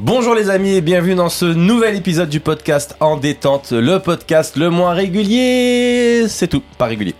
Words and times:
Bonjour 0.00 0.34
les 0.34 0.50
amis 0.50 0.74
et 0.74 0.80
bienvenue 0.80 1.14
dans 1.14 1.28
ce 1.28 1.44
nouvel 1.44 1.94
épisode 1.94 2.28
du 2.28 2.40
podcast 2.40 2.96
En 2.98 3.16
détente, 3.16 3.70
le 3.70 4.00
podcast 4.00 4.56
le 4.56 4.68
moins 4.68 4.92
régulier. 4.92 6.24
C'est 6.26 6.48
tout, 6.48 6.64
pas 6.76 6.86
régulier. 6.86 7.14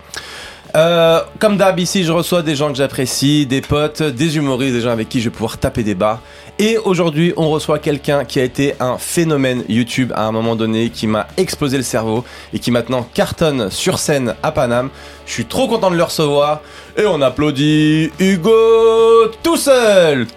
Euh, 0.75 1.21
comme 1.39 1.55
d'hab, 1.55 1.79
ici 1.79 2.03
je 2.03 2.11
reçois 2.11 2.41
des 2.41 2.53
gens 2.57 2.69
que 2.69 2.75
j'apprécie, 2.75 3.45
des 3.45 3.61
potes, 3.61 4.03
des 4.03 4.35
humoristes, 4.35 4.75
des 4.75 4.81
gens 4.81 4.89
avec 4.89 5.07
qui 5.07 5.21
je 5.21 5.29
vais 5.29 5.33
pouvoir 5.33 5.57
taper 5.57 5.83
des 5.83 5.95
barres. 5.95 6.19
Et 6.59 6.77
aujourd'hui, 6.77 7.31
on 7.37 7.49
reçoit 7.49 7.79
quelqu'un 7.79 8.25
qui 8.25 8.41
a 8.41 8.43
été 8.43 8.75
un 8.81 8.97
phénomène 8.97 9.63
YouTube 9.69 10.11
à 10.13 10.25
un 10.25 10.33
moment 10.33 10.57
donné, 10.57 10.89
qui 10.89 11.07
m'a 11.07 11.27
explosé 11.37 11.77
le 11.77 11.83
cerveau 11.83 12.25
et 12.53 12.59
qui 12.59 12.71
maintenant 12.71 13.07
cartonne 13.13 13.71
sur 13.71 13.99
scène 13.99 14.35
à 14.43 14.51
Paname. 14.51 14.89
Je 15.25 15.31
suis 15.31 15.45
trop 15.45 15.69
content 15.69 15.91
de 15.91 15.95
le 15.95 16.03
recevoir 16.03 16.59
et 16.97 17.05
on 17.05 17.21
applaudit 17.21 18.11
Hugo 18.19 19.29
tout 19.41 19.55
seul. 19.55 20.27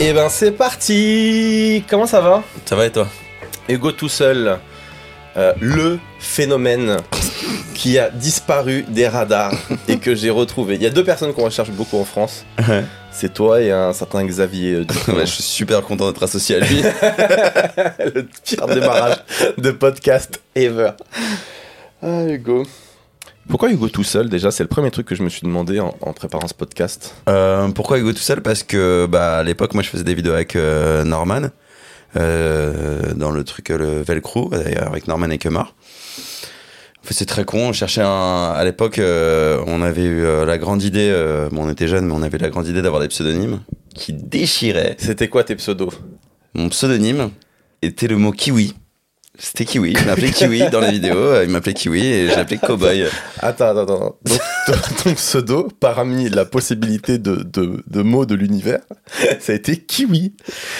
Et 0.00 0.12
ben 0.12 0.28
c'est 0.28 0.52
parti 0.52 1.84
Comment 1.88 2.06
ça 2.06 2.20
va? 2.20 2.42
Ça 2.64 2.76
va 2.76 2.86
et 2.86 2.90
toi? 2.90 3.06
Hugo 3.68 3.92
tout 3.92 4.08
seul, 4.08 4.58
euh, 5.36 5.52
le 5.60 5.98
phénomène 6.18 6.98
qui 7.74 7.98
a 7.98 8.10
disparu 8.10 8.84
des 8.88 9.08
radars 9.08 9.54
et 9.88 9.98
que 9.98 10.14
j'ai 10.14 10.30
retrouvé. 10.30 10.74
Il 10.74 10.82
y 10.82 10.86
a 10.86 10.90
deux 10.90 11.04
personnes 11.04 11.32
qu'on 11.32 11.44
recherche 11.44 11.70
beaucoup 11.70 11.98
en 11.98 12.04
France. 12.04 12.44
C'est 13.10 13.32
toi 13.32 13.60
et 13.60 13.70
un 13.70 13.92
certain 13.92 14.24
Xavier. 14.24 14.72
euh, 14.74 14.84
Dupont. 14.84 15.18
Je 15.20 15.24
suis 15.24 15.42
super 15.42 15.80
content 15.82 16.08
d'être 16.10 16.22
associé 16.22 16.56
à 16.56 16.60
lui. 16.60 16.82
le 18.14 18.26
pire 18.44 18.66
démarrage 18.66 19.16
de 19.56 19.70
podcast 19.70 20.40
ever. 20.54 20.90
Ah 22.02 22.24
Hugo. 22.26 22.64
Pourquoi 23.48 23.70
Hugo 23.70 23.88
tout 23.88 24.04
seul 24.04 24.28
Déjà, 24.28 24.50
c'est 24.50 24.62
le 24.62 24.68
premier 24.68 24.90
truc 24.90 25.06
que 25.06 25.14
je 25.14 25.22
me 25.22 25.28
suis 25.28 25.42
demandé 25.42 25.78
en, 25.78 25.94
en 26.00 26.12
préparant 26.12 26.48
ce 26.48 26.54
podcast. 26.54 27.14
Euh, 27.28 27.68
pourquoi 27.68 27.98
Hugo 27.98 28.12
tout 28.12 28.18
seul? 28.18 28.40
Parce 28.42 28.62
que 28.62 29.06
bah, 29.06 29.38
à 29.38 29.42
l'époque, 29.42 29.74
moi, 29.74 29.82
je 29.82 29.90
faisais 29.90 30.04
des 30.04 30.14
vidéos 30.14 30.32
avec 30.32 30.56
euh, 30.56 31.04
Norman, 31.04 31.50
euh, 32.16 33.12
dans 33.14 33.30
le 33.30 33.44
truc 33.44 33.70
euh, 33.70 33.78
le 33.78 34.02
Velcro, 34.02 34.48
d'ailleurs, 34.50 34.88
avec 34.88 35.08
Norman 35.08 35.28
et 35.30 35.38
Kemar. 35.38 35.74
En 37.02 37.06
fait, 37.06 37.14
c'est 37.14 37.26
très 37.26 37.44
con. 37.44 37.68
On 37.68 37.72
cherchait 37.74 38.00
un. 38.02 38.52
À 38.52 38.64
l'époque, 38.64 38.98
euh, 38.98 39.62
on 39.66 39.82
avait 39.82 40.04
eu 40.04 40.22
la 40.46 40.56
grande 40.56 40.82
idée. 40.82 41.12
bon, 41.52 41.66
on 41.66 41.70
était 41.70 41.86
jeunes, 41.86 42.06
mais 42.06 42.14
on 42.14 42.22
avait 42.22 42.38
la 42.38 42.48
grande 42.48 42.66
idée 42.66 42.80
d'avoir 42.80 43.02
des 43.02 43.08
pseudonymes 43.08 43.60
qui 43.94 44.14
déchiraient. 44.14 44.96
C'était 44.98 45.28
quoi 45.28 45.44
tes 45.44 45.54
pseudos? 45.54 45.92
Mon 46.54 46.70
pseudonyme 46.70 47.30
était 47.82 48.06
le 48.06 48.16
mot 48.16 48.32
kiwi. 48.32 48.74
C'était 49.36 49.64
Kiwi. 49.64 49.94
Il 49.98 50.06
m'appelait 50.06 50.30
Kiwi 50.30 50.70
dans 50.70 50.78
les 50.80 50.92
vidéos. 50.92 51.16
euh, 51.16 51.42
Il 51.44 51.50
m'appelait 51.50 51.74
Kiwi 51.74 52.06
et 52.06 52.28
je 52.30 52.36
l'appelais 52.36 52.56
Cowboy. 52.58 53.04
Attends, 53.40 53.70
attends, 53.70 53.82
attends. 53.82 54.16
Donc, 54.24 54.40
ton, 55.02 55.14
pseudo, 55.14 55.68
parmi 55.80 56.28
la 56.30 56.44
possibilité 56.44 57.18
de, 57.18 57.36
de, 57.36 57.82
de 57.84 58.02
mots 58.02 58.26
de 58.26 58.36
l'univers, 58.36 58.78
ça 59.40 59.50
a 59.52 59.54
été 59.56 59.76
Kiwi. 59.76 60.34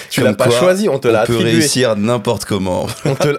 Tu 0.09 0.21
l'as 0.23 0.35
pas 0.35 0.51
choisi, 0.51 0.89
on 0.89 1.01
te 1.01 1.09
l'a 1.09 1.23
On 1.25 1.27
peut 1.27 1.33
attribué. 1.33 1.51
réussir 1.51 1.97
n'importe 1.97 2.45
comment. 2.45 2.87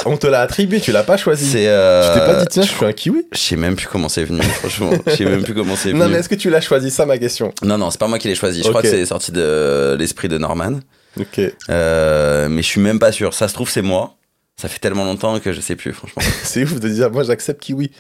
On 0.06 0.18
te, 0.18 0.28
l'a 0.28 0.42
attribué, 0.42 0.82
tu 0.82 0.92
l'as 0.92 1.04
pas 1.04 1.16
choisi. 1.16 1.46
C'est. 1.50 1.68
euh, 1.70 2.14
Tu 2.14 2.20
t'es 2.20 2.26
pas 2.26 2.42
dit, 2.42 2.48
tiens, 2.50 2.64
je 2.64 2.72
suis 2.72 2.86
un 2.86 2.92
Kiwi 2.94 3.26
Je 3.32 3.38
sais 3.40 3.56
même 3.56 3.76
plus 3.78 3.88
comment 3.88 4.10
c'est 4.10 4.26
venu, 4.26 4.42
franchement. 4.42 4.92
Je 5.08 5.12
sais 5.16 5.26
même 5.26 5.44
plus 5.44 5.54
comment 5.54 5.78
c'est 5.78 5.90
venu. 5.92 6.00
Non, 6.02 6.10
mais 6.10 6.18
est-ce 6.18 6.30
que 6.30 6.36
tu 6.36 6.50
l'as 6.50 6.62
choisi 6.62 6.92
Ça, 6.92 7.06
ma 7.06 7.18
question? 7.18 7.54
non, 7.64 7.78
non, 7.78 7.90
c'est 7.90 8.00
pas 8.00 8.08
moi 8.08 8.20
qui 8.20 8.28
l'ai 8.28 8.36
choisi. 8.36 8.64
Je 8.64 8.68
crois 8.70 8.82
que 8.82 8.90
c'est 8.90 9.06
sorti 9.06 9.32
de 9.32 9.96
l'esprit 9.98 10.28
de 10.28 10.38
Norman. 10.38 10.80
Ok. 11.18 11.40
Euh, 11.70 12.50
mais 12.50 12.62
je 12.62 12.68
suis 12.68 12.82
même 12.82 13.00
pas 13.00 13.14
sûr. 13.14 13.34
Ça 13.34 13.48
se 13.48 13.54
trouve, 13.54 13.70
c'est 13.70 13.82
moi. 13.82 14.18
Ça 14.58 14.68
fait 14.70 14.80
tellement 14.80 15.06
longtemps 15.06 15.40
que 15.40 15.52
je 15.52 15.62
sais 15.62 15.76
plus, 15.76 15.92
franchement. 15.94 16.22
C'est 16.44 16.64
ouf 16.64 16.80
de 16.80 16.90
dire, 16.90 17.12
moi, 17.12 17.24
j'accepte 17.24 17.62
Kiwi. 17.62 17.92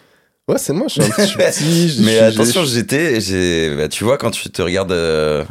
Ouais, 0.48 0.58
c'est 0.59 0.73
moi, 0.73 0.86
je 0.88 0.94
suis 0.94 1.02
un 1.02 1.09
petit 1.09 1.34
petit. 1.36 1.89
je- 1.89 2.03
mais 2.03 2.17
je- 2.20 2.23
attention, 2.42 2.64
j'étais. 2.66 3.75
bah, 3.75 3.88
tu 3.88 4.03
vois, 4.03 4.17
quand 4.17 4.30
tu 4.31 4.50
te 4.50 4.61
regardes. 4.61 4.92
euh, 4.92 5.44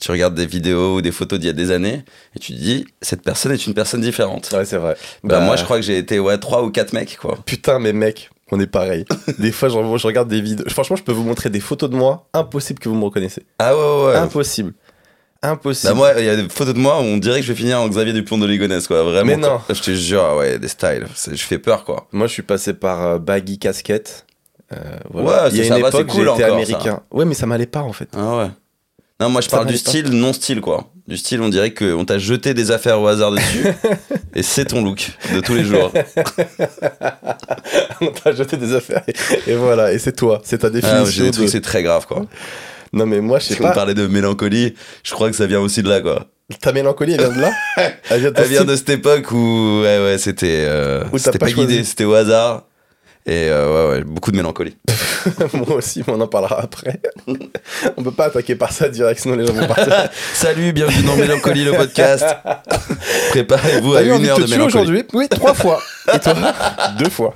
tu 0.00 0.10
regardes 0.10 0.34
des 0.34 0.46
vidéos 0.46 0.96
ou 0.96 1.02
des 1.02 1.12
photos 1.12 1.38
d'il 1.38 1.46
y 1.46 1.50
a 1.50 1.52
des 1.52 1.70
années 1.70 2.02
et 2.34 2.38
tu 2.38 2.54
te 2.54 2.58
dis 2.58 2.86
cette 3.02 3.22
personne 3.22 3.52
est 3.52 3.66
une 3.66 3.74
personne 3.74 4.00
différente. 4.00 4.50
Ouais, 4.52 4.64
c'est 4.64 4.78
vrai. 4.78 4.96
Bah, 5.22 5.40
moi 5.40 5.56
je 5.56 5.64
crois 5.64 5.76
que 5.76 5.82
j'ai 5.82 5.98
été 5.98 6.18
ouais 6.18 6.38
trois 6.38 6.62
ou 6.64 6.70
quatre 6.70 6.94
mecs 6.94 7.18
quoi. 7.20 7.38
Putain, 7.44 7.78
mais 7.78 7.92
mec, 7.92 8.30
on 8.50 8.58
est 8.58 8.66
pareil. 8.66 9.04
des 9.38 9.52
fois, 9.52 9.68
je, 9.68 9.74
je 9.74 10.06
regarde 10.06 10.28
des 10.28 10.40
vidéos. 10.40 10.64
Franchement, 10.70 10.96
je 10.96 11.02
peux 11.02 11.12
vous 11.12 11.22
montrer 11.22 11.50
des 11.50 11.60
photos 11.60 11.90
de 11.90 11.96
moi. 11.96 12.26
Impossible 12.32 12.78
que 12.80 12.88
vous 12.88 12.94
me 12.94 13.04
reconnaissiez. 13.04 13.42
Ah 13.58 13.76
ouais 13.76 13.80
ouais. 13.82 14.06
ouais. 14.12 14.16
Impossible. 14.16 14.72
Impossible. 15.42 15.92
Bah 15.92 15.96
moi, 15.96 16.12
il 16.18 16.24
y 16.24 16.28
a 16.28 16.36
des 16.36 16.48
photos 16.50 16.74
de 16.74 16.78
moi 16.78 16.98
où 17.00 17.04
on 17.04 17.16
dirait 17.16 17.40
que 17.40 17.46
je 17.46 17.52
vais 17.52 17.58
finir 17.58 17.80
en 17.80 17.88
Xavier 17.88 18.12
Dupont 18.12 18.36
de 18.36 18.46
Ligonnès, 18.46 18.86
quoi. 18.86 19.02
Vraiment. 19.02 19.24
Mais 19.24 19.36
non. 19.36 19.60
Je 19.70 19.80
te 19.80 19.90
jure, 19.92 20.22
ah 20.22 20.36
ouais, 20.36 20.58
des 20.58 20.68
styles. 20.68 21.06
C'est- 21.14 21.34
Je 21.34 21.44
fais 21.46 21.58
peur, 21.58 21.84
quoi. 21.84 22.06
Moi, 22.12 22.26
je 22.26 22.32
suis 22.34 22.42
passé 22.42 22.74
par 22.74 23.02
euh, 23.06 23.18
baggy 23.18 23.58
casquette. 23.58 24.26
Euh, 24.72 24.76
voilà. 25.10 25.44
Ouais, 25.44 25.48
Il 25.52 25.56
y 25.56 25.60
a 25.62 25.68
ça 25.68 25.76
une 25.76 25.82
va, 25.82 25.88
époque, 25.88 26.04
c'est 26.08 26.14
cool 26.16 26.28
encore, 26.28 26.52
américain. 26.54 27.00
Ouais, 27.10 27.24
mais 27.24 27.34
ça 27.34 27.46
m'allait 27.46 27.66
pas 27.66 27.80
en 27.80 27.92
fait. 27.92 28.08
Ah 28.14 28.36
ouais. 28.38 28.50
Non, 29.18 29.28
moi 29.30 29.40
je 29.40 29.48
Ça 29.48 29.56
parle 29.56 29.66
du 29.68 29.72
pas. 29.74 29.78
style 29.78 30.10
non 30.10 30.32
style, 30.32 30.60
quoi. 30.60 30.90
Du 31.08 31.16
style, 31.16 31.40
on 31.42 31.48
dirait 31.48 31.74
qu'on 31.74 32.04
t'a 32.04 32.18
jeté 32.18 32.54
des 32.54 32.70
affaires 32.70 33.00
au 33.00 33.06
hasard 33.08 33.32
dessus. 33.32 33.66
et 34.34 34.42
c'est 34.42 34.66
ton 34.66 34.82
look 34.84 35.10
de 35.34 35.40
tous 35.40 35.54
les 35.54 35.64
jours. 35.64 35.90
On 38.00 38.06
t'a 38.06 38.32
jeté 38.32 38.56
des 38.56 38.74
affaires 38.74 39.02
et, 39.08 39.50
et 39.50 39.54
voilà. 39.56 39.92
Et 39.92 39.98
c'est 39.98 40.12
toi. 40.14 40.40
C'est 40.44 40.58
ta 40.58 40.68
Ah, 40.68 40.70
définition. 40.70 41.04
j'ai 41.06 41.22
des 41.24 41.30
de- 41.30 41.34
trucs, 41.34 41.48
c'est 41.48 41.60
très 41.60 41.82
grave, 41.82 42.06
quoi. 42.06 42.24
Non, 42.92 43.06
mais 43.06 43.20
moi, 43.20 43.38
je 43.38 43.46
sais 43.46 43.54
Si 43.54 43.60
on 43.60 43.64
pas. 43.64 43.72
parlait 43.72 43.94
de 43.94 44.06
mélancolie, 44.06 44.74
je 45.04 45.12
crois 45.12 45.30
que 45.30 45.36
ça 45.36 45.46
vient 45.46 45.60
aussi 45.60 45.82
de 45.82 45.88
là, 45.88 46.00
quoi. 46.00 46.26
Ta 46.60 46.72
mélancolie, 46.72 47.12
elle 47.12 47.20
vient 47.20 47.30
de 47.36 47.40
là 47.40 47.52
Elle 48.10 48.20
vient 48.20 48.30
de 48.30 48.34
ton 48.34 48.42
Elle 48.42 48.48
vient 48.48 48.58
style 48.60 48.70
de 48.70 48.76
cette 48.76 48.90
époque 48.90 49.30
où, 49.30 49.80
ouais, 49.82 49.98
ouais, 50.04 50.16
c'était. 50.18 50.64
euh, 50.68 51.04
c'était 51.16 51.38
pas 51.38 51.46
pas, 51.46 51.52
guidé, 51.52 51.84
c'était 51.84 52.04
au 52.04 52.14
hasard. 52.14 52.64
Et 53.26 53.48
euh, 53.50 53.90
ouais, 53.92 53.98
ouais, 53.98 54.04
beaucoup 54.04 54.32
de 54.32 54.36
mélancolie. 54.36 54.76
Moi 55.52 55.76
aussi, 55.76 56.02
mais 56.06 56.14
on 56.14 56.20
en 56.20 56.26
parlera 56.26 56.62
après. 56.62 57.00
on 57.96 58.02
peut 58.02 58.10
pas 58.10 58.24
attaquer 58.24 58.56
par 58.56 58.72
ça 58.72 58.88
direct, 58.88 59.20
sinon 59.20 59.36
les 59.36 59.46
gens 59.46 59.52
vont 59.52 59.66
partir. 59.66 60.08
Salut, 60.32 60.72
bienvenue 60.72 61.02
dans 61.04 61.16
Mélancolie, 61.16 61.62
le 61.64 61.72
podcast. 61.72 62.24
Préparez-vous 63.30 63.94
à 63.94 64.02
une 64.02 64.10
heure 64.26 64.38
de 64.38 64.44
mélancolie. 64.46 64.62
aujourd'hui? 64.62 65.02
Oui, 65.12 65.28
trois 65.28 65.54
fois. 65.54 65.80
Et 66.14 66.18
toi 66.18 66.34
Deux 66.98 67.10
fois. 67.10 67.34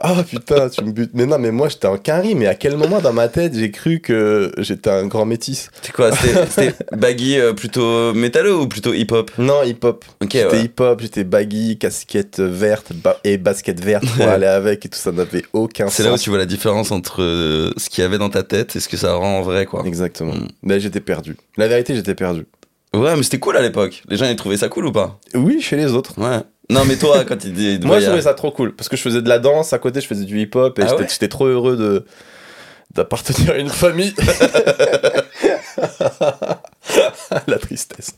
Ah 0.00 0.22
putain, 0.22 0.68
tu 0.68 0.84
me 0.84 0.92
butes. 0.92 1.10
Mais 1.14 1.26
non, 1.26 1.38
mais 1.40 1.50
moi 1.50 1.68
j'étais 1.68 1.88
en 1.88 1.96
quinri, 1.98 2.36
mais 2.36 2.46
à 2.46 2.54
quel 2.54 2.76
moment 2.76 3.00
dans 3.00 3.12
ma 3.12 3.26
tête 3.26 3.54
j'ai 3.56 3.72
cru 3.72 3.98
que 3.98 4.52
j'étais 4.58 4.90
un 4.90 5.06
grand 5.06 5.24
métis? 5.26 5.70
C'est 5.82 5.90
quoi 5.90 6.12
C'était 6.12 6.46
c'était 6.46 6.74
baggy 6.96 7.40
euh, 7.40 7.52
plutôt 7.52 8.14
métalleux 8.14 8.56
ou 8.56 8.68
plutôt 8.68 8.94
hip-hop? 8.94 9.32
Non, 9.38 9.64
hip-hop. 9.64 10.04
Ok, 10.22 10.30
J'étais 10.32 10.46
ouais. 10.52 10.62
hip-hop, 10.62 11.00
j'étais 11.00 11.24
baggy, 11.24 11.78
casquette 11.78 12.38
verte 12.38 12.92
ba- 12.92 13.18
et 13.24 13.38
basket 13.38 13.82
verte 13.82 14.04
pour 14.16 14.28
aller 14.28 14.46
avec 14.46 14.86
et 14.86 14.88
tout 14.88 14.98
ça 14.98 15.10
n'avait 15.10 15.42
aucun 15.52 15.86
sens. 15.86 15.94
C'est 15.96 16.04
là 16.04 16.12
où 16.12 16.18
tu 16.18 16.30
vois 16.30 16.38
la 16.38 16.46
différence 16.46 16.92
entre 16.92 17.20
euh, 17.22 17.72
ce 17.76 17.90
qu'il 17.90 18.02
y 18.02 18.04
avait 18.04 18.18
dans 18.18 18.30
ta 18.30 18.44
tête 18.44 18.76
et 18.76 18.80
ce 18.80 18.88
que 18.88 18.96
ça 18.96 19.14
rend 19.14 19.38
en 19.38 19.42
vrai, 19.42 19.66
quoi. 19.66 19.82
Exactement. 19.84 20.34
Mm. 20.34 20.46
Mais 20.62 20.78
j'étais 20.78 21.00
perdu. 21.00 21.36
La 21.56 21.66
vérité, 21.66 21.96
j'étais 21.96 22.14
perdu. 22.14 22.46
Ouais, 22.94 23.16
mais 23.16 23.22
c'était 23.24 23.40
cool 23.40 23.56
à 23.56 23.62
l'époque. 23.62 24.02
Les 24.08 24.16
gens, 24.16 24.26
ils 24.26 24.36
trouvaient 24.36 24.56
ça 24.56 24.68
cool 24.68 24.86
ou 24.86 24.92
pas? 24.92 25.18
Oui, 25.34 25.60
chez 25.60 25.76
les 25.76 25.92
autres. 25.92 26.12
Ouais. 26.18 26.38
Non, 26.70 26.84
mais 26.84 26.96
toi, 26.96 27.24
quand 27.24 27.44
ils 27.44 27.52
disaient. 27.52 27.78
Moi, 27.78 28.00
je 28.00 28.06
trouvais 28.06 28.22
ça 28.22 28.34
trop 28.34 28.50
cool 28.50 28.74
parce 28.74 28.88
que 28.88 28.96
je 28.96 29.02
faisais 29.02 29.22
de 29.22 29.28
la 29.28 29.38
danse 29.38 29.72
à 29.72 29.78
côté, 29.78 30.00
je 30.00 30.06
faisais 30.06 30.24
du 30.24 30.38
hip-hop 30.40 30.78
et 30.78 30.82
Ah 30.82 30.86
j'étais 30.88 31.02
ouais 31.02 31.08
j'étais 31.10 31.28
trop 31.28 31.46
heureux 31.46 31.76
de 31.76 32.04
d'appartenir 32.94 33.50
à 33.50 33.58
une 33.58 33.68
famille. 33.68 34.14
la 37.46 37.58
tristesse. 37.58 38.14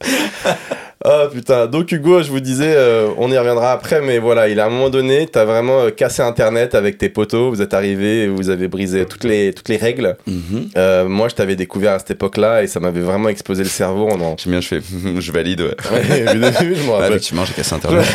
Ah 1.04 1.26
putain. 1.32 1.66
Donc 1.66 1.90
Hugo, 1.92 2.22
je 2.22 2.30
vous 2.30 2.40
disais, 2.40 2.72
euh, 2.76 3.08
on 3.18 3.30
y 3.32 3.38
reviendra 3.38 3.72
après, 3.72 4.00
mais 4.00 4.18
voilà, 4.18 4.48
il 4.48 4.60
a 4.60 4.64
à 4.64 4.66
un 4.66 4.70
moment 4.70 4.90
donné, 4.90 5.26
t'as 5.26 5.44
vraiment 5.44 5.80
euh, 5.84 5.90
cassé 5.90 6.22
Internet 6.22 6.74
avec 6.74 6.98
tes 6.98 7.08
potos. 7.08 7.50
Vous 7.54 7.62
êtes 7.62 7.74
arrivés, 7.74 8.28
vous 8.28 8.50
avez 8.50 8.68
brisé 8.68 9.06
toutes 9.06 9.24
les 9.24 9.52
toutes 9.52 9.68
les 9.68 9.76
règles. 9.76 10.16
Mhm. 10.26 10.70
Euh, 10.76 11.08
moi, 11.08 11.28
je 11.28 11.34
t'avais 11.34 11.56
découvert 11.56 11.94
à 11.94 11.98
cette 11.98 12.12
époque-là 12.12 12.62
et 12.62 12.66
ça 12.66 12.80
m'avait 12.80 13.00
vraiment 13.00 13.28
explosé 13.28 13.62
le 13.62 13.68
cerveau. 13.68 14.08
On 14.10 14.20
en... 14.20 14.36
J'aime 14.36 14.52
bien, 14.52 14.60
je 14.60 14.68
fais. 14.68 14.80
je 15.18 15.32
valide, 15.32 15.62
ouais. 15.62 15.74
Ouais, 15.90 16.02
je 16.32 16.36
me 16.36 16.50
Ouais, 16.90 16.92
rappelle. 16.92 17.10
effectivement, 17.12 17.44
j'ai 17.44 17.54
cassé 17.54 17.74
Internet. 17.74 18.06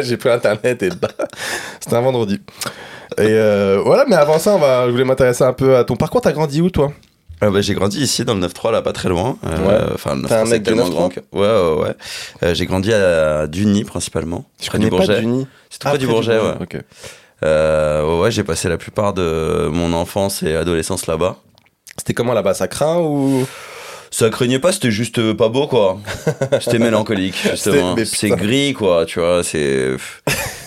j'ai 0.00 0.16
pris 0.16 0.30
internet 0.30 0.82
et 0.82 0.90
bah, 0.90 1.08
c'était 1.80 1.96
un 1.96 2.00
vendredi. 2.00 2.40
Et 3.18 3.26
euh, 3.30 3.80
voilà, 3.84 4.04
mais 4.08 4.16
avant 4.16 4.38
ça, 4.38 4.54
on 4.54 4.58
va, 4.58 4.86
je 4.86 4.90
voulais 4.92 5.04
m'intéresser 5.04 5.44
un 5.44 5.52
peu 5.52 5.76
à 5.76 5.84
ton 5.84 5.96
parcours. 5.96 6.20
T'as 6.20 6.32
grandi 6.32 6.60
où, 6.60 6.70
toi? 6.70 6.92
Ah 7.40 7.50
bah, 7.50 7.60
j'ai 7.60 7.74
grandi 7.74 8.00
ici 8.00 8.24
dans 8.24 8.34
le 8.34 8.40
9-3, 8.46 8.72
là, 8.72 8.82
pas 8.82 8.92
très 8.92 9.08
loin. 9.08 9.36
Euh, 9.46 9.68
Ouais. 9.68 9.92
Enfin, 9.94 10.16
le 10.16 10.22
9-3, 10.22 10.28
T'es 10.28 10.34
un 10.34 10.44
mec 10.44 10.62
de 10.62 10.64
tellement 10.66 10.84
9-3? 10.88 10.90
grand 10.90 11.08
que- 11.08 11.20
Ouais, 11.32 11.40
ouais, 11.40 11.82
ouais. 11.88 11.94
Euh, 12.42 12.54
j'ai 12.54 12.66
grandi 12.66 12.92
à 12.92 13.46
Duny, 13.46 13.84
principalement. 13.84 14.44
Je 14.60 14.66
près 14.68 14.78
du 14.78 14.88
Bourget. 14.90 15.20
Duny? 15.20 15.46
C'est 15.70 15.78
tout 15.78 15.88
près 15.88 15.98
du 15.98 16.06
Bourget, 16.06 16.38
ouais. 16.38 16.54
Euh, 17.44 18.04
ouais, 18.04 18.20
ouais, 18.22 18.30
j'ai 18.32 18.42
passé 18.42 18.68
la 18.68 18.76
plupart 18.78 19.12
de 19.14 19.68
mon 19.72 19.92
enfance 19.92 20.42
et 20.42 20.56
adolescence 20.56 21.06
là-bas. 21.06 21.36
C'était 21.96 22.14
comment 22.14 22.32
là-bas? 22.32 22.54
Ça 22.54 22.66
craint 22.66 22.98
ou? 22.98 23.46
Ça 24.10 24.30
craignait 24.30 24.58
pas, 24.58 24.72
c'était 24.72 24.90
juste 24.90 25.18
euh, 25.18 25.34
pas 25.34 25.48
beau, 25.48 25.66
quoi. 25.66 25.98
C'était 26.60 26.78
mélancolique, 26.78 27.36
justement. 27.50 27.94
C'est 28.06 28.30
gris, 28.30 28.72
quoi, 28.72 29.04
tu 29.04 29.20
vois. 29.20 29.44
C'est 29.44 29.90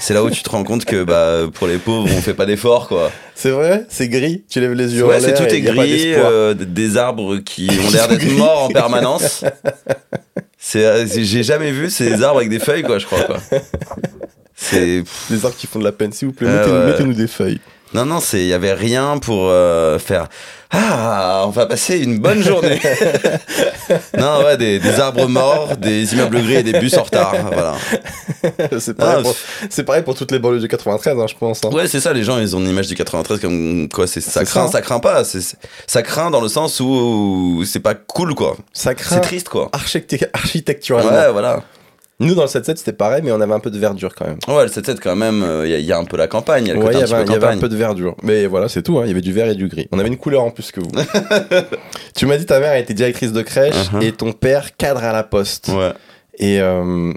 c'est 0.02 0.16
là 0.16 0.24
où 0.24 0.32
tu 0.32 0.42
te 0.42 0.50
rends 0.50 0.64
compte 0.64 0.84
que 0.84 1.04
bah, 1.04 1.42
pour 1.54 1.68
les 1.68 1.78
pauvres, 1.78 2.10
on 2.12 2.22
fait 2.22 2.34
pas 2.34 2.48
d'efforts, 2.48 2.88
quoi. 2.88 3.12
C'est 3.36 3.52
vrai? 3.52 3.86
C'est 3.88 4.10
gris? 4.10 4.44
Tu 4.50 4.60
lèves 4.60 4.74
les 4.74 4.96
yeux 4.96 5.06
Ouais, 5.06 5.20
c'est 5.20 5.36
tout 5.36 5.44
est 5.44 5.62
gris, 5.62 6.14
euh, 6.16 6.56
des 6.56 6.98
arbres 6.98 7.38
qui 7.38 7.70
ont 7.88 7.92
l'air 7.92 8.08
d'être 8.08 8.32
morts 8.32 8.64
en 8.64 8.70
permanence. 8.70 9.46
C'est, 10.58 10.86
euh, 10.86 11.06
j'ai 11.08 11.44
jamais 11.44 11.72
vu 11.72 11.92
ces 11.92 12.24
arbres 12.24 12.40
avec 12.40 12.50
des 12.50 12.60
feuilles, 12.60 12.82
quoi, 12.82 12.98
je 12.98 13.06
crois, 13.06 13.24
quoi. 13.24 13.38
C'est, 14.56 15.04
Des 15.30 15.46
arbres 15.46 15.58
qui 15.58 15.68
font 15.68 15.80
de 15.80 15.84
la 15.84 15.92
peine, 15.92 16.12
s'il 16.12 16.30
vous 16.30 16.34
plaît. 16.34 16.50
Ah 16.50 16.86
mettez-nous 16.88 17.14
des 17.14 17.28
feuilles. 17.28 17.60
Non, 17.94 18.06
non, 18.06 18.20
c'est, 18.22 18.40
il 18.40 18.48
y 18.48 18.54
avait 18.54 18.74
rien 18.74 19.18
pour 19.18 19.48
euh, 19.50 20.00
faire. 20.00 20.28
Ah, 20.72 21.44
on 21.46 21.50
va 21.50 21.66
passer 21.66 22.00
une 22.00 22.20
bonne 22.20 22.42
journée. 22.42 22.80
non, 24.18 24.44
ouais, 24.46 24.56
des, 24.56 24.80
des 24.80 25.00
arbres 25.02 25.28
morts, 25.28 25.76
des 25.76 26.14
immeubles 26.14 26.42
gris 26.42 26.56
et 26.56 26.64
des 26.64 26.80
bus 26.80 26.94
en 26.98 27.04
retard. 27.04 27.36
Voilà. 27.52 27.76
c'est 28.80 28.94
pareil, 28.96 29.16
Ah, 29.20 29.22
pour- 29.24 29.36
c'est 29.70 29.84
pareil 29.84 30.04
pour 30.04 30.16
toutes 30.16 30.32
les 30.32 30.40
banlieues 30.40 30.60
du 30.62 30.70
93, 30.70 31.18
hein, 31.20 31.26
je 31.28 31.36
pense. 31.36 31.60
hein. 31.66 31.70
Ouais, 31.74 31.88
c'est 31.88 32.00
ça, 32.00 32.14
les 32.14 32.24
gens, 32.24 32.40
ils 32.40 32.56
ont 32.56 32.60
une 32.60 32.70
image 32.70 32.88
du 32.88 32.96
93 32.96 33.40
comme 33.42 33.90
quoi 33.90 34.08
c'est, 34.08 34.22
ça 34.22 34.32
C'est 34.40 34.46
craint, 34.46 34.68
ça, 34.68 34.72
ça, 34.74 34.82
craint 34.82 35.00
pas. 35.00 35.26
C'est, 35.26 35.42
c'est- 35.42 35.58
ça 35.88 36.02
craint 36.04 36.32
dans 36.32 36.42
le 36.42 36.48
sens 36.48 36.80
où 36.80 37.64
c'est 37.66 37.82
pas 37.82 37.96
cool, 37.96 38.34
quoi. 38.36 38.56
Ça 38.72 38.92
C'est 38.92 38.96
craint 38.96 39.20
triste, 39.20 39.50
quoi. 39.50 39.70
architecturalement. 40.34 41.12
Ouais, 41.12 41.32
voilà. 41.32 41.64
Nous, 42.20 42.36
dans 42.36 42.44
le 42.44 42.48
7-7, 42.48 42.76
c'était 42.78 42.94
pareil, 42.94 43.22
mais 43.24 43.32
on 43.32 43.42
avait 43.42 43.54
un 43.54 43.60
peu 43.60 43.72
de 43.72 43.80
verdure 43.80 44.14
quand 44.14 44.26
même. 44.28 44.38
Ouais, 44.48 44.64
le 44.64 44.70
7-7, 44.70 45.00
quand 45.02 45.16
même, 45.16 45.44
il 45.64 45.72
y, 45.72 45.74
a- 45.74 45.80
y 45.80 45.92
a 45.92 45.98
un 45.98 46.06
peu 46.06 46.18
la 46.18 46.28
campagne, 46.28 46.66
il 46.66 46.68
y 46.68 46.72
a 46.72 46.76
le 46.76 46.80
Ouais, 46.82 46.94
y 46.94 46.98
y 47.00 47.02
avait 47.02 47.46
un 47.48 47.58
peu 47.58 47.68
de 47.68 47.76
verdure. 47.76 48.16
Mais 48.22 48.46
voilà, 48.46 48.70
c'est 48.70 48.84
tout. 48.84 49.00
hein. 49.00 49.04
Il 49.06 49.08
y 49.08 49.12
avait 49.12 49.22
du 49.22 49.34
vert 49.34 49.48
et 49.50 49.56
du 49.56 49.68
gris. 49.68 49.88
On 49.92 49.98
avait 49.98 50.08
une 50.10 50.18
couleur 50.18 50.44
en 50.44 50.52
plus 50.52 50.72
que 50.72 50.80
vous. 50.82 50.92
tu 52.16 52.26
m'as 52.28 52.38
dit 52.38 52.46
ta 52.46 52.60
mère 52.60 52.76
était 52.76 52.94
directrice 52.94 53.32
de 53.32 53.42
crèche 53.42 53.74
Uh-huh. 53.92 54.04
et 54.06 54.12
ton 54.12 54.34
père 54.34 54.76
cadre 54.78 55.04
à 55.04 55.12
la 55.14 55.24
poste. 55.24 55.70
Ouais. 55.70 55.94
Et, 56.38 56.60
euh, 56.62 57.12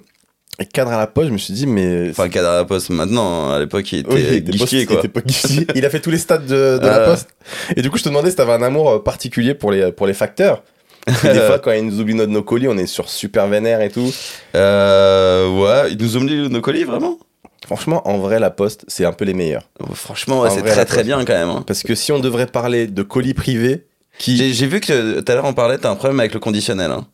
et 0.59 0.65
cadre 0.67 0.93
à 0.93 0.99
la 0.99 1.07
poste, 1.07 1.29
je 1.29 1.33
me 1.33 1.39
suis 1.39 1.53
dit, 1.53 1.67
mais. 1.67 2.09
Enfin, 2.11 2.29
cadre 2.31 2.49
à 2.49 2.57
la 2.57 2.65
poste 2.65 2.89
maintenant, 2.91 3.51
à 3.51 3.59
l'époque, 3.59 3.91
il 3.93 3.99
était 4.01 4.13
Oui, 4.13 4.25
il 4.27 4.35
était 4.37 4.51
guichetier, 4.53 4.87
poste- 4.87 5.09
quoi. 5.13 5.23
il 5.51 5.61
était 5.79 5.85
a 5.87 5.91
fait 5.91 6.01
tous 6.01 6.11
les 6.11 6.19
stades 6.19 6.47
de, 6.47 6.79
de 6.79 6.87
la 6.87 7.03
Ah. 7.03 7.11
poste. 7.11 7.29
Et 7.77 7.83
du 7.83 7.91
coup, 7.91 7.99
je 7.99 8.05
te 8.05 8.09
demandais 8.09 8.31
si 8.31 8.37
t'avais 8.37 8.53
un 8.53 8.63
amour 8.63 8.91
euh, 8.91 8.99
particulier 9.03 9.53
pour 9.55 9.71
les, 9.71 9.93
pour 9.93 10.07
les 10.07 10.15
facteurs. 10.15 10.63
Des 11.07 11.41
fois, 11.41 11.59
quand 11.59 11.73
ils 11.73 11.85
nous 11.87 12.01
oublient 12.01 12.15
notre- 12.15 12.33
nos 12.33 12.43
colis, 12.43 12.69
on 12.69 12.79
est 12.79 12.87
sur 12.87 13.09
super 13.09 13.47
vénère 13.47 13.81
et 13.83 13.91
tout. 13.91 14.11
Euh, 14.55 15.49
ouais, 15.49 15.93
ils 15.93 15.99
nous 15.99 16.21
mis 16.21 16.49
nos 16.49 16.61
colis, 16.61 16.85
vraiment? 16.85 17.19
Franchement, 17.67 18.07
en 18.09 18.19
vrai, 18.19 18.39
la 18.39 18.51
poste, 18.51 18.85
c'est 18.89 19.05
un 19.05 19.13
peu 19.13 19.25
les 19.25 19.35
meilleurs. 19.35 19.69
Franchement, 19.95 20.41
ouais, 20.43 20.51
c'est 20.51 20.61
vrai, 20.61 20.71
très 20.73 20.85
très 20.85 20.97
poste. 20.97 21.07
bien 21.07 21.25
quand 21.25 21.33
même. 21.33 21.49
hein. 21.49 21.65
Parce 21.67 21.83
que 21.83 21.95
si 21.95 22.13
on 22.13 22.19
devrait 22.19 22.47
parler 22.47 22.87
de 22.87 23.03
colis 23.03 23.35
privés, 23.35 23.87
qui. 24.19 24.53
J'ai 24.53 24.67
vu 24.67 24.81
que 24.81 25.21
tout 25.21 25.33
à 25.33 25.35
l'heure 25.35 25.45
on 25.47 25.55
parlait, 25.55 25.79
t'as 25.79 25.91
un 25.91 25.97
problème 25.97 26.21
avec 26.21 26.35
le 26.35 26.41
conditionnel. 26.41 26.91
Hein. 26.91 27.07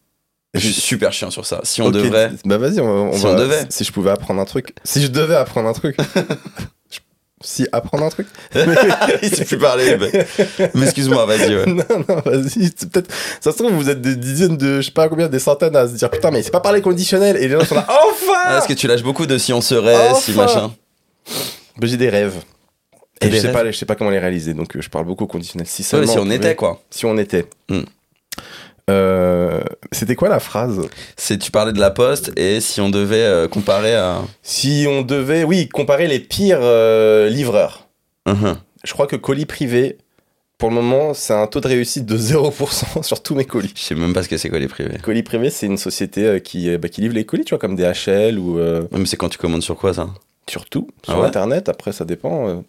Je 0.55 0.59
suis 0.61 0.73
super 0.81 1.13
chiant 1.13 1.31
sur 1.31 1.47
ça. 1.47 1.61
Si 1.63 1.81
on 1.81 1.87
Ok, 1.87 1.93
devrait. 1.95 2.33
Bah 2.45 2.59
vas-y, 2.59 2.81
on, 2.81 3.11
on 3.11 3.13
Si 3.13 3.23
va- 3.23 3.31
on 3.31 3.37
devait. 3.37 3.65
Si 3.69 3.85
je 3.85 3.93
pouvais 3.93 4.11
apprendre 4.11 4.41
un 4.41 4.45
truc. 4.45 4.75
Si 4.83 5.01
je 5.01 5.07
devais 5.07 5.37
apprendre 5.37 5.69
un 5.69 5.73
truc. 5.73 5.97
Si 7.43 7.67
apprendre 7.73 8.05
un 8.05 8.11
truc. 8.11 8.27
Il 9.23 9.35
sait 9.35 9.47
plus 9.47 9.57
parler. 9.57 9.97
Mais, 9.99 10.27
mais 10.75 10.83
excuse-moi, 10.85 11.25
vas-y. 11.25 11.57
Ouais. 11.57 11.65
non, 11.67 11.85
non, 12.07 12.21
vas-y. 12.25 12.71
Peut-être. 12.71 13.11
Ça 13.41 13.51
se 13.53 13.57
trouve, 13.57 13.73
vous 13.73 13.89
êtes 13.89 14.03
des 14.03 14.15
dizaines 14.17 14.59
de. 14.59 14.81
Je 14.83 14.87
sais 14.87 14.93
pas 14.93 15.09
combien, 15.09 15.27
des 15.29 15.39
centaines 15.39 15.75
à 15.75 15.89
se 15.89 15.95
dire 15.95 16.11
putain, 16.11 16.31
mais 16.31 16.43
c'est 16.43 16.51
pas 16.51 16.61
parler 16.61 16.83
conditionnel. 16.83 17.37
Et 17.39 17.49
les 17.49 17.59
gens 17.59 17.65
sont 17.65 17.77
là. 17.77 17.87
Enfin 18.11 18.33
Ah, 18.45 18.59
Est-ce 18.59 18.69
que 18.69 18.75
tu 18.75 18.87
lâches 18.87 19.03
beaucoup 19.03 19.25
de 19.25 19.39
si 19.39 19.55
on 19.55 19.63
serait, 19.63 20.15
si 20.21 20.33
Enfin 20.33 20.43
machin 20.45 20.73
Bah, 21.79 21.87
J'ai 21.87 21.97
des 21.97 22.11
rêves. 22.11 22.35
Et 23.23 23.29
des 23.29 23.37
je 23.37 23.41
sais, 23.41 23.47
rêves 23.49 23.57
pas, 23.57 23.71
je 23.71 23.77
sais 23.77 23.87
pas 23.87 23.95
comment 23.95 24.11
les 24.11 24.19
réaliser, 24.19 24.53
donc 24.55 24.77
euh, 24.77 24.81
je 24.83 24.89
parle 24.91 25.07
beaucoup 25.07 25.25
au 25.25 25.27
conditionnel. 25.27 25.67
Si 25.67 25.81
Ouais, 25.83 25.89
seulement 25.89 26.13
Si 26.13 26.19
on 26.19 26.23
pouvait- 26.25 26.37
était 26.37 26.55
quoi. 26.57 26.83
Si 26.91 27.07
on 27.07 27.17
était. 27.19 27.47
Hmm. 27.71 27.81
Euh, 28.91 29.61
C'était 29.93 30.15
quoi 30.17 30.29
la 30.29 30.41
phrase? 30.41 30.81
C'est 31.17 31.39
tu 31.39 31.51
parlais 31.51 31.73
de 31.73 31.81
la 31.81 31.91
poste 31.91 32.33
et 32.39 32.61
si 32.61 32.81
on 32.81 32.91
devait 32.91 33.17
euh, 33.25 33.49
comparer 33.49 33.95
à. 33.95 34.23
Si 34.43 34.87
on 34.89 35.03
devait, 35.03 35.45
oui, 35.45 35.69
comparer 35.69 36.07
les 36.09 36.19
pires 36.21 36.59
euh, 36.61 37.29
livreurs. 37.29 37.89
Mhm. 38.27 38.57
Je 38.85 38.93
crois 38.93 39.07
que 39.07 39.17
colis 39.17 39.47
privé, 39.47 39.99
pour 40.59 40.69
le 40.71 40.75
moment, 40.75 41.15
c'est 41.15 41.33
un 41.35 41.47
taux 41.47 41.61
de 41.61 41.69
réussite 41.69 42.05
de 42.07 42.17
0% 42.19 43.03
sur 43.03 43.23
tous 43.23 43.35
mes 43.35 43.45
colis. 43.45 43.73
Je 43.77 43.81
sais 43.81 43.95
même 43.95 44.13
pas 44.13 44.23
ce 44.23 44.29
que 44.29 44.37
c'est 44.37 44.49
colis 44.51 44.69
privé. 44.69 44.99
Colis 45.03 45.23
privé, 45.23 45.51
c'est 45.51 45.67
une 45.67 45.79
société 45.79 46.25
euh, 46.27 46.39
qui, 46.39 46.77
bah, 46.79 46.89
qui 46.89 47.01
livre 47.01 47.15
les 47.15 47.25
colis, 47.25 47.45
tu 47.45 47.51
vois, 47.51 47.59
comme 47.59 47.77
DHL 47.77 48.39
ou 48.39 48.59
Mais 48.93 49.07
c'est 49.07 49.17
quand 49.17 49.29
tu 49.29 49.39
commandes 49.39 49.63
sur 49.63 49.77
quoi 49.77 49.95
ça? 49.95 50.09
surtout 50.49 50.89
Ah 51.07 51.13
sur 51.13 51.21
ouais? 51.21 51.27
Internet. 51.29 51.69
Après, 51.69 51.93
ça 51.93 52.05
dépend. 52.05 52.65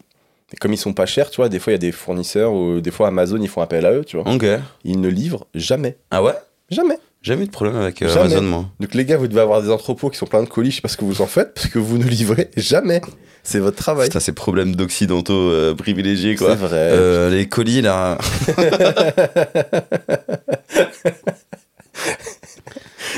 Et 0.53 0.57
comme 0.57 0.73
ils 0.73 0.77
sont 0.77 0.93
pas 0.93 1.05
chers, 1.05 1.29
tu 1.29 1.37
vois, 1.37 1.49
des 1.49 1.59
fois, 1.59 1.71
il 1.71 1.75
y 1.75 1.77
a 1.77 1.79
des 1.79 1.91
fournisseurs 1.91 2.53
ou 2.53 2.81
des 2.81 2.91
fois 2.91 3.07
Amazon, 3.07 3.39
ils 3.41 3.47
font 3.47 3.61
appel 3.61 3.85
à 3.85 3.93
eux, 3.93 4.03
tu 4.03 4.17
vois. 4.17 4.29
Ok. 4.31 4.45
Ils 4.83 4.99
ne 4.99 5.07
livrent 5.07 5.47
jamais. 5.55 5.97
Ah 6.11 6.21
ouais? 6.21 6.33
Jamais. 6.69 6.97
Jamais 7.21 7.43
eu 7.43 7.47
de 7.47 7.51
problème 7.51 7.75
avec 7.75 8.01
euh. 8.01 8.13
Amazon, 8.15 8.41
moi. 8.41 8.65
Donc 8.79 8.93
les 8.95 9.05
gars, 9.05 9.17
vous 9.17 9.27
devez 9.27 9.41
avoir 9.41 9.61
des 9.61 9.69
entrepôts 9.69 10.09
qui 10.09 10.17
sont 10.17 10.25
pleins 10.25 10.43
de 10.43 10.49
colis, 10.49 10.71
je 10.71 10.77
sais 10.77 10.81
pas 10.81 10.87
ce 10.87 10.97
que 10.97 11.05
vous 11.05 11.21
en 11.21 11.27
faites, 11.27 11.53
parce 11.53 11.67
que 11.67 11.77
vous 11.77 11.97
ne 11.97 12.03
livrez 12.03 12.49
jamais. 12.57 13.01
C'est 13.43 13.59
votre 13.59 13.77
travail. 13.77 14.07
Putain, 14.07 14.19
ces 14.19 14.33
problèmes 14.33 14.75
d'occidentaux 14.75 15.33
euh, 15.33 15.73
privilégiés, 15.75 16.35
quoi. 16.35 16.49
C'est 16.51 16.55
vrai. 16.55 16.89
Euh, 16.91 17.29
les 17.29 17.47
colis, 17.47 17.81
là. 17.81 18.17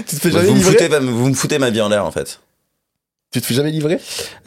tu 0.05 0.15
te 0.15 0.21
fais 0.21 0.29
vous, 0.29 0.37
jamais 0.37 0.49
me 0.49 0.55
livrer 0.55 0.71
foutez, 0.71 0.87
vous 0.99 1.29
me 1.29 1.33
foutez 1.33 1.59
ma 1.59 1.69
vie 1.69 1.81
en 1.81 1.89
l'air, 1.89 2.05
en 2.05 2.11
fait. 2.11 2.39
Tu 3.33 3.41
te 3.41 3.45
fais 3.47 3.55
jamais 3.55 3.71
livrer? 3.71 3.97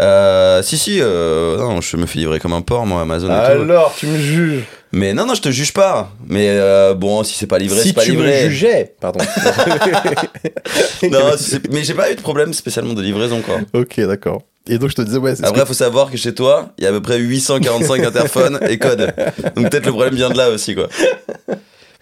Euh, 0.00 0.62
si, 0.62 0.78
si, 0.78 0.98
euh, 1.00 1.58
non, 1.58 1.80
je 1.80 1.96
me 1.96 2.06
fais 2.06 2.20
livrer 2.20 2.38
comme 2.38 2.52
un 2.52 2.60
porc, 2.62 2.86
moi, 2.86 3.00
Amazon 3.02 3.26
et 3.26 3.30
tout. 3.56 3.62
Alors, 3.62 3.92
tu 3.98 4.06
me 4.06 4.16
juges. 4.16 4.62
Mais 4.92 5.12
non, 5.12 5.26
non, 5.26 5.34
je 5.34 5.42
te 5.42 5.50
juge 5.50 5.72
pas. 5.72 6.12
Mais 6.28 6.46
euh, 6.50 6.94
bon, 6.94 7.24
si 7.24 7.34
c'est 7.34 7.48
pas 7.48 7.58
livré, 7.58 7.80
si 7.82 7.88
c'est 7.88 7.94
pas 7.94 8.02
tu 8.04 8.12
livré. 8.12 8.44
me 8.44 8.48
jugeais, 8.50 8.94
pardon. 9.00 9.18
Non, 11.10 11.32
si 11.36 11.58
mais 11.70 11.84
j'ai 11.84 11.94
pas 11.94 12.10
eu 12.10 12.14
de 12.14 12.20
problème 12.20 12.52
spécialement 12.54 12.94
de 12.94 13.02
livraison, 13.02 13.40
quoi. 13.42 13.60
ok, 13.74 14.00
d'accord. 14.02 14.42
Et 14.68 14.78
donc 14.78 14.90
je 14.90 14.94
te 14.96 15.02
disais, 15.02 15.18
ouais, 15.18 15.34
c'est 15.36 15.42
ce 15.42 15.48
Après, 15.48 15.62
que- 15.62 15.66
faut 15.66 15.74
savoir 15.74 16.10
que 16.10 16.16
chez 16.16 16.34
toi, 16.34 16.70
il 16.78 16.84
y 16.84 16.86
a 16.86 16.90
à 16.90 16.92
peu 16.92 17.02
près 17.02 17.18
845 17.18 18.04
interphones 18.04 18.58
et 18.68 18.78
codes. 18.78 19.12
Donc 19.56 19.70
peut-être 19.70 19.86
le 19.86 19.92
problème 19.92 20.14
vient 20.14 20.30
de 20.30 20.36
là 20.36 20.50
aussi, 20.50 20.74
quoi. 20.74 20.88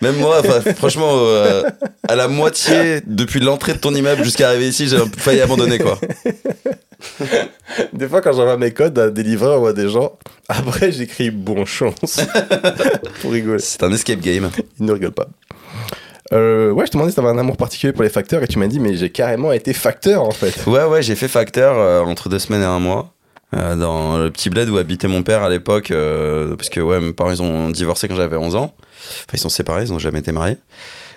Même 0.05 0.17
moi, 0.17 0.43
franchement, 0.77 1.13
euh, 1.15 1.63
à 2.07 2.15
la 2.15 2.29
moitié 2.29 3.01
depuis 3.07 3.41
l'entrée 3.41 3.73
de 3.73 3.79
ton 3.79 3.95
immeuble 3.95 4.23
jusqu'à 4.23 4.49
arriver 4.49 4.69
ici, 4.69 4.87
j'ai 4.87 4.99
failli 5.17 5.41
abandonner, 5.41 5.79
quoi. 5.79 5.99
des 7.95 8.07
fois 8.07 8.21
quand 8.21 8.35
j'envoie 8.35 8.59
mes 8.59 8.71
codes 8.73 8.99
à 8.99 9.09
des 9.09 9.23
livreurs 9.23 9.63
ou 9.63 9.67
à 9.67 9.73
des 9.73 9.89
gens, 9.89 10.19
après 10.49 10.93
j'écris 10.93 11.31
bon 11.31 11.65
chance 11.65 12.21
pour 13.23 13.33
rigoler. 13.33 13.61
C'est 13.61 13.83
un 13.83 13.93
escape 13.93 14.21
game. 14.21 14.51
Ils 14.79 14.85
ne 14.85 14.93
rigolent 14.93 15.13
pas. 15.13 15.29
Euh, 16.35 16.71
ouais, 16.73 16.85
je 16.85 16.91
te 16.91 16.97
demandais 16.97 17.11
si 17.11 17.17
t'avais 17.17 17.29
un 17.29 17.39
amour 17.39 17.57
particulier 17.57 17.95
pour 17.95 18.03
les 18.03 18.11
facteurs 18.11 18.43
et 18.43 18.49
tu 18.49 18.59
m'as 18.59 18.67
dit, 18.67 18.81
mais 18.81 18.97
j'ai 18.97 19.09
carrément 19.09 19.53
été 19.53 19.73
facteur 19.73 20.23
en 20.23 20.33
fait. 20.33 20.67
Ouais, 20.67 20.85
ouais, 20.85 21.03
j'ai 21.03 21.15
fait 21.15 21.29
facteur 21.29 21.79
euh, 21.79 22.03
entre 22.03 22.29
deux 22.29 22.39
semaines 22.39 22.63
et 22.63 22.67
un 22.67 22.79
mois. 22.79 23.14
Euh, 23.55 23.77
dans 23.77 24.19
le 24.19 24.31
petit 24.31 24.51
bled 24.51 24.69
où 24.69 24.79
habitait 24.79 25.09
mon 25.09 25.23
père 25.23 25.43
à 25.43 25.49
l'époque, 25.51 25.91
euh, 25.91 26.57
parce 26.57 26.69
que 26.71 26.81
ouais, 26.81 27.01
mes 27.01 27.13
parents 27.13 27.31
ils 27.31 27.43
ont 27.43 27.71
divorcé 27.71 28.09
quand 28.09 28.17
j'avais 28.17 28.37
11 28.37 28.57
ans. 28.57 28.75
Enfin, 28.77 29.35
ils 29.35 29.39
sont 29.39 29.49
séparés, 29.49 29.83
ils 29.85 29.93
ont 29.93 29.99
jamais 29.99 30.21
été 30.21 30.33
mariés. 30.33 30.57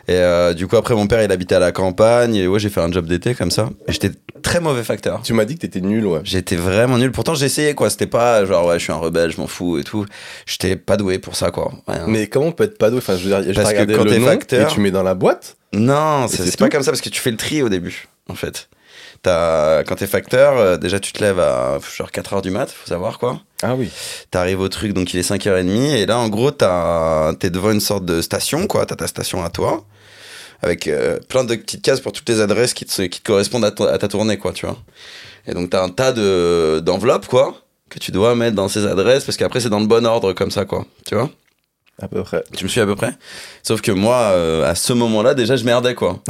Et 0.10 0.14
euh, 0.16 0.54
du 0.54 0.68
coup, 0.68 0.78
après, 0.78 0.94
mon 0.96 1.06
père 1.08 1.22
il 1.22 1.32
habitait 1.32 1.56
à 1.56 1.60
la 1.60 1.72
campagne, 1.74 2.36
et 2.36 2.48
ouais, 2.48 2.60
j'ai 2.60 2.70
fait 2.70 2.80
un 2.80 2.92
job 2.92 3.08
d'été 3.08 3.36
comme 3.36 3.52
ça. 3.52 3.70
Et 3.88 3.92
j'étais 3.92 4.12
très 4.42 4.62
mauvais 4.62 4.84
facteur. 4.84 5.22
Tu 5.22 5.34
m'as 5.34 5.44
dit 5.44 5.56
que 5.56 5.62
t'étais 5.62 5.82
nul, 5.82 6.06
ouais. 6.06 6.22
J'étais 6.24 6.56
vraiment 6.56 6.98
nul. 6.98 7.12
Pourtant, 7.12 7.36
j'essayais 7.36 7.74
quoi. 7.74 7.90
C'était 7.90 8.08
pas 8.08 8.46
genre 8.46 8.68
ouais, 8.68 8.80
je 8.80 8.84
suis 8.84 8.94
un 8.94 8.98
rebelle, 8.98 9.32
je 9.32 9.42
m'en 9.42 9.48
fous 9.48 9.80
et 9.80 9.84
tout. 9.84 10.06
J'étais 10.46 10.76
pas 10.78 10.96
doué 10.96 11.20
pour 11.20 11.36
ça 11.36 11.52
quoi. 11.52 11.74
Ouais. 11.88 11.96
Mais 12.08 12.28
comment 12.28 12.48
on 12.48 12.52
peut 12.54 12.64
être 12.66 12.78
pas 12.78 12.90
doué? 12.90 13.00
Enfin, 13.00 13.18
je 13.18 13.28
veux 13.28 13.42
dire, 13.42 13.54
Parce 13.56 13.74
que 13.74 13.84
quand 13.96 14.06
t'es 14.06 14.20
facteur- 14.22 14.70
et 14.70 14.74
tu 14.74 14.80
mets 14.80 14.92
dans 14.92 15.04
la 15.04 15.14
boîte? 15.14 15.58
Non, 15.74 16.28
c'est 16.30 16.58
pas 16.58 16.66
tout? 16.66 16.72
comme 16.72 16.84
ça 16.84 16.92
parce 16.92 17.02
que 17.02 17.10
tu 17.10 17.20
fais 17.20 17.32
le 17.32 17.38
tri 17.38 17.62
au 17.62 17.68
début, 17.68 18.08
en 18.30 18.36
fait. 18.36 18.70
T'as- 19.24 19.84
quand 19.84 19.96
t'es 19.96 20.08
facteur, 20.08 20.58
euh, 20.58 20.78
déjà 20.78 21.00
tu 21.00 21.12
te 21.12 21.22
lèves 21.24 21.40
à 21.40 21.80
genre 21.96 22.12
4h 22.12 22.42
du 22.42 22.52
mat, 22.52 22.70
faut 22.72 22.88
savoir 22.88 23.20
quoi. 23.20 23.40
Ah 23.64 23.76
oui. 23.76 23.90
T'arrives 24.32 24.60
au 24.60 24.70
truc, 24.70 24.94
donc 24.94 25.14
il 25.14 25.20
est 25.20 25.24
5h30, 25.24 25.96
et 25.96 26.06
là 26.06 26.18
en 26.20 26.30
gros 26.30 26.52
t'as- 26.52 27.34
t'es 27.40 27.50
devant 27.50 27.72
une 27.72 27.80
sorte 27.80 28.06
de 28.06 28.22
station, 28.22 28.68
quoi. 28.68 28.86
T'as 28.86 28.96
ta 28.96 29.08
station 29.08 29.44
à 29.44 29.50
toi, 29.50 29.84
avec 30.62 30.88
euh, 30.88 31.18
plein 31.30 31.44
de 31.44 31.56
petites 31.56 31.82
cases 31.82 32.00
pour 32.00 32.12
toutes 32.14 32.30
les 32.30 32.42
adresses 32.42 32.74
qui 32.74 32.86
te, 32.86 33.02
qui 33.04 33.20
te 33.22 33.26
correspondent 33.28 33.66
à, 33.66 33.72
ta 33.72 34.08
tournée, 34.08 34.38
quoi, 34.38 34.54
tu 34.54 34.66
vois. 34.66 34.78
Et 35.48 35.54
donc 35.54 35.70
t'as 35.72 35.84
un 35.84 35.90
tas 35.90 36.12
de- 36.14 36.80
d'enveloppes, 36.86 37.28
quoi, 37.28 37.56
que 37.90 38.00
tu 38.00 38.12
dois 38.12 38.36
mettre 38.36 38.56
dans 38.56 38.68
ces 38.68 38.86
adresses, 38.86 39.24
parce 39.24 39.38
qu'après 39.38 39.60
c'est 39.62 39.70
dans 39.70 39.80
le 39.80 39.88
bon 39.88 40.06
ordre, 40.06 40.34
comme 40.34 40.52
ça, 40.52 40.66
quoi, 40.66 40.86
tu 41.06 41.16
vois. 41.16 41.30
À 42.02 42.08
peu 42.08 42.22
près. 42.24 42.44
Tu 42.56 42.64
me 42.64 42.70
suis 42.70 42.80
à 42.80 42.86
peu 42.86 42.96
près 42.96 43.12
Sauf 43.64 43.82
que 43.82 43.92
moi, 43.92 44.32
euh, 44.34 44.70
à 44.70 44.76
ce 44.76 44.94
moment-là, 44.94 45.34
déjà, 45.34 45.56
je 45.56 45.66
merdais, 45.66 45.96
quoi. 45.96 46.22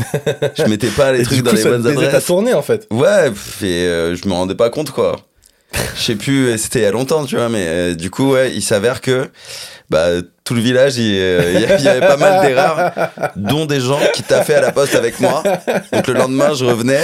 je 0.58 0.64
mettais 0.64 0.88
pas 0.88 1.12
les 1.12 1.24
trucs 1.24 1.42
dans 1.44 1.52
les 1.52 1.58
ça 1.62 1.70
bonnes 1.70 1.86
adresses. 1.86 2.26
tournée 2.26 2.54
en 2.54 2.62
fait. 2.62 2.88
Ouais, 2.90 3.30
et 3.62 3.66
euh, 3.66 4.16
je 4.16 4.28
me 4.28 4.34
rendais 4.34 4.56
pas 4.56 4.70
compte, 4.70 4.92
quoi. 4.92 5.18
Je 5.96 6.02
sais 6.02 6.16
plus, 6.16 6.58
c'était 6.58 6.80
il 6.80 6.84
y 6.84 6.86
a 6.86 6.92
longtemps, 6.92 7.26
tu 7.26 7.36
vois, 7.36 7.50
mais 7.50 7.66
euh, 7.68 7.96
du 7.96 8.10
coup, 8.10 8.32
ouais, 8.32 8.54
il 8.54 8.62
s'avère 8.62 9.02
que 9.02 9.30
bah, 9.90 10.08
tout 10.48 10.54
le 10.54 10.62
village, 10.62 10.96
il 10.96 11.18
euh, 11.20 11.52
il 11.56 11.84
y, 11.84 11.90
avait 11.90 12.00
pas 12.00 12.16
mal 12.16 12.48
d'erreurs, 12.48 12.94
dont 13.36 13.66
des 13.66 13.82
gens 13.82 14.00
qui 14.14 14.24
taffaient 14.24 14.54
à 14.56 14.62
la 14.62 14.72
poste 14.72 14.96
avec 14.96 15.20
moi. 15.20 15.44
Donc 15.92 16.08
le 16.08 16.14
lendemain, 16.14 16.54
je 16.54 16.64
revenais 16.64 17.02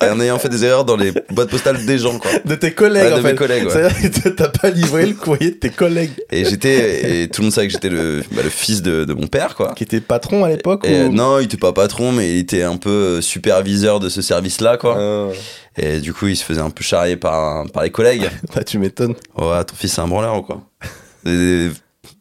en 0.00 0.20
ayant 0.20 0.40
fait 0.40 0.48
des 0.48 0.64
erreurs 0.64 0.84
dans 0.84 0.96
les 0.96 1.12
boîtes 1.30 1.50
postales 1.50 1.86
des 1.86 1.98
gens, 1.98 2.18
quoi. 2.18 2.32
De 2.44 2.56
tes 2.56 2.72
collègues 2.72 3.04
Ouais, 3.04 3.12
en 3.12 3.16
de 3.18 3.22
fait. 3.22 3.30
mes 3.30 3.34
collègues, 3.36 3.66
ouais. 3.66 3.70
C'est-à-dire 3.70 4.22
que 4.24 4.28
t'as 4.30 4.48
pas 4.48 4.70
livré 4.70 5.06
le 5.06 5.14
courrier 5.14 5.50
de 5.52 5.54
tes 5.54 5.70
collègues. 5.70 6.10
Et 6.32 6.44
j'étais, 6.44 7.22
et 7.22 7.28
tout 7.28 7.42
le 7.42 7.44
monde 7.44 7.52
savait 7.52 7.68
que 7.68 7.72
j'étais 7.74 7.90
le, 7.90 8.24
bah, 8.32 8.42
le 8.42 8.50
fils 8.50 8.82
de, 8.82 9.04
de 9.04 9.14
mon 9.14 9.28
père, 9.28 9.54
quoi. 9.54 9.72
Qui 9.76 9.84
étaient 9.84 10.00
patron 10.00 10.44
à 10.44 10.48
l'époque 10.48 10.84
euh, 10.84 11.08
non, 11.08 11.38
il 11.38 11.44
était 11.44 11.56
pas 11.58 11.72
patron, 11.72 12.10
mais 12.10 12.32
il 12.32 12.38
était 12.38 12.64
un 12.64 12.76
peu 12.76 12.90
euh, 12.90 13.20
superviseur 13.20 14.00
de 14.00 14.08
ce 14.08 14.20
service-là, 14.20 14.78
quoi. 14.78 14.96
Ah, 14.98 15.28
Et 15.76 16.00
du 16.00 16.12
coup, 16.12 16.26
il 16.26 16.36
se 16.36 16.44
faisait 16.44 16.60
un 16.60 16.70
peu 16.70 16.82
charrier 16.82 17.16
par, 17.16 17.70
par 17.70 17.84
les 17.84 17.90
collègues. 17.90 18.28
bah 18.54 18.64
tu 18.64 18.78
m'étonnes. 18.78 19.14
Ouais, 19.36 19.64
ton 19.64 19.76
fils, 19.76 19.92
c'est 19.94 20.00
un 20.00 20.08
branleur 20.08 20.38
ou 20.38 20.42
quoi 20.42 20.60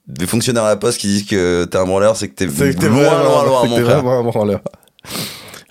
des, 0.10 0.28
fonctionnaires 0.28 0.64
à 0.64 0.70
la 0.70 0.76
poste 0.76 1.00
qui 1.00 1.08
disent 1.08 1.26
que 1.26 1.66
t'es 1.66 1.78
un 1.78 1.86
branleur, 1.86 2.18
c'est 2.18 2.28
que 2.28 2.36
t'es 2.36 2.46
loin, 2.46 2.54
vraiment- 2.54 3.44
loin, 3.44 3.46
loin, 3.46 3.66
mon 3.66 3.86
frère. 3.86 4.06
un 4.06 4.24
branleur. 4.24 4.62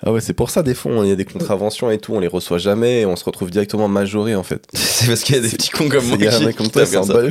Ah 0.01 0.13
ouais, 0.13 0.21
c'est 0.21 0.33
pour 0.33 0.49
ça, 0.49 0.63
des 0.63 0.75
fois, 0.75 0.93
il 1.03 1.09
y 1.09 1.11
a 1.11 1.15
des 1.15 1.25
contraventions 1.25 1.91
et 1.91 1.97
tout, 1.97 2.13
on 2.13 2.21
les 2.21 2.27
reçoit 2.27 2.57
jamais 2.57 3.01
et 3.01 3.05
on 3.05 3.17
se 3.17 3.25
retrouve 3.25 3.51
directement 3.51 3.89
majoré 3.89 4.33
en 4.33 4.43
fait. 4.43 4.65
C'est 4.73 5.07
parce 5.07 5.21
qu'il 5.21 5.35
y 5.35 5.39
a 5.39 5.41
des 5.41 5.49
petits 5.49 5.69
cons 5.69 5.89
comme 5.89 6.05
moi 6.05 6.17
qui 6.17 6.53
comme 6.53 6.69
toi, 6.69 6.85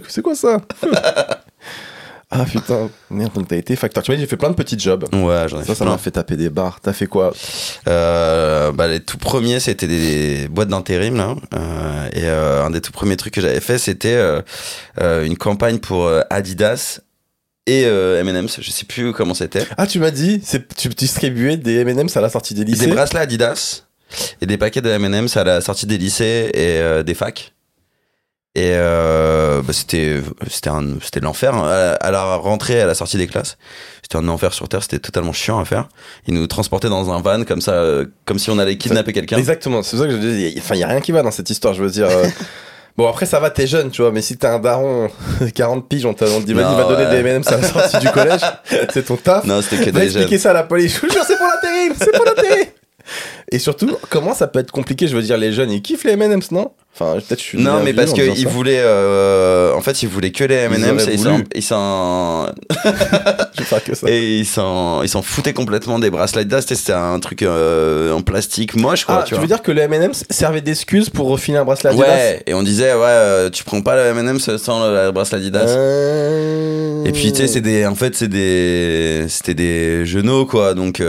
C'est 0.08 0.22
quoi 0.22 0.34
ça? 0.34 0.60
Ah 2.30 2.44
putain, 2.44 2.90
merde, 3.10 3.32
donc 3.32 3.48
t'as 3.48 3.56
été 3.56 3.74
facteur. 3.74 4.02
Tu 4.02 4.10
m'as 4.10 4.16
dit, 4.16 4.22
j'ai 4.22 4.26
fait 4.28 4.36
plein 4.36 4.50
de 4.50 4.54
petits 4.54 4.78
jobs. 4.78 5.04
Ouais, 5.14 5.48
j'en 5.48 5.56
ai 5.58 5.60
Ça, 5.62 5.68
fait 5.68 5.74
ça 5.76 5.84
m'a 5.86 5.96
fait 5.96 6.10
taper 6.10 6.36
des 6.36 6.50
barres. 6.50 6.78
T'as 6.82 6.92
fait 6.92 7.06
quoi 7.06 7.32
Euh, 7.88 8.70
bah, 8.72 8.86
les 8.86 9.00
tout 9.00 9.16
premiers, 9.16 9.60
c'était 9.60 9.86
des 9.88 10.46
boîtes 10.48 10.68
d'intérim, 10.68 11.16
là. 11.16 11.34
Euh, 11.54 12.08
et 12.12 12.24
euh, 12.24 12.64
un 12.64 12.70
des 12.70 12.82
tout 12.82 12.92
premiers 12.92 13.16
trucs 13.16 13.32
que 13.34 13.40
j'avais 13.40 13.60
fait, 13.60 13.78
c'était 13.78 14.14
euh, 14.14 14.42
euh, 15.00 15.24
une 15.24 15.38
campagne 15.38 15.78
pour 15.78 16.04
euh, 16.06 16.20
Adidas 16.28 17.00
et 17.66 17.84
euh, 17.86 18.20
M&M's. 18.20 18.58
Je 18.60 18.70
sais 18.70 18.84
plus 18.84 19.12
comment 19.14 19.34
c'était. 19.34 19.64
Ah, 19.78 19.86
tu 19.86 19.98
m'as 19.98 20.10
dit, 20.10 20.40
c'est- 20.44 20.74
tu 20.76 20.88
distribuais 20.90 21.56
des 21.56 21.76
M&M's 21.80 22.14
à 22.16 22.20
la 22.20 22.28
sortie 22.28 22.52
des 22.54 22.64
Des 22.66 22.72
lycées. 22.72 22.86
bracelets 22.88 23.20
Adidas 23.20 23.84
et 24.42 24.46
des 24.46 24.58
paquets 24.58 24.82
de 24.82 24.90
M&M's 24.90 25.36
à 25.38 25.44
la 25.44 25.60
sortie 25.62 25.86
des 25.86 25.96
lycées 25.98 26.50
et 26.52 26.78
euh, 26.80 27.02
des 27.02 27.14
facs. 27.14 27.52
Et 28.54 28.72
euh, 28.74 29.60
bah, 29.62 29.72
c'était 29.72 30.20
c'était 30.50 30.70
un- 30.70 30.96
c'était 31.02 31.20
l'enfer 31.20 31.54
hein. 31.54 31.68
à, 31.68 31.90
à 31.94 32.10
la 32.10 32.34
rentrée 32.36 32.80
à 32.80 32.86
la 32.86 32.94
sortie 32.94 33.18
des 33.18 33.26
classes 33.26 33.56
c'était 34.02 34.16
un 34.16 34.26
enfer 34.26 34.52
sur 34.54 34.68
terre 34.70 34.82
c'était 34.82 34.98
totalement 34.98 35.34
chiant 35.34 35.60
à 35.60 35.64
faire 35.66 35.86
ils 36.26 36.32
nous 36.34 36.46
transportaient 36.46 36.88
dans 36.88 37.12
un 37.12 37.20
van 37.20 37.44
comme 37.44 37.60
ça 37.60 37.72
euh, 37.72 38.06
comme 38.24 38.38
si 38.38 38.50
on 38.50 38.58
allait 38.58 38.76
kidnapper 38.78 39.12
quelqu'un 39.12 39.36
Exactement, 39.36 39.82
c'est 39.82 39.96
pour 39.96 40.06
ça 40.06 40.10
que 40.10 40.16
je 40.16 40.26
dis, 40.26 40.54
enfin, 40.58 40.74
il 40.74 40.80
y 40.80 40.82
a 40.84 40.88
rien 40.88 41.00
qui 41.02 41.12
va 41.12 41.22
dans 41.22 41.30
cette 41.30 41.50
histoire, 41.50 41.74
je 41.74 41.82
veux 41.84 41.90
dire. 41.90 42.08
euh, 42.08 42.26
Bon, 42.96 43.06
après, 43.06 43.26
ça 43.26 43.38
va, 43.38 43.48
t'es 43.50 43.68
jeune, 43.68 43.92
tu 43.92 44.02
vois, 44.02 44.10
mais 44.10 44.22
si 44.22 44.36
t'es 44.36 44.48
un 44.48 44.58
daron, 44.58 45.08
40 45.54 45.88
piges, 45.88 46.04
on 46.04 46.14
t'a 46.14 46.24
on 46.26 46.40
te 46.40 46.46
dit, 46.46 46.52
vas-y, 46.52 46.74
va 46.74 46.82
donner 46.84 47.06
des 47.06 47.28
M&M's 47.28 47.46
à 47.46 47.58
la 47.58 47.62
sortie 47.62 47.98
du 47.98 48.08
collège, 48.08 48.40
c'est 48.92 49.04
ton 49.04 49.16
taf. 49.16 49.44
non 49.44 49.62
c'était 49.62 49.84
que 49.84 49.90
des 49.90 50.02
expliquer 50.06 50.30
jeunes 50.30 50.38
ça 50.40 50.50
à 50.50 50.54
la 50.54 50.62
police. 50.64 50.96
Je 50.96 51.06
vous 51.06 51.12
jure, 51.12 51.22
c'est 51.24 51.36
pour 51.36 51.46
l'intérim, 51.46 51.92
c'est 51.96 52.10
pour 52.12 52.24
l'intérim. 52.24 52.64
Et 53.52 53.58
surtout, 53.60 53.96
comment 54.10 54.34
ça 54.34 54.48
peut 54.48 54.58
être 54.58 54.72
compliqué 54.72 55.06
Je 55.06 55.14
veux 55.14 55.22
dire, 55.22 55.38
les 55.38 55.52
jeunes, 55.52 55.70
ils 55.70 55.80
kiffent 55.80 56.02
les 56.04 56.12
M&M's, 56.14 56.50
non? 56.50 56.72
Enfin, 57.00 57.14
peut-être 57.20 57.38
je 57.40 57.44
suis. 57.44 57.58
non 57.62 57.80
mais 57.84 57.92
parce 57.92 58.12
ça. 58.44 58.48
voulaient 58.48 58.80
euh, 58.80 59.72
en 59.74 59.80
fait 59.80 60.02
ils 60.02 60.08
voulaient 60.08 60.32
que 60.32 60.44
les 60.44 60.54
M&M's 60.56 61.06
ils 61.54 61.62
s'en- 61.62 62.46
Je 63.58 63.62
faire 63.64 63.84
que 63.84 63.94
ça. 63.94 64.08
et 64.08 64.38
ils 64.38 64.46
s'en 64.46 65.02
ils 65.02 65.08
s'en 65.08 65.22
foutaient 65.22 65.52
complètement 65.52 65.98
des 65.98 66.10
bracelets 66.10 66.40
Adidas 66.40 66.62
C'était- 66.66 66.92
un 66.92 67.18
truc 67.20 67.42
euh, 67.42 68.12
en 68.12 68.22
plastique 68.22 68.74
moche 68.76 69.04
quoi 69.04 69.18
Ah, 69.20 69.22
tu 69.22 69.28
tu 69.28 69.34
vois 69.34 69.42
veux 69.42 69.46
dire 69.48 69.62
que 69.62 69.70
le 69.72 69.82
M&M's 69.82 70.24
servait 70.30 70.60
d'excuse 70.60 71.10
pour 71.10 71.28
refiler 71.28 71.58
un 71.58 71.64
bracelet 71.64 71.90
Adidas 71.90 72.06
Ouais, 72.06 72.42
et 72.46 72.54
on 72.54 72.62
disait, 72.62 72.92
ouais, 72.94 73.00
euh, 73.04 73.50
tu 73.50 73.64
prends 73.64 73.80
pas 73.82 73.96
le 73.96 74.02
M&M's 74.18 74.56
sans 74.56 74.86
le 74.88 75.10
bracelet 75.12 75.38
Adidas. 75.38 75.66
Euh, 75.68 77.04
Et 77.04 77.12
puis, 77.12 77.32
tu 77.32 77.38
sais, 77.38 77.46
c'est 77.46 77.60
des, 77.60 77.86
en 77.86 77.94
fait, 77.94 78.14
c'est 78.16 78.28
des, 78.28 79.26
c'était 79.28 79.54
des 79.54 80.04
genoux, 80.06 80.46
quoi. 80.46 80.74
Donc, 80.74 81.00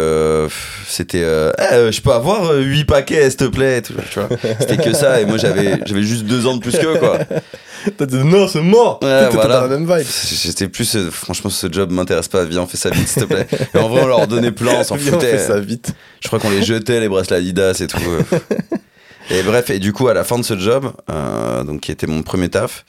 c'était, 0.88 1.22
euh, 1.24 1.52
Eh, 1.60 1.92
je 1.92 2.02
peux 2.02 2.12
avoir 2.12 2.54
8 2.56 2.86
paquets, 2.86 3.30
s'il 3.30 3.38
te 3.38 3.44
plaît, 3.46 3.82
tu 3.82 3.94
vois. 3.94 4.30
C'était 4.60 4.78
que 4.78 4.94
ça, 4.94 5.20
et 5.22 5.26
moi, 5.26 5.38
j'avais, 5.38 5.79
j'avais 5.86 6.04
juste 6.04 6.26
deux 6.26 6.46
ans 6.48 6.56
de 6.56 6.62
plus 6.62 6.78
qu'eux, 6.78 6.98
quoi. 6.98 7.18
T'as 7.98 8.06
dit 8.06 8.18
non, 8.18 8.48
c'est 8.48 8.62
mort 8.62 9.00
Ouais, 9.02 9.26
T'étais 9.26 9.36
voilà. 9.36 9.56
dans 9.62 9.68
la 9.68 9.78
même 9.80 9.86
vibe. 9.98 10.06
J'étais 10.44 10.68
plus, 10.68 10.96
euh, 10.96 11.10
franchement, 11.12 11.50
ce 11.50 11.72
job 11.72 11.92
m'intéresse 11.92 12.28
pas. 12.28 12.44
Viens, 12.46 12.62
on 12.64 12.68
fait 12.68 12.78
ça 12.78 12.90
vite, 12.90 13.08
s'il 13.08 13.24
te 13.24 13.28
plaît. 13.28 13.48
Et 13.74 13.78
en 13.78 13.88
vrai, 13.90 14.02
on 14.04 14.08
leur 14.08 14.28
donnait 14.28 14.52
plein, 14.52 14.74
on 14.80 14.84
s'en 14.84 14.96
Viens, 14.96 15.14
on 15.14 15.16
foutait. 15.16 15.38
fait 15.38 15.48
ça 15.48 15.60
vite. 15.60 15.94
Je 16.22 16.28
crois 16.28 16.40
qu'on 16.40 16.50
les 16.50 16.62
jetait, 16.64 17.00
les 17.00 17.08
bracelets 17.10 17.38
Adidas 17.38 17.80
et 17.82 17.88
tout. 17.88 17.98
Et 19.32 19.44
bref, 19.44 19.70
et 19.70 19.78
du 19.78 19.94
coup, 19.94 20.08
à 20.08 20.16
la 20.16 20.24
fin 20.24 20.40
de 20.40 20.44
ce 20.44 20.58
job, 20.58 20.92
euh, 21.12 21.64
donc 21.64 21.82
qui 21.82 21.92
était 21.92 22.08
mon 22.08 22.24
premier 22.24 22.50
taf, 22.50 22.84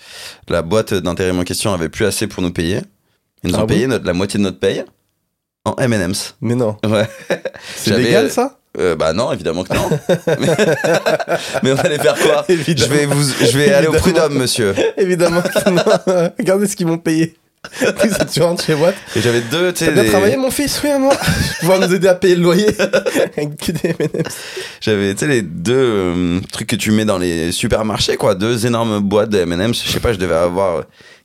la 0.49 0.63
boîte 0.63 0.95
d'intérim 0.95 1.39
en 1.39 1.45
question 1.45 1.75
avait 1.75 1.91
plus 1.91 2.07
assez 2.07 2.27
pour 2.29 2.43
nous 2.43 2.51
payer. 2.51 2.81
Ils 3.45 3.51
nous 3.51 3.57
Ah 3.57 3.59
ont 3.59 3.67
bon 3.67 3.75
payé 3.75 3.87
notre- 3.87 4.07
la 4.07 4.15
moitié 4.15 4.39
de 4.39 4.45
notre 4.45 4.59
paye 4.59 4.83
en 5.67 5.77
M&M's. 5.77 6.37
Mais 6.41 6.55
non. 6.55 6.79
Ouais. 6.87 7.07
C'est 7.77 7.95
légal 7.95 8.31
ça? 8.31 8.59
Euh, 8.79 8.95
bah 8.95 9.13
non, 9.13 9.33
évidemment 9.33 9.65
que 9.65 9.75
non. 9.75 9.91
mais, 10.39 10.47
mais 11.63 11.73
on 11.73 11.77
allait 11.77 11.99
faire 11.99 12.15
quoi? 12.15 12.45
Je 12.49 12.85
vais 12.87 13.05
vous, 13.07 13.23
je 13.41 13.59
vais 13.59 13.73
aller 13.73 13.89
au 13.89 13.93
prud'homme, 13.93 14.35
monsieur. 14.39 14.75
Évidemment 14.97 15.43
que 15.43 15.71
non. 15.71 15.83
Regardez 16.39 16.67
ce 16.69 16.77
qu'ils 16.77 16.87
m'ont 16.87 16.99
payé. 16.99 17.35
Ça, 17.79 18.25
tu 18.25 18.41
rentres 18.41 18.65
chez 18.65 18.73
Watt. 18.75 18.95
Et 19.17 19.21
j'avais 19.21 19.43
deux, 19.43 19.73
tu 19.73 19.85
sais, 19.85 19.91
bien 19.91 20.05
des- 20.05 20.09
travaillé 20.09 20.37
mon 20.37 20.51
fils, 20.51 20.81
oui, 20.83 20.89
maman. 20.91 21.11
Pouvoir 21.61 21.79
nous 21.81 21.93
aider 21.95 22.09
à 22.09 22.15
payer 22.15 22.37
le 22.37 22.43
loyer. 22.43 22.69
J'avais, 24.81 25.15
tu 25.15 25.21
sais, 25.21 25.27
les 25.27 25.43
deux 25.43 25.75
euh, 25.77 26.41
trucs 26.53 26.69
que 26.69 26.77
tu 26.77 26.91
mets 26.91 27.05
dans 27.05 27.19
les 27.19 27.53
supermarchés, 27.53 28.17
quoi. 28.17 28.35
Deux 28.35 28.67
énormes 28.67 29.01
boîtes 29.01 29.31
de 29.31 29.39
M&M's. 29.41 29.83
Je 29.85 29.91
sais 29.91 30.01
pas, 30.01 30.13
je 30.13 30.19
devais 30.19 30.35
avoir 30.35 30.85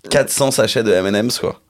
400 0.09 0.51
sachets 0.51 0.83
de 0.83 0.91
M&M's, 0.91 1.39
quoi. 1.39 1.61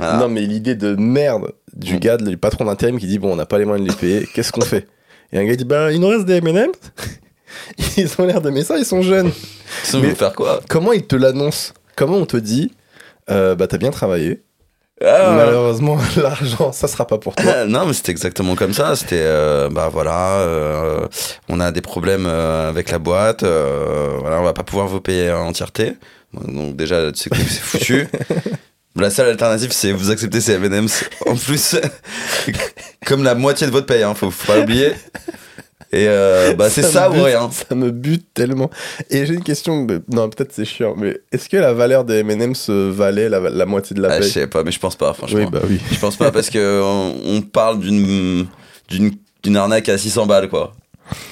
Non, 0.00 0.28
mais 0.28 0.40
l'idée 0.42 0.74
de 0.74 0.94
merde 0.96 1.52
du 1.74 1.94
Mm. 1.96 1.98
gars, 2.00 2.16
du 2.16 2.36
patron 2.36 2.64
d'intérim 2.64 2.98
qui 2.98 3.06
dit 3.06 3.18
Bon, 3.18 3.32
on 3.32 3.36
n'a 3.36 3.46
pas 3.46 3.58
les 3.58 3.64
moyens 3.64 3.86
de 3.86 3.92
les 3.92 3.98
payer, 3.98 4.28
qu'est-ce 4.34 4.52
qu'on 4.52 4.60
fait? 4.62 4.86
Et 5.32 5.38
un 5.38 5.44
gars 5.44 5.56
dit 5.56 5.64
Bah, 5.64 5.92
il 5.92 6.00
nous 6.00 6.08
reste 6.08 6.24
des 6.26 6.36
M&M's. 6.36 6.72
Ils 7.96 8.08
ont 8.18 8.26
l'air 8.26 8.40
d'aimer 8.40 8.62
ça, 8.62 8.78
ils 8.78 8.84
sont 8.84 9.02
jeunes. 9.02 9.32
Mais- 9.94 10.14
faire 10.14 10.32
quoi? 10.32 10.60
Comment 10.68 10.92
ils 10.92 11.04
te 11.06 11.16
l'annoncent? 11.16 11.72
Comment 11.96 12.16
on 12.16 12.26
te 12.26 12.36
dit 12.36 12.72
euh, 13.28 13.54
Bah, 13.56 13.66
t'as 13.66 13.76
bien 13.78 13.90
travaillé. 13.90 14.42
Ah, 15.04 15.32
Malheureusement, 15.34 15.98
l'argent, 16.16 16.72
ça 16.72 16.86
sera 16.86 17.06
pas 17.06 17.18
pour 17.18 17.34
toi. 17.34 17.50
Euh, 17.50 17.64
non, 17.66 17.86
mais 17.86 17.92
c'était 17.92 18.12
exactement 18.12 18.54
comme 18.54 18.72
ça. 18.72 18.94
C'était, 18.96 19.16
euh, 19.22 19.68
bah 19.70 19.88
voilà, 19.90 20.40
euh, 20.40 21.06
on 21.48 21.58
a 21.58 21.72
des 21.72 21.80
problèmes 21.80 22.26
avec 22.26 22.90
la 22.90 22.98
boîte, 22.98 23.42
voilà, 23.42 24.40
on 24.40 24.44
va 24.44 24.52
pas 24.52 24.62
pouvoir 24.62 24.86
vous 24.88 25.00
payer 25.00 25.32
en 25.32 25.46
entièreté. 25.48 25.94
Donc 26.34 26.76
déjà, 26.76 27.10
tu 27.12 27.18
sais 27.18 27.30
que 27.30 27.36
c'est 27.36 27.60
foutu. 27.60 28.08
La 28.96 29.10
seule 29.10 29.28
alternative, 29.28 29.70
c'est 29.72 29.92
vous 29.92 30.10
accepter 30.10 30.40
ces 30.40 30.52
M&M's. 30.54 31.04
En 31.26 31.36
plus, 31.36 31.76
comme 33.06 33.22
la 33.22 33.34
moitié 33.34 33.66
de 33.66 33.72
votre 33.72 33.86
paye, 33.86 34.02
hein, 34.02 34.14
faut, 34.14 34.30
faut 34.30 34.46
pas 34.52 34.58
l'oublier. 34.58 34.92
Et 35.92 36.06
euh, 36.06 36.54
bah 36.54 36.70
c'est 36.70 36.82
ça 36.82 37.08
me 37.08 37.18
ou 37.18 37.22
rien. 37.24 37.50
Ça 37.50 37.74
me 37.74 37.90
bute 37.90 38.26
tellement. 38.32 38.70
Et 39.10 39.26
j'ai 39.26 39.34
une 39.34 39.42
question, 39.42 39.84
mais- 39.84 39.98
non, 40.12 40.28
peut-être 40.28 40.52
c'est 40.52 40.64
chiant, 40.64 40.94
mais 40.96 41.18
est-ce 41.32 41.48
que 41.48 41.56
la 41.56 41.72
valeur 41.72 42.04
des 42.04 42.18
M&M's 42.20 42.70
valait 42.70 43.28
la, 43.28 43.40
la 43.40 43.66
moitié 43.66 43.96
de 43.96 44.00
la 44.02 44.08
Ah, 44.08 44.16
je 44.16 44.20
paye 44.22 44.30
sais 44.30 44.46
pas, 44.46 44.62
mais 44.62 44.70
je 44.70 44.78
pense 44.78 44.94
pas, 44.96 45.12
franchement. 45.14 45.40
Oui, 45.40 45.46
bah 45.50 45.60
oui. 45.68 45.80
Je 45.90 45.98
pense 45.98 46.16
pas 46.16 46.30
parce 46.30 46.48
que 46.50 46.80
on, 46.82 47.16
on 47.36 47.42
parle 47.42 47.80
d'une 47.80 48.46
d'une 48.88 49.12
d'une 49.42 49.56
arnaque 49.56 49.88
à 49.88 49.98
600 49.98 50.26
balles 50.26 50.48
quoi. 50.48 50.74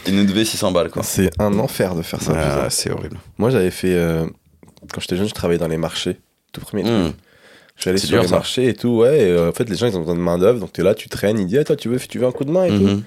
Il 0.07 0.17
nous 0.17 0.25
devait 0.25 0.45
600 0.45 0.73
balles 0.73 0.91
quoi. 0.91 1.03
C'est 1.05 1.31
un 1.39 1.57
enfer 1.61 1.95
de 1.95 2.03
faire 2.03 2.21
ça. 2.23 2.33
Ah, 2.35 2.67
c'est 2.71 2.91
horrible. 2.91 3.19
Moi, 3.37 3.51
j'avais 3.51 3.71
fait. 3.71 3.95
euh, 3.95 4.27
quand 4.93 5.01
j'étais 5.01 5.17
jeune, 5.17 5.29
je 5.29 5.35
travaillais 5.35 5.59
dans 5.61 5.69
les 5.69 5.77
marchés. 5.77 6.19
Tout 6.53 6.61
premier. 6.63 6.83
Mmh. 6.83 7.13
Je 7.13 7.13
suis 7.83 7.91
allé 7.91 7.99
C'est 7.99 8.07
sur 8.07 8.15
dur, 8.17 8.23
les 8.23 8.29
ça. 8.29 8.35
marchés 8.37 8.69
et 8.69 8.75
tout, 8.75 8.99
ouais. 8.99 9.21
Et, 9.21 9.31
euh, 9.31 9.51
en 9.51 9.53
fait, 9.53 9.69
les 9.69 9.77
gens, 9.77 9.87
ils 9.87 9.97
ont 9.97 10.01
besoin 10.01 10.15
de 10.15 10.21
main-d'œuvre. 10.21 10.59
Donc, 10.61 10.73
t'es 10.73 10.83
là, 10.83 10.95
tu 10.95 11.09
traînes. 11.09 11.39
Ils 11.39 11.47
disent, 11.47 11.59
ah, 11.61 11.65
toi, 11.65 11.77
tu 11.77 11.89
veux, 11.89 11.99
tu 11.99 12.19
veux 12.19 12.27
un 12.27 12.33
coup 12.33 12.45
de 12.45 12.51
main 12.51 12.65
et 12.65 12.69
tout. 12.71 12.75
Mhm. 12.83 13.03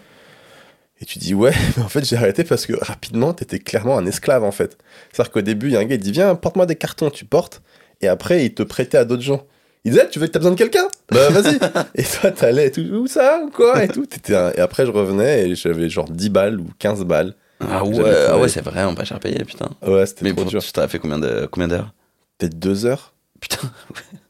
Et 1.01 1.05
tu 1.05 1.19
dis, 1.19 1.33
ouais. 1.33 1.51
Mais 1.77 1.83
en 1.83 1.89
fait, 1.89 2.05
j'ai 2.05 2.15
arrêté 2.15 2.43
parce 2.43 2.65
que 2.65 2.73
rapidement, 2.83 3.33
t'étais 3.33 3.59
clairement 3.59 3.97
un 3.97 4.05
esclave, 4.05 4.43
en 4.43 4.51
fait. 4.51 4.77
C'est-à-dire 5.11 5.31
qu'au 5.31 5.41
début, 5.41 5.67
il 5.67 5.73
y 5.73 5.75
a 5.75 5.79
un 5.79 5.85
gars, 5.85 5.95
il 5.95 6.01
dit, 6.01 6.11
viens, 6.11 6.35
porte-moi 6.35 6.65
des 6.65 6.75
cartons, 6.75 7.09
tu 7.09 7.25
portes. 7.25 7.61
Et 8.01 8.07
après, 8.07 8.45
il 8.45 8.53
te 8.53 8.63
prêtait 8.63 8.97
à 8.97 9.05
d'autres 9.05 9.23
gens. 9.23 9.45
Il 9.83 9.91
disait, 9.91 10.07
tu 10.09 10.19
veux, 10.19 10.27
t'as 10.29 10.37
besoin 10.39 10.51
de 10.51 10.57
quelqu'un? 10.57 10.87
Bah, 11.11 11.29
vas-y. 11.29 11.55
et 11.95 12.03
toi, 12.03 12.29
t'allais 12.31 12.67
et 12.67 12.71
tout, 12.71 12.81
où 12.81 13.07
ça, 13.07 13.41
ou 13.43 13.49
quoi, 13.49 13.83
et 13.83 13.87
tout. 13.87 14.05
T'étais 14.05 14.35
un- 14.35 14.51
Et 14.51 14.59
après, 14.59 14.85
je 14.85 14.91
revenais 14.91 15.49
et 15.49 15.55
j'avais 15.55 15.89
genre 15.89 16.07
10 16.09 16.29
balles 16.29 16.59
ou 16.59 16.67
15 16.77 17.03
balles. 17.03 17.33
Ah 17.59 17.83
ouais, 17.85 18.03
ah 18.29 18.39
ouais 18.39 18.47
c'est 18.49 18.61
vraiment 18.63 18.95
pas 18.95 19.03
cher 19.05 19.19
payé 19.19 19.43
putain. 19.45 19.69
Ouais, 19.85 20.07
c'était 20.07 20.23
Mais 20.25 20.31
trop 20.33 20.41
pour, 20.41 20.49
dur. 20.51 20.63
tu 20.63 20.71
t'as 20.71 20.87
fait 20.87 20.97
combien 20.97 21.19
de 21.19 21.47
combien 21.51 21.67
d'heures? 21.67 21.93
Peut-être 22.39 22.57
2 22.57 22.87
heures. 22.87 23.13
Putain. 23.39 23.69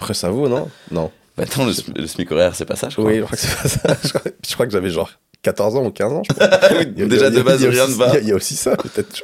Après, 0.00 0.14
ça 0.14 0.30
vaut, 0.30 0.48
non? 0.48 0.68
Non. 0.90 1.10
Bah 1.36 1.44
attends 1.44 1.64
le, 1.64 1.72
le 1.96 2.06
SMIC 2.06 2.32
horaire 2.32 2.54
c'est 2.56 2.64
pas 2.64 2.74
ça 2.76 2.88
je 2.88 2.96
crois. 2.96 3.06
Oui, 3.10 3.18
je 3.18 3.22
crois 3.22 3.36
que 3.36 3.42
c'est 3.42 3.56
pas 3.56 3.68
ça. 3.68 3.94
Je 4.46 4.54
crois, 4.54 4.66
que 4.66 4.72
j'avais 4.72 4.90
genre 4.90 5.10
14 5.42 5.76
ans 5.76 5.84
ou 5.84 5.90
15 5.90 6.12
ans, 6.12 6.22
je 6.28 6.34
crois. 6.34 6.46
A- 6.52 6.84
Déjà 6.84 7.26
a- 7.26 7.30
de 7.30 7.40
base 7.42 7.64
rien 7.64 7.86
ne 7.86 7.92
va. 7.94 8.18
Il 8.18 8.28
y 8.28 8.32
a- 8.32 8.34
aussi 8.34 8.56
ça, 8.56 8.76
peut-être. 8.76 9.22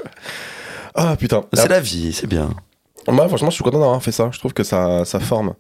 Ah 0.95 1.17
putain. 1.19 1.45
C'est 1.53 1.69
la 1.69 1.81
vie 1.81 2.13
c'est 2.13 2.27
bien. 2.27 2.51
Moi, 3.09 3.27
franchement, 3.29 3.51
je 3.51 3.55
suis 3.55 3.65
content 3.65 3.79
d'avoir 3.79 4.03
fait 4.03 4.13
ça. 4.13 4.31
Je 4.33 4.39
trouve 4.39 4.53
que 4.53 4.65
ça, 4.65 5.05
ça 5.05 5.21
forme. 5.21 5.55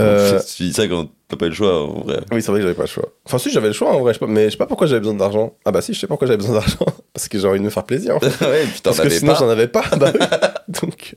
Euh, 0.00 0.40
Tu 0.56 0.62
dis 0.64 0.72
ça 0.72 0.88
quand 0.88 1.08
t'as 1.28 1.36
pas 1.36 1.46
eu 1.46 1.50
le 1.50 1.54
choix 1.54 1.84
en 1.84 2.00
vrai. 2.00 2.20
oui, 2.32 2.42
c'est 2.42 2.50
vrai 2.50 2.58
que 2.60 2.62
j'avais 2.62 2.74
pas 2.74 2.84
le 2.84 2.88
choix. 2.88 3.08
Enfin, 3.26 3.38
si, 3.38 3.50
j'avais 3.50 3.68
le 3.68 3.72
choix 3.74 3.90
en 3.94 4.00
vrai, 4.00 4.12
je 4.14 4.18
sais 4.18 4.24
pas, 4.24 4.30
mais 4.32 4.46
je 4.46 4.50
sais 4.52 4.56
pas 4.56 4.66
pourquoi 4.66 4.86
j'avais 4.86 5.00
besoin 5.00 5.14
d'argent. 5.14 5.54
Ah 5.64 5.70
bah 5.70 5.82
si, 5.82 5.92
je 5.94 6.00
sais 6.00 6.06
pas 6.06 6.12
pourquoi 6.12 6.26
j'avais 6.26 6.38
besoin 6.38 6.54
d'argent. 6.54 6.86
Parce 7.12 7.28
que 7.28 7.38
j'ai 7.38 7.46
envie 7.46 7.58
de 7.60 7.64
me 7.64 7.70
faire 7.70 7.84
plaisir. 7.84 8.16
En 8.16 8.20
fait. 8.20 8.44
ouais 8.46 8.64
putain 8.66 8.90
Parce 8.90 9.00
que 9.00 9.10
sinon, 9.10 9.34
j'en 9.34 9.48
avais 9.50 9.68
pas. 9.68 9.84
Bah 9.98 10.10
oui. 10.14 10.20
Donc. 10.68 11.14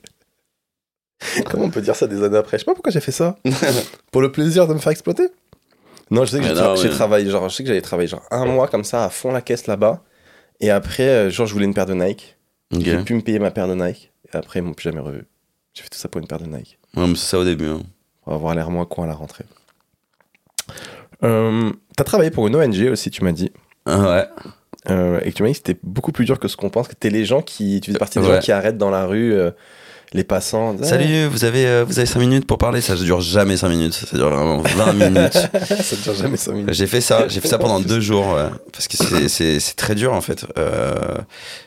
Comment 1.50 1.66
on 1.66 1.70
peut 1.70 1.82
dire 1.82 1.96
ça 1.96 2.08
des 2.08 2.24
années 2.24 2.38
après? 2.38 2.58
Je 2.58 2.62
sais 2.62 2.66
pas 2.66 2.74
pourquoi 2.74 2.92
j'ai 2.92 3.00
fait 3.02 3.12
ça. 3.12 3.38
Pour 4.12 4.22
le 4.22 4.32
plaisir 4.32 4.68
de 4.68 4.74
me 4.74 4.80
faire 4.80 4.92
exploiter? 4.92 5.28
Non, 6.12 6.24
je 6.26 6.32
sais 6.32 6.40
que 6.40 6.46
j'ai 6.46 6.54
tra- 6.54 6.90
travaillé, 6.90 7.30
genre, 7.30 7.50
je 7.50 7.56
sais 7.56 7.64
que 7.64 7.68
j'avais 7.70 7.82
travaillé 7.82 8.08
genre 8.08 8.24
un 8.32 8.46
mois 8.46 8.68
comme 8.68 8.84
ça 8.84 9.06
à 9.06 9.10
fond 9.10 9.32
la 9.32 9.42
caisse 9.42 9.66
là-bas. 9.68 10.04
Et 10.62 10.70
après, 10.72 11.08
euh, 11.10 11.30
genre, 11.30 11.48
je 11.48 11.54
voulais 11.54 11.66
une 11.66 11.74
paire 11.74 11.86
de 11.88 11.94
Nike. 11.96 12.38
Ok. 12.74 12.82
J'ai 12.84 12.98
pu 13.04 13.14
me 13.16 13.22
payer 13.22 13.40
ma 13.40 13.52
paire 13.52 13.68
de 13.68 13.74
Nike. 13.76 14.12
Et 14.34 14.38
après, 14.38 14.60
ils 14.60 14.62
m'ont 14.64 14.74
plus 14.74 14.84
jamais 14.84 15.00
revu. 15.02 15.24
J'ai 15.74 15.84
fait 15.84 15.90
tout 15.90 15.98
ça 15.98 16.08
pour 16.08 16.22
une 16.22 16.28
paire 16.28 16.40
de 16.40 16.46
Nike. 16.46 16.78
Ouais 16.96 17.06
mais 17.08 17.16
c'est 17.16 17.26
ça 17.32 17.40
au 17.40 17.44
début. 17.44 17.68
hein. 17.68 17.82
On 18.26 18.32
va 18.32 18.36
avoir 18.38 18.56
l'air 18.56 18.70
moins 18.72 18.86
con 18.86 19.04
à 19.04 19.08
la 19.08 19.14
rentrée. 19.14 19.44
Euh, 21.24 21.72
T'as 21.98 22.04
travaillé 22.04 22.30
pour 22.32 22.48
une 22.48 22.56
ONG 22.56 22.90
aussi, 22.92 23.10
tu 23.10 23.24
m'as 23.24 23.32
dit. 23.32 23.52
Ah 23.86 24.00
ouais. 24.16 24.26
euh, 24.90 25.20
et 25.24 25.32
que 25.32 25.38
tu 25.38 25.44
m'as 25.44 25.50
dit 25.50 25.54
que 25.54 25.58
c'était 25.66 25.80
beaucoup 25.84 26.12
plus 26.12 26.26
dur 26.26 26.40
que 26.40 26.48
ce 26.48 26.58
qu'on 26.58 26.70
pense, 26.70 26.88
que 26.88 26.96
t'es 26.96 27.10
les 27.10 27.24
gens 27.26 27.42
qui, 27.42 27.80
tu 27.82 27.88
faisais 27.92 28.00
partie 28.00 28.20
des 28.20 28.26
gens 28.26 28.40
qui 28.40 28.52
arrêtent 28.52 28.78
dans 28.78 28.90
la 28.90 29.06
rue 29.06 29.34
euh, 29.34 29.52
les 30.16 30.24
passants. 30.24 30.76
Salut, 30.82 31.26
vous 31.28 31.44
avez, 31.46 31.66
euh, 31.68 31.84
vous 31.86 32.00
avez 32.00 32.06
5 32.06 32.20
minutes 32.20 32.48
pour 32.48 32.58
parler 32.58 32.82
Ça 32.82 32.96
dure 32.96 33.22
jamais 33.22 33.58
5 33.58 33.70
minutes, 33.70 33.94
ça 33.94 34.18
dure 34.18 34.30
vraiment 34.30 34.62
20 34.62 34.94
minutes. 35.10 35.34
ça 35.34 35.96
dure 36.04 36.16
jamais 36.16 36.38
5 36.38 36.52
minutes. 36.54 36.74
J'ai 36.74 36.88
fait 36.88 37.02
ça, 37.02 37.28
j'ai 37.28 37.42
fait 37.42 37.48
ça 37.50 37.58
pendant 37.58 37.80
deux 37.80 38.00
jours, 38.00 38.28
ouais, 38.34 38.50
parce 38.72 38.88
que 38.88 38.98
c'est- 39.28 39.76
très 39.76 39.94
dur 39.96 40.14
en 40.14 40.22
fait. 40.22 40.46
Euh, 40.58 40.96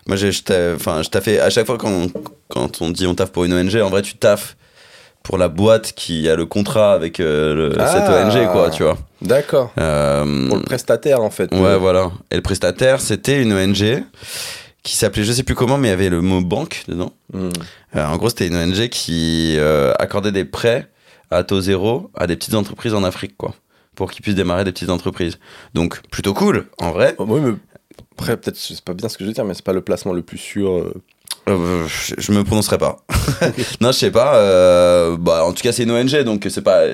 moi, 0.07 0.17
je 0.17 0.29
t'ai- 0.43 0.73
enfin, 0.75 1.03
je 1.03 1.09
taffais 1.11 1.39
à 1.41 1.51
chaque 1.51 1.67
fois 1.67 1.77
quand, 1.79 2.07
quand 2.49 2.81
on 2.81 2.91
dit 2.91 3.07
on 3.07 3.15
taffe 3.15 3.31
pour 3.31 3.45
une 3.45 3.53
ONG, 3.53 3.77
en 3.83 3.91
vrai, 3.91 4.03
tu 4.03 4.17
taffes 4.17 4.57
pour 5.23 5.37
la 5.37 5.49
boîte 5.49 5.93
qui 5.93 6.27
a 6.29 6.37
le 6.37 6.47
contrat 6.47 6.95
avec 6.95 7.21
euh, 7.21 7.55
le- 7.71 7.77
Ah. 7.79 7.87
cette 7.93 8.09
ONG, 8.09 8.51
quoi, 8.53 8.71
tu 8.71 8.83
vois. 8.83 8.97
D'accord. 9.21 9.73
Euh, 9.79 10.49
Pour 10.49 10.57
le 10.57 10.63
prestataire, 10.63 11.21
en 11.21 11.29
fait. 11.31 11.53
ouais, 11.53 11.77
voilà. 11.77 12.11
Et 12.31 12.37
le 12.37 12.43
prestataire, 12.43 13.01
c'était 13.01 13.43
une 13.43 13.53
ONG 13.53 14.03
qui 14.89 14.97
s'appelait, 14.97 15.23
je 15.25 15.33
sais 15.33 15.43
plus 15.43 15.55
comment, 15.55 15.77
mais 15.77 15.89
il 15.89 15.91
y 15.91 15.95
avait 15.95 16.09
le 16.09 16.23
mot 16.23 16.41
banque 16.41 16.85
dedans. 16.89 17.13
Hmm. 17.35 17.51
Euh, 17.95 18.07
en 18.07 18.17
gros, 18.17 18.31
c'était 18.31 18.47
une 18.47 18.57
ONG 18.57 18.89
qui 18.89 19.57
euh, 19.59 19.93
accordait 19.99 20.33
des 20.33 20.47
prêts 20.47 20.91
à 21.31 21.45
taux 21.45 21.61
zéro 21.61 22.11
à 22.15 22.27
des 22.27 22.37
petites 22.37 22.55
entreprises 22.55 22.95
en 22.95 23.05
Afrique, 23.05 23.37
quoi, 23.37 23.55
pour 23.95 24.11
qu'ils 24.11 24.23
puissent 24.23 24.35
démarrer 24.35 24.65
des 24.65 24.73
petites 24.73 24.89
entreprises. 24.89 25.39
Donc, 25.75 26.01
plutôt 26.09 26.33
cool, 26.33 26.69
en 26.81 26.91
vrai. 26.93 27.15
Oh, 27.19 27.27
oui, 27.29 27.41
mais 27.43 27.53
après, 28.13 28.39
peut-être, 28.39 28.57
c'est 28.57 28.81
pas 28.81 28.95
bien 28.95 29.11
ce 29.11 29.19
que 29.19 29.25
je 29.25 29.29
veux 29.29 29.35
dire, 29.35 29.45
mais 29.45 29.53
c'est 29.53 29.65
pas 29.65 29.75
le 29.75 29.83
placement 29.83 30.15
le 30.15 30.23
plus 30.23 30.39
sûr. 30.39 30.71
euh. 30.71 30.95
Euh, 31.51 31.87
je, 31.87 32.15
je 32.17 32.33
me 32.33 32.43
prononcerai 32.43 32.79
pas. 32.79 32.97
non, 33.83 33.93
je 33.93 33.99
sais 33.99 34.11
pas. 34.11 34.37
euh, 34.37 35.19
bah, 35.19 35.45
en 35.45 35.53
tout 35.53 35.63
cas, 35.63 35.73
c'est 35.73 35.83
une 35.83 35.91
ONG, 35.91 36.23
donc 36.25 36.47
c'est 36.49 36.63
pas. 36.63 36.85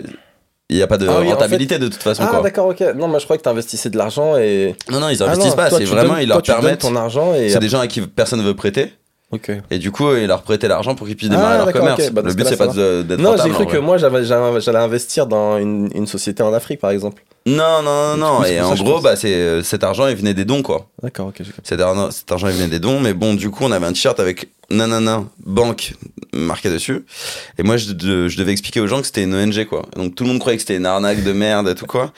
Il 0.70 0.76
n'y 0.76 0.82
a 0.82 0.86
pas 0.86 0.96
de 0.96 1.06
Ah 1.06 1.18
oui, 1.20 1.26
en 1.28 1.30
rentabilité 1.32 1.78
de 1.78 1.88
toute 1.88 2.02
façon, 2.02 2.22
Ah, 2.26 2.40
d'accord, 2.42 2.68
ok. 2.68 2.82
Non, 2.96 3.06
moi 3.06 3.18
je 3.18 3.24
croyais 3.24 3.38
que 3.38 3.44
t'investissais 3.44 3.90
de 3.90 3.98
l'argent 3.98 4.36
et. 4.38 4.74
Non, 4.90 4.98
non, 4.98 5.10
ils 5.10 5.22
Ah 5.22 5.26
investissent 5.26 5.50
non, 5.50 5.56
pas. 5.56 5.70
C'est 5.70 5.78
tu 5.80 5.84
vraiment, 5.84 6.14
donnes- 6.14 6.22
ils 6.22 6.28
leur 6.28 6.42
toi, 6.42 6.54
tu 6.54 6.60
permettent. 6.60 6.80
ton 6.80 6.96
argent 6.96 7.34
et. 7.34 7.50
C'est 7.50 7.58
des 7.58 7.68
gens 7.68 7.80
à 7.80 7.86
qui 7.86 8.00
personne 8.00 8.38
ne 8.40 8.44
veut 8.44 8.54
prêter. 8.54 8.92
Ok. 9.30 9.50
Et 9.70 9.78
du 9.78 9.90
coup, 9.90 10.14
ils 10.14 10.26
leur 10.26 10.42
prêtaient 10.42 10.68
l'argent 10.68 10.94
pour 10.94 11.06
qu'ils 11.06 11.16
puissent 11.16 11.28
Ah, 11.32 11.36
démarrer 11.36 11.58
leur 11.58 11.72
commerce. 11.72 12.10
Bah, 12.12 12.22
le 12.24 12.32
but, 12.34 12.46
c'est 12.46 12.56
pas 12.56 12.68
d'être 12.68 13.18
Non, 13.18 13.34
j'ai 13.42 13.50
cru 13.50 13.66
que 13.66 13.76
moi 13.78 13.98
j'allais 13.98 14.78
investir 14.78 15.26
dans 15.26 15.58
une, 15.58 15.90
une 15.94 16.06
société 16.06 16.42
en 16.42 16.52
Afrique 16.54 16.80
par 16.80 16.90
exemple. 16.90 17.22
Non, 17.46 17.82
non, 17.82 18.16
non, 18.16 18.38
non. 18.40 18.44
Et 18.44 18.58
en 18.60 18.74
gros, 18.74 19.00
bah, 19.00 19.16
c'est, 19.16 19.62
cet 19.62 19.84
argent, 19.84 20.06
il 20.06 20.16
venait 20.16 20.32
des 20.32 20.46
dons, 20.46 20.62
quoi. 20.62 20.86
D'accord, 21.02 21.26
ok. 21.28 21.42
Cet 21.62 21.78
argent, 21.80 22.10
cet 22.10 22.32
argent, 22.32 22.48
il 22.48 22.54
venait 22.54 22.68
des 22.68 22.78
dons. 22.78 23.00
Mais 23.00 23.12
bon, 23.12 23.34
du 23.34 23.50
coup, 23.50 23.64
on 23.64 23.72
avait 23.72 23.84
un 23.86 23.92
t-shirt 23.92 24.18
avec 24.18 24.48
nanana, 24.70 25.24
banque, 25.44 25.94
marqué 26.32 26.70
dessus. 26.70 27.04
Et 27.58 27.62
moi, 27.62 27.76
je, 27.76 27.92
de- 27.92 28.28
je 28.28 28.36
devais 28.36 28.52
expliquer 28.52 28.80
aux 28.80 28.86
gens 28.86 29.00
que 29.00 29.06
c'était 29.06 29.22
une 29.24 29.34
ONG, 29.34 29.64
quoi. 29.66 29.86
Donc, 29.96 30.14
tout 30.14 30.24
le 30.24 30.30
monde 30.30 30.38
croyait 30.40 30.56
que 30.56 30.62
c'était 30.62 30.76
une 30.76 30.86
arnaque 30.86 31.22
de 31.22 31.32
merde 31.32 31.68
et 31.68 31.74
tout, 31.74 31.86
quoi. 31.86 32.12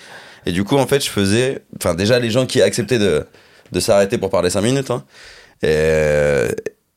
Et 0.47 0.53
du 0.53 0.62
coup, 0.65 0.76
en 0.76 0.87
fait, 0.87 1.05
je 1.05 1.11
faisais. 1.11 1.65
Enfin, 1.76 1.95
déjà, 1.95 2.19
les 2.19 2.31
gens 2.31 2.47
qui 2.47 2.62
acceptaient 2.62 2.99
de, 3.00 3.26
de 3.73 3.81
s'arrêter 3.81 4.17
pour 4.19 4.31
parler 4.31 4.50
5 4.50 4.61
minutes, 4.62 4.91
hein. 4.91 5.05
Et, 5.62 6.47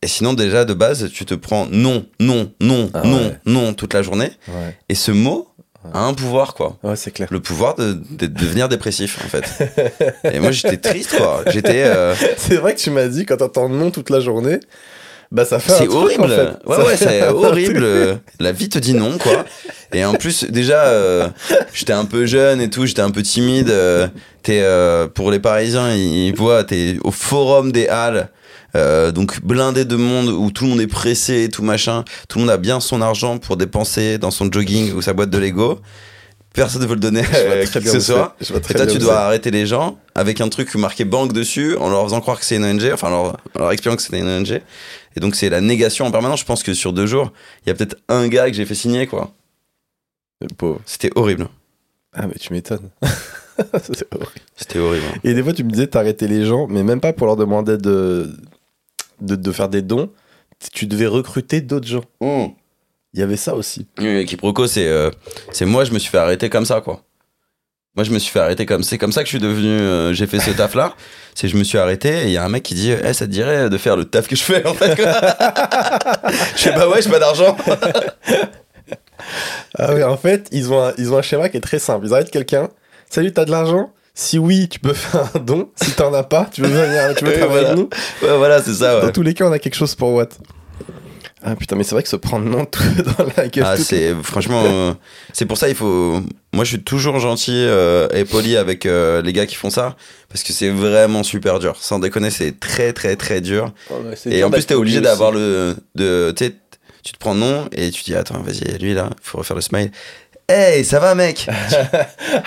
et 0.02 0.08
sinon, 0.08 0.34
déjà, 0.34 0.66
de 0.66 0.74
base, 0.74 1.10
tu 1.12 1.26
te 1.26 1.34
prends 1.34 1.66
non, 1.72 2.06
non, 2.20 2.52
non, 2.62 2.90
Ah 2.94 3.02
non, 3.06 3.18
ouais. 3.28 3.38
non 3.46 3.74
toute 3.74 3.94
la 3.94 4.02
journée. 4.02 4.32
Ouais, 4.48 4.78
Et 4.90 4.96
ce 4.96 5.12
mot 5.12 5.48
a 5.94 6.02
un 6.06 6.14
pouvoir, 6.14 6.56
quoi 6.56 6.78
ouais 6.84 6.98
c'est 6.98 7.10
clair. 7.12 7.30
le 7.32 7.40
pouvoir 7.40 7.76
de, 7.76 7.94
de 7.94 8.26
devenir 8.28 8.68
dépressif 8.68 9.18
en 9.26 9.30
fait. 9.30 9.46
Et 10.34 10.40
moi 10.42 10.52
j'étais 10.52 10.76
triste 10.76 11.16
quoi. 11.18 11.42
J'étais 11.48 11.84
euh, 11.86 12.14
C'est 12.38 12.58
vrai 12.58 12.76
que 12.76 12.80
tu 12.82 12.92
m'as 12.92 13.08
dit 13.08 13.26
quand 13.26 13.38
t'entends 13.38 13.70
non 13.70 13.90
toute 13.90 14.10
la 14.10 14.20
journée, 14.20 14.60
bah 15.32 15.46
ça 15.46 15.60
fait 15.60 15.72
c'est 15.72 15.78
truc, 15.86 15.94
horrible. 15.94 16.24
en 16.24 16.28
fait. 16.28 16.50
Ouais 16.66 16.76
Ça 16.76 16.86
ouais, 16.86 16.98
c'est 16.98 17.28
horrible. 17.28 18.20
La 18.40 18.52
vie 18.52 18.68
te 18.70 18.80
dit 18.80 18.94
non 18.96 19.18
quoi. 19.18 19.46
Et 19.94 20.04
en 20.04 20.14
plus 20.14 20.46
déjà 20.46 20.86
euh, 20.86 21.28
j'étais 21.74 21.94
un 21.94 22.06
peu 22.06 22.26
jeune 22.26 22.62
et 22.62 22.70
tout, 22.70 22.86
j'étais 22.88 23.02
un 23.02 23.12
peu 23.12 23.22
timide. 23.22 23.70
euh, 23.70 24.08
t'es 24.42 24.62
euh, 24.62 25.08
pour 25.08 25.30
les 25.32 25.40
Parisiens, 25.40 25.94
ils, 25.94 26.28
ils 26.30 26.36
voient 26.36 26.64
t'es 26.64 26.98
au 27.04 27.12
forum 27.12 27.72
des 27.72 27.88
Halles. 27.88 28.30
donc 29.14 29.42
blindé 29.44 29.86
de 29.86 29.96
monde 29.96 30.30
où 30.30 30.50
tout 30.52 30.64
le 30.64 30.72
monde 30.72 30.82
est 30.82 30.88
pressé 30.88 31.44
et 31.44 31.50
tout 31.50 31.64
machin, 31.64 32.04
tout 32.28 32.40
le 32.40 32.46
monde 32.46 32.52
a 32.52 32.58
bien 32.58 32.80
son 32.80 33.02
argent 33.02 33.38
pour 33.38 33.56
dépenser 33.56 34.18
dans 34.18 34.32
son 34.32 34.52
jogging 34.52 34.94
ou 34.94 35.02
sa 35.04 35.14
boîte 35.14 35.30
de 35.30 35.38
Lego. 35.38 35.80
Personne 36.52 36.82
ne 36.82 36.88
veut 36.88 36.96
le 36.96 37.00
donner 37.00 37.20
à 37.22 37.66
qui 37.66 37.80
que 37.80 37.90
ce 37.90 38.00
soit. 38.00 38.36
c'est. 38.42 38.56
Et 38.56 38.74
toi, 38.74 38.88
tu 38.88 38.98
dois 38.98 39.14
c'est. 39.14 39.20
arrêter 39.20 39.52
les 39.52 39.68
gens 39.68 40.00
avec 40.16 40.42
un 40.42 40.50
truc 40.50 40.74
marqué 40.76 41.06
banque 41.06 41.32
dessus, 41.32 41.78
en 41.78 41.90
leur 41.90 42.04
faisant 42.04 42.22
croire 42.22 42.40
que 42.40 42.46
c'est 42.46 42.56
une 42.56 42.66
ONG, 42.66 42.90
enfin, 42.92 43.08
en 43.10 43.12
leur, 43.12 43.26
en 43.56 43.60
leur 43.60 43.72
expliquant 43.72 43.96
que 43.96 44.02
c'était 44.02 44.20
une 44.20 44.28
ONG. 44.28 44.60
Et 45.20 45.22
donc, 45.22 45.36
c'est 45.36 45.50
la 45.50 45.60
négation 45.60 46.06
en 46.06 46.12
permanence. 46.12 46.40
Je 46.40 46.46
pense 46.46 46.64
que 46.64 46.74
sur 46.74 46.94
deux 46.94 47.06
jours, 47.06 47.34
il 47.66 47.68
y 47.68 47.72
a 47.74 47.76
peut-être 47.76 47.98
un 48.08 48.30
gars 48.30 48.50
que 48.50 48.56
j'ai 48.56 48.66
fait 48.66 48.74
signer, 48.74 49.06
quoi. 49.06 49.34
C'était 50.86 51.10
horrible. 51.16 51.50
Ah 52.14 52.26
mais 52.26 52.36
tu 52.40 52.54
m'étonnes. 52.54 52.90
Horrible. 53.60 54.40
C'était 54.56 54.80
horrible. 54.80 55.06
Et 55.26 55.34
des 55.34 55.44
fois 55.44 55.52
tu 55.52 55.66
me 55.66 55.70
disais 55.70 55.88
t'arrêtais 55.88 56.28
les 56.28 56.46
gens, 56.46 56.66
mais 56.68 56.82
même 56.82 57.02
pas 57.02 57.12
pour 57.12 57.28
leur 57.28 57.36
demander 57.36 57.78
de, 57.78 58.34
de, 59.20 59.36
de 59.36 59.52
faire 59.52 59.68
des 59.68 59.82
dons. 59.82 60.10
Tu 60.72 60.88
devais 60.88 61.08
recruter 61.08 61.60
d'autres 61.60 61.88
gens. 61.88 62.06
Il 63.14 63.20
y 63.20 63.22
avait 63.22 63.36
ça 63.36 63.56
aussi. 63.56 63.86
Oui, 64.00 64.26
c'est 64.70 64.88
euh, 64.88 65.12
moi, 65.64 65.84
je 65.84 65.92
me 65.92 66.00
suis 66.00 66.10
fait 66.10 66.18
arrêter 66.20 66.50
comme 66.50 66.66
ça, 66.66 66.80
quoi. 66.80 67.04
Moi, 67.96 68.06
je 68.06 68.12
me 68.12 68.20
suis 68.20 68.32
fait 68.32 68.40
arrêter 68.40 68.66
comme 68.66 68.84
c'est 68.84 68.98
comme 68.98 69.12
ça 69.12 69.24
que 69.24 69.26
je 69.28 69.32
suis 69.32 69.40
devenu. 69.46 69.68
euh, 69.68 70.14
j'ai 70.14 70.26
fait 70.28 70.40
ce 70.40 70.52
taf 70.52 70.74
là. 70.76 70.96
C'est 71.40 71.48
je 71.48 71.56
me 71.56 71.64
suis 71.64 71.78
arrêté 71.78 72.10
et 72.10 72.24
il 72.26 72.32
y 72.32 72.38
a 72.38 72.44
un 72.44 72.50
mec 72.50 72.64
qui 72.64 72.74
dit, 72.74 72.92
eh, 72.92 73.14
ça 73.14 73.26
te 73.26 73.32
dirait 73.32 73.70
de 73.70 73.78
faire 73.78 73.96
le 73.96 74.04
taf 74.04 74.28
que 74.28 74.36
je 74.36 74.44
fais 74.44 74.68
en 74.68 74.74
fait. 74.74 74.94
je 76.58 76.62
sais 76.62 76.74
bah 76.74 76.90
ouais, 76.90 77.02
j'ai 77.02 77.10
pas 77.10 77.20
d'argent. 77.20 77.56
Ah 79.78 79.94
oui, 79.94 80.04
en 80.04 80.18
fait, 80.18 80.50
ils 80.52 80.74
ont, 80.74 80.84
un, 80.84 80.92
ils 80.98 81.14
ont 81.14 81.18
un 81.18 81.22
schéma 81.22 81.48
qui 81.48 81.56
est 81.56 81.62
très 81.62 81.80
simple. 81.80 82.08
Ils 82.08 82.14
arrêtent 82.14 82.30
quelqu'un. 82.30 82.68
Salut, 83.10 83.32
t'as 83.32 83.46
de 83.46 83.52
l'argent? 83.52 83.94
Si 84.14 84.38
oui, 84.38 84.68
tu 84.68 84.82
peux 84.82 84.94
faire 84.94 85.30
un 85.34 85.40
don. 85.40 85.70
Si 85.78 85.92
t'en 85.92 86.14
as 86.14 86.24
pas, 86.24 86.50
tu 86.52 86.62
veux 86.62 86.68
venir, 86.68 87.16
tu 87.16 87.24
veux 87.24 87.32
travailler 87.32 87.68
avec 87.68 87.78
nous. 87.78 87.90
Ouais, 88.22 88.36
voilà, 88.36 88.62
c'est 88.62 88.74
ça. 88.74 89.00
Dans 89.00 89.12
tous 89.14 89.22
les 89.22 89.34
cas, 89.34 89.46
on 89.46 89.54
a 89.54 89.60
quelque 89.60 89.76
chose 89.76 89.96
pour 89.96 90.12
Watt. 90.16 90.38
Ah 91.42 91.56
putain, 91.56 91.76
mais 91.78 91.84
c'est 91.84 91.96
vrai 91.96 92.04
que 92.04 92.10
se 92.10 92.18
prendre 92.18 92.46
non 92.46 92.66
tout 92.66 92.84
dans 93.18 93.26
la 93.38 93.48
gueule. 93.48 93.64
Ah, 93.66 93.78
c'est 93.78 94.14
franchement, 94.24 94.62
euh, 94.66 94.94
c'est 95.32 95.46
pour 95.46 95.58
ça 95.58 95.70
il 95.70 95.76
faut. 95.76 96.22
Moi, 96.52 96.66
je 96.66 96.72
suis 96.72 96.82
toujours 96.82 97.20
gentil 97.20 97.54
euh, 97.56 98.10
et 98.10 98.26
poli 98.26 98.58
avec 98.58 98.86
euh, 98.86 99.22
les 99.22 99.32
gars 99.32 99.46
qui 99.46 99.56
font 99.56 99.70
ça 99.70 99.96
parce 100.28 100.44
que 100.44 100.52
c'est 100.52 100.70
vraiment 100.70 101.24
super 101.24 101.60
dur. 101.60 101.78
Sans 101.80 102.00
déconner, 102.00 102.30
c'est 102.30 102.60
très 102.60 102.92
très 102.92 103.16
très 103.16 103.40
dur. 103.40 103.72
C'est 104.16 104.32
Et 104.32 104.38
dur 104.38 104.48
en 104.48 104.52
plus, 104.52 104.66
t'es 104.66 104.76
obligé 104.76 105.00
d'avoir 105.00 105.32
le. 105.32 105.76
De, 105.96 106.34
tu 107.02 107.14
te 107.14 107.18
prends 107.18 107.36
non 107.36 107.70
et 107.72 107.92
tu 107.92 108.04
dis 108.04 108.16
attends, 108.16 108.42
vas-y, 108.42 108.78
lui 108.78 108.94
là, 108.94 109.10
faut 109.22 109.38
refaire 109.38 109.56
le 109.56 109.62
smile. 109.62 109.92
Hey, 110.50 110.84
ça 110.84 111.00
va, 111.00 111.14
mec? 111.14 111.48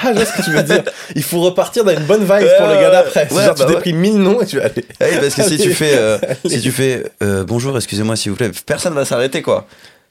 Ah, 0.04 0.08
je 0.12 0.14
vois 0.14 0.24
ce 0.24 0.32
que 0.36 0.42
tu 0.42 0.50
veux 0.50 0.62
dire. 0.62 0.82
Il 1.14 1.22
faut 1.22 1.40
repartir 1.40 1.84
dans 1.84 1.92
une 1.92 2.04
bonne 2.04 2.22
vibe 2.22 2.30
Ouais, 2.30 2.56
pour 2.58 2.66
le 2.66 2.74
gars 2.74 2.86
ouais. 2.86 2.90
d'après. 2.90 3.32
Ouais, 3.32 3.44
genre, 3.44 3.54
bah 3.54 3.64
tu 3.66 3.72
t'es 3.74 3.80
pris 3.80 3.92
1000 3.92 4.18
noms 4.18 4.40
et 4.40 4.46
tu 4.46 4.58
vas 4.58 4.64
aller. 4.64 4.84
Hey, 5.00 5.18
Parce 5.20 5.34
que 5.34 5.42
si 5.42 5.58
tu 5.58 5.72
fais, 5.72 5.96
euh, 5.96 6.18
si 6.46 6.60
tu 6.60 6.72
fais 6.72 7.04
euh, 7.22 7.44
bonjour, 7.44 7.76
excusez-moi 7.76 8.16
s'il 8.16 8.32
vous 8.32 8.36
plaît, 8.36 8.50
personne 8.66 8.94
va 8.94 9.04
s'arrêter 9.04 9.42
quoi. 9.42 9.66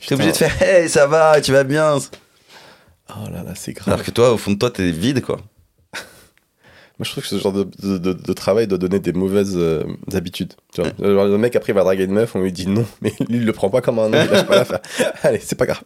T'es 0.06 0.16
obligé 0.16 0.32
de 0.32 0.38
faire 0.38 0.52
hey, 0.62 0.88
ça 0.90 1.08
va, 1.08 1.40
tu 1.42 1.52
vas 1.52 1.64
bien. 1.64 1.98
Oh 3.10 3.30
là 3.32 3.44
là, 3.44 3.54
c'est 3.56 3.74
grave. 3.74 3.94
Alors 3.94 4.06
que 4.06 4.12
toi, 4.12 4.32
au 4.34 4.38
fond 4.38 4.52
de 4.52 4.58
toi, 4.58 4.72
t'es 4.72 4.92
vide 4.92 5.22
quoi. 5.22 5.38
Moi, 7.02 7.06
je 7.08 7.12
trouve 7.14 7.24
que 7.24 7.30
ce 7.30 7.40
genre 7.40 7.52
de, 7.52 7.68
de, 7.82 7.98
de- 7.98 8.14
de 8.14 8.34
travail 8.34 8.68
doit 8.68 8.78
donner 8.78 9.00
des 9.00 9.12
mauvaises 9.12 9.56
euh, 9.58 9.82
habitudes. 10.14 10.54
Tu 10.72 10.82
vois, 10.84 10.92
genre, 11.00 11.26
le 11.26 11.38
mec, 11.40 11.56
après, 11.56 11.72
il 11.74 11.76
va 11.76 11.82
draguer 11.84 12.04
une 12.04 12.12
meuf, 12.12 12.36
on 12.36 12.42
lui 12.42 12.52
dit 12.52 12.68
non, 12.68 12.86
mais 13.02 13.12
lui, 13.28 13.38
il 13.38 13.46
le 13.46 13.54
prend 13.54 13.72
pas 13.72 13.82
comme 13.82 13.98
un 13.98 14.10
non, 14.10 14.20
il 14.24 14.30
lâche 14.30 14.46
pas 14.46 14.56
l'affaire. 14.58 14.82
Allez, 15.24 15.40
c'est 15.44 15.56
pas 15.58 15.66
grave. 15.66 15.82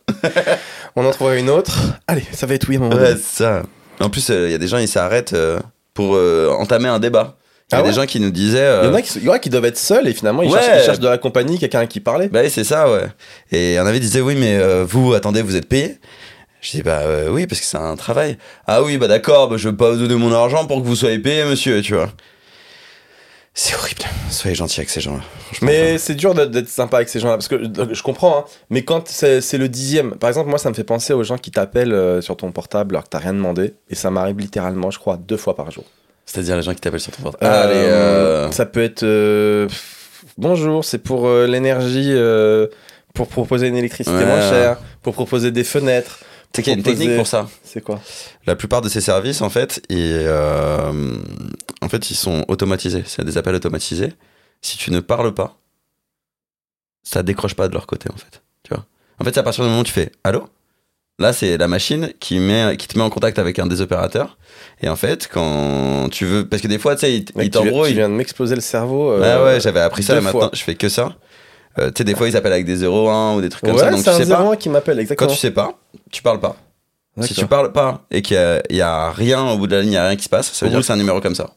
On 0.97 1.06
en 1.06 1.12
trouvera 1.12 1.38
une 1.38 1.49
autre. 1.49 1.78
Allez, 2.06 2.23
ça 2.34 2.45
va 2.47 2.56
être 2.56 2.67
oui 2.67 2.75
à 2.75 2.80
un 2.80 2.82
moment 2.82 2.95
Ouais, 2.97 3.08
donné. 3.12 3.15
c'est 3.23 3.43
ça. 3.43 3.63
En 4.01 4.10
plus, 4.10 4.28
il 4.28 4.51
y 4.51 4.54
a 4.54 4.58
des 4.58 4.67
gens, 4.67 4.78
ils 4.78 4.89
s'arrêtent 4.89 5.32
euh, 5.32 5.58
pour 5.93 6.15
euh, 6.17 6.49
entamer 6.49 6.89
un 6.89 6.99
débat. 6.99 7.38
Il 7.71 7.75
y 7.75 7.78
a 7.78 7.82
Ah 7.82 7.88
des 7.88 7.93
gens 7.93 8.06
qui 8.06 8.19
nous 8.19 8.30
disaient. 8.30 8.58
Il 8.60 8.86
y 8.86 8.88
euh, 8.88 8.91
en 8.91 8.93
a 8.93 9.01
qui, 9.01 9.17
il 9.19 9.23
y 9.23 9.30
en 9.30 9.32
a 9.32 9.39
qui 9.39 9.49
doivent 9.49 9.63
être 9.65 9.78
seuls 9.78 10.08
et 10.10 10.13
finalement, 10.13 10.43
ils, 10.43 10.51
Ouais. 10.51 10.60
cherchent, 10.62 10.82
ils 10.82 10.86
cherchent 10.86 10.99
de 10.99 11.08
la 11.08 11.17
compagnie, 11.17 11.58
quelqu'un 11.60 11.80
à 11.80 11.88
qui 11.88 12.01
parler. 12.01 12.28
Bah 12.28 12.41
oui, 12.43 12.49
c'est 12.49 12.65
ça, 12.65 12.91
ouais. 12.91 13.06
Et 13.54 13.80
en 13.80 13.86
avait 13.86 13.99
qui 13.99 14.06
disaient, 14.06 14.19
oui, 14.21 14.36
mais 14.38 14.58
euh, 14.58 14.84
vous, 14.86 15.13
attendez, 15.13 15.41
vous 15.41 15.56
êtes 15.56 15.69
payé 15.69 15.97
Je 16.65 16.71
dis, 16.71 16.82
bah 16.82 17.01
euh, 17.04 17.30
oui, 17.30 17.45
parce 17.45 17.62
que 17.62 17.67
c'est 17.67 17.78
un 17.78 17.95
travail. 17.95 18.39
Ah 18.65 18.82
oui, 18.82 18.97
bah 18.97 19.08
d'accord, 19.08 19.49
bah, 19.49 19.56
je 19.58 19.69
vais 19.69 19.75
pas 19.75 19.91
vous 19.91 19.97
donner 19.99 20.15
mon 20.15 20.34
argent 20.34 20.65
pour 20.65 20.82
que 20.82 20.88
vous 20.88 20.95
soyez 20.95 21.19
payé, 21.19 21.43
monsieur, 21.45 21.80
tu 21.84 21.93
vois. 21.93 22.10
C'est 23.54 23.75
horrible. 23.75 24.01
Soyez 24.32 24.56
gentil 24.56 24.80
avec 24.80 24.89
ces 24.89 24.99
gens-là. 24.99 25.21
Mais 25.62 25.97
c'est 25.99 26.15
dur 26.15 26.34
d'être- 26.34 26.67
sympa 26.67 26.97
avec 26.97 27.10
ces 27.10 27.19
gens-là, 27.19 27.36
parce 27.36 27.47
que 27.47 27.63
je- 27.63 27.93
je 27.93 28.01
comprends, 28.04 28.39
hein, 28.39 28.45
mais 28.71 28.82
quand 28.84 29.08
c'est 29.08 29.58
le 29.60 29.69
dixième, 29.69 30.15
par 30.15 30.28
exemple, 30.28 30.49
moi 30.49 30.58
ça 30.58 30.69
me 30.69 30.73
fait 30.73 30.84
penser 30.84 31.13
aux 31.13 31.23
gens 31.23 31.38
qui 31.38 31.51
t'appellent 31.51 31.93
euh, 31.93 32.19
sur 32.19 32.36
ton 32.36 32.51
portable 32.51 32.95
alors 32.95 33.04
que 33.06 33.10
t'as 33.10 33.19
rien 33.19 33.34
demandé, 33.34 33.75
et 33.89 33.95
ça 33.95 34.10
m'arrive 34.10 34.39
littéralement, 34.39 34.89
je 34.91 34.97
crois, 34.99 35.17
deux 35.17 35.38
fois 35.38 35.56
par 35.56 35.69
jour. 35.71 35.84
C'est-à-dire 36.25 36.56
les 36.58 36.63
gens 36.63 36.73
qui 36.73 36.82
t'appellent 36.82 36.99
sur 36.99 37.13
ton 37.13 37.21
portable. 37.21 37.45
Euh, 37.54 37.62
Ah, 37.63 37.67
les, 37.67 37.78
euh, 37.78 38.51
Ça 38.51 38.65
peut 38.65 38.84
être 38.84 39.04
euh, 39.04 39.69
bonjour, 40.39 40.84
c'est 40.84 40.97
pour 40.97 41.28
euh, 41.28 41.45
l'énergie, 41.45 42.12
euh, 42.12 42.67
pour 43.13 43.28
proposer 43.28 43.67
une 43.67 43.78
électricité 43.78 44.17
Ouais. 44.17 44.25
moins 44.25 44.41
chère, 44.49 44.78
pour 45.04 45.13
proposer 45.13 45.51
des 45.51 45.63
fenêtres. 45.63 46.19
Sais 46.56 46.63
qu'il 46.63 46.72
y 46.72 46.76
a 46.76 46.78
une 46.78 46.84
technique 46.84 47.15
pour 47.15 47.28
ça. 47.28 47.48
C'est 47.63 47.82
quoi? 47.82 48.00
La 48.46 48.56
plupart 48.56 48.82
de 48.82 48.89
ces 48.89 49.02
services, 49.02 49.41
en 49.41 49.50
fait, 49.50 49.82
ils, 49.89 49.98
euh, 50.00 51.18
en 51.82 51.89
fait, 51.89 52.10
ils 52.10 52.15
sont 52.15 52.46
automatisés. 52.48 53.04
C'est 53.06 53.24
des 53.26 53.38
appels 53.38 53.56
automatisés. 53.56 54.13
Si 54.62 54.78
tu 54.78 54.91
ne 54.91 55.00
parles 55.00 55.34
pas, 55.34 55.58
ça 57.04 57.24
décroche 57.24 57.54
pas 57.56 57.68
de 57.68 57.74
leur 57.74 57.88
côté, 57.88 58.10
en 58.12 58.18
fait. 58.18 58.41
Tu 58.63 58.74
vois? 58.74 58.86
En 59.20 59.24
fait, 59.24 59.34
c'est 59.34 59.39
à 59.39 59.44
partir 59.44 59.63
du 59.63 59.70
moment 59.70 59.82
où 59.82 59.86
tu 59.86 59.91
fais 59.91 60.12
Allô? 60.24 60.48
Là, 61.18 61.32
c'est 61.32 61.58
la 61.58 61.70
machine 61.70 62.12
qui, 62.20 62.39
met, 62.39 62.76
qui 62.78 62.89
te 62.89 62.98
met 62.98 63.04
en 63.04 63.10
contact 63.10 63.39
avec 63.39 63.58
un 63.60 63.68
des 63.68 63.80
opérateurs. 63.80 64.38
Et 64.82 64.89
en 64.89 64.98
fait, 64.98 65.30
quand 65.32 66.10
tu 66.12 66.26
veux. 66.26 66.46
Parce 66.46 66.62
que 66.62 66.68
des 66.68 66.78
fois, 66.78 66.96
tu 66.96 67.02
sais, 67.02 67.15
il, 67.15 67.26
Mec, 67.36 67.46
il 67.46 67.50
tu, 67.52 67.94
viens, 67.94 68.10
de 68.10 68.13
m'exploser 68.15 68.56
le 68.56 68.62
cerveau. 68.62 69.12
euh, 69.12 69.22
Ah 69.24 69.44
ouais, 69.44 69.62
j'avais 69.62 69.80
appris 69.80 70.04
ça 70.04 70.18
et 70.18 70.22
maintenant 70.22 70.41
fois. 70.41 70.50
je 70.52 70.62
fais 70.62 70.76
que 70.76 70.89
ça. 70.89 71.15
Euh, 71.80 71.88
tu 71.88 71.94
sais, 71.98 72.04
des 72.04 72.16
fois 72.16 72.28
ils 72.28 72.38
appellent 72.38 72.54
avec 72.54 72.66
des 72.66 72.84
01 72.84 73.36
ou 73.36 73.42
des 73.42 73.50
trucs 73.50 73.64
comme 73.66 73.74
ouais, 73.74 73.80
ça, 73.80 73.90
donc 73.92 74.00
c'est 74.00 74.26
tu 74.26 74.32
un 74.32 74.36
pas. 74.36 74.52
01 74.52 74.56
qui 74.56 74.70
m'appelle, 74.70 74.96
Quand 74.96 75.02
exactement. 75.02 75.32
tu 75.32 75.38
sais 75.38 75.52
pas, 75.52 75.74
tu 76.12 76.22
parles 76.22 76.40
pas. 76.40 76.56
Si 77.22 77.34
tu 77.34 77.46
parles 77.48 77.72
pas 77.72 78.06
et 78.12 78.22
qu'il 78.22 78.36
y 78.36 78.40
a, 78.40 78.62
il 78.70 78.76
y 78.76 78.82
a 78.82 79.12
rien 79.12 79.42
au 79.50 79.58
bout 79.58 79.68
de 79.68 79.76
la 79.76 79.82
ligne, 79.82 79.92
il 79.92 79.96
y 79.96 79.98
a 79.98 80.08
rien 80.08 80.16
qui 80.18 80.24
se 80.26 80.30
passe, 80.30 80.52
ça 80.52 80.66
veut 80.66 80.70
dire 80.70 80.80
que 80.80 80.86
c'est 80.86 80.94
un 80.94 80.98
numéro 80.98 81.22
comme 81.22 81.36
ça. 81.36 81.52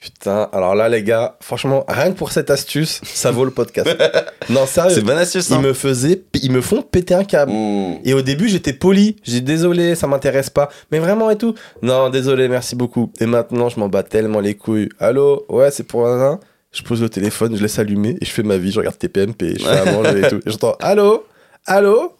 Putain, 0.00 0.48
alors 0.54 0.74
là, 0.74 0.88
les 0.88 1.02
gars, 1.02 1.36
franchement, 1.42 1.84
rien 1.86 2.10
que 2.10 2.16
pour 2.16 2.32
cette 2.32 2.48
astuce, 2.50 3.02
ça 3.04 3.30
vaut 3.30 3.44
le 3.44 3.50
podcast. 3.50 3.86
non, 4.48 4.62
C'est 4.64 4.80
sérieux. 4.80 4.98
une 5.00 5.04
bonne 5.04 5.18
astuce, 5.18 5.50
Ils 5.50 5.56
hein. 5.56 5.60
me 5.60 5.74
faisaient, 5.74 6.22
ils 6.42 6.50
me 6.50 6.62
font 6.62 6.80
péter 6.80 7.12
un 7.12 7.22
câble. 7.24 7.52
Mmh. 7.52 7.98
Et 8.04 8.14
au 8.14 8.22
début, 8.22 8.48
j'étais 8.48 8.72
poli. 8.72 9.16
J'ai 9.24 9.42
désolé, 9.42 9.94
ça 9.94 10.06
m'intéresse 10.06 10.48
pas. 10.48 10.70
Mais 10.90 11.00
vraiment 11.00 11.28
et 11.28 11.36
tout. 11.36 11.54
Non, 11.82 12.08
désolé, 12.08 12.48
merci 12.48 12.76
beaucoup. 12.76 13.12
Et 13.20 13.26
maintenant, 13.26 13.68
je 13.68 13.78
m'en 13.78 13.90
bats 13.90 14.02
tellement 14.02 14.40
les 14.40 14.54
couilles. 14.54 14.88
Allô? 14.98 15.44
Ouais, 15.50 15.70
c'est 15.70 15.84
pour 15.84 16.06
un. 16.06 16.18
un? 16.32 16.40
Je 16.72 16.82
pose 16.82 17.02
le 17.02 17.08
téléphone, 17.08 17.56
je 17.56 17.62
laisse 17.62 17.78
allumer 17.78 18.16
et 18.20 18.24
je 18.24 18.30
fais 18.30 18.42
ma 18.44 18.56
vie. 18.56 18.70
Je 18.70 18.78
regarde 18.78 18.96
TPMP, 18.98 19.58
je 19.58 19.64
fais 19.64 19.78
à 19.78 19.84
manger 19.92 20.20
et 20.24 20.28
tout. 20.28 20.40
Et 20.46 20.50
j'entends 20.50 20.76
Allô? 20.80 21.24
Allô? 21.66 22.14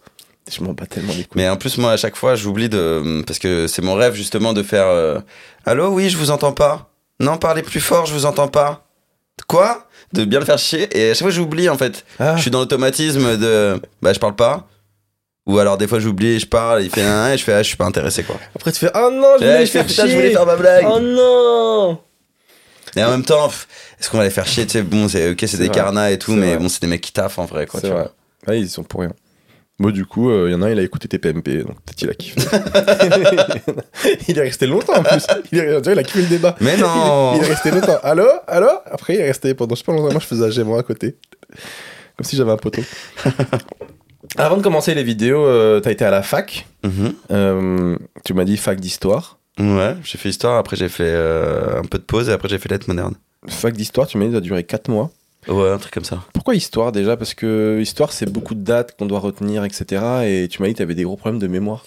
Je 0.51 0.61
m'en 0.63 0.73
bats 0.73 0.85
tellement 0.85 1.13
les 1.13 1.23
couilles. 1.23 1.41
Mais 1.41 1.47
en 1.47 1.55
plus, 1.55 1.77
moi, 1.77 1.91
à 1.93 1.97
chaque 1.97 2.15
fois, 2.17 2.35
j'oublie 2.35 2.67
de. 2.67 3.21
Parce 3.25 3.39
que 3.39 3.67
c'est 3.67 3.81
mon 3.81 3.93
rêve, 3.93 4.13
justement, 4.13 4.51
de 4.53 4.63
faire. 4.63 4.87
euh, 4.87 5.19
Allô, 5.65 5.87
oui, 5.89 6.09
je 6.09 6.17
vous 6.17 6.31
entends 6.31 6.51
pas. 6.51 6.89
Non, 7.19 7.37
parlez 7.37 7.61
plus 7.61 7.79
fort, 7.79 8.05
je 8.07 8.13
vous 8.13 8.25
entends 8.25 8.47
pas. 8.49 8.85
Quoi? 9.47 9.87
De 10.13 10.25
bien 10.25 10.39
le 10.39 10.45
faire 10.45 10.57
chier. 10.57 10.89
Et 10.97 11.11
à 11.11 11.13
chaque 11.13 11.21
fois, 11.21 11.29
j'oublie, 11.31 11.69
en 11.69 11.77
fait. 11.77 12.03
Ah, 12.19 12.35
Je 12.35 12.41
suis 12.41 12.51
dans 12.51 12.59
l'automatisme 12.59 13.37
de. 13.37 13.79
Bah, 14.01 14.11
je 14.11 14.19
parle 14.19 14.35
pas. 14.35 14.67
Ou 15.45 15.57
alors, 15.59 15.77
des 15.77 15.87
fois, 15.87 15.99
j'oublie, 15.99 16.39
je 16.39 16.47
parle, 16.47 16.83
il 16.83 16.89
fait 16.89 17.01
un, 17.03 17.31
et 17.33 17.37
je 17.37 17.43
fais, 17.43 17.53
ah, 17.53 17.63
je 17.63 17.67
suis 17.67 17.77
pas 17.77 17.85
intéressé, 17.85 18.23
quoi. 18.23 18.37
Après, 18.55 18.71
tu 18.71 18.79
fais 18.79 18.91
Oh 18.95 19.09
non, 19.13 19.35
je 19.39 19.45
Eh, 19.45 19.47
voulais 19.47 19.65
je 19.65 19.71
fais, 19.71 19.79
faire 19.79 19.85
putain, 19.87 20.07
je 20.07 20.15
voulais 20.15 20.31
faire 20.31 20.45
ma 20.45 20.55
blague. 20.55 20.85
Oh 20.89 20.99
non 20.99 21.99
Et 22.95 23.03
en 23.03 23.11
même 23.11 23.23
temps, 23.25 23.49
est-ce 23.99 24.09
qu'on 24.09 24.17
va 24.17 24.23
les 24.25 24.29
faire 24.29 24.45
chier 24.47 24.65
Tu 24.65 24.73
sais, 24.73 24.81
bon, 24.83 25.07
c'est 25.07 25.31
ok, 25.31 25.37
c'est 25.47 25.57
des 25.57 25.65
vrai. 25.67 25.75
carnats 25.75 26.11
et 26.11 26.19
tout, 26.19 26.33
mais 26.33 26.49
vrai. 26.55 26.57
bon, 26.57 26.69
c'est 26.69 26.81
des 26.81 26.87
mecs 26.87 27.01
qui 27.01 27.13
taffent 27.13 27.39
en 27.39 27.45
vrai, 27.45 27.65
quoi. 27.65 27.79
Tu 27.81 27.87
vrai. 27.87 27.95
vois. 27.95 28.11
Ah, 28.47 28.55
ils 28.55 28.69
sont 28.69 28.83
pour 28.83 29.01
rien. 29.01 29.13
Bon, 29.79 29.89
du 29.89 30.05
coup, 30.05 30.31
il 30.45 30.51
y 30.51 30.55
en 30.55 30.61
a 30.61 30.67
un, 30.67 30.69
il 30.71 30.79
a 30.79 30.83
écouté 30.83 31.07
TPMP, 31.07 31.63
donc 31.63 31.75
peut-être 31.85 32.01
il 32.03 32.09
a 32.09 32.13
kiffé. 32.13 32.39
il 34.27 34.37
est 34.37 34.41
resté 34.41 34.67
longtemps 34.67 34.93
en 34.97 35.03
plus. 35.03 35.25
Il, 35.51 35.57
est, 35.57 35.87
il 35.87 35.97
a 35.99 36.03
kiffé 36.03 36.21
le 36.21 36.27
débat. 36.27 36.55
Mais 36.61 36.77
non 36.77 37.33
Il 37.37 37.43
est 37.43 37.47
resté 37.47 37.71
longtemps. 37.71 37.97
Allô? 38.03 38.27
Allô? 38.47 38.67
Après, 38.85 39.15
il 39.15 39.21
est 39.21 39.25
resté 39.25 39.53
pendant 39.55 39.73
je 39.73 39.79
sais 39.79 39.85
pas 39.85 39.93
longtemps. 39.93 40.11
Moi, 40.11 40.21
je 40.21 40.27
faisais 40.27 40.61
un 40.61 40.63
moi 40.65 40.79
à 40.79 40.83
côté. 40.83 41.15
Comme 42.15 42.25
si 42.25 42.35
j'avais 42.35 42.51
un 42.51 42.57
poteau. 42.57 42.83
Avant 44.37 44.57
de 44.57 44.61
commencer 44.61 44.93
les 44.93 45.03
vidéos, 45.03 45.43
euh, 45.45 45.79
t'as 45.79 45.91
été 45.91 46.05
à 46.05 46.11
la 46.11 46.21
fac. 46.21 46.67
Mhm. 46.83 47.13
Euh, 47.31 47.97
tu 48.23 48.33
m'as 48.33 48.45
dit 48.45 48.57
fac 48.57 48.79
d'histoire. 48.79 49.39
Ouais, 49.61 49.95
j'ai 50.03 50.17
fait 50.17 50.29
histoire, 50.29 50.57
après 50.57 50.75
j'ai 50.75 50.89
fait 50.89 51.03
euh, 51.05 51.79
un 51.79 51.83
peu 51.83 51.99
de 51.99 52.03
pause 52.03 52.29
et 52.29 52.31
après 52.31 52.49
j'ai 52.49 52.57
fait 52.57 52.69
lettres 52.69 52.87
modernes. 52.87 53.15
Fac 53.47 53.73
d'histoire, 53.75 54.07
tu 54.07 54.17
m'as 54.17 54.25
dit, 54.25 54.31
ça 54.31 54.37
a 54.37 54.41
duré 54.41 54.63
4 54.63 54.89
mois. 54.89 55.11
Ouais, 55.47 55.69
un 55.69 55.77
truc 55.77 55.93
comme 55.93 56.03
ça. 56.03 56.23
Pourquoi 56.33 56.55
histoire 56.55 56.91
déjà? 56.91 57.17
Parce 57.17 57.33
que 57.33 57.79
histoire, 57.81 58.11
c'est 58.11 58.31
beaucoup 58.31 58.53
de 58.53 58.63
dates 58.63 58.95
qu'on 58.97 59.07
doit 59.07 59.19
retenir, 59.19 59.63
etc. 59.63 60.03
Et 60.25 60.47
tu 60.47 60.61
m'as 60.61 60.67
dit 60.67 60.75
t'avais 60.75 60.93
des 60.93 61.03
gros 61.03 61.17
problèmes 61.17 61.39
de 61.39 61.47
mémoire. 61.47 61.83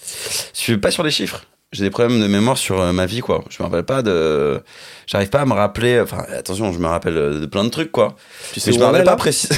Je 0.53 0.59
suis 0.59 0.77
pas 0.77 0.91
sur 0.91 1.03
les 1.03 1.11
chiffres. 1.11 1.45
J'ai 1.71 1.83
des 1.83 1.89
problèmes 1.89 2.21
de 2.21 2.27
mémoire 2.27 2.57
sur 2.57 2.79
euh, 2.79 2.91
ma 2.93 3.05
vie, 3.05 3.21
quoi. 3.21 3.43
Je 3.49 3.61
me 3.61 3.67
rappelle 3.67 3.83
pas 3.83 4.01
de. 4.01 4.61
J'arrive 5.07 5.29
pas 5.29 5.41
à 5.41 5.45
me 5.45 5.53
rappeler. 5.53 5.99
Enfin, 5.99 6.25
attention, 6.37 6.71
je 6.71 6.79
me 6.79 6.87
rappelle 6.87 7.17
euh, 7.17 7.39
de 7.39 7.45
plein 7.45 7.63
de 7.63 7.69
trucs, 7.69 7.91
quoi. 7.91 8.15
Tu 8.53 8.61
Mais 8.65 8.73
je 8.73 8.79
me 8.79 8.83
rappelle 8.85 9.03
pas 9.03 9.15
précis. 9.15 9.49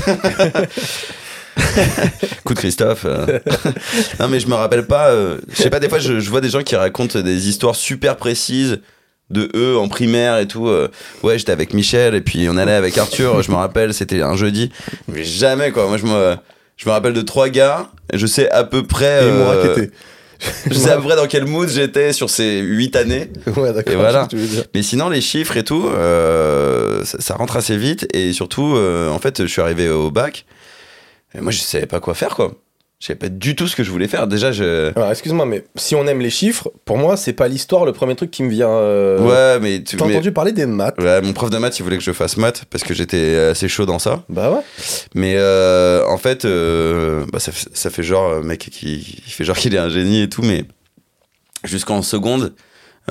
Coup 2.44 2.54
de 2.54 2.60
Christophe. 2.60 3.06
euh. 3.06 3.40
non, 4.20 4.28
mais 4.28 4.40
je 4.40 4.48
me 4.48 4.54
rappelle 4.56 4.86
pas. 4.86 5.10
euh, 5.10 5.38
Je 5.50 5.62
sais 5.62 5.70
pas, 5.70 5.80
des 5.80 5.90
fois, 5.90 6.00
je, 6.00 6.20
je 6.20 6.30
vois 6.30 6.42
des 6.42 6.50
gens 6.50 6.64
qui 6.64 6.76
racontent 6.76 7.20
des 7.20 7.50
histoires 7.50 7.76
super 7.76 8.16
précises 8.18 8.80
de 9.30 9.50
eux 9.56 9.78
en 9.78 9.88
primaire 9.90 10.38
et 10.38 10.48
tout. 10.48 10.68
euh, 10.70 10.88
ouais, 11.24 11.38
j'étais 11.38 11.52
avec 11.52 11.74
Michel 11.74 12.16
et 12.16 12.22
puis 12.22 12.48
on 12.50 12.58
allait 12.58 12.72
avec 12.74 12.98
Arthur. 12.98 13.42
Je 13.42 13.52
me 13.52 13.58
rappelle, 13.58 13.94
c'était 13.94 14.22
un 14.22 14.36
jeudi. 14.36 14.72
Mais 15.08 15.24
jamais, 15.24 15.72
quoi. 15.72 15.88
Moi, 15.88 15.98
je 15.98 16.06
me, 16.06 16.36
je 16.78 16.86
me 16.88 16.92
rappelle 16.92 17.14
de 17.14 17.22
trois 17.22 17.50
gars. 17.50 17.90
et 18.14 18.18
Je 18.18 18.26
sais 18.26 18.50
à 18.52 18.64
peu 18.64 18.84
près. 18.84 19.26
Et 19.28 19.90
je 20.70 20.76
sais 20.76 20.92
à 20.92 20.98
peu 20.98 21.02
près 21.02 21.16
dans 21.16 21.26
quel 21.26 21.46
mood 21.46 21.68
j'étais 21.68 22.14
sur 22.14 22.30
ces 22.30 22.60
huit 22.60 22.96
années. 22.96 23.32
Ouais, 23.56 23.74
d'accord. 23.74 23.92
Et 23.94 23.96
voilà. 23.98 24.28
Mais 24.76 24.84
sinon, 24.84 25.10
les 25.10 25.20
chiffres 25.20 25.58
et 25.58 25.64
tout, 25.64 25.90
euh, 25.92 27.04
ça, 27.06 27.20
ça 27.20 27.34
rentre 27.36 27.58
assez 27.58 27.76
vite. 27.76 28.08
Et 28.14 28.34
surtout, 28.34 28.76
euh, 28.76 29.10
en 29.10 29.18
fait, 29.20 29.42
je 29.42 29.48
suis 29.48 29.62
arrivé 29.62 29.90
au 29.90 30.12
bac. 30.12 30.46
Et 31.36 31.42
moi, 31.42 31.52
je 31.52 31.60
savais 31.60 31.86
pas 31.86 32.00
quoi 32.00 32.14
faire, 32.14 32.36
quoi. 32.36 32.54
Je 33.00 33.06
savais 33.08 33.20
pas 33.20 33.30
du 33.30 33.56
tout 33.56 33.68
ce 33.68 33.76
que 33.76 33.84
je 33.84 33.92
voulais 33.92 34.08
faire. 34.08 34.26
Déjà, 34.26 34.52
je. 34.52 34.92
Alors, 34.96 35.12
excuse-moi, 35.12 35.46
mais 35.46 35.64
si 35.76 35.94
on 35.94 36.08
aime 36.08 36.20
les 36.20 36.32
chiffres, 36.32 36.72
pour 36.84 36.98
moi, 36.98 37.16
c'est 37.16 37.34
pas 37.34 37.48
l'histoire 37.48 37.86
le 37.86 37.94
premier 37.94 38.16
truc 38.16 38.32
qui 38.32 38.42
me 38.42 38.50
vient. 38.50 38.70
euh, 38.72 39.20
Ouais, 39.20 39.60
mais. 39.62 39.84
tu- 39.84 39.98
T'as 39.98 40.06
mais- 40.08 40.14
entendu 40.16 40.32
parler 40.32 40.52
des 40.52 40.66
maths 40.66 40.96
Ouais, 40.98 41.22
mon 41.22 41.32
prof 41.34 41.52
de 41.52 41.58
maths, 41.60 41.78
il 41.78 41.84
voulait 41.84 41.98
que 41.98 42.04
je 42.04 42.12
fasse 42.12 42.38
maths 42.38 42.64
parce 42.72 42.84
que 42.84 42.96
j'étais 42.96 43.36
assez 43.36 43.68
chaud 43.68 43.86
dans 43.86 44.00
ça. 44.00 44.24
Bah 44.30 44.50
ouais. 44.52 44.62
Mais 45.14 45.36
euh, 45.38 46.04
en 46.08 46.18
fait, 46.18 46.46
euh, 46.46 47.24
bah, 47.32 47.38
ça, 47.40 47.52
fait- 47.52 47.70
ça 47.72 47.92
fait 47.92 48.02
genre, 48.04 48.30
euh, 48.32 48.42
mec 48.42 48.60
qui 48.72 49.22
il 49.28 49.32
fait 49.32 49.44
genre 49.44 49.58
qu'il 49.58 49.76
est 49.76 49.80
un 49.80 49.90
génie 49.90 50.24
et 50.24 50.30
tout, 50.30 50.42
mais 50.42 50.64
jusqu'en 51.64 52.02
seconde, 52.02 52.54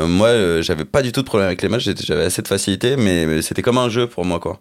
euh, 0.00 0.06
moi, 0.08 0.28
euh, 0.28 0.62
j'avais 0.62 0.84
pas 0.84 1.02
du 1.02 1.12
tout 1.12 1.20
de 1.20 1.26
problème 1.26 1.46
avec 1.46 1.62
les 1.62 1.68
maths, 1.68 1.80
j'étais- 1.82 2.04
j'avais 2.04 2.24
assez 2.24 2.42
de 2.42 2.48
facilité, 2.48 2.96
mais, 2.96 3.26
mais 3.26 3.40
c'était 3.40 3.62
comme 3.62 3.78
un 3.78 3.88
jeu 3.88 4.08
pour 4.08 4.24
moi, 4.24 4.40
quoi. 4.40 4.60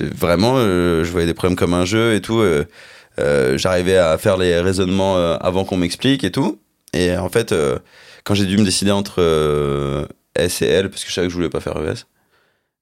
Vraiment, 0.00 0.54
euh, 0.56 1.04
je 1.04 1.10
voyais 1.10 1.26
des 1.26 1.34
problèmes 1.34 1.56
comme 1.56 1.74
un 1.74 1.84
jeu 1.84 2.14
et 2.14 2.20
tout. 2.20 2.38
euh, 2.40 2.64
euh, 3.18 3.56
J'arrivais 3.58 3.96
à 3.96 4.18
faire 4.18 4.36
les 4.36 4.58
raisonnements 4.60 5.16
euh, 5.16 5.36
avant 5.40 5.64
qu'on 5.64 5.76
m'explique 5.76 6.24
et 6.24 6.30
tout. 6.32 6.58
Et 6.92 7.16
en 7.16 7.28
fait, 7.28 7.52
euh, 7.52 7.78
quand 8.24 8.34
j'ai 8.34 8.46
dû 8.46 8.56
me 8.58 8.64
décider 8.64 8.90
entre 8.90 9.16
euh, 9.18 10.06
S 10.34 10.62
et 10.62 10.66
L, 10.66 10.90
parce 10.90 11.04
que 11.04 11.10
je 11.10 11.14
savais 11.14 11.26
que 11.28 11.30
je 11.32 11.36
voulais 11.36 11.48
pas 11.50 11.60
faire 11.60 11.76
ES. 11.76 12.04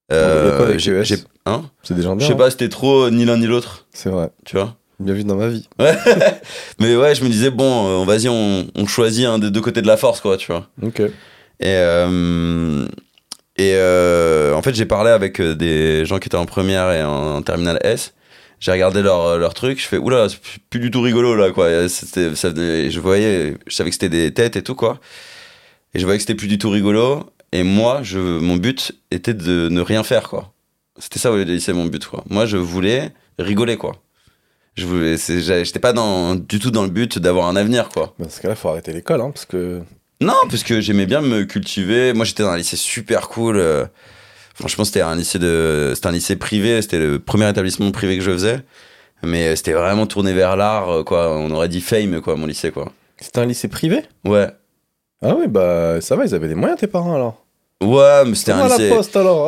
Quoi 0.09 0.65
avec 0.67 0.79
j'ai- 0.79 1.17
hein 1.45 1.63
C'est 1.83 1.93
déjà 1.95 2.09
je 2.11 2.15
bien. 2.15 2.27
sais 2.27 2.35
pas, 2.35 2.51
c'était 2.51 2.69
trop 2.69 3.09
ni 3.09 3.25
l'un 3.25 3.37
ni 3.37 3.47
l'autre, 3.47 3.87
C'est 3.93 4.09
vrai. 4.09 4.29
tu 4.45 4.55
vois. 4.57 4.75
Bien 4.99 5.13
vu 5.15 5.23
dans 5.23 5.35
ma 5.35 5.47
vie. 5.49 5.67
Mais 6.79 6.95
ouais, 6.95 7.15
je 7.15 7.23
me 7.23 7.29
disais, 7.29 7.49
bon, 7.49 8.03
euh, 8.03 8.05
vas-y, 8.05 8.29
on, 8.29 8.67
on 8.75 8.85
choisit 8.87 9.25
un 9.25 9.39
des 9.39 9.49
deux 9.49 9.61
côtés 9.61 9.81
de 9.81 9.87
la 9.87 9.97
force, 9.97 10.21
quoi, 10.21 10.37
tu 10.37 10.51
vois. 10.51 10.67
Ok. 10.81 10.99
Et, 10.99 11.09
euh, 11.65 12.85
et 13.57 13.73
euh, 13.75 14.53
en 14.53 14.61
fait, 14.61 14.73
j'ai 14.75 14.85
parlé 14.85 15.11
avec 15.11 15.39
euh, 15.39 15.53
des 15.55 16.05
gens 16.05 16.19
qui 16.19 16.27
étaient 16.27 16.37
en 16.37 16.45
première 16.45 16.91
et 16.91 17.03
en, 17.03 17.35
en 17.37 17.41
terminale 17.41 17.79
S. 17.83 18.13
J'ai 18.59 18.71
regardé 18.71 19.01
leur, 19.01 19.37
leur 19.37 19.53
truc, 19.53 19.81
je 19.81 19.85
fais, 19.87 19.97
oula, 19.97 20.29
c'est 20.29 20.39
plus 20.69 20.79
du 20.79 20.89
tout 20.89 21.01
rigolo, 21.01 21.35
là, 21.35 21.51
quoi. 21.51 21.67
Je 21.69 22.99
voyais, 22.99 23.57
je 23.67 23.75
savais 23.75 23.89
que 23.89 23.93
c'était 23.95 24.07
des 24.09 24.33
têtes 24.33 24.55
et 24.55 24.61
tout, 24.63 24.75
quoi. 24.75 24.99
Et 25.93 25.99
je 25.99 26.05
voyais 26.05 26.17
que 26.17 26.21
c'était 26.23 26.35
plus 26.35 26.47
du 26.47 26.57
tout 26.57 26.69
rigolo. 26.69 27.25
Et 27.51 27.63
moi, 27.63 27.99
je, 28.03 28.17
mon 28.19 28.55
but 28.55 28.93
était 29.11 29.33
de 29.33 29.67
ne 29.69 29.81
rien 29.81 30.03
faire, 30.03 30.29
quoi. 30.29 30.53
C'était 30.97 31.19
ça 31.19 31.35
lycée, 31.35 31.73
mon 31.73 31.85
but, 31.85 32.05
quoi. 32.07 32.23
Moi, 32.29 32.45
je 32.45 32.55
voulais 32.57 33.11
rigoler, 33.37 33.75
quoi. 33.77 33.97
Je 34.75 34.85
voulais, 34.85 35.17
c'est- 35.17 35.41
j'étais 35.65 35.79
pas 35.79 35.93
du 35.93 36.59
tout 36.59 36.71
dans 36.71 36.83
le 36.83 36.89
but 36.89 37.19
d'avoir 37.19 37.47
un 37.47 37.55
avenir, 37.57 37.89
quoi. 37.89 38.15
Dans 38.17 38.29
ce 38.29 38.39
cas-là, 38.39 38.55
faut 38.55 38.69
arrêter 38.69 38.93
l'école, 38.93 39.19
hein, 39.21 39.29
parce 39.31 39.45
que. 39.45 39.81
Non, 40.23 40.33
parce 40.49 40.63
que 40.63 40.81
j'aimais 40.81 41.05
bien 41.05 41.21
me 41.21 41.43
cultiver. 41.43 42.13
Moi, 42.13 42.25
j'étais 42.25 42.43
dans 42.43 42.49
un 42.49 42.57
lycée 42.57 42.77
super 42.77 43.27
cool. 43.29 43.57
euh, 43.57 43.85
Franchement, 44.55 44.85
c'était 44.85 45.01
un 45.01 45.15
lycée 45.15 45.39
de, 45.39 45.91
c'était 45.95 46.07
un 46.07 46.11
lycée 46.11 46.35
privé. 46.35 46.81
C'était 46.81 46.99
le 46.99 47.19
premier 47.19 47.49
établissement 47.49 47.91
privé 47.91 48.17
que 48.17 48.23
je 48.23 48.31
faisais. 48.31 48.59
Mais 49.23 49.55
c'était 49.55 49.73
vraiment 49.73 50.05
tourné 50.05 50.33
vers 50.33 50.55
l'art, 50.55 50.89
euh, 50.89 51.03
quoi. 51.03 51.35
On 51.37 51.49
aurait 51.51 51.69
dit 51.69 51.81
fame, 51.81 52.21
quoi, 52.21 52.35
mon 52.35 52.45
lycée, 52.45 52.71
quoi. 52.71 52.91
C'était 53.19 53.39
un 53.39 53.45
lycée 53.45 53.67
privé? 53.67 54.01
Ouais. 54.25 54.47
Ah 55.21 55.35
oui, 55.37 55.47
bah 55.47 56.01
ça 56.01 56.15
va, 56.17 56.25
ils 56.25 56.35
avaient 56.35 56.49
des 56.49 56.55
moyens, 56.55 56.79
tes 56.79 56.87
parents 56.87 57.15
alors. 57.15 57.45
Ouais, 57.81 58.23
mais 58.25 58.35
c'était 58.35 58.51
un 58.51 58.63
lycée. 58.77 58.89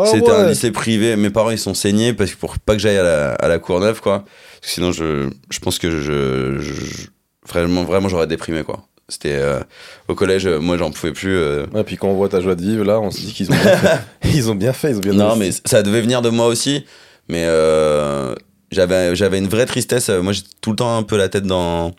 Ah 0.03 0.05
C'était 0.05 0.31
un 0.31 0.47
lycée 0.49 0.71
privé. 0.71 1.15
Mes 1.17 1.29
parents, 1.29 1.51
ils 1.51 1.59
sont 1.59 1.73
saignés 1.73 2.13
parce 2.13 2.31
que 2.31 2.37
pour 2.37 2.57
pas 2.59 2.73
que 2.73 2.79
j'aille 2.79 2.97
à 2.97 3.03
la, 3.03 3.33
à 3.33 3.47
la 3.47 3.59
Courneuve, 3.59 4.01
quoi. 4.01 4.19
Parce 4.61 4.61
que 4.61 4.69
sinon, 4.69 4.91
je, 4.91 5.29
je 5.49 5.59
pense 5.59 5.77
que 5.77 5.89
je- 5.91 7.07
vraiment, 7.47 7.83
vraiment, 7.83 8.07
j'aurais 8.09 8.27
déprimé, 8.27 8.63
quoi. 8.63 8.85
C'était 9.07 9.33
euh, 9.35 9.59
au 10.07 10.15
collège, 10.15 10.47
euh, 10.47 10.59
moi, 10.59 10.77
j'en 10.77 10.89
pouvais 10.91 11.11
plus. 11.13 11.37
euh, 11.37 11.65
Ouais, 11.73 11.83
puis 11.83 11.95
quand 11.95 12.07
on 12.07 12.15
voit 12.15 12.29
ta 12.29 12.41
joie 12.41 12.55
de 12.55 12.61
vivre, 12.63 12.83
là, 12.83 12.99
on 12.99 13.11
se 13.11 13.19
dit 13.19 13.33
qu'ils 13.33 13.51
ont 13.51 13.55
bien 13.55 13.77
fait. 13.77 13.99
ils 14.29 14.49
ont 14.49 14.55
bien 14.55 14.73
fait, 14.73 14.89
ils 14.91 14.97
ont 14.97 15.01
bien 15.01 15.13
Non, 15.13 15.35
mais 15.35 15.51
ça 15.65 15.83
devait 15.83 16.01
venir 16.01 16.21
de 16.23 16.29
moi 16.29 16.47
aussi. 16.47 16.85
Mais 17.29 17.43
euh, 17.45 18.33
j'avais, 18.71 19.15
j'avais 19.15 19.37
une 19.37 19.47
vraie 19.47 19.67
tristesse. 19.67 20.09
Moi, 20.09 20.33
j'ai 20.33 20.41
tout 20.61 20.71
le 20.71 20.75
temps 20.75 20.97
un 20.97 21.03
peu 21.03 21.17
la 21.17 21.29
tête 21.29 21.43
dans, 21.45 21.91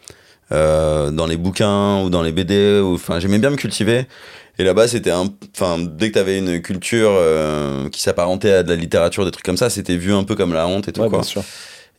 dans 0.51 1.27
les 1.29 1.37
bouquins 1.37 2.03
ou 2.03 2.11
dans 2.11 2.23
les 2.23 2.33
BD. 2.33 2.81
Enfin, 2.85 3.21
j'aimais 3.21 3.39
bien 3.39 3.51
me 3.51 3.57
cultiver. 3.57 4.07
Et 4.59 4.65
là-bas, 4.65 4.89
c'était 4.89 5.11
un. 5.11 5.27
Enfin, 5.55 5.79
dès 5.79 6.09
que 6.09 6.15
t'avais 6.15 6.39
une 6.39 6.61
culture 6.63 7.13
qui 7.93 8.01
s'apparentait 8.03 8.53
à 8.53 8.63
de 8.63 8.71
la 8.71 8.77
littérature, 8.77 9.25
des 9.25 9.31
trucs 9.31 9.45
comme 9.45 9.57
ça, 9.59 9.71
c'était 9.71 9.97
vu 9.97 10.13
un 10.13 10.25
peu 10.25 10.35
comme 10.35 10.53
la 10.55 10.67
honte 10.67 10.89
et 10.89 10.93
tout, 10.93 11.03
Ouais, 11.03 11.09
quoi. 11.09 11.19
bien 11.21 11.29
sûr. 11.29 11.43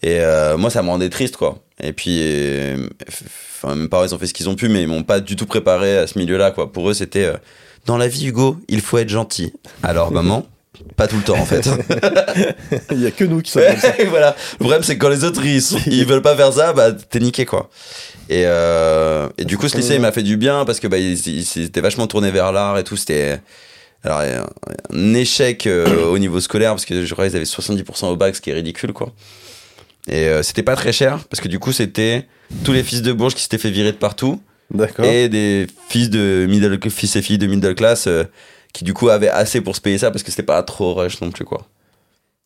Et 0.04 0.20
moi, 0.58 0.70
ça 0.70 0.82
me 0.84 0.90
rendait 0.90 1.10
triste, 1.10 1.38
quoi. 1.38 1.60
Et 1.82 1.94
puis, 1.94 2.20
euh, 2.22 2.88
enfin, 3.08 3.76
mes 3.76 3.88
parents, 3.88 4.04
ils 4.04 4.16
ont 4.16 4.18
fait 4.18 4.28
ce 4.28 4.34
qu'ils 4.34 4.50
ont 4.50 4.56
pu, 4.56 4.68
mais 4.68 4.82
ils 4.82 4.88
m'ont 4.88 5.04
pas 5.04 5.20
du 5.20 5.36
tout 5.36 5.46
préparé 5.46 5.98
à 5.98 6.08
ce 6.08 6.18
milieu-là, 6.18 6.52
quoi. 6.52 6.72
Pour 6.72 6.90
eux, 6.90 6.94
c'était 6.94 7.26
euh, 7.26 7.38
dans 7.86 7.98
la 7.98 8.08
vie, 8.08 8.28
Hugo, 8.28 8.58
il 8.68 8.82
faut 8.82 8.98
être 8.98 9.10
gentil. 9.10 9.54
Alors, 9.84 10.12
maman, 10.12 10.48
pas 10.96 11.08
tout 11.08 11.18
le 11.18 11.24
temps, 11.24 11.38
en 11.38 11.46
fait. 11.46 11.70
Il 12.92 13.02
y 13.02 13.06
a 13.06 13.12
que 13.12 13.24
nous 13.24 13.42
qui 13.42 13.52
sommes 13.52 13.64
comme 13.64 13.78
ça. 13.78 13.94
voilà. 14.10 14.36
Le 14.54 14.58
problème, 14.58 14.82
c'est 14.82 14.96
que 14.96 15.02
quand 15.02 15.10
les 15.10 15.24
autres, 15.24 15.46
ils, 15.46 15.62
ils 15.88 16.06
veulent 16.06 16.24
pas 16.24 16.36
faire 16.36 16.52
ça, 16.52 16.74
bah, 16.74 16.92
t'es 16.92 17.20
niqué, 17.20 17.46
quoi. 17.46 17.70
Et, 18.30 18.44
euh, 18.46 19.30
et 19.38 19.46
du 19.46 19.58
coup, 19.58 19.68
ce 19.70 19.78
lycée, 19.78 19.96
il 19.96 20.02
m'a 20.02 20.12
fait 20.12 20.24
du 20.24 20.36
bien 20.36 20.66
parce 20.66 20.80
que 20.80 20.88
bah, 20.88 20.98
il, 20.98 21.14
il 21.14 21.46
s'était 21.46 21.82
vachement 21.82 22.08
tourné 22.08 22.32
vers 22.32 22.52
l'art 22.52 22.78
et 22.78 22.84
tout. 22.84 22.98
C'était 22.98 23.40
alors, 24.04 24.20
un, 24.20 24.48
un 24.94 25.14
échec 25.14 25.68
euh, 25.68 26.06
au 26.06 26.18
niveau 26.18 26.40
scolaire 26.40 26.72
parce 26.72 26.86
que 26.86 27.06
je 27.06 27.14
crois 27.14 27.28
qu'ils 27.28 27.36
avaient 27.36 27.46
70% 27.46 28.08
au 28.08 28.16
bac, 28.16 28.36
ce 28.36 28.42
qui 28.42 28.50
est 28.50 28.54
ridicule, 28.54 28.94
quoi. 28.94 29.14
Et 30.08 30.28
euh, 30.28 30.42
c'était 30.44 30.64
pas 30.64 30.76
très 30.76 30.92
cher 30.94 31.20
parce 31.30 31.42
que 31.42 31.48
du 31.48 31.60
coup, 31.60 31.72
c'était 31.72 32.28
tous 32.64 32.72
les 32.74 32.84
fils 32.84 33.02
de 33.02 33.12
Bourges 33.12 33.36
qui 33.36 33.42
s'étaient 33.42 33.58
fait 33.58 33.72
virer 33.72 33.92
de 33.92 33.98
partout 33.98 34.42
D'accord. 34.72 35.06
et 35.06 35.28
des 35.30 35.68
fils 35.90 36.10
de 36.10 36.46
middle, 36.50 36.80
fils 36.90 37.16
et 37.16 37.22
filles 37.22 37.38
de 37.38 37.48
middle 37.48 37.76
class 37.76 38.08
euh, 38.08 38.24
qui 38.74 38.84
du 38.84 38.94
coup 38.94 39.10
avaient 39.10 39.30
assez 39.30 39.60
pour 39.62 39.76
se 39.76 39.82
payer 39.82 39.98
ça 39.98 40.12
parce 40.12 40.24
que 40.24 40.30
c'était 40.32 40.44
pas 40.44 40.62
trop 40.64 40.94
rush 40.94 41.20
non 41.22 41.30
plus, 41.32 41.46
quoi. 41.46 41.68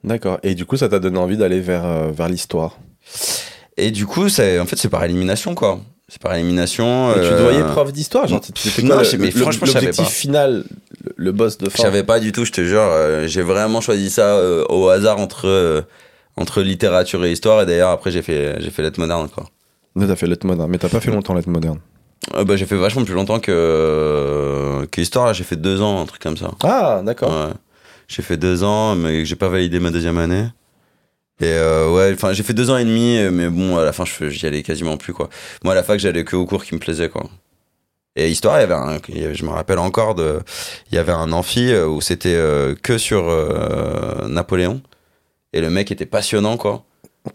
D'accord. 0.03 0.39
Et 0.41 0.55
du 0.55 0.65
coup, 0.65 0.77
ça 0.77 0.89
t'a 0.89 0.97
donné 0.99 1.19
envie 1.19 1.37
d'aller 1.37 1.59
vers, 1.59 1.85
euh, 1.85 2.11
vers 2.11 2.29
l'histoire? 2.29 2.77
Et 3.77 3.91
du 3.91 4.05
coup, 4.07 4.29
c'est 4.29 4.59
en 4.59 4.65
fait, 4.65 4.75
c'est 4.77 4.89
par 4.89 5.03
élimination, 5.03 5.53
quoi. 5.53 5.79
C'est 6.09 6.21
par 6.21 6.33
élimination. 6.33 7.11
Et 7.11 7.21
tu 7.21 7.27
te 7.27 7.33
euh, 7.33 7.63
prof 7.71 7.93
d'histoire 7.93 8.27
genre, 8.27 8.41
C'était 8.55 8.81
non, 8.81 8.95
quoi 8.95 9.03
je- 9.03 9.11
le- 9.13 9.17
mais 9.19 9.29
le- 9.31 9.39
franchement, 9.39 9.67
je 9.67 9.73
l'objectif 9.73 10.07
final, 10.09 10.63
le, 11.15 11.31
boss 11.31 11.57
de 11.57 11.65
Je 11.65 11.69
fin? 11.69 11.83
Savais 11.83 12.03
pas 12.03 12.19
du 12.19 12.31
tout, 12.31 12.43
je 12.43 12.51
te 12.51 12.63
jure. 12.65 12.89
j'ai 13.27 13.41
vraiment 13.43 13.79
choisi 13.81 14.09
ça 14.09 14.35
euh, 14.37 14.65
au 14.69 14.89
hasard 14.89 15.19
entre, 15.19 15.47
entre 16.37 16.61
littérature 16.61 17.23
et 17.25 17.31
histoire. 17.31 17.61
Et 17.61 17.65
d'ailleurs, 17.65 17.89
après, 17.89 18.11
j'ai 18.11 18.21
fait, 18.21 18.55
j'ai 18.59 18.69
fait 18.69 18.81
lettres 18.81 18.99
modernes, 18.99 19.29
quoi. 19.29 19.45
Mais 19.95 20.07
t'as 20.07 20.15
fait 20.15 20.27
lettres 20.27 20.45
moderne. 20.45 20.69
Mais 20.71 20.77
t'as 20.77 20.89
pas 20.89 20.99
fait 20.99 21.11
longtemps 21.11 21.33
lettres 21.33 21.49
moderne. 21.49 21.79
Euh, 22.35 22.43
bah, 22.43 22.55
j'ai 22.55 22.65
fait 22.65 22.75
vachement 22.77 23.03
plus 23.03 23.13
longtemps 23.13 23.39
que, 23.39 24.87
que 24.91 25.01
histoire. 25.01 25.33
J'ai 25.33 25.43
fait 25.43 25.55
deux 25.55 25.81
ans, 25.81 26.01
un 26.01 26.05
truc 26.05 26.21
comme 26.21 26.37
ça. 26.37 26.51
Ah, 26.63 27.01
d'accord. 27.03 27.31
Ouais. 27.31 27.53
J'ai 28.07 28.21
fait 28.21 28.37
deux 28.37 28.63
ans, 28.63 28.95
mais 28.95 29.25
j'ai 29.25 29.35
pas 29.35 29.49
validé 29.49 29.79
ma 29.79 29.91
deuxième 29.91 30.17
année. 30.17 30.45
Et 31.39 31.45
euh, 31.45 31.91
ouais, 31.91 32.13
enfin, 32.13 32.33
j'ai 32.33 32.43
fait 32.43 32.53
deux 32.53 32.69
ans 32.69 32.77
et 32.77 32.85
demi, 32.85 33.17
mais 33.31 33.49
bon, 33.49 33.77
à 33.77 33.83
la 33.83 33.93
fin, 33.93 34.03
j'y 34.05 34.45
allais 34.45 34.61
quasiment 34.61 34.97
plus, 34.97 35.13
quoi. 35.13 35.29
Moi, 35.63 35.73
à 35.73 35.75
la 35.75 35.83
fac, 35.83 35.99
j'allais 35.99 36.23
que 36.23 36.35
aux 36.35 36.45
cours 36.45 36.63
qui 36.63 36.75
me 36.75 36.79
plaisaient, 36.79 37.09
quoi. 37.09 37.29
Et 38.15 38.29
histoire, 38.29 38.57
il 38.57 38.61
y 38.61 38.63
avait 38.63 38.73
un, 38.73 38.99
je 39.33 39.45
me 39.45 39.51
rappelle 39.51 39.79
encore 39.79 40.15
de, 40.15 40.41
il 40.91 40.95
y 40.95 40.97
avait 40.97 41.13
un 41.13 41.31
amphi 41.31 41.71
euh, 41.71 41.87
où 41.87 42.01
c'était 42.01 42.35
euh, 42.35 42.75
que 42.75 42.97
sur 42.97 43.29
euh, 43.29 44.27
Napoléon. 44.27 44.81
Et 45.53 45.61
le 45.61 45.69
mec 45.69 45.91
était 45.91 46.05
passionnant, 46.05 46.57
quoi. 46.57 46.83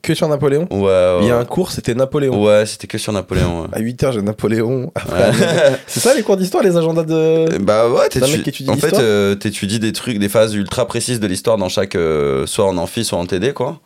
Que 0.03 0.15
sur 0.15 0.27
Napoléon 0.29 0.67
Ouais, 0.73 0.81
ouais. 0.81 1.19
Il 1.23 1.29
y 1.29 1.31
a 1.31 1.39
un 1.39 1.45
cours, 1.45 1.71
c'était 1.71 1.95
Napoléon. 1.95 2.43
Ouais, 2.45 2.67
c'était 2.67 2.89
que 2.89 2.99
sur 2.99 3.13
Napoléon. 3.13 3.63
ouais. 3.63 3.69
À 3.73 3.81
8h, 3.81 4.13
j'ai 4.15 4.23
Napoléon. 4.23 4.93
C'est 5.87 6.01
ça 6.01 6.13
les 6.13 6.23
cours 6.25 6.37
d'histoire, 6.37 6.65
les 6.65 6.77
agendas 6.77 7.05
de. 7.05 7.59
Bah 7.59 7.89
ouais, 7.89 8.09
t'étudies- 8.09 8.43
qui 8.43 8.51
étudie 8.51 8.71
en 8.71 8.77
fait, 8.77 8.95
euh, 8.99 9.37
t'étudies 9.37 9.79
des 9.79 9.93
trucs, 9.93 10.19
des 10.19 10.29
phases 10.29 10.55
ultra 10.55 10.87
précises 10.87 11.21
de 11.21 11.27
l'histoire 11.29 11.57
dans 11.57 11.69
chaque, 11.69 11.95
euh, 11.95 12.47
soit 12.47 12.65
en 12.67 12.77
amphi, 12.79 13.05
soit 13.05 13.19
en 13.19 13.27
TD, 13.27 13.53
quoi. 13.53 13.79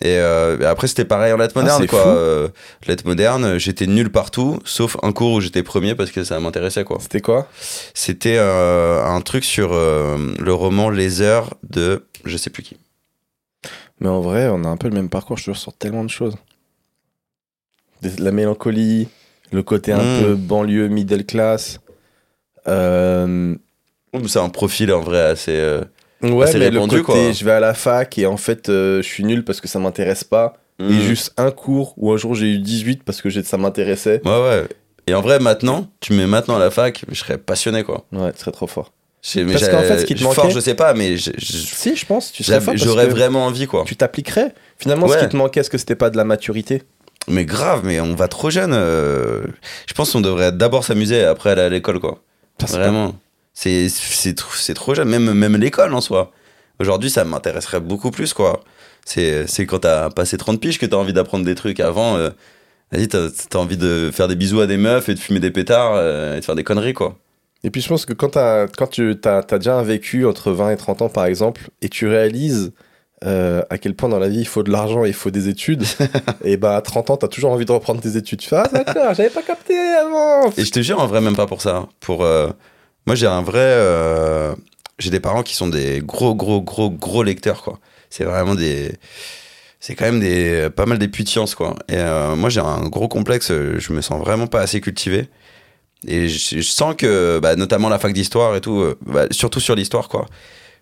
Et, 0.00 0.16
euh, 0.18 0.58
et 0.60 0.64
après, 0.64 0.86
c'était 0.88 1.04
pareil 1.04 1.32
en 1.32 1.36
lettres 1.36 1.54
Ah, 1.56 1.60
modernes, 1.60 1.86
quoi. 1.86 2.06
Euh, 2.06 2.48
lettres 2.88 3.04
modernes, 3.06 3.56
j'étais 3.58 3.86
nul 3.86 4.10
partout, 4.10 4.58
sauf 4.64 4.96
un 5.02 5.12
cours 5.12 5.32
où 5.34 5.40
j'étais 5.40 5.62
premier 5.62 5.94
parce 5.94 6.10
que 6.10 6.24
ça 6.24 6.38
m'intéressait, 6.40 6.82
quoi. 6.84 6.98
C'était 7.00 7.20
quoi? 7.20 7.46
C'était 7.94 8.36
euh, 8.38 9.04
un 9.04 9.20
truc 9.20 9.44
sur 9.44 9.70
euh, 9.72 10.16
le 10.40 10.52
roman 10.52 10.90
Les 10.90 11.20
Heures 11.20 11.50
de 11.68 12.04
je 12.24 12.36
sais 12.36 12.50
plus 12.50 12.62
qui. 12.64 12.76
Mais 14.00 14.08
en 14.08 14.20
vrai, 14.20 14.48
on 14.48 14.64
a 14.64 14.68
un 14.68 14.76
peu 14.76 14.88
le 14.88 14.94
même 14.94 15.08
parcours, 15.08 15.36
je 15.38 15.42
te 15.42 15.50
jure, 15.50 15.56
sur 15.56 15.72
tellement 15.72 16.04
de 16.04 16.10
choses. 16.10 16.36
La 18.18 18.30
mélancolie, 18.30 19.08
le 19.50 19.62
côté 19.62 19.92
un 19.92 19.98
Mm. 20.02 20.22
peu 20.22 20.34
banlieue, 20.36 20.88
middle 20.88 21.24
class. 21.24 21.80
Euh, 22.68 23.54
C'est 24.26 24.38
un 24.38 24.48
profil 24.48 24.92
en 24.92 25.00
vrai 25.00 25.20
assez. 25.20 25.52
euh, 25.56 25.82
Ouais, 26.22 26.44
Assez 26.46 26.58
mais 26.58 26.68
répandu, 26.70 26.96
le 26.96 27.02
côté 27.02 27.18
quoi. 27.26 27.32
je 27.32 27.44
vais 27.44 27.52
à 27.52 27.60
la 27.60 27.74
fac 27.74 28.18
et 28.18 28.26
en 28.26 28.36
fait 28.36 28.68
euh, 28.68 29.00
je 29.02 29.06
suis 29.06 29.22
nul 29.24 29.44
parce 29.44 29.60
que 29.60 29.68
ça 29.68 29.78
m'intéresse 29.78 30.24
pas. 30.24 30.54
Et 30.80 30.84
hmm. 30.84 31.00
juste 31.00 31.32
un 31.36 31.50
cours 31.52 31.94
où 31.96 32.10
un 32.12 32.16
jour 32.16 32.34
j'ai 32.34 32.52
eu 32.54 32.58
18 32.58 33.02
parce 33.04 33.20
que 33.22 33.30
ça 33.42 33.56
m'intéressait. 33.56 34.20
Ouais, 34.24 34.30
ouais. 34.42 34.66
Et 35.06 35.14
en 35.14 35.20
vrai, 35.20 35.38
maintenant, 35.38 35.88
tu 36.00 36.12
me 36.12 36.18
mets 36.18 36.26
maintenant 36.26 36.56
à 36.56 36.58
la 36.58 36.70
fac, 36.70 37.04
je 37.08 37.14
serais 37.14 37.38
passionné, 37.38 37.82
quoi. 37.84 38.04
Ouais, 38.12 38.32
tu 38.32 38.40
serais 38.40 38.50
trop 38.52 38.66
fort. 38.66 38.92
Mais 39.36 39.52
Parce 39.52 39.68
qu'en 39.68 39.82
fait, 39.82 39.98
ce 40.00 40.04
qui 40.04 40.14
te 40.14 40.20
fort, 40.20 40.34
manquait- 40.44 40.54
je 40.54 40.60
sais 40.60 40.74
pas, 40.74 40.94
mais 40.94 41.16
je- 41.16 41.30
je- 41.36 41.52
Si, 41.56 41.96
je 41.96 42.06
pense, 42.06 42.30
tu 42.32 42.44
serais 42.44 42.60
fort 42.60 42.74
j'aurais 42.76 43.06
vraiment 43.16 43.46
envie, 43.46 43.66
quoi. 43.66 43.84
Tu 43.86 43.96
t'appliquerais. 43.96 44.54
Finalement, 44.78 45.06
ce 45.08 45.14
qui 45.24 45.28
te 45.30 45.36
manquait, 45.36 45.60
est-ce 45.60 45.70
que 45.70 45.78
c'était 45.78 45.96
pas 45.96 46.10
de 46.10 46.16
la 46.16 46.24
maturité? 46.24 46.82
Mais 47.26 47.44
grave, 47.44 47.80
mais 47.84 48.00
on 48.00 48.14
va 48.14 48.28
trop 48.28 48.48
jeune. 48.48 48.72
euh, 48.72 49.42
Je 49.86 49.92
pense 49.94 50.12
qu'on 50.12 50.20
devrait 50.20 50.52
d'abord 50.52 50.84
s'amuser 50.84 51.24
après 51.24 51.50
aller 51.50 51.62
à 51.62 51.68
l'école, 51.68 51.98
quoi. 52.00 52.22
Vraiment. 52.78 53.14
C'est 53.54 54.34
trop, 54.74 54.94
jeune, 54.94 55.08
même, 55.08 55.32
même 55.34 55.56
l'école 55.56 55.92
en 55.94 56.00
soi. 56.00 56.30
Aujourd'hui, 56.80 57.10
ça 57.10 57.24
m'intéresserait 57.24 57.80
beaucoup 57.80 58.10
plus, 58.12 58.32
quoi. 58.32 58.60
C'est 59.04 59.46
quand 59.66 59.80
t'as 59.80 60.10
passé 60.10 60.36
30 60.36 60.60
piges 60.60 60.78
que 60.78 60.86
t'as 60.86 60.96
envie 60.96 61.12
d'apprendre 61.12 61.44
des 61.44 61.54
trucs. 61.56 61.80
Avant, 61.80 62.16
euh, 62.16 62.30
vas-y, 62.92 63.08
t'as 63.08 63.28
t'as 63.50 63.58
envie 63.58 63.76
de 63.76 64.10
faire 64.12 64.28
des 64.28 64.36
bisous 64.36 64.60
à 64.60 64.66
des 64.66 64.76
meufs 64.76 65.08
et 65.08 65.14
de 65.14 65.18
fumer 65.18 65.40
des 65.40 65.50
pétards 65.50 65.94
euh, 65.96 66.36
et 66.36 66.40
de 66.40 66.44
faire 66.44 66.54
des 66.54 66.64
conneries, 66.64 66.94
quoi. 66.94 67.18
Et 67.64 67.70
puis 67.70 67.80
je 67.80 67.88
pense 67.88 68.06
que 68.06 68.12
quand, 68.12 68.30
t'as- 68.30 68.66
quand 68.68 68.86
tu 68.88 69.16
as, 69.24 69.42
déjà 69.58 69.76
un 69.76 69.82
vécu 69.82 70.24
entre 70.26 70.52
20 70.52 70.70
et 70.70 70.76
30 70.76 71.02
ans, 71.02 71.08
par 71.08 71.24
exemple, 71.26 71.68
et 71.82 71.88
tu 71.88 72.06
réalises 72.06 72.72
euh, 73.24 73.62
à 73.68 73.78
quel 73.78 73.94
point 73.96 74.08
dans 74.08 74.20
la 74.20 74.28
vie 74.28 74.38
il 74.38 74.46
faut 74.46 74.62
de 74.62 74.70
l'argent 74.70 75.04
et 75.04 75.08
il 75.08 75.14
faut 75.14 75.30
des 75.32 75.48
études, 75.48 75.82
et 76.44 76.56
bah 76.56 76.76
à 76.76 76.80
30 76.82 77.10
ans, 77.10 77.16
tu 77.16 77.24
as 77.24 77.28
toujours 77.28 77.50
envie 77.50 77.64
de 77.64 77.72
reprendre 77.72 78.00
tes 78.00 78.16
études. 78.16 78.38
Tu 78.38 78.48
fais 78.48 78.56
Ah 78.56 78.68
d'accord, 78.72 79.12
j'avais 79.14 79.30
pas 79.30 79.42
capté 79.42 79.76
avant 79.76 80.50
Et 80.56 80.64
je 80.64 80.70
te 80.70 80.80
jure, 80.80 81.00
en 81.00 81.06
vrai, 81.08 81.20
même 81.20 81.34
pas 81.36 81.46
pour 81.46 81.60
ça. 81.60 81.88
Pour, 81.98 82.22
euh, 82.24 82.48
moi, 83.06 83.16
j'ai 83.16 83.26
un 83.26 83.42
vrai. 83.42 83.58
euh, 83.58 84.54
J'ai 85.00 85.10
des 85.10 85.18
parents 85.20 85.42
qui 85.42 85.56
sont 85.56 85.66
des 85.68 86.00
gros, 86.00 86.34
gros, 86.36 86.60
gros, 86.62 86.90
gros 86.90 87.24
lecteurs, 87.24 87.62
quoi. 87.64 87.80
C'est 88.08 88.24
vraiment 88.24 88.54
des. 88.54 88.92
C'est 89.80 89.94
quand 89.96 90.04
même 90.06 90.20
des, 90.20 90.68
pas 90.74 90.86
mal 90.86 90.98
des 90.98 91.08
puits 91.08 91.24
de 91.24 91.28
science, 91.28 91.54
quoi. 91.56 91.74
Et 91.88 91.96
moi, 92.36 92.50
j'ai 92.50 92.60
un 92.60 92.88
gros 92.88 93.08
complexe. 93.08 93.48
Je 93.52 93.92
me 93.92 94.00
sens 94.00 94.20
vraiment 94.20 94.46
pas 94.46 94.60
assez 94.60 94.80
cultivé. 94.80 95.28
Et 96.06 96.28
je, 96.28 96.56
je 96.60 96.62
sens 96.62 96.94
que, 96.96 97.38
bah, 97.40 97.56
notamment 97.56 97.88
la 97.88 97.98
fac 97.98 98.12
d'histoire 98.12 98.54
et 98.56 98.60
tout, 98.60 98.80
euh, 98.80 98.96
bah, 99.04 99.26
surtout 99.30 99.60
sur 99.60 99.74
l'histoire, 99.74 100.08
quoi. 100.08 100.26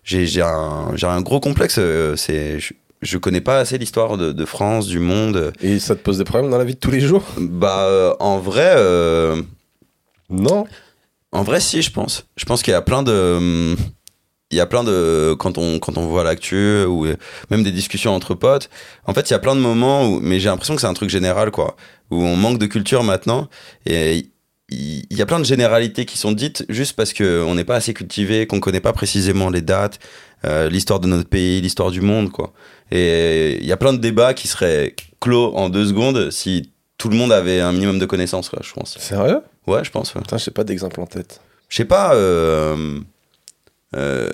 J'ai 0.03 0.41
un, 0.41 0.93
un 1.01 1.21
gros 1.21 1.39
complexe. 1.39 1.77
euh, 1.79 2.15
C'est. 2.15 2.59
Je, 2.59 2.73
je 3.01 3.17
connais 3.17 3.41
pas 3.41 3.59
assez 3.59 3.77
l'histoire 3.77 4.17
de, 4.17 4.31
de 4.31 4.45
France, 4.45 4.87
du 4.87 4.99
monde. 4.99 5.51
Et 5.61 5.79
ça 5.79 5.95
te 5.95 6.01
pose 6.01 6.17
des 6.17 6.23
problèmes 6.23 6.49
dans 6.49 6.57
la 6.57 6.63
vie 6.63 6.73
de 6.75 6.79
tous 6.79 6.91
les 6.91 6.99
jours? 7.01 7.23
Bah, 7.37 7.81
euh, 7.81 8.13
en 8.19 8.39
vrai. 8.39 8.73
euh, 8.77 9.41
Non 10.29 10.65
en 11.33 11.43
vrai, 11.43 11.59
si, 11.59 11.81
je 11.81 11.91
pense. 11.91 12.25
Je 12.37 12.45
pense 12.45 12.63
qu'il 12.63 12.71
y 12.71 12.75
a 12.75 12.81
plein 12.81 13.03
de. 13.03 13.75
Il 14.49 14.57
y 14.57 14.61
a 14.61 14.65
plein 14.65 14.85
de. 14.85 15.35
Quand 15.37 15.57
on, 15.57 15.77
quand 15.77 15.97
on 15.97 16.07
voit 16.07 16.23
l'actu, 16.23 16.83
ou 16.85 17.05
même 17.51 17.63
des 17.63 17.71
discussions 17.71 18.15
entre 18.15 18.33
potes, 18.33 18.69
en 19.05 19.13
fait, 19.13 19.29
il 19.29 19.33
y 19.33 19.35
a 19.35 19.39
plein 19.39 19.55
de 19.55 19.59
moments 19.59 20.07
où. 20.07 20.19
Mais 20.21 20.39
j'ai 20.39 20.47
l'impression 20.47 20.73
que 20.75 20.81
c'est 20.81 20.87
un 20.87 20.93
truc 20.93 21.09
général, 21.09 21.51
quoi. 21.51 21.75
Où 22.11 22.23
on 22.23 22.37
manque 22.37 22.59
de 22.59 22.65
culture 22.65 23.03
maintenant. 23.03 23.49
Et 23.85 24.29
il 24.69 25.17
y 25.17 25.21
a 25.21 25.25
plein 25.25 25.39
de 25.39 25.45
généralités 25.45 26.05
qui 26.05 26.17
sont 26.17 26.33
dites 26.33 26.65
juste 26.67 26.93
parce 26.93 27.13
qu'on 27.13 27.55
n'est 27.55 27.63
pas 27.63 27.75
assez 27.75 27.93
cultivé, 27.93 28.47
qu'on 28.47 28.59
connaît 28.59 28.81
pas 28.81 28.91
précisément 28.91 29.49
les 29.49 29.61
dates, 29.61 29.99
euh, 30.45 30.69
l'histoire 30.69 30.99
de 30.99 31.07
notre 31.07 31.29
pays, 31.29 31.61
l'histoire 31.61 31.89
du 31.89 32.01
monde, 32.01 32.31
quoi. 32.31 32.53
Et 32.91 33.57
il 33.61 33.65
y 33.65 33.71
a 33.71 33.77
plein 33.77 33.93
de 33.93 33.97
débats 33.97 34.33
qui 34.33 34.47
seraient 34.47 34.95
clos 35.19 35.53
en 35.55 35.69
deux 35.69 35.87
secondes 35.87 36.31
si 36.31 36.71
tout 36.97 37.09
le 37.09 37.15
monde 37.15 37.31
avait 37.31 37.61
un 37.61 37.71
minimum 37.71 37.99
de 37.99 38.05
connaissances, 38.05 38.49
quoi, 38.49 38.59
je 38.61 38.73
pense. 38.73 38.97
Sérieux? 38.97 39.39
Ouais, 39.67 39.83
je 39.83 39.91
pense, 39.91 40.13
ouais. 40.15 40.21
Putain, 40.21 40.37
j'ai 40.37 40.51
pas 40.51 40.63
d'exemple 40.63 40.99
en 40.99 41.05
tête. 41.05 41.39
Je 41.69 41.77
sais 41.77 41.85
pas, 41.85 42.13
euh, 42.15 42.99
euh, 43.95 44.29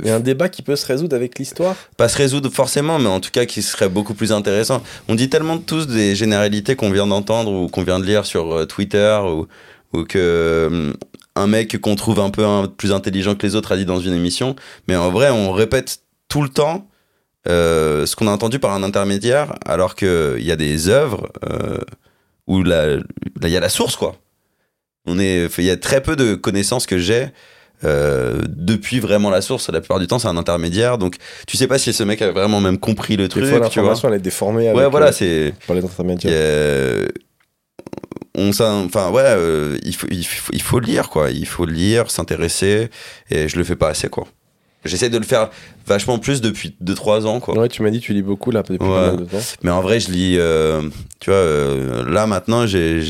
Il 0.00 0.06
y 0.06 0.10
a 0.10 0.16
un 0.16 0.20
débat 0.20 0.48
qui 0.48 0.62
peut 0.62 0.76
se 0.76 0.86
résoudre 0.86 1.16
avec 1.16 1.38
l'histoire? 1.38 1.74
Pas 1.96 2.08
se 2.08 2.18
résoudre 2.18 2.50
forcément, 2.50 2.98
mais 2.98 3.08
en 3.08 3.20
tout 3.20 3.30
cas 3.30 3.46
qui 3.46 3.62
serait 3.62 3.88
beaucoup 3.88 4.14
plus 4.14 4.32
intéressant. 4.32 4.82
On 5.08 5.14
dit 5.14 5.28
tellement 5.28 5.58
tous 5.58 5.86
des 5.86 6.14
généralités 6.14 6.76
qu'on 6.76 6.90
vient 6.90 7.06
d'entendre 7.06 7.52
ou 7.52 7.68
qu'on 7.68 7.82
vient 7.82 7.98
de 7.98 8.04
lire 8.04 8.26
sur 8.26 8.66
Twitter 8.66 9.20
ou, 9.24 9.48
ou 9.92 10.04
que 10.04 10.18
euh, 10.18 10.92
un 11.36 11.46
mec 11.46 11.80
qu'on 11.80 11.96
trouve 11.96 12.20
un 12.20 12.30
peu 12.30 12.44
un- 12.44 12.66
plus 12.68 12.92
intelligent 12.92 13.34
que 13.34 13.46
les 13.46 13.54
autres 13.56 13.72
a 13.72 13.76
dit 13.76 13.84
dans 13.86 14.00
une 14.00 14.12
émission, 14.14 14.54
mais 14.88 14.96
en 14.96 15.10
vrai 15.10 15.30
on 15.30 15.52
répète 15.52 16.00
tout 16.28 16.42
le 16.42 16.48
temps 16.48 16.86
euh, 17.48 18.06
ce 18.06 18.14
qu'on 18.16 18.28
a 18.28 18.30
entendu 18.30 18.58
par 18.58 18.72
un 18.72 18.82
intermédiaire, 18.82 19.54
alors 19.66 19.94
qu'il 19.96 20.36
y 20.42 20.52
a 20.52 20.56
des 20.56 20.88
œuvres 20.88 21.30
euh, 21.50 21.78
où 22.46 22.60
il 22.60 22.68
y 23.48 23.56
a 23.56 23.60
la 23.60 23.68
source 23.68 23.96
quoi. 23.96 24.16
On 25.06 25.18
est, 25.18 25.48
il 25.58 25.64
y 25.64 25.70
a 25.70 25.76
très 25.76 26.00
peu 26.00 26.14
de 26.14 26.34
connaissances 26.36 26.86
que 26.86 26.98
j'ai 26.98 27.26
euh, 27.82 28.40
depuis 28.48 29.00
vraiment 29.00 29.30
la 29.30 29.40
source. 29.40 29.68
La 29.70 29.80
plupart 29.80 29.98
du 29.98 30.06
temps, 30.06 30.20
c'est 30.20 30.28
un 30.28 30.36
intermédiaire. 30.36 30.96
Donc, 30.98 31.16
tu 31.48 31.56
sais 31.56 31.66
pas 31.66 31.78
si 31.80 31.92
ce 31.92 32.04
mec 32.04 32.22
a 32.22 32.30
vraiment 32.30 32.60
même 32.60 32.78
compris 32.78 33.16
le 33.16 33.26
truc. 33.26 33.42
Des 33.42 33.50
fois, 33.50 33.68
tu 33.68 33.80
vois. 33.80 33.94
elle 34.04 34.14
est 34.14 34.18
déformée 34.20 34.68
avec, 34.68 34.80
Ouais, 34.80 34.88
voilà, 34.88 35.10
c'est. 35.10 35.52
par 35.66 35.74
les 35.74 35.84
intermédiaires. 35.84 36.32
On 38.34 38.52
s'in- 38.52 38.84
enfin 38.86 39.10
ouais, 39.10 39.22
euh, 39.24 39.76
il 39.84 39.94
faut, 39.94 40.06
il 40.10 40.24
faut, 40.24 40.52
il 40.54 40.62
faut 40.62 40.80
lire 40.80 41.10
quoi. 41.10 41.30
Il 41.30 41.46
faut 41.46 41.66
lire, 41.66 42.10
s'intéresser, 42.10 42.88
et 43.30 43.48
je 43.48 43.56
le 43.58 43.64
fais 43.64 43.76
pas 43.76 43.88
assez 43.88 44.08
quoi. 44.08 44.26
J'essaie 44.84 45.10
de 45.10 45.18
le 45.18 45.24
faire 45.24 45.50
vachement 45.86 46.18
plus 46.18 46.40
depuis 46.40 46.74
2-3 46.82 47.26
ans 47.26 47.38
quoi. 47.40 47.56
Ouais, 47.56 47.68
tu 47.68 47.82
m'as 47.82 47.90
dit 47.90 48.00
tu 48.00 48.12
lis 48.14 48.22
beaucoup 48.22 48.50
là 48.50 48.62
depuis 48.62 48.82
Ouais. 48.84 49.16
de 49.16 49.24
temps. 49.24 49.38
Mais 49.62 49.70
en 49.70 49.80
vrai, 49.82 50.00
je 50.00 50.10
lis. 50.10 50.36
euh, 50.38 50.82
tu 51.20 51.30
vois, 51.30 51.38
euh, 51.38 52.08
là 52.10 52.26
maintenant, 52.26 52.66
j'ai, 52.66 53.00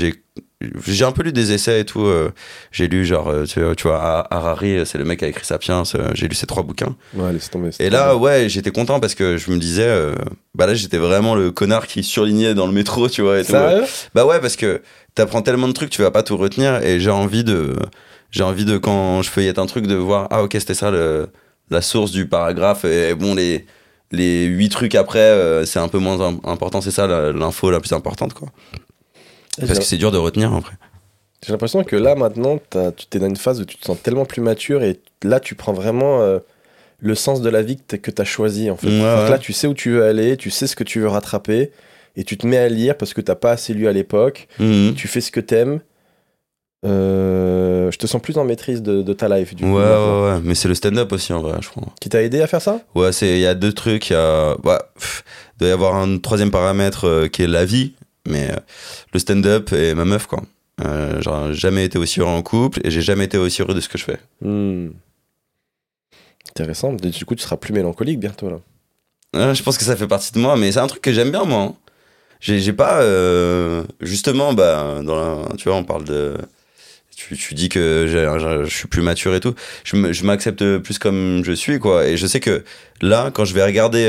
j'ai, 0.87 1.05
un 1.05 1.13
peu 1.13 1.23
lu 1.23 1.33
des 1.33 1.53
essais 1.53 1.81
et 1.81 1.85
tout. 1.85 2.05
euh, 2.07 2.31
j'ai 2.71 2.89
lu 2.89 3.05
genre, 3.05 3.29
euh, 3.29 3.45
tu, 3.45 3.61
vois- 3.61 3.75
tu 3.75 3.89
vois, 3.89 4.01
Ha- 4.03 4.27
Harari, 4.31 4.85
c'est 4.87 4.99
le 4.99 5.05
mec 5.05 5.19
qui 5.21 5.25
a 5.25 5.29
écrit 5.29 5.45
Sapiens. 5.45 5.83
euh, 5.95 6.11
j'ai 6.15 6.29
lu 6.29 6.35
ces 6.35 6.47
trois 6.47 6.63
bouquins. 6.63 6.95
Ouais, 7.15 7.33
laisse 7.33 7.51
tomber. 7.51 7.71
Et 7.81 7.91
là, 7.91 8.17
ouais, 8.17 8.49
j'étais 8.49 8.71
content 8.71 9.01
parce 9.01 9.15
que 9.15 9.37
je 9.37 9.51
me 9.51 9.59
disais, 9.59 9.87
euh, 9.87 10.15
bah 10.55 10.67
là, 10.67 10.75
j'étais 10.75 10.99
vraiment 10.99 11.35
le 11.35 11.51
connard 11.51 11.87
qui 11.87 12.03
surlignait 12.03 12.55
dans 12.55 12.67
le 12.67 12.73
métro, 12.73 13.09
tu 13.09 13.23
vois. 13.23 13.41
Et 13.41 13.45
tout. 13.45 13.53
Bah 14.15 14.25
ouais, 14.27 14.41
parce 14.41 14.57
que 14.57 14.83
t'apprends 15.15 15.43
tellement 15.43 15.69
de 15.69 15.73
trucs, 15.73 15.91
tu 15.91 16.03
vas 16.03 16.11
pas 16.11 16.23
tout 16.23 16.37
retenir. 16.37 16.83
Et 16.85 17.01
j'ai 17.01 17.11
envie 17.11 17.45
de, 17.45 17.75
j'ai 18.31 18.43
envie 18.43 18.65
de 18.65 18.79
quand 18.79 19.23
je 19.23 19.31
feuillette 19.31 19.59
un 19.59 19.67
truc 19.67 19.87
de 19.87 19.95
voir, 19.95 20.29
ah 20.31 20.43
ok, 20.43 20.53
c'était 20.59 20.75
ça 20.75 20.91
le, 20.91 21.29
la 21.71 21.83
source 21.83 22.11
du 22.13 22.27
paragraphe. 22.27 22.85
Et 22.85 23.15
bon, 23.15 23.35
les 23.35 23.67
les 24.15 24.45
huit 24.45 24.69
trucs 24.69 24.95
après, 24.95 25.19
euh, 25.21 25.65
c'est 25.65 25.79
un 25.79 25.89
peu 25.89 25.99
moins 25.99 26.21
im- 26.21 26.39
important. 26.45 26.83
C'est 26.83 26.91
ça 26.91 27.07
l'info 27.33 27.71
la 27.71 27.81
plus 27.81 27.93
importante, 27.95 28.35
quoi. 28.35 28.49
Parce 29.59 29.79
que 29.79 29.85
c'est 29.85 29.99
dur 29.99 30.11
de 30.11 30.19
retenir 30.19 30.53
après. 30.55 30.75
j'ai 31.45 31.53
l'impression 31.53 31.85
que 31.85 31.97
là, 31.97 32.15
maintenant, 32.15 32.59
tu 32.97 33.07
t'es 33.07 33.19
dans 33.19 33.29
une 33.29 33.37
phase 33.37 33.61
où 33.61 33.65
tu 33.65 33.77
te 33.77 33.85
sens 33.85 34.01
tellement 34.03 34.25
plus 34.25 34.41
mature 34.43 34.83
et 34.83 35.01
là, 35.23 35.41
tu 35.41 35.55
prends 35.55 35.73
vraiment 35.73 36.21
euh, 36.23 36.39
le 37.01 37.15
sens 37.15 37.41
de 37.43 37.51
la 37.51 37.63
vie 37.63 37.77
que 37.77 38.11
tu 38.11 38.23
as 38.23 38.25
choisi. 38.25 38.71
En 38.71 38.77
fait. 38.77 38.87
Ouais, 38.89 38.99
Donc 38.99 39.25
ouais. 39.25 39.31
là, 39.31 39.39
tu 39.39 39.53
sais 39.53 39.67
où 39.67 39.75
tu 39.75 39.91
veux 39.91 40.05
aller, 40.05 40.37
tu 40.37 40.51
sais 40.51 40.67
ce 40.67 40.77
que 40.77 40.85
tu 40.85 41.01
veux 41.01 41.09
rattraper 41.09 41.71
et 42.17 42.25
tu 42.25 42.37
te 42.39 42.47
mets 42.47 42.59
à 42.59 42.69
lire 42.69 42.97
parce 42.97 43.13
que 43.15 43.21
t'as 43.21 43.35
pas 43.35 43.53
assez 43.53 43.75
lu 43.75 43.89
à 43.89 43.93
l'époque. 43.93 44.49
Mhm. 44.59 44.95
Tu 44.95 45.09
fais 45.09 45.21
ce 45.21 45.31
que 45.31 45.41
t'aimes. 45.41 45.81
Euh, 46.85 47.91
je 47.93 47.99
te 47.99 48.07
sens 48.09 48.21
plus 48.21 48.39
en 48.39 48.45
maîtrise 48.45 48.83
de, 48.83 49.03
de 49.03 49.13
ta 49.13 49.29
life. 49.29 49.55
Du 49.55 49.65
Ouais, 49.65 49.71
coup, 49.71 49.77
ouais, 49.77 50.23
ouais. 50.33 50.41
Mais 50.43 50.55
c'est 50.57 50.67
le 50.69 50.75
stand-up 50.75 51.13
aussi, 51.13 51.33
en 51.33 51.41
vrai, 51.41 51.59
je 51.61 51.69
crois. 51.69 51.85
Qui 52.01 52.09
t'a 52.09 52.23
aidé 52.23 52.41
à 52.41 52.47
faire 52.49 52.61
ça? 52.61 52.81
Ouais, 52.95 53.13
c'est 53.13 53.31
il 53.35 53.39
y 53.41 53.47
a 53.47 53.55
deux 53.55 53.73
trucs. 53.73 54.11
Il 54.11 54.15
y 54.15 54.17
a, 54.17 54.57
ouais, 54.65 54.79
pff, 54.99 55.25
il 55.55 55.59
doit 55.61 55.69
y 55.69 55.73
avoir 55.73 55.95
un 55.95 56.19
troisième 56.19 56.51
paramètre 56.51 57.07
euh, 57.07 57.29
qui 57.29 57.43
est 57.43 57.47
la 57.47 57.65
vie, 57.65 57.93
mais 58.29 58.51
euh, 58.53 58.57
le 59.13 59.19
stand-up 59.19 59.73
et 59.73 59.95
ma 59.95 60.05
meuf, 60.05 60.27
quoi. 60.27 60.43
Euh, 60.85 61.21
genre, 61.21 61.49
j'ai 61.53 61.59
jamais 61.61 61.85
été 61.85 61.99
aussi 61.99 62.21
heureux 62.21 62.31
en 62.31 62.43
couple 62.43 62.81
et 62.85 62.91
j'ai 62.91 63.03
jamais 63.03 63.25
été 63.25 63.39
aussi 63.39 63.63
heureux 63.63 63.75
de 63.75 63.81
ce 63.81 63.89
que 63.89 63.99
je 63.99 64.05
fais. 64.05 64.19
Hmm. 64.41 64.89
Intéressant. 66.51 66.93
Du 66.93 67.25
coup, 67.25 67.35
tu 67.35 67.43
seras 67.43 67.57
plus 67.57 67.73
mélancolique 67.73 68.19
bientôt 68.21 68.51
là. 68.51 68.59
Euh, 69.37 69.55
je 69.55 69.63
pense 69.63 69.79
que 69.79 69.85
ça 69.85 69.97
fait 69.97 70.07
partie 70.09 70.33
de 70.33 70.39
moi, 70.39 70.57
mais 70.57 70.73
c'est 70.73 70.81
un 70.81 70.87
truc 70.87 71.01
que 71.03 71.13
j'aime 71.13 71.31
bien, 71.31 71.45
moi. 71.45 71.61
hein. 71.63 71.75
J'ai 72.41 72.73
pas. 72.73 73.01
euh, 73.03 73.85
justement, 74.01 74.53
bah, 74.53 75.01
dans 75.05 75.15
la- 75.17 75.57
tu 75.57 75.69
vois, 75.69 75.77
on 75.79 75.85
parle 75.85 76.05
de. 76.05 76.37
Tu, 77.15 77.37
tu 77.37 77.55
dis 77.55 77.69
que 77.69 78.07
je 78.09 78.65
suis 78.75 78.89
plus 78.89 79.01
mature 79.03 79.35
et 79.35 79.41
tout. 79.41 79.55
Je 79.85 80.25
m'accepte 80.25 80.79
plus 80.79 80.99
comme 80.99 81.43
je 81.45 81.53
suis, 81.53 81.79
quoi. 81.79 82.07
Et 82.09 82.17
je 82.17 82.27
sais 82.27 82.41
que 82.41 82.65
là, 83.01 83.31
quand 83.33 83.45
je 83.45 83.55
vais 83.55 83.65
regarder. 83.65 84.05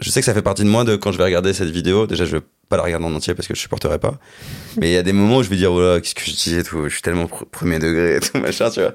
Je 0.00 0.10
sais 0.10 0.20
que 0.20 0.26
ça 0.26 0.34
fait 0.34 0.42
partie 0.42 0.64
de 0.64 0.68
moi 0.68 0.84
de 0.84 0.96
quand 0.96 1.12
je 1.12 1.18
vais 1.18 1.24
regarder 1.24 1.52
cette 1.52 1.70
vidéo. 1.70 2.06
Déjà, 2.06 2.24
je 2.24 2.36
vais 2.36 2.42
pas 2.68 2.76
la 2.76 2.82
regarder 2.84 3.04
en 3.06 3.14
entier 3.14 3.34
parce 3.34 3.46
que 3.48 3.54
je 3.54 3.60
supporterai 3.60 3.98
pas. 3.98 4.14
Mais 4.78 4.90
il 4.90 4.92
y 4.94 4.96
a 4.96 5.02
des 5.02 5.12
moments 5.12 5.38
où 5.38 5.42
je 5.42 5.48
vais 5.50 5.56
dire, 5.56 5.72
voilà, 5.72 6.00
qu'est-ce 6.00 6.14
que 6.14 6.22
je 6.24 6.32
dis 6.32 6.56
et 6.56 6.62
tout. 6.62 6.84
Je 6.88 6.92
suis 6.92 7.02
tellement 7.02 7.24
pr- 7.24 7.44
premier 7.50 7.78
degré 7.78 8.16
et 8.16 8.20
tout, 8.20 8.38
machin, 8.40 8.70
tu 8.70 8.80
vois. 8.80 8.94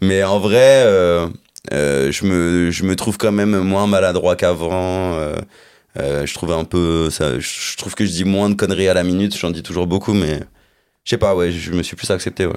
Mais 0.00 0.22
en 0.24 0.38
vrai. 0.38 0.82
euh, 0.86 1.26
euh, 1.72 2.10
je, 2.12 2.24
me, 2.24 2.70
je 2.70 2.84
me 2.84 2.96
trouve 2.96 3.18
quand 3.18 3.32
même 3.32 3.58
moins 3.60 3.86
maladroit 3.86 4.36
qu'avant. 4.36 5.14
euh, 5.16 5.34
euh, 5.98 6.24
je 6.24 6.32
trouve 6.34 6.52
un 6.52 6.64
peu. 6.64 7.10
Ça, 7.10 7.38
je 7.40 7.76
trouve 7.76 7.94
que 7.94 8.06
je 8.06 8.10
dis 8.12 8.24
moins 8.24 8.48
de 8.48 8.54
conneries 8.54 8.88
à 8.88 8.94
la 8.94 9.02
minute. 9.02 9.36
J'en 9.36 9.50
dis 9.50 9.62
toujours 9.62 9.86
beaucoup, 9.86 10.14
mais. 10.14 10.40
Je 11.04 11.10
sais 11.10 11.18
pas, 11.18 11.34
ouais, 11.34 11.50
je 11.52 11.72
me 11.72 11.82
suis 11.82 11.96
plus 11.96 12.10
accepté, 12.10 12.44
ouais. 12.46 12.52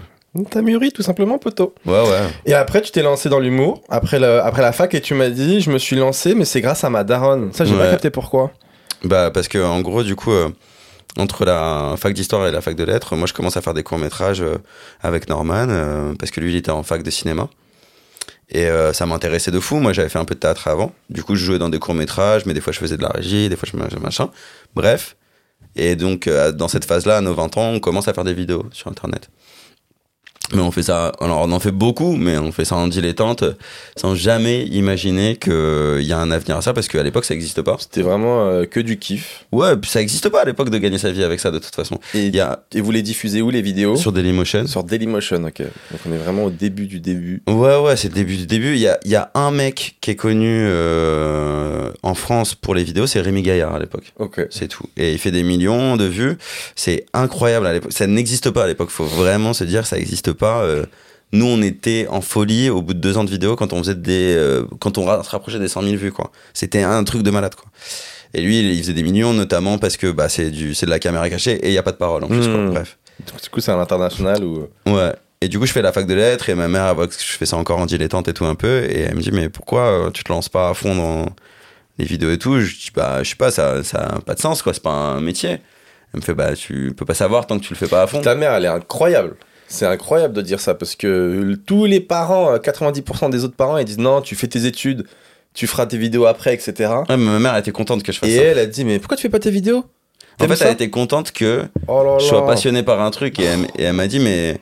T'as 0.50 0.62
mûri 0.62 0.91
tout 0.94 1.02
simplement, 1.02 1.38
poteau. 1.38 1.74
Ouais, 1.86 2.02
ouais. 2.02 2.22
Et 2.46 2.54
après, 2.54 2.82
tu 2.82 2.91
t'es 2.91 3.02
lancé 3.02 3.28
dans 3.28 3.39
l'humour, 3.39 3.82
après, 3.89 4.17
le- 4.17 4.39
après 4.41 4.62
la 4.62 4.72
fac, 4.72 4.94
et 4.94 5.02
tu 5.02 5.13
m'as 5.13 5.30
dit, 5.30 5.60
je 5.60 5.70
me 5.70 5.78
suis 5.78 5.98
lancé, 5.98 6.36
mais 6.36 6.46
c'est 6.46 6.62
grâce 6.62 6.86
à 6.86 6.89
ma 6.89 7.04
daronne. 7.04 7.52
Ça, 7.52 7.65
j'ai 7.65 7.76
pas 7.76 7.84
Ouais. 7.84 7.91
capté 7.91 8.10
pourquoi. 8.12 8.52
Bah, 9.04 9.30
parce 9.32 9.50
que, 9.50 9.58
en 9.58 9.82
gros, 9.82 10.04
du 10.04 10.15
coup, 10.15 10.32
euh, 10.32 10.50
entre 11.17 11.44
la 11.44 11.96
fac 11.98 12.13
d'histoire 12.13 12.48
et 12.48 12.52
la 12.52 12.62
fac 12.62 12.76
de 12.76 12.84
lettres, 12.86 13.17
moi, 13.17 13.28
je 13.28 13.34
commence 13.34 13.58
à 13.58 13.62
faire 13.62 13.74
des 13.74 13.84
courts-métrages 13.84 14.41
euh, 14.41 14.58
avec 15.02 15.28
Norman, 15.28 15.67
euh, 15.70 16.13
parce 16.17 16.32
que 16.32 16.39
lui, 16.39 16.54
il 16.54 16.56
était 16.58 16.72
en 16.72 16.84
fac 16.84 17.04
de 17.04 17.12
cinéma. 17.12 17.50
Et 18.54 18.67
ça 18.91 19.06
m'intéressait 19.06 19.50
de 19.52 19.62
fou. 19.62 19.78
Moi, 19.78 19.94
j'avais 19.94 20.10
fait 20.10 20.20
un 20.20 20.26
peu 20.26 20.36
de 20.36 20.39
théâtre 20.41 20.67
avant. 20.67 20.91
Du 21.10 21.24
coup, 21.24 21.36
je 21.36 21.46
jouais 21.46 21.58
dans 21.58 21.70
des 21.70 21.80
courts-métrages, 21.80 22.46
mais 22.46 22.54
des 22.54 22.60
fois, 22.60 22.74
je 22.74 22.80
faisais 22.80 22.98
de 22.98 23.02
la 23.02 23.08
régie, 23.08 23.48
des 23.48 23.56
fois, 23.56 23.65
je 23.72 23.78
faisais 23.78 24.00
machin. 24.02 24.30
Bref. 24.76 25.15
Et 25.78 25.96
donc, 25.96 26.28
dans 26.56 26.67
cette 26.67 26.84
phase-là, 26.84 27.15
à 27.17 27.22
nos 27.22 27.34
20 27.34 27.56
ans, 27.56 27.70
on 27.70 27.80
commence 27.80 28.10
à 28.10 28.13
faire 28.13 28.26
des 28.26 28.34
vidéos 28.34 28.65
sur 28.74 28.89
Internet. 28.91 29.30
Mais 30.54 30.62
on 30.62 30.72
fait 30.72 30.84
ça, 30.84 31.14
alors 31.22 31.42
on 31.42 31.52
en 31.52 31.60
fait 31.60 31.72
beaucoup, 31.72 32.16
mais 32.16 32.38
on 32.38 32.52
fait 32.52 32.66
ça 32.66 32.76
en 32.76 32.88
dilettante, 32.88 33.44
sans 33.96 34.16
jamais 34.16 34.64
imaginer 34.66 35.38
qu'il 35.38 36.02
y 36.02 36.12
a 36.12 36.18
un 36.18 36.32
avenir 36.32 36.58
à 36.58 36.62
ça, 36.62 36.74
parce 36.74 36.88
qu'à 36.88 37.04
l'époque, 37.04 37.26
ça 37.26 37.34
n'existe 37.34 37.62
pas. 37.62 37.78
C'était 37.80 38.02
vraiment 38.02 38.46
euh, 38.48 38.66
que 38.66 38.80
du 38.80 38.98
kiff. 38.98 39.46
Ouais, 39.52 39.74
ça 39.88 40.00
n'existe 40.00 40.30
pas 40.30 40.42
à 40.42 40.46
l'époque 40.46 40.70
de 40.70 40.78
gagner 40.78 40.98
sa 40.98 41.12
vie 41.12 41.24
avec 41.24 41.40
ça, 41.40 41.52
de 41.52 41.60
toute 41.60 41.74
façon. 41.74 42.00
Et, 42.14 42.28
y 42.28 42.40
a 42.40 42.64
et 42.74 42.82
vous 42.82 42.92
les 42.92 43.02
diffusez 43.02 43.42
où, 43.42 43.50
les 43.50 43.62
vidéos? 43.62 43.96
Sur 43.96 44.12
Dailymotion. 44.12 44.68
Sur 44.68 44.84
Dailymotion, 44.84 45.44
ok. 45.46 45.62
Donc 45.62 46.02
on 46.06 46.12
est 46.12 46.18
vraiment 46.18 46.46
au 46.46 46.50
début 46.50 46.88
du 46.88 47.00
début. 47.00 47.42
Ouais, 47.48 47.78
ouais, 47.78 47.96
c'est 47.96 48.10
le 48.10 48.16
début 48.16 48.36
du 48.36 48.46
début. 48.46 48.74
Il 48.74 48.82
y 48.82 48.88
a, 48.88 49.00
il 49.06 49.12
y 49.12 49.16
a 49.16 49.32
un 49.36 49.52
mec 49.52 49.96
qui 50.02 50.12
est 50.12 50.16
connu 50.16 50.48
euh, 50.50 51.92
en 52.04 52.14
France 52.14 52.56
pour 52.56 52.76
les 52.76 52.84
vidéos, 52.84 53.08
c'est 53.08 53.22
Rémi 53.22 53.42
Gaillard 53.42 53.76
à 53.76 53.80
l'époque. 53.80 54.14
Ok. 54.20 54.42
C'est 54.50 54.68
tout. 54.68 54.86
Et 54.98 55.14
il 55.14 55.18
fait 55.18 55.32
des 55.32 55.44
millions 55.44 55.96
de 55.96 56.06
vues. 56.06 56.38
C'est 56.76 57.06
incroyable 57.14 57.68
à 57.68 57.74
l'époque. 57.74 57.94
Ça 57.94 58.08
n'existe 58.08 58.50
pas 58.50 58.66
à 58.66 58.68
l'époque. 58.68 58.90
Faut 58.90 59.06
vraiment 59.06 59.54
se 59.54 59.64
dire, 59.64 59.86
ça 59.86 59.96
n'existe 59.98 60.34
pas. 60.34 60.41
Euh, 60.48 60.86
nous, 61.34 61.46
on 61.46 61.62
était 61.62 62.08
en 62.10 62.22
folie 62.22 62.70
au 62.70 62.82
bout 62.82 62.94
de 62.94 63.00
deux 63.00 63.18
ans 63.18 63.24
de 63.24 63.30
vidéo 63.30 63.56
quand 63.56 63.72
on 63.74 63.80
faisait 63.80 63.96
des, 63.96 64.36
euh, 64.36 64.66
quand 64.80 64.98
on 64.98 65.24
se 65.24 65.30
rapprochait 65.30 65.60
des 65.60 65.70
100 65.70 65.84
000 65.84 65.96
vues, 65.96 66.12
quoi. 66.12 66.32
C'était 66.54 66.84
un 66.84 67.04
truc 67.04 67.24
de 67.24 67.32
malade, 67.32 67.56
quoi. 67.56 67.70
Et 68.34 68.42
lui, 68.42 68.60
il 68.60 68.78
faisait 68.80 68.94
des 68.94 69.04
millions, 69.04 69.34
notamment 69.34 69.78
parce 69.78 69.98
que 69.98 70.12
bah, 70.12 70.30
c'est 70.30 70.52
du, 70.52 70.74
c'est 70.74 70.86
de 70.86 70.92
la 70.92 71.00
caméra 71.00 71.30
cachée 71.30 71.54
et 71.54 71.68
il 71.68 71.74
y 71.74 71.78
a 71.78 71.84
pas 71.84 71.92
de 71.92 71.98
parole 71.98 72.24
en 72.24 72.28
plus, 72.28 72.48
quoi. 72.48 72.58
Mmh. 72.58 72.72
Bref. 72.72 72.98
Du 73.44 73.50
coup, 73.50 73.62
c'est 73.62 73.72
à 73.72 73.78
l'international 73.78 74.44
ou. 74.44 74.68
Ouais. 74.86 75.14
Et 75.44 75.48
du 75.48 75.58
coup, 75.58 75.66
je 75.66 75.72
fais 75.72 75.82
la 75.82 75.92
fac 75.92 76.06
de 76.06 76.14
lettres 76.14 76.50
et 76.50 76.56
ma 76.56 76.68
mère, 76.68 76.86
elle 76.86 76.96
voit 76.96 77.08
que 77.08 77.14
je 77.14 77.38
fais 77.38 77.48
ça 77.48 77.58
encore 77.58 77.80
en 77.80 77.88
dilettante 77.88 78.28
et 78.28 78.34
tout 78.34 78.46
un 78.46 78.54
peu. 78.54 78.84
Et 78.84 79.02
elle 79.02 79.16
me 79.16 79.22
dit, 79.22 79.32
mais 79.32 79.50
pourquoi 79.50 79.82
euh, 79.82 80.12
tu 80.12 80.24
te 80.24 80.32
lances 80.32 80.50
pas 80.50 80.70
à 80.70 80.74
fond 80.76 80.96
dans 80.96 81.26
les 81.98 82.06
vidéos 82.06 82.32
et 82.32 82.38
tout? 82.38 82.60
Je 82.60 82.76
dis, 82.76 82.92
bah, 82.94 83.24
je 83.24 83.30
sais 83.32 83.36
pas, 83.36 83.50
ça, 83.50 83.84
ça 83.84 84.18
a 84.18 84.20
pas 84.22 84.36
de 84.36 84.40
sens, 84.40 84.62
quoi. 84.62 84.74
C'est 84.74 84.84
pas 84.84 84.92
un 84.92 85.20
métier. 85.20 85.60
Elle 86.14 86.20
me 86.20 86.22
fait, 86.22 86.36
bah, 86.36 86.56
tu 86.56 86.94
peux 86.96 87.06
pas 87.06 87.16
savoir 87.16 87.48
tant 87.48 87.58
que 87.58 87.64
tu 87.64 87.74
le 87.74 87.78
fais 87.78 87.88
pas 87.88 88.04
à 88.04 88.08
fond. 88.08 88.22
Ta 88.22 88.36
mère, 88.36 88.54
elle 88.54 88.66
est 88.66 88.70
incroyable. 88.70 89.36
C'est 89.72 89.86
incroyable 89.86 90.34
de 90.34 90.42
dire 90.42 90.60
ça 90.60 90.76
parce 90.76 90.96
que 90.96 91.56
tous 91.66 91.86
les 91.86 92.00
parents, 92.00 92.52
euh, 92.54 92.58
90% 92.58 93.30
des 93.30 93.44
autres 93.44 93.56
parents, 93.56 93.78
ils 93.78 93.86
disent 93.86 93.98
non, 93.98 94.22
tu 94.22 94.36
fais 94.36 94.48
tes 94.48 94.66
études, 94.66 95.06
tu 95.54 95.66
feras 95.68 95.86
tes 95.86 95.98
vidéos 95.98 96.26
après, 96.26 96.54
etc. 96.54 96.74
Ouais, 97.10 97.18
mais 97.18 97.26
ma 97.26 97.40
mère, 97.40 97.54
elle 97.54 97.62
était 97.62 97.72
contente 97.72 98.04
que 98.04 98.12
je 98.12 98.20
fasse 98.20 98.30
Et 98.30 98.36
ça. 98.36 98.42
elle 98.44 98.60
a 98.60 98.66
dit 98.66 98.84
mais 98.86 99.00
pourquoi 99.00 99.18
tu 99.18 99.24
fais 99.24 99.30
pas 99.30 99.40
tes 99.40 99.52
vidéos? 99.52 99.86
En 100.40 100.48
fait, 100.48 100.62
elle 100.62 100.74
était 100.74 100.90
contente 100.90 101.32
que 101.32 101.64
Oh 101.88 102.04
là 102.04 102.18
je 102.20 102.26
sois 102.26 102.46
passionné 102.46 102.84
par 102.84 103.02
un 103.02 103.12
truc 103.12 103.40
et 103.40 103.44
elle, 103.44 103.68
et 103.76 103.84
elle 103.84 103.94
m'a 103.94 104.08
dit, 104.08 104.20
mais 104.20 104.58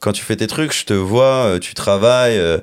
quand 0.00 0.12
tu 0.12 0.22
fais 0.22 0.36
tes 0.36 0.46
trucs, 0.46 0.74
je 0.74 0.84
te 0.84 0.92
vois, 0.94 1.44
euh, 1.46 1.58
tu 1.58 1.74
travailles. 1.74 2.38
euh, 2.38 2.58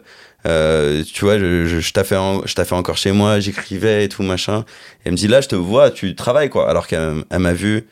euh, 0.45 1.03
tu 1.03 1.25
vois, 1.25 1.37
je, 1.39 1.65
je, 1.65 1.79
je 1.79 1.93
taffais 1.93 2.15
en- 2.15 2.41
encore 2.71 2.97
chez 2.97 3.11
moi, 3.11 3.39
j'écrivais 3.39 4.05
et 4.05 4.09
tout, 4.09 4.23
machin. 4.23 4.59
Et 4.59 5.01
elle 5.05 5.11
me 5.13 5.17
dit, 5.17 5.27
là, 5.27 5.41
je 5.41 5.47
te 5.47 5.55
vois, 5.55 5.91
tu 5.91 6.15
travailles, 6.15 6.49
quoi. 6.49 6.69
Alors 6.69 6.87
qu'elle 6.87 7.23
elle 7.29 7.39
m'a 7.39 7.53
vu 7.53 7.87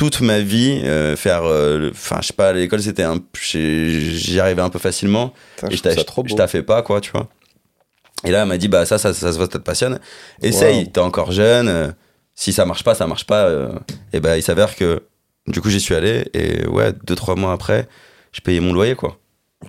toute 0.00 0.22
ma 0.22 0.40
vie 0.40 0.80
euh, 0.84 1.14
faire. 1.14 1.42
euh, 1.44 1.90
Enfin, 1.92 2.18
je 2.22 2.28
sais 2.28 2.32
pas, 2.32 2.48
à 2.48 2.52
l'école, 2.54 2.80
c'était 2.80 3.02
un. 3.02 3.20
J'y 3.42 4.40
arrivais 4.40 4.62
un 4.62 4.70
peu 4.70 4.78
facilement. 4.78 5.34
Putain, 5.56 5.90
et 5.90 5.94
je 6.30 6.34
taffais 6.36 6.62
pas, 6.62 6.80
quoi, 6.82 7.02
tu 7.02 7.10
vois. 7.10 7.28
Et 8.24 8.30
là, 8.30 8.42
elle 8.42 8.48
m'a 8.48 8.56
dit, 8.56 8.68
bah, 8.68 8.86
ça, 8.86 8.96
ça, 8.98 9.12
ça 9.12 9.30
se 9.32 9.36
voit, 9.36 9.46
ça 9.46 9.58
te 9.58 9.64
passionne. 9.64 10.00
Essaye, 10.42 10.84
Wow. 10.84 10.90
t'es 10.92 11.00
encore 11.00 11.32
jeune. 11.32 11.68
euh, 11.68 11.88
si 12.34 12.52
ça 12.54 12.64
marche 12.64 12.82
pas, 12.82 12.94
ça 12.94 13.06
marche 13.06 13.26
pas. 13.26 13.50
et 14.14 14.20
ben, 14.20 14.36
il 14.36 14.42
s'avère 14.42 14.74
que. 14.74 15.02
Du 15.46 15.60
coup, 15.60 15.68
j'y 15.68 15.80
suis 15.80 15.94
allé. 15.94 16.24
Et 16.32 16.66
ouais, 16.66 16.92
deux, 17.04 17.14
trois 17.14 17.34
mois 17.36 17.52
après, 17.52 17.86
je 18.32 18.40
payais 18.40 18.60
mon 18.60 18.72
loyer, 18.72 18.94
quoi. 18.94 19.18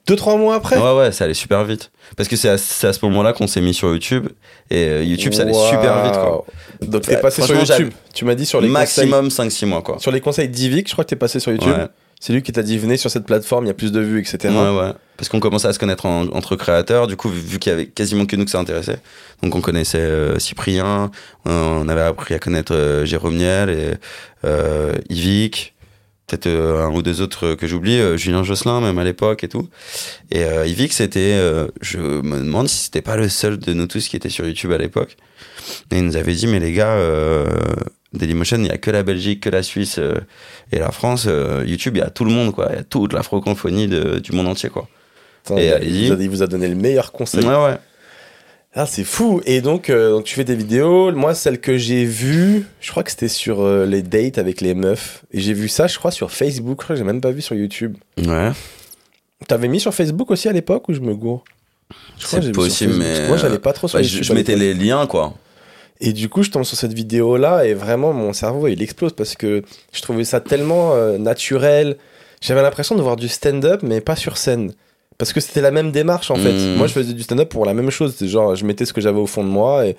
Deux 0.08 0.16
trois 0.16 0.38
mois 0.38 0.56
après. 0.56 0.78
Ouais, 0.78 0.98
ouais, 0.98 1.12
ça 1.12 1.26
allait 1.26 1.34
super 1.34 1.64
vite. 1.66 1.92
Parce 2.16 2.30
que 2.30 2.36
c'est 2.38 2.50
à, 2.50 2.54
à 2.54 2.58
ce 2.58 3.06
moment-là 3.06 3.34
qu'on 3.34 3.48
s'est 3.48 3.60
mis 3.62 3.74
sur 3.74 3.90
YouTube. 3.90 4.28
Et 4.70 4.88
euh, 4.88 5.04
YouTube, 5.04 5.34
ça 5.34 5.42
allait 5.44 5.54
super 5.54 6.04
vite, 6.04 6.14
quoi. 6.14 6.46
Donc 6.82 7.02
t'es 7.04 7.18
passé 7.18 7.42
sur 7.42 7.56
YouTube. 7.56 7.92
Tu 8.14 8.24
m'as 8.26 8.36
dit 8.36 8.46
sur 8.46 8.62
les 8.62 8.68
Maximum 8.70 9.28
5-6 9.28 9.66
mois, 9.66 9.82
quoi. 9.82 10.00
sur 10.00 10.12
les 10.12 10.22
conseils 10.22 10.48
d'Ivic, 10.50 10.88
je 10.88 10.94
crois 10.94 11.04
que 11.04 11.10
t'es 11.10 11.16
passé 11.16 11.40
sur 11.40 11.52
YouTube. 11.52 11.74
Ouais. 11.78 11.88
C'est 12.22 12.34
lui 12.34 12.44
qui 12.44 12.52
t'a 12.52 12.62
dit 12.62 12.78
venez 12.78 12.98
sur 12.98 13.10
cette 13.10 13.26
plateforme, 13.26 13.66
il 13.66 13.68
y 13.68 13.72
a 13.72 13.74
plus 13.74 13.92
de 13.92 14.00
vues, 14.00 14.20
etc. 14.20 14.38
Ouais, 14.54 14.78
ouais. 14.80 14.92
Parce 15.18 15.28
qu'on 15.28 15.40
commençait 15.40 15.68
à 15.68 15.74
se 15.74 15.80
connaître 15.80 16.06
en- 16.06 16.28
entre 16.34 16.56
créateurs. 16.56 17.08
Du 17.08 17.16
coup, 17.18 17.30
vu, 17.30 17.58
qu'il 17.60 17.72
y 17.72 17.74
avait 17.74 17.88
quasiment 17.88 18.26
que 18.28 18.36
nous 18.36 18.46
que 18.46 18.52
ça 18.52 18.60
intéressait. 18.60 19.00
Donc, 19.42 19.56
on 19.56 19.62
connaissait 19.62 19.98
euh, 20.00 20.38
Cyprien. 20.40 21.10
On 21.46 21.88
avait 21.90 22.02
appris 22.02 22.34
à 22.36 22.40
connaître 22.40 22.74
euh, 22.76 23.06
Jérôme 23.06 23.36
Niel 23.38 23.70
et 23.72 23.94
euh, 24.46 24.94
Yvick. 25.10 25.74
Peut-être 26.32 26.48
euh, 26.48 26.86
un 26.86 26.90
ou 26.94 27.02
deux 27.02 27.20
autres 27.22 27.56
que 27.56 27.68
j'oublie. 27.68 28.00
euh, 28.00 28.16
Julien 28.16 28.42
Josselin, 28.44 28.80
même 28.80 28.98
à 28.98 29.04
l'époque 29.04 29.44
et 29.44 29.50
tout. 29.50 29.68
Et 30.32 30.46
euh, 30.46 30.66
Yvick, 30.66 30.94
c'était. 30.94 31.34
euh, 31.34 31.68
je 31.82 31.98
me 32.00 32.38
demande 32.40 32.70
si 32.70 32.86
c'était 32.86 33.02
pas 33.02 33.18
le 33.18 33.28
seul 33.28 33.58
de 33.60 33.74
nous 33.74 33.86
tous 33.88 34.08
qui 34.08 34.16
était 34.16 34.30
sur 34.30 34.46
YouTube 34.48 34.72
à 34.72 34.78
l'époque. 34.78 35.18
Et 35.92 35.98
il 35.98 36.06
nous 36.06 36.16
avait 36.16 36.34
dit, 36.34 36.48
mais 36.48 36.60
les 36.62 36.72
gars, 36.72 36.94
euh, 36.94 37.46
Dailymotion, 38.14 38.58
il 38.58 38.64
n'y 38.64 38.70
a 38.72 38.78
que 38.78 38.92
la 38.92 39.04
Belgique, 39.04 39.42
que 39.42 39.50
la 39.50 39.62
Suisse 39.62 39.98
euh, 40.00 40.16
et 40.72 40.80
la 40.80 40.92
France. 40.92 41.26
euh, 41.28 41.64
YouTube, 41.68 41.98
il 41.98 42.00
y 42.00 42.04
a 42.04 42.10
tout 42.10 42.24
le 42.24 42.32
monde, 42.32 42.54
quoi. 42.54 42.68
Il 42.72 42.76
y 42.78 42.80
a 42.80 42.84
toute 42.84 43.12
la 43.12 43.24
francophonie 43.24 43.90
de- 43.90 44.20
du 44.20 44.32
monde 44.32 44.48
entier, 44.48 44.70
quoi. 44.70 44.88
Putain, 45.44 45.58
Et 45.58 45.74
il, 45.84 46.08
vous 46.08 46.14
a, 46.14 46.24
il 46.24 46.30
vous 46.30 46.44
a 46.44 46.48
donné 46.48 46.70
le 46.70 46.76
meilleur 46.76 47.12
conseil. 47.12 47.44
Ouais, 47.44 47.56
ouais. 47.56 47.78
Ah, 48.74 48.86
c'est 48.86 49.04
fou. 49.04 49.42
Et 49.46 49.60
donc, 49.60 49.90
euh, 49.90 50.12
donc, 50.12 50.24
tu 50.24 50.36
fais 50.36 50.46
des 50.46 50.56
vidéos. 50.56 51.12
Moi, 51.12 51.36
celle 51.36 51.60
que 51.60 51.78
j'ai 51.78 52.06
vue, 52.06 52.66
je 52.80 52.92
crois 52.92 53.04
que 53.04 53.12
c'était 53.12 53.28
sur 53.28 53.62
euh, 53.62 53.86
les 53.86 54.02
dates 54.02 54.38
avec 54.38 54.62
les 54.62 54.74
meufs. 54.74 55.24
Et 55.32 55.42
j'ai 55.42 55.54
vu 55.54 55.68
ça, 55.68 55.88
je 55.88 55.98
crois, 55.98 56.12
sur 56.12 56.32
Facebook. 56.32 56.80
Je 56.80 56.86
crois 56.86 56.96
que 56.96 57.00
j'ai 57.00 57.06
même 57.06 57.20
pas 57.20 57.32
vu 57.32 57.42
sur 57.42 57.56
YouTube. 57.56 57.98
Ouais. 58.18 58.52
T'avais 59.48 59.68
mis 59.68 59.80
sur 59.80 59.94
Facebook 59.94 60.32
aussi 60.32 60.48
à 60.48 60.54
l'époque 60.54 60.88
ou 60.88 60.94
je 60.94 61.02
me 61.02 61.16
gourre? 61.16 61.44
Je 62.18 62.26
crois 62.26 62.40
que 62.40 62.46
j'ai 62.46 62.52
C'est 62.52 62.54
possible, 62.54 62.94
mais. 62.94 63.28
Moi, 63.28 63.36
j'allais 63.36 63.60
pas 63.60 63.74
trop 63.74 63.90
sur 63.90 64.00
YouTube. 64.00 64.24
je, 64.24 64.34
mettais 64.34 64.56
les 64.56 64.74
liens, 64.74 65.06
quoi. 65.06 65.34
Et 66.00 66.14
du 66.14 66.30
coup, 66.30 66.42
je 66.42 66.50
tombe 66.50 66.64
sur 66.64 66.78
cette 66.78 66.94
vidéo-là 66.94 67.66
et 67.66 67.74
vraiment, 67.74 68.14
mon 68.14 68.32
cerveau, 68.32 68.68
il 68.68 68.82
explose 68.82 69.14
parce 69.14 69.36
que 69.36 69.64
je 69.92 70.02
trouvais 70.02 70.24
ça 70.24 70.40
tellement 70.40 70.94
euh, 70.94 71.18
naturel. 71.18 71.98
J'avais 72.40 72.62
l'impression 72.62 72.96
de 72.96 73.02
voir 73.02 73.18
du 73.18 73.28
stand-up, 73.28 73.82
mais 73.84 74.02
pas 74.02 74.16
sur 74.16 74.38
scène. 74.38 74.74
Parce 75.22 75.34
que 75.34 75.40
c'était 75.40 75.62
la 75.62 75.70
même 75.70 75.92
démarche, 75.92 76.32
en 76.32 76.36
fait. 76.36 76.52
Mhm. 76.52 76.78
Moi, 76.78 76.88
je 76.88 76.94
faisais 76.94 77.14
du 77.14 77.22
stand-up 77.22 77.48
pour 77.48 77.64
la 77.66 77.76
même 77.76 77.92
chose. 77.92 78.16
C'est 78.18 78.28
genre, 78.28 78.56
je 78.56 78.66
mettais 78.66 78.86
ce 78.86 78.92
que 78.94 79.02
j'avais 79.02 79.20
au 79.20 79.28
fond 79.28 79.44
de 79.44 79.50
moi 79.50 79.86
et 79.86 79.96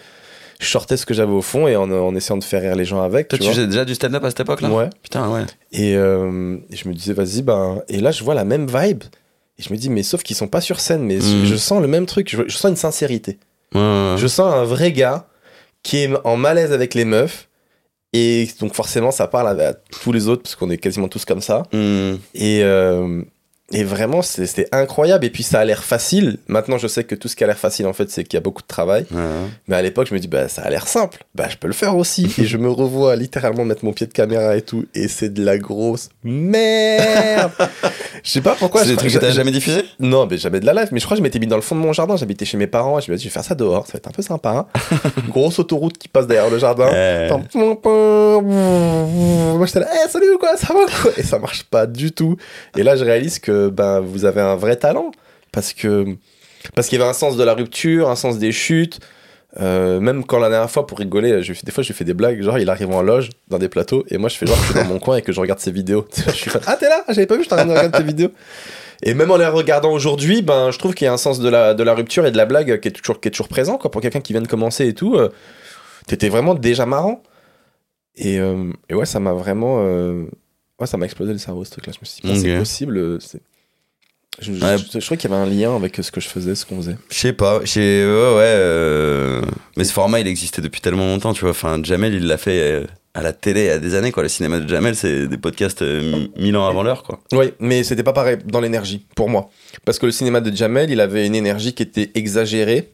je 0.61 0.67
sortais 0.67 0.97
ce 0.97 1.07
que 1.07 1.15
j'avais 1.15 1.31
au 1.31 1.43
fond 1.43 1.69
et 1.69 1.77
en, 1.77 1.89
en 1.93 2.13
essayant 2.17 2.37
de 2.39 2.43
faire 2.43 2.61
rire 2.61 2.75
les 2.75 2.85
gens 2.85 3.01
avec. 3.03 3.29
Toi, 3.29 3.39
tu 3.39 3.45
tu 3.45 3.51
faisais 3.53 3.67
déjà 3.69 3.85
du 3.85 3.95
stand-up 3.95 4.25
à 4.25 4.31
cette 4.31 4.41
époque-là? 4.41 4.69
Ouais. 4.71 4.91
Putain, 5.01 5.29
ouais. 5.31 5.43
Et, 5.71 5.95
euh, 5.97 6.57
et 6.71 6.75
je 6.77 6.89
me 6.89 6.93
disais, 6.95 7.13
vas-y, 7.13 7.43
ben. 7.43 7.83
Et 7.89 8.01
là, 8.01 8.11
je 8.11 8.25
vois 8.25 8.35
la 8.35 8.45
même 8.45 8.67
vibe. 8.67 9.05
Et 9.59 9.63
je 9.63 9.73
me 9.73 9.79
dis, 9.79 9.91
mais 9.91 10.03
sauf 10.03 10.25
qu'ils 10.25 10.35
sont 10.35 10.49
pas 10.49 10.61
sur 10.61 10.81
scène, 10.81 11.03
mais 11.05 11.19
Mhm. 11.19 11.45
je 11.45 11.55
sens 11.57 11.81
le 11.81 11.87
même 11.87 12.07
truc. 12.07 12.29
Je, 12.29 12.43
je 12.49 12.57
sens 12.57 12.71
une 12.71 12.77
sincérité. 12.77 13.39
Ouais. 13.77 14.15
Je 14.17 14.27
sens 14.27 14.53
un 14.53 14.65
vrai 14.65 14.91
gars 14.91 15.29
qui 15.85 15.99
est 15.99 16.11
en 16.25 16.37
malaise 16.37 16.73
avec 16.73 16.95
les 16.95 17.05
meufs. 17.05 17.49
Et 18.13 18.47
donc 18.61 18.75
forcément, 18.75 19.11
ça 19.11 19.27
parle 19.27 19.59
à, 19.61 19.69
à 19.71 19.73
tous 19.73 20.13
les 20.13 20.29
autres, 20.29 20.43
parce 20.43 20.55
qu'on 20.55 20.69
est 20.71 20.77
quasiment 20.79 21.09
tous 21.09 21.25
comme 21.25 21.41
ça. 21.41 21.63
Hmm. 21.73 22.17
Et, 22.35 22.61
euh, 22.63 23.23
et 23.73 23.85
vraiment, 23.85 24.23
c'était 24.23 24.69
incroyable. 24.73 25.25
Et 25.25 25.31
puis 25.31 25.43
ça 25.43 25.61
a 25.61 25.65
l'air 25.65 25.83
facile. 25.83 26.39
Maintenant, 26.49 26.79
je 26.79 26.87
sais 26.87 27.05
que 27.05 27.15
tout 27.15 27.29
ce 27.29 27.37
qui 27.37 27.45
a 27.45 27.47
l'air 27.47 27.59
facile, 27.59 27.87
en 27.87 27.93
fait, 27.93 28.11
c'est 28.11 28.25
qu'il 28.25 28.37
y 28.37 28.39
a 28.39 28.41
beaucoup 28.41 28.63
de 28.63 28.67
travail. 28.67 29.07
Ouais. 29.11 29.21
Mais 29.69 29.77
à 29.77 29.83
l'époque, 29.83 30.09
je 30.09 30.15
me 30.15 30.19
dis, 30.21 30.29
bah, 30.29 30.49
ça 30.49 30.63
a 30.63 30.71
l'air 30.71 30.87
simple. 30.89 31.25
Bah, 31.35 31.47
je 31.51 31.57
peux 31.57 31.67
le 31.67 31.73
faire 31.73 31.97
aussi. 31.97 32.33
et 32.39 32.45
je 32.45 32.57
me 32.57 32.69
revois 32.71 33.17
littéralement 33.17 33.65
mettre 33.65 33.85
mon 33.85 33.93
pied 33.93 34.07
de 34.07 34.13
caméra 34.13 34.57
et 34.57 34.63
tout. 34.63 34.85
Et 34.95 35.09
c'est 35.09 35.33
de 35.33 35.45
la 35.45 35.59
grosse 35.59 36.09
merde. 36.25 37.53
Je 38.25 38.31
sais 38.31 38.41
pas 38.41 38.55
pourquoi. 38.57 38.83
C'est 38.85 38.91
des 38.91 38.97
trucs 38.97 39.13
que 39.13 39.19
t'as 39.19 39.31
jamais 39.33 39.51
diffusé 39.51 39.85
non, 39.99 40.29
mais 40.31 40.39
jamais 40.39 40.61
de 40.61 40.67
la 40.67 40.73
live. 40.75 40.91
Mais 40.93 41.01
je 41.01 41.05
crois 41.07 41.17
que 41.17 41.19
je 41.19 41.23
m'étais 41.25 41.41
mis 41.41 41.49
dans 41.49 41.57
le 41.57 41.63
fond 41.63 41.75
de 41.75 41.81
mon 41.81 41.93
jardin. 41.93 42.17
J'habitais 42.17 42.45
chez 42.45 42.57
mes 42.57 42.69
parents. 42.69 43.01
Et 43.01 43.03
je 43.03 43.11
me 43.11 43.17
suis 43.17 43.25
dit, 43.25 43.25
je 43.25 43.29
vais 43.31 43.33
faire 43.33 43.45
ça 43.45 43.57
dehors. 43.57 43.85
Ça 43.87 43.95
va 43.95 43.97
être 43.97 44.07
un 44.07 44.13
peu 44.13 44.23
sympa. 44.23 44.51
hein. 44.51 44.67
Grosse 45.29 45.59
autoroute 45.59 45.99
qui 45.99 46.07
passe 46.07 46.29
derrière 46.29 46.49
le 46.49 46.59
jardin. 46.59 46.87
Ouais. 46.89 47.29
Moi, 48.45 49.67
j'étais 49.67 49.81
là, 49.81 49.89
hey, 49.93 50.09
salut, 50.09 50.39
quoi, 50.39 50.57
ça 50.57 50.73
va 50.73 50.81
quoi? 51.03 51.11
Et 51.17 51.23
ça 51.23 51.39
marche 51.39 51.65
pas 51.65 51.87
du 51.87 52.13
tout. 52.13 52.37
Et 52.77 52.83
là, 52.83 52.95
je 52.97 53.05
réalise 53.05 53.39
que 53.39 53.62
ben, 53.71 54.01
vous 54.01 54.25
avez 54.25 54.41
un 54.41 54.57
vrai 54.57 54.77
talent. 54.77 55.11
Parce 55.53 55.73
que 55.73 56.05
parce 56.75 56.89
qu'il 56.89 56.99
y 56.99 57.03
avait 57.03 57.11
un 57.11 57.15
sens 57.15 57.37
de 57.37 57.43
la 57.45 57.55
rupture, 57.55 58.09
un 58.09 58.17
sens 58.17 58.39
des 58.39 58.53
chutes. 58.53 59.01
Euh, 59.61 60.01
même 60.01 60.25
quand 60.25 60.39
la 60.39 60.49
dernière 60.49 60.71
fois, 60.71 60.87
pour 60.87 60.99
rigoler, 60.99 61.43
je, 61.43 61.53
des 61.63 61.71
fois, 61.73 61.83
je 61.83 61.89
lui 61.89 61.95
fais 61.95 62.05
des 62.05 62.15
blagues. 62.15 62.41
Genre, 62.43 62.59
il 62.59 62.71
arrive 62.71 62.91
en 62.91 63.03
loge 63.03 63.29
dans 63.49 63.59
des 63.59 63.69
plateaux. 63.69 64.05
Et 64.09 64.17
moi, 64.17 64.29
je 64.31 64.37
fais 64.37 64.47
genre, 64.47 64.57
que 64.57 64.63
je 64.63 64.73
suis 64.73 64.75
dans 64.81 64.85
mon 64.89 64.99
coin 64.99 65.17
et 65.17 65.23
que 65.23 65.33
je 65.33 65.41
regarde 65.41 65.61
ses 65.61 65.73
vidéos. 65.73 66.07
je 66.27 66.31
suis 66.31 66.49
fan. 66.51 66.63
Ah, 66.67 66.77
t'es 66.79 66.89
là? 66.89 67.05
Ah, 67.07 67.13
J'avais 67.13 67.27
pas 67.27 67.37
vu, 67.37 67.45
je 67.45 67.49
t'arrête 67.51 67.67
de 67.67 67.73
regarder 67.73 67.99
tes 67.99 68.03
vidéos. 68.05 68.31
Et 69.03 69.13
même 69.15 69.31
en 69.31 69.37
les 69.37 69.47
regardant 69.47 69.93
aujourd'hui, 69.93 70.41
ben, 70.43 70.71
je 70.71 70.79
trouve 70.79 70.95
qu'il 70.95 71.05
y 71.05 71.09
a 71.09 71.13
un 71.13 71.17
sens 71.19 71.41
de 71.41 71.49
la, 71.51 71.75
de 71.75 71.83
la 71.83 71.93
rupture 71.93 72.25
et 72.25 72.31
de 72.31 72.37
la 72.37 72.47
blague 72.47 72.81
qui 72.81 72.89
est 72.89 72.93
toujours, 72.93 73.21
qui 73.21 73.29
est 73.29 73.31
toujours 73.33 73.49
présent. 73.49 73.77
Quoi, 73.77 73.91
pour 73.91 74.01
quelqu'un 74.01 74.21
qui 74.21 74.33
vient 74.33 74.41
de 74.43 74.47
commencer 74.49 74.87
et 74.87 74.95
tout, 74.95 75.17
euh, 75.17 75.29
t'étais 76.07 76.29
vraiment 76.31 76.55
déjà 76.55 76.87
marrant. 76.87 77.23
Et, 78.15 78.39
euh, 78.39 78.71
et 78.89 78.95
ouais, 78.95 79.07
ça 79.07 79.21
m'a 79.21 79.33
vraiment. 79.33 79.79
euh, 79.81 80.25
ouais, 80.79 80.87
ça 80.87 80.97
m'a 80.97 81.05
explosé 81.07 81.33
le 81.33 81.39
cerveau, 81.39 81.65
ce 81.65 81.73
truc-là. 81.73 81.93
Je 81.93 81.99
me 82.01 82.05
suis 82.07 82.23
dit, 82.23 82.41
c'est 82.41 82.57
possible. 82.59 82.97
euh, 82.97 83.19
c'est- 83.21 83.43
Je, 84.41 84.53
je, 84.55 84.65
Ouais. 84.65 84.77
je- 84.79 84.99
je 84.99 85.05
trouvais 85.05 85.19
qu'il 85.19 85.31
y 85.31 85.33
avait 85.35 85.43
un 85.43 85.47
lien 85.47 85.77
avec 85.77 85.97
ce 85.97 86.11
que 86.11 86.21
je 86.21 86.29
faisais, 86.29 86.55
ce 86.55 86.65
qu'on 86.65 86.77
faisait. 86.79 86.97
Je 87.11 87.15
sais 87.17 87.33
pas, 87.33 87.61
je 87.63 87.67
sais- 87.67 87.81
ouais, 87.81 88.35
ouais. 88.37 88.55
euh, 88.57 89.43
Mais 89.77 89.85
ce 89.85 89.93
format, 89.93 90.21
il 90.21 90.27
existait 90.27 90.63
depuis 90.63 90.81
tellement 90.81 91.07
longtemps, 91.07 91.33
tu 91.35 91.43
vois. 91.43 91.51
Enfin, 91.51 91.81
Jamel, 91.83 92.15
il 92.15 92.27
l'a 92.27 92.39
fait 92.39 92.61
euh, 92.61 92.87
à 93.15 93.23
la 93.23 93.33
télé 93.35 93.61
il 93.63 93.67
y 93.67 93.71
a 93.71 93.79
des 93.79 93.95
années, 93.95 94.11
quoi. 94.11 94.23
Le 94.23 94.29
cinéma 94.31 94.59
de 94.59 94.67
Jamel, 94.69 94.97
c'est 94.97 95.27
des 95.29 95.37
podcasts 95.39 95.83
euh, 95.83 96.01
mi- 96.03 96.33
mille 96.37 96.57
ans 96.57 96.67
avant 96.67 96.83
l'heure, 96.83 97.03
quoi. 97.03 97.21
Oui, 97.33 97.53
mais 97.61 97.85
c'était 97.85 98.03
pas 98.03 98.15
pareil 98.15 98.39
dans 98.47 98.61
l'énergie, 98.61 99.07
pour 99.15 99.29
moi. 99.29 99.51
Parce 99.85 99.99
que 99.99 100.07
le 100.07 100.13
cinéma 100.13 100.41
de 100.41 100.55
Jamel, 100.57 100.91
il 100.91 101.01
avait 101.01 101.27
une 101.27 101.35
énergie 101.35 101.75
qui 101.75 101.83
était 101.83 102.11
exagérée. 102.15 102.91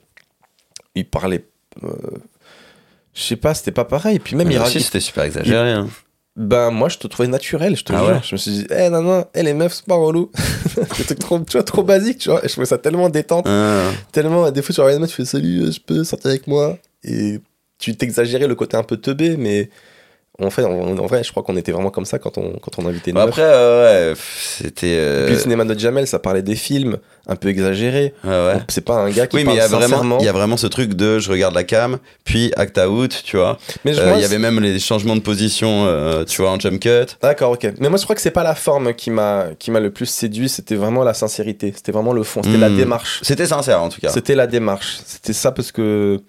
Il 0.96 1.04
parlait. 1.06 1.44
euh, 1.84 1.88
je 3.14 3.22
sais 3.22 3.36
pas, 3.36 3.54
c'était 3.54 3.70
pas 3.72 3.84
pareil. 3.84 4.16
Et 4.16 4.18
puis 4.18 4.34
même, 4.34 4.48
Mais 4.48 4.54
il, 4.54 4.60
aussi, 4.60 4.80
c'était 4.80 4.98
super 5.00 5.22
exagéré. 5.24 5.70
hein. 5.70 5.88
Ben, 6.38 6.70
moi, 6.70 6.88
je 6.88 6.98
te 6.98 7.06
trouvais 7.08 7.28
naturel, 7.28 7.76
je 7.76 7.82
te 7.82 7.92
Ah 7.92 7.98
jure. 7.98 8.08
ouais 8.14 8.20
Je 8.22 8.34
me 8.34 8.38
suis 8.38 8.50
dit, 8.52 8.66
eh, 8.70 8.88
non, 8.90 9.02
non, 9.02 9.24
eh, 9.34 9.42
les 9.42 9.54
meufs, 9.54 9.74
c'est 9.74 9.84
pas 9.86 9.96
relou. 9.96 10.30
Des 10.96 11.04
trucs 11.04 11.18
trop, 11.18 11.40
tu 11.40 11.52
vois, 11.52 11.64
trop 11.64 11.82
basique, 11.82 12.18
tu 12.18 12.30
vois. 12.30 12.44
Et 12.44 12.48
je 12.48 12.52
trouvais 12.52 12.66
ça 12.66 12.78
tellement 12.78 13.08
détente, 13.08 13.44
Ah, 13.48 13.90
tellement. 14.12 14.48
Des 14.52 14.62
fois, 14.62 14.72
tu 14.74 14.80
regardes 14.80 14.94
une 14.96 15.00
meuf, 15.00 15.10
tu 15.10 15.16
fais 15.16 15.24
salut, 15.24 15.62
euh, 15.64 15.72
je 15.72 15.80
peux 15.80 16.04
sortir 16.04 16.30
avec 16.30 16.46
moi? 16.46 16.78
Et 17.02 17.40
tu 17.78 17.96
t'exagérais 17.96 18.46
le 18.46 18.54
côté 18.54 18.76
un 18.76 18.84
peu 18.84 18.96
teubé, 18.96 19.36
mais 19.36 19.68
en 20.40 20.50
fait, 20.50 20.64
en, 20.64 20.70
en 20.98 21.06
vrai, 21.06 21.24
je 21.24 21.30
crois 21.30 21.42
qu'on 21.42 21.56
était 21.56 21.72
vraiment 21.72 21.90
comme 21.90 22.04
ça 22.04 22.18
quand 22.18 22.38
on, 22.38 22.52
quand 22.60 22.78
on 22.78 22.86
invitait 22.86 23.10
une 23.10 23.16
Bah 23.16 23.24
après, 23.24 23.42
euh, 23.42 24.12
ouais, 24.12 24.18
c'était. 24.40 24.94
euh, 24.98 25.26
Puis 25.26 25.34
le 25.34 25.40
cinéma 25.40 25.64
de 25.64 25.76
Jamel, 25.78 26.06
ça 26.06 26.18
parlait 26.20 26.42
des 26.42 26.54
films 26.54 26.98
un 27.26 27.34
peu 27.36 27.48
exagérés. 27.48 28.14
ouais. 28.24 28.54
C'est 28.68 28.84
pas 28.84 28.94
un 28.94 29.10
gars 29.10 29.26
qui 29.26 29.36
Oui, 29.36 29.44
mais 29.44 29.54
il 29.54 29.58
parle 29.58 29.70
y, 29.70 29.74
a 29.74 29.86
vraiment, 29.88 30.18
il 30.20 30.24
y 30.24 30.28
a 30.28 30.32
vraiment 30.32 30.56
ce 30.56 30.66
truc 30.68 30.94
de 30.94 31.18
je 31.18 31.30
regarde 31.30 31.54
la 31.54 31.64
cam, 31.64 31.98
puis 32.24 32.52
act 32.56 32.78
out, 32.78 33.20
tu 33.24 33.36
vois. 33.36 33.58
Mais 33.84 33.92
je 33.94 34.00
Euh, 34.00 34.12
Il 34.14 34.20
y 34.22 34.24
avait 34.24 34.38
même 34.38 34.60
les 34.60 34.78
changements 34.78 35.16
de 35.16 35.20
position, 35.20 35.86
tu 36.28 36.40
vois, 36.42 36.52
en 36.52 36.60
jump 36.60 36.80
cut. 36.80 37.16
D'accord, 37.20 37.50
ok. 37.52 37.72
Mais 37.80 37.88
moi, 37.88 37.98
je 37.98 38.04
crois 38.04 38.14
que 38.14 38.22
c'est 38.22 38.30
pas 38.30 38.44
la 38.44 38.54
forme 38.54 38.94
qui 38.94 39.10
m'a 39.10 39.46
qui 39.58 39.70
m'a 39.72 39.80
le 39.80 39.90
plus 39.90 40.06
séduit, 40.06 40.48
c'était 40.48 40.76
vraiment 40.76 41.02
la 41.04 41.14
sincérité. 41.14 41.72
C'était 41.74 41.92
vraiment 41.92 42.12
le 42.12 42.22
fond, 42.22 42.42
c'était 42.44 42.58
la 42.58 42.68
Hmm. 42.68 42.76
démarche. 42.76 43.18
C'était 43.22 43.46
sincère, 43.46 43.82
en 43.82 43.88
tout 43.88 44.00
cas. 44.00 44.10
C'était 44.10 44.34
la 44.36 44.46
démarche. 44.46 44.98
C'était 45.04 45.32
ça 45.32 45.50
parce 45.52 45.72
que. 45.72 46.20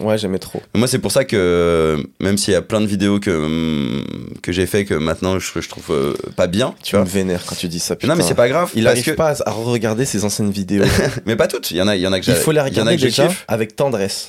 Ouais, 0.00 0.16
j'aimais 0.16 0.38
trop. 0.38 0.62
Moi, 0.74 0.88
c'est 0.88 0.98
pour 0.98 1.12
ça 1.12 1.24
que, 1.24 2.02
même 2.20 2.38
s'il 2.38 2.52
y 2.54 2.56
a 2.56 2.62
plein 2.62 2.80
de 2.80 2.86
vidéos 2.86 3.20
que, 3.20 4.02
que 4.40 4.50
j'ai 4.50 4.64
fait 4.66 4.84
que 4.86 4.94
maintenant 4.94 5.38
je, 5.38 5.60
je 5.60 5.68
trouve 5.68 5.90
euh, 5.90 6.14
pas 6.34 6.46
bien, 6.46 6.74
tu 6.82 6.90
Tu 6.90 6.96
me 6.96 7.02
vois. 7.02 7.10
vénères 7.10 7.44
quand 7.46 7.54
tu 7.56 7.68
dis 7.68 7.78
ça. 7.78 7.94
Non, 8.04 8.16
mais 8.16 8.22
c'est 8.22 8.34
pas 8.34 8.48
grave. 8.48 8.70
Il 8.74 8.86
arrive 8.88 9.04
que... 9.04 9.10
pas 9.10 9.34
à 9.44 9.50
regarder 9.50 10.04
ses 10.06 10.24
anciennes 10.24 10.50
vidéos. 10.50 10.84
Mais 11.26 11.36
pas 11.36 11.46
toutes. 11.46 11.70
Il 11.70 11.76
y 11.76 11.82
en 11.82 11.88
a, 11.88 11.96
il 11.96 12.00
y 12.02 12.06
en 12.06 12.12
a 12.12 12.20
que 12.20 12.26
Il 12.30 12.34
faut 12.34 12.52
les 12.52 12.60
regarder 12.60 12.96
déjà 12.96 13.28
avec 13.48 13.76
tendresse. 13.76 14.28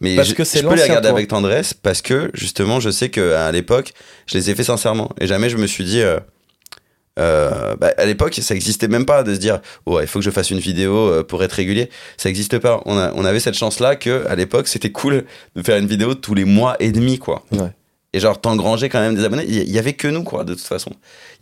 Mais 0.00 0.16
Parce 0.16 0.28
je, 0.30 0.34
que 0.34 0.42
c'est 0.42 0.60
je 0.60 0.66
peux 0.66 0.74
les 0.74 0.82
regarder 0.82 1.08
avec 1.08 1.28
tendresse 1.28 1.72
parce 1.74 2.02
que 2.02 2.30
justement, 2.34 2.80
je 2.80 2.90
sais 2.90 3.10
qu'à 3.10 3.52
l'époque, 3.52 3.92
je 4.26 4.36
les 4.36 4.50
ai 4.50 4.54
fait 4.56 4.64
sincèrement. 4.64 5.10
Et 5.20 5.28
jamais 5.28 5.48
je 5.48 5.56
me 5.56 5.68
suis 5.68 5.84
dit. 5.84 6.00
euh, 6.02 6.18
euh, 7.18 7.76
bah, 7.76 7.92
à 7.96 8.04
l'époque, 8.06 8.34
ça 8.42 8.54
existait 8.54 8.88
même 8.88 9.06
pas 9.06 9.22
de 9.22 9.34
se 9.34 9.38
dire 9.38 9.60
oh, 9.86 10.00
il 10.00 10.06
faut 10.06 10.18
que 10.18 10.24
je 10.24 10.30
fasse 10.30 10.50
une 10.50 10.58
vidéo 10.58 10.96
euh, 10.96 11.22
pour 11.22 11.42
être 11.44 11.52
régulier. 11.52 11.88
Ça 12.16 12.28
existe 12.28 12.58
pas. 12.58 12.82
On, 12.86 12.98
a, 12.98 13.12
on 13.14 13.24
avait 13.24 13.40
cette 13.40 13.54
chance-là 13.54 13.96
que 13.96 14.26
à 14.26 14.34
l'époque, 14.34 14.66
c'était 14.68 14.90
cool 14.90 15.24
de 15.54 15.62
faire 15.62 15.76
une 15.76 15.86
vidéo 15.86 16.14
tous 16.14 16.34
les 16.34 16.44
mois 16.44 16.76
et 16.80 16.90
demi, 16.92 17.18
quoi. 17.18 17.44
Ouais. 17.52 17.70
Et 18.12 18.20
genre, 18.20 18.40
t'engranger 18.40 18.88
quand 18.88 19.00
même 19.00 19.14
des 19.16 19.24
abonnés. 19.24 19.44
Il 19.48 19.70
y- 19.70 19.78
avait 19.78 19.94
que 19.94 20.06
nous, 20.08 20.22
quoi, 20.22 20.44
de 20.44 20.54
toute 20.54 20.62
façon. 20.62 20.92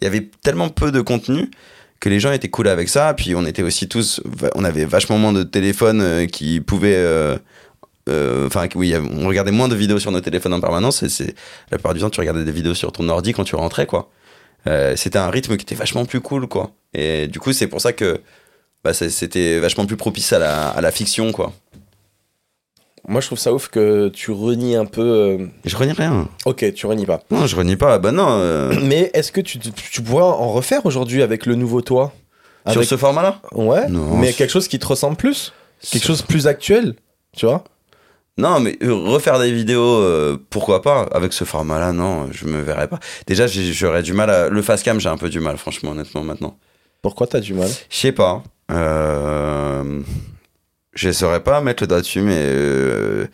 Il 0.00 0.04
y 0.04 0.06
avait 0.06 0.30
tellement 0.42 0.68
peu 0.70 0.90
de 0.90 1.00
contenu 1.02 1.50
que 2.00 2.08
les 2.08 2.18
gens 2.18 2.32
étaient 2.32 2.48
cool 2.48 2.66
avec 2.68 2.88
ça. 2.88 3.12
Puis 3.14 3.34
on 3.34 3.44
était 3.44 3.62
aussi 3.62 3.88
tous, 3.88 4.20
on 4.54 4.64
avait 4.64 4.84
vachement 4.86 5.18
moins 5.18 5.32
de 5.34 5.42
téléphones 5.42 6.00
euh, 6.00 6.26
qui 6.26 6.60
pouvaient. 6.60 6.96
euh, 6.96 7.36
euh, 8.08 8.46
Enfin, 8.46 8.68
oui, 8.74 8.94
on 8.96 9.28
regardait 9.28 9.52
moins 9.52 9.68
de 9.68 9.74
vidéos 9.74 9.98
sur 9.98 10.10
nos 10.12 10.20
téléphones 10.20 10.54
en 10.54 10.60
permanence. 10.60 11.02
Et 11.02 11.08
c'est 11.10 11.34
la 11.70 11.76
plupart 11.78 11.92
du 11.94 12.00
temps, 12.00 12.10
tu 12.10 12.20
regardais 12.20 12.44
des 12.44 12.52
vidéos 12.52 12.74
sur 12.74 12.90
ton 12.90 13.08
ordi 13.08 13.32
quand 13.32 13.44
tu 13.44 13.54
rentrais, 13.54 13.86
quoi. 13.86 14.10
Euh, 14.66 14.94
c'était 14.96 15.18
un 15.18 15.30
rythme 15.30 15.56
qui 15.56 15.64
était 15.64 15.74
vachement 15.74 16.04
plus 16.04 16.20
cool, 16.20 16.46
quoi. 16.46 16.70
Et 16.94 17.26
du 17.28 17.40
coup, 17.40 17.52
c'est 17.52 17.66
pour 17.66 17.80
ça 17.80 17.92
que 17.92 18.20
bah, 18.84 18.92
c'était 18.94 19.58
vachement 19.58 19.86
plus 19.86 19.96
propice 19.96 20.32
à 20.32 20.38
la, 20.38 20.68
à 20.68 20.80
la 20.80 20.90
fiction, 20.90 21.32
quoi. 21.32 21.52
Moi, 23.08 23.20
je 23.20 23.26
trouve 23.26 23.38
ça 23.38 23.52
ouf 23.52 23.68
que 23.68 24.08
tu 24.10 24.30
renies 24.30 24.76
un 24.76 24.84
peu. 24.84 25.02
euh, 25.02 25.46
Je 25.64 25.76
renie 25.76 25.92
rien. 25.92 26.28
Ok, 26.44 26.72
tu 26.72 26.86
renies 26.86 27.06
pas. 27.06 27.20
Non, 27.32 27.46
je 27.48 27.56
renie 27.56 27.74
pas. 27.76 27.98
Bah 27.98 28.12
non. 28.12 28.28
euh, 28.28 28.72
Mais 28.82 29.10
est-ce 29.14 29.32
que 29.32 29.40
tu, 29.40 29.58
tu 29.58 30.02
pourras 30.02 30.24
en 30.26 30.52
refaire 30.52 30.86
aujourd'hui 30.86 31.22
avec 31.22 31.46
le 31.46 31.56
nouveau 31.56 31.80
toi? 31.80 32.12
Sur 32.68 32.76
Avec- 32.78 32.88
ce 32.88 32.96
format-là? 32.96 33.40
Ouais. 33.52 33.88
Non, 33.88 34.16
mais 34.18 34.28
c'est- 34.28 34.34
quelque 34.34 34.50
chose 34.50 34.68
qui 34.68 34.78
te 34.78 34.86
ressemble 34.86 35.16
plus? 35.16 35.52
Quelque 35.90 36.06
chose 36.06 36.20
de 36.22 36.26
plus 36.28 36.46
actuel 36.46 36.94
Tu 37.36 37.44
vois? 37.44 37.64
Non, 38.38 38.60
mais 38.60 38.78
euh, 38.82 38.94
refaire 38.94 39.38
des 39.38 39.52
vidéos, 39.52 39.98
euh, 40.00 40.38
pourquoi 40.50 40.80
pas 40.80 41.02
Avec 41.12 41.32
ce 41.34 41.44
format-là, 41.44 41.92
non, 41.92 42.28
je 42.32 42.46
me 42.46 42.62
verrais 42.62 42.88
pas. 42.88 42.98
Déjà, 43.26 43.46
j'aurais 43.46 44.02
du 44.02 44.14
mal 44.14 44.30
à. 44.30 44.48
Le 44.48 44.62
face 44.62 44.82
cam, 44.82 44.98
j'ai 45.00 45.08
un 45.10 45.18
peu 45.18 45.28
du 45.28 45.38
mal, 45.40 45.58
franchement, 45.58 45.90
honnêtement, 45.90 46.24
maintenant. 46.24 46.56
Pourquoi 47.02 47.26
t'as 47.26 47.40
du 47.40 47.52
mal? 47.52 47.68
Je 47.90 47.96
sais 47.96 48.12
pas. 48.12 48.42
Euh... 48.70 50.00
Je 50.94 51.10
saurais 51.12 51.42
pas 51.42 51.60
mettre 51.60 51.82
le 51.82 51.86
doigt 51.88 52.00
dessus, 52.00 52.20
mais. 52.22 52.38
euh, 52.38 53.26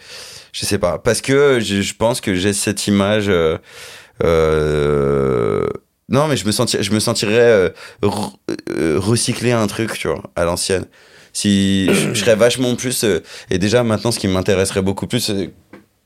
Je 0.52 0.66
sais 0.66 0.78
pas. 0.78 0.98
Parce 0.98 1.20
que 1.20 1.60
je 1.60 1.94
pense 1.94 2.20
que 2.20 2.34
j'ai 2.34 2.52
cette 2.52 2.86
image. 2.88 3.30
Non, 6.10 6.26
mais 6.26 6.36
je 6.38 6.46
me, 6.46 6.52
senti... 6.52 6.82
je 6.82 6.90
me 6.92 7.00
sentirais 7.00 7.72
re- 8.02 8.32
recycler 8.96 9.52
un 9.52 9.66
truc, 9.66 9.92
tu 9.92 10.08
vois, 10.08 10.22
à 10.36 10.44
l'ancienne. 10.44 10.86
Si 11.38 11.86
je, 11.92 12.14
je 12.14 12.20
serais 12.20 12.34
vachement 12.34 12.74
plus. 12.74 13.04
euh, 13.04 13.20
Et 13.50 13.58
déjà, 13.58 13.84
maintenant, 13.84 14.10
ce 14.10 14.18
qui 14.18 14.26
m'intéresserait 14.28 14.82
beaucoup 14.82 15.06
plus. 15.06 15.20
c'est- 15.20 15.50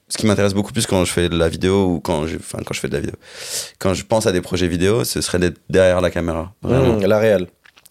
Ce 0.09 0.18
qui 0.18 0.26
m'intéresse 0.26 0.53
beaucoup 0.53 0.72
plus 0.74 0.87
quand 0.87 1.07
je 1.07 1.12
fais 1.12 1.30
de 1.30 1.39
la 1.39 1.49
vidéo 1.49 1.87
ou 1.87 2.01
quand 2.01 2.26
je, 2.26 2.37
enfin, 2.37 2.59
quand 2.66 2.74
je 2.74 2.80
fais 2.80 2.89
de 2.89 2.93
la 2.93 3.01
vidéo. 3.01 3.14
Quand 3.78 3.95
je 3.95 4.05
pense 4.05 4.26
à 4.26 4.33
des 4.33 4.43
projets 4.43 4.68
vidéo, 4.68 5.05
ce 5.05 5.22
serait 5.22 5.39
d'être 5.39 5.57
derrière 5.70 6.03
la 6.03 6.11
caméra. 6.11 6.53
Vraiment. 6.62 6.99
Mmh, 6.99 7.07
La 7.07 7.18
réelle. 7.18 7.47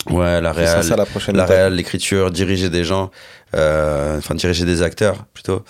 Ouais, 0.10 0.40
la 0.40 0.54
C'est 0.54 0.84
ça, 0.88 0.96
la 0.96 1.06
prochaine 1.08 1.36
la 1.36 1.46
réal, 1.46 1.74
l'écriture, 1.74 2.30
diriger 2.30 2.70
des 2.70 2.84
gens, 2.84 3.10
euh, 3.56 4.18
enfin 4.20 4.36
diriger 4.36 4.66
des 4.66 4.84
acteurs 4.84 5.26
plutôt. 5.34 5.64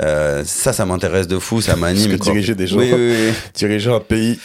Euh, 0.00 0.42
ça, 0.44 0.72
ça 0.72 0.84
m'intéresse 0.84 1.28
de 1.28 1.38
fou, 1.38 1.60
ça 1.60 1.76
m'anime. 1.82 2.16
diriger 2.16 2.54
des 2.56 2.66
gens. 2.66 2.78
Oui, 2.78 2.90
oui, 2.92 3.14
oui. 3.28 3.32
Diriger 3.54 3.90
un 3.92 4.00
pays. 4.00 4.38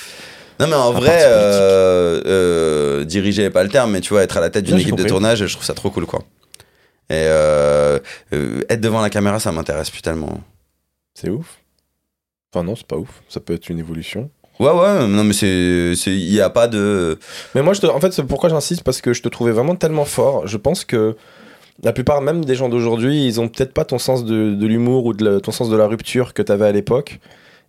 Non, 0.59 0.67
mais 0.67 0.75
en 0.75 0.91
vrai, 0.91 1.19
euh, 1.23 2.21
euh, 2.27 3.05
diriger 3.05 3.41
n'est 3.43 3.49
pas 3.49 3.63
le 3.63 3.69
terme, 3.69 3.91
mais 3.91 4.01
tu 4.01 4.09
vois, 4.13 4.21
être 4.23 4.37
à 4.37 4.41
la 4.41 4.49
tête 4.51 4.65
d'une 4.65 4.75
équipe 4.77 4.95
de 4.95 5.03
tournage, 5.09 5.45
je 5.45 5.51
trouve 5.53 5.65
ça 5.65 5.73
trop 5.73 5.89
cool, 5.89 6.05
quoi. 6.05 6.21
Et 7.09 7.15
euh, 7.15 7.99
euh, 8.33 8.61
être 8.69 8.81
devant 8.81 9.01
la 9.01 9.09
caméra, 9.09 9.39
ça 9.39 9.51
m'intéresse 9.51 9.89
plus 9.89 10.01
tellement. 10.01 10.41
C'est 11.15 11.29
ouf. 11.29 11.57
Enfin, 12.53 12.63
non, 12.63 12.75
c'est 12.75 12.85
pas 12.87 12.97
ouf. 12.97 13.21
Ça 13.29 13.39
peut 13.39 13.53
être 13.53 13.69
une 13.69 13.79
évolution. 13.79 14.29
Ouais, 14.59 14.71
ouais, 14.71 15.07
non, 15.07 15.23
mais 15.23 15.33
c'est, 15.33 15.93
il 16.07 16.33
y 16.33 16.41
a 16.41 16.49
pas 16.49 16.67
de. 16.67 17.17
Mais 17.55 17.61
moi, 17.61 17.73
je 17.73 17.81
te- 17.81 17.87
en 17.87 17.99
fait, 17.99 18.11
c'est 18.11 18.23
pourquoi 18.23 18.49
j'insiste 18.49 18.83
parce 18.83 19.01
que 19.01 19.13
je 19.13 19.21
te 19.21 19.29
trouvais 19.29 19.51
vraiment 19.51 19.75
tellement 19.75 20.05
fort. 20.05 20.45
Je 20.47 20.57
pense 20.57 20.83
que 20.85 21.15
la 21.81 21.93
plupart 21.93 22.21
même 22.21 22.43
des 22.43 22.55
gens 22.55 22.67
d'aujourd'hui, 22.67 23.25
ils 23.25 23.39
ont 23.39 23.47
peut-être 23.47 23.73
pas 23.73 23.85
ton 23.85 23.97
sens 23.99 24.25
de, 24.25 24.53
de 24.53 24.67
l'humour 24.67 25.05
ou 25.05 25.13
de 25.13 25.23
la- 25.23 25.39
ton 25.39 25.51
sens 25.51 25.69
de 25.69 25.77
la 25.77 25.87
rupture 25.87 26.33
que 26.33 26.41
tu 26.41 26.51
avais 26.51 26.65
à 26.67 26.71
l'époque. 26.73 27.19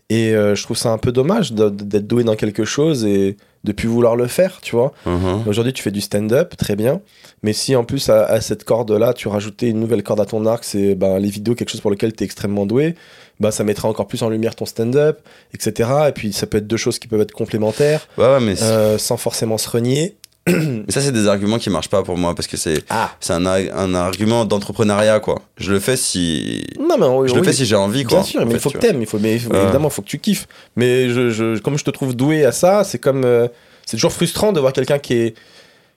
Et 0.09 0.35
euh, 0.35 0.57
je 0.57 0.65
trouve 0.65 0.77
ça 0.77 0.91
un 0.91 0.99
peu 0.99 1.13
dommage 1.13 1.53
d'être 1.53 2.07
doué 2.09 2.25
dans 2.25 2.35
quelque 2.35 2.65
chose 2.65 3.05
et 3.05 3.37
de 3.65 3.73
plus 3.73 3.89
vouloir 3.89 4.17
le 4.17 4.27
faire, 4.27 4.61
tu 4.63 4.75
vois. 4.75 4.93
Mhm. 5.07 5.45
Aujourd'hui, 5.47 5.73
tu 5.73 5.83
fais 5.83 5.91
du 5.91 6.01
stand-up, 6.01 6.57
très 6.57 6.77
bien. 6.77 7.01
Mais 7.43 7.53
si 7.53 7.77
en 7.77 7.85
plus, 7.85 8.09
à, 8.09 8.25
à 8.25 8.41
cette 8.41 8.65
corde-là, 8.65 9.13
tu 9.13 9.29
rajoutais 9.29 9.69
une 9.69 9.81
nouvelle 9.81 10.03
corde 10.03 10.21
à 10.21 10.25
ton 10.27 10.47
arc, 10.47 10.65
c'est 10.65 10.95
ben, 10.95 11.19
les 11.19 11.29
vidéos, 11.29 11.55
quelque 11.55 11.71
chose 11.71 11.81
pour 11.83 11.91
lequel 11.91 12.15
tu 12.15 12.23
es 12.23 12.27
extrêmement 12.27 12.65
doué, 12.65 12.95
bah, 13.39 13.51
ça 13.51 13.65
mettra 13.65 13.89
encore 13.89 14.07
plus 14.07 14.23
en 14.23 14.31
lumière 14.31 14.55
ton 14.55 14.67
stand-up, 14.67 15.21
etc. 15.55 15.91
Et 16.09 16.13
puis, 16.13 16.33
ça 16.33 16.47
peut 16.47 16.59
être 16.59 16.67
deux 16.67 16.77
choses 16.79 16.99
qui 16.99 17.09
peuvent 17.09 17.21
être 17.21 17.33
complémentaires, 17.33 18.07
Ouais, 18.17 18.25
ouais, 18.27 18.41
mais, 18.41 18.63
euh, 18.63 18.97
sans 18.99 19.17
forcément 19.17 19.59
se 19.59 19.69
renier. 19.69 20.17
mais 20.47 20.85
ça, 20.89 21.01
c'est 21.01 21.13
des 21.13 21.29
arguments 21.29 21.59
qui 21.59 21.69
marchent 21.71 21.91
pas 21.91 22.03
pour 22.03 22.17
moi 22.17 22.35
parce 22.35 22.47
que 22.49 22.57
c'est, 22.57 22.83
Ah 22.89 23.11
c'est 23.21 23.33
un, 23.35 23.45
un 23.47 23.95
argument 23.95 24.45
d'entrepreneuriat, 24.45 25.21
quoi. 25.21 25.43
Je 25.59 25.73
le 25.73 25.81
fais 25.81 25.97
si. 25.97 26.65
Non, 26.79 26.97
mais 26.99 27.07
oui, 27.07 27.29
Je 27.29 27.35
le 27.35 27.41
oui, 27.41 27.47
fais 27.47 27.53
si 27.53 27.67
j'ai 27.67 27.77
envie, 27.77 28.05
quoi. 28.05 28.19
Bien 28.19 28.27
sûr, 28.27 28.47
mais 28.47 28.55
il 28.55 28.59
faut 28.61 28.71
que 28.71 28.79
t'aimes, 28.79 29.01
il 29.03 29.07
faut, 29.07 29.19
mais 29.19 29.35
évidemment, 29.35 29.89
il 29.89 29.93
faut 29.93 30.03
que 30.03 30.09
tu 30.09 30.19
kiffes. 30.19 30.49
Mais 30.77 31.11
je, 31.11 31.31
je- 31.31 31.59
comme 31.61 31.79
je 31.79 31.85
te 31.85 31.91
trouve 31.91 32.15
doué 32.17 32.45
à 32.45 32.53
ça, 32.53 32.85
c'est 32.85 32.99
comme. 32.99 33.25
euh, 33.25 33.49
c'est 33.87 33.97
toujours 33.97 34.13
frustrant 34.13 34.53
de 34.53 34.61
voir 34.61 34.73
quelqu'un 34.73 34.99
qui 34.99 35.15
est, 35.15 35.35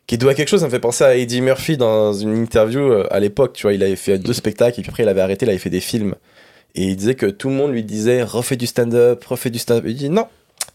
qui 0.08 0.16
est 0.16 0.18
doué 0.18 0.32
à 0.32 0.34
quelque 0.34 0.50
chose. 0.50 0.60
Ça 0.60 0.66
me 0.66 0.72
fait 0.72 0.80
penser 0.80 1.04
à 1.04 1.16
Eddie 1.16 1.42
Murphy 1.42 1.78
dans 1.78 2.12
une 2.14 2.36
interview 2.36 2.82
euh, 2.82 3.08
à 3.12 3.20
l'époque. 3.20 3.54
Tu 3.54 3.64
vois, 3.64 3.74
il 3.74 3.82
avait 3.84 3.96
fait 3.96 4.18
deux 4.18 4.34
spectacles 4.34 4.80
et 4.80 4.84
puis 4.84 4.90
après, 4.90 5.04
il 5.04 5.10
avait 5.10 5.22
arrêté, 5.22 5.46
il 5.46 5.50
avait 5.50 5.58
fait 5.60 5.70
des 5.70 5.80
films. 5.80 6.16
Et 6.76 6.84
il 6.86 6.96
disait 6.96 7.16
que 7.16 7.28
tout 7.28 7.50
le 7.50 7.56
monde 7.56 7.72
lui 7.72 7.84
disait 7.84 8.24
refais 8.24 8.56
du 8.58 8.66
stand-up, 8.68 9.24
refais 9.26 9.52
du 9.52 9.60
stand-up. 9.60 9.86
Il 9.88 9.96
dit 9.96 10.10
non, 10.10 10.26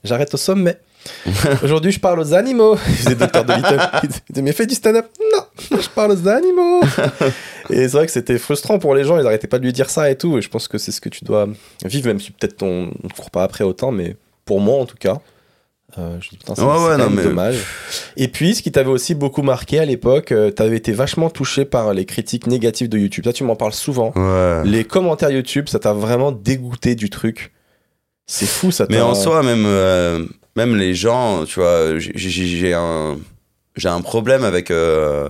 j'arrête 0.04 0.32
au 0.32 0.36
sommet. 0.38 0.78
Aujourd'hui, 1.62 1.92
je 1.92 2.00
parle 2.00 2.20
aux 2.20 2.34
animaux. 2.34 2.76
Il 2.88 2.94
faisait 2.94 3.14
Docteur 3.14 3.44
Dolittle. 3.44 3.78
Il 4.02 4.08
disait, 4.08 4.42
mais 4.42 4.52
fais 4.52 4.66
du 4.66 4.74
stand-up. 4.74 5.06
Non, 5.32 5.78
je 5.80 5.88
parle 5.88 6.12
aux 6.12 6.28
animaux. 6.28 6.80
et 7.70 7.88
c'est 7.88 7.88
vrai 7.96 8.06
que 8.06 8.12
c'était 8.12 8.38
frustrant 8.38 8.78
pour 8.78 8.94
les 8.94 9.04
gens. 9.04 9.18
Ils 9.18 9.26
arrêtaient 9.26 9.46
pas 9.48 9.58
de 9.58 9.64
lui 9.64 9.72
dire 9.72 9.90
ça 9.90 10.10
et 10.10 10.16
tout. 10.16 10.38
Et 10.38 10.42
je 10.42 10.48
pense 10.48 10.68
que 10.68 10.78
c'est 10.78 10.92
ce 10.92 11.00
que 11.00 11.08
tu 11.08 11.24
dois 11.24 11.48
vivre, 11.84 12.08
même 12.08 12.20
si 12.20 12.30
peut-être 12.32 12.62
on 12.62 12.86
ne 13.02 13.08
court 13.16 13.30
pas 13.30 13.42
après 13.42 13.64
autant. 13.64 13.90
Mais 13.92 14.16
pour 14.44 14.60
moi, 14.60 14.80
en 14.80 14.86
tout 14.86 14.96
cas, 14.98 15.18
euh, 15.98 16.18
je 16.20 16.28
dis 16.30 16.36
putain, 16.36 16.54
c'est 16.54 16.62
Ouais, 16.62 16.84
ouais, 16.88 17.08
mais- 17.10 17.22
dommage. 17.22 17.56
Et 18.16 18.28
puis, 18.28 18.54
ce 18.54 18.62
qui 18.62 18.70
t'avait 18.70 18.90
aussi 18.90 19.14
beaucoup 19.14 19.42
marqué 19.42 19.78
à 19.78 19.84
l'époque, 19.86 20.32
euh, 20.32 20.50
t'avais 20.50 20.76
été 20.76 20.92
vachement 20.92 21.30
touché 21.30 21.64
par 21.64 21.94
les 21.94 22.04
critiques 22.04 22.46
négatives 22.46 22.88
de 22.88 22.98
YouTube. 22.98 23.24
Ça, 23.24 23.32
tu 23.32 23.44
m'en 23.44 23.56
parles 23.56 23.72
souvent. 23.72 24.12
Ouais. 24.14 24.62
Les 24.64 24.84
commentaires 24.84 25.30
YouTube, 25.30 25.68
ça 25.68 25.78
t'a 25.78 25.92
vraiment 25.94 26.30
dégoûté 26.32 26.94
du 26.94 27.08
truc. 27.08 27.52
C'est 28.26 28.46
fou, 28.46 28.70
ça. 28.70 28.84
Mais 28.90 29.00
en 29.00 29.14
soi, 29.14 29.42
même, 29.42 29.64
euh, 29.64 30.26
même 30.60 30.74
les 30.76 30.94
gens, 30.94 31.44
tu 31.44 31.60
vois, 31.60 31.98
j'ai- 31.98 32.74
un, 32.74 33.16
j'ai 33.76 33.88
un 33.88 34.00
problème 34.02 34.44
avec 34.44 34.70
euh, 34.70 35.28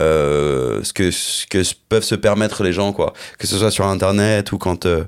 euh, 0.00 0.80
ce, 0.84 0.92
que, 0.92 1.10
ce 1.10 1.46
que 1.46 1.58
peuvent 1.88 2.04
se 2.04 2.14
permettre 2.14 2.62
les 2.62 2.72
gens, 2.72 2.92
quoi. 2.92 3.12
Que 3.38 3.46
ce 3.46 3.56
soit 3.58 3.70
sur 3.70 3.86
Internet 3.86 4.52
ou 4.52 4.58
quand 4.58 4.86
euh, 4.86 5.04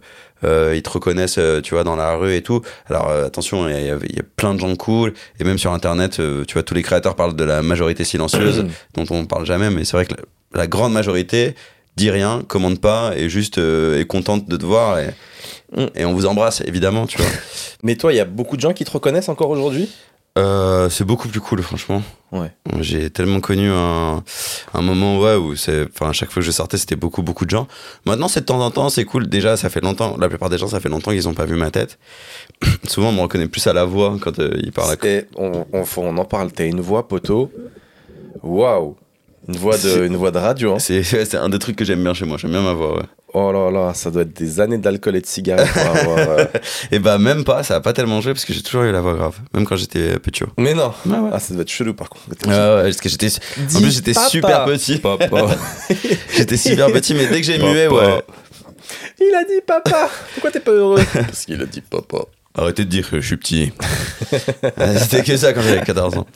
ils 0.74 0.82
te 0.82 0.90
reconnaissent, 0.90 1.38
tu 1.62 1.74
vois, 1.74 1.84
dans 1.84 1.96
la 1.96 2.14
rue 2.16 2.34
et 2.34 2.42
tout. 2.42 2.62
Alors 2.88 3.11
attention, 3.11 3.68
il 3.68 3.74
y, 3.86 3.90
a- 3.90 3.98
il 4.08 4.16
y 4.16 4.20
a 4.20 4.24
plein 4.36 4.54
de 4.54 4.61
gens 4.61 4.74
cool. 4.76 5.12
Et 5.38 5.44
même 5.44 5.58
sur 5.58 5.72
Internet, 5.72 6.20
tu 6.46 6.52
vois, 6.54 6.62
tous 6.62 6.74
les 6.74 6.82
créateurs 6.82 7.14
parlent 7.14 7.36
de 7.36 7.44
la 7.44 7.62
majorité 7.62 8.04
silencieuse, 8.04 8.64
dont 8.94 9.04
on 9.11 9.20
ne 9.22 9.26
parle 9.26 9.46
jamais. 9.46 9.70
Mais 9.70 9.84
c'est 9.84 9.96
vrai 9.96 10.06
que 10.06 10.14
la, 10.14 10.22
la 10.62 10.66
grande 10.66 10.92
majorité 10.92 11.54
dit 11.97 12.11
rien, 12.11 12.43
commande 12.47 12.80
pas, 12.80 13.12
et 13.16 13.28
juste 13.28 13.59
euh, 13.59 14.01
est 14.01 14.07
contente 14.07 14.49
de 14.49 14.57
te 14.57 14.64
voir. 14.64 14.99
Et, 14.99 15.11
Mm. 15.76 15.86
et 15.95 16.05
on 16.05 16.14
vous 16.14 16.26
embrasse, 16.26 16.62
évidemment, 16.66 17.07
tu 17.07 17.18
vois. 17.18 17.30
Mais 17.82 17.97
toi, 17.97 18.12
il 18.12 18.16
y 18.16 18.20
a 18.20 18.24
beaucoup 18.24 18.57
de 18.57 18.61
gens 18.61 18.72
qui 18.72 18.84
te 18.84 18.91
reconnaissent 18.91 19.28
encore 19.28 19.51
aujourd'hui? 19.51 19.88
Euh, 20.38 20.88
c'est 20.88 21.05
beaucoup 21.05 21.28
plus 21.28 21.41
cool, 21.41 21.62
franchement. 21.62 22.03
Ouais. 22.30 22.53
J'ai 22.80 23.11
tellement 23.11 23.41
connu 23.41 23.68
un, 23.68 24.22
un 24.74 24.80
moment 24.82 25.18
ouais, 25.18 25.34
où 25.34 25.57
c'est, 25.57 25.86
enfin, 25.93 26.11
à 26.11 26.12
chaque 26.12 26.30
fois 26.30 26.41
que 26.41 26.47
je 26.47 26.53
sortais, 26.53 26.76
c'était 26.76 26.97
beaucoup, 26.97 27.22
beaucoup 27.22 27.45
de 27.45 27.51
gens. 27.51 27.66
Maintenant, 28.07 28.28
c'est 28.28 28.41
de 28.41 28.47
temps 28.47 28.61
en 28.61 28.70
temps, 28.70 28.88
c'est 28.91 29.05
cool. 29.05 29.28
Déjà, 29.28 29.57
ça 29.57 29.70
fait 29.70 29.80
longtemps, 29.80 30.16
la 30.18 30.28
plupart 30.28 30.49
des 30.49 30.59
gens, 30.59 30.68
ça 30.68 30.78
fait 30.78 30.88
longtemps 30.88 31.11
qu'ils 31.11 31.28
ont 31.28 31.34
pas 31.34 31.47
vu 31.47 31.57
ma 31.57 31.70
tête. 31.70 31.99
Souvent, 32.88 33.09
on 33.09 33.12
me 33.12 33.20
reconnaît 33.22 33.49
plus 33.49 33.66
à 33.66 33.72
la 33.72 33.84
voix 33.84 34.16
quand 34.20 34.38
euh, 34.38 34.57
ils 34.62 34.72
parlent 34.72 34.93
à 34.93 34.97
on, 35.36 35.66
on, 35.72 35.84
on 35.97 36.16
en 36.18 36.24
parle, 36.24 36.53
t'as 36.53 36.66
une 36.66 36.80
voix, 36.80 37.09
poteau. 37.09 37.51
Waouh 38.43 38.97
une 39.51 39.57
voix, 39.59 39.76
de, 39.76 40.07
une 40.07 40.16
voix 40.16 40.30
de 40.30 40.38
radio. 40.38 40.74
hein. 40.74 40.78
C'est, 40.80 41.34
un 41.34 41.48
des 41.48 41.59
trucs 41.59 41.76
que 41.76 41.84
j'aime 41.84 42.03
bien 42.03 42.14
chez 42.14 42.24
moi. 42.24 42.36
J'aime 42.38 42.53
bien 42.53 42.62
ma 42.62 42.72
voix, 42.72 42.96
ouais. 42.96 43.05
Oh 43.32 43.53
là 43.53 43.70
là, 43.70 43.94
ça 43.94 44.11
doit 44.11 44.22
être 44.22 44.32
des 44.36 44.59
années 44.61 44.78
d'alcool 44.78 45.14
et 45.16 45.20
de 45.20 45.26
cigarettes 45.26 45.68
pour 45.72 45.82
avoir. 45.82 46.18
euh, 46.30 46.44
Et 46.90 46.98
bah, 46.98 47.18
même 47.18 47.44
pas, 47.44 47.62
ça 47.62 47.76
a 47.76 47.80
pas 47.80 47.92
tellement 47.92 48.20
joué 48.20 48.32
parce 48.32 48.44
que 48.44 48.53
j'ai 48.53 48.62
toujours 48.62 48.82
eu 48.82 48.90
la 48.92 49.01
voix 49.01 49.14
grave. 49.14 49.36
Même 49.55 49.64
quand 49.66 49.76
j'étais 49.76 50.18
petit. 50.18 50.42
Mais 50.59 50.74
non 50.74 50.92
ouais. 51.07 51.30
Ah, 51.32 51.38
ça 51.38 51.55
doit 51.55 51.62
être 51.62 51.70
chelou 51.70 51.94
par 51.94 52.09
contre. 52.09 52.24
Ouais, 52.46 52.53
ouais, 52.53 52.82
parce 52.84 52.96
que 53.01 53.09
j'étais, 53.09 53.28
en 53.28 53.80
plus, 53.80 53.94
j'étais 53.94 54.14
papa. 54.14 54.28
super 54.28 54.64
petit. 54.64 54.98
Papa. 54.98 55.46
J'étais 56.36 56.57
super 56.57 56.88
petit, 56.92 57.14
mais 57.14 57.26
dès 57.28 57.40
que 57.40 57.46
j'ai 57.46 57.59
mué, 57.59 57.86
ouais. 57.86 58.22
Il 59.20 59.34
a 59.34 59.44
dit 59.44 59.61
papa 59.64 60.09
Pourquoi 60.34 60.51
t'es 60.51 60.59
pas 60.61 60.72
heureux? 60.72 61.01
Parce 61.12 61.44
qu'il 61.44 61.61
a 61.62 61.66
dit 61.66 61.82
papa. 61.82 62.24
Arrêtez 62.57 62.84
de 62.84 62.90
dire 62.90 63.09
que 63.09 63.20
je 63.20 63.26
suis 63.26 63.36
petit. 63.36 63.72
Euh, 64.78 64.96
C'était 65.01 65.22
que 65.22 65.36
ça 65.36 65.53
quand 65.53 65.62
j'avais 65.62 65.84
14 65.84 66.18
ans. 66.18 66.26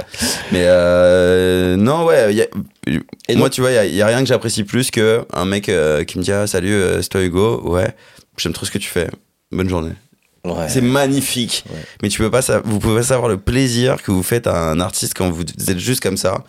Mais 0.52 0.62
euh, 0.62 1.76
non, 1.76 2.04
ouais. 2.04 2.32
y 2.34 2.42
a- 2.42 2.46
Et 3.28 3.34
moi, 3.34 3.46
donc- 3.48 3.50
tu 3.50 3.60
vois, 3.60 3.72
il 3.72 3.94
y, 3.94 4.00
a 4.02 4.06
rien 4.06 4.20
que 4.20 4.26
j'apprécie 4.26 4.62
plus 4.62 4.90
que 4.92 5.24
un 5.32 5.44
mec 5.44 5.68
euh, 5.68 6.04
qui 6.04 6.18
me 6.18 6.22
dit 6.22 6.30
ah, 6.30 6.46
Salut, 6.46 6.72
euh, 6.72 7.02
c'est 7.02 7.08
toi 7.08 7.22
Hugo. 7.22 7.62
Ouais, 7.68 7.94
j'aime 8.36 8.52
trop 8.52 8.64
ce 8.64 8.70
que 8.70 8.78
tu 8.78 8.88
fais. 8.88 9.08
Bonne 9.50 9.68
journée. 9.68 9.92
Ouais. 10.44 10.68
C'est 10.68 10.82
magnifique. 10.82 11.64
Ouais. 11.68 11.80
Mais 12.02 12.08
tu 12.10 12.18
peux 12.18 12.30
pas, 12.30 12.42
vous 12.64 12.78
pouvez 12.78 12.96
pas 13.00 13.02
savoir 13.06 13.28
le 13.28 13.38
plaisir 13.38 14.00
que 14.02 14.12
vous 14.12 14.22
faites 14.22 14.46
à 14.46 14.70
un 14.70 14.78
artiste 14.78 15.14
quand 15.16 15.30
vous 15.30 15.42
êtes 15.42 15.78
juste 15.78 16.00
comme 16.00 16.16
ça. 16.16 16.44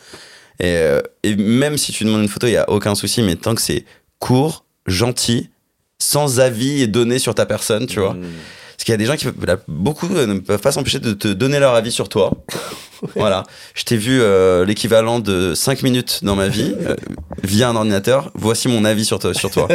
Et, 0.59 0.79
et 1.23 1.35
même 1.35 1.77
si 1.77 1.91
tu 1.91 2.03
demandes 2.03 2.21
une 2.21 2.27
photo, 2.29 2.45
il 2.47 2.53
y 2.53 2.57
a 2.57 2.69
aucun 2.69 2.93
souci. 2.93 3.23
Mais 3.23 3.35
tant 3.35 3.55
que 3.55 3.61
c'est 3.61 3.83
court, 4.19 4.65
gentil, 4.85 5.49
sans 5.97 6.39
avis 6.39 6.87
donné 6.87 7.17
sur 7.19 7.33
ta 7.33 7.45
personne, 7.45 7.87
tu 7.87 7.99
vois. 7.99 8.13
Mm. 8.13 8.25
Parce 8.75 8.83
qu'il 8.83 8.91
y 8.91 8.95
a 8.95 8.97
des 8.97 9.05
gens 9.05 9.15
qui 9.15 9.25
là, 9.45 9.57
beaucoup 9.67 10.07
euh, 10.13 10.25
ne 10.27 10.39
peuvent 10.39 10.59
pas 10.61 10.71
s'empêcher 10.71 10.99
de 10.99 11.13
te 11.13 11.27
donner 11.29 11.59
leur 11.59 11.73
avis 11.75 11.91
sur 11.91 12.09
toi. 12.09 12.31
voilà. 13.15 13.43
Je 13.73 13.83
t'ai 13.83 13.97
vu 13.97 14.21
euh, 14.21 14.65
l'équivalent 14.65 15.19
de 15.19 15.53
5 15.55 15.81
minutes 15.83 16.19
dans 16.23 16.35
ma 16.35 16.47
vie 16.49 16.75
euh, 16.81 16.95
via 17.43 17.69
un 17.69 17.75
ordinateur. 17.75 18.31
Voici 18.35 18.67
mon 18.67 18.83
avis 18.83 19.05
sur 19.05 19.19
toi. 19.19 19.33
Sur 19.33 19.49
toi. 19.51 19.67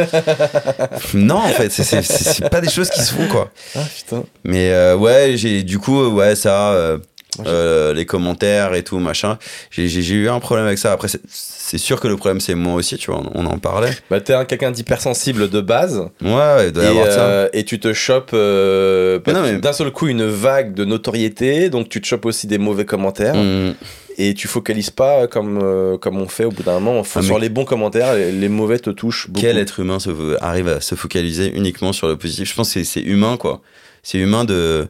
non, 1.13 1.37
en 1.37 1.49
fait, 1.49 1.69
c'est- 1.71 2.49
pas 2.49 2.61
des 2.61 2.69
choses 2.69 2.89
qui 2.89 3.01
se 3.01 3.13
font, 3.13 3.27
quoi. 3.27 3.49
Ah 3.75 3.79
putain. 3.95 4.23
Mais 4.43 4.71
euh, 4.71 4.95
ouais, 4.95 5.33
j'ai 5.35 5.63
du 5.63 5.79
coup, 5.79 5.99
euh, 6.01 6.09
ouais, 6.09 6.35
ça, 6.35 6.97
euh, 7.45 7.93
les 7.93 8.05
commentaires 8.05 8.73
et 8.73 8.83
tout, 8.83 8.99
machin. 8.99 9.37
J'ai- 9.69 9.87
eu 10.13 10.29
un 10.29 10.39
problème 10.39 10.65
avec 10.67 10.77
ça. 10.77 10.91
Après, 10.91 11.07
c'est- 11.07 11.77
sûr 11.77 11.99
que 12.01 12.07
le 12.07 12.17
problème, 12.17 12.41
c'est 12.41 12.55
moi 12.55 12.73
aussi, 12.75 12.97
tu 12.97 13.09
vois, 13.11 13.23
on, 13.33 13.45
en 13.45 13.57
parlait. 13.57 13.91
Bah, 14.09 14.19
t'es 14.19 14.33
un 14.33 14.43
quelqu'un 14.45 14.71
d'hypersensible 14.71 15.49
de 15.49 15.61
base. 15.61 15.99
Ouais, 16.21 16.67
il 16.67 16.71
doit 16.73 16.83
y 16.83 16.87
Et, 16.87 16.89
avoir 16.89 17.07
ça. 17.07 17.21
euh, 17.21 17.49
et 17.53 17.63
tu 17.63 17.79
te 17.79 17.93
chopes 17.93 18.31
euh, 18.33 19.19
Mais 19.25 19.33
mais- 19.33 19.57
d'un 19.59 19.71
seul 19.73 19.91
coup 19.91 20.07
une 20.07 20.25
vague 20.25 20.73
de 20.73 20.83
notoriété, 20.85 21.69
donc 21.69 21.87
tu 21.87 22.01
te 22.01 22.07
chopes 22.07 22.25
aussi 22.25 22.47
des 22.47 22.57
mauvais 22.57 22.85
commentaires. 22.85 23.35
Mmh. 23.35 23.73
Et 24.17 24.33
tu 24.33 24.49
focalises 24.49 24.89
pas 24.89 25.25
comme, 25.27 25.59
euh, 25.63 25.97
comme 25.97 26.17
on 26.21 26.27
fait 26.27 26.43
au 26.43 26.51
bout 26.51 26.63
d'un 26.63 26.73
moment. 26.79 26.99
On 26.99 27.03
Ah, 27.15 27.21
sur 27.21 27.39
les 27.39 27.47
bons 27.49 27.63
commentaires, 27.63 28.13
les, 28.15 28.31
les 28.33 28.49
mauvais 28.49 28.77
te 28.77 28.89
touchent 28.89 29.27
beaucoup. 29.29 29.39
Quel 29.45 29.57
être 29.57 29.79
humain 29.79 29.99
se, 29.99 30.09
arrive 30.43 30.67
à 30.67 30.81
se 30.81 30.95
focaliser 30.95 31.51
uniquement 31.55 31.93
sur 31.93 32.07
le 32.09 32.17
positif? 32.17 32.49
Je 32.49 32.53
pense 32.55 32.73
que 32.73 32.83
c'est 32.83 32.99
humain, 33.01 33.37
quoi. 33.37 33.61
C'est 34.03 34.17
humain 34.17 34.43
de. 34.43 34.87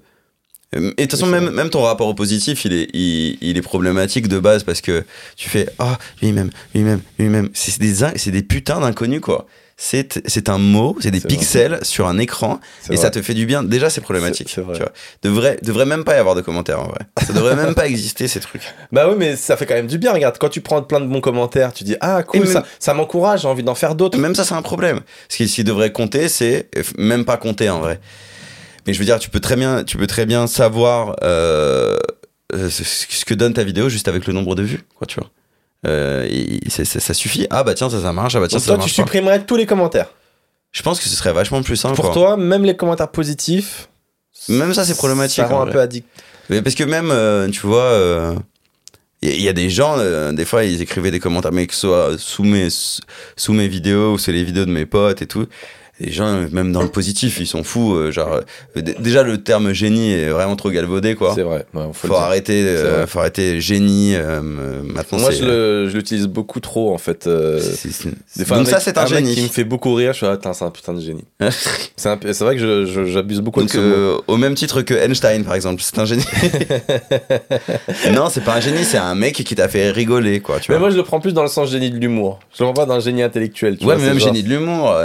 Et 0.74 0.80
de 0.80 0.89
toute 1.01 1.11
façon, 1.11 1.28
même, 1.28 1.49
même 1.49 1.69
ton 1.69 1.82
rapport 1.82 2.07
au 2.07 2.13
positif, 2.13 2.63
il 2.65 2.72
est, 2.74 2.88
il, 2.93 3.38
il 3.41 3.57
est 3.57 3.61
problématique 3.61 4.28
de 4.30 4.39
base 4.39 4.63
parce 4.63 4.80
que 4.80 5.03
tu 5.36 5.49
fais 5.49 5.67
Ah, 5.80 5.97
lui-même, 6.22 6.49
lui-même, 6.74 7.01
lui-même. 7.19 7.49
C'est 7.53 7.78
des, 7.80 7.93
c'est 8.15 8.32
des 8.32 8.41
putains 8.43 8.80
d'inconnus, 8.80 9.19
quoi. 9.19 9.47
C'est 9.84 10.22
c'est 10.28 10.47
un 10.47 10.59
mot, 10.59 10.95
c'est 11.01 11.09
des 11.09 11.19
C'est 11.19 11.28
vrai. 11.28 11.38
pixels 11.38 11.80
sur 11.82 12.07
un 12.07 12.19
écran 12.19 12.59
C'est 12.82 12.93
et 12.93 12.95
vrai. 12.97 13.03
ça 13.03 13.09
te 13.09 13.19
fait 13.22 13.34
du 13.34 13.47
bien. 13.47 13.63
Déjà, 13.63 13.89
c'est 13.89 13.99
problématique. 13.99 14.47
C'est- 14.47 14.55
c'est 14.55 14.61
vrai. 14.61 14.76
Tu 14.76 14.82
vois. 14.84 14.91
Devrait, 15.24 15.57
devrait 15.63 15.88
même 15.88 16.03
pas 16.03 16.13
y 16.15 16.19
avoir 16.19 16.36
de 16.36 16.41
commentaires 16.41 16.80
en 16.82 16.88
vrai. 16.88 16.99
Ça 17.26 17.34
devrait 17.34 17.55
même 17.55 17.74
pas 17.74 17.88
exister 17.88 18.28
ces 18.28 18.39
trucs. 18.39 18.61
Bah 18.91 19.09
oui, 19.09 19.15
mais 19.17 19.36
ça 19.36 19.57
fait 19.57 19.65
quand 19.65 19.74
même 19.74 19.88
du 19.88 19.97
bien. 19.97 20.13
Regarde, 20.13 20.38
quand 20.39 20.49
tu 20.49 20.61
prends 20.61 20.84
plein 20.84 20.99
de 21.01 21.07
bons 21.07 21.19
commentaires, 21.22 21.74
tu 21.74 21.84
dis 21.84 21.95
Ah, 21.99 22.22
cool, 22.22 22.41
Et 22.41 22.43
même- 22.43 22.53
ça, 22.53 22.63
ça 22.80 22.93
m'encourage, 22.93 23.41
j'ai 23.41 23.47
envie 23.47 23.63
d'en 23.63 23.74
faire 23.76 23.95
d'autres. 23.95 24.19
Même 24.19 24.36
ça, 24.36 24.45
c'est 24.45 24.53
un 24.53 24.61
problème. 24.61 24.99
Ce 25.30 25.38
qui, 25.38 25.47
ce 25.49 25.55
qui 25.55 25.63
devrait 25.63 25.91
compter, 25.91 26.30
c'est 26.30 26.69
euh, 26.78 26.84
même 26.99 27.26
pas 27.26 27.38
compter 27.38 27.67
en 27.72 27.80
vrai. 27.80 27.99
Mais 28.88 28.94
je 28.94 29.00
veux 29.00 29.06
dire, 29.06 29.20
tu 29.20 29.30
peux 29.30 29.40
très 29.40 29.56
bien, 29.56 29.84
tu 29.84 29.98
peux 29.98 30.08
très 30.08 30.26
bien 30.26 30.48
savoir 30.48 31.16
euh, 31.24 31.98
euh, 32.54 32.70
ce, 32.70 33.26
que 33.26 33.34
donne 33.34 33.54
ta 33.54 33.64
vidéo 33.64 33.90
juste 33.90 34.08
avec 34.08 34.26
le 34.28 34.34
nombre 34.34 34.56
de 34.56 34.64
vues, 34.64 34.84
quoi, 34.96 35.06
tu 35.08 35.20
vois. 35.20 35.30
euh, 35.88 36.28
et 36.30 36.60
ça 36.70 37.14
suffit. 37.14 37.48
Ah 37.50 37.64
bah 37.64 37.74
tiens, 37.74 37.90
ça, 37.90 38.02
ça 38.02 38.14
marche. 38.14 38.36
Ah 38.36 38.40
bah 38.40 38.48
tiens, 38.48 38.58
Donc 38.58 38.66
ça, 38.66 38.76
toi, 38.76 38.84
tu 38.84 38.90
pas. 38.90 38.96
supprimerais 38.96 39.44
tous 39.46 39.56
les 39.56 39.66
commentaires. 39.66 40.08
Je 40.72 40.82
pense 40.84 41.00
que 41.00 41.08
ce 41.10 41.16
serait 41.16 41.34
vachement 41.34 41.62
plus 41.64 41.76
simple. 41.76 41.96
Pour 41.96 42.06
quoi. 42.06 42.14
toi, 42.14 42.38
même 42.38 42.64
les 42.64 42.76
commentaires 42.78 43.10
positifs. 43.12 43.90
Même 44.50 44.74
ça, 44.74 44.86
c'est 44.86 44.96
problématique, 44.96 45.44
Ça 45.44 45.48
rend 45.48 45.58
en 45.58 45.62
un 45.62 45.66
vrai. 45.66 45.74
peu 45.74 45.80
addict. 45.82 46.08
Mais 46.50 46.62
parce 46.62 46.76
que 46.76 46.84
même, 46.84 47.12
euh, 47.12 47.50
tu 47.50 47.60
vois, 47.68 48.36
il 49.22 49.30
y, 49.36 49.44
y 49.44 49.50
a 49.50 49.54
des 49.54 49.70
gens, 49.70 49.98
des 50.34 50.46
fois, 50.46 50.64
ils 50.64 50.82
écrivaient 50.82 51.12
des 51.12 51.20
commentaires, 51.20 51.52
mais 51.52 51.68
que 51.68 51.74
ce 51.74 51.82
soit 51.82 52.18
sous 52.18 52.44
mes, 52.44 52.70
sous 53.36 53.54
mes 53.54 53.68
vidéos 53.68 54.14
ou 54.14 54.18
sous 54.18 54.32
les 54.32 54.44
vidéos 54.44 54.66
de 54.66 54.72
mes 54.72 54.86
potes 54.88 55.22
et 55.22 55.28
tout. 55.28 55.46
Les 56.00 56.12
gens, 56.12 56.46
même 56.52 56.72
dans 56.72 56.82
le 56.82 56.88
positif, 56.88 57.39
ils 57.39 57.46
sont 57.46 57.64
fous. 57.64 57.94
euh, 57.94 58.12
genre, 58.12 58.39
euh, 58.76 58.82
déjà, 59.00 59.22
le 59.22 59.38
terme 59.38 59.72
génie 59.72 60.12
est 60.14 60.30
vraiment 60.30 60.56
trop 60.56 60.72
galvaudé, 60.72 61.14
quoi. 61.14 61.34
C'est 61.36 61.44
vrai. 61.44 61.66
Ouais, 61.76 61.84
faut 61.94 62.16
arrêter, 62.16 62.64
euh, 62.66 63.06
faut 63.06 63.20
arrêter 63.20 63.62
génie. 63.62 64.16
maintenant, 64.84 65.20
Moi, 65.20 65.30
je 65.32 65.86
l'utilise 65.96 66.26
beaucoup 66.28 66.60
trop 66.60 66.94
en 66.94 66.98
fait. 66.98 67.28
Des 67.28 68.46
fois, 68.46 68.58
Donc 68.58 68.68
un 68.68 68.70
ça, 68.72 68.76
mec- 68.78 68.84
c'est 68.84 68.98
un, 68.98 69.04
mec 69.04 69.10
génie. 69.14 69.36
qui 69.36 69.42
me 69.44 69.48
fait 69.48 69.64
beaucoup 69.64 69.94
rire. 69.94 70.14
Je 70.14 70.18
suis 70.18 70.26
ah, 70.26 70.38
Putain, 70.38 70.54
c'est 70.54 70.66
un 70.66 70.72
putain 70.72 70.94
de 70.94 71.02
génie. 71.02 71.24
c'est 71.96 72.10
un 72.10 72.16
vrai 72.16 72.56
que 72.56 73.06
j'abuse 73.08 73.42
beaucoup 73.42 73.60
Donc, 73.60 73.70
de 73.70 73.74
ce 73.74 73.80
mot. 74.16 74.24
au 74.28 74.38
même 74.38 74.56
titre 74.56 74.82
que 74.82 74.94
Einstein, 74.96 75.44
par 75.44 75.54
exemple, 75.54 75.84
c'est 75.84 76.00
un 76.00 76.06
génie. 76.06 76.26
non, 78.14 78.30
c'est 78.30 78.44
pas 78.44 78.56
un 78.56 78.60
génie, 78.60 78.84
c'est 78.84 78.98
un 78.98 79.14
mec 79.16 79.36
qui 79.36 79.56
t'a 79.56 79.68
fait 79.68 79.92
rigoler, 79.92 80.39
quoi. 80.39 80.60
Tu 80.60 80.72
Mais 80.72 80.78
vois. 80.78 80.88
moi, 80.88 80.89
je 80.92 80.98
le 80.98 81.04
prends 81.04 81.20
plus 81.20 81.34
dans 81.34 81.44
le 81.44 81.48
sens 81.50 81.70
génie 81.70 81.92
de 81.92 81.98
l'humour. 81.98 82.39
Je 82.58 82.64
le 82.64 82.66
prends 82.66 82.74
pas 82.74 82.86
dans 82.86 82.96
le 82.96 83.02
génie 83.02 83.22
intellectuel. 83.24 83.78
Tu 83.78 83.86
ouais, 83.86 83.94
vois, 83.96 84.02
mais 84.02 84.10
même 84.10 84.20
genre- 84.20 84.30
génie 84.30 84.44
de 84.44 84.50
l'humour. 84.50 84.96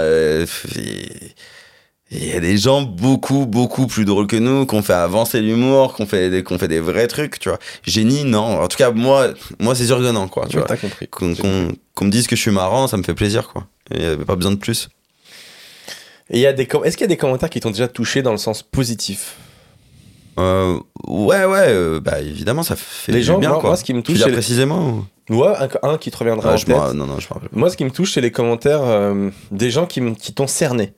Il- 2.11 2.25
y 2.25 2.31
a 2.33 2.39
des 2.39 2.57
gens 2.57 2.81
beaucoup, 2.83 3.45
beaucoup 3.45 3.85
plus 3.87 4.05
drôles 4.05 4.27
que 4.27 4.37
nous, 4.37 4.65
qu'on 4.65 4.81
fait 4.81 4.93
avancer 4.93 5.41
l'humour, 5.41 5.93
qu'on 5.93 6.05
fait, 6.05 6.29
des- 6.29 6.43
qu'on 6.43 6.57
fait 6.57 6.67
des 6.69 6.79
vrais 6.79 7.07
trucs, 7.07 7.37
tu 7.39 7.49
vois. 7.49 7.59
Génie, 7.83 8.23
non. 8.23 8.61
En 8.61 8.67
tout 8.67 8.77
cas, 8.77 8.91
moi, 8.91 9.33
moi 9.59 9.75
c'est 9.75 9.85
sûr 9.87 9.97
que 9.99 10.11
non, 10.11 10.27
quoi. 10.29 10.47
Tu 10.47 10.57
vois. 10.57 10.65
T'as 10.67 10.77
compris. 10.77 11.07
Qu'on 11.09 11.35
qu'on- 11.35 11.71
qu'on 11.93 12.05
me 12.05 12.11
dise 12.11 12.27
que 12.27 12.35
je 12.35 12.41
suis 12.41 12.51
marrant, 12.51 12.87
ça 12.87 12.95
me 12.97 13.03
fait 13.03 13.13
plaisir, 13.15 13.49
quoi. 13.49 13.67
Il 13.93 13.99
n'y 13.99 14.05
avait 14.05 14.25
pas 14.25 14.35
besoin 14.35 14.51
de 14.51 14.57
plus. 14.57 14.89
Et 16.29 16.37
il 16.37 16.41
y 16.41 16.45
a 16.45 16.53
des 16.53 16.67
Est-ce 16.83 16.97
qu'il 16.97 17.03
y 17.05 17.05
a 17.05 17.07
des 17.07 17.17
commentaires 17.17 17.49
qui 17.49 17.59
t'ont 17.59 17.71
déjà 17.71 17.87
touché 17.87 18.21
dans 18.21 18.31
le 18.31 18.37
sens 18.37 18.61
positif? 18.63 19.35
Euh, 20.39 20.79
ouais, 21.07 21.45
ouais, 21.45 21.65
euh, 21.69 21.99
bah 21.99 22.19
évidemment, 22.21 22.63
ça 22.63 22.75
fait 22.75 23.11
Les 23.11 23.19
du 23.19 23.25
gens, 23.25 23.39
bien, 23.39 23.49
moi, 23.49 23.59
quoi. 23.59 23.69
moi, 23.71 23.77
ce 23.77 23.83
qui 23.83 23.93
me 23.93 24.01
touche, 24.03 24.23
les- 24.25 24.31
précisément 24.31 25.03
ou... 25.29 25.35
Ouais, 25.35 25.53
un, 25.83 25.89
un 25.89 25.97
qui 25.97 26.11
te 26.11 26.17
reviendra 26.17 26.53
Ah, 26.53 26.55
je 26.57 26.65
tête. 26.65 26.75
m'en- 26.75 26.93
Non, 26.93 27.05
non, 27.05 27.19
je. 27.19 27.27
Moi, 27.51 27.69
ce 27.69 27.77
qui 27.77 27.83
me 27.85 27.89
touche, 27.91 28.13
c'est 28.13 28.21
les 28.21 28.31
commentaires 28.31 28.81
euh, 28.83 29.29
des 29.51 29.69
gens 29.71 29.85
qui, 29.85 30.01
t'ont 30.33 30.47
cerné. 30.47 30.93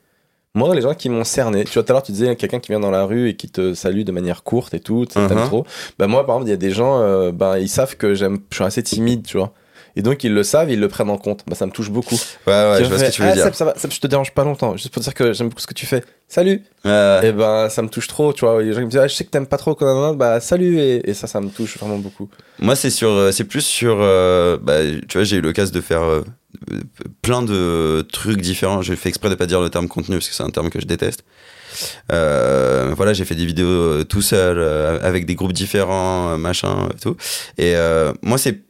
Moi, 0.55 0.73
les 0.75 0.81
gens 0.81 0.93
qui 0.93 1.09
m'ont 1.09 1.23
cerné. 1.23 1.63
Tu 1.63 1.73
vois, 1.73 1.83
tout 1.83 1.91
à 1.91 1.93
l'heure, 1.93 2.03
tu 2.03 2.11
disais 2.11 2.35
quelqu'un 2.35 2.59
qui 2.59 2.71
vient 2.71 2.79
dans 2.79 2.91
la 2.91 3.05
rue 3.05 3.29
et 3.29 3.35
qui 3.35 3.49
te 3.49 3.73
salue 3.73 4.01
de 4.01 4.11
manière 4.11 4.43
courte 4.43 4.73
et 4.73 4.79
tout, 4.79 5.05
t'aimes 5.05 5.29
Mhm. 5.39 5.45
trop. 5.45 5.65
Bah, 5.97 6.07
moi, 6.07 6.25
par 6.25 6.35
exemple, 6.37 6.47
il 6.49 6.51
y 6.51 6.53
a 6.53 6.57
des 6.57 6.71
gens, 6.71 6.99
euh, 6.99 7.31
bah, 7.31 7.59
ils 7.59 7.69
savent 7.69 7.95
que 7.95 8.13
j'aime, 8.15 8.39
je 8.51 8.55
suis 8.55 8.63
assez 8.65 8.83
timide, 8.83 9.25
tu 9.25 9.37
vois. 9.37 9.53
Et 9.95 10.01
donc, 10.01 10.23
ils 10.23 10.33
le 10.33 10.43
savent, 10.43 10.71
ils 10.71 10.79
le 10.79 10.87
prennent 10.87 11.09
en 11.09 11.17
compte. 11.17 11.43
Bah, 11.47 11.55
ça 11.55 11.65
me 11.65 11.71
touche 11.71 11.89
beaucoup. 11.89 12.15
Ouais, 12.47 12.53
ouais, 12.53 12.83
je 12.83 12.89
vois 12.89 12.99
ce 12.99 13.05
que 13.05 13.11
tu 13.11 13.21
veux 13.21 13.29
ah, 13.29 13.33
dire. 13.33 13.43
Seb, 13.45 13.53
ça 13.53 13.65
va, 13.65 13.73
Seb, 13.75 13.91
je 13.91 13.99
te 13.99 14.07
dérange 14.07 14.33
pas 14.33 14.43
longtemps. 14.43 14.77
Juste 14.77 14.93
pour 14.93 15.01
dire 15.01 15.13
que 15.13 15.33
j'aime 15.33 15.49
beaucoup 15.49 15.61
ce 15.61 15.67
que 15.67 15.73
tu 15.73 15.85
fais. 15.85 16.03
Salut! 16.27 16.63
Ouais. 16.85 17.19
Et 17.23 17.31
ben, 17.31 17.69
ça 17.69 17.81
me 17.81 17.89
touche 17.89 18.07
trop, 18.07 18.33
tu 18.33 18.45
vois. 18.45 18.61
Les 18.61 18.71
gens 18.73 18.79
qui 18.79 18.85
me 18.85 18.91
disent, 18.91 18.99
ah, 18.99 19.07
je 19.07 19.15
sais 19.15 19.23
que 19.23 19.29
t'aimes 19.29 19.47
pas 19.47 19.57
trop, 19.57 19.75
quoi, 19.75 20.13
bah, 20.13 20.39
salut! 20.39 20.79
Et, 20.79 21.09
et 21.09 21.13
ça, 21.13 21.27
ça 21.27 21.41
me 21.41 21.49
touche 21.49 21.77
vraiment 21.77 21.97
beaucoup. 21.97 22.29
Moi, 22.59 22.75
c'est 22.75 22.89
sur, 22.89 23.09
euh, 23.09 23.31
c'est 23.31 23.45
plus 23.45 23.61
sur, 23.61 23.97
euh, 23.99 24.57
bah, 24.61 24.79
tu 25.07 25.17
vois, 25.17 25.23
j'ai 25.23 25.37
eu 25.37 25.41
l'occasion 25.41 25.73
de 25.73 25.81
faire 25.81 26.03
euh, 26.03 26.21
euh, 26.71 26.79
plein 27.21 27.41
de 27.41 28.05
trucs 28.11 28.41
différents. 28.41 28.81
J'ai 28.81 28.95
fait 28.95 29.09
exprès 29.09 29.29
de 29.29 29.35
pas 29.35 29.45
dire 29.45 29.61
le 29.61 29.69
terme 29.69 29.87
contenu 29.87 30.17
parce 30.17 30.29
que 30.29 30.35
c'est 30.35 30.43
un 30.43 30.49
terme 30.49 30.69
que 30.69 30.79
je 30.79 30.85
déteste. 30.85 31.23
Euh, 32.11 32.93
voilà, 32.95 33.13
j'ai 33.13 33.25
fait 33.25 33.35
des 33.35 33.45
vidéos 33.45 33.67
euh, 33.67 34.03
tout 34.03 34.21
seul 34.21 34.57
euh, 34.57 34.99
avec 35.01 35.25
des 35.25 35.35
groupes 35.35 35.53
différents, 35.53 36.31
euh, 36.31 36.37
machin, 36.37 36.89
et 36.93 36.99
tout. 36.99 37.15
Et 37.57 37.75
euh, 37.75 38.11
moi, 38.21 38.37
c'est, 38.37 38.63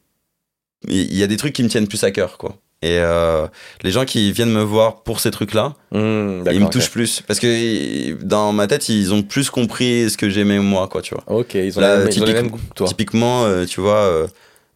il 0.87 1.15
y 1.15 1.23
a 1.23 1.27
des 1.27 1.37
trucs 1.37 1.53
qui 1.53 1.63
me 1.63 1.69
tiennent 1.69 1.87
plus 1.87 2.03
à 2.03 2.11
cœur, 2.11 2.37
quoi. 2.37 2.55
Et 2.81 2.97
euh, 2.99 3.45
les 3.83 3.91
gens 3.91 4.05
qui 4.05 4.31
viennent 4.31 4.51
me 4.53 4.61
voir 4.61 5.03
pour 5.03 5.19
ces 5.19 5.31
trucs-là, 5.31 5.73
Mmh, 5.91 6.43
ils 6.53 6.59
me 6.61 6.69
touchent 6.69 6.89
plus 6.91 7.21
parce 7.27 7.39
que 7.41 8.13
dans 8.23 8.53
ma 8.53 8.67
tête, 8.67 8.87
ils 8.87 9.13
ont 9.13 9.21
plus 9.21 9.49
compris 9.49 10.09
ce 10.09 10.15
que 10.17 10.29
j'aimais 10.29 10.59
moi, 10.59 10.87
quoi, 10.87 11.01
tu 11.01 11.13
vois. 11.13 11.23
Ok, 11.27 11.55
ils 11.55 11.77
ont, 11.77 11.81
Là, 11.81 11.97
les, 11.97 12.03
mêmes- 12.05 12.11
ils 12.13 12.21
ont 12.21 12.25
les 12.25 12.31
typique- 12.31 12.33
mêmes 12.35 12.47
goûts 12.51 12.57
que 12.69 12.73
toi. 12.75 12.87
Typiquement, 12.87 13.43
euh, 13.43 13.65
tu 13.65 13.81
vois, 13.81 13.97
euh, 13.97 14.27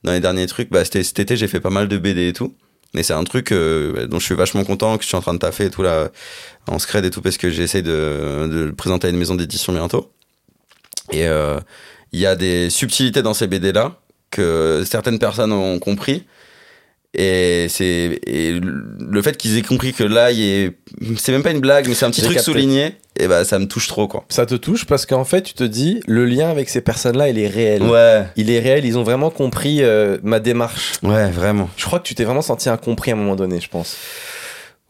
dans 0.03 0.11
les 0.11 0.19
derniers 0.19 0.47
trucs, 0.47 0.69
bah, 0.69 0.83
cet 0.83 1.17
été, 1.17 1.37
j'ai 1.37 1.47
fait 1.47 1.61
pas 1.61 1.69
mal 1.69 1.87
de 1.87 1.97
BD 1.97 2.27
et 2.27 2.33
tout. 2.33 2.53
Et 2.95 3.03
c'est 3.03 3.13
un 3.13 3.23
truc 3.23 3.53
euh, 3.53 4.05
dont 4.07 4.19
je 4.19 4.25
suis 4.25 4.35
vachement 4.35 4.65
content, 4.65 4.97
que 4.97 5.03
je 5.03 5.07
suis 5.07 5.15
en 5.17 5.21
train 5.21 5.33
de 5.33 5.39
taffer 5.39 5.65
et 5.65 5.69
tout 5.69 5.81
là, 5.81 6.09
en 6.67 6.79
scred 6.79 7.05
et 7.05 7.09
tout, 7.09 7.21
parce 7.21 7.37
que 7.37 7.49
j'essaie 7.49 7.81
de, 7.81 8.49
de 8.51 8.65
le 8.65 8.73
présenter 8.73 9.07
à 9.07 9.09
une 9.11 9.17
maison 9.17 9.35
d'édition 9.35 9.71
bientôt. 9.71 10.11
Et 11.11 11.25
euh, 11.27 11.57
il 12.11 12.19
y 12.19 12.25
a 12.25 12.35
des 12.35 12.69
subtilités 12.69 13.21
dans 13.23 13.33
ces 13.33 13.47
BD 13.47 13.71
là 13.71 13.97
que 14.33 14.83
certaines 14.85 15.19
personnes 15.19 15.51
ont 15.51 15.79
compris. 15.79 16.25
Et 17.15 17.67
c'est 17.69 18.19
et 18.25 18.59
le 18.59 19.21
fait 19.21 19.37
qu'ils 19.37 19.55
aient 19.59 19.61
compris 19.61 19.93
que 19.93 20.03
là, 20.03 20.31
il 20.31 20.39
y 20.39 20.49
est- 20.49 20.71
c'est 21.15 21.31
même 21.31 21.43
pas 21.43 21.51
une 21.51 21.59
blague, 21.59 21.87
mais 21.87 21.93
c'est 21.93 22.05
un 22.05 22.09
petit 22.09 22.21
truc 22.23 22.37
capté. 22.37 22.51
souligné. 22.51 22.95
Et 23.19 23.27
bah, 23.27 23.45
ça 23.45 23.59
me 23.59 23.67
touche 23.67 23.87
trop, 23.87 24.07
quoi. 24.07 24.25
Ça 24.29 24.47
te 24.47 24.55
touche 24.55 24.85
parce 24.85 25.05
qu'en 25.05 25.23
fait, 25.23 25.43
tu 25.43 25.53
te 25.53 25.63
dis, 25.63 25.99
le 26.07 26.25
lien 26.25 26.49
avec 26.49 26.69
ces 26.69 26.81
personnes-là, 26.81 27.29
il 27.29 27.37
est 27.37 27.47
réel. 27.47 27.83
Ouais, 27.83 28.23
Il 28.35 28.49
est 28.49 28.57
réel, 28.59 28.83
ils 28.85 28.97
ont 28.97 29.03
vraiment 29.03 29.29
compris 29.29 29.83
euh, 29.83 30.17
ma 30.23 30.39
démarche. 30.39 30.93
ouais, 31.03 31.29
vraiment. 31.29 31.69
Je 31.77 31.85
crois 31.85 31.99
que 31.99 32.07
tu 32.07 32.15
t'es 32.15 32.23
vraiment 32.23 32.41
senti 32.41 32.67
incompris 32.69 33.11
à 33.11 33.13
un 33.13 33.17
moment 33.17 33.35
donné, 33.35 33.59
je 33.61 33.69
pense. 33.69 33.95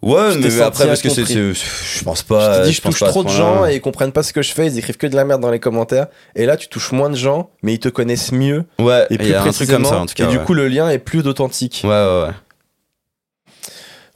Ouais, 0.04 0.36
mais 0.36 0.62
après, 0.62 0.86
parce 0.86 1.02
que 1.02 1.08
c'est, 1.08 1.26
je 1.26 2.04
pense 2.04 2.24
pas. 2.24 2.60
te 2.60 2.66
dis, 2.66 2.74
je, 2.74 2.82
touche 2.82 3.00
pas 3.00 3.08
trop 3.08 3.24
de 3.24 3.30
gens 3.30 3.66
et 3.66 3.76
ils 3.76 3.82
comprennent 3.82 4.12
pas 4.12 4.22
ce 4.22 4.34
que 4.34 4.42
je 4.42 4.52
fais, 4.52 4.68
ils 4.68 4.78
écrivent 4.78 4.98
que 4.98 5.08
de 5.08 5.16
la 5.16 5.24
merde 5.24 5.40
dans 5.40 5.50
les 5.50 5.62
commentaires. 5.62 6.08
Et 6.36 6.46
là, 6.46 6.58
tu 6.58 6.68
touches 6.68 6.92
moins 6.92 7.10
de 7.10 7.16
gens, 7.16 7.52
mais 7.62 7.74
ils 7.74 7.80
te 7.80 7.88
connaissent 7.88 8.34
mieux 8.34 8.66
Ouais, 8.80 9.08
et 9.10 9.18
plus 9.18 9.30
y 9.30 9.34
a 9.34 9.42
un 9.42 9.52
truc 9.52 9.70
comme 9.70 9.86
ça, 9.86 10.00
en 10.00 10.06
tout 10.06 10.14
cas. 10.14 10.28
Et 10.28 10.32
du 10.32 10.40
coup, 10.40 10.54
le 10.54 10.68
lien 10.68 10.90
est 10.90 11.00
plus 11.00 11.24
d'authentique. 11.24 11.82
Ouais, 11.86 11.90
ouais, 11.90 12.24
ouais. 12.24 12.34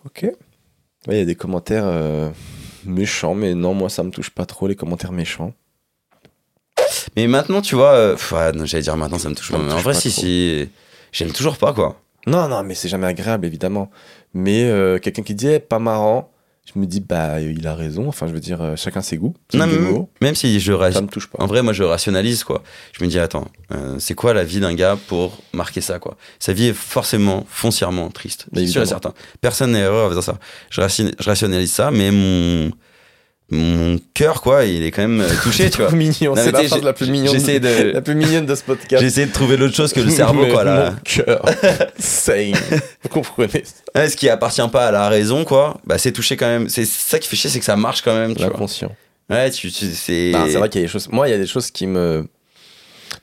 Ok. 0.06 0.24
Ouais, 0.24 0.34
Il 1.16 1.18
y 1.20 1.22
a 1.22 1.26
des 1.26 1.36
commentaires 1.36 1.86
euh, 1.86 2.30
méchants, 2.84 3.34
mais 3.34 3.54
non, 3.54 3.74
moi, 3.74 3.90
ça 3.90 4.04
me 4.04 4.12
touche 4.12 4.30
pas 4.30 4.46
trop, 4.46 4.68
les 4.68 4.76
commentaires 4.76 5.14
méchants. 5.14 5.54
Mais 7.16 7.28
maintenant, 7.28 7.62
tu 7.62 7.76
vois, 7.76 7.94
euh, 7.94 8.18
j'allais 8.66 8.84
dire 8.84 8.98
maintenant, 8.98 9.20
ça 9.20 9.30
me 9.30 9.36
touche 9.36 9.52
Ça 9.52 9.58
pas. 9.58 9.64
me 9.64 9.68
Mais 9.70 9.74
en 9.74 9.80
vrai, 9.80 9.94
si, 9.94 10.12
trop. 10.12 10.22
si. 10.22 10.70
J'aime 11.14 11.32
toujours 11.32 11.58
pas, 11.58 11.72
quoi. 11.72 11.96
Non, 12.28 12.50
non, 12.50 12.62
mais 12.62 12.76
c'est 12.76 12.90
jamais 12.90 13.08
agréable, 13.08 13.46
évidemment. 13.46 13.90
Mais 14.34 14.64
euh, 14.66 15.00
quelqu'un 15.00 15.24
qui 15.24 15.36
dit, 15.36 15.48
Eh, 15.48 15.60
pas 15.60 15.80
marrant, 15.80 16.32
je 16.66 16.80
me 16.80 16.86
dis, 16.86 17.00
bah, 17.00 17.40
il 17.40 17.66
a 17.66 17.74
raison. 17.76 18.08
Enfin, 18.08 18.28
je 18.28 18.34
veux 18.34 18.40
dire, 18.42 18.62
euh, 18.62 18.76
chacun 18.76 19.02
ses 19.02 19.18
goûts. 19.18 19.34
Non, 19.54 19.66
l'humour. 19.66 20.10
même 20.22 20.36
si 20.36 20.60
je 20.60 20.72
Ça 20.74 20.78
rationalise. 20.78 21.08
me 21.10 21.14
touche 21.14 21.28
pas. 21.30 21.42
En 21.42 21.48
vrai, 21.48 21.64
moi, 21.64 21.72
je 21.74 21.84
rationalise, 21.84 22.44
quoi. 22.44 22.62
Je 22.92 23.04
me 23.04 23.10
dis, 23.10 23.18
attends, 23.20 23.48
euh, 23.74 23.96
c'est 24.00 24.16
quoi 24.16 24.34
la 24.34 24.44
vie 24.44 24.60
d'un 24.60 24.74
gars 24.74 24.98
pour 25.08 25.38
marquer 25.54 25.80
ça, 25.82 25.98
quoi? 26.00 26.18
Sa 26.40 26.52
vie 26.54 26.68
est 26.68 26.74
forcément, 26.74 27.46
foncièrement 27.50 28.10
triste. 28.10 28.48
C'est 28.54 28.68
sûr 28.68 28.82
et 28.82 28.86
certain. 28.86 29.14
Personne 29.40 29.72
n'est 29.72 29.84
heureux 29.84 30.04
en 30.06 30.10
faisant 30.10 30.22
ça. 30.22 30.40
Je, 30.70 30.82
je 31.20 31.26
rationalise 31.30 31.72
ça, 31.72 31.90
mais 31.92 32.12
mon. 32.12 32.72
Mon 33.50 33.98
cœur, 34.14 34.42
quoi, 34.42 34.66
il 34.66 34.84
est 34.84 34.92
quand 34.92 35.04
même 35.04 35.22
euh, 35.22 35.30
touché, 35.42 35.70
tu 35.72 35.82
vois. 35.82 35.92
Mignon. 35.92 36.34
C'est 36.36 36.52
la 36.52 36.60
phrase 36.60 36.74
j'ai- 36.76 36.82
la 36.82 36.92
plus 36.94 37.10
mignonne. 37.10 37.34
J'essaie 37.34 37.60
de. 37.62 37.92
La 37.92 38.02
plus 38.02 38.14
mignonne 38.16 38.46
de 38.46 38.56
ce 38.56 38.64
podcast. 38.64 39.00
J'ai 39.02 39.08
essayé 39.08 39.26
de 39.26 39.32
trouver 39.32 39.56
l'autre 39.56 39.74
chose 39.76 39.94
que 39.94 40.02
le 40.02 40.10
cerveau, 40.12 40.42
Mais 40.42 40.50
quoi, 40.52 40.66
là. 40.66 40.92
Mon 40.92 40.98
cœur. 41.04 41.46
Same. 41.98 42.52
Vous 43.04 43.10
comprenez 43.10 43.64
Ouais, 43.96 44.10
ce 44.10 44.18
qui 44.18 44.28
appartient 44.28 44.68
pas 44.70 44.88
à 44.88 44.92
la 44.92 45.08
raison, 45.08 45.46
quoi, 45.46 45.80
bah 45.86 45.98
c'est 45.98 46.12
touché 46.12 46.36
quand 46.36 46.46
même. 46.48 46.68
C'est 46.68 46.86
ça 46.86 47.20
qui 47.20 47.30
fait 47.30 47.38
chier, 47.38 47.50
c'est 47.50 47.60
que 47.60 47.66
ça 47.66 47.78
marche 47.78 48.02
quand 48.02 48.14
même, 48.14 48.34
tu 48.36 48.42
vois. 48.42 48.52
L'inconscient. 48.52 48.94
Ouais, 49.30 49.50
tu, 49.52 49.72
tu- 49.72 49.94
c'est. 49.94 50.32
Non, 50.34 50.46
c'est 50.48 50.58
vrai 50.58 50.68
qu'il 50.70 50.82
y 50.82 50.84
a 50.84 50.88
des 50.88 50.92
choses. 50.92 51.08
Moi, 51.10 51.28
il 51.30 51.32
y 51.32 51.34
a 51.34 51.38
des 51.38 51.48
choses 51.48 51.72
qui 51.72 51.88
me. 51.88 52.28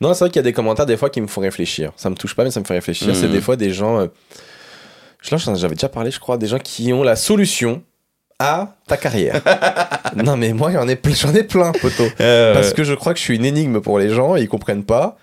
Non, 0.00 0.14
c'est 0.14 0.20
vrai 0.20 0.30
qu'il 0.30 0.36
y 0.36 0.40
a 0.40 0.42
des 0.42 0.54
commentaires 0.54 0.86
des 0.86 0.96
fois 0.96 1.10
qui 1.10 1.20
me 1.20 1.26
font 1.26 1.42
réfléchir. 1.42 1.92
Ça 1.96 2.08
me 2.08 2.14
touche 2.14 2.34
pas, 2.34 2.44
mais 2.44 2.50
ça 2.50 2.60
me 2.60 2.64
fait 2.64 2.74
réfléchir. 2.74 3.14
C'est 3.14 3.28
des 3.28 3.42
fois 3.42 3.56
des 3.56 3.72
gens. 3.74 4.00
euh, 4.00 4.06
j'avais 5.22 5.74
déjà 5.74 5.88
parlé, 5.88 6.10
je 6.10 6.18
crois, 6.18 6.36
des 6.38 6.46
gens 6.46 6.58
qui 6.58 6.92
ont 6.92 7.02
la 7.02 7.16
solution 7.16 7.82
à 8.38 8.74
ta 8.86 8.96
carrière. 8.96 9.40
non, 10.16 10.36
mais 10.36 10.52
moi, 10.52 10.70
j'en 10.72 10.88
ai, 10.88 10.98
j'en 11.04 11.34
ai 11.34 11.44
plein, 11.44 11.72
poteau. 11.72 12.04
Euh, 12.20 12.54
Parce 12.54 12.72
que 12.72 12.84
je 12.84 12.94
crois 12.94 13.12
que 13.12 13.18
je 13.18 13.24
suis 13.24 13.36
une 13.36 13.44
énigme 13.44 13.80
pour 13.80 13.98
les 13.98 14.10
gens 14.10 14.36
et 14.36 14.42
ils 14.42 14.48
comprennent 14.48 14.84
pas. 14.84 15.16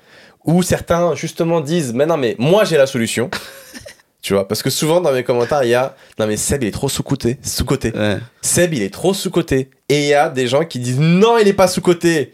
Ou 0.46 0.64
certains, 0.64 1.14
justement, 1.16 1.62
disent 1.62 1.94
Mais 1.94 2.06
non, 2.06 2.18
mais 2.18 2.36
moi, 2.40 2.64
j'ai 2.66 2.78
la 2.78 2.88
solution. 2.88 3.30
tu 4.22 4.34
vois, 4.34 4.48
parce 4.48 4.64
que 4.64 4.70
souvent 4.70 5.02
dans 5.02 5.12
mes 5.12 5.24
commentaires, 5.24 5.64
il 5.64 5.70
y 5.70 5.76
a 5.76 5.96
Non, 6.20 6.28
mais 6.28 6.38
Seb, 6.38 6.64
il 6.64 6.68
est 6.68 6.72
trop 6.72 6.90
sous-côté. 6.90 7.38
Sous-côté. 7.44 7.92
ouais. 7.96 8.18
Seb, 8.42 8.74
il 8.74 8.82
est 8.82 8.94
trop 8.94 9.14
sous-côté. 9.14 9.70
Et 9.90 10.00
il 10.00 10.08
y 10.08 10.14
a 10.14 10.30
des 10.30 10.48
gens 10.48 10.66
qui 10.66 10.80
disent 10.80 11.00
non, 11.00 11.38
il 11.38 11.48
est 11.48 11.54
pas 11.54 11.68
sous-côté. 11.68 12.34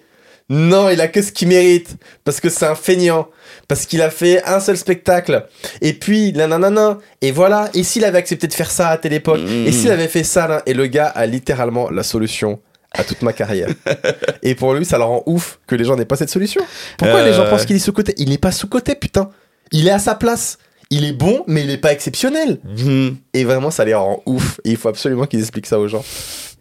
Non, 0.50 0.90
il 0.90 1.02
a 1.02 1.08
que 1.10 1.22
ce 1.22 1.32
qu'il 1.32 1.50
mérite. 1.50 1.98
Parce 2.24 2.40
que 2.40 2.50
c'est 2.50 2.66
un 2.66 2.76
feignant. 2.76 3.28
Parce 3.68 3.86
qu'il 3.86 4.02
a 4.02 4.10
fait 4.10 4.42
un 4.46 4.60
seul 4.62 4.78
spectacle. 4.78 5.46
Et 5.82 5.94
puis, 5.94 6.32
nanana. 6.34 7.00
Et 7.22 7.32
voilà. 7.32 7.70
Et 7.74 7.84
s'il 7.84 8.06
avait 8.06 8.18
accepté 8.20 8.48
de 8.48 8.54
faire 8.54 8.72
ça 8.72 8.90
à 8.90 8.98
telle 8.98 9.14
époque? 9.14 9.42
Mhm. 9.42 9.68
Et 9.68 9.72
s'il 9.72 9.92
avait 9.92 10.08
fait 10.08 10.24
ça 10.24 10.48
là 10.48 10.64
Et 10.66 10.74
le 10.74 10.88
gars 10.88 11.08
a 11.08 11.26
littéralement 11.26 11.90
la 11.90 12.04
solution 12.04 12.60
à 12.94 13.04
toute 13.04 13.22
ma 13.24 13.34
carrière. 13.34 13.68
et 14.42 14.56
pour 14.56 14.74
lui, 14.74 14.86
ça 14.86 14.98
le 14.98 15.04
rend 15.04 15.22
ouf 15.26 15.60
que 15.68 15.76
les 15.76 15.84
gens 15.84 15.98
n'aient 15.98 16.06
pas 16.06 16.16
cette 16.16 16.30
solution. 16.30 16.62
Pourquoi 16.98 17.20
Euh, 17.20 17.26
les 17.26 17.34
gens 17.34 17.44
ouais. 17.44 17.50
pensent 17.50 17.66
qu'il 17.66 17.76
est 17.76 17.80
sous-côté? 17.80 18.14
Il 18.18 18.30
n'est 18.30 18.38
pas 18.38 18.54
sous-côté, 18.54 18.96
putain. 18.96 19.30
Il 19.74 19.88
est 19.88 19.92
à 19.92 20.00
sa 20.00 20.16
place. 20.16 20.58
Il 20.90 21.04
est 21.04 21.12
bon, 21.12 21.44
mais 21.48 21.62
il 21.64 21.68
n'est 21.68 21.78
pas 21.78 21.92
exceptionnel. 21.92 22.60
Mhm. 22.64 23.18
Et 23.34 23.44
vraiment, 23.44 23.70
ça 23.72 23.84
les 23.84 23.94
rend 23.94 24.24
ouf. 24.26 24.62
Et 24.64 24.70
il 24.72 24.78
faut 24.78 24.88
absolument 24.88 25.26
qu'ils 25.26 25.42
expliquent 25.42 25.66
ça 25.68 25.78
aux 25.78 25.90
gens. 25.90 26.06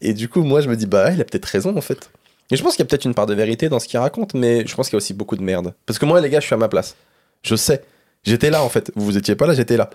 Et 0.02 0.12
du 0.12 0.28
coup, 0.28 0.42
moi, 0.42 0.60
je 0.60 0.68
me 0.68 0.74
dis, 0.74 0.86
bah, 0.86 1.12
il 1.12 1.20
a 1.20 1.24
peut-être 1.24 1.44
raison, 1.44 1.76
en 1.76 1.80
fait. 1.80 2.10
Et 2.50 2.56
je 2.56 2.62
pense 2.62 2.76
qu'il 2.76 2.84
y 2.84 2.86
a 2.86 2.88
peut-être 2.88 3.04
une 3.04 3.14
part 3.14 3.26
de 3.26 3.34
vérité 3.34 3.68
dans 3.68 3.78
ce 3.78 3.88
qu'il 3.88 3.98
raconte, 3.98 4.34
mais 4.34 4.66
je 4.66 4.74
pense 4.74 4.88
qu'il 4.88 4.94
y 4.94 4.96
a 4.96 4.98
aussi 4.98 5.14
beaucoup 5.14 5.36
de 5.36 5.42
merde. 5.42 5.74
Parce 5.84 5.98
que 5.98 6.06
moi, 6.06 6.20
les 6.20 6.30
gars, 6.30 6.40
je 6.40 6.46
suis 6.46 6.54
à 6.54 6.58
ma 6.58 6.68
place. 6.68 6.96
Je 7.42 7.56
sais. 7.56 7.82
J'étais 8.24 8.50
là 8.50 8.62
en 8.62 8.68
fait. 8.68 8.90
Vous 8.96 9.04
vous 9.04 9.16
étiez 9.16 9.36
pas 9.36 9.46
là, 9.46 9.54
j'étais 9.54 9.76
là. 9.76 9.88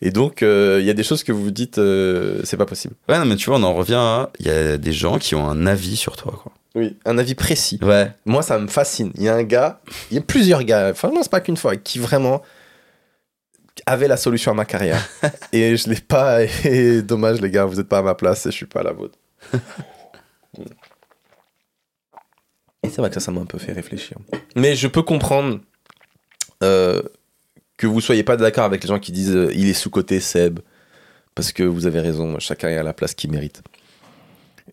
Et 0.00 0.10
donc, 0.10 0.42
euh, 0.42 0.78
il 0.80 0.86
y 0.86 0.90
a 0.90 0.94
des 0.94 1.02
choses 1.02 1.24
que 1.24 1.32
vous 1.32 1.42
vous 1.42 1.50
dites, 1.50 1.78
euh, 1.78 2.40
c'est 2.44 2.56
pas 2.56 2.66
possible. 2.66 2.94
Ouais, 3.08 3.18
non, 3.18 3.24
mais 3.24 3.36
tu 3.36 3.50
vois, 3.50 3.58
on 3.58 3.62
en 3.62 3.74
revient 3.74 3.94
à. 3.94 4.30
Il 4.38 4.46
y 4.46 4.50
a 4.50 4.76
des 4.76 4.92
gens 4.92 5.18
qui 5.18 5.34
ont 5.34 5.48
un 5.48 5.66
avis 5.66 5.96
sur 5.96 6.16
toi, 6.16 6.38
quoi. 6.40 6.52
Oui, 6.74 6.96
un 7.06 7.18
avis 7.18 7.34
précis. 7.34 7.80
Ouais. 7.82 8.12
Moi, 8.26 8.42
ça 8.42 8.58
me 8.58 8.68
fascine. 8.68 9.10
Il 9.16 9.22
y 9.22 9.28
a 9.28 9.34
un 9.34 9.42
gars, 9.42 9.80
il 10.10 10.16
y 10.16 10.18
a 10.18 10.22
plusieurs 10.22 10.62
gars, 10.62 10.92
franchement, 10.94 11.22
c'est 11.22 11.30
pas 11.30 11.40
qu'une 11.40 11.56
fois, 11.56 11.76
qui 11.76 11.98
vraiment 11.98 12.42
avait 13.86 14.08
la 14.08 14.16
solution 14.16 14.52
à 14.52 14.54
ma 14.54 14.64
carrière. 14.64 15.08
et 15.52 15.76
je 15.76 15.88
l'ai 15.88 15.96
pas. 15.96 16.42
Et 16.42 17.02
dommage, 17.02 17.40
les 17.40 17.50
gars, 17.50 17.64
vous 17.64 17.80
êtes 17.80 17.88
pas 17.88 17.98
à 17.98 18.02
ma 18.02 18.14
place 18.14 18.46
et 18.46 18.50
je 18.50 18.56
suis 18.56 18.66
pas 18.66 18.80
à 18.80 18.84
la 18.84 18.92
vôtre. 18.92 19.18
c'est 22.98 23.02
vrai 23.02 23.10
que 23.10 23.14
ça, 23.14 23.20
ça 23.20 23.30
m'a 23.30 23.40
un 23.40 23.46
peu 23.46 23.58
fait 23.58 23.70
réfléchir. 23.72 24.16
Mais 24.56 24.74
je 24.74 24.88
peux 24.88 25.02
comprendre 25.02 25.60
euh, 26.64 27.00
que 27.76 27.86
vous 27.86 28.00
soyez 28.00 28.24
pas 28.24 28.36
d'accord 28.36 28.64
avec 28.64 28.82
les 28.82 28.88
gens 28.88 28.98
qui 28.98 29.12
disent 29.12 29.36
euh, 29.36 29.52
il 29.54 29.68
est 29.68 29.72
sous-côté 29.72 30.18
Seb. 30.18 30.58
Parce 31.36 31.52
que 31.52 31.62
vous 31.62 31.86
avez 31.86 32.00
raison, 32.00 32.40
chacun 32.40 32.68
est 32.68 32.76
à 32.76 32.82
la 32.82 32.92
place 32.92 33.14
qu'il 33.14 33.30
mérite. 33.30 33.62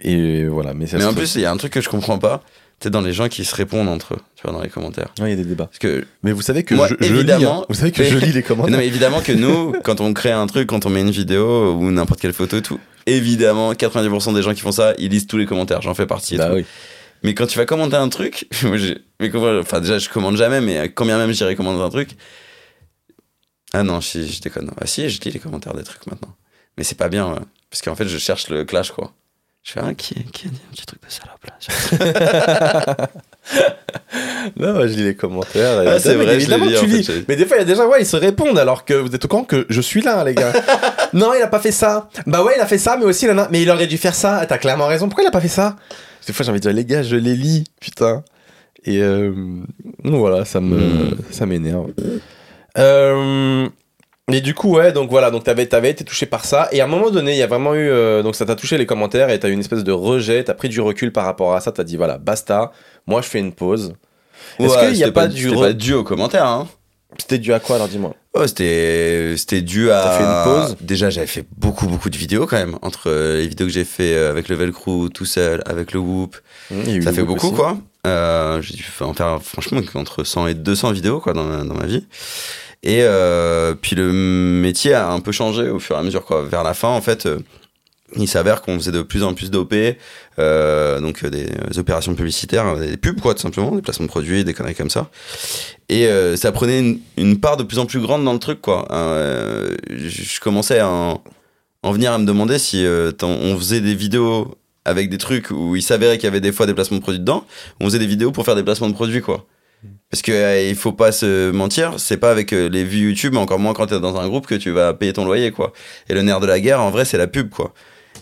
Et 0.04 0.48
voilà, 0.48 0.74
mais 0.74 0.88
ça 0.88 0.98
Mais 0.98 1.04
se 1.04 1.08
en 1.08 1.12
trouve- 1.12 1.22
plus, 1.22 1.36
il 1.36 1.42
y 1.42 1.46
a 1.46 1.52
un 1.52 1.58
truc 1.58 1.72
que 1.74 1.82
je 1.82 1.90
comprends 1.90 2.18
pas. 2.18 2.42
C'est 2.80 2.90
dans 2.90 3.02
les 3.02 3.14
gens 3.14 3.30
qui 3.30 3.46
se 3.46 3.56
répondent 3.56 3.88
entre 3.88 4.16
eux, 4.16 4.20
tu 4.36 4.42
vois, 4.44 4.52
dans 4.52 4.62
les 4.64 4.70
commentaires. 4.70 5.14
Ouais, 5.20 5.28
il 5.28 5.30
y 5.30 5.34
a 5.34 5.36
des 5.44 5.46
débats. 5.48 5.68
Parce 5.68 5.78
que 5.78 6.04
Mais 6.24 6.32
vous 6.32 6.42
savez 6.42 6.64
que 6.64 6.74
Moi, 6.74 6.88
je, 6.90 6.96
je 7.00 7.14
lis, 7.14 7.20
évidemment- 7.20 7.62
hein. 7.62 7.66
vous 7.70 7.76
savez 7.76 7.92
que 7.92 8.04
je 8.04 8.18
lis 8.18 8.32
les 8.34 8.42
commentaires. 8.42 8.72
non, 8.74 8.78
mais 8.80 8.88
évidemment 8.88 9.22
que 9.22 9.32
nous, 9.32 9.74
quand 9.84 10.02
on 10.02 10.12
crée 10.14 10.32
un 10.32 10.48
truc, 10.48 10.68
quand 10.68 10.88
on 10.88 10.90
met 10.90 11.02
une 11.02 11.12
vidéo 11.12 11.74
ou 11.76 11.92
n'importe 11.92 12.20
quelle 12.20 12.34
photo 12.34 12.58
et 12.58 12.62
tout, 12.64 12.80
évidemment, 13.06 13.74
90% 13.74 14.34
des 14.34 14.42
gens 14.42 14.54
qui 14.54 14.60
font 14.62 14.72
ça, 14.74 14.94
ils 14.98 15.10
lisent 15.10 15.28
tous 15.28 15.38
les 15.38 15.46
commentaires. 15.46 15.82
J'en 15.84 15.94
fais 15.94 16.08
partie. 16.08 16.34
et 16.36 16.38
Bah 16.40 16.50
tout. 16.50 16.56
oui. 16.56 16.66
Mais 17.26 17.34
quand 17.34 17.48
tu 17.48 17.58
vas 17.58 17.66
commenter 17.66 17.96
un 17.96 18.08
truc, 18.10 18.48
moi, 18.64 18.78
j'ai- 18.78 19.00
mais 19.20 19.30
comment- 19.32 19.60
enfin 19.60 19.82
déjà 19.82 19.98
je 20.00 20.08
commande 20.10 20.38
jamais, 20.38 20.62
mais 20.62 20.90
quand 20.94 21.06
bien 21.06 21.18
même 21.18 21.32
j'irai 21.32 21.56
commander 21.56 21.82
un 21.82 21.90
truc? 21.90 22.12
Ah 23.74 23.84
non, 23.84 24.00
je, 24.00 24.22
je 24.22 24.40
déconne. 24.42 24.72
Ah 24.80 24.86
si, 24.86 25.10
je 25.10 25.20
lis 25.22 25.32
les 25.32 25.40
commentaires 25.40 25.74
des 25.74 25.84
trucs 25.84 26.06
maintenant. 26.08 26.36
Mais 26.78 26.84
c'est 26.84 26.96
pas 26.98 27.10
bien, 27.10 27.28
ouais. 27.34 27.40
parce 27.70 27.82
qu'en 27.82 27.96
fait 27.96 28.08
je 28.08 28.18
cherche 28.18 28.50
le 28.50 28.64
clash 28.64 28.92
quoi. 28.92 29.12
Je 29.64 29.72
fais 29.72 29.80
ah, 29.84 29.94
qui, 29.96 30.14
qui 30.26 30.48
a 30.48 30.50
dit 30.52 30.62
un 30.70 30.72
petit 30.76 30.86
truc 30.86 31.02
de 31.02 31.10
salope 31.12 31.44
là? 31.48 32.96
Non, 34.58 34.78
ouais, 34.78 34.88
je 34.88 34.94
lis 34.94 35.04
les 35.04 35.16
commentaires. 35.16 35.80
Ah, 35.88 36.00
c'est 36.00 36.14
Évidemment, 36.14 36.24
vrai, 36.24 36.34
je 36.34 36.40
évidemment 36.40 36.66
les 36.66 36.72
lis, 36.72 36.76
que 36.76 36.86
tu 36.86 36.86
en 36.86 37.14
fait, 37.14 37.14
lis. 37.20 37.26
Mais 37.28 37.36
des 37.36 37.46
fois, 37.46 37.58
il 37.58 37.60
y 37.62 37.64
a 37.64 37.66
des 37.66 37.76
gens, 37.76 37.88
ouais, 37.88 38.02
ils 38.02 38.06
se 38.06 38.16
répondent 38.16 38.58
alors 38.60 38.86
que 38.86 38.94
vous 38.94 39.14
êtes 39.14 39.26
au 39.26 39.28
courant 39.28 39.44
que 39.44 39.66
je 39.70 39.82
suis 39.82 40.02
là, 40.02 40.24
les 40.24 40.36
gars. 40.36 40.54
non, 41.14 41.34
il 41.34 41.42
a 41.42 41.48
pas 41.48 41.60
fait 41.60 41.72
ça. 41.72 42.10
Bah 42.28 42.44
ouais, 42.44 42.54
il 42.58 42.62
a 42.62 42.66
fait 42.68 42.78
ça, 42.78 42.96
mais 42.98 43.06
aussi, 43.06 43.26
là. 43.28 43.48
mais 43.52 43.62
il 43.62 43.70
aurait 43.72 43.88
dû 43.88 43.98
faire 43.98 44.16
ça. 44.16 44.38
Ah, 44.42 44.46
T'as 44.46 44.58
clairement 44.60 44.88
raison. 44.88 45.08
Pourquoi 45.08 45.24
il 45.24 45.28
a 45.28 45.32
pas 45.32 45.42
fait 45.42 45.48
ça? 45.48 45.76
Des 46.28 46.34
fois, 46.34 46.44
j'ai 46.46 46.52
envie 46.52 46.60
de 46.60 46.64
dire, 46.68 46.74
les 46.74 46.86
gars, 46.86 47.04
je 47.04 47.16
les 47.16 47.36
lis, 47.36 47.66
putain. 47.80 48.24
Et 48.86 49.02
euh, 49.02 49.32
voilà, 50.04 50.46
ça 50.46 50.60
me, 50.62 50.78
Mm. 50.78 51.18
ça 51.32 51.46
m'énerve. 51.46 51.92
Euh, 52.78 53.68
et 54.32 54.42
du 54.42 54.54
coup, 54.54 54.76
ouais, 54.76 54.92
donc 54.92 55.10
voilà, 55.10 55.30
donc 55.32 55.44
t'avais, 55.44 55.66
t'avais 55.68 55.92
été 55.92 56.04
touché 56.04 56.26
par 56.26 56.46
ça. 56.46 56.68
Et 56.72 56.82
à 56.82 56.86
un 56.86 56.88
moment 56.88 57.12
donné, 57.12 57.34
il 57.34 57.38
y 57.38 57.44
a 57.44 57.48
vraiment 57.48 57.74
eu, 57.76 57.88
euh, 57.90 58.24
donc 58.24 58.36
ça 58.36 58.46
t'a 58.46 58.56
touché 58.56 58.78
les 58.78 58.86
commentaires 58.86 59.30
et 59.30 59.40
t'as 59.40 59.50
eu 59.50 59.54
une 59.54 59.60
espèce 59.60 59.84
de 59.84 59.92
rejet. 59.92 60.44
T'as 60.44 60.54
pris 60.56 60.70
du 60.70 60.82
recul 60.82 61.12
par 61.12 61.26
rapport 61.26 61.54
à 61.56 61.62
ça. 61.62 61.72
T'as 61.72 61.84
dit, 61.84 61.96
voilà, 61.98 62.18
basta. 62.18 62.72
Moi, 63.08 63.22
je 63.22 63.28
fais 63.28 63.40
une 63.40 63.54
pause. 63.54 63.94
Est-ce 64.60 64.70
Ouais, 64.76 64.80
qu'il 64.88 64.98
y 64.98 65.04
a 65.04 65.08
c'était 65.08 65.12
pas 65.12 65.28
du 65.28 65.50
re- 65.50 65.60
pas 65.62 65.74
dû 65.74 65.94
aux 65.94 66.04
commentaires 66.04 66.46
hein. 66.46 66.68
C'était 67.20 67.38
dû 67.38 67.54
à 67.54 67.60
quoi 67.60 67.76
alors 67.78 67.88
dis-moi? 67.88 68.14
Oh, 68.34 68.46
c'était 68.48 69.36
c'était 69.38 69.62
dû 69.62 69.92
à 69.92 70.02
T'as 70.04 70.18
fait 70.18 70.24
une 70.24 70.44
pause? 70.68 70.78
Déjà, 70.82 71.10
j'avais 71.10 71.28
fait 71.28 71.46
beaucoup 71.58 71.88
beaucoup 71.88 72.10
de 72.10 72.18
vidéos 72.18 72.46
quand 72.48 72.58
même 72.58 72.78
entre 72.82 73.10
euh, 73.10 73.38
les 73.38 73.48
vidéos 73.48 73.68
que 73.68 73.74
j'ai 73.74 73.86
fait 73.86 74.14
euh, 74.16 74.30
avec 74.30 74.50
le 74.50 74.56
Velcro 74.56 75.10
tout 75.10 75.26
seul, 75.26 75.62
avec 75.66 75.94
le 75.94 76.00
Whoop. 76.00 76.36
Eu 76.72 77.02
Ça 77.02 77.14
fait 77.14 77.24
beaucoup, 77.24 77.48
aussi. 77.48 77.56
quoi. 77.56 77.78
Euh, 78.06 78.62
j'ai 78.62 78.76
dû 78.76 78.86
en 79.00 79.14
faire, 79.14 79.40
franchement, 79.42 79.80
entre 79.96 80.24
100 80.24 80.48
et 80.48 80.54
200 80.54 80.92
vidéos, 80.92 81.20
quoi, 81.20 81.34
dans 81.34 81.44
ma, 81.46 81.64
dans 81.64 81.74
ma 81.74 81.86
vie. 81.86 82.06
Et 82.84 83.00
euh, 83.02 83.74
puis 83.74 83.96
le 83.96 84.12
métier 84.14 84.94
a 84.94 85.10
un 85.10 85.20
peu 85.20 85.32
changé 85.32 85.70
au 85.70 85.80
fur 85.80 85.96
et 85.96 86.00
à 86.00 86.04
mesure, 86.04 86.24
quoi. 86.26 86.44
Vers 86.44 86.64
la 86.64 86.74
fin, 86.76 86.90
en 86.90 87.02
fait, 87.02 87.26
euh, 87.26 87.40
il 88.18 88.28
s'avère 88.28 88.62
qu'on 88.62 88.78
faisait 88.78 88.92
de 88.92 89.02
plus 89.02 89.24
en 89.24 89.34
plus 89.34 89.52
d'OP, 89.52 89.74
euh, 90.40 91.00
donc 91.00 91.24
euh, 91.24 91.30
des, 91.30 91.46
euh, 91.46 91.80
opérations 91.80 92.16
publicitaires, 92.16 92.78
des 92.78 92.98
pubs, 92.98 93.20
quoi, 93.20 93.34
tout 93.34 93.42
simplement, 93.42 93.76
des 93.76 93.82
placements 93.82 94.06
de 94.06 94.12
produits, 94.12 94.44
des 94.44 94.54
conneries 94.54 94.76
comme 94.76 94.90
ça. 94.90 95.10
Et 95.90 96.08
ça 96.36 96.52
prenait 96.52 96.98
une, 97.18 97.40
part 97.40 97.58
de 97.58 97.64
plus 97.64 97.78
en 97.78 97.86
plus 97.86 98.00
grande 98.00 98.26
dans 98.26 98.34
le 98.34 98.40
truc, 98.40 98.62
quoi. 98.62 98.88
Je 98.90 100.40
commençais 100.40 100.80
à 100.80 100.90
en, 100.90 101.24
en 101.84 101.92
venir 101.92 102.12
à 102.12 102.18
me 102.18 102.26
demander 102.26 102.58
si 102.58 102.86
on 103.22 103.58
faisait 103.58 103.82
des 103.82 103.94
vidéos 103.94 104.58
avec 104.84 105.10
des 105.10 105.18
trucs 105.18 105.52
où 105.52 105.76
il 105.76 105.84
s'avérait 105.84 106.18
qu'il 106.18 106.26
y 106.26 106.28
avait 106.28 106.42
des 106.42 106.52
fois 106.52 106.66
des 106.66 106.74
placements 106.74 106.98
de 106.98 107.04
produits 107.04 107.20
dedans, 107.20 107.46
on 107.80 107.86
faisait 107.86 108.00
des 108.00 108.08
vidéos 108.08 108.32
pour 108.32 108.46
faire 108.46 108.56
des 108.56 108.64
placements 108.64 108.90
de 108.90 108.94
produits, 108.94 109.22
quoi. 109.22 109.46
Parce 110.10 110.22
que 110.22 110.32
euh, 110.32 110.70
il 110.70 110.76
faut 110.76 110.94
pas 110.94 111.12
se 111.12 111.52
mentir, 111.52 112.00
c'est 112.00 112.18
pas 112.18 112.32
avec 112.32 112.52
les 112.52 112.84
vues 112.84 113.10
YouTube, 113.10 113.36
encore 113.36 113.60
moins 113.60 113.74
quand 113.74 113.88
t'es 113.88 114.00
dans 114.00 114.18
un 114.18 114.28
groupe 114.28 114.48
que 114.48 114.56
tu 114.56 114.72
vas 114.72 114.94
payer 114.94 115.14
ton 115.14 115.26
loyer, 115.26 115.52
quoi. 115.52 115.74
Et 116.10 116.14
le 116.14 116.22
nerf 116.22 116.40
de 116.40 116.48
la 116.48 116.60
guerre, 116.60 116.82
en 116.82 116.90
vrai, 116.90 117.06
c'est 117.06 117.18
la 117.18 117.28
pub, 117.28 117.50
quoi. 117.50 117.74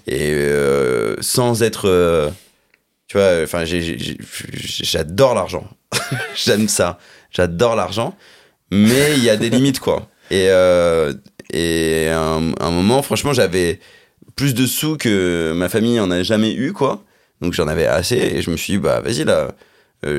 Et 0.08 0.32
euh, 0.34 1.16
sans 1.22 1.64
être, 1.64 1.88
euh, 1.88 2.30
tu 3.08 3.18
vois, 3.18 3.44
enfin, 3.44 3.64
j'adore 3.66 5.34
l'argent, 5.34 5.68
j'aime 6.36 6.68
ça, 6.68 7.00
j'adore 7.32 7.76
l'argent, 7.76 8.16
mais 8.72 9.14
il 9.16 9.24
y 9.24 9.30
a 9.30 9.38
des 9.38 9.50
limites, 9.50 9.80
quoi. 9.80 10.10
Et 10.30 10.48
euh, 10.50 11.14
et 11.52 12.10
à 12.10 12.20
un, 12.20 12.72
moment, 12.72 13.02
franchement, 13.04 13.34
j'avais 13.34 13.80
plus 14.36 14.54
de 14.56 14.66
sous 14.66 14.98
que 14.98 15.54
ma 15.56 15.70
famille 15.70 16.00
en 16.00 16.10
a 16.10 16.24
jamais 16.24 16.54
eu, 16.54 16.74
quoi. 16.74 17.04
Donc 17.42 17.54
j'en 17.54 17.68
avais 17.68 17.86
assez 17.86 18.16
et 18.16 18.42
je 18.42 18.50
me 18.50 18.58
suis 18.58 18.74
dit, 18.74 18.80
bah 18.80 19.02
vas-y, 19.02 19.24
là, 19.24 19.52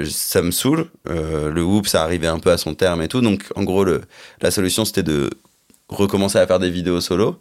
ça 0.09 0.43
me 0.43 0.53
saoule. 0.53 0.87
Le 1.07 1.62
whoop, 1.62 1.89
ça 1.89 2.03
arrivait 2.05 2.28
un 2.28 2.39
peu 2.39 2.53
à 2.53 2.59
son 2.59 2.74
terme 2.74 3.03
et 3.03 3.09
tout. 3.09 3.20
Donc 3.20 3.45
en 3.57 3.64
gros, 3.64 3.85
la 4.41 4.51
solution, 4.51 4.85
c'était 4.85 5.03
de 5.03 5.30
recommencer 5.89 6.39
à 6.39 6.47
faire 6.47 6.59
des 6.59 6.70
vidéos 6.70 7.01
solo. 7.01 7.37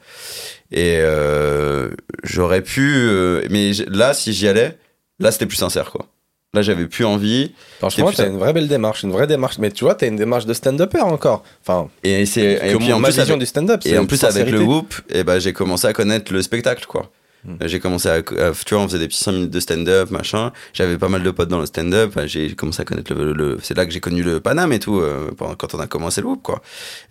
Et 0.72 0.98
euh, 1.00 1.90
j'aurais 2.24 2.62
pu. 2.62 2.94
euh, 2.96 3.42
mais 3.50 3.72
là, 3.90 4.14
si 4.14 4.34
j'y 4.34 4.48
allais, 4.48 4.78
là, 5.20 5.32
c'était 5.32 5.46
plus 5.46 5.58
sincère, 5.58 5.92
quoi. 5.92 6.08
Là, 6.56 6.62
j'avais 6.62 6.86
plus 6.86 7.04
envie. 7.06 7.52
Franchement, 7.80 8.12
t'as 8.12 8.28
une 8.28 8.38
vraie 8.38 8.54
belle 8.54 8.68
démarche, 8.68 9.02
une 9.02 9.12
vraie 9.12 9.26
démarche. 9.26 9.58
Mais 9.58 9.72
tu 9.72 9.86
vois, 9.86 9.96
t'as 9.96 10.06
une 10.08 10.18
démarche 10.18 10.46
de 10.46 10.54
stand-upper 10.54 11.02
encore. 11.02 11.44
Enfin, 11.66 11.90
Et, 12.04 12.28
c'est, 12.28 12.42
et 12.62 12.74
que 12.74 12.78
puis 12.78 12.94
en 12.94 13.00
ma 13.00 13.08
plus, 13.08 13.18
vision 13.18 13.34
avec- 13.34 13.40
du 13.40 13.46
stand-up. 13.48 13.82
Et 13.86 13.98
en 13.98 14.06
plus, 14.06 14.24
avec 14.24 14.50
le. 14.52 14.60
Whoop, 14.62 14.94
eh 15.10 15.24
ben, 15.24 15.40
j'ai 15.40 15.52
commencé 15.52 15.88
à 15.88 15.94
connaître 15.94 16.32
le 16.32 16.42
spectacle, 16.44 16.86
quoi. 16.88 17.10
Hmm. 17.46 17.56
Euh, 17.62 17.68
J'ai 17.68 17.80
commencé 17.80 18.08
à, 18.10 18.14
à- 18.16 18.22
Tu 18.22 18.74
vois, 18.74 18.84
on 18.84 18.88
faisait 18.88 19.00
des 19.00 19.08
petits 19.08 19.18
5 19.24 19.32
minutes 19.34 19.52
de 19.52 19.60
stand-up, 19.60 20.12
machin. 20.12 20.52
J'avais 20.74 20.98
pas 20.98 21.10
mal 21.10 21.24
de 21.24 21.32
potes 21.32 21.50
dans 21.50 21.60
le 21.60 21.66
stand-up. 21.66 22.18
J'ai 22.26 22.56
commencé 22.56 22.82
à 22.82 22.86
connaître 22.86 23.14
le. 23.14 23.34
le- 23.34 23.58
c'est 23.62 23.76
là 23.76 23.86
que 23.86 23.92
j'ai 23.92 24.00
connu 24.00 24.24
le 24.24 24.40
Paname 24.40 24.72
et 24.74 24.80
tout, 24.80 25.00
euh, 25.00 25.30
quand 25.58 25.74
on 25.76 25.80
a 25.80 25.88
commencé 25.88 26.22
le 26.22 26.28
Whoop, 26.28 26.42
quoi. 26.42 26.62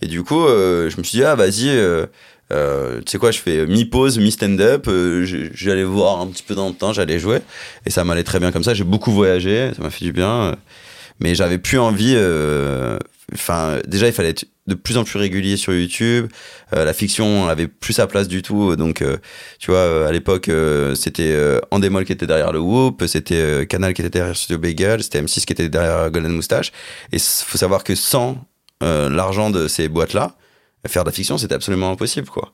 Et 0.01 0.07
du 0.07 0.23
coup, 0.23 0.45
euh, 0.47 0.89
je 0.91 0.97
me 0.97 1.03
suis 1.03 1.19
dit, 1.19 1.25
ah, 1.25 1.35
vas-y. 1.35 1.69
euh, 1.69 2.07
euh, 2.53 2.99
tu 3.01 3.13
sais 3.13 3.19
quoi, 3.19 3.31
je 3.31 3.39
fais 3.39 3.67
mi-pause, 3.67 4.19
mi-stand-up, 4.19 4.87
euh, 4.89 5.25
j'allais 5.55 5.85
voir 5.85 6.21
un 6.21 6.27
petit 6.27 6.43
peu 6.43 6.55
dans 6.55 6.69
le 6.69 6.75
temps, 6.75 6.93
j'allais 6.93 7.19
jouer, 7.19 7.39
et 7.87 7.91
ça 7.91 8.05
m'allait 8.05 8.25
très 8.25 8.41
bien 8.41 8.53
comme 8.53 8.63
ça. 8.65 8.75
J'ai 8.75 8.85
beaucoup 8.85 9.11
voyagé, 9.11 9.71
ça 9.75 9.83
m'a 9.83 9.89
fait 9.89 10.05
du 10.05 10.13
bien, 10.13 10.29
euh, 10.31 10.55
mais 11.19 11.35
j'avais 11.35 11.57
plus 11.59 11.79
envie. 11.79 12.15
Enfin, 13.33 13.79
déjà, 13.87 14.07
il 14.07 14.13
fallait 14.13 14.31
être 14.31 14.47
de 14.67 14.75
plus 14.75 14.97
en 14.97 15.05
plus 15.05 15.19
régulier 15.19 15.57
sur 15.57 15.75
YouTube. 15.75 16.29
Euh, 16.73 16.85
la 16.85 16.93
fiction 16.93 17.49
avait 17.49 17.67
plus 17.67 17.95
sa 17.95 18.07
place 18.07 18.29
du 18.29 18.43
tout, 18.43 18.77
donc 18.77 19.03
euh, 19.03 19.17
tu 19.59 19.71
vois, 19.71 19.81
euh, 19.81 20.09
à 20.09 20.13
l'époque, 20.13 20.51
c'était 20.95 21.37
Endemol 21.71 22.05
qui 22.05 22.13
était 22.13 22.27
derrière 22.27 22.53
le 22.53 22.61
Whoop, 22.61 23.03
c'était 23.07 23.67
Canal 23.69 23.95
qui 23.95 24.03
était 24.03 24.11
derrière 24.11 24.37
Studio 24.37 24.59
Bagel, 24.59 25.03
c'était 25.03 25.21
M6 25.21 25.45
qui 25.45 25.53
était 25.53 25.69
derrière 25.69 26.11
Golden 26.11 26.33
Moustache. 26.33 26.73
Et 27.13 27.19
faut 27.19 27.59
savoir 27.59 27.85
que 27.85 27.95
sans 27.95 28.39
l'argent 28.81 29.51
de 29.51 29.69
ces 29.69 29.89
boîtes-là, 29.89 30.37
faire 30.87 31.05
de 31.05 31.09
la 31.09 31.13
fiction, 31.13 31.39
c'était 31.39 31.55
absolument 31.55 31.93
impossible, 31.93 32.29
quoi. 32.29 32.53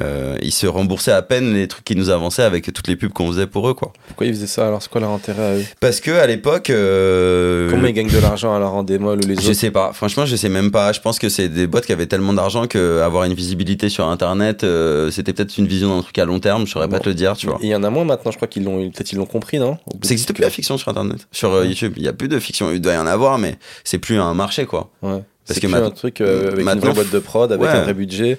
Euh, 0.00 0.36
ils 0.42 0.50
se 0.50 0.66
remboursaient 0.66 1.12
à 1.12 1.22
peine 1.22 1.54
les 1.54 1.68
trucs 1.68 1.84
qu'ils 1.84 1.96
nous 1.98 2.08
avançaient 2.10 2.42
avec 2.42 2.72
toutes 2.72 2.88
les 2.88 2.96
pubs 2.96 3.12
qu'on 3.12 3.28
faisait 3.28 3.46
pour 3.46 3.68
eux, 3.68 3.74
quoi. 3.74 3.92
Pourquoi 4.08 4.26
ils 4.26 4.34
faisaient 4.34 4.48
ça 4.48 4.66
alors? 4.66 4.82
C'est 4.82 4.90
quoi 4.90 5.00
leur 5.00 5.10
intérêt 5.10 5.42
à 5.44 5.54
eux? 5.56 5.64
Parce 5.78 6.00
que 6.00 6.10
à 6.10 6.26
l'époque, 6.26 6.68
euh, 6.70 7.70
Comment 7.70 7.86
ils 7.86 7.92
gagnent 7.92 8.10
de 8.10 8.18
l'argent 8.18 8.54
alors 8.54 8.74
en 8.74 8.82
démol 8.82 9.18
ou 9.22 9.26
les 9.28 9.36
je 9.36 9.40
autres? 9.50 9.52
sais 9.52 9.70
pas. 9.70 9.92
Franchement, 9.92 10.26
je 10.26 10.34
sais 10.34 10.48
même 10.48 10.70
pas. 10.72 10.92
Je 10.92 11.00
pense 11.00 11.18
que 11.20 11.28
c'est 11.28 11.48
des 11.48 11.66
boîtes 11.68 11.86
qui 11.86 11.92
avaient 11.92 12.06
tellement 12.06 12.32
d'argent 12.32 12.66
que 12.66 13.00
avoir 13.02 13.24
une 13.24 13.34
visibilité 13.34 13.88
sur 13.88 14.08
Internet, 14.08 14.64
euh, 14.64 15.10
c'était 15.12 15.32
peut-être 15.32 15.56
une 15.58 15.66
vision 15.68 15.94
d'un 15.94 16.02
truc 16.02 16.18
à 16.18 16.24
long 16.24 16.40
terme. 16.40 16.66
Je 16.66 16.72
saurais 16.72 16.88
pas 16.88 16.98
te 16.98 17.08
le 17.08 17.14
dire, 17.14 17.36
tu 17.36 17.46
vois. 17.46 17.58
Il 17.62 17.68
y 17.68 17.74
en 17.76 17.84
a 17.84 17.90
moins 17.90 18.04
maintenant, 18.04 18.32
je 18.32 18.36
crois 18.36 18.48
qu'ils 18.48 18.64
l'ont, 18.64 18.90
peut-être 18.90 19.12
ils 19.12 19.16
l'ont 19.18 19.26
compris, 19.26 19.58
non? 19.60 19.78
Ça 20.02 20.08
n'existe 20.10 20.28
de- 20.30 20.34
plus 20.34 20.42
la 20.42 20.50
fiction 20.50 20.76
sur 20.76 20.88
Internet, 20.88 21.28
sur 21.30 21.52
euh, 21.52 21.64
YouTube. 21.66 21.92
Il 21.96 22.02
y 22.02 22.08
a 22.08 22.12
plus 22.12 22.28
de 22.28 22.38
fiction. 22.40 22.72
Il 22.72 22.80
doit 22.80 22.94
y 22.94 22.98
en 22.98 23.06
avoir, 23.06 23.38
mais 23.38 23.56
c'est 23.84 23.98
plus 23.98 24.18
un 24.18 24.34
marché, 24.34 24.66
quoi. 24.66 24.90
Ouais. 25.02 25.20
Parce 25.46 25.60
que 25.60 25.66
plus 25.66 25.72
maintenant- 25.72 25.86
un 25.88 25.90
truc 25.92 26.20
avec 26.20 26.58
une 26.58 26.64
maintenant, 26.64 26.80
vraie 26.86 26.94
boîte 26.94 27.10
de 27.12 27.18
prod, 27.20 27.52
avec 27.52 27.64
ouais. 27.64 27.70
un 27.72 27.82
vrai 27.82 27.94
budget. 27.94 28.38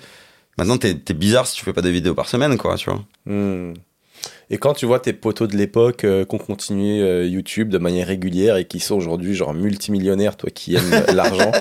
Maintenant, 0.57 0.77
t'es 0.77 0.93
bizarre 1.13 1.47
si 1.47 1.55
tu 1.55 1.63
fais 1.65 1.73
pas 1.73 1.81
de 1.81 1.89
vidéos 1.89 2.13
par 2.15 2.29
semaine, 2.29 2.57
quoi, 2.57 2.75
tu 2.75 2.89
vois. 2.89 3.01
Hmm. 3.25 3.73
Et 4.49 4.57
quand 4.57 4.73
tu 4.73 4.85
vois 4.85 4.99
tes 4.99 5.11
potos 5.13 5.47
de 5.49 5.57
l'époque 5.57 6.03
euh, 6.03 6.23
qui 6.23 6.35
ont 6.35 6.39
continué 6.39 7.01
euh, 7.01 7.25
YouTube 7.27 7.69
de 7.69 7.77
manière 7.77 8.07
régulière 8.07 8.55
et 8.57 8.65
qui 8.65 8.79
sont 8.79 8.95
aujourd'hui 8.95 9.33
genre 9.35 9.53
multimillionnaires, 9.53 10.37
toi 10.37 10.49
qui 10.53 10.75
aimes 10.75 11.03
l'argent, 11.13 11.51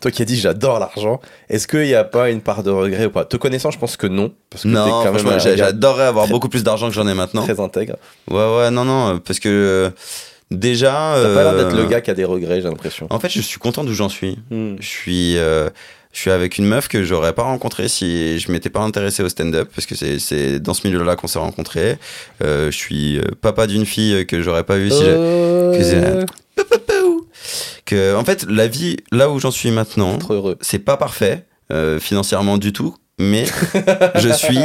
toi 0.00 0.10
qui 0.10 0.22
as 0.22 0.24
dit 0.24 0.36
j'adore 0.36 0.78
l'argent, 0.78 1.20
est-ce 1.48 1.66
qu'il 1.68 1.82
n'y 1.82 1.94
a 1.94 2.04
pas 2.04 2.30
une 2.30 2.40
part 2.40 2.62
de 2.62 2.70
regret 2.70 3.06
ou 3.06 3.10
pas? 3.10 3.24
Te 3.24 3.36
connaissant, 3.36 3.70
je 3.70 3.78
pense 3.78 3.96
que 3.96 4.06
non. 4.06 4.32
Parce 4.50 4.62
que 4.62 4.68
Non, 4.68 4.88
quand 4.88 5.12
franchement, 5.18 5.38
j'adorerais 5.38 6.04
avoir 6.06 6.24
très- 6.26 6.32
beaucoup 6.32 6.48
plus 6.48 6.62
d'argent 6.64 6.88
que 6.88 6.94
j'en 6.94 7.06
ai 7.08 7.14
maintenant. 7.14 7.42
très 7.44 7.60
intègre. 7.60 7.96
Ouais, 8.30 8.56
ouais, 8.56 8.70
non, 8.70 8.84
non, 8.84 9.14
euh, 9.14 9.18
parce 9.18 9.40
que 9.40 9.48
euh, 9.48 9.90
déjà. 10.50 11.14
T'as 11.22 11.34
pas 11.34 11.42
l'air 11.42 11.56
d'être 11.56 11.76
le 11.76 11.86
gars 11.86 12.00
qui 12.00 12.10
a 12.10 12.14
des 12.14 12.24
regrets, 12.24 12.62
j'ai 12.62 12.68
l'impression. 12.68 13.08
En 13.10 13.18
fait, 13.20 13.28
je 13.28 13.40
suis 13.40 13.58
content 13.58 13.84
d'où 13.84 13.92
j'en 13.94 14.08
suis. 14.08 14.38
Hmm. 14.50 14.76
Je 14.80 14.86
suis. 14.86 15.36
Je 16.12 16.20
suis 16.20 16.30
avec 16.30 16.58
une 16.58 16.66
meuf 16.66 16.88
que 16.88 17.04
j'aurais 17.04 17.32
pas 17.34 17.42
rencontrée 17.42 17.88
si 17.88 18.38
je 18.38 18.50
m'étais 18.50 18.70
pas 18.70 18.80
intéressé 18.80 19.22
au 19.22 19.28
stand-up, 19.28 19.68
parce 19.74 19.86
que 19.86 19.94
c'est- 19.94 20.58
dans 20.58 20.74
ce 20.74 20.86
milieu-là 20.86 21.16
qu'on 21.16 21.26
s'est 21.28 21.38
rencontrés. 21.38 21.98
Euh, 22.42 22.70
je 22.70 22.76
suis 22.76 23.18
euh, 23.18 23.22
papa 23.40 23.66
d'une 23.66 23.84
fille 23.86 24.26
que 24.26 24.40
j'aurais 24.42 24.64
pas 24.64 24.76
vue 24.78 24.90
si 24.90 25.02
Euh, 25.04 26.24
que 27.84 28.14
en 28.16 28.24
fait 28.24 28.44
la 28.48 28.66
vie 28.66 28.96
là 29.12 29.30
où 29.30 29.38
j'en 29.38 29.50
suis 29.50 29.70
maintenant 29.70 30.18
c'est 30.60 30.78
pas 30.80 30.96
parfait 30.96 31.44
euh, 31.72 31.98
financièrement 32.00 32.58
du 32.58 32.72
tout 32.72 32.94
mais 33.20 33.44
je 34.16 34.28
suis 34.30 34.58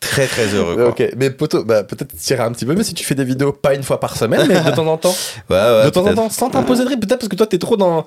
très 0.00 0.26
très 0.26 0.46
heureux 0.54 0.74
quoi. 0.74 0.88
Ok, 0.88 1.02
mais 1.16 1.30
poto, 1.30 1.64
bah, 1.64 1.84
peut-être 1.84 2.14
tirer 2.16 2.42
un 2.42 2.52
petit 2.52 2.66
peu, 2.66 2.74
mais 2.74 2.84
si 2.84 2.92
tu 2.92 3.02
fais 3.04 3.14
des 3.14 3.24
vidéos 3.24 3.52
pas 3.52 3.74
une 3.74 3.82
fois 3.82 3.98
par 3.98 4.16
semaine, 4.16 4.46
mais 4.46 4.60
de 4.60 4.70
temps 4.76 4.86
en 4.86 4.98
temps. 4.98 5.14
ouais 5.50 5.56
ouais 5.56 5.84
de 5.86 5.90
temps 5.90 6.06
en 6.06 6.14
temps, 6.14 6.28
sans 6.30 6.50
t'imposer 6.50 6.84
de 6.84 6.88
rythme, 6.90 7.00
peut-être 7.00 7.20
parce 7.20 7.28
que 7.30 7.36
toi, 7.36 7.46
t'es 7.46 7.56
trop 7.58 7.78
dans. 7.78 8.04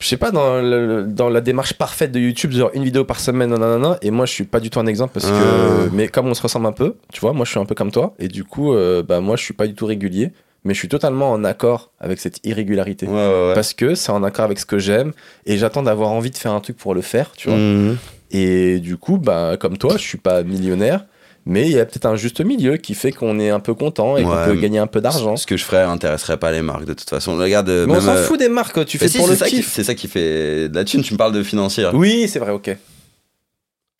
Je 0.00 0.06
sais 0.06 0.16
pas, 0.16 0.30
dans, 0.30 0.60
le- 0.62 1.04
dans 1.08 1.28
la 1.28 1.40
démarche 1.40 1.72
parfaite 1.74 2.12
de 2.12 2.20
YouTube, 2.20 2.52
genre 2.52 2.70
une 2.72 2.84
vidéo 2.84 3.04
par 3.04 3.18
semaine, 3.18 3.50
nanana, 3.50 3.98
et 4.00 4.12
moi, 4.12 4.26
je 4.26 4.32
suis 4.32 4.44
pas 4.44 4.60
du 4.60 4.70
tout 4.70 4.78
un 4.78 4.86
exemple 4.86 5.12
parce 5.14 5.26
que. 5.26 5.32
Ah. 5.32 5.88
Mais 5.92 6.06
comme 6.06 6.28
on 6.28 6.34
se 6.34 6.42
ressemble 6.42 6.66
un 6.66 6.72
peu, 6.72 6.94
tu 7.12 7.20
vois, 7.20 7.32
moi, 7.32 7.44
je 7.44 7.50
suis 7.50 7.58
un 7.58 7.64
peu 7.64 7.74
comme 7.74 7.90
toi, 7.90 8.14
et 8.20 8.28
du 8.28 8.44
coup, 8.44 8.72
euh, 8.74 9.02
bah, 9.02 9.20
moi, 9.20 9.34
je 9.36 9.42
suis 9.42 9.54
pas 9.54 9.66
du 9.66 9.74
tout 9.74 9.86
régulier, 9.86 10.30
mais 10.64 10.72
je 10.72 10.78
suis 10.78 10.88
totalement 10.88 11.32
en 11.32 11.42
accord 11.42 11.90
avec 11.98 12.20
cette 12.20 12.38
irrégularité. 12.46 13.06
ouais 13.06 13.12
ouais, 13.12 13.48
ouais. 13.48 13.54
Parce 13.54 13.74
que 13.74 13.96
c'est 13.96 14.12
en 14.12 14.22
accord 14.22 14.44
avec 14.44 14.60
ce 14.60 14.66
que 14.66 14.78
j'aime, 14.78 15.12
et 15.46 15.56
j'attends 15.58 15.82
d'avoir 15.82 16.10
envie 16.10 16.30
de 16.30 16.36
faire 16.36 16.52
un 16.52 16.60
truc 16.60 16.76
pour 16.76 16.94
le 16.94 17.00
faire, 17.00 17.32
tu 17.36 17.48
vois. 17.48 17.58
Mhm. 17.58 17.96
Et 18.30 18.78
du 18.78 18.98
coup, 18.98 19.18
bah, 19.18 19.56
comme 19.58 19.78
toi, 19.78 19.94
je 19.96 20.02
suis 20.02 20.18
pas 20.18 20.44
millionnaire, 20.44 21.06
mais 21.48 21.66
il 21.66 21.72
y 21.72 21.80
a 21.80 21.86
peut-être 21.86 22.06
un 22.06 22.14
juste 22.14 22.40
milieu 22.42 22.76
qui 22.76 22.94
fait 22.94 23.10
qu'on 23.10 23.40
est 23.40 23.48
un 23.48 23.58
peu 23.58 23.74
content 23.74 24.16
et 24.16 24.22
qu'on 24.22 24.44
peut 24.44 24.54
gagner 24.54 24.78
un 24.78 24.86
peu 24.86 25.00
d'argent. 25.00 25.36
ce 25.36 25.46
que 25.46 25.56
je 25.56 25.64
ferais 25.64 25.82
intéresserait 25.82 26.36
pas 26.36 26.52
les 26.52 26.62
marques 26.62 26.84
de 26.84 26.92
toute 26.92 27.08
façon 27.08 27.36
regarde 27.36 27.68
Mais 27.68 27.96
on 27.96 28.00
s'en 28.00 28.16
euh, 28.16 28.22
fout 28.22 28.38
des 28.38 28.48
marques, 28.48 28.84
tu 28.84 28.98
fais 28.98 29.08
si, 29.08 29.18
pour 29.18 29.26
le 29.26 29.34
kiff. 29.34 29.72
c'est 29.72 29.82
ça 29.82 29.94
qui 29.94 30.06
fait 30.06 30.68
de 30.68 30.74
la 30.74 30.84
thune 30.84 31.02
tu 31.02 31.14
me 31.14 31.18
parles 31.18 31.32
de 31.32 31.42
financière 31.42 31.94
Oui, 31.94 32.28
c'est 32.28 32.38
vrai, 32.38 32.52
ok. 32.52 32.76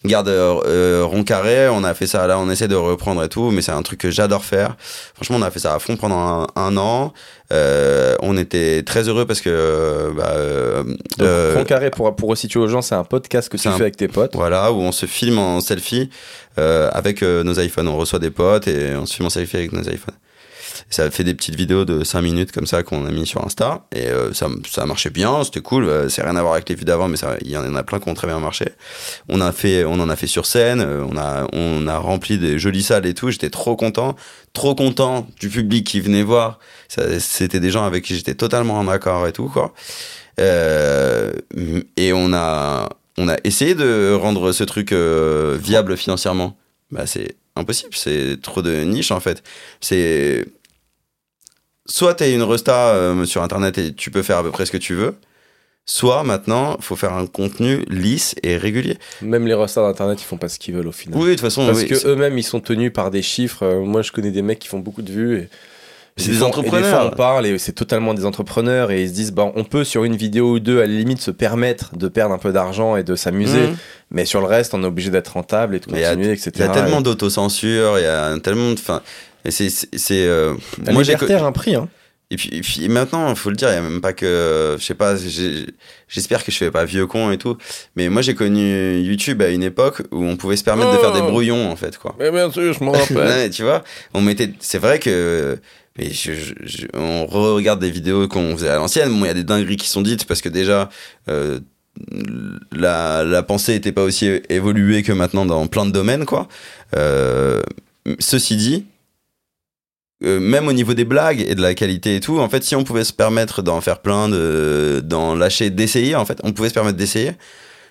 Regarde, 0.04 0.28
euh, 0.28 1.02
Rond 1.04 1.24
Carré, 1.24 1.68
on 1.68 1.82
a 1.82 1.92
fait 1.92 2.06
ça 2.06 2.24
là, 2.28 2.38
on 2.38 2.48
essaie 2.48 2.68
de 2.68 2.76
reprendre 2.76 3.20
et 3.24 3.28
tout, 3.28 3.50
mais 3.50 3.62
c'est 3.62 3.72
un 3.72 3.82
truc 3.82 3.98
que 3.98 4.10
j'adore 4.12 4.44
faire. 4.44 4.76
Franchement, 5.14 5.38
on 5.38 5.42
a 5.42 5.50
fait 5.50 5.58
ça 5.58 5.74
à 5.74 5.80
fond 5.80 5.96
pendant 5.96 6.18
un, 6.20 6.46
un 6.54 6.76
an. 6.76 7.12
Euh, 7.52 8.14
on 8.20 8.36
était 8.36 8.84
très 8.84 9.08
heureux 9.08 9.24
parce 9.26 9.40
que, 9.40 9.50
euh, 9.50 10.12
bah, 10.16 10.34
euh, 11.20 11.54
Rond 11.56 11.64
Carré, 11.64 11.90
pour, 11.90 12.14
pour 12.14 12.28
resituer 12.28 12.60
aux 12.60 12.68
gens, 12.68 12.80
c'est 12.80 12.94
un 12.94 13.02
podcast 13.02 13.48
que 13.48 13.56
tu 13.56 13.66
un- 13.66 13.72
fais 13.72 13.82
avec 13.82 13.96
tes 13.96 14.06
potes. 14.06 14.36
voilà, 14.36 14.70
où 14.72 14.76
on 14.76 14.92
se 14.92 15.06
filme 15.06 15.38
en 15.38 15.60
selfie 15.60 16.10
euh, 16.60 16.88
avec 16.92 17.24
euh, 17.24 17.42
nos 17.42 17.58
iPhones. 17.58 17.88
On 17.88 17.96
reçoit 17.96 18.20
des 18.20 18.30
potes 18.30 18.68
et 18.68 18.94
on 18.94 19.04
se 19.04 19.14
filme 19.14 19.26
en 19.26 19.30
selfie 19.30 19.56
avec 19.56 19.72
nos 19.72 19.82
iPhones. 19.82 20.14
Ça 20.90 21.10
fait 21.10 21.24
des 21.24 21.34
petites 21.34 21.54
vidéos 21.54 21.84
de 21.84 22.02
5 22.02 22.22
minutes 22.22 22.52
comme 22.52 22.66
ça 22.66 22.82
qu'on 22.82 23.04
a 23.04 23.10
mis 23.10 23.26
sur 23.26 23.44
Insta. 23.44 23.86
Et 23.94 24.06
euh, 24.06 24.32
ça, 24.32 24.48
ça 24.66 24.86
marchait 24.86 25.10
bien, 25.10 25.44
c'était 25.44 25.60
cool. 25.60 25.84
Euh, 25.84 26.08
C'est 26.08 26.22
rien 26.22 26.36
à 26.36 26.40
voir 26.40 26.54
avec 26.54 26.68
les 26.68 26.74
vues 26.74 26.84
d'avant, 26.84 27.08
mais 27.08 27.18
il 27.42 27.50
y 27.50 27.56
en 27.56 27.74
a 27.74 27.82
plein 27.82 28.00
qui 28.00 28.08
ont 28.08 28.14
très 28.14 28.26
bien 28.26 28.38
marché. 28.40 28.70
On, 29.28 29.40
a 29.40 29.52
fait, 29.52 29.84
on 29.84 30.00
en 30.00 30.08
a 30.08 30.16
fait 30.16 30.26
sur 30.26 30.46
scène, 30.46 30.80
euh, 30.80 31.04
on 31.08 31.16
a, 31.18 31.46
on 31.52 31.86
a 31.86 31.98
rempli 31.98 32.38
des 32.38 32.58
jolies 32.58 32.82
salles 32.82 33.06
et 33.06 33.14
tout. 33.14 33.30
J'étais 33.30 33.50
trop 33.50 33.76
content, 33.76 34.16
trop 34.54 34.74
content 34.74 35.26
du 35.38 35.48
public 35.48 35.86
qui 35.86 36.00
venait 36.00 36.22
voir. 36.22 36.58
C'était 36.88 37.60
des 37.60 37.70
gens 37.70 37.84
avec 37.84 38.04
qui 38.04 38.14
j'étais 38.14 38.34
totalement 38.34 38.78
en 38.78 38.88
accord 38.88 39.26
et 39.26 39.32
tout, 39.32 39.48
quoi. 39.48 39.74
Euh, 40.40 41.32
et 41.96 42.12
on 42.12 42.32
a, 42.32 42.88
on 43.16 43.28
a 43.28 43.36
essayé 43.44 43.74
de 43.74 44.12
rendre 44.14 44.52
ce 44.52 44.64
truc 44.64 44.92
euh, 44.92 45.58
viable 45.60 45.96
financièrement. 45.96 46.56
Bah, 46.90 47.06
c'est 47.06 47.36
impossible, 47.56 47.90
c'est 47.94 48.40
trop 48.40 48.62
de 48.62 48.84
niche 48.84 49.10
en 49.10 49.20
fait. 49.20 49.42
C'est 49.80 50.46
soit 51.88 52.14
t'es 52.14 52.32
une 52.34 52.42
resta 52.42 52.88
euh, 52.94 53.24
sur 53.24 53.42
internet 53.42 53.78
et 53.78 53.92
tu 53.94 54.10
peux 54.10 54.22
faire 54.22 54.38
à 54.38 54.42
peu 54.42 54.50
près 54.50 54.66
ce 54.66 54.72
que 54.72 54.76
tu 54.76 54.94
veux, 54.94 55.14
soit 55.86 56.22
maintenant 56.22 56.76
faut 56.80 56.96
faire 56.96 57.14
un 57.14 57.26
contenu 57.26 57.84
lisse 57.88 58.34
et 58.42 58.56
régulier. 58.56 58.98
Même 59.22 59.46
les 59.46 59.54
rosters 59.54 59.82
d'internet, 59.84 60.20
ils 60.20 60.24
font 60.24 60.36
pas 60.36 60.48
ce 60.48 60.58
qu'ils 60.58 60.74
veulent 60.74 60.88
au 60.88 60.92
final. 60.92 61.18
Oui, 61.18 61.26
de 61.28 61.32
toute 61.32 61.40
façon, 61.40 61.66
Parce 61.66 61.78
oui, 61.80 61.88
que 61.88 62.06
eux-mêmes, 62.06 62.36
ils 62.38 62.42
sont 62.42 62.60
tenus 62.60 62.92
par 62.92 63.10
des 63.10 63.22
chiffres. 63.22 63.62
Euh, 63.64 63.80
Moi, 63.80 64.02
je 64.02 64.12
connais 64.12 64.30
des 64.30 64.42
mecs 64.42 64.58
qui 64.58 64.68
font 64.68 64.80
beaucoup 64.80 65.02
de 65.02 65.10
vues. 65.12 65.38
Et... 65.38 65.48
C'est 66.20 66.32
des 66.32 66.40
et 66.40 66.42
entrepreneurs. 66.42 66.90
fois, 66.90 67.10
on 67.12 67.16
parle 67.16 67.46
et 67.46 67.58
c'est 67.58 67.72
totalement 67.72 68.12
des 68.12 68.24
entrepreneurs 68.26 68.90
et 68.90 69.02
ils 69.02 69.08
se 69.08 69.14
disent, 69.14 69.30
bah, 69.32 69.52
on 69.54 69.62
peut 69.62 69.84
sur 69.84 70.02
une 70.02 70.16
vidéo 70.16 70.54
ou 70.54 70.58
deux, 70.58 70.78
à 70.78 70.86
la 70.86 70.86
limite, 70.92 71.20
se 71.20 71.30
permettre 71.30 71.96
de 71.96 72.08
perdre 72.08 72.34
un 72.34 72.38
peu 72.38 72.50
d'argent 72.52 72.96
et 72.96 73.04
de 73.04 73.14
s'amuser. 73.14 73.68
Mhm. 73.68 73.76
Mais 74.10 74.24
sur 74.24 74.40
le 74.40 74.46
reste, 74.46 74.74
on 74.74 74.82
est 74.82 74.86
obligé 74.86 75.10
d'être 75.10 75.28
rentable 75.34 75.76
et 75.76 75.78
de 75.78 75.84
Mais 75.92 75.98
il 75.98 76.02
y 76.02 76.04
a- 76.04 76.10
continuer, 76.10 76.32
etc. 76.32 76.50
Il 76.56 76.60
y 76.60 76.64
a 76.64 76.68
tellement 76.70 77.00
d'autocensure, 77.02 77.98
il 78.00 78.02
y 78.02 78.06
a 78.06 78.36
tellement 78.40 78.72
de. 78.72 78.80
Fin, 78.80 79.00
et 79.44 79.50
c'est. 79.50 79.70
c'est- 79.70 79.88
c'est, 79.96 80.26
euh, 80.26 80.54
moi, 80.90 81.02
j'ai 81.02 81.14
un 81.14 81.52
prix. 81.52 81.74
Hein. 81.74 81.88
Et 82.30 82.36
puis, 82.36 82.50
et 82.52 82.60
puis 82.60 82.86
maintenant, 82.90 83.30
il 83.30 83.36
faut 83.36 83.48
le 83.48 83.56
dire, 83.56 83.68
il 83.68 83.72
n'y 83.72 83.78
a 83.78 83.82
même 83.82 84.00
pas 84.02 84.12
que. 84.12 84.76
Je 84.78 84.84
sais 84.84 84.94
pas, 84.94 85.14
j'espère 86.08 86.44
que 86.44 86.52
je 86.52 86.56
fais 86.58 86.70
pas 86.70 86.84
vieux 86.84 87.06
con 87.06 87.30
et 87.30 87.38
tout. 87.38 87.56
Mais 87.96 88.10
moi, 88.10 88.20
j'ai 88.20 88.34
connu 88.34 89.00
YouTube 89.00 89.40
à 89.40 89.48
une 89.48 89.62
époque 89.62 90.02
où 90.10 90.22
on 90.24 90.36
pouvait 90.36 90.56
se 90.58 90.64
permettre 90.64 90.92
de 90.92 90.98
faire 90.98 91.12
des 91.14 91.20
Oh. 91.22 91.28
brouillons, 91.30 91.70
en 91.70 91.76
fait, 91.76 91.96
quoi. 91.96 92.14
Mais 92.18 92.30
bien 92.30 92.50
sûr, 92.52 92.72
je 92.74 92.84
m'en 92.84 92.92
rappelle. 93.14 93.16
Ouais, 93.16 93.48
tu 93.50 93.62
vois, 93.62 93.82
on 94.12 94.20
mettait. 94.20 94.52
C'est 94.60 94.78
vrai 94.78 94.98
que. 94.98 95.58
Mais 95.96 96.10
je, 96.12 96.32
je- 96.34 96.54
je- 96.64 96.86
on 96.94 97.26
regarde 97.26 97.80
des 97.80 97.90
vidéos 97.90 98.28
qu'on 98.28 98.54
faisait 98.56 98.68
à 98.68 98.76
l'ancienne. 98.76 99.08
Bon, 99.10 99.24
il 99.24 99.28
y 99.28 99.30
a 99.30 99.34
des 99.34 99.42
dingueries 99.44 99.76
qui 99.78 99.88
sont 99.88 100.02
dites 100.02 100.26
parce 100.26 100.42
que 100.42 100.48
déjà. 100.50 100.90
euh, 101.30 101.60
la, 102.72 103.24
la 103.24 103.42
pensée 103.42 103.74
était 103.74 103.90
pas 103.92 104.02
aussi 104.04 104.30
évoluée 104.48 105.02
que 105.02 105.10
maintenant 105.12 105.44
dans 105.46 105.66
plein 105.66 105.84
de 105.86 105.90
domaines, 105.90 106.24
quoi. 106.26 106.46
Euh, 106.96 107.60
ceci 108.20 108.56
dit, 108.56 108.86
euh, 110.24 110.40
même 110.40 110.66
au 110.66 110.72
niveau 110.72 110.94
des 110.94 111.04
blagues 111.04 111.40
et 111.46 111.54
de 111.54 111.62
la 111.62 111.74
qualité 111.74 112.16
et 112.16 112.20
tout, 112.20 112.38
en 112.40 112.48
fait, 112.48 112.64
si 112.64 112.74
on 112.74 112.82
pouvait 112.82 113.04
se 113.04 113.12
permettre 113.12 113.62
d'en 113.62 113.80
faire 113.80 114.00
plein, 114.00 114.28
de, 114.28 115.00
d'en 115.04 115.34
lâcher, 115.34 115.70
d'essayer, 115.70 116.16
en 116.16 116.24
fait, 116.24 116.40
on 116.42 116.52
pouvait 116.52 116.68
se 116.68 116.74
permettre 116.74 116.96
d'essayer, 116.96 117.32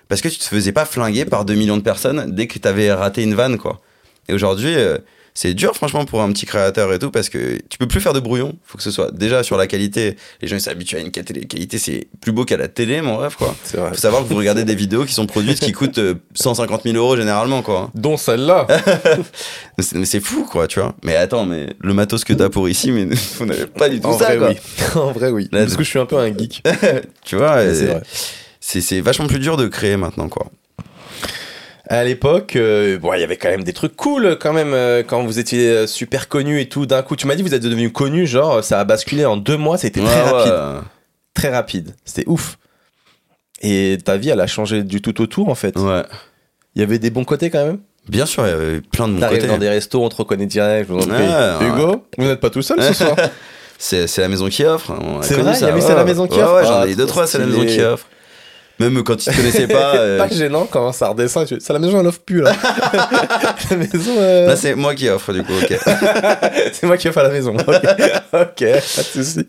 parce 0.08 0.20
que 0.20 0.28
tu 0.28 0.38
te 0.38 0.44
faisais 0.44 0.72
pas 0.72 0.84
flinguer 0.84 1.24
par 1.24 1.44
2 1.44 1.54
millions 1.54 1.76
de 1.76 1.82
personnes 1.82 2.34
dès 2.34 2.46
que 2.46 2.58
t'avais 2.58 2.92
raté 2.92 3.22
une 3.22 3.34
vanne, 3.34 3.56
quoi. 3.56 3.80
Et 4.28 4.34
aujourd'hui, 4.34 4.74
euh, 4.74 4.98
c'est 5.40 5.54
dur, 5.54 5.72
franchement, 5.76 6.04
pour 6.04 6.20
un 6.20 6.32
petit 6.32 6.46
créateur 6.46 6.92
et 6.92 6.98
tout, 6.98 7.12
parce 7.12 7.28
que 7.28 7.58
tu 7.68 7.78
peux 7.78 7.86
plus 7.86 8.00
faire 8.00 8.12
de 8.12 8.18
brouillon. 8.18 8.56
Faut 8.64 8.76
que 8.76 8.82
ce 8.82 8.90
soit 8.90 9.12
déjà 9.12 9.44
sur 9.44 9.56
la 9.56 9.68
qualité. 9.68 10.16
Les 10.42 10.48
gens, 10.48 10.56
ils 10.56 10.60
s'habituent 10.60 10.96
à 10.96 10.98
une 10.98 11.12
qualité. 11.12 11.46
qualité, 11.46 11.78
c'est 11.78 12.08
plus 12.20 12.32
beau 12.32 12.44
qu'à 12.44 12.56
la 12.56 12.66
télé, 12.66 13.02
mon 13.02 13.18
rêve, 13.18 13.36
quoi. 13.36 13.54
C'est 13.62 13.76
vrai. 13.76 13.90
Faut 13.90 13.98
savoir 13.98 14.24
que 14.24 14.28
vous 14.28 14.34
regardez 14.34 14.64
des 14.64 14.74
vidéos 14.74 15.04
qui 15.04 15.12
sont 15.14 15.26
produites 15.26 15.60
qui 15.60 15.70
coûtent 15.70 15.98
euh, 15.98 16.16
150 16.34 16.82
000 16.82 16.96
euros 16.96 17.16
généralement, 17.16 17.62
quoi. 17.62 17.92
Dont 17.94 18.16
celle-là. 18.16 18.66
Mais 19.78 20.04
c'est- 20.06 20.18
fou, 20.18 20.42
quoi, 20.42 20.66
tu 20.66 20.80
vois. 20.80 20.96
Mais 21.04 21.14
attends, 21.14 21.44
mais 21.44 21.68
le 21.80 21.94
matos 21.94 22.24
que 22.24 22.32
t'as 22.32 22.48
pour 22.48 22.68
ici, 22.68 22.90
mais 22.90 23.04
vous 23.38 23.46
n'avez 23.46 23.66
pas 23.66 23.88
du 23.88 24.00
tout 24.00 24.08
en 24.08 24.18
ça, 24.18 24.34
vrai, 24.34 24.38
quoi. 24.38 24.48
oui. 24.48 24.56
en 25.00 25.12
vrai, 25.12 25.30
oui. 25.30 25.48
Là, 25.52 25.60
Parce 25.60 25.76
que 25.76 25.84
je 25.84 25.88
suis 25.88 26.00
un 26.00 26.06
peu 26.06 26.18
un 26.18 26.36
geek. 26.36 26.64
Tu 27.24 27.36
vois, 27.36 27.58
c'est 28.58 29.00
vachement 29.00 29.28
plus 29.28 29.38
dur 29.38 29.56
de 29.56 29.68
créer 29.68 29.96
maintenant, 29.96 30.28
quoi. 30.28 30.50
À 31.90 32.04
l'époque, 32.04 32.54
euh, 32.56 32.98
bon, 32.98 33.14
il 33.14 33.20
y 33.20 33.24
avait 33.24 33.36
quand 33.38 33.48
même 33.48 33.64
des 33.64 33.72
trucs 33.72 33.96
cool 33.96 34.36
quand 34.38 34.52
même 34.52 34.74
euh, 34.74 35.02
quand 35.06 35.22
vous 35.24 35.38
étiez 35.38 35.68
euh, 35.70 35.86
super 35.86 36.28
connu 36.28 36.60
et 36.60 36.68
tout. 36.68 36.84
D'un 36.84 37.00
coup, 37.02 37.16
tu 37.16 37.26
m'as 37.26 37.34
dit 37.34 37.42
vous 37.42 37.54
êtes 37.54 37.62
devenu 37.62 37.90
connu, 37.90 38.26
genre 38.26 38.62
ça 38.62 38.78
a 38.80 38.84
basculé 38.84 39.24
en 39.24 39.36
deux 39.38 39.56
mois, 39.56 39.78
c'était 39.78 40.00
très 40.00 40.08
Ouais, 40.24 40.30
rapide, 40.30 40.52
ouais. 40.52 40.80
très 41.34 41.48
rapide. 41.48 41.94
C'était 42.04 42.24
ouf. 42.28 42.58
Et 43.62 43.96
ta 44.04 44.16
vie, 44.18 44.28
elle 44.28 44.40
a 44.40 44.46
changé 44.46 44.82
du 44.82 45.00
tout 45.00 45.20
au 45.22 45.26
tout 45.26 45.46
en 45.48 45.54
fait. 45.54 45.76
Ouais. 45.78 46.02
Il 46.74 46.80
y 46.80 46.84
avait 46.84 46.98
des 46.98 47.10
bons 47.10 47.24
côtés 47.24 47.48
quand 47.50 47.64
même? 47.64 47.78
Bien 48.08 48.26
sûr, 48.26 48.46
il 48.46 48.50
y 48.50 48.52
avait 48.52 48.80
plein 48.80 49.08
de 49.08 49.14
bons 49.18 49.26
côtés. 49.28 49.46
dans 49.46 49.58
des 49.58 49.68
restos, 49.68 50.02
on 50.04 50.08
te 50.10 50.16
reconnaît 50.16 50.46
direct. 50.46 50.88
Je 50.88 50.92
vous 50.94 51.00
en 51.00 51.06
prie. 51.06 51.12
Ouais, 51.22 51.26
ouais. 51.26 51.66
Hugo, 51.68 52.04
vous 52.18 52.24
n'êtes 52.26 52.40
pas 52.40 52.50
tout 52.50 52.62
seul 52.62 52.82
ce 52.82 52.92
soir. 52.92 53.16
C'est 53.80 54.18
la 54.18 54.28
maison 54.28 54.48
qui 54.48 54.64
offre. 54.64 54.92
C'est 55.22 55.34
vrai, 55.34 55.52
il 55.52 55.56
y 55.56 55.60
ça. 55.60 55.72
a 55.72 55.76
eu 55.78 55.80
c'est 55.80 55.94
la 55.94 56.04
maison 56.04 56.26
qui 56.26 56.40
offre 56.40 56.54
Ouais, 56.56 56.64
j'en 56.66 56.80
Ah, 56.80 56.86
ai 56.86 56.90
eu 56.92 56.96
deux, 56.96 57.06
trois, 57.06 57.28
c'est 57.28 57.38
la 57.38 57.46
maison 57.46 57.64
qui 57.64 57.80
offre. 57.80 58.06
Même 58.78 59.02
quand 59.02 59.26
ils 59.26 59.30
te 59.32 59.36
connaissaient 59.36 59.66
pas. 59.66 59.94
euh, 59.96 60.18
Pas 60.18 60.28
gênant 60.28 60.66
quand 60.70 60.92
ça 60.92 61.08
redescend. 61.08 61.46
tu- 61.46 61.56
C'est 61.60 61.72
la 61.72 61.78
maison, 61.78 61.98
elle 62.00 62.06
offre 62.06 62.20
plus 62.20 62.40
là. 62.42 62.52
la 63.70 63.76
maison, 63.76 64.12
euh, 64.18 64.46
Là, 64.46 64.56
c'est 64.56 64.74
moi 64.74 64.94
qui 64.94 65.08
offre, 65.08 65.32
du 65.32 65.42
coup, 65.42 65.52
ok. 65.60 65.78
c'est 66.72 66.84
moi 66.84 66.96
qui 66.96 67.08
offre 67.08 67.18
à 67.18 67.22
la 67.24 67.30
maison. 67.30 67.54
Ok, 67.56 67.64
pas 68.32 68.42
de 68.76 68.80
soucis. 68.80 69.46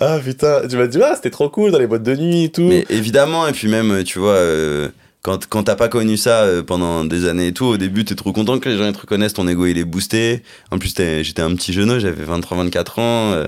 Ah 0.00 0.18
putain, 0.24 0.62
tu 0.68 0.76
m'as 0.76 0.86
dit, 0.86 0.98
ah, 1.02 1.12
c'était 1.16 1.30
trop 1.30 1.48
cool 1.48 1.70
dans 1.72 1.78
les 1.78 1.86
boîtes 1.86 2.02
de 2.02 2.14
nuit 2.14 2.44
et 2.44 2.50
tout. 2.50 2.62
Mais 2.62 2.84
évidemment, 2.90 3.46
et 3.48 3.52
puis 3.52 3.68
même, 3.68 4.04
tu 4.04 4.18
vois, 4.18 4.32
euh, 4.32 4.88
quand, 5.22 5.46
quand 5.46 5.64
t'as 5.64 5.74
pas 5.76 5.88
connu 5.88 6.16
ça 6.16 6.42
euh, 6.42 6.62
pendant 6.62 7.04
des 7.04 7.28
années 7.28 7.48
et 7.48 7.52
tout, 7.52 7.64
au 7.66 7.76
début, 7.76 8.04
t'es 8.04 8.14
trop 8.14 8.32
content 8.32 8.58
que 8.58 8.68
les 8.68 8.78
gens 8.78 8.92
te 8.92 8.98
reconnaissent, 9.00 9.34
ton 9.34 9.48
ego 9.48 9.66
il 9.66 9.78
est 9.78 9.84
boosté. 9.84 10.42
En 10.70 10.78
plus, 10.78 10.94
j'étais 10.96 11.42
un 11.42 11.54
petit 11.54 11.72
jeune, 11.72 11.98
j'avais 11.98 12.24
23-24 12.24 13.00
ans, 13.00 13.32
euh, 13.32 13.46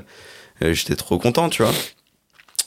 j'étais 0.60 0.96
trop 0.96 1.18
content, 1.18 1.48
tu 1.48 1.62
vois. 1.62 1.72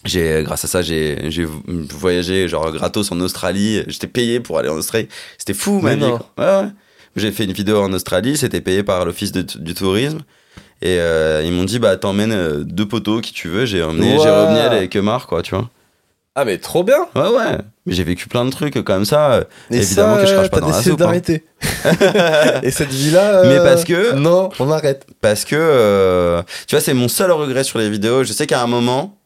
J'ai, 0.05 0.43
grâce 0.43 0.63
à 0.65 0.67
ça, 0.67 0.81
j'ai, 0.81 1.31
j'ai 1.31 1.47
voyagé 1.67 2.47
genre 2.47 2.71
gratos 2.71 3.11
en 3.11 3.19
Australie. 3.21 3.83
J'étais 3.87 4.07
payé 4.07 4.39
pour 4.39 4.59
aller 4.59 4.69
en 4.69 4.75
Australie. 4.77 5.07
C'était 5.37 5.53
fou, 5.55 5.79
ma 5.81 5.95
Mais 5.95 6.05
vie. 6.05 6.11
Ouais, 6.11 6.19
ouais. 6.37 6.67
J'ai 7.15 7.31
fait 7.31 7.45
une 7.45 7.53
vidéo 7.53 7.81
en 7.81 7.91
Australie, 7.93 8.37
c'était 8.37 8.61
payé 8.61 8.83
par 8.83 9.03
l'office 9.05 9.31
du 9.31 9.73
tourisme. 9.73 10.19
Et 10.81 10.99
euh, 10.99 11.41
ils 11.43 11.51
m'ont 11.51 11.63
dit, 11.63 11.79
bah, 11.79 11.95
t'emmènes 11.95 12.33
euh, 12.33 12.63
deux 12.63 12.85
poteaux 12.87 13.21
qui 13.21 13.31
tu 13.33 13.47
veux. 13.47 13.65
J'ai 13.65 13.81
emmené 13.81 14.15
Wow. 14.17 14.23
Jérôme 14.23 14.53
Niel 14.53 14.83
et 14.83 14.89
Kemar, 14.89 15.25
quoi, 15.25 15.41
tu 15.41 15.55
vois. 15.55 15.69
Ah, 16.35 16.43
mais 16.43 16.57
trop 16.57 16.83
bien. 16.83 16.97
Ouais, 17.15 17.29
ouais. 17.29 17.57
Mais 17.85 17.93
j'ai 17.93 18.03
vécu 18.03 18.27
plein 18.27 18.43
de 18.43 18.49
trucs 18.51 18.83
comme 18.83 19.05
ça. 19.05 19.31
euh, 19.31 19.43
Et 19.71 19.77
Évidemment 19.77 20.15
ça, 20.17 20.21
que 20.21 20.27
je 20.27 20.33
crache 20.33 20.49
pas 20.49 20.59
dans 20.59 20.67
la 20.67 20.73
décidé 20.73 20.91
soupe, 20.91 21.01
hein. 21.01 21.05
d'arrêter. 21.05 21.43
et 22.63 22.71
cette 22.71 22.89
vie-là. 22.91 23.43
Mais 23.45 23.59
euh, 23.59 23.63
parce 23.63 23.85
que- 23.85 24.13
Non, 24.15 24.49
on 24.59 24.69
arrête. 24.69 25.07
Parce 25.21 25.45
que, 25.45 25.55
euh, 25.57 26.43
tu 26.67 26.75
vois, 26.75 26.81
c'est 26.81 26.93
mon 26.93 27.07
seul 27.07 27.31
regret 27.31 27.63
sur 27.63 27.79
les 27.79 27.89
vidéos. 27.89 28.25
Je 28.25 28.33
sais 28.33 28.45
qu'à 28.47 28.61
un 28.61 28.67
moment, 28.67 29.17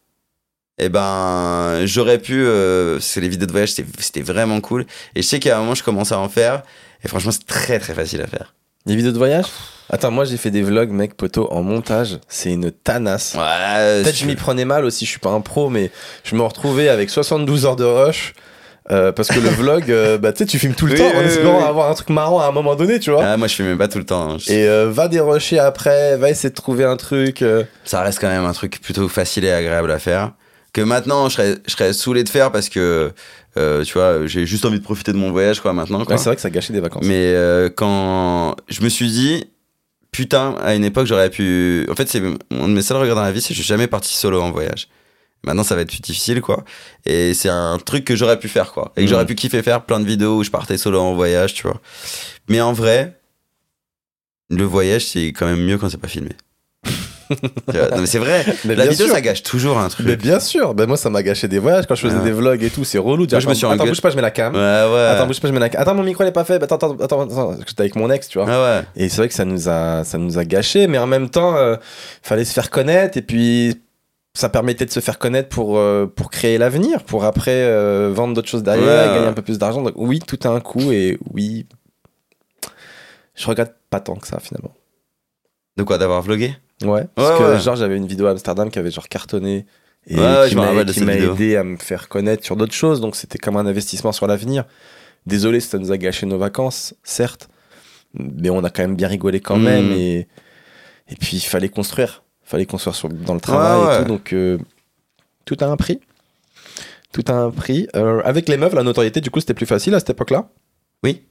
et 0.79 0.89
ben 0.89 1.81
j'aurais 1.85 2.17
pu 2.19 2.43
euh, 2.45 2.93
parce 2.95 3.13
que 3.15 3.19
les 3.19 3.29
vidéos 3.29 3.45
de 3.47 3.51
voyage 3.51 3.73
c'était 3.99 4.21
vraiment 4.21 4.59
cool 4.61 4.85
et 5.15 5.21
je 5.21 5.27
sais 5.27 5.39
qu'à 5.39 5.57
un 5.57 5.59
moment 5.59 5.75
je 5.75 5.83
commençais 5.83 6.15
à 6.15 6.19
en 6.19 6.29
faire 6.29 6.63
et 7.03 7.07
franchement 7.07 7.31
c'est 7.31 7.45
très 7.45 7.79
très 7.79 7.93
facile 7.93 8.21
à 8.21 8.27
faire 8.27 8.53
Les 8.85 8.95
vidéos 8.95 9.11
de 9.11 9.17
voyage? 9.17 9.45
Attends, 9.91 10.11
moi 10.11 10.23
j'ai 10.25 10.37
fait 10.37 10.51
des 10.51 10.61
vlogs, 10.61 10.91
mec, 10.91 11.15
poteau, 11.17 11.47
en 11.51 11.63
montage. 11.63 12.19
C'est 12.27 12.51
une 12.51 12.69
tanasse. 12.71 13.33
ouais 13.35 14.03
Peut-être 14.03 14.15
je 14.17 14.25
m'y 14.25 14.35
prenais 14.35 14.63
mal 14.65 14.85
aussi, 14.85 15.03
je 15.05 15.09
suis 15.09 15.19
pas 15.19 15.31
un 15.31 15.41
pro, 15.41 15.69
mais 15.69 15.89
je 16.23 16.35
me 16.35 16.43
retrouvais 16.43 16.89
avec 16.89 17.09
72 17.09 17.65
heures 17.65 17.75
de 17.75 17.85
rush. 17.85 18.33
euh, 18.91 19.11
parce 19.11 19.29
que 19.29 19.39
le 19.39 19.49
vlog, 19.49 19.89
euh, 19.91 20.17
bah, 20.21 20.31
tu 20.31 20.39
sais, 20.39 20.45
tu 20.45 20.59
filmes 20.59 20.75
tout 20.75 20.85
le 20.85 20.93
Oui, 20.93 20.99
temps 20.99 21.15
en 21.15 21.19
oui, 21.19 21.25
espérant 21.25 21.57
oui. 21.57 21.63
avoir 21.63 21.89
un 21.89 21.95
truc 21.95 22.09
marrant 22.09 22.39
à 22.39 22.45
un 22.45 22.51
moment 22.51 22.75
donné, 22.75 22.99
tu 22.99 23.09
vois. 23.11 23.23
ah, 23.25 23.35
moi 23.37 23.47
je 23.47 23.55
filmais 23.55 23.75
pas 23.75 23.87
tout 23.87 23.97
le 23.97 24.05
temps 24.05 24.31
hein. 24.33 24.37
Je- 24.39 24.51
Et 24.51 24.67
euh, 24.67 24.89
va 24.91 25.07
dérusher 25.07 25.57
après, 25.59 26.15
va 26.17 26.29
essayer 26.29 26.49
de 26.49 26.55
trouver 26.55 26.85
un 26.85 26.95
truc. 26.95 27.41
euh. 27.41 27.63
ça 27.83 28.01
reste 28.03 28.19
quand 28.21 28.29
même 28.29 28.45
un 28.45 28.53
truc 28.53 28.79
plutôt 28.81 29.07
facile 29.09 29.43
et 29.45 29.51
agréable 29.51 29.91
à 29.91 29.97
faire 29.99 30.33
que 30.79 30.85
maintenant 30.85 31.29
je 31.29 31.35
serais 31.35 31.57
je 31.65 31.71
serais 31.71 31.93
saoulé 31.93 32.23
de 32.23 32.29
faire 32.29 32.51
parce 32.51 32.69
que 32.69 33.11
euh, 33.57 33.83
tu 33.83 33.93
vois 33.93 34.25
j'ai 34.27 34.45
juste 34.45 34.65
envie 34.65 34.79
de 34.79 34.83
profiter 34.83 35.11
de 35.11 35.17
mon 35.17 35.31
voyage 35.31 35.59
quoi 35.59 35.73
maintenant. 35.73 35.99
Ouais, 36.05 36.17
c'est 36.17 36.25
vrai 36.25 36.35
que 36.35 36.41
ça 36.41 36.49
gâchait 36.49 36.73
des 36.73 36.79
vacances. 36.79 37.05
Mais 37.05 37.33
euh, 37.33 37.69
quand 37.69 38.55
je 38.69 38.81
me 38.81 38.89
suis 38.89 39.09
dit, 39.09 39.45
putain, 40.11 40.55
à 40.61 40.75
une 40.75 40.85
époque, 40.85 41.07
j'aurais 41.07 41.29
pu. 41.29 41.85
En 41.89 41.95
fait, 41.95 42.07
c'est 42.07 42.21
un 42.21 42.67
de 42.67 42.73
mes 42.73 42.81
seuls 42.81 42.97
regrets 42.97 43.15
dans 43.15 43.21
la 43.21 43.31
vie, 43.31 43.41
c'est 43.41 43.49
que 43.49 43.55
je 43.55 43.61
suis 43.61 43.67
jamais 43.67 43.87
parti 43.87 44.13
solo 44.15 44.41
en 44.41 44.51
voyage. 44.51 44.87
Maintenant, 45.43 45.63
ça 45.63 45.75
va 45.75 45.81
être 45.81 45.89
plus 45.89 46.01
difficile, 46.01 46.41
quoi. 46.41 46.65
Et 47.05 47.33
c'est 47.33 47.49
un 47.49 47.77
truc 47.77 48.03
que 48.03 48.15
j'aurais 48.15 48.37
pu 48.37 48.49
faire, 48.49 48.73
quoi. 48.73 48.91
Et 48.97 49.03
que 49.03 49.07
j'aurais 49.09 49.25
pu 49.25 49.35
kiffer 49.35 49.63
faire 49.63 49.85
plein 49.85 50.01
de 50.01 50.05
vidéos 50.05 50.37
où 50.37 50.43
je 50.43 50.51
partais 50.51 50.77
solo 50.77 50.99
en 50.99 51.13
voyage, 51.13 51.53
tu 51.53 51.63
vois. 51.63 51.79
Mais 52.49 52.59
en 52.59 52.73
vrai, 52.73 53.19
le 54.49 54.63
voyage, 54.65 55.05
c'est 55.07 55.27
quand 55.27 55.45
même 55.45 55.63
mieux 55.63 55.77
quand 55.77 55.89
c'est 55.89 55.97
pas 55.97 56.09
filmé. 56.09 56.31
Non, 57.29 57.99
mais 57.99 58.05
c'est 58.05 58.19
vrai. 58.19 58.43
Mais 58.65 58.75
la 58.75 58.87
vidéo, 58.87 59.05
sûr. 59.05 59.15
ça 59.15 59.21
gâche 59.21 59.43
toujours 59.43 59.77
un 59.77 59.87
truc. 59.89 60.05
Mais 60.07 60.15
bien 60.15 60.39
sûr, 60.39 60.73
ben 60.73 60.87
moi 60.87 60.97
ça 60.97 61.09
m'a 61.09 61.21
gâché 61.23 61.47
des 61.47 61.59
voyages 61.59 61.85
quand 61.87 61.95
je 61.95 62.01
faisais 62.01 62.17
Ouais. 62.17 62.23
des 62.23 62.31
vlogs 62.31 62.63
et 62.63 62.69
tout, 62.69 62.83
c'est 62.83 62.97
relou. 62.97 63.27
Moi, 63.29 63.39
je 63.39 63.47
me 63.47 63.53
suis 63.53 63.65
attends, 63.65 63.85
bouge 63.85 64.01
pas, 64.01 64.09
je 64.09 64.15
mets 64.15 64.21
la 64.21 64.31
cam. 64.31 64.53
Ouais, 64.53 64.59
ouais. 64.59 65.07
Attends, 65.11 65.27
bouge 65.27 65.39
pas, 65.39 65.47
je 65.47 65.53
mets 65.53 65.59
la 65.59 65.69
cam. 65.69 65.81
Attends, 65.81 65.95
mon 65.95 66.03
micro 66.03 66.23
il 66.23 66.27
est 66.27 66.31
pas 66.31 66.43
fait. 66.43 66.61
Attends, 66.61 66.75
attends, 66.75 66.91
attends, 66.99 67.21
attends, 67.21 67.47
parce 67.47 67.59
que 67.59 67.69
j'étais 67.69 67.81
avec 67.81 67.95
mon 67.95 68.09
ex, 68.09 68.27
tu 68.27 68.39
vois. 68.39 68.47
Ah 68.49 68.79
ouais. 68.79 68.85
Et 68.95 69.09
c'est 69.09 69.17
vrai 69.17 69.27
que 69.27 69.33
ça 69.35 69.45
nous 69.45 69.69
a, 69.69 70.03
ça 70.03 70.17
nous 70.17 70.37
a 70.39 70.45
gâché, 70.45 70.87
mais 70.87 70.97
en 70.97 71.07
même 71.07 71.29
temps, 71.29 71.55
euh, 71.55 71.75
fallait 72.23 72.45
se 72.45 72.53
faire 72.53 72.69
connaître 72.69 73.17
et 73.17 73.21
puis 73.21 73.79
ça 74.33 74.47
permettait 74.49 74.85
de 74.85 74.91
se 74.91 74.99
faire 74.99 75.17
connaître 75.19 75.49
pour, 75.49 75.77
euh, 75.77 76.05
pour 76.07 76.29
créer 76.31 76.57
l'avenir, 76.57 77.03
pour 77.03 77.25
après 77.25 77.51
euh, 77.63 78.09
vendre 78.13 78.33
d'autres 78.33 78.47
choses 78.49 78.63
derrière, 78.63 79.13
gagner 79.13 79.27
un 79.27 79.33
peu 79.33 79.41
plus 79.41 79.57
d'argent. 79.57 79.81
Donc 79.81 79.93
oui, 79.97 80.19
tout 80.19 80.39
a 80.43 80.49
un 80.49 80.59
coût 80.61 80.91
et 80.91 81.17
oui, 81.33 81.65
je 83.35 83.45
regrette 83.47 83.75
pas 83.89 83.99
tant 83.99 84.15
que 84.15 84.27
ça 84.27 84.39
finalement. 84.39 84.73
De 85.77 85.83
quoi 85.83 85.97
D'avoir 85.97 86.21
vlogué? 86.21 86.55
Ouais, 86.83 87.05
parce 87.15 87.29
que 87.39 87.57
genre 87.59 87.75
j'avais 87.75 87.97
une 87.97 88.07
vidéo 88.07 88.27
à 88.27 88.31
Amsterdam 88.31 88.69
qui 88.69 88.79
avait 88.79 88.91
genre 88.91 89.07
cartonné 89.09 89.65
et 90.07 90.15
qui 90.95 90.99
m'a 91.05 91.13
aidé 91.33 91.55
à 91.57 91.63
me 91.63 91.77
faire 91.77 92.07
connaître 92.07 92.43
sur 92.45 92.55
d'autres 92.55 92.73
choses, 92.73 93.01
donc 93.01 93.15
c'était 93.15 93.37
comme 93.37 93.57
un 93.57 93.65
investissement 93.65 94.11
sur 94.11 94.27
l'avenir. 94.27 94.65
Désolé 95.25 95.59
si 95.59 95.67
ça 95.67 95.77
nous 95.77 95.91
a 95.91 95.97
gâché 95.97 96.25
nos 96.25 96.37
vacances, 96.37 96.95
certes, 97.03 97.49
mais 98.13 98.49
on 98.49 98.63
a 98.63 98.69
quand 98.69 98.81
même 98.83 98.95
bien 98.95 99.07
rigolé 99.09 99.39
quand 99.41 99.57
Mhm. 99.57 99.63
même 99.63 99.91
et, 99.91 100.27
et 101.09 101.15
puis 101.19 101.37
il 101.37 101.41
fallait 101.41 101.69
construire, 101.69 102.23
fallait 102.43 102.65
construire 102.65 102.95
sur, 102.95 103.09
dans 103.09 103.33
le 103.33 103.41
travail 103.41 103.79
et 103.95 104.01
tout, 104.03 104.07
donc 104.07 104.31
euh, 104.33 104.57
tout 105.45 105.57
a 105.59 105.65
un 105.65 105.75
prix. 105.75 105.99
Tout 107.11 107.23
a 107.27 107.33
un 107.33 107.49
prix. 107.51 107.87
Euh, 107.95 108.21
avec 108.23 108.47
les 108.47 108.55
meufs, 108.55 108.73
la 108.73 108.83
notoriété, 108.83 109.19
du 109.19 109.31
coup, 109.31 109.39
c'était 109.39 109.55
plus 109.55 109.65
facile 109.65 109.95
à 109.95 109.99
cette 109.99 110.11
époque-là? 110.11 110.49
Oui. 111.03 111.23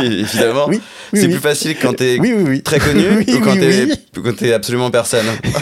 Évidemment. 0.00 0.66
Oui, 0.68 0.80
oui, 1.12 1.20
c'est 1.20 1.26
oui. 1.26 1.32
plus 1.32 1.40
facile 1.40 1.76
quand 1.80 1.92
t'es 1.94 2.18
très 2.64 2.78
connu 2.78 3.20
ou 3.28 3.40
quand 4.22 4.36
t'es 4.36 4.52
absolument 4.52 4.90
personne. 4.90 5.26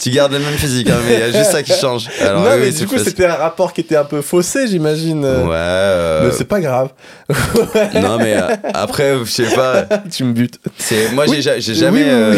tu 0.00 0.10
gardes 0.10 0.32
le 0.32 0.38
même 0.38 0.54
physique, 0.54 0.88
hein, 0.90 0.98
mais 1.06 1.14
il 1.14 1.20
y 1.20 1.22
a 1.22 1.32
juste 1.32 1.50
ça 1.50 1.62
qui 1.62 1.72
change. 1.72 2.08
Alors, 2.20 2.42
non, 2.42 2.56
mais 2.58 2.70
du 2.70 2.86
coup, 2.86 2.98
c'était 2.98 3.26
un 3.26 3.34
rapport 3.34 3.72
qui 3.72 3.80
était 3.82 3.96
un 3.96 4.04
peu 4.04 4.22
faussé, 4.22 4.66
j'imagine. 4.68 5.24
euh. 5.24 5.44
Ouais. 5.44 5.50
euh, 5.54 6.26
Mais 6.26 6.32
c'est 6.32 6.44
pas 6.44 6.60
grave. 6.60 6.90
Non, 7.94 8.18
mais 8.18 8.36
euh, 8.36 8.48
après, 8.74 9.16
je 9.24 9.30
sais 9.30 9.54
pas. 9.54 9.84
tu 10.10 10.24
me 10.24 10.32
butes. 10.32 10.58
Moi, 11.12 11.26
j'ai 11.26 11.60
jamais, 11.74 12.04
euh, 12.08 12.36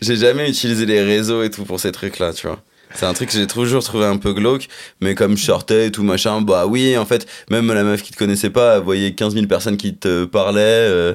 j'ai 0.00 0.16
jamais 0.16 0.48
utilisé 0.48 0.86
les 0.86 1.02
réseaux 1.02 1.42
et 1.42 1.50
tout 1.50 1.64
pour 1.64 1.80
ces 1.80 1.92
trucs-là, 1.92 2.32
tu 2.32 2.46
vois. 2.46 2.58
C'est 2.94 3.06
un 3.06 3.14
truc 3.14 3.30
que 3.30 3.36
j'ai 3.38 3.46
toujours 3.46 3.82
trouvé 3.84 4.04
un 4.04 4.16
peu 4.16 4.32
glauque, 4.32 4.68
mais 5.00 5.14
comme 5.14 5.36
je 5.36 5.44
sortais 5.44 5.86
et 5.86 5.90
tout 5.92 6.02
machin, 6.02 6.40
bah 6.40 6.66
oui, 6.66 6.96
en 6.98 7.04
fait, 7.06 7.26
même 7.50 7.72
la 7.72 7.82
meuf 7.84 8.02
qui 8.02 8.12
te 8.12 8.16
connaissait 8.18 8.50
pas, 8.50 8.76
elle 8.76 8.82
voyait 8.82 9.12
15 9.12 9.34
000 9.34 9.46
personnes 9.46 9.76
qui 9.76 9.94
te 9.94 10.24
parlaient, 10.24 10.60
euh, 10.60 11.14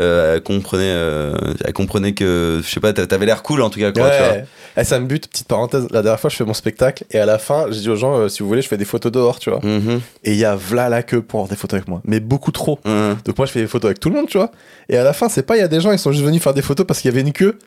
euh, 0.00 0.36
elle 0.36 0.42
comprenait, 0.42 0.84
euh, 0.94 1.34
elle 1.64 1.72
comprenait 1.72 2.12
que, 2.12 2.60
je 2.64 2.68
sais 2.70 2.78
pas, 2.78 2.92
t'a- 2.92 3.06
t'avais 3.08 3.26
l'air 3.26 3.42
cool 3.42 3.62
en 3.62 3.68
tout 3.70 3.80
cas, 3.80 3.90
quoi, 3.90 4.10
tu 4.10 4.16
vois. 4.18 4.36
Eh, 4.76 4.84
ça 4.84 5.00
me 5.00 5.06
bute, 5.06 5.26
petite 5.28 5.48
parenthèse. 5.48 5.88
La 5.90 6.02
dernière 6.02 6.20
fois, 6.20 6.30
je 6.30 6.36
fais 6.36 6.44
mon 6.44 6.54
spectacle 6.54 7.04
et 7.10 7.18
à 7.18 7.26
la 7.26 7.38
fin, 7.38 7.66
j'ai 7.70 7.80
dit 7.80 7.90
aux 7.90 7.96
gens, 7.96 8.16
euh, 8.16 8.28
si 8.28 8.44
vous 8.44 8.48
voulez, 8.48 8.62
je 8.62 8.68
fais 8.68 8.76
des 8.76 8.84
photos 8.84 9.10
dehors, 9.10 9.40
tu 9.40 9.50
vois. 9.50 9.58
Mhm, 9.64 10.00
Et 10.22 10.32
il 10.34 10.38
y 10.38 10.44
a 10.44 10.54
v'là 10.54 10.88
la 10.88 11.02
queue 11.02 11.20
pour 11.20 11.40
avoir 11.40 11.50
des 11.50 11.56
photos 11.56 11.78
avec 11.78 11.88
moi. 11.88 12.00
Mais 12.04 12.20
beaucoup 12.20 12.52
trop. 12.52 12.78
mhm. 12.84 13.16
Donc 13.24 13.36
moi, 13.36 13.46
je 13.48 13.50
fais 13.52 13.60
des 13.60 13.66
photos 13.66 13.88
avec 13.88 13.98
tout 13.98 14.08
le 14.08 14.14
monde, 14.14 14.28
tu 14.28 14.38
vois. 14.38 14.52
Et 14.88 14.96
à 14.96 15.02
la 15.02 15.12
fin, 15.12 15.28
c'est 15.28 15.42
pas, 15.42 15.56
il 15.56 15.60
y 15.60 15.64
a 15.64 15.68
des 15.68 15.80
gens, 15.80 15.90
ils 15.90 15.98
sont 15.98 16.12
juste 16.12 16.24
venus 16.24 16.40
faire 16.40 16.54
des 16.54 16.62
photos 16.62 16.86
parce 16.86 17.00
qu'il 17.00 17.10
y 17.10 17.12
avait 17.14 17.22
une 17.26 17.32
queue. 17.32 17.58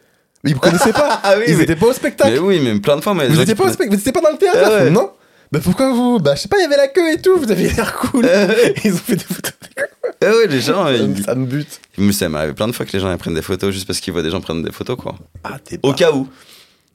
Ils 0.43 0.55
me 0.55 0.59
connaissaient 0.59 0.93
pas. 0.93 1.19
Ah 1.23 1.33
oui, 1.37 1.45
ils 1.47 1.57
mais- 1.57 1.63
étaient 1.63 1.75
pas 1.75 1.87
au 1.87 1.93
spectacle. 1.93 2.31
Mais 2.33 2.39
oui, 2.39 2.59
mais 2.63 2.79
plein 2.79 2.95
de 2.97 3.01
fois, 3.01 3.13
mais 3.13 3.27
Vous 3.27 3.39
étiez 3.41 3.55
pas 3.55 3.63
au 3.63 3.67
prenaient- 3.67 3.73
spectacle, 3.73 3.95
vous 3.95 3.99
étiez 4.01 4.11
pas 4.11 4.21
dans 4.21 4.31
le 4.31 4.37
théâtre 4.37 4.59
Ah 4.63 4.83
ouais. 4.83 4.89
Non? 4.89 5.11
Bah 5.51 5.59
pourquoi 5.63 5.91
vous? 5.91 6.19
Bah 6.19 6.33
je 6.35 6.41
sais 6.41 6.47
pas, 6.47 6.57
il 6.59 6.61
y 6.61 6.65
avait 6.65 6.77
la 6.77 6.87
queue 6.87 7.11
et 7.13 7.21
tout, 7.21 7.37
vous 7.37 7.51
aviez 7.51 7.69
l'air 7.71 7.93
cool. 7.97 8.25
ils 8.85 8.93
ont 8.93 8.97
fait 8.97 9.17
des 9.17 9.23
photos. 9.23 9.51
Ah 10.23 10.29
ouais, 10.29 10.47
les 10.47 10.61
gens, 10.61 10.85
Ça 10.85 10.93
ils... 10.93 11.07
me- 11.09 11.21
Ça 11.21 11.35
me 11.35 11.45
bute. 11.45 11.81
Mais 11.97 12.13
ça 12.13 12.29
m'est 12.29 12.37
arrivé 12.37 12.53
plein 12.53 12.67
de 12.67 12.71
fois 12.71 12.85
que 12.85 12.91
les 12.93 12.99
gens 12.99 13.11
ils 13.11 13.17
prennent 13.17 13.33
des 13.33 13.41
photos 13.41 13.73
juste 13.73 13.85
parce 13.85 13.99
qu'ils 13.99 14.13
voient 14.13 14.21
des 14.23 14.29
gens 14.31 14.39
prendre 14.39 14.63
des 14.63 14.71
photos, 14.71 14.95
quoi. 14.97 15.15
Ah, 15.43 15.57
t'es 15.63 15.79
Au 15.83 15.93
cas 15.93 16.11
où. 16.13 16.27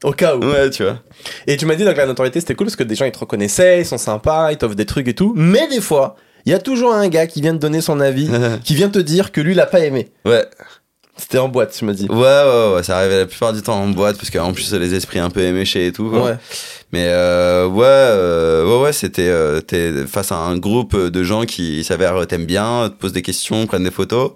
Au 0.04 0.12
cas 0.12 0.36
où. 0.36 0.40
Ouais, 0.44 0.70
tu 0.70 0.84
vois. 0.84 0.98
Et 1.46 1.56
tu 1.56 1.66
m'as 1.66 1.74
dit 1.74 1.84
donc 1.84 1.96
la 1.96 2.06
notoriété 2.06 2.40
c'était 2.40 2.54
cool 2.54 2.66
parce 2.66 2.76
que 2.76 2.82
des 2.84 2.94
gens 2.94 3.04
ils 3.04 3.12
te 3.12 3.18
reconnaissaient, 3.18 3.80
ils 3.80 3.86
sont 3.86 3.98
sympas, 3.98 4.52
ils 4.52 4.56
t'offrent 4.58 4.74
des 4.74 4.86
trucs 4.86 5.08
et 5.08 5.14
tout. 5.14 5.32
Mais 5.36 5.68
des 5.68 5.80
fois, 5.80 6.16
il 6.46 6.52
y 6.52 6.54
a 6.54 6.58
toujours 6.58 6.94
un 6.94 7.08
gars 7.08 7.26
qui 7.26 7.40
vient 7.42 7.52
te 7.52 7.58
donner 7.58 7.80
son 7.82 8.00
avis, 8.00 8.28
qui 8.64 8.74
vient 8.74 8.88
te 8.88 8.98
dire 8.98 9.32
que 9.32 9.40
lui 9.42 9.52
il 9.52 9.60
a 9.60 9.66
pas 9.66 9.80
aimé. 9.80 10.12
ouais. 10.24 10.44
C'était 11.18 11.38
en 11.38 11.48
boîte, 11.48 11.72
tu 11.76 11.84
me 11.86 11.94
dis. 11.94 12.06
Ouais, 12.10 12.16
ouais, 12.18 12.74
ouais, 12.76 12.82
ça 12.82 12.98
arrivait 12.98 13.18
la 13.18 13.26
plupart 13.26 13.52
du 13.54 13.62
temps 13.62 13.80
en 13.80 13.88
boîte 13.88 14.16
parce 14.18 14.30
qu'en 14.30 14.52
plus 14.52 14.72
les 14.74 14.94
esprits 14.94 15.18
un 15.18 15.30
peu 15.30 15.40
éméchés 15.40 15.86
et 15.86 15.92
tout. 15.92 16.10
Quoi. 16.10 16.22
Ouais. 16.24 16.36
Mais 16.92 17.06
euh, 17.06 17.66
ouais, 17.66 17.84
euh, 17.86 18.64
ouais, 18.66 18.84
ouais, 18.84 18.92
c'était 18.92 19.28
euh, 19.28 19.60
t'es 19.60 19.92
face 20.06 20.30
à 20.30 20.36
un 20.36 20.56
groupe 20.58 20.94
de 20.96 21.22
gens 21.24 21.44
qui 21.46 21.82
s'avèrent 21.84 22.26
t'aiment 22.26 22.44
bien, 22.46 22.90
te 22.90 22.94
posent 23.00 23.12
des 23.14 23.22
questions, 23.22 23.66
prennent 23.66 23.84
des 23.84 23.90
photos. 23.90 24.32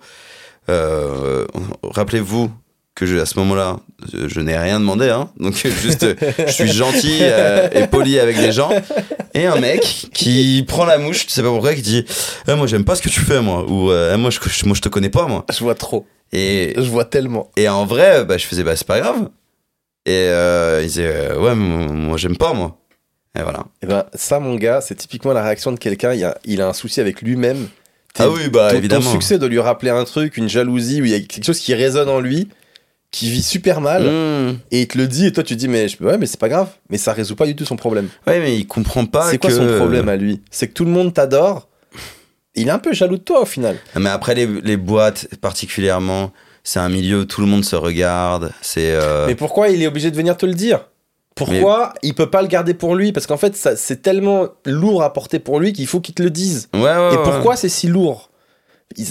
Rappelez-vous 1.82 2.50
que 2.94 3.06
je, 3.06 3.16
à 3.18 3.26
ce 3.26 3.38
moment-là, 3.38 3.78
je, 4.12 4.28
je 4.28 4.40
n'ai 4.40 4.56
rien 4.58 4.80
demandé, 4.80 5.08
hein. 5.08 5.30
Donc 5.38 5.54
juste, 5.82 6.06
je 6.46 6.52
suis 6.52 6.70
gentil 6.70 7.20
et 7.72 7.86
poli 7.86 8.18
avec 8.18 8.36
les 8.36 8.52
gens. 8.52 8.70
Et 9.34 9.46
un 9.46 9.58
mec 9.60 10.08
qui 10.12 10.64
prend 10.66 10.84
la 10.84 10.98
mouche, 10.98 11.26
tu 11.26 11.32
sais 11.32 11.42
pas 11.42 11.48
pourquoi, 11.50 11.74
qui 11.74 11.82
dit, 11.82 12.04
Eh, 12.48 12.54
moi 12.54 12.66
j'aime 12.66 12.84
pas 12.84 12.94
ce 12.94 13.02
que 13.02 13.08
tu 13.08 13.20
fais, 13.20 13.40
moi, 13.40 13.64
ou 13.68 13.90
Eh, 13.92 14.16
moi, 14.16 14.30
je- 14.30 14.64
moi 14.66 14.74
je 14.74 14.80
te 14.82 14.88
connais 14.88 15.08
pas, 15.10 15.26
moi. 15.26 15.44
Je 15.52 15.60
vois 15.60 15.74
trop. 15.74 16.06
Et 16.32 16.74
Je 16.76 16.82
vois 16.82 17.04
tellement. 17.04 17.50
et 17.56 17.68
en 17.68 17.84
vrai, 17.86 18.24
bah, 18.24 18.36
je 18.38 18.46
faisais, 18.46 18.62
bah, 18.62 18.76
c'est 18.76 18.86
pas 18.86 19.00
grave. 19.00 19.28
Et 20.06 20.12
euh, 20.28 20.80
il 20.82 20.86
disait, 20.86 21.06
euh, 21.30 21.38
ouais, 21.40 21.54
moi, 21.54 22.16
j'aime 22.16 22.36
pas, 22.36 22.52
moi. 22.54 22.76
Et 23.38 23.42
voilà. 23.42 23.64
Et 23.82 23.86
ben 23.86 24.04
ça 24.14 24.40
mon 24.40 24.56
gars, 24.56 24.80
c'est 24.80 24.96
typiquement 24.96 25.32
la 25.32 25.42
réaction 25.44 25.70
de 25.70 25.78
quelqu'un, 25.78 26.12
il, 26.14 26.24
a- 26.24 26.36
il 26.44 26.60
a 26.60 26.68
un 26.68 26.72
souci 26.72 27.00
avec 27.00 27.22
lui-même. 27.22 27.68
Ah 28.18 28.28
oui, 28.28 28.48
bah, 28.48 28.66
ton, 28.68 28.72
ton 28.72 28.78
évidemment. 28.78 29.10
succès 29.12 29.38
de 29.38 29.46
lui 29.46 29.60
rappeler 29.60 29.90
un 29.90 30.02
truc, 30.04 30.36
une 30.36 30.48
jalousie, 30.48 31.00
où 31.00 31.04
il 31.04 31.12
y 31.12 31.14
a 31.14 31.20
quelque 31.20 31.44
chose 31.44 31.60
qui 31.60 31.72
résonne 31.74 32.08
en 32.08 32.18
lui, 32.18 32.48
qui 33.12 33.30
vit 33.30 33.42
super 33.42 33.80
mal, 33.80 34.02
Mmh. 34.02 34.58
et 34.72 34.80
il 34.82 34.88
te 34.88 34.98
le 34.98 35.06
dit, 35.06 35.26
et 35.26 35.32
toi 35.32 35.44
tu 35.44 35.54
te 35.54 35.60
dis, 35.60 35.68
mais 35.68 35.86
je- 35.86 36.02
ouais, 36.02 36.18
mais 36.18 36.26
c'est 36.26 36.40
pas 36.40 36.48
grave, 36.48 36.70
mais 36.90 36.98
ça 36.98 37.12
résout 37.12 37.36
pas 37.36 37.46
du 37.46 37.54
tout 37.54 37.64
son 37.64 37.76
problème. 37.76 38.08
Ouais, 38.26 38.40
mais 38.40 38.56
il 38.58 38.66
comprend 38.66 39.06
pas 39.06 39.30
C'est 39.30 39.38
quoi 39.38 39.50
son 39.50 39.66
problème 39.76 40.08
à 40.08 40.16
lui? 40.16 40.42
C'est 40.50 40.66
que 40.66 40.72
tout 40.72 40.84
le 40.84 40.90
monde 40.90 41.14
t'adore, 41.14 41.68
il 42.54 42.68
est 42.68 42.72
un 42.72 42.78
peu 42.78 42.92
jaloux 42.92 43.16
de 43.18 43.22
toi 43.22 43.42
au 43.42 43.46
final. 43.46 43.76
Mais 43.96 44.10
après, 44.10 44.34
les, 44.34 44.46
les 44.46 44.76
boîtes, 44.76 45.26
particulièrement, 45.40 46.32
c'est 46.64 46.80
un 46.80 46.88
milieu 46.88 47.20
où 47.20 47.24
tout 47.24 47.40
le 47.40 47.46
monde 47.46 47.64
se 47.64 47.76
regarde. 47.76 48.52
C'est. 48.60 48.92
euh, 48.92 49.26
Mais 49.26 49.34
pourquoi 49.34 49.68
il 49.68 49.82
est 49.82 49.86
obligé 49.86 50.10
de 50.10 50.16
venir 50.16 50.36
te 50.36 50.46
le 50.46 50.54
dire? 50.54 50.86
Pourquoi 51.36 51.94
il 52.02 52.14
peut 52.14 52.28
pas 52.28 52.42
le 52.42 52.48
garder 52.48 52.74
pour 52.74 52.94
lui? 52.96 53.12
Parce 53.12 53.26
qu'en 53.26 53.36
fait, 53.38 53.56
ça- 53.56 53.76
c'est 53.76 54.02
tellement 54.02 54.48
lourd 54.66 55.02
à 55.02 55.12
porter 55.12 55.38
pour 55.38 55.58
lui 55.60 55.72
qu'il 55.72 55.86
faut 55.86 56.00
qu'il 56.00 56.14
te 56.14 56.22
le 56.22 56.28
dise. 56.30 56.68
Ouais, 56.74 56.80
ouais, 56.82 57.14
Et 57.14 57.16
ouais. 57.16 57.22
pourquoi 57.24 57.56
c'est 57.56 57.68
si 57.70 57.86
lourd? 57.86 58.30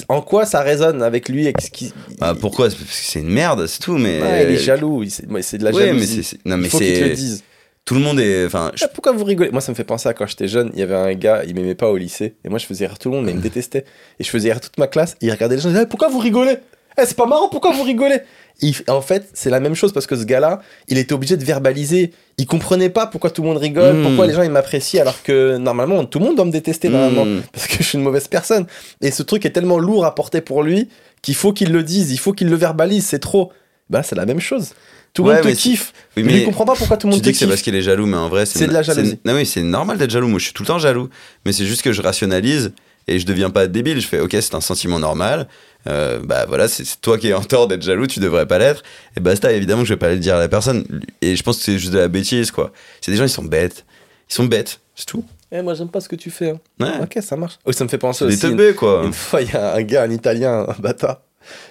En 0.09 0.21
quoi 0.21 0.45
ça 0.45 0.59
résonne 0.59 1.01
avec 1.01 1.29
lui 1.29 1.43
avec 1.45 1.61
ce 1.61 1.71
qui... 1.71 1.93
Bah, 2.19 2.35
pourquoi? 2.39 2.65
Parce 2.67 2.75
que 2.77 2.83
c'est 2.89 3.21
une 3.21 3.29
merde, 3.29 3.65
c'est 3.65 3.79
tout. 3.79 3.97
Mais. 3.97 4.17
Il 4.17 4.55
est 4.55 4.57
jaloux, 4.57 5.03
c'est 5.07 5.25
de 5.57 5.63
la 5.63 5.71
mais 5.71 5.85
jalousie. 5.87 6.37
Non, 6.45 6.57
mais 6.57 6.65
il 6.65 6.69
faut 6.69 6.79
qu'il 6.79 6.93
te 6.93 7.03
le 7.05 7.15
c'est. 7.15 7.41
Tout 7.85 7.95
le 7.95 8.01
monde 8.01 8.19
est. 8.19 8.45
Enfin, 8.45 8.71
je- 8.75 8.85
Ah, 8.85 8.87
pourquoi 8.87 9.13
vous 9.13 9.23
rigolez? 9.23 9.49
Moi, 9.51 9.61
ça 9.61 9.71
me 9.71 9.75
fait 9.75 9.83
penser 9.83 10.07
à 10.09 10.13
quand 10.13 10.27
j'étais 10.27 10.47
jeune, 10.47 10.69
il 10.73 10.79
y 10.79 10.83
avait 10.83 10.95
un 10.95 11.13
gars, 11.15 11.43
il 11.47 11.55
m'aimait 11.55 11.75
pas 11.75 11.89
au 11.89 11.97
lycée, 11.97 12.35
et 12.45 12.49
moi 12.49 12.59
je 12.59 12.65
faisais 12.67 12.85
rire 12.85 12.99
tout 12.99 13.09
le 13.09 13.15
monde, 13.15 13.25
mais 13.25 13.31
il 13.31 13.37
me 13.37 13.41
détestait. 13.49 13.85
Et 14.19 14.23
je 14.23 14.29
faisais 14.29 14.51
rire 14.51 14.61
toute 14.61 14.77
ma 14.77 14.87
classe, 14.87 15.15
et 15.21 15.25
il 15.27 15.31
regardait 15.31 15.55
les 15.55 15.61
gens, 15.61 15.69
il 15.69 15.73
disait, 15.73 15.83
Eh, 15.85 15.89
pourquoi 15.89 16.07
vous 16.09 16.19
rigolez? 16.19 16.57
Eh, 16.97 17.05
C'est 17.05 17.15
pas 17.17 17.25
marrant, 17.25 17.49
pourquoi 17.49 17.71
vous 17.71 17.83
rigolez? 17.83 18.19
Et 18.61 18.73
En 18.89 19.01
fait, 19.01 19.29
c'est 19.33 19.49
la 19.49 19.59
même 19.61 19.73
chose 19.73 19.93
parce 19.93 20.05
que 20.05 20.17
ce 20.17 20.25
gars-là, 20.25 20.59
il 20.89 20.97
était 20.97 21.13
obligé 21.13 21.37
de 21.37 21.45
verbaliser. 21.45 22.11
Il 22.37 22.45
comprenait 22.45 22.89
pas 22.89 23.07
pourquoi 23.07 23.29
tout 23.31 23.41
le 23.41 23.47
monde 23.47 23.57
rigole, 23.57 23.95
Mm. 23.95 24.03
pourquoi 24.03 24.27
les 24.27 24.33
gens 24.33 24.41
ils 24.43 24.51
m'apprécient, 24.51 25.01
alors 25.01 25.23
que 25.23 25.55
normalement 25.57 26.03
tout 26.03 26.19
le 26.19 26.25
monde 26.25 26.35
doit 26.35 26.43
me 26.45 26.51
détester 26.51 26.89
normalement, 26.89 27.23
Mm. 27.25 27.41
parce 27.53 27.67
que 27.67 27.77
je 27.77 27.83
suis 27.83 27.97
une 27.97 28.03
mauvaise 28.03 28.27
personne. 28.27 28.67
Et 29.01 29.11
ce 29.11 29.23
truc 29.23 29.45
est 29.45 29.51
tellement 29.51 29.79
lourd 29.79 30.03
à 30.05 30.13
porter 30.13 30.41
pour 30.41 30.61
lui 30.61 30.89
qu'il 31.21 31.35
faut 31.35 31.53
qu'il 31.53 31.71
le 31.71 31.83
dise, 31.83 32.11
il 32.11 32.17
faut 32.19 32.33
qu'il 32.33 32.49
le 32.49 32.55
verbalise, 32.57 33.05
c'est 33.05 33.19
trop. 33.19 33.51
Bah, 33.89 34.03
c'est 34.03 34.15
la 34.15 34.25
même 34.25 34.41
chose. 34.41 34.73
Tout 35.13 35.23
le 35.23 35.29
Ouais, 35.29 35.35
monde 35.35 35.43
te 35.43 35.47
mais 35.49 35.55
kiffe. 35.55 35.93
Oui, 36.17 36.23
mais 36.23 36.31
mais 36.33 36.39
je 36.41 36.45
comprends 36.45 36.65
pas 36.65 36.75
pourquoi 36.75 36.97
tout 36.97 37.07
le 37.07 37.11
tu 37.11 37.15
monde 37.15 37.21
te 37.21 37.25
dis 37.25 37.31
que 37.31 37.37
c'est 37.37 37.45
kiffe. 37.45 37.49
parce 37.49 37.61
qu'il 37.61 37.75
est 37.75 37.81
jaloux, 37.81 38.05
mais 38.05 38.17
en 38.17 38.29
vrai, 38.29 38.45
C'est 38.45 38.67
de 38.67 38.71
la 38.73 38.83
jalousie. 38.83 39.19
Non, 39.25 39.33
oui, 39.35 39.45
c'est 39.45 39.63
normal 39.63 39.97
d'être 39.97 40.11
jaloux. 40.11 40.27
Moi, 40.27 40.39
je 40.39 40.45
suis 40.45 40.53
tout 40.53 40.63
le 40.63 40.67
temps 40.67 40.79
jaloux. 40.79 41.09
Mais 41.45 41.51
c'est 41.51 41.65
juste 41.65 41.81
que 41.81 41.91
je 41.91 42.01
rationalise 42.01 42.71
et 43.07 43.17
je 43.19 43.25
deviens 43.25 43.49
pas 43.49 43.67
débile. 43.67 43.99
Je 43.99 44.07
fais, 44.07 44.19
ok, 44.19 44.37
c'est 44.39 44.53
un 44.55 44.61
sentiment 44.61 44.99
normal. 44.99 45.47
Euh, 45.87 46.19
bah 46.23 46.45
voilà, 46.47 46.67
c'est 46.67 46.83
toi 47.01 47.17
qui 47.17 47.29
es 47.29 47.33
en 47.33 47.41
tort 47.41 47.67
d'être 47.67 47.81
jaloux, 47.81 48.05
tu 48.05 48.19
devrais 48.19 48.45
pas 48.45 48.59
l'être. 48.59 48.83
Et 49.17 49.19
basta, 49.19 49.51
évidemment, 49.51 49.81
que 49.81 49.87
je 49.87 49.93
vais 49.93 49.97
pas 49.97 50.07
aller 50.07 50.15
le 50.15 50.21
dire 50.21 50.35
à 50.35 50.39
la 50.39 50.49
personne. 50.49 50.85
Et 51.21 51.35
je 51.35 51.41
pense 51.43 51.57
que 51.57 51.63
c'est 51.63 51.79
juste 51.79 51.93
de 51.93 51.99
la 51.99 52.07
bêtise, 52.07 52.51
quoi. 52.51 52.71
C'est 53.01 53.11
des 53.11 53.17
gens, 53.17 53.23
ils 53.23 53.29
sont 53.29 53.43
bêtes. 53.45 53.85
Ils 54.29 54.33
sont 54.35 54.43
bêtes, 54.45 54.79
c'est 54.95 55.05
tout. 55.05 55.23
Eh, 55.51 55.63
moi, 55.63 55.73
j'aime 55.73 55.89
pas 55.89 56.01
ce 56.01 56.07
que 56.09 56.15
tu 56.15 56.29
fais. 56.29 56.51
hein. 56.51 56.59
Ouais. 56.79 57.01
Ok, 57.01 57.17
ça 57.23 57.35
marche. 57.35 57.57
Oh, 57.65 57.71
ça 57.71 57.83
me 57.83 57.89
fait 57.89 57.97
penser 57.97 58.25
aussi. 58.25 58.35
une- 58.45 58.51
teubés, 58.57 58.75
quoi. 58.75 59.01
Une 59.05 59.13
fois, 59.13 59.41
il 59.41 59.49
y 59.51 59.55
a 59.55 59.73
un 59.73 59.81
gars, 59.81 60.03
un 60.03 60.11
italien, 60.11 60.67
un 60.67 60.75
bâtard. 60.79 61.21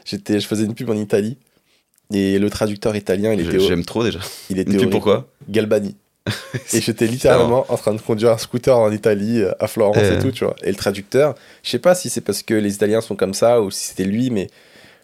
J'étais, 0.05 0.41
je 0.41 0.47
faisais 0.49 0.65
une 0.65 0.75
pub 0.75 0.91
en 0.91 0.95
Italie. 0.97 1.37
Et 2.13 2.39
le 2.39 2.49
traducteur 2.51 2.97
italien, 2.97 3.33
il 3.35 3.41
était, 3.41 3.61
J'aime 3.61 3.85
trop 3.85 4.03
déjà. 4.03 4.21
il 4.51 4.59
était 4.59 4.87
pourquoi 4.91 5.27
Galbani. 5.49 5.95
Et 6.75 6.81
j'étais 6.83 7.07
littéralement 7.07 7.65
en 7.71 7.77
train 7.79 7.95
de 7.95 8.01
conduire 8.01 8.33
un 8.33 8.39
scooter 8.39 8.77
en 8.79 8.91
Italie, 8.93 9.41
euh, 9.41 9.53
à 9.61 9.67
Florence 9.67 9.97
Euh. 9.99 10.19
et 10.19 10.23
tout, 10.23 10.31
tu 10.31 10.45
vois. 10.45 10.55
Et 10.63 10.69
le 10.69 10.75
traducteur, 10.77 11.35
je 11.63 11.71
sais 11.71 11.79
pas 11.79 11.95
si 11.95 12.11
c'est 12.11 12.21
parce 12.21 12.43
que 12.43 12.53
les 12.55 12.75
Italiens 12.75 13.01
sont 13.01 13.17
comme 13.17 13.33
ça 13.35 13.63
ou 13.63 13.71
si 13.71 13.89
c'était 13.89 14.05
lui, 14.05 14.29
mais 14.31 14.49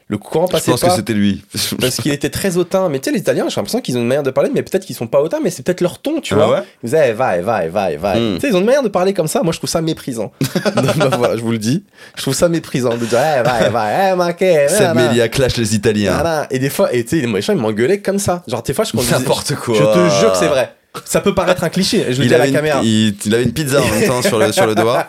le 0.08 0.18
courant 0.18 0.46
Je 0.46 0.52
passait 0.52 0.70
pense 0.70 0.82
que 0.82 0.90
c'était 0.90 1.14
lui. 1.14 1.42
Parce 1.80 1.96
qu'il 1.96 2.12
était 2.12 2.28
très 2.28 2.58
hautain. 2.58 2.88
Mais 2.90 2.98
tu 2.98 3.04
sais, 3.06 3.12
les 3.12 3.20
Italiens, 3.20 3.46
j'ai 3.48 3.56
l'impression 3.56 3.80
qu'ils 3.80 3.96
ont 3.96 4.00
une 4.00 4.06
manière 4.06 4.22
de 4.22 4.30
parler, 4.30 4.50
mais 4.52 4.62
peut-être 4.62 4.84
qu'ils 4.84 4.94
sont 4.96 5.06
pas 5.06 5.22
hautains, 5.22 5.38
mais 5.42 5.48
c'est 5.50 5.62
peut-être 5.62 5.80
leur 5.80 5.98
ton, 5.98 6.20
tu 6.20 6.34
Ah 6.34 6.36
vois. 6.36 6.50
ouais 6.50 6.62
Ils 6.82 6.86
disaient, 6.86 7.10
eh, 7.10 7.12
va, 7.14 7.38
eh, 7.38 7.40
va, 7.40 7.64
eh, 7.64 7.68
va, 7.68 7.96
va. 7.96 8.14
Hmm. 8.16 8.34
Tu 8.34 8.40
sais, 8.40 8.48
ils 8.48 8.54
ont 8.56 8.60
une 8.60 8.66
manière 8.66 8.82
de 8.82 8.88
parler 8.88 9.14
comme 9.14 9.28
ça. 9.28 9.42
Moi, 9.42 9.52
je 9.52 9.58
trouve 9.58 9.70
ça 9.70 9.80
méprisant. 9.80 10.30
Donc, 10.76 10.96
bah, 10.98 11.10
voilà, 11.16 11.36
je 11.36 11.42
vous 11.42 11.52
le 11.52 11.58
dis. 11.58 11.84
Je 12.16 12.22
trouve 12.22 12.34
ça 12.34 12.48
méprisant 12.50 12.90
de 12.96 13.06
dire, 13.06 13.18
eh, 13.18 13.42
va, 13.42 13.66
eh, 13.66 13.70
va, 13.70 14.10
eh, 14.12 14.14
ma, 14.16 14.32
que, 14.34 14.44
Seb 14.44 14.92
voilà. 14.92 14.94
Melia 14.94 15.28
clash 15.28 15.56
les 15.56 15.74
Italiens. 15.74 16.12
Voilà. 16.12 16.46
Et 16.50 16.58
des 16.58 16.70
fois, 16.70 16.92
et 16.94 17.02
tu 17.04 17.20
sais, 17.20 17.26
les 17.26 17.40
gens, 17.42 17.52
ils 17.54 17.58
m'engueulaient 17.58 18.00
comme 18.00 18.18
ça. 18.18 18.42
Genre, 18.46 18.62
des 18.62 18.74
fois, 18.74 18.84
je 18.84 18.92
conduisais. 18.92 19.14
N'importe 19.18 19.54
quoi. 19.54 19.74
Je 19.74 19.82
te 19.82 20.20
jure 20.20 20.32
que 20.32 20.38
c'est 20.38 20.48
vrai. 20.48 20.74
Ça 21.06 21.20
peut 21.20 21.34
paraître 21.34 21.64
un 21.64 21.70
cliché, 21.70 22.04
je 22.10 22.18
le 22.18 22.24
Il 22.24 22.28
dis 22.28 22.34
à 22.36 22.38
la 22.38 22.46
une, 22.46 22.52
caméra. 22.52 22.80
il, 22.84 23.16
il 23.24 23.34
avait 23.34 23.42
une 23.42 23.52
pizza 23.52 23.82
en 23.82 23.88
même 23.88 24.06
temps 24.06 24.22
sur 24.22 24.38
le, 24.38 24.52
sur 24.52 24.64
le 24.64 24.76
doigt. 24.76 25.08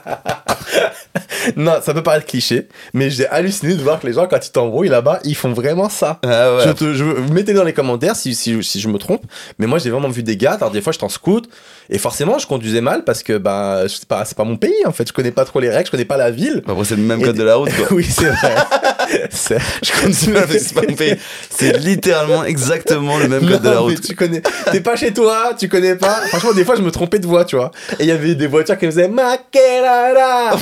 Non, 1.55 1.73
ça 1.81 1.93
peut 1.93 2.03
paraître 2.03 2.25
cliché, 2.25 2.67
mais 2.93 3.09
j'ai 3.09 3.27
halluciné 3.27 3.75
de 3.75 3.81
voir 3.81 3.99
que 3.99 4.07
les 4.07 4.13
gens, 4.13 4.27
quand 4.27 4.45
ils 4.45 4.51
t'embrouillent 4.51 4.89
là-bas, 4.89 5.19
ils 5.23 5.35
font 5.35 5.53
vraiment 5.53 5.89
ça. 5.89 6.19
Ah 6.25 6.55
ouais. 6.55 6.63
Je 6.65 6.71
te, 6.71 6.93
je, 6.93 7.03
mettez 7.31 7.53
dans 7.53 7.63
les 7.63 7.73
commentaires 7.73 8.15
si, 8.15 8.33
si, 8.35 8.63
si 8.63 8.79
je 8.79 8.87
me 8.87 8.97
trompe, 8.97 9.21
mais 9.59 9.67
moi 9.67 9.77
j'ai 9.79 9.89
vraiment 9.91 10.09
vu 10.09 10.23
des 10.23 10.37
gars, 10.37 10.53
alors 10.53 10.71
des 10.71 10.81
fois 10.81 10.91
je 10.91 10.99
t'en 10.99 11.09
scout, 11.09 11.47
et 11.89 11.97
forcément 11.99 12.39
je 12.39 12.47
conduisais 12.47 12.81
mal 12.81 13.03
parce 13.03 13.21
que 13.23 13.37
bah, 13.37 13.83
sais 13.87 14.05
pas, 14.07 14.25
c'est 14.25 14.35
pas 14.35 14.43
mon 14.43 14.57
pays 14.57 14.73
en 14.85 14.91
fait, 14.91 15.07
je 15.07 15.13
connais 15.13 15.31
pas 15.31 15.45
trop 15.45 15.59
les 15.59 15.69
règles, 15.69 15.85
je 15.85 15.91
connais 15.91 16.05
pas 16.05 16.17
la 16.17 16.31
ville. 16.31 16.63
Après, 16.67 16.83
c'est 16.83 16.95
le 16.95 17.03
même 17.03 17.21
Et- 17.21 17.23
code 17.23 17.37
de 17.37 17.43
la 17.43 17.55
route, 17.55 17.71
quoi. 17.75 17.87
oui, 17.91 18.03
c'est 18.03 18.25
vrai. 18.25 18.55
C'est- 19.29 19.59
Je 19.83 19.91
continue 20.01 20.35
à 20.37 20.47
faire- 20.47 20.59
c'est 20.59 20.73
pas 20.73 20.81
mon 20.81 20.95
pays. 20.95 21.15
C'est 21.51 21.77
littéralement 21.77 22.43
exactement 22.43 23.17
le 23.19 23.27
même 23.27 23.47
code 23.47 23.61
de 23.61 23.69
la 23.69 23.75
mais 23.75 23.81
route. 23.81 24.01
tu 24.01 24.15
connais, 24.15 24.41
t'es 24.71 24.81
pas 24.81 24.95
chez 24.95 25.13
toi, 25.13 25.51
tu 25.57 25.69
connais 25.69 25.95
pas. 25.95 26.15
Franchement, 26.29 26.53
des 26.53 26.65
fois, 26.65 26.75
je 26.75 26.81
me 26.81 26.89
trompais 26.89 27.19
de 27.19 27.27
voix, 27.27 27.45
tu 27.45 27.55
vois. 27.55 27.69
Et 27.99 28.03
il 28.03 28.07
y 28.07 28.11
avait 28.11 28.33
des 28.33 28.47
voitures 28.47 28.77
qui 28.79 28.85
me 28.87 28.91
faisaient 28.91 29.07
Maquerara. 29.07 30.57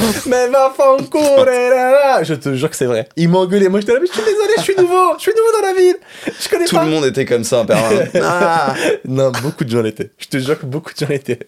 Je 2.23 2.33
te 2.33 2.53
jure 2.55 2.69
que 2.69 2.75
c'est 2.75 2.85
vrai. 2.85 3.07
Ils 3.15 3.29
m'engueulaient. 3.29 3.69
Moi, 3.69 3.79
j'étais 3.79 3.93
là, 3.93 3.99
mais 4.01 4.07
je 4.07 4.13
suis 4.13 4.23
désolé, 4.23 4.53
je 4.57 4.61
suis 4.61 4.75
nouveau, 4.75 5.13
je 5.17 5.21
suis 5.23 5.31
nouveau 5.31 5.61
dans 5.61 5.67
la 5.67 5.73
ville. 5.73 5.95
Je 6.39 6.49
connais 6.49 6.65
Tout 6.65 6.75
pas. 6.75 6.83
le 6.85 6.89
monde 6.91 7.05
était 7.05 7.25
comme 7.25 7.43
ça 7.43 7.59
en 7.59 7.65
permanence. 7.65 8.09
Ah. 8.21 8.73
Non, 9.05 9.31
beaucoup 9.41 9.63
de 9.63 9.69
gens 9.69 9.81
l'étaient. 9.81 10.11
Je 10.17 10.27
te 10.27 10.37
jure 10.37 10.59
que 10.59 10.65
beaucoup 10.65 10.91
de 10.93 10.97
gens 10.97 11.07
l'étaient. 11.09 11.39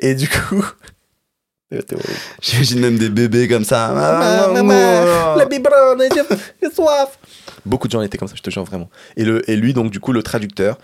Et 0.00 0.14
du 0.14 0.28
coup. 0.28 0.64
J'imagine 2.40 2.80
même 2.80 2.96
des 2.98 3.08
bébés 3.08 3.48
comme 3.48 3.64
ça. 3.64 3.88
Maman, 3.88 4.52
maman, 4.62 5.34
la 5.36 5.44
biberonne, 5.46 6.02
j'ai 6.14 6.22
j'ai 6.62 6.70
soif. 6.70 7.18
Beaucoup 7.64 7.88
de 7.88 7.92
gens 7.92 8.02
étaient 8.02 8.18
comme 8.18 8.28
ça, 8.28 8.34
je 8.36 8.42
te 8.42 8.50
jure 8.50 8.62
vraiment. 8.64 8.88
Et, 9.16 9.24
le, 9.24 9.48
et 9.50 9.56
lui, 9.56 9.74
donc, 9.74 9.90
du 9.90 9.98
coup, 9.98 10.12
le 10.12 10.22
traducteur, 10.22 10.78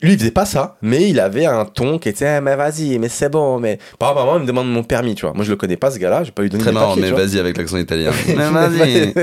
lui, 0.00 0.14
il 0.14 0.18
faisait 0.18 0.30
pas 0.30 0.46
ça, 0.46 0.76
mais 0.82 1.08
il 1.10 1.20
avait 1.20 1.44
un 1.46 1.64
ton 1.64 1.98
qui 1.98 2.08
était, 2.08 2.26
Ah, 2.26 2.40
mais 2.40 2.56
vas-y, 2.56 2.98
mais 2.98 3.08
c'est 3.08 3.28
bon, 3.28 3.60
mais. 3.60 3.78
Par 3.98 4.10
exemple, 4.12 4.26
maman, 4.26 4.38
il 4.38 4.42
me 4.42 4.46
demande 4.46 4.72
mon 4.72 4.82
permis, 4.82 5.14
tu 5.14 5.26
vois. 5.26 5.34
Moi, 5.34 5.44
je 5.44 5.50
le 5.50 5.56
connais 5.56 5.76
pas, 5.76 5.90
ce 5.90 5.98
gars-là, 5.98 6.24
j'ai 6.24 6.32
pas 6.32 6.42
eu 6.44 6.48
donné 6.48 6.62
Très 6.64 6.72
marrant, 6.72 6.94
papiers, 6.94 7.10
mais 7.12 7.16
vas-y 7.16 7.38
avec 7.38 7.56
l'accent 7.58 7.76
italien. 7.76 8.10
Mais 8.28 8.50
vas-y. 8.50 9.12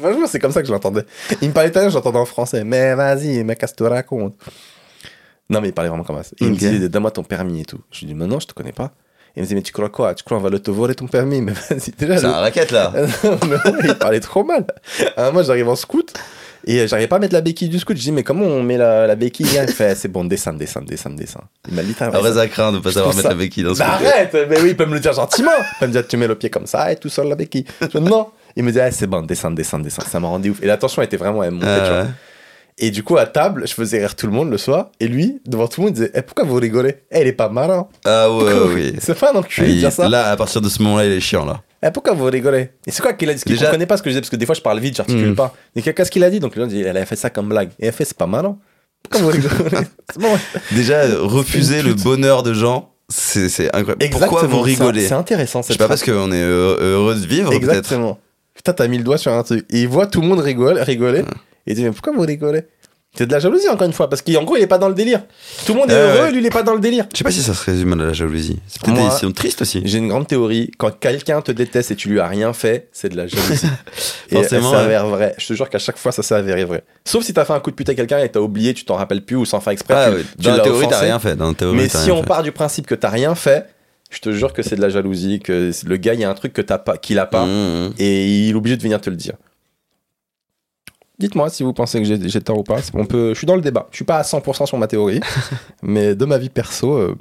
Franchement, 0.00 0.26
c'est 0.26 0.38
comme 0.40 0.52
ça 0.52 0.60
que 0.62 0.68
je 0.68 0.72
l'entendais. 0.72 1.02
Il 1.40 1.48
me 1.48 1.54
parlait 1.54 1.68
italien, 1.70 1.88
je 1.88 1.94
l'entendais 1.94 2.18
en 2.18 2.24
français. 2.24 2.64
Mais 2.64 2.94
vas-y, 2.94 3.44
mais 3.44 3.54
qu'est-ce 3.56 3.72
que 3.72 3.84
tu 3.84 3.88
racontes? 3.88 4.34
Non, 5.48 5.60
mais 5.60 5.68
il 5.68 5.74
parlait 5.74 5.90
vraiment 5.90 6.04
comme 6.04 6.22
ça. 6.22 6.30
Il 6.40 6.50
me 6.50 6.56
disait, 6.56 6.88
donne-moi 6.88 7.10
ton 7.10 7.22
permis 7.22 7.60
et 7.60 7.64
tout. 7.64 7.78
Je 7.92 8.00
lui 8.00 8.06
dis, 8.08 8.14
mais 8.14 8.26
non, 8.26 8.40
je 8.40 8.46
te 8.46 8.54
connais 8.54 8.72
pas. 8.72 8.92
Il 9.36 9.40
me 9.40 9.44
disait, 9.44 9.54
mais 9.54 9.62
tu 9.62 9.72
crois 9.72 9.88
quoi? 9.90 10.14
Tu 10.14 10.24
crois 10.24 10.38
on 10.38 10.40
va 10.40 10.48
le 10.50 10.58
te 10.60 10.70
voler 10.70 10.94
ton 10.94 11.06
permis? 11.06 11.40
Mais 11.40 11.52
vas-y, 11.52 11.90
déjà. 11.92 12.18
C'est 12.18 12.26
le- 12.26 12.32
un 12.32 12.40
racket 12.40 12.70
là. 12.70 12.92
Non, 13.24 13.38
mais 13.46 13.70
ouais, 13.72 13.78
il 13.84 13.94
parlait 13.96 14.20
trop 14.20 14.44
mal. 14.44 14.66
Alors, 15.16 15.32
moi, 15.32 15.42
j'arrive 15.42 15.68
en 15.68 15.76
scout 15.76 16.12
et 16.66 16.80
euh, 16.80 16.86
j'arrivais 16.86 17.08
pas 17.08 17.16
à 17.16 17.18
mettre 17.18 17.34
la 17.34 17.40
béquille 17.40 17.68
du 17.68 17.78
scout. 17.78 17.96
Je 17.96 18.02
dis, 18.02 18.12
mais 18.12 18.22
comment 18.22 18.44
on 18.44 18.62
met 18.62 18.76
la, 18.76 19.06
la 19.06 19.14
béquille? 19.16 19.46
Il 19.46 19.68
fait, 19.72 19.94
c'est 19.94 20.08
bon, 20.08 20.24
descends, 20.24 20.52
descends, 20.52 20.82
descends, 20.82 21.10
descends. 21.10 21.44
Il 21.68 21.74
m'a 21.74 21.82
littéralement. 21.82 22.18
Après, 22.18 22.32
ça 22.34 22.46
craint 22.48 22.72
de 22.72 22.78
pas 22.78 22.92
savoir 22.92 23.14
mettre 23.14 23.22
ça- 23.22 23.28
la 23.30 23.34
béquille 23.34 23.64
dans 23.64 23.74
ce 23.74 23.80
Bah 23.80 23.92
arrête 23.94 24.36
Mais 24.48 24.60
oui, 24.60 24.70
il 24.70 24.76
peut 24.76 24.86
me 24.86 24.94
le 24.94 25.00
dire 25.00 25.12
gentiment. 25.12 25.50
Il 25.58 25.78
peut 25.80 25.86
me 25.86 25.92
dire, 25.92 26.06
tu 26.06 26.16
mets 26.16 26.26
le 26.26 26.34
pied 26.36 26.50
comme 26.50 26.66
ça 26.66 26.90
et 26.92 26.96
tout 26.96 27.08
seul 27.08 27.28
la 27.28 27.36
béquille. 27.36 27.64
Je 27.80 27.86
dis, 27.86 28.00
non. 28.00 28.28
Il 28.56 28.62
me 28.64 28.70
dit, 28.72 28.80
ah, 28.80 28.90
c'est 28.90 29.06
bon, 29.08 29.22
descends, 29.22 29.50
descends, 29.50 29.78
descends. 29.80 30.02
Ça 30.08 30.20
m'a 30.20 30.28
rendu 30.28 30.50
ouf. 30.50 30.62
Et 30.62 30.66
la 30.66 30.76
tension 30.76 31.02
était 31.02 31.16
vraiment, 31.16 31.42
elle 31.42 31.50
montait, 31.50 31.66
tu 31.66 31.88
vois. 31.90 32.04
Ah, 32.06 32.06
Et 32.78 32.90
du 32.90 33.02
coup, 33.02 33.16
à 33.16 33.26
table, 33.26 33.64
je 33.66 33.74
faisais 33.74 33.98
rire 33.98 34.14
tout 34.16 34.26
le 34.26 34.32
monde 34.32 34.50
le 34.50 34.58
soir. 34.58 34.90
Et 35.00 35.08
lui, 35.08 35.40
devant 35.46 35.66
tout 35.68 35.80
le 35.80 35.86
monde, 35.86 35.96
il 35.96 36.00
disait, 36.00 36.12
eh, 36.14 36.22
pourquoi 36.22 36.44
vous 36.44 36.54
rigolez? 36.54 36.96
Eh, 37.10 37.20
il 37.20 37.26
est 37.26 37.32
pas 37.32 37.48
marrant. 37.48 37.88
ah 38.04 38.30
ouais, 38.30 38.38
Pourquoi- 38.52 38.74
oui. 38.74 38.94
C'est 39.00 39.18
pas 39.18 39.32
un 39.32 39.36
enculé 39.36 39.68
de 39.74 39.78
dire 39.80 39.92
ça. 39.92 40.08
Là, 40.08 40.30
à 40.30 40.36
partir 40.36 40.60
de 40.60 40.68
ce 40.68 40.82
moment-là, 40.82 41.04
il 41.06 41.12
est 41.12 41.20
chiant 41.20 41.44
là. 41.44 41.62
Eh, 41.86 41.90
pourquoi 41.92 42.14
vous 42.14 42.24
rigolez? 42.24 42.70
Et 42.86 42.90
c'est 42.90 43.02
quoi 43.02 43.12
qu'il 43.12 43.28
a 43.28 43.34
dit? 43.34 43.42
Déjà- 43.46 43.66
comprenait 43.66 43.86
pas 43.86 43.96
ce 43.98 44.02
que 44.02 44.08
je 44.08 44.12
disais, 44.14 44.20
parce 44.22 44.30
que 44.30 44.36
des 44.36 44.46
fois 44.46 44.54
je 44.54 44.60
parle 44.62 44.80
vite, 44.80 44.96
j'articule 44.96 45.30
Mm. 45.32 45.34
pas. 45.36 45.54
Et 45.76 45.82
qu'est-ce 45.82 46.10
qu'il 46.10 46.24
a 46.24 46.30
dit? 46.30 46.40
Donc 46.40 46.56
les 46.56 46.62
gens 46.62 46.68
disent, 46.68 46.86
elle 46.86 46.96
a 46.96 47.04
fait 47.06 47.16
ça 47.16 47.28
comme 47.30 47.48
blague. 47.50 47.70
Et 47.78 47.86
elle 47.86 47.92
fait, 47.92 48.04
c'est 48.04 48.16
pas 48.16 48.26
marrant. 48.26 48.58
Pourquoi 49.02 49.20
vous 49.20 49.28
rigolez? 49.36 49.54
Bon, 50.18 50.32
ouais. 50.32 50.38
Déjà, 50.72 51.02
refuser 51.20 51.82
le 51.82 51.92
bonheur 51.94 52.42
de 52.42 52.54
gens, 52.54 52.92
c'est 53.10 53.44
incroyable. 53.74 54.02
Exactement, 54.02 54.28
Pourquoi 54.30 54.48
vous 54.48 54.60
rigolez? 54.62 55.06
C'est 55.06 55.12
intéressant 55.14 55.60
Je 55.60 55.66
sais 55.66 55.72
cette 55.74 55.78
pas 55.78 55.88
parce 55.88 56.02
qu'on 56.02 56.32
est 56.32 56.42
heureux, 56.42 57.14
de 57.16 57.26
vivre, 57.26 57.50
peut-être. 57.50 57.62
Exactement. 57.68 58.18
Putain, 58.54 58.72
t'as 58.72 58.86
mis 58.88 58.96
le 58.98 59.04
doigt 59.04 59.18
sur 59.18 59.32
un 59.32 59.42
truc. 59.42 59.66
Et 59.70 59.82
il 59.82 59.88
voit 59.88 60.06
tout 60.06 60.20
le 60.22 60.26
monde 60.28 60.40
rigole, 60.40 60.78
rigoler. 60.78 61.20
Et 61.66 61.72
il 61.72 61.74
dit, 61.74 61.82
mais 61.84 61.90
pourquoi 61.90 62.12
vous 62.14 62.22
rigolez? 62.22 62.62
C'est 63.16 63.26
de 63.26 63.32
la 63.32 63.38
jalousie, 63.38 63.68
encore 63.68 63.86
une 63.86 63.92
fois, 63.92 64.10
parce 64.10 64.22
qu'en 64.22 64.42
gros, 64.42 64.56
il 64.56 64.62
est 64.62 64.66
pas 64.66 64.78
dans 64.78 64.88
le 64.88 64.94
délire. 64.94 65.22
Tout 65.66 65.72
le 65.74 65.78
monde 65.78 65.90
est 65.90 65.94
Ouais, 65.94 66.18
heureux, 66.18 66.30
lui, 66.32 66.38
il 66.40 66.46
est 66.46 66.50
pas 66.50 66.64
dans 66.64 66.74
le 66.74 66.80
délire. 66.80 67.06
Je 67.12 67.18
sais 67.18 67.24
pas 67.24 67.30
si 67.30 67.42
ça 67.42 67.54
se 67.54 67.64
résume 67.64 67.92
à 67.92 67.96
la 68.06 68.12
jalousie. 68.12 68.58
C'est 68.66 68.82
peut-être 68.82 68.94
Moi- 68.94 69.04
des 69.04 69.08
décisions 69.10 69.30
tristes 69.32 69.62
aussi. 69.62 69.82
J'ai 69.84 69.98
une 69.98 70.08
grande 70.08 70.26
théorie. 70.26 70.72
Quand 70.78 70.90
quelqu'un 70.98 71.40
te 71.40 71.52
déteste 71.52 71.92
et 71.92 71.96
tu 71.96 72.08
lui 72.08 72.18
as 72.18 72.26
rien 72.26 72.52
fait, 72.52 72.88
c'est 72.92 73.08
de 73.10 73.16
la 73.16 73.26
jalousie. 73.28 73.66
et 74.30 74.34
Forcément, 74.34 74.72
ça 74.72 74.78
s'avère 74.78 75.06
vrai. 75.06 75.34
Je 75.38 75.46
te 75.46 75.52
jure 75.54 75.70
qu'à 75.70 75.78
chaque 75.78 75.96
fois, 75.96 76.10
ça 76.10 76.22
s'est 76.24 76.34
avéré 76.34 76.64
vrai. 76.64 76.82
Sauf 77.04 77.22
si 77.24 77.32
t'as 77.32 77.44
fait 77.44 77.52
un 77.52 77.60
coup 77.60 77.70
de 77.70 77.76
pute 77.76 77.88
à 77.88 77.94
quelqu'un 77.94 78.18
et 78.18 78.28
t'as 78.28 78.40
oublié, 78.40 78.74
tu 78.74 78.84
t'en 78.84 78.96
rappelles 78.96 79.24
plus 79.24 79.36
ou 79.36 79.44
sans 79.44 79.60
faire 79.60 79.72
exprès. 79.72 79.94
Ah, 79.96 80.10
tu- 80.10 80.16
ouais. 80.16 80.22
tu 80.36 80.44
Dans 80.44 80.50
la 80.50 80.56
l'as 80.56 80.62
théorie, 80.64 80.80
t'as 80.82 80.86
offensé. 80.88 81.04
rien 81.04 81.18
fait. 81.20 81.36
Dans 81.36 81.48
la 81.48 81.54
théorie, 81.54 81.76
Mais 81.76 81.86
t'as 81.88 81.98
si 82.00 82.10
rien 82.10 82.14
on 82.18 82.22
fait. 82.22 82.28
part 82.28 82.42
du 82.42 82.50
principe 82.50 82.86
que 82.88 82.96
t'as 82.96 83.10
rien 83.10 83.36
fait, 83.36 83.66
je 84.10 84.18
te 84.18 84.32
jure 84.32 84.52
que 84.52 84.62
c'est 84.62 84.74
de 84.74 84.80
la 84.82 84.88
jalousie, 84.88 85.38
que 85.38 85.70
le 85.86 85.96
gars, 85.98 86.14
il 86.14 86.20
y 86.20 86.24
a 86.24 86.30
un 86.30 86.34
truc 86.34 86.52
que 86.52 86.62
t'as 86.62 86.78
pas, 86.78 86.96
qu'il 86.96 87.18
a 87.20 87.26
pas, 87.26 87.46
Mmh, 87.46 87.48
mmh. 87.88 87.92
et 88.00 88.26
il 88.46 88.50
est 88.50 88.54
obligé 88.54 88.76
de 88.76 88.82
venir 88.82 89.00
te 89.00 89.08
le 89.08 89.14
dire. 89.16 89.34
Dites-moi 91.18 91.48
si 91.48 91.62
vous 91.62 91.72
pensez 91.72 92.02
que 92.02 92.28
j'ai 92.28 92.40
tort 92.40 92.58
ou 92.58 92.62
pas. 92.64 92.78
On 92.94 93.06
peut, 93.06 93.30
je 93.34 93.38
suis 93.38 93.46
dans 93.46 93.54
le 93.56 93.62
débat. 93.62 93.86
Je 93.92 93.96
suis 93.96 94.04
pas 94.04 94.16
à 94.18 94.22
100% 94.22 94.66
sur 94.66 94.78
ma 94.78 94.86
théorie, 94.88 95.20
mais 95.82 96.14
de 96.14 96.24
ma 96.24 96.38
vie 96.38 96.48
perso. 96.50 96.92
euh, 96.94 97.14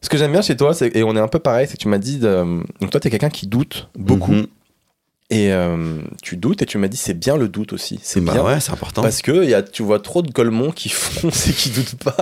Ce 0.00 0.08
que 0.08 0.16
j'aime 0.18 0.32
bien 0.32 0.42
chez 0.42 0.56
toi, 0.56 0.74
c'est- 0.74 0.94
et 0.96 1.02
on 1.02 1.16
est 1.16 1.20
un 1.20 1.28
peu 1.28 1.38
pareil, 1.38 1.66
c'est 1.66 1.74
que 1.76 1.82
tu 1.82 1.88
m'as 1.88 1.98
dit. 1.98 2.18
de- 2.18 2.62
Donc 2.80 2.90
toi, 2.90 3.00
t'es 3.00 3.10
quelqu'un 3.10 3.30
qui 3.30 3.46
doute 3.46 3.88
beaucoup. 3.94 4.32
Mhm. 4.32 4.46
Et 5.30 5.52
euh, 5.52 6.02
tu 6.22 6.36
doutes, 6.36 6.60
et 6.62 6.66
tu 6.66 6.76
m'as 6.76 6.88
dit 6.88 6.98
c'est 6.98 7.14
bien 7.18 7.36
le 7.38 7.48
doute 7.48 7.72
aussi. 7.72 7.98
C'est 8.02 8.20
Bah 8.20 8.32
bien. 8.34 8.44
ouais, 8.44 8.60
c'est 8.60 8.72
important. 8.72 9.00
Parce 9.02 9.22
que 9.22 9.44
y 9.44 9.54
a, 9.54 9.62
tu 9.62 9.82
vois 9.82 9.98
trop 9.98 10.20
de 10.22 10.30
Golemons 10.30 10.70
qui 10.70 10.90
foncent 10.90 11.46
et 11.48 11.52
qui 11.52 11.70
doutent 11.70 11.96
pas. 12.04 12.16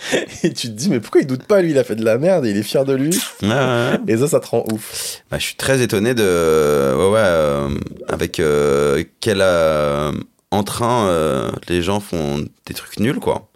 Et 0.44 0.52
tu 0.52 0.68
te 0.68 0.72
dis, 0.72 0.88
mais 0.90 1.00
pourquoi 1.00 1.20
il 1.20 1.26
doute 1.26 1.44
pas 1.44 1.60
Lui, 1.60 1.70
il 1.72 1.78
a 1.78 1.84
fait 1.84 1.96
de 1.96 2.04
la 2.04 2.18
merde 2.18 2.46
et 2.46 2.50
il 2.50 2.56
est 2.56 2.62
fier 2.62 2.84
de 2.84 2.94
lui. 2.94 3.10
Ouais, 3.42 3.48
ouais. 3.48 3.98
Et 4.06 4.16
ça, 4.16 4.28
ça 4.28 4.40
te 4.40 4.46
rend 4.46 4.64
ouf. 4.72 5.22
Bah, 5.30 5.38
je 5.38 5.44
suis 5.44 5.56
très 5.56 5.80
étonné 5.82 6.14
de. 6.14 6.22
Ouais, 6.22 7.10
ouais. 7.10 7.18
euh, 7.20 7.68
avec 8.08 8.38
euh, 8.40 9.02
quel 9.20 9.38
euh, 9.40 10.12
entrain 10.50 11.06
euh, 11.08 11.50
les 11.68 11.82
gens 11.82 12.00
font 12.00 12.44
des 12.66 12.74
trucs 12.74 13.00
nuls, 13.00 13.18
quoi. 13.18 13.48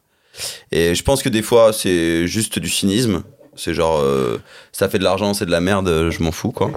Et 0.73 0.95
je 0.95 1.03
pense 1.03 1.23
que 1.23 1.29
des 1.29 1.43
fois, 1.43 1.73
c'est 1.73 2.27
juste 2.27 2.59
du 2.59 2.69
cynisme. 2.69 3.23
C'est 3.55 3.75
genre, 3.75 3.99
euh, 4.01 4.41
ça 4.73 4.89
fait 4.89 4.99
de 4.99 5.05
l'argent, 5.05 5.35
c'est 5.35 5.45
de 5.45 5.51
la 5.51 5.61
merde, 5.61 6.09
je 6.11 6.23
m'en 6.23 6.33
fous, 6.33 6.53
quoi. 6.53 6.71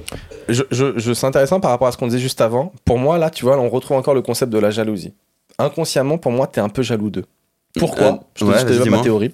Je, 0.49 0.63
je, 0.71 0.97
je- 0.97 1.13
c'est 1.13 1.25
intéressant 1.25 1.61
par 1.61 1.71
rapport 1.71 1.87
à 1.87 1.91
ce 1.93 1.97
qu'on 1.97 2.07
disait 2.07 2.19
juste 2.19 2.41
avant. 2.41 2.73
Pour 2.83 2.97
moi, 2.99 3.17
là, 3.17 3.29
tu 3.29 3.45
vois, 3.45 3.57
on 3.57 3.69
retrouve 3.69 3.95
encore 3.95 4.13
le 4.13 4.21
concept 4.21 4.51
de 4.51 4.59
la 4.59 4.71
jalousie. 4.71 5.13
Inconsciemment, 5.57 6.17
pour 6.17 6.33
moi, 6.33 6.47
t'es 6.47 6.59
un 6.59 6.67
peu 6.67 6.81
jaloux 6.83 7.09
d'eux. 7.09 7.23
Pourquoi 7.79 8.05
Euh, 8.07 8.11
Je 8.35 8.39
te 8.39 8.45
ouais, 8.45 8.53
dis- 8.53 8.59
je 8.59 8.63
te 8.63 8.67
vas-y, 8.67 8.77
développe 8.77 8.77
ma 8.77 8.83
dis-moi. 8.83 9.03
théorie. 9.03 9.33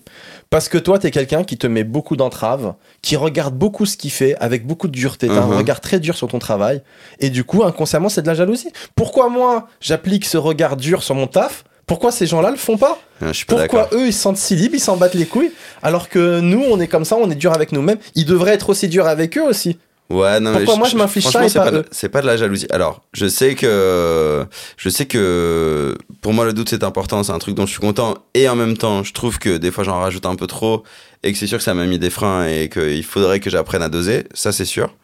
Parce 0.49 0.67
que 0.67 0.77
toi, 0.77 0.99
t'es 0.99 1.11
quelqu'un 1.11 1.43
qui 1.43 1.57
te 1.57 1.67
met 1.67 1.83
beaucoup 1.83 2.15
d'entraves, 2.17 2.73
qui 3.01 3.15
regarde 3.15 3.55
beaucoup 3.55 3.85
ce 3.85 3.95
qu'il 3.97 4.11
fait 4.11 4.35
avec 4.39 4.65
beaucoup 4.67 4.87
de 4.87 4.91
dureté. 4.93 5.27
T'as 5.27 5.41
un 5.41 5.47
Mhm. 5.47 5.57
regard 5.57 5.79
très 5.79 5.99
dur 5.99 6.15
sur 6.17 6.27
ton 6.27 6.39
travail. 6.39 6.81
Et 7.19 7.29
du 7.29 7.43
coup, 7.43 7.63
inconsciemment, 7.63 8.09
c'est 8.09 8.21
de 8.21 8.27
la 8.27 8.33
jalousie. 8.33 8.69
Pourquoi 8.95 9.29
moi, 9.29 9.67
j'applique 9.79 10.25
ce 10.25 10.37
regard 10.37 10.75
dur 10.77 11.03
sur 11.03 11.15
mon 11.15 11.27
taf? 11.27 11.63
Pourquoi 11.87 12.11
ces 12.11 12.25
gens-là 12.25 12.51
le 12.51 12.57
font 12.57 12.77
pas? 12.77 12.97
Pas 13.19 13.31
Pourquoi 13.47 13.89
eux, 13.93 14.07
ils 14.07 14.13
se 14.13 14.21
sentent 14.21 14.37
si 14.37 14.55
libres, 14.55 14.75
ils 14.75 14.79
s'en 14.79 14.97
battent 14.97 15.13
les 15.13 15.25
couilles, 15.25 15.51
alors 15.83 16.09
que 16.09 16.39
nous, 16.39 16.63
on 16.69 16.79
est 16.79 16.87
comme 16.87 17.05
ça, 17.05 17.15
on 17.17 17.29
est 17.29 17.35
dur 17.35 17.53
avec 17.53 17.71
nous-mêmes. 17.73 17.97
Ils 18.15 18.25
devraient 18.25 18.53
être 18.53 18.69
aussi 18.69 18.87
durs 18.87 19.07
avec 19.07 19.37
eux 19.37 19.43
aussi. 19.43 19.77
Ouais, 20.09 20.39
non, 20.41 20.51
Pourquoi 20.53 20.73
mais 20.73 20.79
moi, 20.79 20.87
je 20.89 20.97
m'inflige 20.97 21.25
ça 21.27 21.45
et 21.45 21.49
pas 21.49 21.71
C'est 21.91 22.09
pas 22.09 22.21
de 22.21 22.27
la 22.27 22.35
jalousie. 22.35 22.67
Alors, 22.71 23.01
je 23.13 23.27
sais 23.27 23.55
que, 23.55 24.45
je 24.77 24.89
sais 24.89 25.05
que, 25.05 25.95
pour 26.21 26.33
moi, 26.33 26.45
le 26.45 26.53
doute 26.53 26.69
c'est 26.69 26.83
important. 26.83 27.23
C'est 27.23 27.31
un 27.31 27.39
truc 27.39 27.55
dont 27.55 27.65
je 27.65 27.71
suis 27.71 27.81
content. 27.81 28.15
Et 28.33 28.47
en 28.47 28.55
même 28.55 28.77
temps, 28.77 29.03
je 29.03 29.11
trouve 29.11 29.39
que 29.39 29.57
des 29.57 29.71
fois, 29.71 29.83
j'en 29.83 29.99
rajoute 29.99 30.25
un 30.25 30.35
peu 30.35 30.47
trop 30.47 30.83
et 31.23 31.31
que 31.31 31.37
c'est 31.37 31.47
sûr 31.47 31.57
que 31.57 31.63
ça 31.63 31.73
m'a 31.73 31.85
mis 31.85 31.99
des 31.99 32.09
freins 32.09 32.45
et 32.47 32.69
qu'il 32.69 33.03
faudrait 33.03 33.39
que 33.39 33.49
j'apprenne 33.49 33.81
à 33.81 33.89
doser. 33.89 34.25
Ça, 34.33 34.51
c'est 34.51 34.65
sûr. 34.65 34.95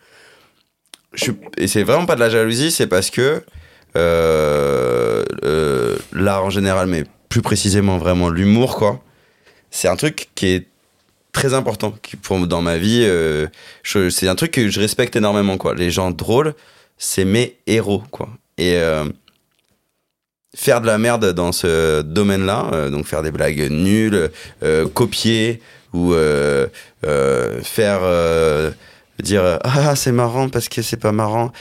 Je 1.14 1.32
et 1.58 1.68
c'est 1.68 1.84
vraiment 1.84 2.06
pas 2.06 2.16
de 2.16 2.20
la 2.20 2.30
jalousie. 2.30 2.72
C'est 2.72 2.88
parce 2.88 3.10
que 3.10 3.44
euh, 3.96 5.26
euh, 5.44 5.98
l'art 6.14 6.46
en 6.46 6.50
général, 6.52 6.88
mais 6.88 7.04
plus 7.30 7.42
précisément 7.42 7.98
vraiment 7.98 8.30
l'humour, 8.30 8.76
quoi. 8.76 9.02
C'est 9.72 9.88
un 9.88 9.96
truc 9.96 10.30
qui 10.36 10.48
est 10.48 10.68
très 11.32 11.54
important 11.54 11.94
qui, 12.02 12.16
pour, 12.16 12.46
dans 12.48 12.62
ma 12.62 12.78
vie. 12.78 13.02
euh, 13.04 13.48
c'est 13.84 14.28
un 14.28 14.36
truc 14.36 14.52
que 14.52 14.70
je 14.70 14.80
respecte 14.80 15.16
énormément, 15.16 15.58
quoi. 15.58 15.74
Les 15.74 15.90
gens 15.90 16.12
drôles, 16.12 16.54
c'est 16.98 17.26
mes 17.26 17.58
héros, 17.66 18.04
quoi. 18.12 18.30
Et 18.58 18.80
faire 20.58 20.82
de 20.82 20.88
la 20.88 20.98
merde 20.98 21.34
dans 21.34 21.52
ce 21.52 22.02
domaine-là, 22.02 22.72
euh, 22.74 22.90
donc 22.90 23.06
faire 23.06 23.22
des 23.22 23.30
blagues 23.30 23.70
nulles, 23.70 24.32
euh, 24.64 24.88
copier 24.88 25.62
ou 25.94 26.14
euh, 26.14 26.66
faire 27.62 28.02
dire 29.22 29.60
ah 29.64 29.96
c'est 29.96 30.12
marrant 30.12 30.50
parce 30.50 30.68
que 30.68 30.82
c'est 30.82 30.98
pas 30.98 31.12
marrant 31.12 31.52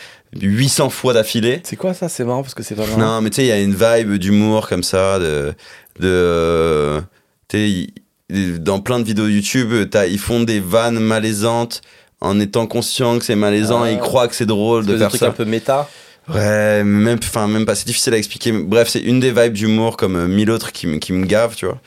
800 0.40 0.88
fois 0.90 1.12
d'affilée. 1.12 1.60
C'est 1.64 1.76
quoi 1.76 1.92
ça 1.94 2.08
C'est 2.08 2.24
marrant 2.24 2.42
parce 2.42 2.54
que 2.54 2.62
c'est 2.62 2.74
pas 2.74 2.86
marrant? 2.86 2.98
Non, 2.98 3.20
mais 3.20 3.28
tu 3.30 3.36
sais, 3.36 3.44
il 3.44 3.48
y 3.48 3.52
a 3.52 3.60
une 3.60 3.74
vibe 3.74 4.14
d'humour 4.14 4.66
comme 4.68 4.82
ça, 4.82 5.18
de. 5.18 5.52
de 6.00 7.00
tu 7.48 7.86
sais, 8.30 8.58
dans 8.58 8.80
plein 8.80 8.98
de 8.98 9.04
vidéos 9.04 9.28
YouTube, 9.28 9.72
ils 10.08 10.18
font 10.18 10.42
des 10.42 10.58
vannes 10.58 10.98
malaisantes 10.98 11.82
en 12.20 12.40
étant 12.40 12.66
conscients 12.66 13.18
que 13.18 13.24
c'est 13.24 13.36
malaisant 13.36 13.82
Ah. 13.82 13.90
et 13.90 13.94
ils 13.94 13.98
croient 14.00 14.26
que 14.26 14.34
c'est 14.34 14.46
drôle 14.46 14.86
de 14.86 14.96
faire 14.96 15.08
truc 15.10 15.20
ça. 15.20 15.28
un 15.28 15.30
peu 15.32 15.44
méta? 15.44 15.88
Ouais, 16.28 16.82
même, 16.82 17.18
enfin, 17.22 17.46
même 17.46 17.64
pas, 17.66 17.74
c'est 17.74 17.86
difficile 17.86 18.14
à 18.14 18.16
expliquer. 18.16 18.52
Bref, 18.52 18.88
c'est 18.88 19.00
une 19.00 19.20
des 19.20 19.30
vibes 19.30 19.52
d'humour 19.52 19.96
comme 19.96 20.16
euh, 20.16 20.26
mille 20.26 20.50
autres 20.50 20.72
qui, 20.72 20.86
me- 20.86 20.98
qui 20.98 21.12
me 21.12 21.24
gavent, 21.24 21.54
tu 21.54 21.66
vois. 21.66 21.78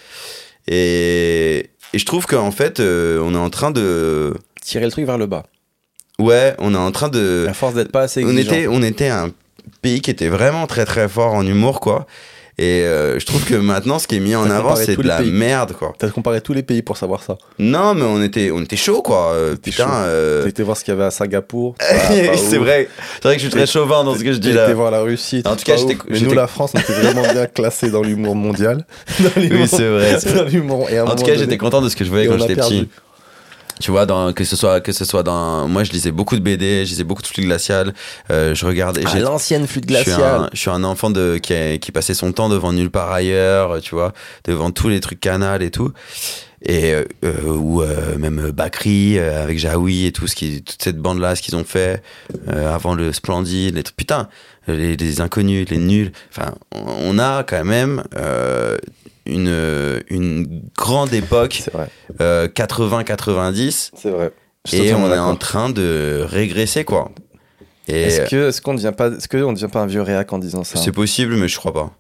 Et, 0.68 1.70
et 1.94 2.00
je 2.00 2.06
trouve 2.06 2.26
qu'en 2.26 2.52
fait, 2.52 2.80
euh, 2.80 3.20
on 3.22 3.34
est 3.34 3.38
en 3.40 3.50
train 3.50 3.72
de. 3.72 4.34
Tirer 4.62 4.86
le 4.86 4.92
truc 4.92 5.06
vers 5.06 5.18
le 5.18 5.26
bas. 5.26 5.44
Ouais, 6.20 6.54
on 6.60 6.74
est 6.74 6.78
en 6.78 6.92
train 6.92 7.10
de. 7.10 7.48
À 7.50 7.54
force 7.54 7.74
d'être 7.74 7.92
pas 7.92 8.02
assez 8.04 8.24
on 8.24 8.30
exigeant. 8.30 8.52
était, 8.56 8.68
on 8.68 8.82
était 8.84 9.10
un 9.10 9.32
pays 9.82 10.02
qui 10.02 10.12
était 10.12 10.30
vraiment 10.30 10.68
très 10.68 10.86
très 10.86 11.08
fort 11.10 11.34
en 11.34 11.46
humour, 11.46 11.80
quoi. 11.80 12.08
Et 12.62 12.84
euh, 12.84 13.18
je 13.20 13.26
trouve 13.26 13.46
que 13.46 13.56
maintenant, 13.56 14.00
ce 14.00 14.08
qui 14.08 14.18
est 14.18 14.20
mis 14.20 14.36
en 14.36 14.46
T'as 14.46 14.58
avant, 14.58 14.76
c'est 14.76 14.98
de 14.98 15.08
la 15.08 15.20
pays. 15.20 15.32
merde, 15.32 15.72
quoi. 15.80 15.94
T'as 15.98 16.10
comparé 16.10 16.42
tous 16.42 16.52
les 16.52 16.62
pays 16.62 16.82
pour 16.82 16.98
savoir 16.98 17.24
ça. 17.24 17.38
Non, 17.58 17.94
mais 17.94 18.04
on 18.04 18.22
était, 18.22 18.52
on 18.52 18.62
était 18.62 18.76
chaud, 18.76 19.02
quoi. 19.02 19.32
Euh, 19.32 19.56
putain. 19.56 19.88
euh, 19.90 20.44
T'as 20.44 20.50
été 20.50 20.64
voir 20.64 20.76
ce 20.76 20.84
qu'il 20.84 20.94
y 20.94 20.98
avait 20.98 21.06
à 21.06 21.12
Singapour. 21.12 21.76
c'est 21.80 22.58
vrai. 22.58 22.90
C'est 23.16 23.24
vrai 23.24 23.36
que 23.38 23.42
je 23.42 23.48
suis 23.48 23.56
très 23.56 23.66
chauvin 23.66 24.04
dans 24.04 24.14
ce 24.14 24.26
que 24.26 24.34
je 24.34 24.40
dis 24.40 24.52
là. 24.52 24.66
été 24.66 24.74
voir 24.74 24.92
la 24.92 25.00
Russie. 25.00 25.42
En 25.46 25.56
tout 25.56 25.64
cas. 25.64 25.76
Mais 26.10 26.20
nous, 26.20 26.34
la 26.34 26.48
France, 26.48 26.72
on 26.76 26.80
était 26.80 26.92
vraiment 26.92 27.22
bien 27.32 27.46
classé 27.46 27.90
dans 27.92 28.02
l'humour 28.04 28.36
mondial. 28.36 28.86
Dans 29.22 29.30
Oui, 29.38 29.66
c'est 29.68 29.88
vrai. 29.88 30.18
dans 30.36 30.44
l'humour. 30.44 30.90
En 31.08 31.16
tout 31.16 31.24
cas, 31.24 31.36
j'étais 31.36 31.58
content 31.58 31.82
de 31.82 31.88
ce 31.88 31.96
que 31.96 32.04
je 32.04 32.10
voyais 32.10 32.28
quand 32.28 32.40
j'étais 32.40 32.56
petit. 32.56 32.90
Tu 33.82 33.92
vois, 33.92 34.06
dans, 34.06 34.34
que 34.34 34.44
ce 34.44 34.56
soit 34.56 34.82
que 34.82 34.92
ce 34.92 35.06
soit 35.06 35.24
dans, 35.24 35.68
moi 35.68 35.84
je 35.84 35.92
lisais 35.92 36.12
beaucoup 36.12 36.36
de 36.36 36.42
BD, 36.42 36.86
je 36.86 36.90
lisais 36.92 37.04
beaucoup 37.06 37.22
de 37.22 37.28
flux 37.28 37.44
glacial, 37.44 37.94
euh, 38.30 38.54
je 38.54 38.66
regardais. 38.66 39.04
J'ai- 39.12 39.20
l'ancienne 39.20 39.68
flûte 39.68 39.86
je 39.90 39.94
suis, 40.02 40.12
un, 40.12 40.50
je 40.54 40.60
suis 40.60 40.70
un 40.70 40.84
enfant 40.84 41.10
de, 41.10 41.38
qui, 41.38 41.54
a- 41.54 41.78
qui 41.78 41.92
passait 41.92 42.14
son 42.14 42.32
temps 42.34 42.50
devant 42.50 42.74
nulle 42.74 42.92
part 42.92 43.12
ailleurs, 43.12 43.80
tu 43.82 43.96
vois, 43.96 44.14
devant 44.44 44.72
tous 44.72 44.90
les 44.90 45.00
trucs 45.00 45.20
canal 45.22 45.64
et 45.64 45.72
tout. 45.72 45.92
Et 46.62 46.94
euh, 46.94 47.06
euh, 47.24 47.54
ou 47.54 47.82
euh, 47.82 48.18
même 48.18 48.52
Bakri 48.52 49.18
euh, 49.18 49.42
avec 49.42 49.58
Jaoui 49.58 50.06
et 50.08 50.12
tout 50.12 50.28
ce 50.28 50.36
qui, 50.36 50.62
toute 50.62 50.82
cette 50.84 50.98
bande 50.98 51.20
là, 51.22 51.38
ce 51.38 51.42
qu'ils 51.42 51.56
ont 51.56 51.64
fait 51.64 52.04
euh, 52.50 52.76
avant 52.76 52.96
le 52.96 53.14
Splendide, 53.14 53.76
les 53.76 53.84
trucs, 53.84 53.96
putain, 53.96 54.28
les, 54.68 54.98
les 54.98 55.22
inconnus, 55.22 55.70
les 55.70 55.78
nuls. 55.78 56.12
Enfin, 56.36 56.54
on 56.76 57.16
on 57.16 57.18
a 57.20 57.44
quand 57.44 57.64
même 57.64 58.04
euh, 58.18 58.78
une 59.30 60.02
une 60.10 60.62
grande 60.78 61.14
époque 61.14 61.62
C'est 61.64 61.74
vrai. 61.74 61.88
euh, 62.22 62.48
80-90 62.48 63.92
C'est 63.96 64.10
vrai. 64.10 64.32
Suis 64.66 64.78
et 64.80 64.94
on 64.94 65.12
est 65.14 65.18
en 65.18 65.36
train 65.36 65.70
de 65.70 66.24
régresser 66.28 66.84
quoi. 66.84 67.12
Est-ce 67.88 68.30
que 68.30 68.62
qu'on 68.62 68.74
devient 68.76 68.94
pas 68.96 69.08
est-ce 69.08 69.28
qu'on 69.28 69.54
devient 69.54 69.70
pas 69.72 69.82
un 69.82 69.88
vieux 69.88 70.02
réac 70.02 70.32
en 70.34 70.38
disant 70.40 70.64
ça? 70.64 70.78
C'est 70.78 70.92
possible, 70.92 71.36
mais 71.36 71.48
je 71.48 71.58
crois 71.58 71.74
pas. 71.74 71.92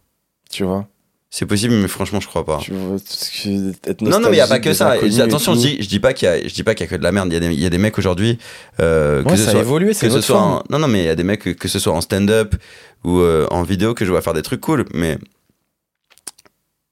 Tu 0.51 0.64
vois? 0.64 0.88
C'est 1.31 1.45
possible, 1.45 1.76
mais 1.76 1.88
franchement, 1.88 2.19
je 2.19 2.27
crois 2.27 2.43
pas. 2.43 2.57
Tu 2.60 2.72
vois, 2.73 2.97
parce 2.97 3.30
que 3.30 3.69
être 3.89 4.01
Non, 4.01 4.19
non, 4.19 4.30
mais 4.31 4.38
il 4.38 4.39
y 4.39 4.41
a 4.41 4.47
pas 4.47 4.60
que 4.60 4.73
ça. 4.73 4.89
Attention, 5.22 5.53
je 5.53 5.60
dis, 5.60 5.77
je 5.80 5.88
dis 5.88 5.99
pas 5.99 6.14
qu'il 6.14 6.27
y 6.27 6.31
a, 6.31 6.41
je 6.47 6.51
dis 6.53 6.64
pas 6.64 6.73
qu'il 6.73 6.85
y 6.85 6.89
a 6.89 6.91
que 6.91 6.95
de 6.95 7.03
la 7.03 7.11
merde. 7.11 7.31
Il 7.31 7.43
y 7.43 7.45
a 7.45 7.51
y 7.51 7.65
a 7.68 7.69
des 7.69 7.77
mecs 7.77 7.97
aujourd'hui, 7.99 8.39
euh, 8.80 9.22
Ouais, 9.23 9.31
que 9.31 9.38
ce 9.38 9.43
ça 9.43 9.49
a 9.49 9.53
soit, 9.53 9.61
évolué, 9.61 9.93
c'est 9.93 10.07
que 10.07 10.14
ce 10.14 10.22
soit 10.22 10.39
en- 10.41 10.64
non, 10.72 10.80
non, 10.80 10.88
mais 10.88 11.01
il 11.03 11.06
y 11.06 11.10
a 11.10 11.15
des 11.15 11.23
mecs 11.23 11.41
que, 11.43 11.51
que 11.51 11.68
ce 11.68 11.77
soit 11.77 11.93
en 11.93 12.01
stand-up 12.01 12.56
ou 13.03 13.19
euh, 13.19 13.45
en 13.51 13.61
vidéo 13.61 13.93
que 13.93 14.06
je 14.06 14.10
vois 14.11 14.22
faire 14.23 14.34
des 14.34 14.41
trucs 14.41 14.61
cool, 14.61 14.85
mais 14.95 15.19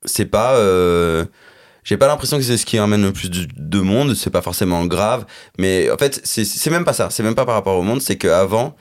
c'est 0.07 0.25
pas, 0.25 0.55
euh, 0.55 1.25
j'ai 1.84 1.97
pas 1.97 2.07
l'impression 2.07 2.38
que 2.38 2.43
c'est 2.43 2.57
ce 2.57 2.65
qui 2.65 2.77
amène 2.79 3.03
le 3.03 3.13
plus 3.13 3.29
de, 3.29 3.47
de 3.55 3.79
monde. 3.79 4.15
C'est 4.15 4.29
pas 4.31 4.41
forcément 4.41 4.84
grave, 4.85 5.25
mais 5.59 5.89
en 5.91 5.97
fait, 5.97 6.19
c'est, 6.23 6.69
même 6.69 6.84
pas 6.85 6.93
ça. 6.93 7.09
C'est 7.11 7.23
même 7.23 7.35
pas 7.35 7.45
par 7.45 7.53
rapport 7.55 7.77
au 7.77 7.84
monde. 7.84 8.01
C'est 8.01 8.17
qu'avant, 8.17 8.75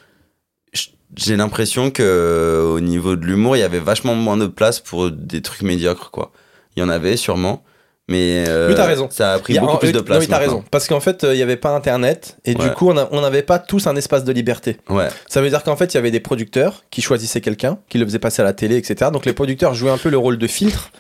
j'ai 1.17 1.37
l'impression 1.37 1.91
que 1.91 2.03
euh, 2.03 2.65
au 2.75 2.81
niveau 2.81 3.17
de 3.17 3.25
l'humour, 3.25 3.57
il 3.57 3.61
y 3.61 3.63
avait 3.63 3.79
vachement 3.81 4.15
moins 4.15 4.37
de 4.37 4.47
place 4.47 4.81
pour 4.81 5.11
des 5.11 5.41
trucs 5.43 5.63
médiocres, 5.63 6.11
quoi. 6.11 6.33
Il 6.77 6.81
y 6.81 6.83
en 6.83 6.89
avait 6.91 7.17
sûrement, 7.17 7.65
mais 8.09 8.45
euh, 8.49 8.75
t'as 8.75 8.85
raison. 8.85 9.09
ça 9.11 9.33
a 9.35 9.39
pris 9.39 9.57
a- 9.57 9.61
beaucoup 9.63 9.79
plus 9.79 9.93
de 9.93 9.99
non, 9.99 10.05
place. 10.05 10.19
oui, 10.21 10.27
t'as 10.27 10.39
maintenant. 10.41 10.57
raison. 10.57 10.65
Parce 10.71 10.89
qu'en 10.89 11.01
fait, 11.01 11.25
euh, 11.25 11.35
il 11.35 11.39
y 11.39 11.43
avait 11.43 11.57
pas 11.57 11.71
Internet 11.71 12.37
et 12.45 12.55
du 12.55 12.71
coup, 12.73 12.91
on 12.91 13.21
n'avait 13.21 13.43
pas 13.43 13.59
tous 13.59 13.87
un 13.87 13.97
espace 13.97 14.25
de 14.25 14.33
liberté. 14.33 14.77
Ouais, 14.91 15.09
Ça 15.29 15.41
veut 15.41 15.49
dire 15.49 15.63
qu'en 15.63 15.77
fait, 15.77 15.95
il 15.95 15.97
y 15.97 15.99
avait 15.99 16.11
des 16.11 16.21
producteurs 16.21 16.85
qui 16.91 17.01
choisissaient 17.03 17.41
quelqu'un, 17.41 17.79
qui 17.89 17.97
le 17.99 18.05
faisaient 18.05 18.19
passer 18.19 18.43
à 18.43 18.45
la 18.45 18.53
télé, 18.53 18.77
etc. 18.77 19.11
Donc 19.13 19.25
les 19.25 19.33
producteurs 19.33 19.73
jouaient 19.75 19.91
un 19.93 19.97
peu 19.99 20.11
le 20.11 20.19
rôle 20.19 20.37
de 20.39 20.47
filtre. 20.47 20.91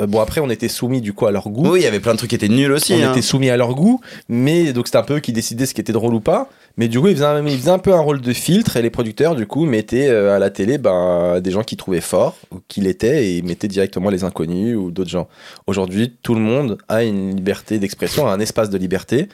Euh, 0.00 0.06
bon, 0.06 0.20
après, 0.20 0.40
on 0.40 0.50
était 0.50 0.68
soumis 0.68 1.00
du 1.00 1.12
coup 1.12 1.26
à 1.26 1.30
leur 1.30 1.48
goût. 1.48 1.70
oui, 1.70 1.80
il 1.80 1.82
y 1.82 1.86
avait 1.86 2.00
plein 2.00 2.12
de 2.12 2.18
trucs 2.18 2.30
qui 2.30 2.36
étaient 2.36 2.48
nuls 2.48 2.72
aussi. 2.72 2.94
on 2.94 3.02
hein. 3.02 3.10
était 3.12 3.22
soumis 3.22 3.50
à 3.50 3.56
leur 3.56 3.74
goût, 3.74 4.00
mais 4.28 4.72
donc 4.72 4.86
c'était 4.86 4.98
un 4.98 5.02
peu 5.02 5.16
eux 5.16 5.20
qui 5.20 5.32
décidaient 5.32 5.66
ce 5.66 5.74
qui 5.74 5.80
était 5.80 5.92
drôle 5.92 6.14
ou 6.14 6.20
pas. 6.20 6.48
Mais 6.76 6.88
du 6.88 7.00
coup, 7.00 7.08
ils 7.08 7.14
faisaient 7.14 7.26
un, 7.26 7.46
ils 7.46 7.58
faisaient 7.58 7.70
un 7.70 7.78
peu 7.78 7.92
un 7.92 8.00
rôle 8.00 8.20
de 8.20 8.32
filtre 8.32 8.76
et 8.76 8.82
les 8.82 8.90
producteurs, 8.90 9.34
du 9.34 9.46
coup, 9.46 9.66
mettaient 9.66 10.08
euh, 10.08 10.34
à 10.34 10.38
la 10.38 10.50
télé 10.50 10.78
ben, 10.78 11.40
des 11.40 11.50
gens 11.50 11.62
qui 11.62 11.76
trouvaient 11.76 12.00
forts 12.00 12.36
ou 12.52 12.60
qui 12.68 12.80
l'étaient 12.80 13.26
et 13.26 13.38
ils 13.38 13.44
mettaient 13.44 13.68
directement 13.68 14.10
les 14.10 14.24
inconnus 14.24 14.76
ou 14.76 14.90
d'autres 14.90 15.10
gens. 15.10 15.28
Aujourd'hui, 15.66 16.16
tout 16.22 16.34
le 16.34 16.40
monde 16.40 16.78
a 16.88 17.02
une 17.02 17.34
liberté 17.34 17.78
d'expression, 17.78 18.26
a 18.26 18.32
un 18.32 18.40
espace 18.40 18.70
de 18.70 18.78
liberté 18.78 19.28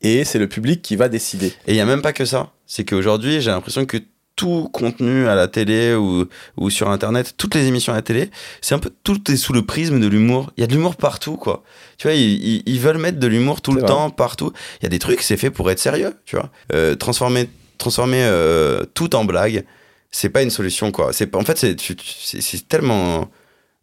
et 0.00 0.24
c'est 0.24 0.38
le 0.38 0.48
public 0.48 0.82
qui 0.82 0.96
va 0.96 1.08
décider. 1.08 1.48
Et 1.66 1.72
il 1.72 1.76
y 1.76 1.80
a 1.80 1.86
même 1.86 2.02
pas 2.02 2.12
que 2.12 2.24
ça. 2.24 2.52
C'est 2.66 2.84
qu'aujourd'hui, 2.84 3.40
j'ai 3.40 3.50
l'impression 3.50 3.84
que 3.86 3.98
tout 4.38 4.70
contenu 4.72 5.26
à 5.26 5.34
la 5.34 5.48
télé 5.48 5.94
ou, 5.94 6.24
ou 6.56 6.70
sur 6.70 6.88
internet, 6.88 7.34
toutes 7.36 7.56
les 7.56 7.66
émissions 7.66 7.92
à 7.92 7.96
la 7.96 8.02
télé, 8.02 8.30
c'est 8.60 8.74
un 8.74 8.78
peu 8.78 8.90
tout 9.02 9.30
est 9.30 9.36
sous 9.36 9.52
le 9.52 9.62
prisme 9.62 9.98
de 9.98 10.06
l'humour. 10.06 10.52
Il 10.56 10.60
y 10.60 10.64
a 10.64 10.68
de 10.68 10.72
l'humour 10.72 10.94
partout, 10.94 11.36
quoi. 11.36 11.64
Tu 11.98 12.06
vois, 12.06 12.14
ils, 12.14 12.78
veulent 12.80 12.98
mettre 12.98 13.18
de 13.18 13.26
l'humour 13.26 13.60
tout 13.60 13.72
le 13.72 13.80
vrai. 13.80 13.88
temps, 13.88 14.10
partout. 14.10 14.52
Il 14.80 14.84
y 14.84 14.86
a 14.86 14.90
des 14.90 15.00
trucs, 15.00 15.22
c'est 15.22 15.36
fait 15.36 15.50
pour 15.50 15.68
être 15.70 15.80
sérieux, 15.80 16.14
tu 16.24 16.36
vois. 16.36 16.50
Euh, 16.72 16.94
transformer 16.94 17.50
transformer 17.78 18.22
euh, 18.22 18.84
tout 18.94 19.14
en 19.16 19.24
blague, 19.24 19.64
c'est 20.10 20.30
pas 20.30 20.42
une 20.42 20.50
solution, 20.50 20.90
quoi. 20.92 21.12
C'est 21.12 21.26
pas- 21.26 21.38
en 21.38 21.44
fait, 21.44 21.58
c'est 21.58 22.68
tellement. 22.68 23.28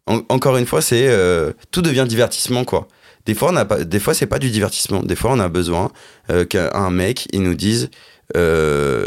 en- 0.06 0.22
encore 0.30 0.56
une 0.56 0.66
fois, 0.66 0.80
c'est 0.82 1.06
euh, 1.08 1.52
tout 1.70 1.82
devient 1.82 2.06
divertissement, 2.08 2.64
quoi. 2.64 2.88
Des 3.26 3.34
fois, 3.34 3.50
on 3.52 3.56
a 3.56 3.64
pas, 3.64 3.84
des 3.84 4.00
fois, 4.00 4.14
c'est 4.14 4.26
pas 4.26 4.38
du 4.38 4.50
divertissement. 4.50 5.02
Des 5.02 5.16
fois, 5.16 5.32
on 5.32 5.40
a 5.40 5.48
besoin 5.48 5.90
euh, 6.30 6.44
qu'un 6.46 6.90
mec, 6.90 7.26
il 7.32 7.42
nous 7.42 7.54
dise 7.54 7.90
euh, 8.36 9.06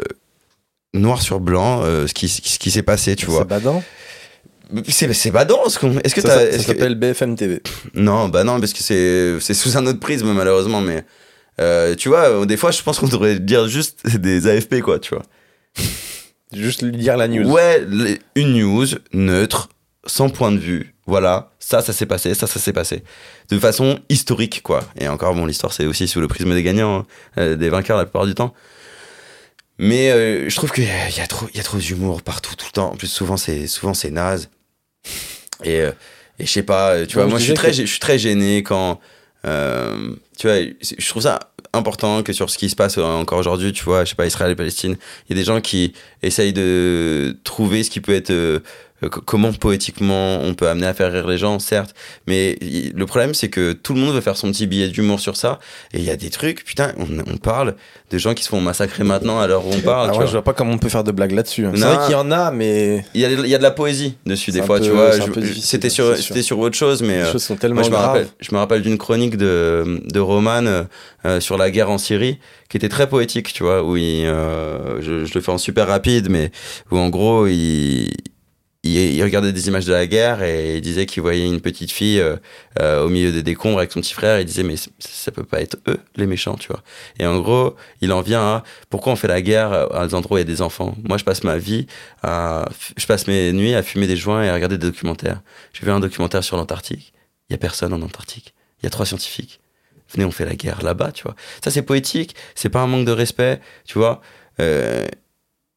noir 0.94 1.22
sur 1.22 1.40
blanc 1.40 1.82
euh, 1.84 2.08
ce 2.08 2.14
qui, 2.14 2.28
ce 2.30 2.58
qui 2.60 2.72
s'est 2.72 2.84
passé, 2.84 3.16
tu 3.16 3.26
vois. 3.28 3.42
C'est 3.42 3.48
badant. 3.48 3.84
C'est 4.88 5.12
c'est 5.14 5.32
badant. 5.32 5.68
ce 5.68 5.80
qu'on- 5.80 5.98
Est-ce 6.00 6.14
que 6.16 6.22
Ça, 6.22 6.28
t'as- 6.28 6.34
ça- 6.36 6.40
ça 6.40 6.48
est-ce 6.48 6.58
que- 6.68 6.74
s'appelle 6.74 6.96
BFM 6.96 7.36
TV. 7.36 7.62
Non, 7.96 8.30
bah 8.30 8.44
non, 8.44 8.60
parce 8.60 8.74
que 8.74 8.84
c'est 8.84 9.40
c'est 9.40 9.54
sous 9.56 9.78
un 9.78 9.86
autre 9.88 10.00
prisme 10.00 10.32
malheureusement, 10.34 10.82
mais 10.82 11.04
euh, 11.60 11.96
tu 11.96 12.10
vois, 12.10 12.30
euh, 12.30 12.46
des 12.46 12.56
fois, 12.58 12.72
je 12.72 12.82
pense 12.84 13.00
qu'on 13.00 13.08
devrait 13.08 13.40
dire 13.40 13.68
juste 13.68 14.06
des 14.18 14.48
AFP, 14.48 14.82
quoi, 14.82 15.00
tu 15.00 15.14
vois. 15.16 15.24
Juste 16.54 16.82
lire 16.82 17.18
la 17.18 17.28
news. 17.28 17.48
Ouais, 17.50 17.84
les- 17.88 18.20
une 18.36 18.54
news 18.60 18.86
neutre, 19.14 19.70
sans 20.06 20.30
point 20.30 20.52
de 20.52 20.58
vue. 20.60 20.96
Voilà, 21.06 21.52
ça, 21.60 21.82
ça 21.82 21.92
s'est 21.94 22.06
passé, 22.06 22.34
ça, 22.36 22.46
ça 22.48 22.60
s'est 22.60 22.74
passé. 22.74 23.04
De 23.50 23.58
façon 23.60 24.00
historique, 24.10 24.62
quoi. 24.64 24.84
Et 25.00 25.08
encore, 25.08 25.34
bon, 25.34 25.46
l'histoire, 25.48 25.74
c'est 25.74 25.86
aussi 25.88 26.08
sous 26.08 26.22
le 26.22 26.28
prisme 26.28 26.54
des 26.54 26.62
gagnants, 26.64 27.06
hein, 27.38 27.56
des 27.56 27.70
vainqueurs 27.70 27.98
la 27.98 28.06
plupart 28.06 28.28
du 28.28 28.36
temps. 28.36 28.54
Mais 29.80 30.12
euh, 30.12 30.50
je 30.50 30.56
trouve 30.56 30.72
qu'il 30.72 30.84
y 30.84 31.20
a 31.22 31.28
trop, 31.28 31.48
il 31.52 31.58
y 31.58 31.60
a 31.60 31.64
trop 31.64 31.78
d'humour 31.78 32.22
partout, 32.22 32.54
tout 32.56 32.66
le 32.68 32.72
temps. 32.74 32.92
En 32.92 32.96
plus, 32.98 33.08
souvent, 33.08 33.38
c'est 33.38 33.66
souvent 33.66 33.94
c'est 33.94 34.12
naze. 34.12 34.50
Et, 35.64 35.80
euh, 35.82 35.92
et 36.38 36.46
je 36.46 36.52
sais 36.52 36.64
pas, 36.64 36.92
euh, 36.92 37.06
tu 37.06 37.16
vois, 37.16 37.26
moi, 37.28 37.40
je 37.40 37.46
suis, 37.46 37.54
très, 37.54 37.70
que- 37.72 37.78
je 37.78 37.86
suis 37.86 38.00
très 38.00 38.20
gêné 38.20 38.62
quand. 38.62 39.00
euh, 39.46 40.14
tu 40.38 40.48
vois, 40.48 40.58
je 40.82 41.10
trouve 41.10 41.24
ça 41.24 41.40
important 41.72 42.24
que 42.24 42.34
sur 42.34 42.50
ce 42.50 42.58
qui 42.58 42.70
se 42.70 42.76
passe 42.76 42.98
encore 42.98 43.40
aujourd'hui, 43.40 43.72
tu 43.72 43.84
vois, 43.84 44.04
je 44.04 44.10
sais 44.10 44.16
pas, 44.16 44.26
Israël 44.26 44.52
et 44.52 44.56
Palestine, 44.56 44.98
il 45.30 45.36
y 45.36 45.40
a 45.40 45.42
des 45.42 45.46
gens 45.46 45.62
qui 45.62 45.94
essayent 46.24 46.54
de 46.54 47.38
trouver 47.44 47.84
ce 47.84 47.90
qui 47.90 48.02
peut 48.02 48.14
être 48.16 48.62
comment 49.08 49.54
poétiquement 49.54 50.40
on 50.42 50.54
peut 50.54 50.68
amener 50.68 50.88
à 50.88 50.94
faire 50.94 51.12
rire 51.12 51.28
les 51.28 51.38
gens, 51.38 51.60
certes. 51.60 51.96
Mais 52.28 52.58
le 52.62 53.06
problème, 53.06 53.34
c'est 53.34 53.50
que 53.50 53.72
tout 53.74 53.94
le 53.94 54.02
monde 54.02 54.14
veut 54.14 54.22
faire 54.22 54.36
son 54.38 54.52
petit 54.52 54.68
billet 54.68 54.90
d'humour 54.90 55.20
sur 55.20 55.38
ça. 55.38 55.60
Et 55.94 56.00
il 56.00 56.04
y 56.04 56.10
a 56.10 56.16
des 56.18 56.30
trucs, 56.30 56.64
putain, 56.66 56.92
on, 56.98 57.06
on 57.32 57.38
parle 57.38 57.76
de 58.12 58.18
gens 58.18 58.34
qui 58.34 58.44
se 58.44 58.50
font 58.50 58.60
massacrer 58.62 59.04
maintenant 59.04 59.40
à 59.40 59.48
l'heure 59.48 59.66
où 59.66 59.72
on 59.74 59.80
parle. 59.82 60.08
Moi, 60.10 60.18
vois. 60.18 60.26
je 60.26 60.32
vois 60.32 60.44
pas 60.44 60.54
comment 60.54 60.74
on 60.74 60.78
peut 60.78 60.90
faire 60.90 61.04
de 61.04 61.12
blagues 61.12 61.32
là-dessus. 61.32 61.66
hein. 61.66 61.72
C'est 61.76 61.82
vrai 61.82 61.98
qu'il 62.06 62.14
y 62.14 62.16
en 62.16 62.32
a, 62.32 62.52
mais 62.52 63.06
Il 63.14 63.22
y, 63.22 63.26
a, 63.26 63.30
il 63.32 63.48
y 63.48 63.56
a 63.56 63.58
de 63.58 63.64
la 63.64 63.72
poésie 63.72 64.16
dessus, 64.26 64.52
des 64.52 64.62
fois, 64.64 64.80
peu- 64.80 64.86
tu 64.86 64.92
vois. 64.92 65.18
difficile, 65.18 65.62
C'était 65.64 66.42
sur, 66.42 66.60
autre 66.60 66.76
chose, 66.78 67.02
mais. 67.02 67.18
les 67.18 67.24
euh, 67.24 67.32
choses 67.32 67.44
sont 67.44 67.56
tellement 67.56 67.76
Moi, 67.82 67.84
je 67.84 67.92
me 67.92 67.96
rappelle, 67.96 68.28
je 68.40 68.52
me 68.54 68.58
rappelle 68.58 68.82
d'une 68.82 68.98
chronique 68.98 69.38
de, 69.38 70.02
de 70.06 70.20
Roman 70.20 70.66
euh, 70.66 70.84
euh, 71.26 71.40
sur 71.40 71.58
la 71.58 71.72
guerre 71.72 71.90
en 71.90 71.98
Syrie 71.98 72.40
qui 72.70 72.78
était 72.78 72.90
très 72.90 73.08
poétique, 73.10 73.52
tu 73.54 73.64
vois, 73.64 73.84
où 73.84 73.98
il, 73.98 74.26
euh, 74.26 75.02
je, 75.02 75.26
je 75.26 75.34
le 75.34 75.42
fais 75.42 75.52
en 75.52 75.58
super 75.58 75.88
rapide, 75.88 76.28
mais 76.30 76.52
où 76.92 76.98
en 76.98 77.10
gros, 77.10 77.48
il, 77.48 78.10
il, 78.84 78.96
il 78.98 79.24
regardait 79.24 79.52
des 79.52 79.68
images 79.68 79.86
de 79.86 79.92
la 79.92 80.08
guerre 80.08 80.42
et 80.42 80.78
il 80.78 80.82
disait 80.82 81.06
qu'il 81.06 81.22
voyait 81.22 81.46
une 81.46 81.62
petite 81.62 81.92
fille 81.92 82.20
euh, 82.20 82.38
euh, 82.80 83.04
au 83.04 83.10
milieu 83.10 83.32
des 83.32 83.44
décombres 83.44 83.80
avec 83.80 83.92
son 83.92 84.02
petit 84.02 84.14
frère. 84.14 84.40
Il 84.40 84.46
disait, 84.46 84.64
mais 84.64 84.76
ça 85.00 85.32
peut 85.32 85.44
pas 85.44 85.62
être 85.62 85.78
eux, 85.88 86.00
les 86.16 86.26
méchants, 86.26 86.56
tu 86.56 86.68
vois. 86.70 86.82
Et 87.20 87.26
en 87.26 87.40
gros, 87.40 87.76
il 88.02 88.12
en 88.14 88.22
vient 88.22 88.42
à 88.42 88.64
pourquoi 88.90 89.14
on 89.14 89.16
fait 89.16 89.28
la 89.28 89.42
guerre 89.42 89.94
à 89.94 90.08
des 90.08 90.16
endroits 90.16 90.36
où 90.36 90.38
il 90.38 90.42
y 90.42 90.50
a 90.50 90.54
des 90.54 90.62
enfants? 90.62 90.96
Moi, 91.04 91.18
je 91.18 91.24
passe 91.24 91.44
ma 91.44 91.58
vie 91.58 91.88
à, 92.24 92.70
je 92.98 93.06
passe 93.06 93.28
mes 93.28 93.52
nuits 93.52 93.76
à 93.76 93.84
fumer 93.84 94.08
des 94.08 94.18
joints 94.18 94.44
et 94.44 94.50
à 94.50 94.54
regarder 94.54 94.78
des 94.78 94.88
documentaires. 94.88 95.42
J'ai 95.74 95.86
vu 95.86 95.92
un 95.92 96.00
documentaire 96.00 96.44
sur 96.44 96.58
l'Antarctique. 96.58 97.14
Il 97.50 97.54
y 97.54 97.56
a 97.56 97.58
personne 97.58 97.94
en 97.94 98.02
Antarctique. 98.02 98.54
Il 98.82 98.86
y 98.86 98.88
a 98.88 98.90
trois 98.90 99.06
scientifiques. 99.06 99.60
Venez, 100.12 100.26
on 100.26 100.32
fait 100.32 100.46
la 100.46 100.56
guerre 100.56 100.82
là-bas, 100.82 101.12
tu 101.12 101.24
vois. 101.24 101.36
Ça, 101.64 101.70
c'est 101.70 101.82
poétique. 101.82 102.36
C'est 102.56 102.70
pas 102.70 102.80
un 102.80 102.88
manque 102.88 103.06
de 103.06 103.12
respect, 103.12 103.60
tu 103.86 103.98
vois. 103.98 104.22
Euh, 104.60 105.06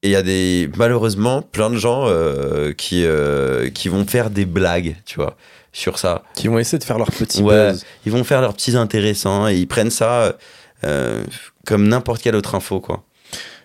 et 0.03 0.09
il 0.09 0.11
y 0.11 0.17
a 0.17 0.23
des, 0.23 0.69
malheureusement, 0.77 1.43
plein 1.43 1.71
de 1.71 1.77
gens 1.77 2.05
euh, 2.07 2.73
qui, 2.73 3.05
euh, 3.05 3.71
qui 3.71 3.89
vont 3.89 4.05
faire 4.07 4.31
des 4.31 4.45
blagues, 4.45 4.97
tu 5.05 5.17
vois, 5.17 5.37
sur 5.73 5.99
ça. 5.99 6.23
Qui 6.35 6.49
vont 6.49 6.59
essayer 6.59 6.79
de 6.79 6.85
faire 6.85 6.99
leur 6.99 7.11
petit 7.11 7.43
Ouais. 7.43 7.71
buzz. 7.71 7.85
Ils 8.05 8.13
vont 8.13 8.25
faire 8.25 8.41
leurs 8.41 8.55
petits 8.55 8.77
intéressants 8.77 9.49
et 9.49 9.57
ils 9.57 9.69
prennent 9.69 9.91
ça 9.91 10.37
euh, 10.85 11.23
comme 11.67 11.87
n'importe 11.87 12.21
quelle 12.23 12.35
autre 12.35 12.55
info, 12.57 12.81
quoi. 12.81 13.05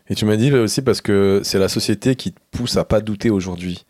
Et 0.10 0.16
tu 0.16 0.26
m'as 0.26 0.36
dit 0.38 0.54
aussi 0.54 0.82
parce 0.82 1.02
que 1.02 1.42
c'est 1.44 1.60
la 1.60 1.68
société 1.68 2.16
qui 2.16 2.32
te 2.32 2.40
pousse 2.52 2.78
à 2.78 2.86
pas 2.86 3.02
douter 3.02 3.30
aujourd'hui. 3.30 3.86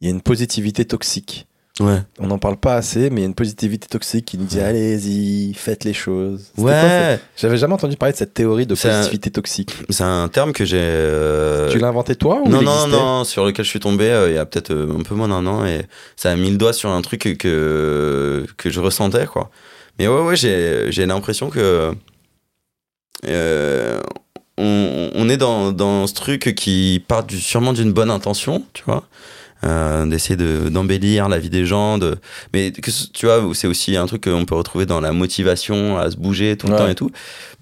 Il 0.00 0.06
y 0.08 0.10
a 0.10 0.14
une 0.14 0.20
positivité 0.20 0.84
toxique. 0.84 1.46
Ouais. 1.80 2.02
On 2.18 2.26
n'en 2.26 2.38
parle 2.38 2.56
pas 2.56 2.74
assez, 2.74 3.08
mais 3.10 3.20
il 3.20 3.20
y 3.20 3.22
a 3.24 3.28
une 3.28 3.34
positivité 3.34 3.86
toxique 3.86 4.24
qui 4.24 4.36
nous 4.38 4.46
dit 4.46 4.58
allez-y, 4.60 5.54
faites 5.54 5.84
les 5.84 5.92
choses. 5.92 6.46
Ouais. 6.56 7.20
J'avais 7.36 7.56
jamais 7.56 7.74
entendu 7.74 7.96
parler 7.96 8.12
de 8.12 8.18
cette 8.18 8.34
théorie 8.34 8.66
de 8.66 8.74
un- 8.74 8.76
positivité 8.76 9.30
toxique. 9.30 9.74
C'est 9.88 10.02
un 10.04 10.26
terme 10.28 10.52
que 10.52 10.64
j'ai. 10.64 10.78
euh, 10.80 11.70
Tu 11.70 11.78
l'as 11.78 11.88
inventé 11.88 12.16
toi 12.16 12.40
ou 12.44 12.48
non, 12.48 12.60
il 12.60 12.64
non, 12.64 12.86
non, 12.88 13.24
sur 13.24 13.44
lequel 13.46 13.64
je 13.64 13.70
suis 13.70 13.80
tombé 13.80 14.10
euh, 14.10 14.28
il 14.28 14.34
y 14.34 14.38
a 14.38 14.44
peut-être 14.46 14.70
euh, 14.72 14.96
un 14.98 15.02
peu 15.02 15.14
moins 15.14 15.28
d'un 15.28 15.46
an 15.46 15.64
et 15.64 15.82
ça 16.16 16.30
a 16.32 16.36
mis 16.36 16.50
le 16.50 16.56
doigt 16.56 16.72
sur 16.72 16.90
un 16.90 17.00
truc 17.02 17.36
que, 17.38 18.44
que 18.56 18.70
je 18.70 18.80
ressentais, 18.80 19.26
quoi. 19.26 19.50
Mais 20.00 20.08
ouais, 20.08 20.22
ouais, 20.22 20.36
j'ai, 20.36 20.90
j'ai 20.90 21.06
l'impression 21.06 21.48
que. 21.50 21.92
euh, 23.26 24.00
on, 24.56 25.10
on 25.14 25.28
est 25.28 25.36
dans, 25.36 25.72
dans 25.72 26.06
ce 26.06 26.14
truc 26.14 26.54
qui 26.56 27.02
part 27.06 27.24
du, 27.24 27.38
sûrement 27.40 27.72
d'une 27.72 27.92
bonne 27.92 28.10
intention, 28.10 28.64
tu 28.72 28.82
vois. 28.86 29.04
Euh, 29.64 30.06
d'essayer 30.06 30.36
de, 30.36 30.68
d'embellir 30.68 31.28
la 31.28 31.38
vie 31.38 31.50
des 31.50 31.66
gens, 31.66 31.98
de... 31.98 32.16
mais 32.52 32.70
que, 32.72 32.90
tu 33.12 33.26
vois, 33.26 33.42
c'est 33.54 33.66
aussi 33.66 33.96
un 33.96 34.06
truc 34.06 34.24
qu'on 34.24 34.44
peut 34.44 34.54
retrouver 34.54 34.86
dans 34.86 35.00
la 35.00 35.12
motivation 35.12 35.98
à 35.98 36.10
se 36.10 36.16
bouger 36.16 36.56
tout 36.56 36.66
le 36.68 36.74
Ouais. 36.74 36.78
temps 36.78 36.88
et 36.88 36.94
tout. 36.94 37.10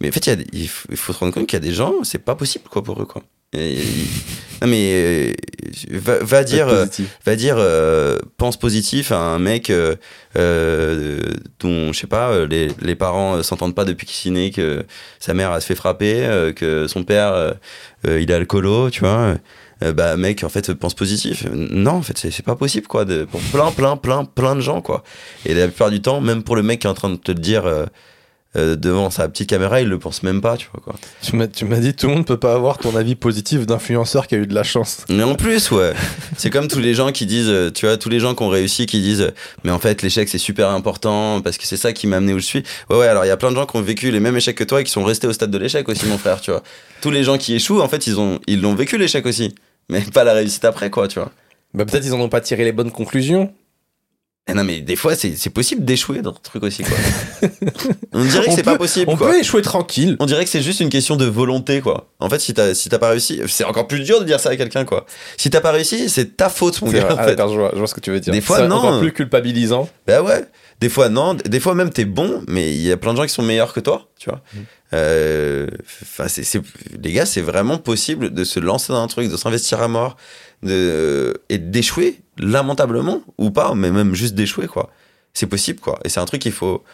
Mais 0.00 0.08
en 0.08 0.12
fait, 0.12 0.26
il, 0.26 0.30
y 0.30 0.32
a 0.32 0.36
des- 0.36 0.46
il 0.52 0.68
faut, 0.68 0.88
il 0.90 0.96
faut 0.96 1.12
se 1.12 1.18
rendre 1.18 1.32
compte 1.32 1.46
qu'il 1.46 1.56
y 1.58 1.62
a 1.62 1.66
des 1.66 1.72
gens, 1.74 1.94
c'est 2.02 2.18
pas 2.24 2.34
possible 2.34 2.64
quoi 2.68 2.82
pour 2.82 3.00
eux 3.00 3.06
quoi. 3.06 3.22
Et- 3.56 3.76
non 4.60 4.68
mais 4.68 4.90
euh, 4.92 5.32
va, 5.92 6.18
va 6.18 6.44
dire, 6.44 6.68
euh, 6.68 6.84
va 7.24 7.36
dire, 7.36 7.56
euh, 7.58 8.18
pense 8.36 8.58
positif 8.58 9.12
à 9.12 9.18
un 9.18 9.38
mec 9.38 9.70
euh, 9.70 9.94
euh, 10.36 11.20
dont 11.60 11.92
je 11.92 11.98
sais 12.00 12.06
pas, 12.06 12.30
euh, 12.30 12.46
les, 12.46 12.68
les 12.82 12.94
parents 12.94 13.36
euh, 13.36 13.42
s'entendent 13.42 13.74
pas 13.74 13.84
depuis 13.84 14.06
qu'il 14.06 14.32
est 14.32 14.34
né, 14.34 14.50
que 14.50 14.84
sa 15.18 15.34
mère 15.34 15.52
elle 15.54 15.60
se 15.60 15.66
fait 15.66 15.74
frapper, 15.74 16.24
euh, 16.26 16.52
que 16.52 16.86
son 16.88 17.04
père 17.04 17.32
euh, 17.32 17.52
euh, 18.06 18.20
il 18.20 18.30
est 18.30 18.34
alcoolo, 18.34 18.90
tu 18.90 19.00
vois. 19.00 19.36
Euh, 19.82 19.92
bah 19.92 20.16
mec 20.16 20.42
en 20.42 20.48
fait 20.48 20.72
pense 20.72 20.94
positif 20.94 21.44
non 21.52 21.90
en 21.90 22.02
fait 22.02 22.16
c'est 22.16 22.42
pas 22.42 22.56
possible 22.56 22.86
quoi 22.86 23.04
de, 23.04 23.24
pour 23.24 23.42
plein 23.42 23.70
plein 23.70 23.98
plein 23.98 24.24
plein 24.24 24.56
de 24.56 24.62
gens 24.62 24.80
quoi 24.80 25.04
et 25.44 25.52
la 25.52 25.68
plupart 25.68 25.90
du 25.90 26.00
temps 26.00 26.22
même 26.22 26.42
pour 26.42 26.56
le 26.56 26.62
mec 26.62 26.80
qui 26.80 26.86
est 26.86 26.90
en 26.90 26.94
train 26.94 27.10
de 27.10 27.16
te 27.16 27.30
le 27.30 27.38
dire 27.38 27.66
euh, 27.66 27.84
euh, 28.56 28.74
devant 28.74 29.10
sa 29.10 29.28
petite 29.28 29.50
caméra 29.50 29.82
il 29.82 29.88
le 29.88 29.98
pense 29.98 30.22
même 30.22 30.40
pas 30.40 30.56
tu 30.56 30.68
vois 30.72 30.80
quoi 30.82 30.94
Tu 31.20 31.36
m'as, 31.36 31.46
dit 31.76 31.92
tout 31.92 32.06
le 32.06 32.14
monde 32.14 32.24
peut 32.24 32.38
pas 32.38 32.54
avoir 32.54 32.78
ton 32.78 32.96
avis 32.96 33.16
positif 33.16 33.66
d'influenceur 33.66 34.28
qui 34.28 34.34
a 34.34 34.38
eu 34.38 34.46
de 34.46 34.54
la 34.54 34.62
chance. 34.62 35.04
Mais 35.10 35.24
en 35.24 35.34
plus, 35.34 35.70
ouais. 35.72 35.92
C'est 36.38 36.48
comme 36.48 36.68
tous 36.68 36.78
les 36.78 36.94
gens 36.94 37.12
qui 37.12 37.26
disent, 37.26 37.52
tu 37.74 37.84
vois, 37.84 37.98
tous 37.98 38.08
les 38.08 38.18
gens 38.18 38.34
qui 38.34 38.42
ont 38.44 38.48
réussi 38.48 38.86
qui 38.86 39.02
disent, 39.02 39.30
mais 39.64 39.72
en 39.72 39.78
fait, 39.78 40.00
l'échec, 40.00 40.28
c'est 40.28 40.38
super 40.38 40.70
important 40.70 41.42
parce 41.42 41.58
que 41.58 41.66
c'est 41.66 41.76
ça 41.76 41.92
qui 41.92 42.06
m'a 42.06 42.16
amené 42.16 42.32
où 42.32 42.38
je 42.38 42.46
suis. 42.46 42.62
Ouais, 42.88 42.96
ouais, 42.96 43.06
alors 43.06 43.26
il 43.26 43.28
y 43.28 43.30
a 43.30 43.36
plein 43.36 43.50
de 43.50 43.56
gens 43.56 43.66
qui 43.66 43.76
ont 43.76 43.82
vécu 43.82 44.10
les 44.10 44.20
mêmes 44.20 44.36
échecs 44.36 44.56
que 44.56 44.64
toi 44.64 44.80
et 44.80 44.84
qui 44.84 44.90
sont 44.90 45.04
restés 45.04 45.26
au 45.26 45.34
stade 45.34 45.50
de 45.50 45.58
l'échec 45.58 45.86
aussi, 45.88 46.06
mon 46.06 46.16
frère, 46.16 46.40
tu 46.40 46.50
vois. 46.50 46.62
Tous 47.02 47.10
les 47.10 47.24
gens 47.24 47.36
qui 47.36 47.54
échouent, 47.54 47.82
en 47.82 47.88
fait, 47.88 48.06
ils 48.06 48.18
ont, 48.18 48.38
ils 48.46 48.62
l'ont 48.62 48.74
vécu 48.74 48.96
l'échec 48.96 49.26
aussi. 49.26 49.54
Mais 49.88 50.00
pas 50.00 50.24
la 50.24 50.32
réussite 50.34 50.64
après, 50.64 50.90
quoi, 50.90 51.08
tu 51.08 51.18
vois. 51.18 51.30
Bah, 51.74 51.84
peut-être 51.84 52.04
ils 52.06 52.12
en 52.14 52.20
ont 52.20 52.28
pas 52.28 52.40
tiré 52.40 52.64
les 52.64 52.72
bonnes 52.72 52.90
conclusions. 52.90 53.52
Et 54.48 54.54
non, 54.54 54.62
mais 54.62 54.80
des 54.80 54.94
fois, 54.94 55.16
c'est 55.16 55.34
c'est 55.34 55.50
possible 55.50 55.84
d'échouer 55.84 56.22
dans 56.22 56.32
ce 56.32 56.38
truc 56.40 56.62
aussi, 56.62 56.84
quoi. 56.84 56.96
On 58.12 58.24
dirait 58.24 58.46
que 58.46 58.52
c'est 58.52 58.62
pas 58.62 58.78
possible, 58.78 59.06
On 59.10 59.16
quoi. 59.16 59.30
peut 59.30 59.40
échouer 59.40 59.60
tranquille. 59.60 60.16
On 60.20 60.26
dirait 60.26 60.44
que 60.44 60.50
c'est 60.50 60.62
juste 60.62 60.78
une 60.78 60.88
question 60.88 61.16
de 61.16 61.24
volonté, 61.24 61.80
quoi. 61.80 62.12
En 62.20 62.30
fait, 62.30 62.38
si 62.38 62.54
t'as 62.54 62.72
si 62.72 62.88
t'as 62.88 63.00
pas 63.00 63.08
réussi, 63.10 63.40
c'est 63.48 63.64
encore 63.64 63.88
plus 63.88 64.00
dur 64.04 64.20
de 64.20 64.24
dire 64.24 64.38
ça 64.38 64.50
à 64.50 64.56
quelqu'un, 64.56 64.84
quoi. 64.84 65.04
Si 65.36 65.50
t'as 65.50 65.60
pas 65.60 65.72
réussi, 65.72 66.08
c'est 66.08 66.36
ta 66.36 66.48
faute, 66.48 66.80
mon 66.82 66.92
gars, 66.92 67.12
en 67.12 67.16
Ah, 67.18 67.24
fait. 67.24 67.34
d'accord, 67.34 67.52
je 67.52 67.58
vois, 67.58 67.70
je 67.72 67.78
vois 67.78 67.88
ce 67.88 67.94
que 67.94 68.00
tu 68.00 68.12
veux 68.12 68.20
dire. 68.20 68.32
Des 68.32 68.40
fois, 68.40 68.58
C'est 68.58 68.68
non. 68.68 68.76
encore 68.76 69.00
plus 69.00 69.12
culpabilisant. 69.12 69.88
Bah 70.06 70.22
ouais. 70.22 70.44
Des 70.80 70.88
fois, 70.90 71.08
non. 71.08 71.34
Des 71.34 71.58
fois, 71.58 71.74
même, 71.74 71.90
t'es 71.90 72.04
bon, 72.04 72.44
mais 72.46 72.72
il 72.72 72.82
y 72.82 72.92
a 72.92 72.96
plein 72.96 73.12
de 73.14 73.16
gens 73.18 73.24
qui 73.26 73.32
sont 73.32 73.42
meilleurs 73.42 73.72
que 73.72 73.80
toi, 73.80 74.08
tu 74.16 74.30
vois. 74.30 74.42
Mm. 74.54 74.58
Euh, 74.92 75.66
c'est, 76.28 76.44
c'est- 76.44 76.62
les 77.02 77.12
gars, 77.12 77.26
c'est 77.26 77.40
vraiment 77.40 77.78
possible 77.78 78.32
de 78.32 78.44
se 78.44 78.60
lancer 78.60 78.92
dans 78.92 79.02
un 79.02 79.06
truc, 79.08 79.28
de 79.30 79.36
s'investir 79.36 79.80
à 79.82 79.88
mort, 79.88 80.16
de, 80.62 81.36
et 81.48 81.58
d'échouer, 81.58 82.20
lamentablement, 82.38 83.22
ou 83.38 83.50
pas, 83.50 83.74
mais 83.74 83.90
même 83.90 84.14
juste 84.14 84.34
d'échouer, 84.34 84.66
quoi. 84.68 84.90
C'est 85.34 85.46
possible, 85.46 85.80
quoi. 85.80 85.98
Et 86.04 86.08
c'est 86.08 86.20
un 86.20 86.24
truc 86.24 86.40
qu'il 86.42 86.52
faut, 86.52 86.84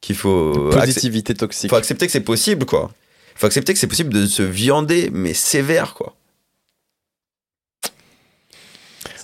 qu'il 0.00 0.16
faut, 0.16 0.70
Positivité 0.70 1.34
toxique. 1.34 1.70
faut 1.70 1.76
accepter 1.76 2.06
que 2.06 2.12
c'est 2.12 2.20
possible, 2.20 2.66
quoi. 2.66 2.90
Faut 3.36 3.46
accepter 3.46 3.72
que 3.74 3.78
c'est 3.78 3.86
possible 3.86 4.12
de 4.12 4.26
se 4.26 4.42
viander, 4.42 5.10
mais 5.12 5.32
sévère, 5.34 5.94
quoi. 5.94 6.14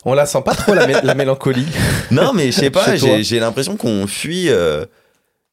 On 0.04 0.14
la 0.14 0.26
sent 0.26 0.42
pas 0.44 0.54
trop 0.54 0.74
la, 0.74 0.86
mé- 0.86 1.00
la 1.04 1.14
mélancolie. 1.14 1.66
Non, 2.10 2.32
mais 2.32 2.50
je 2.50 2.58
sais 2.58 2.70
pas, 2.78 2.96
j'ai, 2.96 3.22
j'ai 3.22 3.38
l'impression 3.38 3.76
qu'on 3.76 4.06
fuit, 4.06 4.48
euh, 4.48 4.84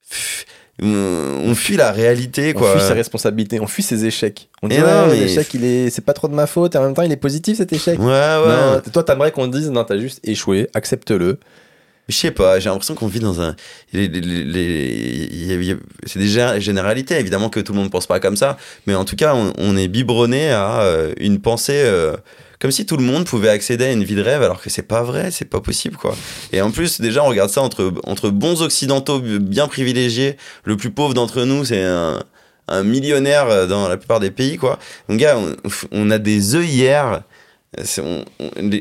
fuit- 0.10 0.46
on 0.82 1.54
fuit 1.56 1.76
la 1.78 1.92
réalité, 1.92 2.54
On 2.56 2.60
quoi. 2.60 2.72
fuit 2.78 2.82
ses 2.88 2.94
responsabilités, 2.94 3.60
on 3.60 3.68
fuit 3.68 3.84
ses 3.84 4.06
échecs. 4.06 4.50
On 4.62 4.68
dit 4.68 4.76
ouais, 4.78 4.82
non, 4.82 5.08
mais- 5.08 5.20
l'échec, 5.20 5.54
il 5.54 5.64
est, 5.66 5.90
c'est 5.90 6.04
pas 6.06 6.14
trop 6.14 6.28
de 6.28 6.34
ma 6.34 6.48
faute. 6.48 6.76
Et 6.76 6.78
en 6.78 6.84
même 6.84 6.94
temps, 6.94 7.02
il 7.02 7.12
est 7.12 7.18
positif 7.18 7.58
cet 7.58 7.72
échec. 7.74 8.00
Ouais, 8.00 8.06
ouais. 8.06 8.48
Non, 8.48 8.82
toi, 8.94 9.04
t'aimerais 9.04 9.32
qu'on 9.32 9.50
te 9.50 9.58
dise 9.58 9.70
non, 9.70 9.84
t'as 9.84 9.98
juste 9.98 10.20
échoué, 10.24 10.70
accepte-le. 10.74 11.38
Je 12.08 12.16
sais 12.16 12.32
pas, 12.32 12.60
j'ai 12.60 12.70
l'impression 12.70 12.96
qu'on 12.96 13.06
vit 13.08 13.20
dans 13.20 13.40
un. 13.40 13.56
les- 13.94 14.10
C'est 16.06 16.20
des 16.20 16.28
gé- 16.28 16.60
généralités, 16.60 17.20
évidemment 17.20 17.50
que 17.50 17.60
tout 17.60 17.74
le 17.74 17.80
monde 17.80 17.92
pense 17.92 18.08
pas 18.08 18.20
comme 18.20 18.36
ça, 18.36 18.58
mais 18.88 18.96
en 18.96 19.06
tout 19.06 19.16
cas, 19.16 19.36
on, 19.36 19.54
on 19.58 19.78
est 19.78 19.88
biberonné 19.88 20.50
à 20.52 20.82
euh, 20.82 21.14
une 21.20 21.40
pensée. 21.40 21.82
euh, 21.86 22.16
comme 22.60 22.72
si 22.72 22.86
tout 22.86 22.98
le 22.98 23.04
monde 23.04 23.26
pouvait 23.26 23.50
accéder 23.50 23.86
à 23.86 23.92
une 23.92 24.04
vie 24.04 24.16
de 24.16 24.22
rêve, 24.22 24.44
alors 24.44 24.62
que 24.62 24.70
c'est 24.70 24.82
pas 24.84 25.02
vrai, 25.04 25.32
c'est 25.32 25.46
pas 25.50 25.62
possible, 25.62 25.96
quoi. 25.96 26.16
Et 26.52 26.62
en 26.62 26.72
plus, 26.72 27.00
déjà, 27.00 27.24
on 27.24 27.28
regarde 27.30 27.50
ça 27.50 27.62
entre, 27.62 27.94
entre 28.04 28.30
bons 28.30 28.62
occidentaux 28.62 29.20
bien 29.20 29.68
privilégiés. 29.68 30.36
Le 30.66 30.76
plus 30.76 30.92
pauvre 30.92 31.14
d'entre 31.14 31.44
nous, 31.46 31.64
c'est 31.64 31.84
un, 31.84 32.22
un 32.68 32.84
millionnaire 32.84 33.66
dans 33.68 33.88
la 33.88 33.96
plupart 33.98 34.20
des 34.20 34.32
pays, 34.32 34.58
quoi. 34.58 34.78
Donc, 35.08 35.20
gars, 35.20 35.38
on, 35.38 35.56
on 35.92 36.12
a 36.12 36.18
des 36.18 36.56
œillères. 36.56 37.24
On, 38.00 38.26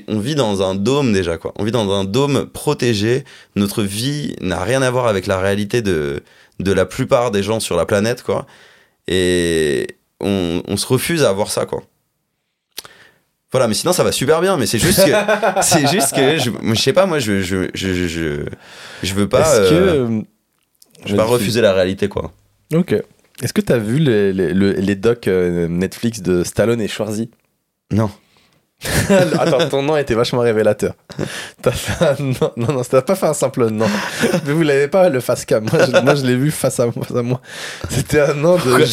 on- 0.08 0.18
vit 0.18 0.34
dans 0.34 0.62
un 0.62 0.74
dôme 0.74 1.12
déjà, 1.12 1.36
quoi. 1.36 1.52
On 1.56 1.62
vit 1.64 1.70
dans 1.70 1.88
un 1.92 2.04
dôme 2.04 2.46
protégé. 2.46 3.24
Notre 3.54 3.82
vie 3.82 4.34
n'a 4.40 4.64
rien 4.64 4.82
à 4.82 4.90
voir 4.90 5.06
avec 5.06 5.26
la 5.26 5.38
réalité 5.38 5.82
de, 5.82 6.22
de 6.58 6.72
la 6.72 6.86
plupart 6.86 7.30
des 7.30 7.42
gens 7.42 7.60
sur 7.60 7.76
la 7.76 7.86
planète, 7.86 8.22
quoi. 8.22 8.46
Et 9.06 9.86
on, 10.20 10.62
on 10.66 10.76
se 10.76 10.86
refuse 10.86 11.22
à 11.22 11.32
voir 11.32 11.50
ça, 11.50 11.64
quoi. 11.66 11.82
Voilà, 13.50 13.66
mais 13.66 13.74
sinon 13.74 13.92
ça 13.94 14.04
va 14.04 14.12
super 14.12 14.40
bien, 14.42 14.56
mais 14.58 14.66
c'est 14.66 14.78
juste 14.78 15.04
que, 15.04 15.10
c'est 15.62 15.86
juste 15.88 16.14
que, 16.14 16.38
je, 16.38 16.74
sais 16.80 16.92
pas, 16.92 17.06
moi 17.06 17.18
je, 17.18 17.40
je, 17.40 17.68
je, 17.74 18.06
je, 18.08 18.44
je, 19.02 19.14
veux 19.14 19.28
pas, 19.28 19.42
que. 19.42 19.74
euh, 19.74 20.06
euh, 20.08 20.20
je 21.06 21.12
veux 21.12 21.16
pas 21.16 21.24
refuser 21.24 21.60
la 21.62 21.72
réalité, 21.72 22.08
quoi. 22.08 22.32
Ok. 22.74 22.92
Est-ce 23.42 23.52
que 23.52 23.60
t'as 23.60 23.78
vu 23.78 23.98
les, 23.98 24.32
les, 24.32 24.52
le- 24.52 24.72
les 24.72 24.94
docs 24.96 25.28
euh, 25.28 25.66
Netflix 25.68 26.20
de 26.20 26.42
Stallone 26.44 26.80
et 26.80 26.88
Schwarzy? 26.88 27.30
Non. 27.92 28.10
Attends, 29.40 29.68
ton 29.68 29.82
nom 29.82 29.96
était 29.96 30.14
vachement 30.14 30.38
révélateur. 30.40 30.92
T'as 31.60 31.72
fait 31.72 32.04
un 32.04 32.22
nom. 32.22 32.52
Non, 32.56 32.72
non, 32.74 32.82
t'as 32.88 33.02
pas 33.02 33.16
fait 33.16 33.26
un 33.26 33.34
simple 33.34 33.66
nom. 33.70 33.86
Mais 34.46 34.52
vous 34.52 34.62
l'avez 34.62 34.86
pas, 34.86 35.08
le 35.08 35.18
face 35.18 35.44
cam. 35.44 35.64
Moi, 35.64 35.82
je, 35.84 36.00
moi, 36.00 36.14
je 36.14 36.24
l'ai 36.24 36.36
vu 36.36 36.52
face 36.52 36.78
à, 36.78 36.84
moi- 36.86 37.04
face 37.04 37.16
à 37.16 37.22
moi. 37.22 37.40
C'était 37.90 38.20
un 38.20 38.34
nom 38.34 38.54
de. 38.56 38.84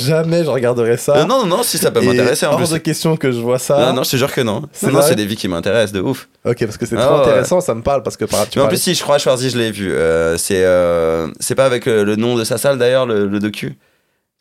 Jamais 0.00 0.42
je 0.44 0.50
regarderai 0.50 0.96
ça. 0.96 1.16
Euh, 1.18 1.24
non, 1.26 1.42
non, 1.42 1.58
non, 1.58 1.62
si 1.62 1.78
ça 1.78 1.92
peut 1.92 2.00
m'intéresser 2.00 2.46
en 2.46 2.50
hors 2.52 2.56
plus. 2.58 2.70
de 2.70 2.78
question 2.78 3.16
que 3.16 3.30
je 3.30 3.38
vois 3.38 3.60
ça. 3.60 3.78
Non, 3.78 3.92
non, 3.92 4.02
je 4.02 4.10
te 4.10 4.16
jure 4.16 4.32
que 4.32 4.40
non. 4.40 4.62
C'est 4.72 4.88
Non, 4.88 4.94
non, 4.94 5.02
c'est 5.02 5.14
des 5.14 5.26
vies 5.26 5.36
qui 5.36 5.46
m'intéressent 5.46 5.92
de 5.92 6.00
ouf. 6.00 6.28
Ok, 6.44 6.64
parce 6.64 6.76
que 6.76 6.84
c'est 6.86 6.96
Ah, 6.98 7.06
trop 7.06 7.14
ouais. 7.16 7.20
intéressant, 7.22 7.60
ça 7.60 7.74
me 7.74 7.82
parle. 7.82 8.02
Parce 8.02 8.16
que 8.16 8.24
par 8.24 8.48
tu 8.48 8.58
Mais 8.58 8.64
en 8.64 8.68
plus, 8.68 8.78
si, 8.82 8.94
je 8.94 9.02
crois, 9.02 9.18
Schwarzy, 9.18 9.50
je 9.50 9.58
l'ai 9.58 9.70
vu. 9.70 9.92
Euh, 9.92 10.36
c'est 10.38 10.64
euh, 10.64 11.28
c'est 11.38 11.54
pas 11.54 11.66
avec 11.66 11.86
euh, 11.86 12.04
le 12.04 12.16
nom 12.16 12.34
de 12.34 12.42
sa 12.42 12.58
salle 12.58 12.78
d'ailleurs, 12.78 13.06
le, 13.06 13.26
le 13.28 13.38
docu? 13.38 13.78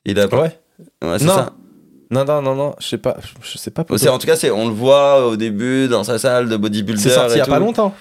Il 0.06 0.20
a. 0.20 0.26
Ouais. 0.26 0.58
Ouais, 1.04 1.20
c'est 1.20 1.26
Non. 1.26 1.36
ça. 1.36 1.54
Non, 2.12 2.26
non, 2.26 2.42
non, 2.42 2.56
non, 2.56 2.76
je 2.80 2.88
sais 2.88 2.98
pas. 2.98 3.18
Je 3.42 3.58
sais 3.58 3.72
pas. 3.72 3.86
C'est- 3.98 4.10
En 4.10 4.18
tout 4.18 4.28
cas, 4.28 4.36
c'est 4.36 4.52
on 4.52 4.68
le 4.68 4.74
voit 4.74 5.26
au 5.28 5.36
début 5.36 5.88
dans 5.88 6.04
sa 6.04 6.20
salle 6.20 6.50
de 6.50 6.58
bodybuilder. 6.58 7.02
C'est 7.02 7.10
sorti 7.10 7.36
il 7.36 7.38
y 7.38 7.42
a 7.42 7.46
tout. 7.46 7.52
pas 7.52 7.60
longtemps. 7.60 7.94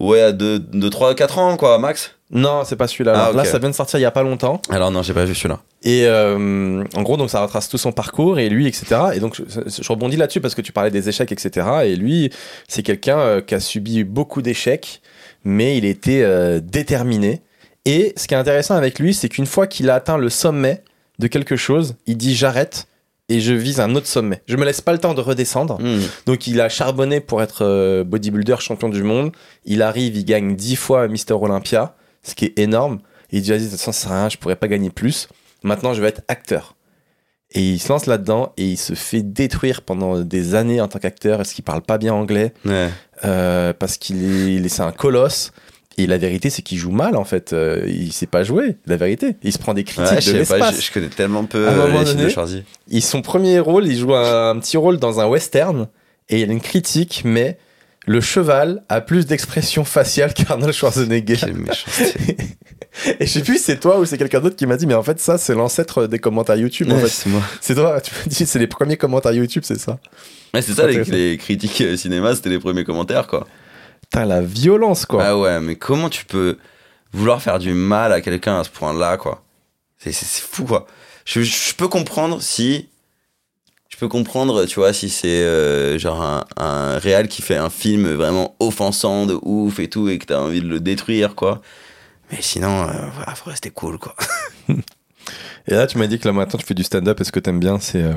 Ouais, 0.00 0.20
à 0.20 0.32
2, 0.32 0.60
3, 0.90 1.14
4 1.14 1.38
ans, 1.38 1.56
quoi, 1.56 1.78
max. 1.78 2.12
Non, 2.30 2.62
c'est 2.64 2.76
pas 2.76 2.88
celui-là. 2.88 3.12
Ah, 3.28 3.32
Là, 3.36 3.44
ça 3.44 3.58
vient 3.58 3.68
de 3.68 3.74
sortir 3.74 3.98
il 3.98 4.02
y 4.02 4.06
a 4.06 4.10
pas 4.10 4.22
longtemps. 4.22 4.60
Alors, 4.70 4.90
non, 4.90 5.02
j'ai 5.02 5.12
pas 5.12 5.24
vu 5.26 5.34
celui-là. 5.34 5.60
Et 5.82 6.06
euh, 6.06 6.82
en 6.96 7.02
gros, 7.02 7.16
donc 7.18 7.28
ça 7.30 7.40
retrace 7.42 7.68
tout 7.68 7.76
son 7.78 7.92
parcours 7.92 8.38
et 8.38 8.48
lui, 8.48 8.66
etc. 8.66 8.86
Et 9.14 9.20
donc 9.20 9.36
je, 9.36 9.42
je 9.82 9.88
rebondis 9.88 10.16
là-dessus 10.16 10.40
parce 10.40 10.54
que 10.54 10.62
tu 10.62 10.72
parlais 10.72 10.90
des 10.90 11.08
échecs, 11.10 11.30
etc. 11.30 11.66
Et 11.84 11.94
lui, 11.94 12.30
c'est 12.68 12.82
quelqu'un 12.82 13.18
euh, 13.18 13.40
qui 13.42 13.54
a 13.54 13.60
subi 13.60 14.02
beaucoup 14.02 14.40
d'échecs, 14.40 15.02
mais 15.44 15.76
il 15.76 15.84
était 15.84 16.22
euh, 16.22 16.58
déterminé. 16.60 17.42
Et 17.84 18.14
ce 18.16 18.26
qui 18.26 18.34
est 18.34 18.38
intéressant 18.38 18.76
avec 18.76 18.98
lui, 18.98 19.12
c'est 19.12 19.28
qu'une 19.28 19.46
fois 19.46 19.66
qu'il 19.66 19.90
a 19.90 19.94
atteint 19.96 20.16
le 20.16 20.30
sommet 20.30 20.82
de 21.18 21.26
quelque 21.26 21.56
chose, 21.56 21.96
il 22.06 22.16
dit 22.16 22.34
j'arrête 22.34 22.86
et 23.28 23.40
je 23.40 23.52
vise 23.52 23.80
un 23.80 23.94
autre 23.94 24.06
sommet. 24.06 24.42
Je 24.46 24.56
me 24.56 24.64
laisse 24.64 24.80
pas 24.80 24.92
le 24.92 24.98
temps 24.98 25.14
de 25.14 25.20
redescendre. 25.20 25.80
Hmm. 25.80 26.00
Donc 26.26 26.46
il 26.46 26.60
a 26.60 26.68
charbonné 26.68 27.20
pour 27.20 27.42
être 27.42 27.64
euh, 27.64 28.04
bodybuilder 28.04 28.56
champion 28.60 28.88
du 28.88 29.02
monde. 29.02 29.32
Il 29.64 29.82
arrive, 29.82 30.16
il 30.16 30.24
gagne 30.24 30.54
10 30.56 30.76
fois 30.76 31.08
Mister 31.08 31.34
Olympia, 31.34 31.94
ce 32.22 32.34
qui 32.34 32.46
est 32.46 32.58
énorme. 32.58 32.98
Et 33.30 33.36
il 33.38 33.42
dit, 33.42 33.50
vas-y, 33.50 33.60
de 33.60 33.68
toute 33.70 33.78
façon, 33.78 33.92
ça 33.92 34.02
sert 34.02 34.12
à 34.12 34.20
rien, 34.20 34.28
je 34.28 34.36
pourrais 34.36 34.56
pas 34.56 34.68
gagner 34.68 34.90
plus. 34.90 35.28
Maintenant, 35.62 35.94
je 35.94 36.02
vais 36.02 36.08
être 36.08 36.22
acteur. 36.28 36.76
Et 37.54 37.60
il 37.62 37.78
se 37.78 37.88
lance 37.90 38.06
là-dedans 38.06 38.52
et 38.56 38.64
il 38.66 38.76
se 38.78 38.94
fait 38.94 39.22
détruire 39.22 39.82
pendant 39.82 40.20
des 40.20 40.54
années 40.54 40.80
en 40.80 40.88
tant 40.88 40.98
qu'acteur 40.98 41.36
parce 41.38 41.52
qu'il 41.52 41.64
parle 41.64 41.82
pas 41.82 41.98
bien 41.98 42.14
anglais, 42.14 42.52
Ouais. 42.64 42.88
euh, 43.24 43.72
parce 43.78 43.98
qu'il 43.98 44.22
est, 44.24 44.54
il 44.54 44.64
est- 44.66 44.68
c'est 44.70 44.82
un 44.82 44.90
colosse. 44.92 45.52
Et 45.98 46.06
la 46.06 46.16
vérité, 46.18 46.48
c'est 46.50 46.62
qu'il 46.62 46.78
joue 46.78 46.90
mal 46.90 47.16
en 47.16 47.24
fait. 47.24 47.52
Euh, 47.52 47.84
il 47.86 48.12
sait 48.12 48.26
pas 48.26 48.44
jouer, 48.44 48.76
la 48.86 48.96
vérité. 48.96 49.36
Il 49.42 49.52
se 49.52 49.58
prend 49.58 49.74
des 49.74 49.84
critiques 49.84 50.10
Ouais, 50.14 50.20
je 50.20 50.32
de 50.32 50.44
sais 50.44 50.48
pas, 50.58 50.58
l'espace. 50.70 50.80
je, 50.80 50.86
je 50.86 50.92
connais 50.92 51.08
tellement 51.08 51.44
peu 51.44 51.66
À 51.68 51.70
un 51.70 51.74
euh, 51.74 51.86
moment 51.86 52.00
les 52.00 52.06
films 52.06 52.16
de 52.16 52.22
donné, 52.22 52.30
Schwarzy. 52.32 52.62
Et 52.90 53.00
son 53.00 53.20
premier 53.22 53.58
rôle, 53.60 53.86
il 53.86 53.98
joue 53.98 54.14
un, 54.14 54.50
un 54.50 54.58
petit 54.58 54.76
rôle 54.76 54.98
dans 54.98 55.20
un 55.20 55.26
western 55.26 55.88
et 56.28 56.36
il 56.36 56.46
y 56.46 56.48
a 56.48 56.52
une 56.52 56.60
critique, 56.60 57.22
mais 57.24 57.58
le 58.06 58.20
cheval 58.20 58.82
a 58.88 59.00
plus 59.00 59.26
d'expression 59.26 59.84
faciale 59.84 60.32
qu'Arnold 60.34 60.72
Schwarzenegger. 60.72 61.36
Quelle 61.36 61.54
méchanceté. 61.54 62.36
Et 63.20 63.26
je 63.26 63.32
sais 63.32 63.40
plus 63.40 63.56
si 63.56 63.64
c'est 63.64 63.80
toi 63.80 63.98
ou 64.00 64.04
c'est 64.04 64.18
quelqu'un 64.18 64.40
d'autre 64.40 64.54
qui 64.56 64.66
m'a 64.66 64.76
dit, 64.76 64.86
mais 64.86 64.92
en 64.92 65.02
fait, 65.02 65.18
ça, 65.18 65.38
c'est 65.38 65.54
l'ancêtre 65.54 66.06
des 66.06 66.18
commentaires 66.18 66.56
YouTube. 66.56 66.90
en 66.90 66.96
Ouais, 66.96 67.02
fait. 67.02 67.08
c'est 67.08 67.30
moi. 67.30 67.40
C'est 67.62 67.74
toi, 67.74 67.98
tu 68.02 68.10
m'as 68.14 68.26
dit, 68.26 68.44
c'est 68.44 68.58
les 68.58 68.66
premiers 68.66 68.98
commentaires 68.98 69.32
YouTube, 69.32 69.62
c'est 69.64 69.78
ça. 69.80 69.98
Ouais, 70.52 70.60
c'est 70.60 70.74
ça, 70.74 70.86
les, 70.86 71.02
les 71.04 71.38
critiques 71.38 71.80
euh, 71.80 71.96
cinéma, 71.96 72.34
c'était 72.34 72.50
les 72.50 72.58
premiers 72.58 72.84
commentaires, 72.84 73.26
quoi. 73.28 73.46
Putain, 74.12 74.26
la 74.26 74.42
violence, 74.42 75.06
quoi. 75.06 75.24
Ah 75.24 75.38
ouais, 75.38 75.58
mais 75.60 75.76
comment 75.76 76.10
tu 76.10 76.26
peux 76.26 76.58
vouloir 77.14 77.40
faire 77.40 77.58
du 77.58 77.72
mal 77.72 78.12
à 78.12 78.20
quelqu'un 78.20 78.60
à 78.60 78.64
ce 78.64 78.68
point-là, 78.68 79.16
quoi? 79.16 79.42
C'est 79.96 80.12
fou, 80.12 80.64
quoi. 80.64 80.86
Je, 81.24 81.40
je 81.40 81.74
peux 81.74 81.88
comprendre 81.88 82.42
si. 82.42 82.90
Je 83.88 83.96
peux 83.96 84.08
comprendre, 84.08 84.66
tu 84.66 84.80
vois, 84.80 84.92
si 84.92 85.08
c'est 85.08 85.28
euh, 85.42 85.98
genre 85.98 86.20
un, 86.22 86.44
un 86.58 86.98
réal 86.98 87.26
qui 87.26 87.40
fait 87.40 87.56
un 87.56 87.70
film 87.70 88.06
vraiment 88.12 88.54
offensant 88.60 89.24
de 89.24 89.38
ouf 89.40 89.78
et 89.78 89.88
tout, 89.88 90.10
et 90.10 90.18
que 90.18 90.26
t'as 90.26 90.40
envie 90.40 90.60
de 90.60 90.68
le 90.68 90.80
détruire, 90.80 91.34
quoi. 91.34 91.62
Mais 92.30 92.42
sinon, 92.42 92.82
euh, 92.82 92.92
voilà, 93.14 93.34
faut 93.34 93.48
rester 93.48 93.70
cool, 93.70 93.98
quoi. 93.98 94.14
Et 95.68 95.74
là, 95.74 95.86
tu 95.86 95.96
m'as 95.96 96.06
dit 96.06 96.18
que 96.18 96.28
là 96.28 96.32
maintenant, 96.34 96.58
tu 96.58 96.66
fais 96.66 96.74
du 96.74 96.82
stand-up 96.82 97.20
et 97.20 97.24
ce 97.24 97.32
que 97.32 97.40
t'aimes 97.40 97.60
bien, 97.60 97.78
c'est 97.78 98.02
euh, 98.02 98.14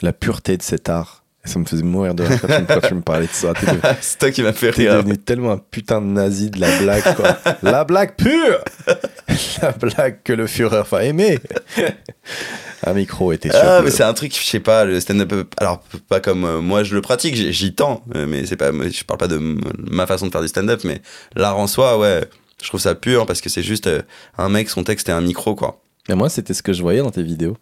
la 0.00 0.12
pureté 0.12 0.56
de 0.56 0.62
cet 0.62 0.88
art. 0.88 1.19
Ça 1.44 1.58
me 1.58 1.64
faisait 1.64 1.82
mourir 1.82 2.14
de 2.14 2.22
rire 2.22 2.38
quand 2.40 2.48
tu, 2.48 2.60
me- 2.60 2.66
quand 2.66 2.86
tu 2.88 2.94
me 2.94 3.00
parlais 3.00 3.26
de 3.26 3.32
ça. 3.32 3.54
T'es 3.54 3.66
c'est 4.02 4.18
toi 4.18 4.30
qui 4.30 4.42
m'as 4.42 4.52
fait 4.52 4.72
T'es 4.72 4.82
rire. 4.82 4.96
devenu 4.98 5.16
tellement 5.16 5.52
un 5.52 5.56
putain 5.58 6.00
de 6.02 6.06
nazi 6.06 6.50
de 6.50 6.60
la 6.60 6.78
blague, 6.78 7.14
quoi. 7.16 7.38
la 7.62 7.84
blague 7.84 8.14
pure 8.16 8.60
La 9.62 9.72
blague 9.72 10.18
que 10.22 10.32
le 10.34 10.46
Führer 10.46 10.82
va 10.90 11.04
aimer 11.04 11.38
Un 12.86 12.92
micro 12.94 13.32
était 13.32 13.50
sûr. 13.50 13.58
Ah, 13.62 13.78
que- 13.80 13.84
mais 13.86 13.90
c'est 13.90 14.02
un 14.02 14.12
truc, 14.14 14.34
je 14.38 14.44
sais 14.44 14.60
pas, 14.60 14.84
le 14.84 15.00
stand-up, 15.00 15.32
alors 15.56 15.82
pas 16.08 16.20
comme 16.20 16.44
euh, 16.44 16.60
moi 16.60 16.82
je 16.82 16.94
le 16.94 17.00
pratique, 17.00 17.34
j'y- 17.34 17.74
tends, 17.74 18.02
euh, 18.16 18.26
mais 18.26 18.44
c'est 18.46 18.56
pas, 18.56 18.70
je 18.72 19.04
parle 19.04 19.18
pas 19.18 19.28
de 19.28 19.38
ma 19.90 20.06
façon 20.06 20.26
de 20.26 20.32
faire 20.32 20.42
du 20.42 20.48
stand-up, 20.48 20.80
mais 20.84 21.00
l'art 21.36 21.58
en 21.58 21.66
soi, 21.66 21.98
ouais, 21.98 22.24
je 22.62 22.68
trouve 22.68 22.80
ça 22.80 22.94
pur 22.94 23.24
parce 23.26 23.40
que 23.40 23.48
c'est 23.48 23.62
juste 23.62 23.86
euh, 23.86 24.02
un 24.38 24.48
mec, 24.50 24.68
son 24.68 24.84
texte 24.84 25.08
et 25.08 25.12
un 25.12 25.20
micro, 25.22 25.54
quoi. 25.54 25.80
Mais 26.08 26.14
moi, 26.16 26.28
c'était 26.28 26.54
ce 26.54 26.62
que 26.62 26.72
je 26.72 26.82
voyais 26.82 27.00
dans 27.00 27.10
tes 27.10 27.22
vidéos. 27.22 27.56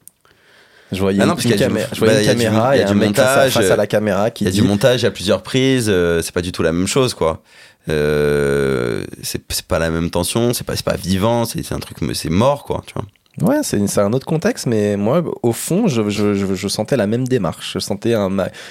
Je 0.92 1.00
voyais 1.00 1.18
Ah 1.20 1.26
non, 1.26 1.32
une, 1.32 1.36
parce 1.36 1.42
qu'il 1.42 1.50
y 1.50 1.54
a 1.54 1.56
du- 1.56 1.62
caméra, 1.64 1.88
je 1.92 1.98
voyais 1.98 2.14
bah, 2.14 2.20
une 2.20 2.24
il 2.24 2.26
y 2.26 2.30
a 2.30 2.34
du- 2.34 2.44
caméra 2.44 2.76
il 2.76 2.78
y 2.80 2.82
a 2.82 2.86
du 2.86 2.94
montage, 2.94 3.52
face 3.52 3.70
à 3.70 3.72
euh, 3.74 3.76
la 3.76 3.86
caméra 3.86 4.30
qui 4.30 4.44
Il 4.44 4.46
y 4.46 4.48
a 4.48 4.52
dit 4.52 4.60
du 4.60 4.66
montage, 4.66 5.00
il 5.02 5.04
y 5.04 5.08
a 5.08 5.10
plusieurs 5.10 5.42
prises, 5.42 5.88
euh, 5.88 6.22
c'est 6.22 6.32
pas 6.32 6.40
du 6.42 6.50
tout 6.52 6.62
la 6.62 6.72
même 6.72 6.86
chose, 6.86 7.12
quoi. 7.14 7.42
Euh, 7.88 9.04
c'est 9.22 9.62
pas 9.66 9.78
la 9.78 9.90
même 9.90 10.10
tension, 10.10 10.52
c'est 10.54 10.64
pas, 10.64 10.74
pas 10.84 10.96
vivant, 10.96 11.44
c'est 11.44 11.72
un 11.72 11.78
truc, 11.78 11.98
c'est 12.14 12.30
mort, 12.30 12.64
quoi, 12.64 12.82
tu 12.86 12.94
vois. 12.94 13.04
Ouais, 13.40 13.60
c'est 13.62 13.98
un 14.00 14.12
autre 14.12 14.26
contexte, 14.26 14.66
mais 14.66 14.96
moi, 14.96 15.22
au 15.44 15.52
fond, 15.52 15.86
je, 15.86 16.08
je, 16.10 16.34
je, 16.34 16.54
je 16.54 16.68
sentais 16.68 16.96
la 16.96 17.06
même 17.06 17.28
démarche. 17.28 17.74
Je 17.74 17.78
sentais 17.78 18.14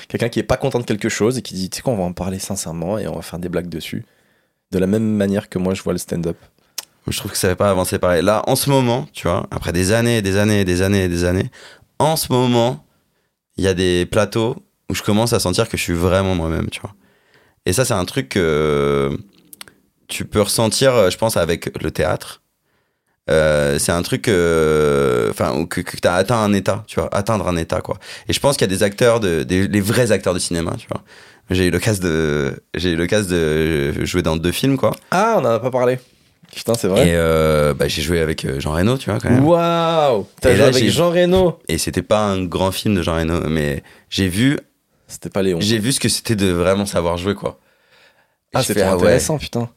quelqu'un 0.09 0.27
qui 0.27 0.39
est 0.39 0.43
pas 0.43 0.57
content 0.57 0.79
de 0.79 0.83
quelque 0.83 1.07
chose 1.07 1.37
et 1.37 1.41
qui 1.41 1.53
dit, 1.53 1.69
tu 1.69 1.77
sais 1.77 1.81
quoi, 1.81 1.93
on 1.93 1.97
va 1.97 2.03
en 2.03 2.11
parler 2.11 2.37
sincèrement 2.37 2.97
et 2.99 3.07
on 3.07 3.15
va 3.15 3.21
faire 3.21 3.39
des 3.39 3.47
blagues 3.47 3.69
dessus. 3.69 4.03
De 4.71 4.79
la 4.79 4.87
même 4.87 5.05
manière 5.15 5.47
que 5.47 5.57
moi, 5.57 5.73
je 5.73 5.81
vois 5.83 5.93
le 5.93 5.99
stand-up. 5.99 6.35
Je 7.07 7.17
trouve 7.17 7.31
que 7.31 7.37
ça 7.37 7.47
va 7.47 7.55
pas 7.55 7.69
avancer 7.69 7.97
pareil. 7.97 8.21
Là, 8.21 8.43
en 8.47 8.57
ce 8.57 8.69
moment, 8.69 9.07
tu 9.13 9.29
vois, 9.29 9.47
après 9.51 9.71
des 9.71 9.93
années, 9.93 10.21
des 10.21 10.35
années, 10.35 10.65
des 10.65 10.81
années, 10.81 11.07
des 11.07 11.23
années, 11.23 11.49
en 11.99 12.15
ce 12.15 12.31
moment, 12.31 12.85
il 13.57 13.63
y 13.63 13.67
a 13.67 13.73
des 13.73 14.05
plateaux 14.05 14.55
où 14.89 14.95
je 14.95 15.03
commence 15.03 15.33
à 15.33 15.39
sentir 15.39 15.67
que 15.67 15.77
je 15.77 15.83
suis 15.83 15.93
vraiment 15.93 16.35
moi-même, 16.35 16.69
tu 16.69 16.79
vois. 16.81 16.93
Et 17.65 17.73
ça, 17.73 17.83
c'est 17.83 17.93
un 17.93 18.05
truc 18.05 18.29
que 18.29 19.17
tu 20.07 20.25
peux 20.25 20.41
ressentir, 20.41 20.93
euh, 20.93 21.09
je 21.09 21.17
pense, 21.17 21.37
avec 21.37 21.81
le 21.81 21.91
théâtre. 21.91 22.41
Euh, 23.29 23.77
c'est 23.77 23.91
un 23.91 24.01
truc, 24.03 24.29
euh, 24.29 25.29
enfin, 25.31 25.65
que, 25.65 25.81
tu 25.81 26.07
as 26.07 26.13
atteint 26.13 26.37
un 26.37 26.53
état, 26.53 26.85
tu 26.87 26.99
vois, 26.99 27.13
atteindre 27.13 27.47
un 27.47 27.57
état, 27.57 27.81
quoi. 27.81 27.99
Et 28.29 28.33
je 28.33 28.39
pense 28.39 28.55
qu'il 28.55 28.65
y 28.69 28.73
a 28.73 28.75
des 28.75 28.83
acteurs, 28.83 29.19
de, 29.19 29.43
des, 29.43 29.67
les 29.67 29.81
vrais 29.81 30.13
acteurs 30.13 30.33
de 30.33 30.39
cinéma, 30.39 30.75
tu 30.77 30.87
vois. 30.87 31.03
J'ai 31.49 31.67
eu 31.67 31.79
cas 31.79 31.93
de, 31.93 32.63
j'ai 32.73 32.91
eu 32.91 32.95
de 32.97 34.05
jouer 34.05 34.21
dans 34.21 34.37
deux 34.37 34.51
films, 34.51 34.77
quoi. 34.77 34.91
Ah, 35.11 35.35
on 35.37 35.39
en 35.39 35.45
a 35.45 35.59
pas 35.59 35.71
parlé. 35.71 35.99
Putain, 36.55 36.73
c'est 36.73 36.87
vrai. 36.87 37.07
Et 37.09 37.13
euh, 37.15 37.73
bah, 37.73 37.87
j'ai 37.87 38.01
joué 38.01 38.19
avec 38.19 38.43
euh, 38.45 38.59
Jean 38.59 38.71
Reno, 38.73 38.97
tu 38.97 39.09
vois, 39.09 39.19
quand 39.19 39.29
même. 39.29 39.45
Waouh 39.45 40.25
T'as 40.41 40.49
joué 40.51 40.57
là, 40.59 40.65
avec 40.67 40.89
Jean 40.89 41.09
Reno? 41.11 41.59
Et 41.67 41.77
c'était 41.77 42.01
pas 42.01 42.19
un 42.19 42.43
grand 42.45 42.71
film 42.71 42.95
de 42.95 43.01
Jean 43.03 43.15
Reno, 43.15 43.41
mais 43.47 43.83
j'ai 44.09 44.27
vu, 44.27 44.57
C'était 45.07 45.29
pas 45.29 45.41
Léon. 45.43 45.59
j'ai 45.61 45.77
vu 45.77 45.91
ce 45.91 45.99
que 45.99 46.09
c'était 46.09 46.35
de 46.35 46.47
vraiment 46.47 46.85
savoir 46.85 47.17
jouer, 47.17 47.35
quoi. 47.35 47.59
Et 48.53 48.57
Ah, 48.57 48.63
c'est 48.63 48.75
ouais. 48.75 48.81
intéressant, 48.83 49.37
putain. 49.37 49.69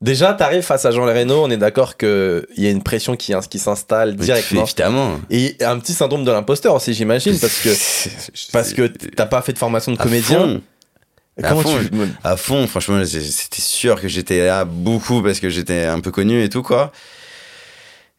Déjà, 0.00 0.32
t'arrives 0.32 0.62
face 0.62 0.86
à 0.86 0.90
Jean 0.92 1.04
Reno, 1.04 1.44
on 1.44 1.50
est 1.50 1.58
d'accord 1.58 1.98
qu'il 1.98 2.42
y 2.56 2.66
a 2.66 2.70
une 2.70 2.82
pression 2.82 3.16
qui, 3.16 3.34
qui 3.50 3.58
s'installe 3.58 4.16
directement. 4.16 4.64
Évidemment. 4.64 5.20
Et 5.28 5.56
un 5.60 5.78
petit 5.78 5.92
syndrome 5.92 6.24
de 6.24 6.30
l'imposteur 6.32 6.74
aussi, 6.74 6.94
j'imagine, 6.94 7.38
parce 7.38 7.60
que, 7.60 7.68
parce 8.52 8.72
que 8.72 8.86
t'as 8.86 9.26
pas 9.26 9.42
fait 9.42 9.52
de 9.52 9.58
formation 9.58 9.92
de 9.92 9.98
comédien. 9.98 10.62
À 11.42 11.54
fond, 11.54 11.74
tu. 11.80 11.90
À 12.24 12.36
fond, 12.36 12.66
franchement, 12.66 13.02
c'était 13.04 13.62
sûr 13.62 14.00
que 14.00 14.08
j'étais 14.08 14.44
là 14.46 14.64
beaucoup 14.64 15.22
parce 15.22 15.40
que 15.40 15.48
j'étais 15.50 15.84
un 15.84 16.00
peu 16.00 16.10
connu 16.10 16.42
et 16.42 16.48
tout, 16.48 16.62
quoi. 16.62 16.92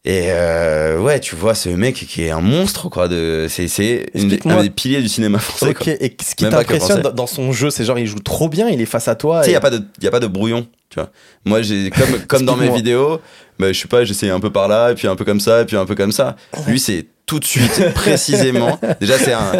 Et 0.03 0.29
euh, 0.31 0.99
ouais, 0.99 1.19
tu 1.19 1.35
vois 1.35 1.53
ce 1.53 1.69
mec 1.69 1.93
qui 1.93 2.23
est 2.23 2.31
un 2.31 2.41
monstre, 2.41 2.89
quoi. 2.89 3.07
De, 3.07 3.45
c'est 3.49 4.05
un 4.45 4.61
des 4.63 4.69
piliers 4.71 5.01
du 5.01 5.07
cinéma 5.09 5.37
français, 5.37 5.67
Ok, 5.69 5.83
quoi. 5.83 5.93
et 5.93 6.17
ce 6.27 6.33
qui 6.33 6.49
t'impressionne 6.49 7.01
dans, 7.03 7.27
son 7.27 7.51
jeu, 7.51 7.69
c'est 7.69 7.85
genre 7.85 7.99
il 7.99 8.07
joue 8.07 8.17
trop 8.19 8.49
bien, 8.49 8.67
il 8.69 8.81
est 8.81 8.85
face 8.87 9.07
à 9.07 9.13
toi. 9.13 9.41
Tu 9.41 9.45
sais, 9.45 9.51
il 9.51 9.53
et- 9.53 9.53
n'y 9.53 9.57
a, 9.57 9.61
pas 9.61 9.69
de- 9.69 9.85
y 10.01 10.07
a 10.07 10.11
pas 10.11 10.19
de 10.19 10.25
brouillon, 10.25 10.65
tu 10.89 10.95
vois. 10.99 11.11
Moi, 11.45 11.61
j'ai 11.61 11.91
comme, 11.91 12.19
comme 12.27 12.45
dans 12.45 12.57
mes 12.57 12.69
vidéos, 12.69 13.21
bah, 13.59 13.71
je 13.71 13.79
sais 13.79 13.87
pas, 13.87 14.03
j'essaie 14.03 14.31
un 14.31 14.39
peu 14.39 14.49
par 14.51 14.67
là, 14.67 14.91
et 14.91 14.95
puis 14.95 15.07
un 15.07 15.15
peu 15.15 15.23
comme 15.23 15.39
ça, 15.39 15.61
et 15.61 15.65
puis 15.65 15.77
un 15.77 15.85
peu 15.85 15.93
comme 15.93 16.11
ça. 16.11 16.35
Lui, 16.65 16.79
c'est 16.79 17.05
tout 17.31 17.39
de 17.39 17.45
suite, 17.45 17.93
précisément. 17.95 18.77
Déjà, 18.99 19.17
c'est 19.17 19.31
un, 19.31 19.53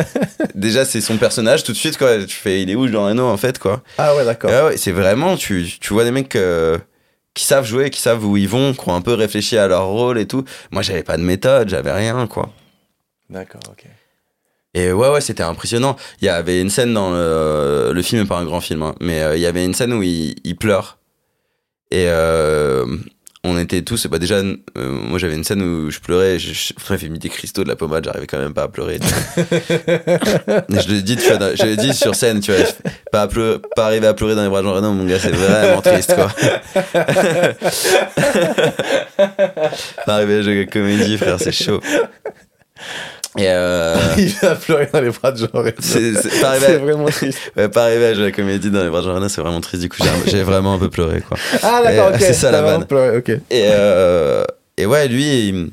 déjà, 0.55 0.83
c'est 0.83 0.99
son 0.99 1.15
personnage, 1.15 1.63
tout 1.63 1.71
de 1.71 1.77
suite, 1.77 1.97
quoi. 1.97 2.17
Tu 2.25 2.35
fais, 2.35 2.61
il 2.61 2.69
est 2.69 2.75
où, 2.75 2.81
Reno, 2.81 3.25
en 3.25 3.37
fait, 3.37 3.59
quoi? 3.59 3.81
Ah 3.97 4.13
ouais, 4.13 4.25
d'accord. 4.25 4.51
Ah 4.53 4.65
ouais, 4.65 4.75
c'est 4.75 4.91
vraiment, 4.91 5.37
tu, 5.37 5.65
tu 5.79 5.93
vois 5.93 6.03
des 6.03 6.11
mecs 6.11 6.35
euh, 6.35 6.77
qui 7.33 7.45
savent 7.45 7.65
jouer, 7.65 7.89
qui 7.89 8.01
savent 8.01 8.25
où 8.25 8.35
ils 8.35 8.49
vont, 8.49 8.73
qui 8.73 8.89
ont 8.89 8.93
un 8.93 8.99
peu 8.99 9.13
réfléchi 9.13 9.57
à 9.57 9.69
leur 9.69 9.85
rôle 9.85 10.19
et 10.19 10.27
tout. 10.27 10.43
Moi, 10.71 10.81
j'avais 10.81 11.01
pas 11.03 11.15
de 11.15 11.23
méthode, 11.23 11.69
j'avais 11.69 11.93
rien, 11.93 12.27
quoi. 12.27 12.49
D'accord, 13.29 13.61
ok. 13.69 13.85
Et 14.73 14.91
ouais, 14.91 15.07
ouais, 15.09 15.21
c'était 15.21 15.43
impressionnant. 15.43 15.95
Il 16.21 16.25
y 16.25 16.29
avait 16.29 16.59
une 16.59 16.69
scène 16.69 16.93
dans 16.93 17.11
le, 17.11 17.91
le 17.93 18.01
film, 18.01 18.21
est 18.23 18.25
pas 18.25 18.37
un 18.39 18.43
grand 18.45 18.59
film, 18.59 18.83
hein, 18.83 18.95
mais 18.99 19.21
euh, 19.21 19.37
il 19.37 19.41
y 19.41 19.45
avait 19.45 19.63
une 19.63 19.73
scène 19.73 19.93
où 19.93 20.03
il, 20.03 20.35
il 20.43 20.57
pleure. 20.57 20.97
Et 21.89 22.07
euh, 22.09 22.85
on 23.43 23.57
était 23.57 23.81
tous, 23.81 24.05
bah 24.07 24.19
déjà, 24.19 24.35
euh, 24.35 24.55
moi 24.75 25.17
j'avais 25.17 25.33
une 25.35 25.43
scène 25.43 25.61
où 25.63 25.89
je 25.89 25.99
pleurais, 25.99 26.37
je- 26.37 26.53
je- 26.53 26.73
j'avais 26.87 27.09
mis 27.09 27.17
des 27.17 27.29
cristaux 27.29 27.63
de 27.63 27.69
la 27.69 27.75
pommade, 27.75 28.03
j'arrivais 28.05 28.27
quand 28.27 28.37
même 28.37 28.53
pas 28.53 28.63
à 28.63 28.67
pleurer. 28.67 28.99
je 29.37 30.93
le 30.93 31.01
dis, 31.01 31.17
tu 31.17 31.27
vois, 31.33 31.55
je 31.55 31.63
le 31.65 31.75
dis 31.75 31.93
sur 31.95 32.13
scène, 32.13 32.39
tu 32.39 32.51
vois, 32.53 32.63
pas, 33.11 33.23
à 33.23 33.27
pleu- 33.27 33.59
pas 33.75 33.85
arriver 33.87 34.05
à 34.07 34.13
pleurer 34.13 34.35
dans 34.35 34.43
les 34.43 34.49
bras 34.49 34.61
de 34.61 34.67
Jean 34.67 34.73
Reno, 34.75 34.93
mon 34.93 35.05
gars, 35.05 35.17
c'est 35.19 35.31
vraiment 35.31 35.81
triste, 35.81 36.13
quoi. 36.13 36.31
pas 40.05 40.15
arriver 40.15 40.35
à 40.37 40.41
jouer 40.43 40.67
comédie, 40.67 41.17
frère, 41.17 41.37
c'est 41.39 41.51
chaud. 41.51 41.81
Et 43.37 43.47
euh, 43.47 43.95
Il 44.17 44.29
va 44.41 44.55
pleurer 44.55 44.89
dans 44.91 44.99
les 45.01 45.09
bras 45.09 45.31
de 45.31 45.37
Jean 45.37 45.47
Reno. 45.53 45.71
c'est 45.79 46.13
arrivé 46.43 46.65
à- 46.65 46.77
vraiment 46.79 47.05
triste. 47.05 47.39
Ouais, 47.55 47.69
pas 47.69 47.85
arriver 47.85 48.07
à 48.07 48.13
jouer 48.13 48.23
la 48.25 48.31
comédie 48.31 48.69
dans 48.71 48.83
les 48.83 48.89
bras 48.89 48.99
de 49.01 49.05
Jean 49.05 49.15
Reno, 49.15 49.29
c'est 49.29 49.41
vraiment 49.41 49.61
triste. 49.61 49.83
Du 49.83 49.89
coup, 49.89 49.97
j'ai- 50.27 50.43
vraiment 50.43 50.73
un 50.73 50.79
peu 50.79 50.89
pleuré, 50.89 51.21
quoi. 51.21 51.37
Ah, 51.63 51.81
d'accord, 51.83 52.11
Et, 52.11 52.15
ok. 52.15 52.19
c'est 52.21 52.33
ça, 52.33 52.51
la 52.51 52.61
vanne. 52.61 52.85
pleuré. 52.85 53.23
Et, 53.49 53.69
euh, 53.71 54.43
et 54.77 54.85
ouais, 54.85 55.07
lui, 55.07 55.47
il, 55.49 55.69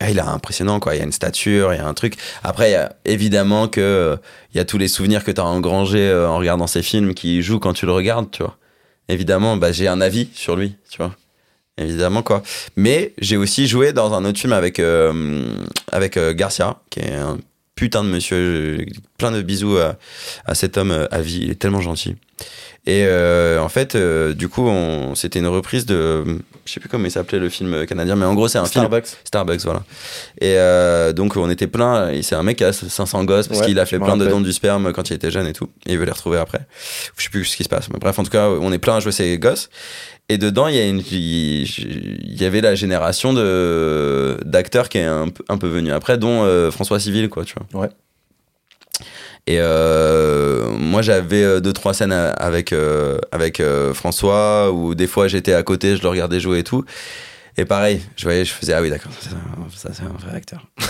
ah, 0.00 0.10
il 0.10 0.16
est 0.16 0.22
impressionnant, 0.22 0.80
quoi. 0.80 0.94
Il 0.94 0.98
y 0.98 1.00
a 1.02 1.04
une 1.04 1.12
stature, 1.12 1.74
il 1.74 1.76
y 1.76 1.80
a 1.80 1.86
un 1.86 1.94
truc. 1.94 2.14
Après, 2.42 2.70
il 2.70 2.72
y 2.72 2.76
a 2.76 2.92
évidemment 3.04 3.68
que 3.68 3.80
euh, 3.80 4.16
il 4.54 4.58
y 4.58 4.60
a 4.60 4.64
tous 4.64 4.78
les 4.78 4.88
souvenirs 4.88 5.24
que 5.24 5.30
tu 5.30 5.40
as 5.40 5.44
engrangés 5.44 6.08
euh, 6.08 6.28
en 6.28 6.38
regardant 6.38 6.66
ces 6.66 6.82
films 6.82 7.12
qui 7.14 7.42
jouent 7.42 7.58
quand 7.58 7.74
tu 7.74 7.84
le 7.84 7.92
regardes, 7.92 8.30
tu 8.30 8.42
vois. 8.42 8.56
Évidemment, 9.10 9.56
bah, 9.56 9.72
j'ai 9.72 9.88
un 9.88 10.00
avis 10.00 10.28
sur 10.34 10.54
lui, 10.56 10.76
tu 10.90 10.98
vois. 10.98 11.12
Évidemment, 11.78 12.22
quoi. 12.22 12.42
Mais 12.76 13.12
j'ai 13.18 13.36
aussi 13.36 13.66
joué 13.68 13.92
dans 13.92 14.12
un 14.12 14.24
autre 14.24 14.38
film 14.38 14.52
avec, 14.52 14.80
euh, 14.80 15.44
avec 15.92 16.16
euh, 16.16 16.34
Garcia, 16.34 16.76
qui 16.90 17.00
est 17.00 17.14
un 17.14 17.38
putain 17.76 18.02
de 18.02 18.08
monsieur. 18.08 18.84
Plein 19.16 19.30
de 19.30 19.40
bisous 19.42 19.78
à, 19.78 19.96
à 20.44 20.54
cet 20.54 20.76
homme 20.76 20.90
euh, 20.90 21.06
à 21.12 21.20
vie. 21.20 21.40
Il 21.42 21.50
est 21.50 21.54
tellement 21.58 21.80
gentil. 21.80 22.16
Et 22.86 23.04
euh, 23.06 23.60
en 23.60 23.68
fait, 23.68 23.96
du 23.96 24.48
coup, 24.48 24.70
c'était 25.14 25.38
une 25.40 25.46
reprise 25.46 25.84
de. 25.84 26.24
Je 26.64 26.72
sais 26.72 26.80
plus 26.80 26.88
comment 26.88 27.04
il 27.04 27.10
s'appelait 27.10 27.38
le 27.38 27.50
film 27.50 27.84
canadien, 27.86 28.16
mais 28.16 28.24
en 28.24 28.34
gros, 28.34 28.48
c'est 28.48 28.58
un 28.58 28.64
film. 28.64 28.84
Starbucks. 28.86 29.06
Starbucks, 29.24 29.60
voilà. 29.60 29.82
Et 30.40 30.56
donc, 31.12 31.36
on 31.36 31.50
était 31.50 31.66
plein. 31.66 32.08
et 32.10 32.22
C'est 32.22 32.34
un 32.34 32.42
mec 32.42 32.56
qui 32.58 32.64
a 32.64 32.72
500 32.72 33.24
gosses 33.24 33.46
parce 33.48 33.60
Ouais, 33.60 33.66
qu'il 33.66 33.78
a 33.78 33.84
fait 33.84 33.98
plein 33.98 34.16
de 34.16 34.26
dons 34.26 34.40
du 34.40 34.52
sperme 34.54 34.92
quand 34.94 35.10
il 35.10 35.14
était 35.14 35.30
jeune 35.30 35.46
et 35.46 35.52
tout. 35.52 35.68
Et 35.86 35.92
il 35.92 35.98
veut 35.98 36.06
les 36.06 36.12
retrouver 36.12 36.38
après. 36.38 36.60
Je 37.18 37.24
sais 37.24 37.30
plus 37.30 37.44
ce 37.44 37.56
qui 37.58 37.64
se 37.64 37.68
passe. 37.68 37.90
Mais 37.90 37.98
bref, 37.98 38.18
en 38.18 38.22
tout 38.22 38.30
cas, 38.30 38.48
on 38.48 38.72
est 38.72 38.78
plein 38.78 38.96
à 38.96 39.00
jouer 39.00 39.12
ces 39.12 39.36
gosses. 39.38 39.68
Et 40.30 40.36
dedans, 40.36 40.68
il 40.68 40.74
y, 40.76 40.78
a 40.78 40.86
une, 40.86 41.00
il 41.10 41.62
il 41.64 42.36
y 42.40 42.44
avait 42.44 42.60
la 42.60 42.74
génération 42.74 43.32
de 43.32 44.38
d'acteurs 44.44 44.88
qui 44.90 44.98
est 44.98 45.04
un, 45.04 45.28
peu- 45.28 45.44
un 45.48 45.56
peu 45.58 45.68
venue 45.68 45.90
après, 45.92 46.18
dont 46.18 46.44
euh, 46.44 46.70
François 46.70 47.00
Civil, 47.00 47.28
quoi, 47.30 47.44
tu 47.44 47.54
vois. 47.72 47.82
Ouais. 47.82 47.88
Et 49.46 49.56
euh, 49.60 50.68
moi, 50.78 51.00
j'avais 51.00 51.42
euh, 51.42 51.60
deux 51.60 51.72
trois 51.72 51.94
scènes 51.94 52.12
avec 52.12 52.72
euh, 52.74 53.18
avec 53.32 53.62
François 53.94 54.70
où 54.72 54.94
des 54.94 55.06
fois 55.06 55.28
j'étais 55.28 55.54
à 55.54 55.62
côté, 55.62 55.96
je 55.96 56.02
le 56.02 56.08
regardais 56.08 56.40
jouer 56.40 56.58
et 56.58 56.64
tout. 56.64 56.84
Et 57.56 57.64
pareil, 57.64 58.00
je 58.16 58.22
voyais, 58.24 58.44
je 58.44 58.52
faisais 58.52 58.72
ah 58.74 58.80
oui 58.82 58.88
d'accord, 58.90 59.10
ça, 59.74 59.90
c'est 59.92 60.02
un- 60.04 60.08
vrai 60.24 60.36
acteur. 60.36 60.64
tu 60.78 60.84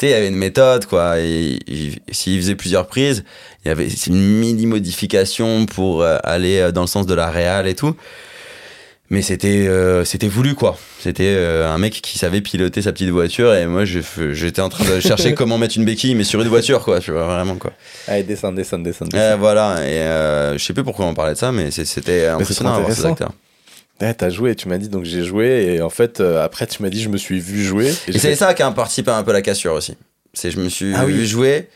sais, 0.00 0.06
il 0.06 0.10
y 0.10 0.14
avait 0.14 0.28
une 0.28 0.36
méthode 0.36 0.86
quoi. 0.86 1.18
Et, 1.20 1.58
il- 1.66 1.98
s'il 2.12 2.40
faisait 2.40 2.54
plusieurs 2.54 2.86
prises, 2.86 3.24
il 3.64 3.68
y 3.68 3.70
avait 3.70 3.88
une 4.06 4.14
mini 4.38 4.64
modification 4.66 5.66
pour 5.66 6.04
aller 6.04 6.70
dans 6.72 6.82
le 6.82 6.86
sens 6.86 7.04
de 7.06 7.14
la 7.14 7.28
réal 7.30 7.66
et 7.66 7.74
tout. 7.74 7.96
Mais 9.08 9.22
c'était 9.22 9.68
euh, 9.68 10.04
c'était 10.04 10.26
voulu 10.26 10.54
quoi. 10.56 10.76
C'était 11.00 11.34
euh, 11.36 11.68
un 11.70 11.78
mec 11.78 12.00
qui 12.02 12.18
savait 12.18 12.40
piloter 12.40 12.82
sa 12.82 12.92
petite 12.92 13.10
voiture 13.10 13.54
et 13.54 13.66
moi 13.66 13.84
j'étais 13.84 14.60
en 14.60 14.68
train 14.68 14.84
de 14.84 14.98
chercher 14.98 15.32
comment 15.36 15.58
mettre 15.58 15.76
une 15.76 15.84
béquille 15.84 16.16
mais 16.16 16.24
sur 16.24 16.40
une 16.42 16.48
voiture 16.48 16.82
quoi, 16.84 16.98
tu 16.98 17.12
vois 17.12 17.24
vraiment 17.26 17.54
quoi. 17.54 17.72
Allez, 18.08 18.24
descends, 18.24 18.52
descends. 18.52 18.78
descends. 18.78 19.06
Euh, 19.14 19.36
voilà, 19.38 19.76
et 19.86 20.58
je 20.58 20.64
sais 20.64 20.72
plus 20.74 20.82
pourquoi 20.82 21.06
on 21.06 21.14
parlait 21.14 21.34
de 21.34 21.38
ça, 21.38 21.52
mais 21.52 21.70
c'était 21.70 22.26
impressionnant 22.26 22.74
d'avoir 22.76 22.92
ces 22.92 23.06
acteurs. 23.06 23.32
Ouais, 24.00 24.12
t'as 24.12 24.28
joué, 24.28 24.54
tu 24.54 24.68
m'as 24.68 24.76
dit, 24.76 24.90
donc 24.90 25.04
j'ai 25.04 25.24
joué, 25.24 25.74
et 25.76 25.80
en 25.80 25.88
fait, 25.88 26.20
après, 26.20 26.66
tu 26.66 26.82
m'as 26.82 26.90
dit, 26.90 27.00
je 27.00 27.08
me 27.08 27.16
suis 27.16 27.40
vu 27.40 27.64
jouer. 27.64 27.88
Et 28.08 28.12
c'est 28.12 28.18
fait, 28.18 28.36
ça 28.36 28.52
qui 28.52 28.62
a 28.62 28.70
participé 28.70 29.10
un 29.10 29.22
peu 29.22 29.30
à 29.30 29.34
la 29.34 29.40
cassure 29.42 29.72
aussi. 29.72 29.96
C'est 30.34 30.50
je 30.50 30.58
me 30.60 30.68
suis 30.68 30.92
Ah 30.94 31.06
oui. 31.06 31.12
vu 31.14 31.26
jouer 31.26 31.70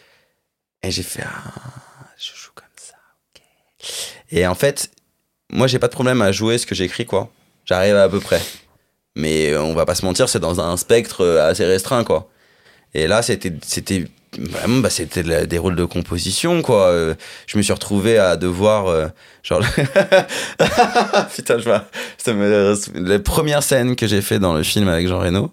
et 0.82 0.90
j'ai 0.90 1.02
fait 1.02 1.22
ah, 1.24 1.52
je 2.18 2.26
joue 2.38 2.50
comme 2.54 2.66
ça. 2.76 2.94
ok. 3.34 3.42
Et 4.32 4.46
en 4.46 4.54
fait, 4.54 4.90
moi 5.52 5.66
j'ai 5.66 5.78
pas 5.78 5.88
de 5.88 5.92
problème 5.92 6.22
à 6.22 6.32
jouer 6.32 6.58
ce 6.58 6.66
que 6.66 6.74
j'écris 6.74 7.06
quoi. 7.06 7.30
J'arrive 7.64 7.96
à, 7.96 8.08
peu 8.08 8.20
près. 8.20 8.40
Mais 9.16 9.50
euh, 9.50 9.62
on 9.62 9.74
va 9.74 9.84
pas 9.84 9.94
se 9.94 10.04
mentir, 10.04 10.28
c'est 10.28 10.40
dans 10.40 10.60
un 10.60 10.76
spectre 10.76 11.22
euh, 11.22 11.48
assez 11.48 11.64
restreint 11.64 12.04
quoi. 12.04 12.28
Et 12.94 13.06
là 13.06 13.22
c'était 13.22 13.52
c'était 13.62 14.06
vraiment 14.38 14.78
bah, 14.78 14.90
c'était 14.90 15.46
des 15.46 15.58
rôles 15.58 15.76
de 15.76 15.84
composition 15.84 16.62
quoi. 16.62 16.88
Euh, 16.88 17.14
je 17.46 17.58
me 17.58 17.62
suis 17.62 17.72
retrouvé 17.72 18.18
à 18.18 18.36
devoir 18.36 18.86
euh, 18.86 19.08
genre 19.42 19.60
putain 21.34 21.58
je 21.58 21.64
vois 21.64 21.86
me 22.28 23.08
la 23.08 23.18
première 23.18 23.62
scène 23.62 23.96
que 23.96 24.06
j'ai 24.06 24.22
fait 24.22 24.38
dans 24.38 24.54
le 24.54 24.62
film 24.62 24.88
avec 24.88 25.08
Jean 25.08 25.18
Reno, 25.20 25.52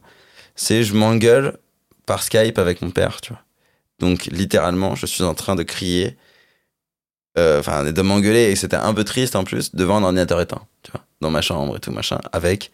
c'est 0.56 0.84
je 0.84 0.94
m'engueule 0.94 1.57
par 2.06 2.24
Skype 2.24 2.57
avec 2.57 2.82
mon 2.82 2.91
père, 2.91 3.22
tu 3.22 3.34
vois. 3.34 3.41
Donc 3.99 4.26
littéralement, 4.26 4.95
je 4.95 5.06
suis 5.06 5.24
en 5.24 5.34
train 5.34 5.56
de 5.56 5.64
crier, 5.64 6.18
enfin 7.38 7.91
de 7.91 8.01
m'engueuler 8.01 8.51
et 8.51 8.55
c'était 8.55 8.76
un 8.77 8.93
peu 8.93 9.03
triste 9.03 9.35
en 9.35 9.43
plus 9.43 9.76
devant 9.76 9.97
un 9.97 10.03
ordinateur 10.03 10.41
éteint, 10.41 10.61
tu 10.84 10.91
vois, 10.91 11.01
dans 11.22 11.30
ma 11.30 11.41
chambre 11.41 11.77
et 11.77 11.80
tout 11.80 11.91
machin, 11.91 12.19
avec 12.31 12.72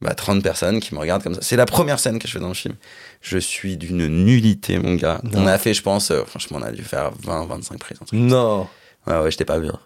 bah, 0.00 0.14
30 0.14 0.42
personnes 0.42 0.80
qui 0.80 0.94
me 0.94 1.00
regardent 1.00 1.22
comme 1.22 1.34
ça. 1.34 1.40
C'est 1.42 1.56
la 1.56 1.66
première 1.66 1.98
scène 1.98 2.18
que 2.18 2.28
je 2.28 2.32
fais 2.32 2.38
dans 2.38 2.48
le 2.48 2.54
film. 2.54 2.74
Je 3.22 3.38
suis 3.38 3.76
d'une 3.76 4.06
nullité, 4.06 4.78
mon 4.78 4.94
gars. 4.94 5.20
Non. 5.24 5.42
On 5.42 5.46
a 5.46 5.58
fait, 5.58 5.74
je 5.74 5.82
pense, 5.82 6.10
euh, 6.10 6.24
franchement, 6.24 6.58
on 6.60 6.62
a 6.62 6.70
dû 6.70 6.82
faire 6.82 7.12
20, 7.22 7.46
25 7.46 7.78
prises. 7.78 7.98
Non. 8.12 8.68
Ouais, 9.06 9.18
ouais, 9.18 9.30
j'étais 9.30 9.44
pas 9.44 9.58
bien. 9.58 9.78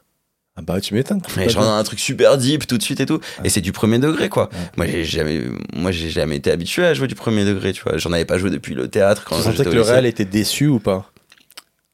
Ah 0.56 0.62
bah, 0.62 0.80
tu 0.80 0.94
m'étonnes. 0.94 1.22
Mais 1.36 1.48
genre 1.48 1.62
un 1.62 1.82
truc 1.84 2.00
super 2.00 2.36
deep 2.36 2.66
tout 2.66 2.76
de 2.76 2.82
suite 2.82 3.00
et 3.00 3.06
tout. 3.06 3.20
Et 3.44 3.48
c'est 3.48 3.60
du 3.60 3.70
premier 3.70 3.98
degré, 4.00 4.28
quoi. 4.28 4.50
Moi, 4.76 4.86
j'ai 4.86 5.04
jamais, 5.04 5.42
moi, 5.74 5.92
j'ai 5.92 6.10
jamais 6.10 6.36
été 6.36 6.50
habitué 6.50 6.84
à 6.84 6.92
jouer 6.92 7.06
du 7.06 7.14
premier 7.14 7.44
degré, 7.44 7.72
tu 7.72 7.82
vois. 7.84 7.96
J'en 7.98 8.12
avais 8.12 8.24
pas 8.24 8.36
joué 8.36 8.50
depuis 8.50 8.74
le 8.74 8.88
théâtre 8.88 9.24
quand 9.24 9.36
Tu 9.36 9.42
sentais 9.42 9.64
que 9.64 9.70
le 9.70 9.82
réel 9.82 10.06
était 10.06 10.24
déçu 10.24 10.66
ou 10.66 10.80
pas? 10.80 11.10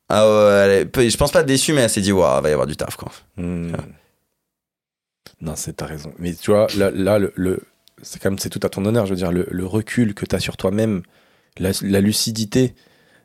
Ah 0.08 0.24
ouais, 0.28 0.52
elle 0.64 0.70
est 0.82 0.84
peu- 0.86 1.08
je 1.08 1.16
pense 1.16 1.32
pas 1.32 1.42
déçu, 1.42 1.72
mais 1.72 1.82
elle 1.82 1.90
s'est 1.90 2.00
dit, 2.00 2.12
waouh, 2.12 2.40
va 2.42 2.48
y 2.48 2.52
avoir 2.52 2.66
du 2.66 2.76
taf, 2.76 2.96
quoi. 2.96 3.10
Hmm. 3.36 3.72
Non, 5.40 5.54
c'est 5.56 5.74
t'as 5.74 5.86
raison. 5.86 6.12
Mais 6.18 6.34
tu 6.34 6.50
vois, 6.50 6.66
là, 6.76 6.90
là 6.90 7.18
le, 7.18 7.32
le- 7.36 7.60
c'est 8.02 8.20
comme 8.22 8.38
c'est 8.38 8.48
tout 8.48 8.60
à 8.62 8.68
ton 8.68 8.84
honneur. 8.84 9.06
Je 9.06 9.10
veux 9.10 9.16
dire, 9.16 9.32
le, 9.32 9.46
le 9.50 9.66
recul 9.66 10.14
que 10.14 10.24
t'as 10.24 10.38
sur 10.40 10.56
toi-même, 10.56 11.02
la, 11.58 11.70
la 11.82 12.00
lucidité 12.00 12.74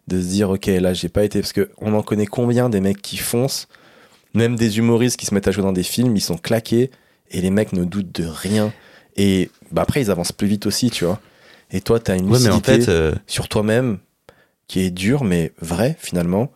de 0.07 0.19
se 0.21 0.27
dire, 0.27 0.49
ok, 0.49 0.65
là, 0.65 0.93
j'ai 0.93 1.09
pas 1.09 1.23
été 1.23 1.39
parce 1.39 1.53
que 1.53 1.69
on 1.77 1.93
en 1.93 2.01
connaît 2.01 2.25
combien 2.25 2.69
des 2.69 2.81
mecs 2.81 3.01
qui 3.01 3.17
foncent, 3.17 3.67
même 4.33 4.55
des 4.55 4.77
humoristes 4.77 5.17
qui 5.17 5.25
se 5.25 5.33
mettent 5.33 5.47
à 5.47 5.51
jouer 5.51 5.63
dans 5.63 5.71
des 5.73 5.83
films, 5.83 6.15
ils 6.15 6.21
sont 6.21 6.37
claqués 6.37 6.89
et 7.29 7.41
les 7.41 7.51
mecs 7.51 7.73
ne 7.73 7.85
doutent 7.85 8.11
de 8.11 8.25
rien. 8.25 8.73
Et 9.15 9.49
bah 9.71 9.83
après, 9.83 10.01
ils 10.01 10.11
avancent 10.11 10.31
plus 10.31 10.47
vite 10.47 10.65
aussi, 10.65 10.89
tu 10.89 11.05
vois. 11.05 11.19
Et 11.71 11.79
toi, 11.81 11.99
t'as 11.99 12.17
une 12.17 12.23
Ouais, 12.29 12.39
mais 12.39 12.49
lucidité 12.49 12.71
en 12.73 12.85
fait, 12.85 12.89
euh, 12.89 13.13
sur 13.27 13.47
toi-même 13.47 13.99
qui 14.67 14.81
est 14.81 14.89
dure, 14.91 15.23
mais 15.23 15.53
vrai 15.61 15.95
finalement. 15.99 16.51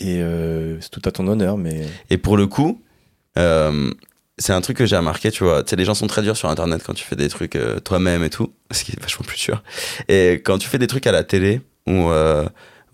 Et 0.00 0.22
euh, 0.22 0.80
c'est 0.80 0.88
tout 0.90 1.02
à 1.04 1.12
ton 1.12 1.28
honneur, 1.28 1.58
mais 1.58 1.86
et 2.08 2.16
pour 2.16 2.38
le 2.38 2.46
coup, 2.46 2.82
euh, 3.36 3.90
c'est 4.38 4.54
un 4.54 4.62
truc 4.62 4.78
que 4.78 4.86
j'ai 4.86 4.96
remarqué, 4.96 5.30
tu 5.30 5.44
vois. 5.44 5.62
Tu 5.62 5.70
sais, 5.70 5.76
les 5.76 5.84
gens 5.84 5.92
sont 5.92 6.06
très 6.06 6.22
durs 6.22 6.38
sur 6.38 6.48
Internet 6.48 6.82
quand 6.84 6.94
tu 6.94 7.04
fais 7.04 7.16
des 7.16 7.28
trucs 7.28 7.54
euh, 7.54 7.80
toi-même 7.80 8.24
et 8.24 8.30
tout, 8.30 8.54
ce 8.70 8.82
qui 8.82 8.92
est 8.92 9.00
vachement 9.00 9.26
plus 9.26 9.36
sûr. 9.36 9.62
Et 10.08 10.40
quand 10.42 10.56
tu 10.56 10.68
fais 10.68 10.78
des 10.78 10.86
trucs 10.86 11.06
à 11.06 11.12
la 11.12 11.22
télé 11.22 11.60
ou 11.86 12.10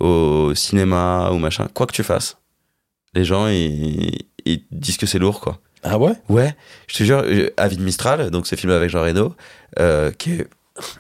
au 0.01 0.55
cinéma 0.55 1.31
ou 1.31 1.39
machin, 1.39 1.69
quoi 1.73 1.87
que 1.87 1.93
tu 1.93 2.03
fasses, 2.03 2.39
les 3.15 3.24
gens, 3.24 3.47
ils, 3.47 4.27
ils 4.45 4.65
disent 4.73 4.97
que 4.97 5.07
c'est 5.07 5.20
lourd, 5.20 5.41
quoi. 5.41 5.61
ah 5.85 5.99
ouais? 5.99 6.12
Ouais, 6.28 6.57
je 6.89 6.97
te 6.97 7.05
jure, 7.05 7.24
Avid 7.57 7.81
Mistral, 7.81 8.31
donc 8.31 8.49
ce 8.49 8.57
film 8.57 8.73
avec 8.73 8.91
Jean 8.91 9.03
Reno, 9.03 9.37
qui 10.19 10.33
est, 10.33 10.49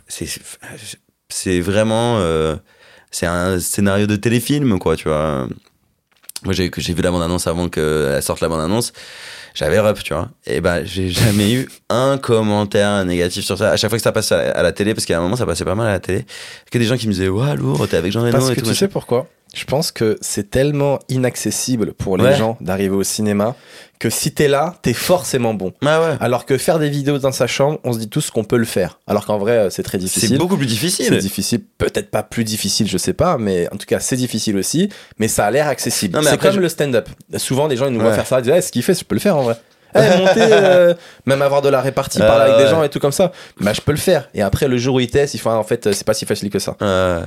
c'est, 0.06 0.28
c'est 1.28 1.60
vraiment, 1.60 2.20
c'est 3.10 3.26
un 3.26 3.58
scénario 3.58 4.06
de 4.06 4.16
téléfilm, 4.16 4.78
quoi, 4.78 4.94
tu 4.96 5.08
vois. 5.08 5.48
Moi, 6.44 6.52
j'ai, 6.54 6.68
vu 6.68 7.02
la 7.02 7.10
bande-annonce 7.10 7.46
avant 7.46 7.68
qu'elle 7.68 8.22
sorte 8.22 8.40
la 8.40 8.48
bande-annonce. 8.48 8.92
J'avais 9.54 9.80
rep, 9.80 10.02
tu 10.02 10.12
vois. 10.12 10.28
Et 10.46 10.60
ben, 10.60 10.84
j'ai 10.84 11.08
jamais 11.08 11.50
eu 11.52 11.68
un 11.88 12.18
commentaire 12.18 13.02
négatif 13.06 13.44
sur 13.44 13.56
ça. 13.56 13.70
À 13.70 13.76
chaque 13.76 13.88
fois 13.90 13.98
que 13.98 14.02
ça 14.02 14.12
passe 14.12 14.30
à 14.32 14.36
la, 14.36 14.50
à 14.50 14.62
la 14.62 14.72
télé, 14.72 14.92
parce 14.92 15.06
qu'à 15.06 15.16
un 15.18 15.22
moment, 15.22 15.36
ça 15.36 15.46
passait 15.46 15.64
pas 15.64 15.74
mal 15.74 15.86
à 15.88 15.92
la 15.92 16.00
télé, 16.00 16.26
que 16.70 16.76
des 16.76 16.84
gens 16.84 16.96
qui 16.98 17.06
me 17.08 17.12
disaient, 17.12 17.28
ouais, 17.28 17.56
lourd, 17.56 17.88
t'es 17.88 17.96
avec 17.96 18.12
Jean 18.12 18.20
Reno 18.20 18.32
Parce 18.32 18.50
et 18.50 18.54
que 18.54 18.60
tout. 18.60 18.64
tu 18.66 18.68
machin. 18.68 18.78
sais 18.80 18.88
pourquoi? 18.88 19.28
Je 19.54 19.64
pense 19.64 19.90
que 19.92 20.18
c'est 20.20 20.50
tellement 20.50 20.98
inaccessible 21.08 21.94
pour 21.94 22.18
les 22.18 22.24
Ouais. 22.24 22.36
gens 22.36 22.58
d'arriver 22.60 22.94
au 22.94 23.02
cinéma 23.04 23.56
que 23.98 24.10
si 24.10 24.32
t'es 24.32 24.48
là, 24.48 24.74
t'es 24.82 24.92
forcément 24.92 25.54
bon. 25.54 25.72
Ah 25.84 26.00
ouais. 26.00 26.16
Alors 26.20 26.44
que 26.46 26.58
faire 26.58 26.78
des 26.78 26.88
vidéos 26.90 27.18
dans 27.18 27.32
sa 27.32 27.46
chambre, 27.46 27.78
on 27.84 27.92
se 27.92 27.98
dit 27.98 28.08
tous 28.08 28.30
qu'on 28.30 28.44
peut 28.44 28.56
le 28.58 28.64
faire. 28.64 28.98
Alors 29.06 29.24
qu'en 29.26 29.38
vrai, 29.38 29.52
euh, 29.52 29.70
c'est 29.70 29.82
très 29.82 29.98
C'est 29.98 30.04
difficile. 30.04 30.38
beaucoup 30.38 30.56
plus 30.56 30.66
C'est 30.66 30.74
difficile. 30.74 31.18
difficile, 31.18 31.60
peut-être 31.78 32.10
pas 32.10 32.22
plus 32.22 32.44
difficile, 32.44 32.88
je 32.88 32.98
sais 32.98 33.12
pas, 33.14 33.38
mais 33.38 33.68
en 33.72 33.76
tout 33.76 33.86
cas 33.86 34.00
c'est 34.00 34.16
difficile 34.16 34.56
aussi, 34.58 34.88
mais 35.18 35.28
ça 35.28 35.46
a 35.46 35.50
l'air 35.50 35.66
accessible. 35.68 36.18
C'est 36.22 36.38
comme 36.38 36.52
je- 36.52 36.60
le 36.60 36.68
stand-up. 36.68 37.08
Souvent 37.36 37.66
les 37.68 37.76
gens 37.76 37.86
ils 37.86 37.92
nous 37.92 38.00
voient 38.00 38.12
faire 38.12 38.26
ça, 38.26 38.38
ils 38.40 38.42
disent 38.42 38.52
Eh, 38.56 38.60
ce 38.60 38.70
qu'il 38.72 38.82
fait, 38.82 38.94
je 38.94 39.04
peux 39.04 39.14
le 39.14 39.20
faire 39.20 39.36
en 39.36 39.42
vrai. 39.42 39.56
Eh, 39.94 39.98
monter, 40.18 40.40
euh, 40.42 40.94
même 41.24 41.40
avoir 41.40 41.62
de 41.62 41.68
la 41.70 41.80
répartie, 41.80 42.20
Euh, 42.20 42.26
parler 42.26 42.44
avec 42.44 42.56
ouais. 42.58 42.64
des 42.64 42.70
gens 42.70 42.82
et 42.82 42.88
tout 42.90 42.98
comme 42.98 43.12
ça, 43.12 43.32
bah 43.60 43.72
je 43.72 43.80
peux 43.80 43.92
le 43.92 43.98
faire. 43.98 44.28
Et 44.34 44.42
après 44.42 44.68
le 44.68 44.76
jour 44.76 44.96
où 44.96 45.00
ils 45.00 45.08
testent, 45.10 45.34
ils 45.34 45.38
font 45.38 45.50
ah, 45.50 45.56
en 45.56 45.64
fait 45.64 45.92
c'est 45.94 46.04
pas 46.06 46.12
si 46.14 46.26
facile 46.26 46.50
que 46.50 46.58
ça. 46.58 46.76
Euh, 46.82 47.22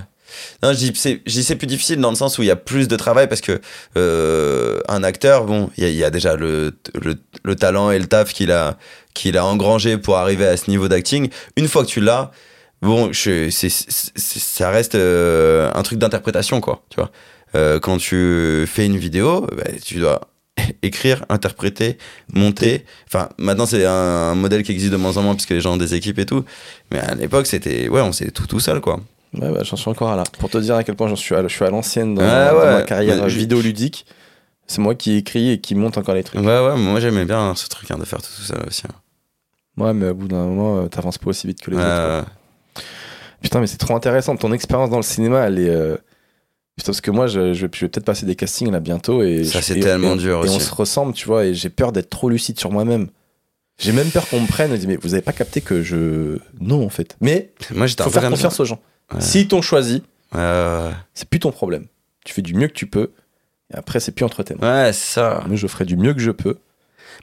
non, 0.63 0.73
c'est, 0.95 1.21
c'est 1.27 1.55
plus 1.55 1.67
difficile 1.67 1.99
dans 1.99 2.09
le 2.09 2.15
sens 2.15 2.37
où 2.37 2.43
il 2.43 2.47
y 2.47 2.51
a 2.51 2.55
plus 2.55 2.87
de 2.87 2.95
travail 2.95 3.27
parce 3.27 3.41
que 3.41 3.59
euh, 3.97 4.79
un 4.87 5.03
acteur, 5.03 5.45
bon, 5.45 5.69
il 5.77 5.89
y, 5.89 6.03
a- 6.03 6.09
déjà 6.09 6.35
le, 6.35 6.73
le, 7.01 7.15
le 7.43 7.55
talent 7.55 7.91
et 7.91 7.99
le 7.99 8.05
taf 8.07 8.33
qu'il 8.33 8.51
a, 8.51 8.77
qu'il 9.13 9.37
a 9.37 9.45
engrangé 9.45 9.97
pour 9.97 10.17
arriver 10.17 10.45
à 10.45 10.57
ce 10.57 10.69
niveau 10.69 10.87
d'acting. 10.87 11.29
Une 11.55 11.67
fois 11.67 11.83
que 11.83 11.89
tu 11.89 12.01
l'as, 12.01 12.31
bon, 12.81 13.11
je, 13.11 13.49
ça 13.49 14.69
reste 14.69 14.95
euh, 14.95 15.71
un 15.73 15.83
truc 15.83 15.99
d'interprétation, 15.99 16.61
quoi. 16.61 16.83
Tu 16.89 16.95
vois, 16.99 17.11
Euh, 17.55 17.79
quand 17.79 17.97
tu 17.97 18.65
fais 18.67 18.85
une 18.85 18.97
vidéo, 18.97 19.47
bah, 19.57 19.63
tu 19.83 19.95
dois 19.99 20.21
écrire, 20.83 21.25
interpréter, 21.29 21.97
monter. 22.33 22.85
Enfin, 23.07 23.29
maintenant 23.39 23.65
c'est 23.65 23.85
un, 23.85 24.35
modèle 24.35 24.61
qui 24.63 24.71
existe 24.71 24.91
de 24.91 24.97
moins 24.97 25.17
en 25.17 25.23
moins 25.23 25.33
puisque 25.35 25.49
les 25.51 25.61
gens 25.61 25.73
ont 25.73 25.77
des 25.77 25.95
équipes 25.95 26.19
et 26.19 26.25
tout. 26.27 26.45
Mais 26.91 26.99
à 26.99 27.15
l'époque, 27.15 27.47
c'était, 27.47 27.89
ouais, 27.89 28.01
on 28.01 28.11
faisait 28.11 28.29
tout 28.31 28.45
tout 28.45 28.59
seul, 28.59 28.81
quoi. 28.81 28.99
Ouais, 29.33 29.51
bah, 29.51 29.59
j'en 29.63 29.75
suis 29.75 29.89
encore 29.89 30.15
là. 30.15 30.23
Pour 30.39 30.49
te 30.49 30.57
dire 30.57 30.75
à 30.75 30.83
quel 30.83 30.95
point 30.95 31.07
j'en 31.07 31.15
suis 31.15 31.35
à, 31.35 31.43
je 31.43 31.47
suis 31.47 31.63
à 31.65 31.69
l'ancienne 31.69 32.15
dans, 32.15 32.23
Ah 32.23 32.53
ma 32.77 32.81
carrière 32.83 33.21
Mais 33.23 33.29
je- 33.29 33.37
vidéoludique. 33.39 34.05
C'est 34.67 34.81
moi 34.81 34.93
qui 34.95 35.15
écris 35.17 35.51
et 35.51 35.59
qui 35.59 35.73
monte 35.75 35.97
encore 35.97 36.15
les 36.15 36.23
trucs. 36.23 36.39
Ouais, 36.41 36.45
ouais, 36.45 36.75
moi 36.77 36.99
j'aimais 36.99 37.25
bien 37.25 37.53
ce 37.55 37.67
truc 37.67 37.89
hein, 37.91 37.97
de 37.97 38.05
faire 38.05 38.21
tout, 38.21 38.29
tout 38.35 38.41
ça 38.43 38.55
aussi. 38.67 38.83
hein. 38.87 38.93
Ouais, 39.83 39.93
mais 39.93 40.09
au 40.09 40.13
bout 40.13 40.27
d'un 40.27 40.45
moment, 40.45 40.79
euh, 40.79 40.87
t'avances 40.87 41.17
pas 41.17 41.29
aussi 41.29 41.47
vite 41.47 41.61
que 41.61 41.71
les 41.71 41.77
autres. 41.77 41.85
quoi. 41.85 42.25
Putain, 43.41 43.61
mais 43.61 43.67
c'est 43.67 43.77
trop 43.77 43.95
intéressant. 43.95 44.35
Ton 44.35 44.51
expérience 44.51 44.89
dans 44.89 44.97
le 44.97 45.03
cinéma, 45.03 45.39
elle 45.47 45.59
est. 45.59 45.69
euh, 45.69 45.95
Putain, 46.75 46.87
parce 46.91 47.01
que 47.01 47.11
moi, 47.11 47.27
je, 47.27 47.53
je 47.53 47.61
vais, 47.61 47.67
peut-être 47.69 48.05
passer 48.05 48.25
des 48.25 48.35
castings 48.35 48.71
là 48.71 48.79
bientôt. 48.79 49.21
Et 49.23 49.43
Ça, 49.43 49.61
c'est 49.61 49.79
tellement 49.79 50.15
et- 50.15 50.17
dur 50.17 50.45
Et 50.45 50.49
on 50.49 50.55
aussi. 50.55 50.65
se 50.65 50.73
ressemble, 50.73 51.13
tu 51.13 51.25
vois, 51.27 51.45
et 51.45 51.53
j'ai 51.53 51.69
peur 51.69 51.91
d'être 51.91 52.09
trop 52.09 52.29
lucide 52.29 52.59
sur 52.59 52.71
moi-même. 52.71 53.07
J'ai 53.79 53.91
même 53.93 54.09
peur 54.09 54.27
qu'on 54.29 54.41
me 54.41 54.47
prenne 54.47 54.73
et 54.73 54.77
dire, 54.77 54.89
mais 54.89 54.97
vous 55.01 55.13
avez 55.13 55.21
pas 55.21 55.31
capté 55.33 55.61
que 55.61 55.81
je. 55.83 56.37
Non, 56.59 56.85
en 56.85 56.89
fait. 56.89 57.15
Mais 57.21 57.51
Moi 57.73 57.87
j'étais 57.87 58.03
faut 58.03 58.09
faire 58.09 58.29
confiance 58.29 58.55
ça. 58.57 58.63
aux 58.63 58.65
gens. 58.65 58.79
Ouais. 59.13 59.21
S'ils 59.21 59.47
t'ont 59.47 59.61
choisi, 59.61 60.03
Ouais, 60.33 60.39
ouais, 60.39 60.91
c'est 61.15 61.27
plus 61.27 61.39
ton 61.39 61.51
problème. 61.51 61.85
Tu 62.25 62.33
fais 62.33 62.41
du 62.43 62.53
mieux 62.53 62.67
que 62.67 62.73
tu 62.73 62.85
peux. 62.85 63.11
Et 63.73 63.77
après, 63.77 63.99
c'est 63.99 64.11
plus 64.11 64.25
entre 64.25 64.43
tes 64.43 64.53
mains. 64.55 64.81
ouais. 64.81 64.85
Ouais, 64.87 64.93
c'est 64.93 65.13
ça. 65.15 65.43
Moi, 65.47 65.55
je 65.55 65.65
ferai 65.67 65.85
du 65.85 65.97
mieux 65.97 66.13
que 66.13 66.19
je 66.19 66.29
peux. 66.31 66.57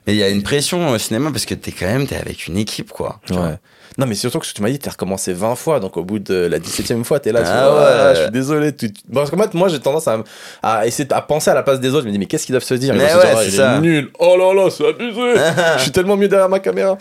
Mais 0.05 0.13
il 0.13 0.17
y 0.19 0.23
a 0.23 0.29
une 0.29 0.43
pression 0.43 0.89
au 0.89 0.97
cinéma 0.97 1.31
parce 1.31 1.45
que 1.45 1.53
t'es 1.53 1.71
quand 1.71 1.85
même 1.85 2.05
t'es 2.07 2.15
avec 2.17 2.47
une 2.47 2.57
équipe, 2.57 2.91
quoi. 2.91 3.19
Ouais. 3.29 3.55
Non, 3.97 4.05
mais 4.05 4.15
surtout 4.15 4.39
que 4.39 4.47
que 4.47 4.53
tu 4.53 4.61
m'as 4.61 4.69
dit, 4.69 4.77
t'as 4.79 4.91
recommencé 4.91 5.33
20 5.33 5.55
fois, 5.55 5.79
donc 5.79 5.97
au 5.97 6.03
bout 6.03 6.19
de 6.19 6.33
la 6.35 6.59
17ème 6.59 7.03
fois, 7.03 7.19
t'es 7.19 7.31
là, 7.31 7.41
tu 7.41 7.47
Ah 7.49 7.69
vois, 7.69 7.79
ouais. 7.79 7.85
ah, 7.89 8.13
je 8.15 8.21
suis 8.23 8.31
désolé. 8.31 8.75
tu- 8.75 8.91
parce 9.13 9.31
qu'en 9.31 9.37
fait, 9.37 9.53
moi, 9.53 9.69
j'ai 9.69 9.79
tendance 9.79 10.07
à, 10.07 10.23
à 10.61 10.85
essayer 10.85 11.11
à 11.13 11.21
penser 11.21 11.49
à 11.49 11.53
la 11.55 11.63
place 11.63 11.79
des 11.79 11.89
autres. 11.89 12.01
Je 12.03 12.07
me 12.07 12.11
dis, 12.11 12.19
mais 12.19 12.25
qu'est-ce 12.25 12.45
qu'ils 12.45 12.53
doivent 12.53 12.63
se 12.63 12.73
dire? 12.75 12.93
Mais 12.93 13.03
ouais, 13.05 13.09
dire, 13.09 13.19
ah, 13.37 13.43
il 13.43 13.59
est 13.59 13.79
nul. 13.81 14.11
Oh 14.19 14.35
là 14.37 14.53
là, 14.53 14.69
c'est 14.69 14.87
abusé. 14.87 15.33
je 15.77 15.81
suis 15.81 15.91
tellement 15.91 16.15
mieux 16.17 16.27
derrière 16.27 16.49
ma 16.49 16.59
caméra. 16.59 16.97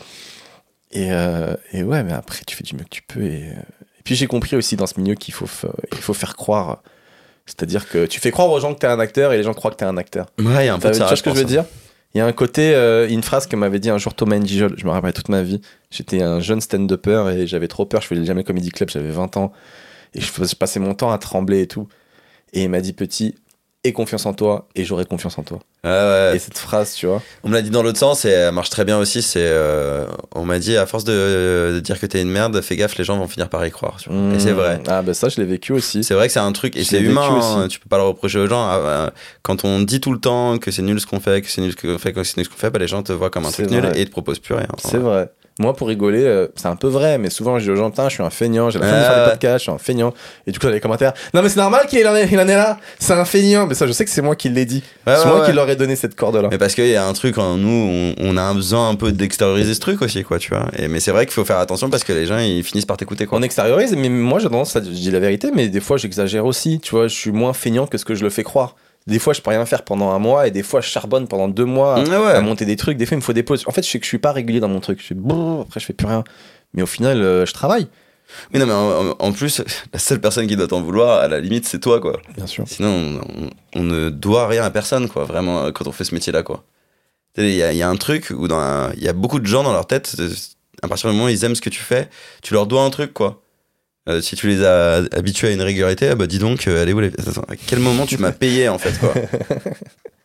Et, 0.93 1.09
euh, 1.13 1.55
et 1.73 1.83
ouais, 1.83 2.03
mais 2.03 2.13
après, 2.13 2.39
tu 2.47 2.57
fais 2.57 2.65
du 2.65 2.75
mieux 2.77 2.85
que 2.85 2.89
tu 2.91 3.03
peux. 3.03 3.23
Et, 3.23 3.49
euh, 3.51 3.53
et 3.53 3.86
puis, 4.07 4.15
j'ai 4.15 4.27
compris 4.29 4.57
aussi 4.57 4.77
dans 4.77 4.87
ce 4.87 4.99
milieu 5.01 5.15
qu'il 5.17 5.35
faut, 5.35 5.47
fa- 5.47 5.69
il 5.93 5.99
faut 5.99 6.15
faire 6.15 6.37
croire. 6.37 6.83
C'est-à-dire 7.45 7.89
que 7.89 8.07
tu 8.07 8.21
fais 8.21 8.31
croire 8.31 8.49
aux 8.51 8.59
gens 8.61 8.73
que 8.73 8.79
t'es 8.79 8.87
un 8.87 8.99
acteur 9.01 9.33
et 9.33 9.37
les 9.37 9.43
gens 9.43 9.53
croient 9.53 9.71
que 9.73 9.77
t'es 9.77 9.85
un 9.85 9.97
acteur. 9.97 10.27
Ouais, 10.39 10.65
il 10.65 10.67
y 10.67 10.69
a 10.69 10.75
un 10.75 10.79
peu 10.79 10.89
tu 10.93 10.99
vois 11.09 11.17
ce 11.17 11.23
que 11.23 11.31
je 11.31 11.35
veux 11.37 11.45
dire? 11.45 11.65
Il 12.15 12.19
y 12.19 12.21
a 12.21 12.27
un 12.27 12.33
côté, 12.33 12.75
euh, 12.75 13.09
une 13.09 13.23
phrase 13.23 13.47
que 13.47 13.57
m'avait 13.57 13.79
dit 13.79 13.91
un 13.91 13.99
jour 13.99 14.15
Thomas 14.15 14.39
Njijol, 14.39 14.75
je 14.79 14.85
me 14.87 14.91
rappelle 14.91 15.13
toute 15.13 15.29
ma 15.29 15.43
vie. 15.43 15.61
J'étais 15.91 16.23
un 16.23 16.41
jeune 16.41 16.61
stand-upper 16.61 17.25
et 17.37 17.47
j'avais 17.47 17.69
trop 17.69 17.85
peur, 17.85 18.01
je 18.01 18.07
faisais 18.07 18.25
jamais 18.25 18.43
Comedy 18.43 18.71
Club, 18.71 18.89
j'avais 18.91 19.11
20 19.11 19.37
ans. 19.37 19.53
Et 20.15 20.21
je 20.21 20.55
passais 20.57 20.81
mon 20.81 20.95
temps 20.95 21.11
à 21.13 21.19
trembler 21.19 21.63
et 21.63 21.67
tout. 21.67 21.89
Et 22.53 22.63
il 22.63 22.71
m'a 22.71 22.81
dit, 22.81 22.93
petit, 22.95 23.35
confiance 23.93 24.27
en 24.27 24.33
toi 24.35 24.67
et 24.75 24.85
j'aurai 24.85 25.05
confiance 25.05 25.39
en 25.39 25.43
toi. 25.43 25.59
Ouais. 25.85 26.33
Et 26.35 26.39
cette 26.39 26.59
phrase, 26.59 26.95
tu 26.95 27.07
vois. 27.07 27.23
On 27.45 27.49
me 27.49 27.55
l'a 27.55 27.63
dit 27.63 27.71
dans 27.71 27.83
l'autre 27.83 27.99
sens 27.99 28.25
et 28.25 28.31
elle 28.31 28.53
marche 28.53 28.71
très 28.71 28.85
bien 28.85 28.99
aussi. 28.99 29.23
C'est, 29.23 29.41
euh, 29.43 30.07
on 30.35 30.45
m'a 30.45 30.59
dit 30.59 30.77
à 30.77 30.87
force 30.87 31.05
de, 31.05 31.73
de 31.75 31.81
dire 31.81 32.01
que 32.01 32.07
t'es 32.07 32.21
une 32.23 32.31
merde, 32.31 32.61
fais 32.61 32.77
gaffe, 32.77 32.97
les 32.97 33.05
gens 33.05 33.17
vont 33.19 33.29
finir 33.29 33.49
par 33.49 33.65
y 33.67 33.71
croire. 33.71 33.97
tu 34.01 34.11
vois. 34.11 34.35
Et 34.35 34.41
c'est 34.41 34.53
vrai. 34.53 34.81
Ah, 34.89 35.03
bah 35.03 35.15
ça, 35.15 35.29
je 35.29 35.41
l'ai 35.41 35.47
vécu 35.47 35.73
aussi. 35.73 36.03
C'est 36.05 36.15
vrai 36.15 36.27
que 36.27 36.33
c'est 36.33 36.41
un 36.41 36.53
truc 36.53 36.77
et 36.77 36.85
c'est 36.85 37.01
humain. 37.01 37.29
hein, 37.41 37.69
tu 37.69 37.79
peux 37.81 37.89
pas 37.89 37.99
le 37.99 38.05
reprocher 38.05 38.39
aux 38.39 38.47
gens. 38.49 38.67
Ah, 38.69 38.81
bah, 38.83 39.13
Quand 39.43 39.65
on 39.65 39.81
dit 39.81 40.01
tout 40.01 40.13
le 40.13 40.19
temps 40.21 40.59
que 40.59 40.71
c'est 40.71 40.83
nul 40.83 41.01
ce 41.01 41.07
qu'on 41.07 41.21
fait, 41.21 41.43
que 41.43 41.51
c'est 41.51 41.61
nul 41.61 41.73
ce 41.73 41.77
qu'on 41.87 41.99
fait, 41.99 42.13
que 42.13 42.25
c'est 42.25 42.37
nul 42.39 42.45
ce 42.47 42.51
qu'on 42.51 42.57
fait, 42.57 42.71
bah, 42.71 42.79
les 42.79 42.89
gens 42.89 43.03
te 43.03 43.13
voient 43.13 43.31
comme 43.31 43.47
un 43.47 43.51
truc 43.51 43.71
nul 43.71 43.85
et 43.95 44.01
ils 44.03 44.07
te 44.07 44.11
proposent 44.11 44.39
plus 44.41 44.55
rien. 44.55 44.69
C'est 44.79 44.99
vrai. 44.99 45.29
Moi, 45.59 45.75
pour 45.75 45.89
rigoler, 45.89 46.23
euh, 46.23 46.49
c'est 46.55 46.69
un 46.69 46.77
peu 46.77 46.89
vrai, 46.89 47.17
mais 47.17 47.31
souvent, 47.31 47.59
je 47.59 47.65
dis 47.65 47.71
aux 47.71 47.77
gens, 47.77 47.91
putain, 47.91 48.11
je 48.11 48.15
suis 48.15 48.23
un 48.23 48.29
feignant, 48.29 48.69
j'ai 48.69 48.79
la 48.79 48.87
flemme 48.87 49.01
de 49.01 49.07
faire 49.07 49.25
des 49.25 49.31
podcasts, 49.31 49.59
je 49.59 49.63
suis 49.63 49.73
un 49.73 49.79
feignant. 49.79 50.13
Et 50.47 50.53
du 50.53 50.59
coup, 50.59 50.67
dans 50.67 50.73
les 50.73 50.81
commentaires, 50.81 51.15
non, 51.33 51.43
mais 51.43 51.49
c'est 51.49 51.61
normal 51.61 51.87
qu'il 51.89 52.07
en, 52.07 52.15
est, 52.15 52.29
il 52.31 52.39
en 52.39 52.47
est 52.47 52.57
là, 52.57 52.79
c'est 52.99 53.15
un 53.15 53.25
feignant. 53.25 53.67
Mais 53.67 53.75
ça, 53.75 53.87
je 53.87 53.93
sais 53.93 54.05
que 54.05 54.11
c'est 54.11 54.21
moi 54.21 54.37
qui 54.37 54.51
l'ai 54.51 54.67
dit. 54.67 54.83
C'est 55.07 55.27
moi 55.27 55.47
qui 55.47 55.53
leur 55.53 55.69
ai 55.71 55.77
donné 55.77 55.97
cette 55.97 56.15
corde-là. 56.15 56.49
Mais 56.51 56.59
parce 56.59 56.75
qu'il 56.75 56.89
y 56.89 56.97
a 56.97 57.07
un 57.07 57.13
truc 57.15 57.39
en 57.39 57.57
nous, 57.57 57.69
on, 57.69 58.15
on 58.19 58.37
a 58.37 58.43
un 58.43 58.55
besoin 58.55 58.91
un 58.91 58.97
peu 58.97 59.13
d'extérioriser 59.13 59.73
ce 59.73 59.81
truc 59.81 60.03
aussi, 60.03 60.23
quoi, 60.25 60.39
tu 60.39 60.51
vois. 60.51 60.67
Et, 60.77 60.89
mais 60.89 61.01
c'est 61.01 61.11
vrai 61.11 61.25
qu'il 61.25 61.33
faut 61.33 61.45
faire 61.45 61.59
attention 61.59 61.89
parce 61.89 62.05
que 62.05 62.13
les 62.13 62.27
gens, 62.27 62.39
ils 62.39 62.63
finissent 62.63 62.85
par 62.85 62.99
t'écouter, 62.99 63.25
quoi. 63.25 63.39
On 63.39 63.43
extériorise, 63.43 63.97
mais 63.97 64.11
moi, 64.11 64.39
j'ai 64.39 64.49
tendance 64.49 64.77
à 64.77 64.83
je 64.83 64.91
dis 64.91 65.11
la 65.11 65.21
vérité, 65.21 65.51
mais 65.55 65.69
des 65.69 65.81
fois, 65.81 65.97
j'exagère 65.97 66.45
aussi. 66.45 66.81
Tu 66.81 66.91
vois, 66.95 67.09
je 67.09 67.15
suis 67.15 67.33
moins 67.33 67.55
feignant 67.55 67.87
que 67.87 67.97
ce 67.97 68.05
que 68.05 68.15
je 68.15 68.25
le 68.25 68.31
fais 68.31 68.43
croire. 68.43 68.77
Des 69.07 69.19
fois, 69.21 69.33
je 69.33 69.41
peux 69.41 69.51
rien 69.51 69.65
faire 69.67 69.85
pendant 69.85 70.11
un 70.11 70.19
mois, 70.19 70.49
et 70.49 70.51
des 70.51 70.63
fois, 70.65 70.81
je 70.81 70.89
charbonne 70.89 71.29
pendant 71.29 71.47
deux 71.49 71.65
mois 71.65 71.95
à- 71.97 72.01
Ouais, 72.03 72.33
à 72.33 72.41
monter 72.41 72.65
des 72.65 72.75
trucs. 72.77 72.97
Des 72.97 73.07
fois, 73.07 73.15
il 73.15 73.19
me 73.19 73.23
faut 73.25 73.33
des 73.33 73.43
pauses. 73.45 73.63
En 73.67 73.71
fait, 73.71 73.85
je 73.85 73.91
sais 73.91 73.99
que 74.01 74.05
je 74.05 74.09
suis 74.09 74.19
pas 74.19 74.33
régulier 74.33 74.59
dans 74.61 74.69
mon 74.69 74.81
truc. 74.81 75.01
Je 75.01 75.07
fais 75.07 75.15
brrr, 75.15 75.61
après, 75.63 75.79
je 75.81 75.87
fais 75.87 75.93
plus 75.93 76.07
rien. 76.09 76.25
Mais 76.75 76.83
au 76.83 76.87
final, 76.87 77.21
euh, 77.23 77.47
je 77.47 77.53
travaille. 77.53 77.87
Oui, 78.53 78.59
non, 78.59 78.67
mais 78.67 79.15
en, 79.21 79.33
plus, 79.33 79.63
la 79.93 79.99
seule 80.01 80.21
personne 80.21 80.49
qui 80.49 80.57
doit 80.57 80.67
t'en 80.67 80.81
vouloir, 80.83 81.21
à 81.21 81.29
la 81.29 81.39
limite, 81.39 81.67
c'est 81.67 81.79
toi, 81.79 82.01
quoi. 82.01 82.21
Bien 82.37 82.47
sûr. 82.49 82.65
Sinon, 82.67 82.89
on, 82.89 83.45
on- 83.45 83.51
on 83.77 83.83
ne 83.85 84.11
doit 84.11 84.49
rien 84.49 84.65
à 84.65 84.71
personne, 84.71 85.09
quoi, 85.09 85.25
vraiment, 85.25 85.65
euh, 85.67 85.71
quand 85.71 85.87
on 85.87 85.93
fait 85.93 86.05
ce 86.05 86.13
métier-là, 86.15 86.43
quoi. 86.43 86.65
Il 87.39 87.49
y 87.55 87.63
a, 87.63 87.71
il 87.73 87.79
y 87.79 87.83
a 87.83 87.89
un 87.89 87.97
truc 87.97 88.33
où 88.37 88.47
il 88.47 89.03
y 89.05 89.09
a 89.09 89.13
beaucoup 89.13 89.39
de 89.39 89.47
gens 89.47 89.63
dans 89.63 89.73
leur 89.73 89.87
tête, 89.87 90.17
euh, 90.19 90.31
à 90.83 90.89
partir 90.89 91.11
du 91.11 91.15
moment 91.17 91.27
où 91.27 91.31
ils 91.31 91.45
aiment 91.45 91.55
ce 91.55 91.61
que 91.61 91.69
tu 91.71 91.81
fais, 91.81 92.09
tu 92.43 92.55
leur 92.55 92.67
dois 92.67 92.83
un 92.83 92.91
truc, 92.91 93.13
quoi. 93.13 93.43
Euh, 94.09 94.21
si 94.21 94.37
tu 94.37 94.47
les 94.47 94.65
as 94.65 95.03
habitués 95.13 95.49
à 95.49 95.51
une 95.51 95.63
régularité, 95.63 96.09
ah 96.09 96.15
bah 96.15 96.27
dis 96.27 96.39
donc, 96.39 96.69
euh, 96.69 96.83
allez 96.83 96.93
où 96.93 97.01
les... 97.01 97.09
Attends, 97.09 97.43
à 97.49 97.57
quel 97.57 97.81
moment 97.81 98.07
tu 98.07 98.19
m'as 98.19 98.33
payé, 98.33 98.69
en 98.69 98.79
fait, 98.79 98.97
quoi? 98.99 99.13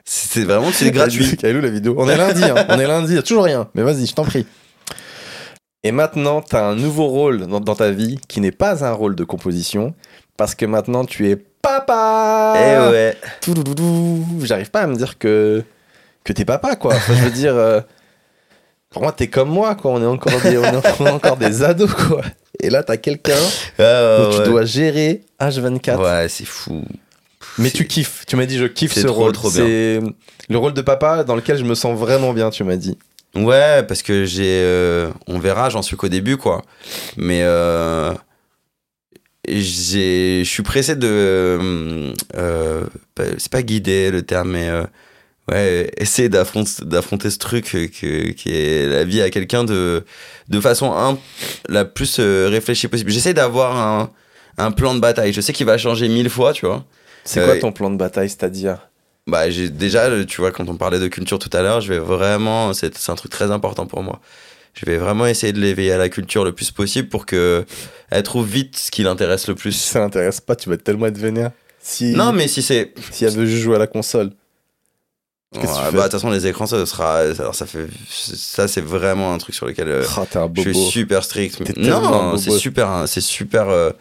C'est 0.05 0.43
vraiment, 0.43 0.71
c'est 0.71 0.91
gratuit. 0.91 1.37
Elle 1.41 1.55
est 1.55 1.59
où 1.59 1.61
la 1.61 1.69
vidéo? 1.69 1.95
On 1.97 2.07
est 2.07 2.17
lundi, 2.17 2.43
hein. 2.43 2.65
on 2.69 2.79
est 2.79 2.87
lundi, 2.87 3.21
toujours 3.23 3.45
rien. 3.45 3.69
Mais 3.73 3.81
vas-y, 3.81 4.05
je 4.05 4.13
t'en 4.13 4.25
prie. 4.25 4.45
Et 5.83 5.91
maintenant, 5.91 6.41
tu 6.41 6.55
as 6.55 6.65
un 6.65 6.75
nouveau 6.75 7.07
rôle 7.07 7.47
dans, 7.47 7.59
dans 7.59 7.75
ta 7.75 7.91
vie 7.91 8.19
qui 8.27 8.39
n'est 8.39 8.51
pas 8.51 8.85
un 8.85 8.91
rôle 8.91 9.15
de 9.15 9.23
composition, 9.23 9.95
parce 10.37 10.53
que 10.53 10.65
maintenant 10.65 11.05
tu 11.05 11.29
es 11.29 11.35
papa. 11.35 12.53
Eh 12.55 12.91
ouais. 12.91 13.17
J'arrive 14.41 14.69
pas 14.69 14.81
à 14.81 14.87
me 14.87 14.95
dire 14.95 15.17
que 15.17 15.63
que 16.23 16.33
t'es 16.33 16.45
papa, 16.45 16.75
quoi. 16.75 16.93
Enfin, 16.93 17.15
je 17.15 17.21
veux 17.23 17.31
dire, 17.31 17.55
euh, 17.55 17.81
pour 18.91 19.01
moi, 19.01 19.11
t'es 19.11 19.27
comme 19.27 19.49
moi, 19.49 19.73
quoi. 19.73 19.91
On 19.91 20.01
est 20.01 20.05
encore 20.05 20.39
des, 20.41 20.57
on 20.57 21.05
est 21.05 21.09
encore 21.09 21.37
des 21.37 21.63
ados, 21.63 21.91
quoi. 21.91 22.21
Et 22.59 22.69
là, 22.69 22.83
t'as 22.83 22.97
quelqu'un 22.97 23.37
Ah, 23.79 24.17
dont 24.19 24.37
tu 24.43 24.49
dois 24.49 24.65
gérer 24.65 25.21
H24. 25.39 25.97
Ouais, 26.01 26.27
c'est 26.29 26.45
fou. 26.45 26.83
Mais 27.57 27.71
tu 27.71 27.87
kiffes. 27.87 28.25
Tu 28.27 28.35
m'as 28.35 28.45
dit, 28.45 28.57
je 28.57 28.65
kiffe 28.65 28.93
C'est 28.93 29.01
ce 29.01 29.07
trop, 29.07 29.23
rôle. 29.23 29.31
trop 29.31 29.49
bien. 29.49 29.65
C'est 29.65 29.99
le 30.49 30.57
rôle 30.57 30.73
de 30.73 30.81
papa 30.81 31.23
dans 31.23 31.35
lequel 31.35 31.57
je 31.57 31.63
me 31.63 31.75
sens 31.75 31.97
vraiment 31.97 32.33
bien, 32.33 32.49
tu 32.49 32.63
m'as 32.63 32.75
dit. 32.75 32.97
Ouais, 33.35 33.83
parce 33.83 34.03
que 34.03 34.25
j'ai. 34.25 34.61
euh, 34.63 35.09
on 35.27 35.39
verra, 35.39 35.69
j'en 35.69 35.81
suis 35.81 35.95
qu'au 35.97 36.09
début, 36.09 36.37
quoi. 36.37 36.61
Mais. 37.17 37.41
euh, 37.43 38.13
j'ai, 39.47 40.43
je 40.43 40.49
suis 40.49 40.63
pressé 40.63 40.95
de. 40.95 41.07
euh, 41.07 42.13
euh, 42.35 42.83
pas- 43.15 43.23
c'est 43.37 43.51
pas 43.51 43.63
guider 43.63 44.11
le 44.11 44.21
terme, 44.21 44.51
mais. 44.51 44.69
Euh, 45.49 45.53
ouais, 45.53 45.91
essayer 45.97 46.29
d'affronter, 46.29 46.83
d'affronter 46.85 47.29
ce 47.29 47.37
truc 47.37 47.73
euh, 47.75 47.87
que, 47.87 48.31
qui 48.31 48.49
est 48.51 48.87
la 48.87 49.03
vie 49.03 49.21
à 49.21 49.29
quelqu'un 49.29 49.63
de, 49.63 50.03
de 50.49 50.59
façon 50.59 50.91
un, 50.93 51.17
la 51.69 51.85
plus 51.85 52.17
euh, 52.19 52.47
réfléchie 52.49 52.87
possible. 52.87 53.11
J'essaie 53.11 53.33
d'avoir 53.33 53.77
un, 53.77 54.11
un 54.57 54.71
plan 54.71 54.93
de 54.93 54.99
bataille. 54.99 55.33
Je 55.33 55.41
sais 55.41 55.53
qu'il 55.53 55.65
va 55.65 55.77
changer 55.77 56.07
mille 56.07 56.29
fois, 56.29 56.53
tu 56.53 56.65
vois. 56.65 56.85
C'est 57.23 57.39
Euh, 57.39 57.45
quoi 57.45 57.57
ton 57.57 57.71
plan 57.71 57.89
de 57.89 57.97
bataille, 57.97 58.29
c'est-à-dire? 58.29 58.87
Bah, 59.27 59.49
j'ai 59.49 59.69
déjà, 59.69 60.09
tu 60.25 60.41
vois, 60.41 60.51
quand 60.51 60.67
on 60.69 60.75
parlait 60.75 60.99
de 60.99 61.07
culture 61.07 61.37
tout 61.39 61.55
à 61.55 61.61
l'heure, 61.61 61.79
je 61.81 61.93
vais 61.93 61.99
vraiment, 61.99 62.73
c'est 62.73 62.97
c'est 62.97 63.11
un 63.11 63.15
truc 63.15 63.31
très 63.31 63.51
important 63.51 63.85
pour 63.85 64.01
moi. 64.03 64.19
Je 64.73 64.85
vais 64.85 64.97
vraiment 64.97 65.27
essayer 65.27 65.53
de 65.53 65.59
l'éveiller 65.59 65.91
à 65.91 65.97
la 65.97 66.09
culture 66.09 66.43
le 66.45 66.53
plus 66.53 66.71
possible 66.71 67.09
pour 67.09 67.25
que 67.25 67.65
elle 68.09 68.23
trouve 68.23 68.47
vite 68.47 68.77
ce 68.77 68.89
qui 68.89 69.03
l'intéresse 69.03 69.47
le 69.47 69.53
Si 69.55 69.59
plus. 69.61 69.73
ça 69.73 69.99
l'intéresse 69.99 70.39
pas, 70.41 70.55
tu 70.55 70.69
vas 70.69 70.77
tellement 70.77 71.05
être 71.07 71.17
vénère. 71.17 71.51
Si, 71.81 72.13
Non, 72.15 72.31
mais 72.31 72.47
si 72.47 72.61
c'est, 72.61 72.93
si 73.11 73.25
elle 73.25 73.33
veut 73.33 73.45
juste 73.45 73.63
jouer 73.63 73.75
à 73.75 73.79
la 73.79 73.87
console. 73.87 74.31
Ouais, 75.53 75.61
bah, 75.63 75.91
de 75.91 76.01
toute 76.03 76.11
façon, 76.13 76.29
les 76.29 76.47
écrans, 76.47 76.65
ça 76.65 76.85
sera, 76.85 77.17
alors 77.17 77.55
ça 77.55 77.65
fait, 77.65 77.87
ça 78.09 78.69
c'est 78.69 78.79
vraiment 78.79 79.33
un 79.33 79.37
truc 79.37 79.53
sur 79.53 79.65
lequel 79.65 79.89
euh, 79.89 80.05
un 80.35 80.49
je 80.55 80.61
suis 80.61 80.73
super 80.73 81.25
strict. 81.25 81.61
Un 81.77 81.81
Non, 81.81 82.37
c'est 82.37 82.51
super, 82.51 83.03
c'est 83.05 83.19
super. 83.19 83.67
euh, 83.67 83.91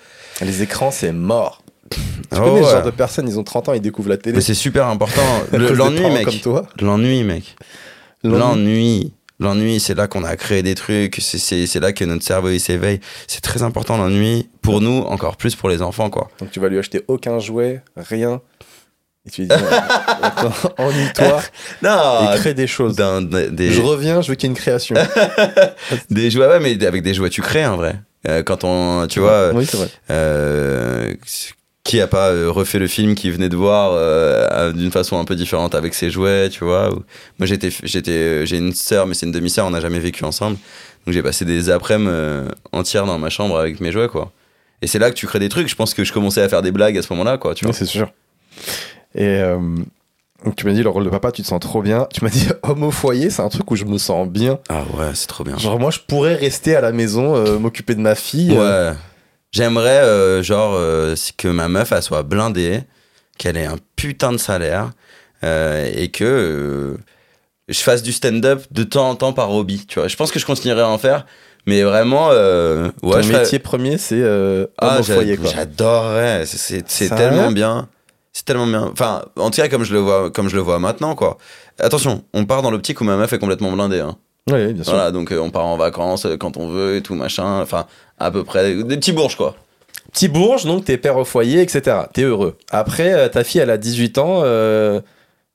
Les 0.41 0.63
écrans, 0.63 0.93
c'est 0.93 1.11
mort. 1.11 1.65
Tu 1.91 1.99
oh, 2.33 2.37
connais 2.37 2.61
ce 2.61 2.67
ouais. 2.67 2.73
genre 2.73 2.83
de 2.85 2.91
personnes, 2.91 3.27
ils 3.27 3.37
ont 3.37 3.43
30 3.43 3.71
ans, 3.71 3.73
ils 3.73 3.81
découvrent 3.81 4.11
la 4.11 4.17
télé. 4.17 4.37
Mais 4.37 4.43
c'est 4.43 4.55
super 4.55 4.87
important. 4.87 5.23
Le- 5.53 5.73
L'ennui, 5.73 6.09
mec. 6.09 6.27
Comme 6.27 6.39
toi. 6.39 6.67
L'ennui, 6.81 7.25
mec. 7.25 7.57
L'ennui. 8.23 9.13
L'ennui. 9.41 9.81
C'est 9.81 9.95
là 9.95 10.07
qu'on 10.07 10.23
a 10.23 10.37
créé 10.37 10.63
des 10.63 10.77
trucs, 10.77 11.19
c'est 11.21 11.81
là 11.81 11.93
que 11.93 12.05
notre 12.05 12.25
cerveau 12.25 12.51
il 12.51 12.61
s'éveille. 12.61 13.01
C'est 13.27 13.41
très 13.41 13.65
important 13.65 13.97
l'ennui, 13.97 14.49
pour 14.63 14.81
nous, 14.81 14.99
encore 15.01 15.37
plus 15.37 15.57
pour 15.57 15.69
les 15.69 15.83
enfants, 15.83 16.11
quoi. 16.11 16.29
Donc 16.39 16.53
tu 16.53 16.61
vas 16.61 16.69
lui 16.69 16.79
acheter 16.79 17.03
aucun 17.09 17.41
jouet, 17.41 17.83
rien. 17.97 18.41
Et 19.27 19.31
tu 19.31 19.43
lui 19.43 19.49
dis, 19.49 19.55
attends, 20.23 20.53
ennuie-toi 20.79 21.43
Non 21.83 22.33
et 22.33 22.37
crée 22.39 22.55
des 22.55 22.67
choses. 22.67 22.97
d'un- 22.97 23.21
d'un- 23.23 23.49
des, 23.49 23.71
Je 23.71 23.81
reviens, 23.81 24.23
je 24.23 24.29
veux 24.29 24.35
qu'il 24.35 24.49
y 24.49 24.51
ait 24.51 24.55
une 24.55 24.59
création. 24.59 24.97
des 26.11 26.31
jouets, 26.31 26.47
ouais, 26.47 26.61
mais 26.61 26.83
avec 26.85 27.03
des 27.03 27.15
jouets, 27.15 27.31
tu 27.31 27.43
crées 27.43 27.67
en 27.67 27.77
vrai. 27.77 27.97
Euh, 28.29 28.43
quand 28.43 28.65
on, 28.65 29.07
tu 29.07 29.21
vois, 29.21 29.53
oui, 29.55 29.67
c'est 29.67 29.77
vrai. 29.79 29.89
euh, 30.11 31.15
qui 31.85 32.01
a 32.01 32.07
pas 32.07 32.29
euh, 32.31 32.51
refait 32.51 32.79
le 32.79 32.87
film 32.87 33.15
qu'il 33.15 33.33
venait 33.33 33.49
de 33.49 33.57
voir 33.57 33.93
euh, 33.95 34.73
d'une 34.73 34.91
façon 34.91 35.19
un 35.19 35.25
peu 35.25 35.35
différente 35.35 35.75
avec 35.75 35.95
ses 35.95 36.11
jouets, 36.11 36.49
tu 36.51 36.65
vois. 36.65 36.91
Moi, 37.39 37.47
j'étais, 37.47 37.71
j'étais, 37.85 38.11
euh, 38.13 38.45
j'ai 38.47 38.59
une 38.59 38.75
sœur, 38.75 39.07
mais 39.07 39.15
c'est 39.15 39.25
une 39.27 39.33
demi-sœur, 39.33 39.67
on 39.67 39.71
n'a 39.71 39.81
jamais 39.81 39.99
vécu 39.99 40.25
ensemble. 40.25 40.57
Donc, 41.07 41.15
j'ai 41.15 41.23
passé 41.23 41.45
des 41.47 41.71
après-midi 41.71 42.11
euh, 42.13 42.49
entières 42.73 43.07
dans 43.07 43.19
ma 43.19 43.31
chambre 43.31 43.59
avec 43.59 43.81
mes 43.81 43.91
jouets, 43.93 44.09
quoi. 44.09 44.31
Et 44.83 44.87
c'est 44.87 44.99
là 44.99 45.11
que 45.11 45.15
tu 45.17 45.27
crées 45.27 45.39
des 45.39 45.49
trucs. 45.49 45.69
Je 45.69 45.75
pense 45.75 45.95
que 45.95 46.05
je 46.05 46.13
commençais 46.13 46.43
à 46.43 46.49
faire 46.49 46.61
des 46.63 46.73
blagues 46.73 46.97
à 46.99 47.03
ce 47.03 47.11
moment-là, 47.15 47.39
quoi, 47.39 47.55
tu 47.55 47.65
vois. 47.65 47.73
Oui, 47.73 47.79
c'est 47.79 47.87
sûr. 47.87 48.11
Et 49.15 49.25
euh, 49.27 49.59
tu 50.57 50.67
m'as 50.67 50.73
dit 50.73 50.83
le 50.83 50.89
rôle 50.89 51.05
de 51.05 51.11
papa, 51.11 51.33
tu 51.33 51.43
te 51.43 51.47
sens 51.47 51.61
trop 51.61 51.83
bien. 51.83 52.07
Tu 52.13 52.25
m'as 52.25 52.31
dit 52.31 52.49
homme 52.63 52.83
au 52.85 52.91
foyer, 52.91 53.31
c'est 53.31 53.43
un 53.43 53.49
truc 53.49 53.71
où 53.71 53.77
je 53.77 53.85
me 53.85 53.99
sens 53.99 54.29
bien. 54.29 54.59
Ah 54.69 54.83
ouais, 54.97 55.11
c'est 55.15 55.27
trop 55.27 55.45
bien. 55.45 55.57
Genre 55.59 55.79
moi, 55.79 55.91
je 55.91 55.99
pourrais 56.07 56.35
rester 56.35 56.77
à 56.77 56.81
la 56.81 56.93
maison, 56.93 57.35
euh, 57.37 57.59
m'occuper 57.59 57.95
de 57.95 58.01
ma 58.01 58.15
fille. 58.15 58.57
euh, 58.57 58.91
Ouais. 58.93 58.97
J'aimerais, 59.53 59.99
euh, 60.03 60.43
genre, 60.45 60.79
que 61.37 61.49
ma 61.49 61.69
meuf, 61.69 61.91
elle 61.91 62.03
soit 62.03 62.23
blindée, 62.23 62.83
qu'elle 63.37 63.57
ait 63.57 63.67
un 63.67 63.79
putain 63.97 64.31
de 64.31 64.37
salaire, 64.37 64.93
et 65.43 66.09
que 66.13 66.97
je 67.69 67.79
fasse 67.81 68.03
du 68.05 68.13
stand-up 68.13 68.63
de 68.71 68.85
temps 68.85 69.09
en 69.11 69.15
temps 69.17 69.33
par 69.33 69.51
hobby, 69.51 69.87
tu 69.89 69.99
vois. 69.99 70.07
Je 70.09 70.15
pense 70.17 70.31
que 70.31 70.39
je 70.39 70.47
continuerai 70.47 70.83
à 70.83 70.89
en 70.89 70.99
faire, 70.99 71.27
mais 71.67 71.83
vraiment, 71.83 72.29
euh, 72.31 72.91
ouais, 73.03 73.13
ton 73.17 73.23
je 73.23 73.29
ferais- 73.29 73.39
métier 73.43 73.59
premier, 73.59 73.99
c'est 73.99 74.21
euh, 74.21 74.63
homme 74.81 74.91
Ah, 74.93 75.01
au 75.01 75.03
foyer. 75.03 75.37
J'adorerais, 75.53 76.45
c'est- 76.47 77.09
tellement 77.09 77.51
bien. 77.51 77.89
C'est 78.33 78.45
tellement 78.45 78.67
bien. 78.67 78.89
Enfin, 78.93 79.25
en 79.37 79.51
tout 79.51 79.61
cas, 79.61 79.69
comme 79.69 79.85
je 79.85 79.93
le 79.93 79.99
vois, 80.01 80.31
comme 80.31 80.49
je 80.49 80.57
le 80.57 80.63
vois 80.63 80.79
maintenant, 80.79 81.15
quoi. 81.15 81.39
Attention, 81.79 82.25
on 82.33 82.45
part 82.45 82.63
dans 82.63 82.71
l'optique 82.71 83.01
où 83.01 83.05
ma 83.05 83.17
meuf 83.17 83.33
est 83.33 83.39
complètement 83.39 83.73
blindée, 83.73 84.01
hein. 84.01 84.17
Oui, 84.51 84.73
bien 84.73 84.85
sûr. 84.85 84.95
Voilà, 84.95 85.11
donc 85.11 85.33
euh, 85.33 85.39
on 85.39 85.51
part 85.51 85.67
en 85.67 85.77
vacances 85.77 86.25
euh, 86.27 86.37
quand 86.37 86.57
on 86.57 86.69
veut 86.69 86.97
et 86.97 87.03
tout, 87.03 87.15
machin. 87.15 87.61
Enfin, 87.61 87.87
à 88.19 88.31
peu 88.31 88.45
près, 88.45 88.75
des 88.75 88.97
petits 88.97 89.13
bourges, 89.13 89.37
quoi. 89.37 89.55
Petit 90.13 90.29
bourge, 90.29 90.65
donc 90.65 90.85
t'es 90.85 90.97
père 90.97 91.17
au 91.17 91.25
foyer, 91.25 91.61
etc. 91.61 91.99
T'es 92.13 92.23
heureux. 92.23 92.57
Après, 92.71 93.13
euh, 93.13 93.29
ta 93.29 93.45
fille, 93.45 93.61
elle 93.61 93.71
a 93.71 93.79
18 93.79 94.19
ans. 94.19 94.43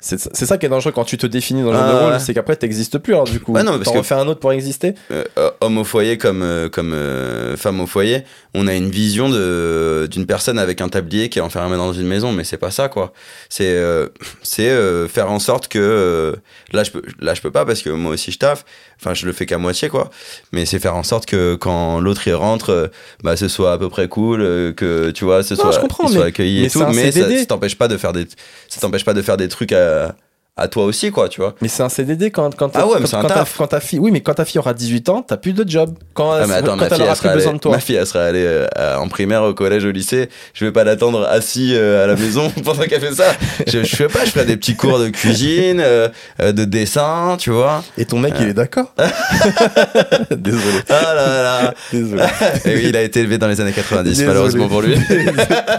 C'est 0.05 0.35
c'est 0.35 0.45
ça 0.45 0.57
qui 0.57 0.65
est 0.65 0.69
dangereux 0.69 0.91
quand 0.91 1.03
tu 1.03 1.17
te 1.17 1.25
définis 1.25 1.63
dans 1.63 1.71
le 1.71 1.77
Ah, 1.77 1.91
de 1.91 1.97
rôle, 2.11 2.19
c'est 2.19 2.33
qu'après 2.33 2.55
t'existes 2.55 2.99
plus 2.99 3.13
alors 3.13 3.25
du 3.25 3.39
coup. 3.39 3.53
Non, 3.57 3.63
parce 3.77 3.83
T'en 3.85 3.93
refais 3.93 4.13
un 4.15 4.27
autre 4.27 4.39
pour 4.39 4.51
exister. 4.51 4.93
euh, 5.11 5.23
euh, 5.37 5.49
homme 5.61 5.77
au 5.79 5.83
foyer 5.83 6.17
comme, 6.17 6.43
euh, 6.43 6.69
comme 6.69 6.93
euh, 6.93 7.57
femme 7.57 7.79
au 7.81 7.87
foyer, 7.87 8.23
on 8.53 8.67
a 8.67 8.73
une 8.75 8.89
vision 8.91 9.29
de 9.29 10.07
d'une 10.11 10.25
personne 10.27 10.59
avec 10.59 10.79
un 10.81 10.89
tablier 10.89 11.29
qui 11.29 11.39
est 11.39 11.41
enfermée 11.41 11.77
dans 11.77 11.91
une 11.93 12.07
maison, 12.07 12.31
mais 12.31 12.43
c'est 12.43 12.57
pas 12.57 12.71
ça 12.71 12.87
quoi. 12.87 13.13
C'est 13.49 13.75
euh, 13.75 14.07
c'est 14.43 14.69
euh, 14.69 15.07
faire 15.07 15.31
en 15.31 15.39
sorte 15.39 15.67
que 15.67 15.79
euh, 15.79 16.35
là 16.71 16.83
je 16.83 16.91
peux 16.91 17.01
là 17.19 17.33
je 17.33 17.41
peux 17.41 17.51
pas 17.51 17.65
parce 17.65 17.81
que 17.81 17.89
moi 17.89 18.11
aussi 18.13 18.31
je 18.31 18.37
taffe. 18.37 18.63
Enfin 18.99 19.13
je 19.13 19.25
le 19.25 19.33
fais 19.33 19.45
qu'à 19.45 19.57
moitié 19.57 19.89
quoi. 19.89 20.09
Mais 20.51 20.65
c'est 20.65 20.79
faire 20.79 20.95
en 20.95 21.03
sorte 21.03 21.25
que 21.25 21.55
quand 21.55 21.99
l'autre 21.99 22.27
il 22.27 22.33
rentre, 22.33 22.69
euh, 22.69 22.87
bah 23.23 23.35
ce 23.35 23.47
soit 23.47 23.73
à 23.73 23.77
peu 23.77 23.89
près 23.89 24.07
cool, 24.07 24.41
euh, 24.41 24.73
que 24.73 25.11
tu 25.11 25.25
vois 25.25 25.43
ce 25.43 25.53
Non, 25.53 25.61
soit 25.61 25.71
je 25.71 25.79
comprends, 25.79 26.07
il 26.07 26.13
soit 26.13 26.25
accueilli 26.25 26.61
mais 26.61 26.67
et 26.67 26.69
tout. 26.69 26.85
Mais 26.93 27.11
ça 27.11 27.45
t'empêche 27.45 27.77
pas 27.77 27.87
de 27.87 27.97
faire 27.97 28.13
des 28.13 28.27
ça 28.69 28.79
t'empêche 28.81 29.05
pas 29.05 29.13
de 29.13 29.21
faire 29.21 29.37
des 29.37 29.47
trucs 29.47 29.71
à 29.71 30.15
à 30.57 30.69
toi 30.69 30.85
aussi 30.85 31.11
quoi 31.11 31.27
tu 31.27 31.41
vois. 31.41 31.53
Mais 31.61 31.67
c'est 31.67 31.83
un 31.83 31.89
CDD 31.89 32.31
quand, 32.31 32.55
quand, 32.55 32.71
Ah 32.75 32.87
ouais, 32.87 32.99
quand, 33.11 33.21
quand 33.21 33.27
ta, 33.27 33.45
quand 33.57 33.67
ta 33.67 33.79
fille. 33.81 33.99
Oui, 33.99 34.11
mais 34.11 34.21
quand 34.21 34.35
ta 34.35 34.45
fille 34.45 34.59
aura 34.59 34.73
18 34.73 35.09
ans, 35.09 35.21
t'as 35.21 35.35
plus 35.35 35.51
de 35.53 35.67
job. 35.69 35.93
Quand, 36.13 36.31
Ah, 36.31 36.47
mais 36.47 36.53
attends, 36.53 36.77
quand 36.77 36.89
ma 36.89 36.95
elle 36.95 37.01
aura 37.01 37.11
elle 37.11 37.17
plus 37.17 37.29
besoin 37.33 37.53
de 37.53 37.59
toi. 37.59 37.71
ma 37.71 37.79
fille, 37.79 37.95
elle 37.95 38.07
sera 38.07 38.23
allée 38.23 38.45
euh, 38.45 38.97
en 38.97 39.09
primaire, 39.09 39.43
au 39.43 39.53
collège, 39.53 39.83
au 39.83 39.91
lycée. 39.91 40.29
Je 40.53 40.63
vais 40.63 40.71
pas 40.71 40.85
l'attendre 40.85 41.27
assis 41.27 41.73
euh, 41.75 42.05
à 42.05 42.07
la 42.07 42.15
maison 42.15 42.49
pendant 42.63 42.83
qu'elle 42.83 43.01
fait 43.01 43.13
ça. 43.15 43.35
Je, 43.67 43.83
je 43.83 43.95
fais 43.95 44.07
pas, 44.07 44.23
je 44.23 44.31
ferai 44.31 44.45
des 44.45 44.55
petits 44.55 44.75
cours 44.77 44.97
de 44.97 45.09
cuisine, 45.09 45.81
euh, 45.83 46.07
euh, 46.39 46.53
de 46.53 46.63
dessin, 46.63 47.35
tu 47.37 47.49
vois. 47.49 47.83
Et 47.97 48.05
ton 48.05 48.19
mec, 48.19 48.33
il 48.39 48.47
est 48.47 48.53
d'accord 48.53 48.93
Désolé. 50.31 50.79
Ah 50.89 51.13
là 51.15 51.43
là. 51.43 51.73
Désolé. 51.91 52.23
Et 52.65 52.75
oui, 52.75 52.85
il 52.89 52.95
a 52.95 53.01
été 53.01 53.19
élevé 53.19 53.37
dans 53.37 53.47
les 53.47 53.59
années 53.59 53.73
90, 53.73 54.07
Désolé. 54.09 54.27
malheureusement 54.27 54.67
pour 54.69 54.81
lui. 54.81 54.95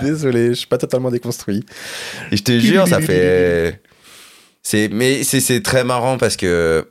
Désolé, 0.02 0.48
je 0.48 0.54
suis 0.54 0.66
pas 0.66 0.78
totalement 0.78 1.10
déconstruit. 1.10 1.64
Et 2.30 2.36
je 2.36 2.42
te 2.42 2.58
jure, 2.58 2.86
ça 2.86 3.00
fait. 3.00 3.80
C'est, 4.68 4.88
mais 4.90 5.22
c'est, 5.22 5.38
c'est 5.38 5.60
très 5.62 5.84
marrant 5.84 6.18
parce 6.18 6.36
que 6.36 6.88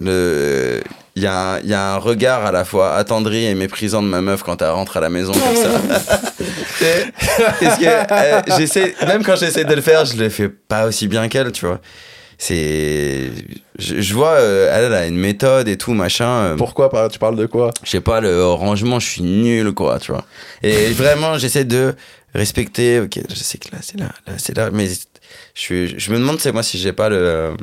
le, 0.00 0.80
il 1.16 1.22
y 1.24 1.26
a, 1.26 1.54
un- 1.54 1.58
il 1.64 1.68
y 1.68 1.74
a 1.74 1.94
un 1.94 1.96
regard 1.96 2.46
à 2.46 2.52
la 2.52 2.64
fois 2.64 2.94
attendri 2.94 3.44
et 3.44 3.56
méprisant 3.56 4.02
de 4.04 4.06
ma 4.06 4.20
meuf 4.20 4.44
quand 4.44 4.62
elle 4.62 4.70
rentre 4.70 4.98
à 4.98 5.00
la 5.00 5.08
maison 5.10 5.32
comme 5.32 5.56
ça. 5.56 5.80
C'est- 6.78 7.12
parce 7.60 7.78
que 7.78 7.84
euh, 8.12 8.40
j'essaie, 8.56 8.94
même 9.04 9.24
quand 9.24 9.34
j'essaie 9.34 9.64
de 9.64 9.74
le 9.74 9.80
faire, 9.80 10.04
je 10.04 10.16
le 10.16 10.28
fais 10.28 10.48
pas 10.48 10.86
aussi 10.86 11.08
bien 11.08 11.26
qu'elle, 11.28 11.50
tu 11.50 11.66
vois. 11.66 11.80
C'est, 12.40 13.32
je, 13.80 14.00
je 14.00 14.14
vois, 14.14 14.34
euh, 14.34 14.70
elle, 14.72 14.84
elle 14.84 14.94
a 14.94 15.06
une 15.08 15.16
méthode 15.18 15.66
et 15.66 15.76
tout 15.76 15.94
machin. 15.94 16.28
euh, 16.28 16.56
Pourquoi 16.56 16.88
Tu 17.10 17.18
parles 17.18 17.34
de 17.34 17.46
quoi? 17.46 17.72
Je 17.82 17.90
sais 17.90 18.00
pas, 18.00 18.20
le 18.20 18.44
rangement, 18.44 19.00
je 19.00 19.08
suis 19.08 19.22
nul, 19.22 19.72
quoi, 19.72 19.98
tu 19.98 20.12
vois. 20.12 20.24
Et 20.62 20.90
vraiment, 20.92 21.36
j'essaie 21.36 21.64
de 21.64 21.96
respecter, 22.32 23.00
ok, 23.00 23.18
je 23.28 23.34
sais 23.34 23.58
que 23.58 23.68
là, 23.72 23.78
c'est 23.82 23.98
là, 23.98 24.10
là, 24.28 24.34
c'est 24.36 24.56
là, 24.56 24.70
mais 24.72 24.86
je, 25.58 25.64
suis- 25.64 25.98
je 25.98 26.12
me 26.12 26.18
demande, 26.18 26.38
c'est 26.38 26.52
moi, 26.52 26.62
si 26.62 26.78
j'ai 26.78 26.92
pas 26.92 27.08
le, 27.08 27.54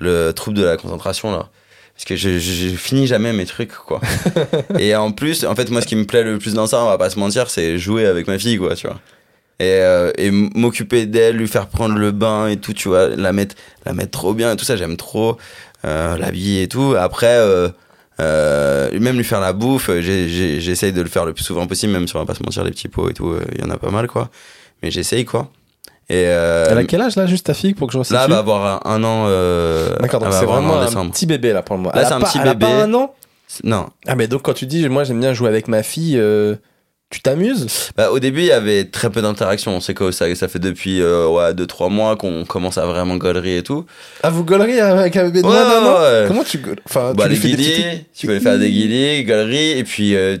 le 0.00 0.32
trouble 0.32 0.56
de 0.56 0.64
la 0.64 0.76
concentration, 0.76 1.30
là. 1.30 1.48
Parce 1.94 2.04
que 2.06 2.16
je, 2.16 2.38
je, 2.38 2.68
je 2.70 2.74
finis 2.74 3.06
jamais 3.06 3.32
mes 3.32 3.44
trucs, 3.46 3.72
quoi. 3.72 4.00
et 4.78 4.96
en 4.96 5.12
plus, 5.12 5.44
en 5.44 5.54
fait, 5.54 5.70
moi, 5.70 5.80
ce 5.82 5.86
qui 5.86 5.94
me 5.94 6.04
plaît 6.04 6.24
le 6.24 6.38
plus 6.38 6.54
dans 6.54 6.66
ça, 6.66 6.82
on 6.82 6.88
va 6.88 6.98
pas 6.98 7.10
se 7.10 7.18
mentir, 7.18 7.48
c'est 7.50 7.78
jouer 7.78 8.06
avec 8.06 8.26
ma 8.26 8.38
fille, 8.38 8.56
quoi, 8.58 8.74
tu 8.74 8.86
vois. 8.86 8.98
Et, 9.60 9.78
euh, 9.82 10.10
et 10.18 10.30
m'occuper 10.32 11.06
d'elle, 11.06 11.36
lui 11.36 11.46
faire 11.46 11.68
prendre 11.68 11.96
le 11.96 12.10
bain 12.10 12.48
et 12.48 12.56
tout, 12.56 12.72
tu 12.72 12.88
vois, 12.88 13.08
la 13.08 13.32
mettre, 13.32 13.54
la 13.86 13.92
mettre 13.92 14.10
trop 14.10 14.34
bien 14.34 14.52
et 14.52 14.56
tout 14.56 14.64
ça, 14.64 14.76
j'aime 14.76 14.96
trop. 14.96 15.36
Euh, 15.84 16.16
l'habiller 16.16 16.62
et 16.62 16.68
tout. 16.68 16.94
Après, 16.98 17.36
euh, 17.38 17.68
euh, 18.20 18.98
même 18.98 19.16
lui 19.16 19.24
faire 19.24 19.40
la 19.40 19.52
bouffe, 19.52 19.90
j'essaye 20.00 20.92
de 20.92 21.02
le 21.02 21.08
faire 21.08 21.24
le 21.26 21.32
plus 21.34 21.44
souvent 21.44 21.66
possible, 21.66 21.92
même 21.92 22.08
si 22.08 22.16
on 22.16 22.20
va 22.20 22.24
pas 22.26 22.34
se 22.34 22.42
mentir, 22.42 22.64
les 22.64 22.70
petits 22.70 22.88
pots 22.88 23.10
et 23.10 23.14
tout, 23.14 23.30
euh, 23.30 23.44
il 23.54 23.60
y 23.60 23.64
en 23.64 23.70
a 23.70 23.76
pas 23.76 23.90
mal, 23.90 24.08
quoi. 24.08 24.30
Mais 24.82 24.90
j'essaye, 24.90 25.24
quoi. 25.24 25.50
Et 26.12 26.26
euh, 26.26 26.66
Elle 26.70 26.76
a 26.78 26.84
quel 26.84 27.00
âge 27.00 27.16
là, 27.16 27.24
juste 27.26 27.46
ta 27.46 27.54
fille, 27.54 27.72
pour 27.72 27.86
que 27.86 27.94
je 27.94 27.98
resitue 27.98 28.12
là, 28.14 28.24
elle 28.26 28.32
va 28.32 28.38
avoir 28.38 28.86
un, 28.86 28.90
un 28.96 29.02
an. 29.02 29.24
Euh, 29.28 29.96
D'accord, 29.98 30.20
donc 30.20 30.32
c'est 30.34 30.44
vraiment 30.44 30.74
en 30.74 30.96
un 30.96 31.08
petit 31.08 31.24
bébé 31.24 31.52
là 31.54 31.62
pour 31.62 31.74
le 31.76 31.82
moment. 31.82 31.94
Là, 31.94 32.04
c'est 32.04 32.12
un 32.12 32.20
pas- 32.20 32.26
petit 32.28 32.38
elle 32.42 32.48
a 32.48 32.54
bébé. 32.54 32.66
pas 32.66 32.82
un 32.82 32.92
an 32.92 33.14
Non. 33.64 33.86
Ah, 34.06 34.14
mais 34.14 34.26
donc 34.28 34.42
quand 34.42 34.52
tu 34.52 34.66
dis, 34.66 34.86
moi 34.90 35.04
j'aime 35.04 35.20
bien 35.20 35.32
jouer 35.32 35.48
avec 35.48 35.68
ma 35.68 35.82
fille, 35.82 36.18
euh, 36.18 36.56
tu 37.12 37.20
t'amuses 37.20 37.66
Bah, 37.96 38.10
au 38.10 38.18
début, 38.18 38.40
il 38.40 38.46
y 38.46 38.52
avait 38.52 38.84
très 38.86 39.10
peu 39.10 39.22
d'interactions. 39.22 39.80
C'est 39.80 39.94
que 39.94 40.10
ça, 40.10 40.34
ça 40.34 40.48
fait 40.48 40.58
depuis 40.58 41.00
euh, 41.00 41.28
ouais, 41.28 41.52
2-3 41.52 41.90
mois 41.90 42.16
qu'on 42.16 42.44
commence 42.44 42.78
à 42.78 42.86
vraiment 42.86 43.16
gaulerie 43.16 43.58
et 43.58 43.62
tout. 43.62 43.84
Ah, 44.22 44.30
vous 44.30 44.44
gaulerie 44.44 44.80
avec 44.80 45.14
un 45.16 45.24
bébé 45.26 45.42
de 45.42 45.46
Ouais, 45.46 45.54
an 45.54 46.00
ouais. 46.02 46.24
Comment 46.26 46.42
tu 46.42 46.58
gaules 46.58 46.80
Enfin, 46.88 47.12
bah, 47.14 47.24
tu 47.28 47.34
les 47.34 47.38
guillis, 47.38 48.04
tu 48.18 48.26
peux 48.26 48.34
les 48.34 48.40
faire 48.40 48.58
des 48.58 48.70
guillis, 48.70 49.24
gaulerie, 49.24 49.78
et 49.78 49.84
puis. 49.84 50.16
euh, 50.16 50.36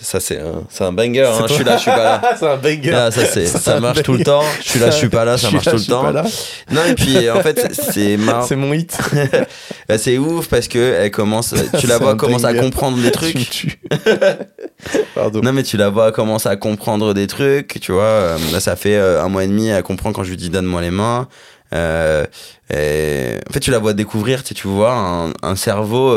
ça, 0.00 0.20
c'est 0.20 0.38
un, 0.40 0.64
c'est 0.68 0.84
un 0.84 0.92
banger. 0.92 1.24
hein. 1.26 1.46
Je 1.48 1.54
suis 1.54 1.64
là, 1.64 1.76
je 1.76 1.82
suis 1.82 1.90
pas 1.90 2.04
là. 2.04 2.22
C'est 2.38 2.46
un 2.46 2.56
banger. 2.56 2.92
Ah, 2.94 3.10
ça, 3.10 3.24
c'est, 3.24 3.46
ça 3.46 3.80
marche 3.80 4.02
tout 4.02 4.12
le 4.12 4.24
temps. 4.24 4.42
Je 4.62 4.68
suis 4.68 4.78
là, 4.80 4.90
je 4.90 4.96
suis 4.96 5.08
pas 5.08 5.24
là, 5.24 5.38
ça 5.38 5.50
marche 5.52 5.64
là, 5.66 5.72
tout 5.72 5.78
le 5.78 5.84
temps. 5.84 6.12
Non, 6.70 6.84
et 6.88 6.94
puis 6.94 7.28
en 7.30 7.40
fait, 7.40 7.72
c'est- 7.72 8.16
marrant. 8.16 8.46
C'est 8.46 8.56
mon 8.56 8.72
hit. 8.72 8.96
Bah, 9.88 9.96
c'est 9.98 10.18
ouf 10.18 10.48
parce 10.48 10.68
que 10.68 10.78
elle 11.00 11.10
commence, 11.10 11.54
tu 11.78 11.86
la 11.86 11.98
vois 11.98 12.14
commence 12.16 12.44
à 12.44 12.52
comprendre 12.54 12.98
des 12.98 13.10
trucs. 13.10 13.78
Pardon. 15.14 15.40
Non, 15.42 15.52
mais 15.52 15.61
tu 15.62 15.76
la 15.76 15.88
vois 15.88 16.12
commencer 16.12 16.48
à 16.48 16.56
comprendre 16.56 17.14
des 17.14 17.26
trucs, 17.26 17.78
tu 17.80 17.92
vois. 17.92 18.02
Euh, 18.04 18.38
Là, 18.52 18.60
ça 18.60 18.76
fait 18.76 18.96
euh, 18.96 19.22
un 19.22 19.28
mois 19.28 19.44
et 19.44 19.46
demi, 19.46 19.68
elle 19.68 19.82
comprend 19.82 20.12
quand 20.12 20.24
je 20.24 20.30
lui 20.30 20.36
dis 20.36 20.50
donne-moi 20.50 20.80
les 20.80 20.90
mains. 20.90 21.28
Euh, 21.74 22.24
et... 22.70 23.38
En 23.48 23.52
fait, 23.52 23.60
tu 23.60 23.70
la 23.70 23.78
vois 23.78 23.92
découvrir, 23.94 24.42
tu, 24.44 24.54
tu 24.54 24.68
vois 24.68 25.32
un, 25.42 25.56
cerveau 25.56 26.14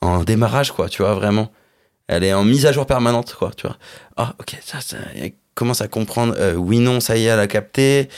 en 0.00 0.24
démarrage, 0.24 0.72
quoi, 0.72 0.88
tu 0.88 1.02
vois, 1.02 1.14
vraiment. 1.14 1.50
Elle 2.08 2.24
est 2.24 2.32
en 2.32 2.44
mise 2.44 2.66
à 2.66 2.72
jour 2.72 2.86
permanente, 2.86 3.34
quoi, 3.38 3.52
tu 3.56 3.66
vois. 3.66 3.76
Ah, 4.16 4.34
ok, 4.40 4.56
ça, 4.64 4.80
ça. 4.80 4.96
Commence 5.54 5.80
à 5.82 5.88
comprendre, 5.88 6.34
oui, 6.56 6.78
non, 6.78 7.00
ça 7.00 7.16
y 7.16 7.24
est, 7.24 7.28
elle 7.28 7.38
a 7.38 7.46
capté. 7.46 8.08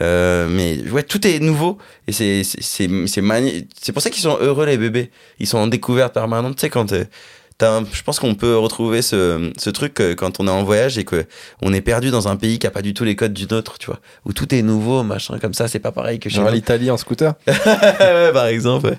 Mais 0.00 0.78
tout 1.08 1.26
est 1.26 1.40
nouveau. 1.40 1.78
Et 2.06 2.12
c'est 2.12 2.42
c'est- 2.44 2.88
C'est 3.06 3.92
pour 3.92 4.02
ça 4.02 4.10
qu'ils 4.10 4.22
sont 4.22 4.38
heureux, 4.40 4.66
les 4.66 4.78
bébés. 4.78 5.10
Ils 5.38 5.46
sont 5.46 5.58
en 5.58 5.66
découverte 5.66 6.14
permanente, 6.14 6.56
tu 6.56 6.60
sais, 6.60 6.70
quand. 6.70 6.92
Un- 7.66 7.84
je 7.92 8.02
pense 8.02 8.18
qu'on 8.20 8.34
peut 8.34 8.56
retrouver 8.56 9.02
ce, 9.02 9.50
ce 9.58 9.70
truc 9.70 10.00
euh, 10.00 10.14
quand 10.14 10.40
on 10.40 10.46
est 10.46 10.50
en 10.50 10.62
voyage 10.64 10.98
et 10.98 11.04
que 11.04 11.24
on 11.62 11.72
est 11.72 11.80
perdu 11.80 12.10
dans 12.10 12.28
un 12.28 12.36
pays 12.36 12.58
qui 12.58 12.66
a 12.66 12.70
pas 12.70 12.82
du 12.82 12.94
tout 12.94 13.04
les 13.04 13.16
codes 13.16 13.32
du 13.32 13.46
nôtre, 13.46 13.78
tu 13.78 13.86
vois, 13.86 13.98
où 14.24 14.32
tout 14.32 14.54
est 14.54 14.62
nouveau, 14.62 15.02
machin 15.02 15.38
comme 15.38 15.54
ça, 15.54 15.68
c'est 15.68 15.78
pas 15.78 15.92
pareil 15.92 16.18
que 16.18 16.28
chez 16.28 16.36
Genre 16.36 16.50
l'Italie 16.50 16.90
en 16.90 16.96
scooter. 16.96 17.34
Ouais, 17.46 18.32
par 18.32 18.46
exemple. 18.46 18.90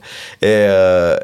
Et, 0.41 0.45
euh, 0.47 1.17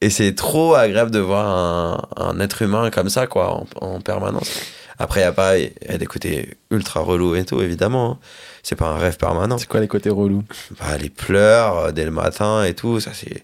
et 0.00 0.10
c'est 0.10 0.34
trop 0.34 0.74
agréable 0.74 1.10
de 1.10 1.18
voir 1.20 1.46
un, 1.46 2.02
un 2.16 2.40
être 2.40 2.62
humain 2.62 2.90
comme 2.90 3.08
ça, 3.08 3.26
quoi, 3.26 3.54
en, 3.54 3.66
en 3.80 4.00
permanence. 4.00 4.50
Après, 4.98 5.20
il 5.20 5.24
y 5.24 5.26
a 5.26 5.32
pas 5.32 5.58
il 5.58 5.72
y 5.88 5.92
a 5.94 5.98
des 5.98 6.06
côtés 6.06 6.56
ultra 6.70 7.00
relous 7.00 7.34
et 7.34 7.44
tout, 7.44 7.60
évidemment. 7.62 8.12
hein. 8.12 8.18
C'est 8.62 8.76
pas 8.76 8.86
un 8.86 8.96
rêve 8.98 9.16
permanent. 9.16 9.58
C'est 9.58 9.66
quoi 9.68 9.80
les 9.80 9.88
côtés 9.88 10.10
relous 10.10 10.44
Bah, 10.78 10.96
les 11.00 11.10
pleurs 11.10 11.76
euh, 11.78 11.90
dès 11.92 12.04
le 12.04 12.10
matin 12.12 12.62
et 12.64 12.74
tout, 12.74 13.00
ça 13.00 13.10
c'est. 13.14 13.42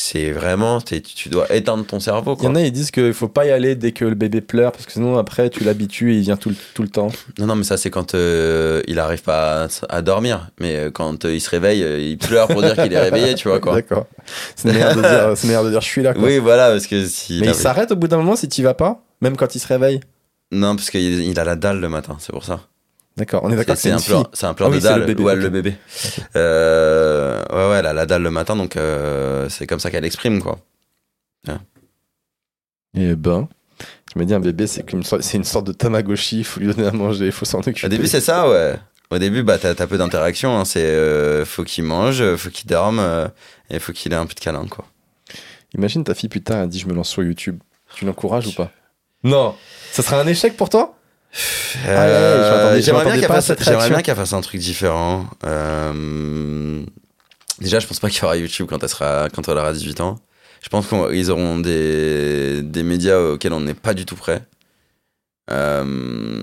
C'est 0.00 0.30
vraiment, 0.30 0.80
tu 0.80 1.28
dois 1.28 1.52
éteindre 1.52 1.84
ton 1.84 1.98
cerveau. 1.98 2.36
Il 2.38 2.44
y 2.44 2.46
en 2.46 2.54
a, 2.54 2.60
ils 2.60 2.70
disent 2.70 2.92
qu'il 2.92 3.12
faut 3.12 3.26
pas 3.26 3.46
y 3.46 3.50
aller 3.50 3.74
dès 3.74 3.90
que 3.90 4.04
le 4.04 4.14
bébé 4.14 4.40
pleure, 4.40 4.70
parce 4.70 4.86
que 4.86 4.92
sinon 4.92 5.18
après 5.18 5.50
tu 5.50 5.64
l'habitues 5.64 6.12
et 6.14 6.18
il 6.18 6.22
vient 6.22 6.36
tout, 6.36 6.50
le- 6.50 6.54
tout 6.74 6.82
le 6.82 6.88
temps. 6.88 7.08
Non, 7.40 7.46
non, 7.46 7.56
mais 7.56 7.64
ça, 7.64 7.76
c'est 7.76 7.90
quand 7.90 8.14
euh, 8.14 8.80
il 8.86 9.00
arrive 9.00 9.22
pas 9.22 9.64
à, 9.64 9.68
à 9.88 10.02
dormir. 10.02 10.50
Mais 10.60 10.76
euh, 10.76 10.90
quand 10.92 11.24
euh, 11.24 11.34
il 11.34 11.40
se 11.40 11.50
réveille, 11.50 11.80
il 12.10 12.16
pleure 12.16 12.46
pour 12.46 12.62
dire 12.62 12.76
qu'il 12.76 12.92
est 12.92 12.98
réveillé, 13.00 13.34
tu 13.34 13.48
vois, 13.48 13.58
quoi. 13.58 13.74
D'accord. 13.74 14.06
C'est 14.54 14.72
meilleur 14.72 14.94
de 14.94 15.00
dire, 15.00 15.32
c'est 15.36 15.46
meilleur 15.48 15.64
de 15.64 15.70
dire 15.70 15.80
je 15.80 15.88
suis 15.88 16.02
là. 16.02 16.14
Quoi. 16.14 16.22
Oui, 16.22 16.38
voilà, 16.38 16.70
parce 16.70 16.86
que 16.86 17.04
si. 17.06 17.38
Mais 17.40 17.48
il 17.48 17.54
s'arrête 17.54 17.90
au 17.90 17.96
bout 17.96 18.06
d'un 18.06 18.18
moment 18.18 18.36
si 18.36 18.48
tu 18.48 18.62
vas 18.62 18.74
pas, 18.74 19.02
même 19.20 19.36
quand 19.36 19.52
il 19.56 19.58
se 19.58 19.66
réveille. 19.66 19.98
Non, 20.52 20.76
parce 20.76 20.90
qu'il 20.90 21.22
il 21.24 21.40
a 21.40 21.44
la 21.44 21.56
dalle 21.56 21.80
le 21.80 21.88
matin, 21.88 22.16
c'est 22.20 22.32
pour 22.32 22.44
ça. 22.44 22.60
D'accord, 23.18 23.42
on 23.44 23.50
est 23.50 23.56
d'accord 23.56 23.76
C'est 23.76 23.90
un 23.90 23.98
pleur, 24.00 24.30
c'est 24.32 24.46
un 24.46 24.54
pleur 24.54 24.68
Ah 24.68 24.70
de 24.70 24.76
oui, 24.76 24.80
c'est 24.82 24.88
le 24.94 24.98
dalle. 25.00 25.06
bébé, 25.06 25.22
ouais, 25.24 25.32
ok. 25.34 25.38
le 25.42 25.48
bébé. 25.50 25.74
Euh, 26.36 27.42
ouais, 27.50 27.70
ouais, 27.72 27.78
elle 27.80 27.86
a 27.86 27.92
la 27.92 28.06
dalle 28.06 28.22
le 28.22 28.30
matin, 28.30 28.54
donc 28.56 28.76
euh, 28.76 29.48
c'est 29.48 29.66
comme 29.66 29.80
ça 29.80 29.90
qu'elle 29.90 30.04
exprime, 30.04 30.40
quoi. 30.40 30.58
Eh 32.94 33.14
ben, 33.16 33.48
je 34.14 34.18
me 34.18 34.24
dis 34.24 34.34
un 34.34 34.40
bébé, 34.40 34.66
c'est 34.66 34.92
une 34.92 35.44
sorte 35.44 35.66
de 35.66 35.72
tamagotchi, 35.72 36.38
il 36.38 36.44
faut 36.44 36.60
lui 36.60 36.68
donner 36.72 36.88
à 36.88 36.92
manger, 36.92 37.26
il 37.26 37.32
faut 37.32 37.44
s'en 37.44 37.58
occuper. 37.58 37.86
Au 37.86 37.90
début, 37.90 38.06
c'est 38.06 38.20
ça, 38.20 38.48
ouais. 38.48 38.74
Au 39.10 39.18
début, 39.18 39.42
bah, 39.42 39.58
t'as 39.58 39.74
t'as 39.74 39.86
peu 39.86 39.98
d'interaction. 39.98 40.58
hein. 40.58 40.64
C'est 40.64 40.84
euh, 40.84 41.44
faut 41.44 41.64
qu'il 41.64 41.84
mange, 41.84 42.36
faut 42.36 42.50
qu'il 42.50 42.68
dorme, 42.68 42.98
euh, 43.00 43.26
et 43.70 43.78
faut 43.78 43.92
qu'il 43.92 44.12
ait 44.12 44.16
un 44.16 44.26
peu 44.26 44.34
de 44.34 44.40
câlin, 44.40 44.66
quoi. 44.68 44.84
Imagine 45.74 46.04
ta 46.04 46.14
fille, 46.14 46.28
putain, 46.28 46.62
elle 46.62 46.68
dit 46.68 46.78
je 46.78 46.86
me 46.86 46.94
lance 46.94 47.08
sur 47.08 47.22
YouTube. 47.22 47.58
Tu 47.94 48.04
l'encourages 48.04 48.46
ou 48.46 48.52
pas? 48.52 48.70
Non. 49.24 49.54
Ça 49.92 50.02
sera 50.02 50.20
un 50.20 50.26
échec 50.26 50.56
pour 50.56 50.68
toi? 50.68 50.97
Euh, 51.86 52.70
Ah, 52.70 52.72
ouais, 52.72 52.80
je 52.80 52.84
J'aimerais 52.84 53.04
bien 53.04 53.20
qu'elle 54.02 54.16
fasse, 54.16 54.32
un 54.32 54.40
truc 54.40 54.60
différent. 54.60 55.26
Euh, 55.44 56.82
déjà, 57.60 57.78
je 57.78 57.86
pense 57.86 58.00
pas 58.00 58.08
qu'il 58.10 58.22
y 58.22 58.24
aura 58.24 58.36
YouTube 58.36 58.66
quand 58.68 58.82
elle 58.82 58.88
sera, 58.88 59.28
quand 59.34 59.48
elle 59.48 59.58
aura 59.58 59.72
18 59.72 60.00
ans. 60.00 60.18
Je 60.62 60.68
pense 60.68 60.86
qu'ils 60.88 61.30
auront 61.30 61.58
des, 61.58 62.62
des 62.62 62.82
médias 62.82 63.18
auxquels 63.18 63.52
on 63.52 63.60
n'est 63.60 63.74
pas 63.74 63.94
du 63.94 64.04
tout 64.06 64.16
prêt. 64.16 64.42
Euh, 65.50 66.42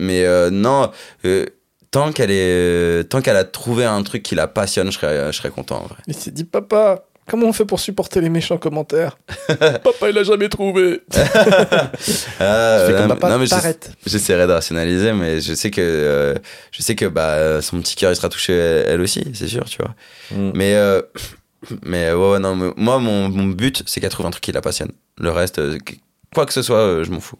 mais 0.00 0.24
euh, 0.24 0.50
non, 0.50 0.90
euh, 1.24 1.46
tant 1.90 2.12
qu'elle 2.12 2.30
est, 2.30 3.08
tant 3.08 3.20
qu'elle 3.20 3.36
a 3.36 3.44
trouvé 3.44 3.84
un 3.84 4.02
truc 4.02 4.22
qui 4.22 4.34
la 4.34 4.48
passionne, 4.48 4.90
je 4.90 4.98
serais, 4.98 5.32
je 5.32 5.36
serais 5.36 5.50
content. 5.50 5.82
En 5.82 5.86
vrai. 5.86 5.98
Il 6.06 6.14
s'est 6.14 6.30
dit 6.30 6.44
papa, 6.44 7.04
comment 7.28 7.46
on 7.46 7.52
fait 7.52 7.64
pour 7.64 7.80
supporter 7.80 8.20
les 8.20 8.28
méchants 8.28 8.58
commentaires 8.58 9.18
Papa, 9.48 10.10
il 10.10 10.18
a 10.18 10.22
jamais 10.24 10.48
trouvé. 10.48 11.00
Euh, 12.40 12.86
Je 12.86 12.92
fais 12.92 12.98
comme 12.98 13.08
non, 13.08 13.14
papa, 13.16 13.30
non, 13.30 13.38
mais 13.38 13.44
j'essa- 13.46 13.56
t'arrêtes. 13.60 13.92
J'essaierai 14.06 14.46
de 14.46 14.52
rationaliser, 14.52 15.12
mais 15.12 15.40
je 15.40 15.54
sais 15.54 15.70
que 15.70 15.80
euh, 15.80 16.34
je 16.72 16.82
sais 16.82 16.94
que 16.96 17.06
bah 17.06 17.62
son 17.62 17.80
petit 17.80 17.94
cœur 17.96 18.10
il 18.10 18.16
sera 18.16 18.28
touché 18.28 18.52
elle 18.52 19.00
aussi, 19.00 19.24
c'est 19.34 19.46
sûr, 19.48 19.64
tu 19.66 19.78
vois. 19.78 19.94
Mm. 20.36 20.50
Mais 20.54 20.74
euh, 20.74 21.00
mais 21.84 22.12
ouais, 22.12 22.30
ouais, 22.32 22.38
non, 22.40 22.56
mais 22.56 22.72
moi 22.76 22.98
mon, 22.98 23.28
mon 23.28 23.46
but 23.46 23.82
c'est 23.86 24.00
qu'elle 24.00 24.10
trouve 24.10 24.26
un 24.26 24.30
truc 24.30 24.42
qui 24.42 24.52
la 24.52 24.60
passionne. 24.60 24.90
Le 25.18 25.30
reste, 25.30 25.58
euh, 25.58 25.78
quoi 26.34 26.44
que 26.46 26.52
ce 26.52 26.62
soit, 26.62 26.78
euh, 26.78 27.04
je 27.04 27.10
m'en 27.12 27.20
fous. 27.20 27.38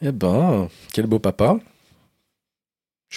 Eh 0.00 0.12
ben, 0.12 0.68
quel 0.92 1.06
beau 1.06 1.18
papa. 1.18 1.56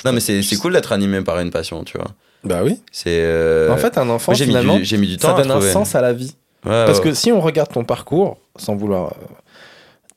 Non, 0.05 0.11
mais 0.13 0.19
c'est 0.19 0.43
c'est 0.43 0.57
cool 0.57 0.73
d'être 0.73 0.91
animé 0.91 1.21
par 1.21 1.39
une 1.39 1.49
passion, 1.51 1.83
tu 1.83 1.97
vois. 1.97 2.11
Bah 2.47 2.61
oui. 2.63 2.81
C'est 2.91 3.19
euh, 3.21 3.71
en 3.71 3.77
fait, 3.77 3.97
un 3.97 4.09
enfant, 4.09 4.31
moi, 4.31 4.37
j'ai 4.37 4.45
mis 4.45 4.51
finalement, 4.51 4.79
du 4.79 4.97
mis 4.97 5.07
du 5.07 5.17
temps 5.17 5.35
ça 5.35 5.43
donne 5.43 5.51
un 5.51 5.61
sens 5.61 5.95
à 5.95 6.01
la 6.01 6.13
vie. 6.13 6.35
Ouais, 6.65 6.71
Parce 6.85 6.97
ouais. 6.99 7.03
que 7.05 7.13
si 7.13 7.31
on 7.31 7.39
regarde 7.41 7.71
ton 7.71 7.83
parcours, 7.85 8.37
sans 8.55 8.75
vouloir. 8.75 9.13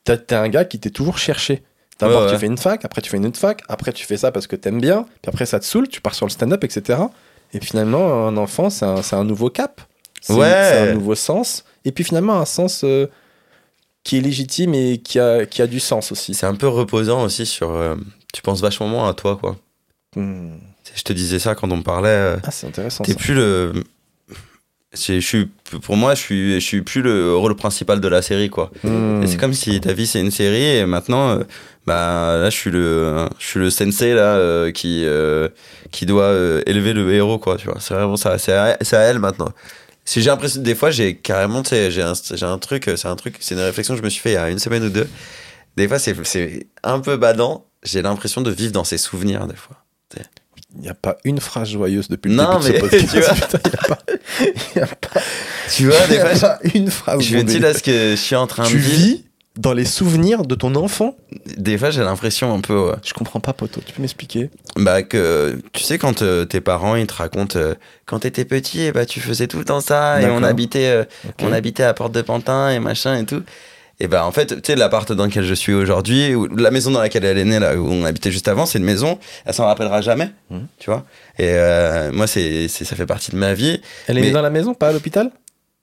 euh, 0.09 0.15
T'es 0.17 0.35
un 0.35 0.49
gars 0.49 0.65
qui 0.65 0.79
t'est 0.79 0.89
toujours 0.89 1.17
cherché. 1.17 1.63
D'abord, 1.99 2.23
Ouais, 2.25 2.31
tu 2.31 2.37
fais 2.39 2.47
une 2.47 2.57
fac, 2.57 2.83
après, 2.83 3.01
tu 3.01 3.09
fais 3.11 3.17
une 3.17 3.27
autre 3.27 3.37
fac, 3.39 3.61
après, 3.69 3.93
tu 3.93 4.05
fais 4.07 4.17
ça 4.17 4.31
parce 4.31 4.47
que 4.47 4.55
t'aimes 4.55 4.81
bien, 4.81 5.03
puis 5.21 5.29
après, 5.29 5.45
ça 5.45 5.59
te 5.59 5.65
saoule, 5.65 5.87
tu 5.87 6.01
pars 6.01 6.15
sur 6.15 6.25
le 6.25 6.31
stand-up, 6.31 6.63
etc. 6.63 6.99
Et 7.53 7.59
finalement, 7.59 8.27
un 8.27 8.35
enfant, 8.37 8.71
c'est 8.71 8.85
un, 8.85 9.01
un 9.11 9.23
nouveau 9.23 9.49
cap. 9.51 9.81
C'est 10.19 10.33
Ouais. 10.33 10.47
c'est 10.49 10.89
un 10.89 10.93
nouveau 10.93 11.13
sens. 11.13 11.63
Et 11.85 11.91
puis 11.91 12.03
finalement, 12.03 12.39
un 12.39 12.45
sens 12.45 12.81
euh, 12.83 13.05
qui 14.03 14.17
est 14.17 14.21
légitime 14.21 14.73
et 14.73 14.97
qui 14.97 15.19
a, 15.19 15.45
qui 15.45 15.61
a 15.61 15.67
du 15.67 15.79
sens 15.79 16.11
aussi. 16.11 16.33
c'est 16.33 16.47
un 16.47 16.55
peu 16.55 16.67
reposant 16.67 17.23
aussi 17.23 17.45
sur. 17.45 17.69
euh, 17.71 17.95
tu 18.33 18.41
penses 18.41 18.61
vachement 18.61 18.87
moins 18.87 19.07
à 19.09 19.13
toi, 19.13 19.37
quoi. 19.39 19.55
Hmm. 20.15 20.55
Je 20.95 21.03
te 21.03 21.13
disais 21.13 21.39
ça 21.39 21.55
quand 21.55 21.71
on 21.71 21.77
me 21.77 21.83
parlait. 21.83 22.09
euh, 22.09 22.37
Ah, 22.43 22.51
c'est 22.51 22.67
intéressant. 22.67 23.03
T'es 23.03 23.13
plus 23.15 23.33
le. 23.33 23.73
Je 24.93 25.19
suis, 25.21 25.45
pour 25.83 25.95
moi, 25.95 26.15
je 26.15 26.19
suis, 26.19 26.53
je 26.55 26.65
suis 26.65 26.81
plus 26.81 27.01
le 27.01 27.33
rôle 27.33 27.55
principal 27.55 28.01
de 28.01 28.07
la 28.09 28.21
série, 28.21 28.49
quoi. 28.49 28.71
Hmm. 28.83 29.23
Et 29.23 29.27
c'est 29.27 29.37
comme 29.37 29.53
si 29.53 29.79
ta 29.79 29.93
vie 29.93 30.05
c'est 30.05 30.19
une 30.19 30.31
série 30.31 30.65
et 30.79 30.85
maintenant, 30.85 31.29
euh, 31.29 31.43
bah 31.87 32.37
là, 32.37 32.49
je 32.49 32.55
suis 32.57 32.71
le, 32.71 33.25
je 33.39 33.45
suis 33.45 33.59
le 33.61 33.69
sensei 33.69 34.13
là 34.13 34.35
euh, 34.35 34.71
qui, 34.73 35.05
euh, 35.05 35.47
qui 35.91 36.05
doit 36.05 36.23
euh, 36.25 36.61
élever 36.65 36.91
le 36.91 37.09
héros, 37.13 37.39
quoi. 37.39 37.55
Tu 37.55 37.67
vois, 37.67 37.77
c'est 37.79 37.93
vraiment 37.93 38.17
ça. 38.17 38.37
C'est 38.37 38.51
à, 38.51 38.77
à 38.91 38.97
elle 38.97 39.19
maintenant. 39.19 39.53
Si 40.03 40.21
j'ai 40.21 40.29
l'impression, 40.29 40.61
des 40.61 40.75
fois, 40.75 40.91
j'ai 40.91 41.15
carrément, 41.15 41.63
tu 41.63 41.69
sais, 41.69 41.89
j'ai 41.89 42.01
un, 42.01 42.11
un 42.41 42.57
truc, 42.57 42.91
c'est 42.97 43.07
un 43.07 43.15
truc, 43.15 43.37
c'est 43.39 43.55
une 43.55 43.61
réflexion 43.61 43.93
que 43.93 43.99
je 43.99 44.03
me 44.03 44.09
suis 44.09 44.19
fait 44.19 44.31
il 44.31 44.33
y 44.33 44.37
a 44.37 44.49
une 44.49 44.59
semaine 44.59 44.83
ou 44.83 44.89
deux. 44.89 45.07
Des 45.77 45.87
fois, 45.87 45.99
c'est, 45.99 46.17
c'est 46.25 46.67
un 46.83 46.99
peu 46.99 47.15
badant. 47.15 47.65
J'ai 47.83 48.01
l'impression 48.01 48.41
de 48.41 48.51
vivre 48.51 48.73
dans 48.73 48.83
ses 48.83 48.97
souvenirs, 48.97 49.47
des 49.47 49.55
fois. 49.55 49.77
Il 50.75 50.81
n'y 50.81 50.89
a 50.89 50.93
pas 50.93 51.17
une 51.25 51.39
phrase 51.39 51.69
joyeuse 51.69 52.07
depuis 52.07 52.29
le 52.29 52.35
Non, 52.35 52.59
début 52.59 52.79
de 52.79 52.89
ce 52.89 52.95
mais 52.95 53.01
podcast. 53.01 53.09
tu 53.11 53.19
vois. 53.19 53.33
Putain, 53.33 53.59
il 53.65 53.69
n'y 53.69 53.73
a 53.75 53.87
pas, 53.87 53.97
il 54.75 54.79
y 54.79 54.81
a 54.81 54.87
pas, 54.87 55.21
Tu 55.69 55.85
vois, 55.87 56.07
des 56.07 56.15
y 56.15 56.19
a 56.19 56.35
fois, 56.35 56.49
pas 56.49 56.59
une 56.73 56.89
phrase. 56.91 57.21
je 57.21 57.57
là 57.59 57.73
ce 57.73 57.83
que 57.83 58.11
je 58.11 58.15
suis 58.15 58.35
en 58.35 58.47
train 58.47 58.63
tu 58.63 58.75
de 58.75 58.79
vis 58.79 59.25
dans 59.57 59.73
les 59.73 59.83
souvenirs 59.83 60.43
de 60.43 60.55
ton 60.55 60.73
enfant? 60.75 61.17
Des 61.57 61.77
fois, 61.77 61.89
j'ai 61.89 62.01
l'impression 62.03 62.53
un 62.53 62.61
peu. 62.61 62.87
ouais. 62.89 62.95
Je 63.03 63.13
comprends 63.13 63.41
pas, 63.41 63.51
poteau. 63.51 63.81
Tu 63.85 63.91
peux 63.93 64.01
m'expliquer? 64.01 64.49
Bah 64.77 65.03
que 65.03 65.59
tu 65.73 65.83
sais 65.83 65.97
quand 65.97 66.21
euh, 66.21 66.45
tes 66.45 66.61
parents 66.61 66.95
ils 66.95 67.05
te 67.07 67.13
racontent 67.15 67.59
euh, 67.59 67.73
quand 68.05 68.19
t'étais 68.19 68.45
petit 68.45 68.81
et 68.83 68.91
bah 68.93 69.05
tu 69.05 69.19
faisais 69.19 69.47
tout 69.47 69.57
le 69.59 69.65
temps 69.65 69.81
ça 69.81 70.21
et 70.21 70.27
on 70.29 70.41
habitait 70.43 70.87
euh, 70.87 71.03
on 71.41 71.51
habitait 71.51 71.83
à 71.83 71.93
Porte 71.93 72.13
de 72.13 72.21
Pantin 72.21 72.69
et 72.69 72.79
machin 72.79 73.17
et 73.17 73.25
tout 73.25 73.43
et 74.03 74.07
bah 74.07 74.25
en 74.25 74.31
fait 74.31 74.47
tu 74.47 74.61
sais 74.65 74.75
l'appart 74.75 75.11
dans 75.11 75.25
lequel 75.25 75.43
je 75.43 75.53
suis 75.53 75.73
aujourd'hui 75.73 76.33
ou 76.33 76.47
la 76.47 76.71
maison 76.71 76.89
dans 76.91 76.99
laquelle 77.01 77.23
elle 77.23 77.37
est 77.37 77.45
née 77.45 77.59
là 77.59 77.75
où 77.75 77.87
on 77.87 78.03
habitait 78.03 78.31
juste 78.31 78.47
avant 78.47 78.65
c'est 78.65 78.79
une 78.79 78.83
maison 78.83 79.19
elle 79.45 79.53
s'en 79.53 79.65
rappellera 79.67 80.01
jamais 80.01 80.31
Mhm. 80.49 80.65
tu 80.79 80.89
vois. 80.89 81.05
Et 81.37 81.49
euh, 81.49 82.11
moi 82.11 82.25
c'est 82.27 82.67
c'est- 82.67 82.83
ça 82.85 82.95
fait 82.95 83.05
partie 83.05 83.31
de 83.31 83.37
ma 83.37 83.53
vie. 83.53 83.79
Elle 84.07 84.17
est 84.17 84.21
Mais- 84.21 84.27
née 84.27 84.33
dans 84.33 84.41
la 84.41 84.49
maison, 84.49 84.73
pas 84.73 84.89
à 84.89 84.91
l'hôpital? 84.91 85.29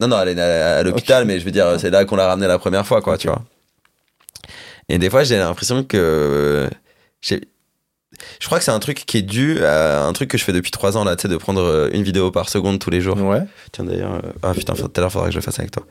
Non 0.01 0.09
non 0.09 0.21
elle 0.21 0.37
est 0.37 0.41
à, 0.41 0.79
à 0.79 0.83
l'hôpital 0.83 1.25
mais 1.27 1.39
je 1.41 1.45
veux 1.45 1.51
dire 1.53 1.77
c'est 1.81 1.91
là 1.91 2.05
qu'on 2.05 2.17
l'a 2.17 2.27
ramenée 2.27 2.49
la 2.49 2.59
première 2.59 2.87
fois 2.87 3.01
quoi 3.03 3.17
tu 3.19 3.29
vois. 3.29 3.43
Et 4.89 4.99
des 4.99 5.11
fois 5.11 5.23
j'ai 5.25 5.39
l'impression 5.39 5.85
que 5.85 6.69
j'ai 7.21 7.41
je 8.41 8.47
crois 8.47 8.59
que 8.59 8.65
c'est 8.65 8.71
un 8.71 8.79
truc 8.79 9.05
qui 9.07 9.19
est 9.19 9.23
dû 9.23 9.63
à 9.65 10.05
un 10.05 10.13
truc 10.13 10.31
que 10.31 10.39
je 10.39 10.45
fais 10.45 10.53
depuis 10.53 10.71
trois 10.71 10.97
ans 10.97 11.05
là, 11.05 11.17
tu 11.17 11.23
sais, 11.23 11.29
de 11.29 11.37
prendre 11.37 11.61
euh, 11.63 11.91
une 11.93 12.03
vidéo 12.03 12.31
par 12.31 12.49
seconde 12.49 12.79
tous 12.79 12.91
les 12.91 13.01
jours. 13.01 13.17
Ouais. 13.21 13.43
Tiens 13.73 13.85
d'ailleurs, 13.85 14.15
euh, 14.15 14.21
ah 14.43 14.53
putain, 14.55 14.75
tout 14.75 14.91
à 14.97 15.01
l'heure 15.01 15.13
faudra 15.13 15.27
que 15.29 15.33
je 15.33 15.39
le 15.39 15.43
fasse 15.43 15.59
avec 15.59 15.71
toi. 15.71 15.85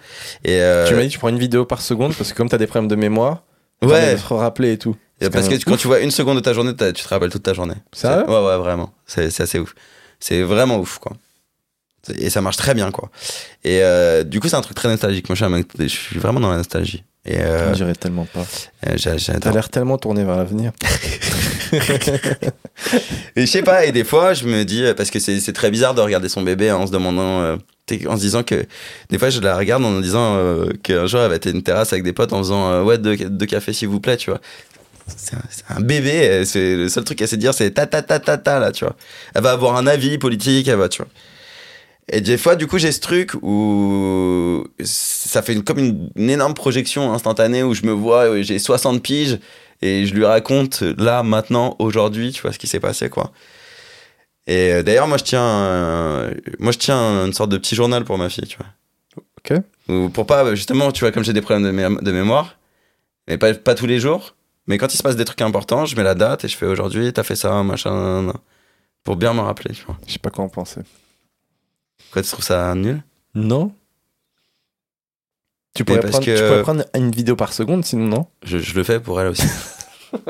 Et 0.43 0.61
euh, 0.61 0.87
Tu 0.87 0.95
m'as 0.95 1.01
dit 1.03 1.09
tu 1.09 1.19
prends 1.19 1.29
une 1.29 1.39
vidéo 1.39 1.65
par 1.65 1.81
seconde 1.81 2.13
parce 2.15 2.31
que 2.31 2.37
comme 2.37 2.49
t'as 2.49 2.57
des 2.57 2.67
problèmes 2.67 2.87
de 2.89 2.95
mémoire, 2.95 3.43
ouais, 3.81 4.15
de 4.15 4.19
te 4.21 4.33
rappeler 4.33 4.73
et 4.73 4.77
tout. 4.77 4.95
Parce 5.31 5.47
que 5.47 5.55
quand 5.65 5.77
tu 5.77 5.87
vois 5.87 5.99
une 6.01 6.11
seconde 6.11 6.35
de 6.37 6.41
ta 6.41 6.53
journée, 6.53 6.73
tu 6.75 6.93
te 6.93 7.07
rappelles 7.07 7.31
toute 7.31 7.43
ta 7.43 7.53
journée. 7.53 7.75
C'est- 7.91 8.07
Ouais, 8.07 8.23
ouais, 8.45 8.57
vraiment. 8.57 8.93
C'est 9.05 9.29
c'est 9.31 9.43
assez 9.43 9.59
ouf. 9.59 9.73
C'est 10.19 10.41
vraiment 10.43 10.77
ouf, 10.79 10.97
quoi. 10.99 11.13
Et 12.17 12.29
ça 12.29 12.41
marche 12.41 12.57
très 12.57 12.73
bien, 12.73 12.91
quoi. 12.91 13.09
Et 13.63 13.81
euh, 13.83 14.23
du 14.23 14.39
coup, 14.39 14.47
c'est 14.47 14.55
un 14.55 14.61
truc 14.61 14.75
très 14.75 14.87
nostalgique. 14.89 15.27
Moi, 15.29 15.35
je 15.35 15.43
suis, 15.45 15.53
mec- 15.53 15.67
je 15.79 15.87
suis 15.87 16.19
vraiment 16.19 16.39
dans 16.39 16.49
la 16.51 16.57
nostalgie. 16.57 17.03
Et 17.25 17.39
euh, 17.39 17.69
On 17.71 17.73
dirait 17.73 17.95
tellement 17.95 18.25
pas. 18.25 18.45
euh, 18.87 18.95
T'as 19.41 19.51
l'air 19.51 19.67
tellement 19.69 19.97
tourné 19.97 20.23
vers 20.23 20.37
l'avenir. 20.37 20.71
Et 23.35 23.41
je 23.41 23.45
sais 23.45 23.63
pas, 23.63 23.85
et 23.85 23.91
des 23.91 24.03
fois, 24.03 24.33
je 24.33 24.45
me 24.45 24.63
dis, 24.63 24.83
parce 24.95 25.09
que 25.11 25.19
c'est 25.19 25.53
très 25.53 25.69
bizarre 25.71 25.93
de 25.93 26.01
regarder 26.01 26.29
son 26.29 26.41
bébé 26.41 26.71
en 26.71 26.87
se 26.87 26.91
demandant, 26.91 27.41
euh, 27.41 27.57
en 28.07 28.15
se 28.15 28.21
disant 28.21 28.43
que, 28.43 28.65
des 29.09 29.17
fois, 29.19 29.29
je 29.29 29.39
la 29.41 29.57
regarde 29.57 29.83
en 29.83 29.91
me 29.91 30.01
disant 30.01 30.35
euh, 30.37 30.69
qu'un 30.83 31.05
jour, 31.07 31.19
elle 31.21 31.29
va 31.29 31.35
être 31.35 31.47
une 31.47 31.63
terrasse 31.63 31.91
avec 31.91 32.03
des 32.03 32.13
potes 32.13 32.31
en 32.33 32.37
faisant, 32.39 32.83
ouais, 32.83 32.97
deux, 32.97 33.17
deux 33.17 33.45
cafés 33.45 33.73
s'il 33.73 33.89
vous 33.89 33.99
plaît, 33.99 34.17
tu 34.17 34.29
vois. 34.29 34.39
C'est 35.17 35.35
un, 35.69 35.79
bébé, 35.79 36.43
c'est 36.45 36.75
le 36.75 36.89
seul 36.89 37.03
truc 37.05 37.17
qu'elle 37.17 37.27
sait 37.29 37.37
dire, 37.37 37.53
c'est 37.53 37.71
ta 37.71 37.85
ta 37.85 38.01
ta 38.01 38.19
ta 38.19 38.37
ta, 38.37 38.59
là, 38.59 38.71
tu 38.71 38.83
vois. 38.83 38.95
Elle 39.35 39.41
va 39.41 39.51
avoir 39.51 39.77
un 39.77 39.87
avis 39.87 40.17
politique, 40.17 40.67
elle 40.67 40.75
va, 40.77 40.89
tu 40.89 41.01
vois. 41.01 41.11
Et 42.09 42.21
des 42.21 42.37
fois, 42.37 42.55
du 42.55 42.67
coup, 42.67 42.77
j'ai 42.77 42.91
ce 42.93 43.01
truc 43.01 43.33
où 43.41 44.65
ça 44.81 45.41
fait 45.41 45.61
comme 45.61 45.79
une, 45.79 46.09
une 46.15 46.29
énorme 46.29 46.53
projection 46.53 47.11
instantanée 47.13 47.63
où 47.63 47.73
je 47.73 47.85
me 47.85 47.91
vois, 47.91 48.29
euh, 48.29 48.41
j'ai 48.43 48.59
60 48.59 49.01
piges 49.03 49.39
et 49.81 50.05
je 50.05 50.13
lui 50.13 50.25
raconte 50.25 50.81
là, 50.81 51.21
maintenant, 51.23 51.75
aujourd'hui, 51.79 52.31
tu 52.31 52.41
vois, 52.41 52.53
ce 52.53 52.59
qui 52.59 52.67
s'est 52.67 52.79
passé, 52.79 53.09
quoi. 53.09 53.31
Et 54.47 54.71
euh, 54.71 54.83
d'ailleurs, 54.83 55.07
moi, 55.07 55.17
je 55.17 55.23
tiens, 55.25 55.43
euh, 55.43 56.33
moi, 56.59 56.71
je 56.71 56.77
tiens 56.77 57.25
une 57.25 57.33
sorte 57.33 57.49
de 57.49 57.57
petit 57.57 57.75
journal 57.75 58.05
pour 58.05 58.17
ma 58.17 58.29
fille, 58.29 58.47
tu 58.47 58.57
vois. 58.57 58.67
Ok. 59.39 59.61
Ou 59.89 60.09
pour 60.09 60.25
pas, 60.25 60.55
justement, 60.55 60.91
tu 60.93 61.01
vois, 61.01 61.11
comme 61.11 61.23
j'ai 61.25 61.33
des 61.33 61.41
problèmes 61.41 61.63
de, 61.65 61.71
mé- 61.77 62.01
de 62.01 62.11
mémoire, 62.13 62.57
mais 63.27 63.37
pas, 63.37 63.53
pas 63.53 63.75
tous 63.75 63.85
les 63.85 63.99
jours, 63.99 64.35
mais 64.67 64.77
quand 64.77 64.93
il 64.93 64.97
se 64.97 65.03
passe 65.03 65.17
des 65.17 65.25
trucs 65.25 65.41
importants, 65.41 65.85
je 65.85 65.95
mets 65.97 66.03
la 66.03 66.15
date 66.15 66.45
et 66.45 66.47
je 66.47 66.55
fais 66.55 66.65
aujourd'hui, 66.65 67.11
t'as 67.11 67.23
fait 67.23 67.35
ça, 67.35 67.61
machin, 67.63 68.31
pour 69.03 69.17
bien 69.17 69.33
me 69.33 69.41
rappeler, 69.41 69.73
tu 69.75 69.83
vois. 69.85 69.97
Je 70.07 70.13
sais 70.13 70.19
pas 70.19 70.29
quoi 70.29 70.45
en 70.45 70.49
penser. 70.49 70.81
Quoi, 72.11 72.21
tu 72.21 72.29
trouves 72.29 72.43
ça 72.45 72.73
nul? 72.75 73.01
Non 73.35 73.71
tu 75.75 75.85
pourrais, 75.85 75.99
prendre, 75.99 76.25
que- 76.25 76.35
tu 76.35 76.43
pourrais 76.43 76.61
prendre 76.63 76.83
une 76.95 77.11
vidéo 77.11 77.35
par 77.35 77.53
seconde, 77.53 77.85
sinon 77.85 78.05
non? 78.07 78.25
Je, 78.43 78.57
je 78.57 78.73
le 78.73 78.83
fais 78.83 78.99
pour 78.99 79.21
elle 79.21 79.27
aussi. 79.27 79.43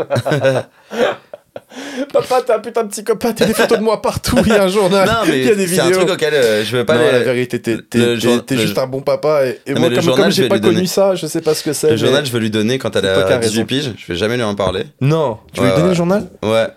Papa, 2.13 2.41
t'es 2.45 2.53
un 2.53 2.59
putain 2.59 2.83
de 2.83 2.89
psychopathe, 2.89 3.39
il 3.39 3.41
y 3.41 3.43
a 3.43 3.47
des 3.47 3.53
photos 3.53 3.77
de 3.79 3.83
moi 3.83 4.01
partout, 4.01 4.37
il 4.45 4.49
y 4.51 4.55
a 4.55 4.63
un 4.63 4.67
journal. 4.67 5.07
non, 5.07 5.13
mais 5.27 5.39
il 5.39 5.45
y 5.45 5.49
a 5.49 5.55
des 5.55 5.67
c'est 5.67 5.79
un 5.79 5.85
vidéos. 5.85 5.99
truc 6.01 6.11
auquel 6.13 6.33
euh, 6.33 6.63
je 6.63 6.77
veux 6.77 6.85
pas 6.85 6.95
non, 6.95 7.01
les- 7.03 7.11
la 7.11 7.19
vérité, 7.19 7.61
t'es, 7.61 7.77
le 7.93 8.15
juste 8.17 8.77
un 8.77 8.87
bon 8.87 9.01
papa. 9.01 9.45
Et, 9.47 9.59
et 9.65 9.73
Non, 9.73 9.79
moi, 9.81 9.89
comme, 9.89 10.01
journal, 10.01 10.23
comme 10.25 10.31
j'ai 10.31 10.43
vais 10.43 10.49
pas 10.49 10.59
connu 10.59 10.75
donner. 10.75 10.87
ça, 10.87 11.15
je 11.15 11.25
sais 11.27 11.41
pas 11.41 11.53
ce 11.55 11.63
que 11.63 11.73
c'est. 11.73 11.87
Le 11.87 11.93
mais- 11.93 11.97
journal, 11.97 12.25
je 12.25 12.31
veux 12.31 12.39
lui 12.39 12.51
donner 12.51 12.77
quand 12.77 12.95
elle 12.95 13.05
a 13.07 13.39
18 13.39 13.39
raison. 13.39 13.65
piges. 13.65 13.93
Je 13.97 14.05
vais 14.07 14.15
jamais 14.17 14.35
lui 14.37 14.43
en 14.43 14.55
parler. 14.55 14.83
Non, 15.01 15.39
tu 15.53 15.59
veux 15.61 15.65
lui 15.67 15.71
donner 15.71 15.83
ouais. 15.83 15.89
le 15.89 15.95
journal? 15.95 16.29
Ouais. 16.43 16.67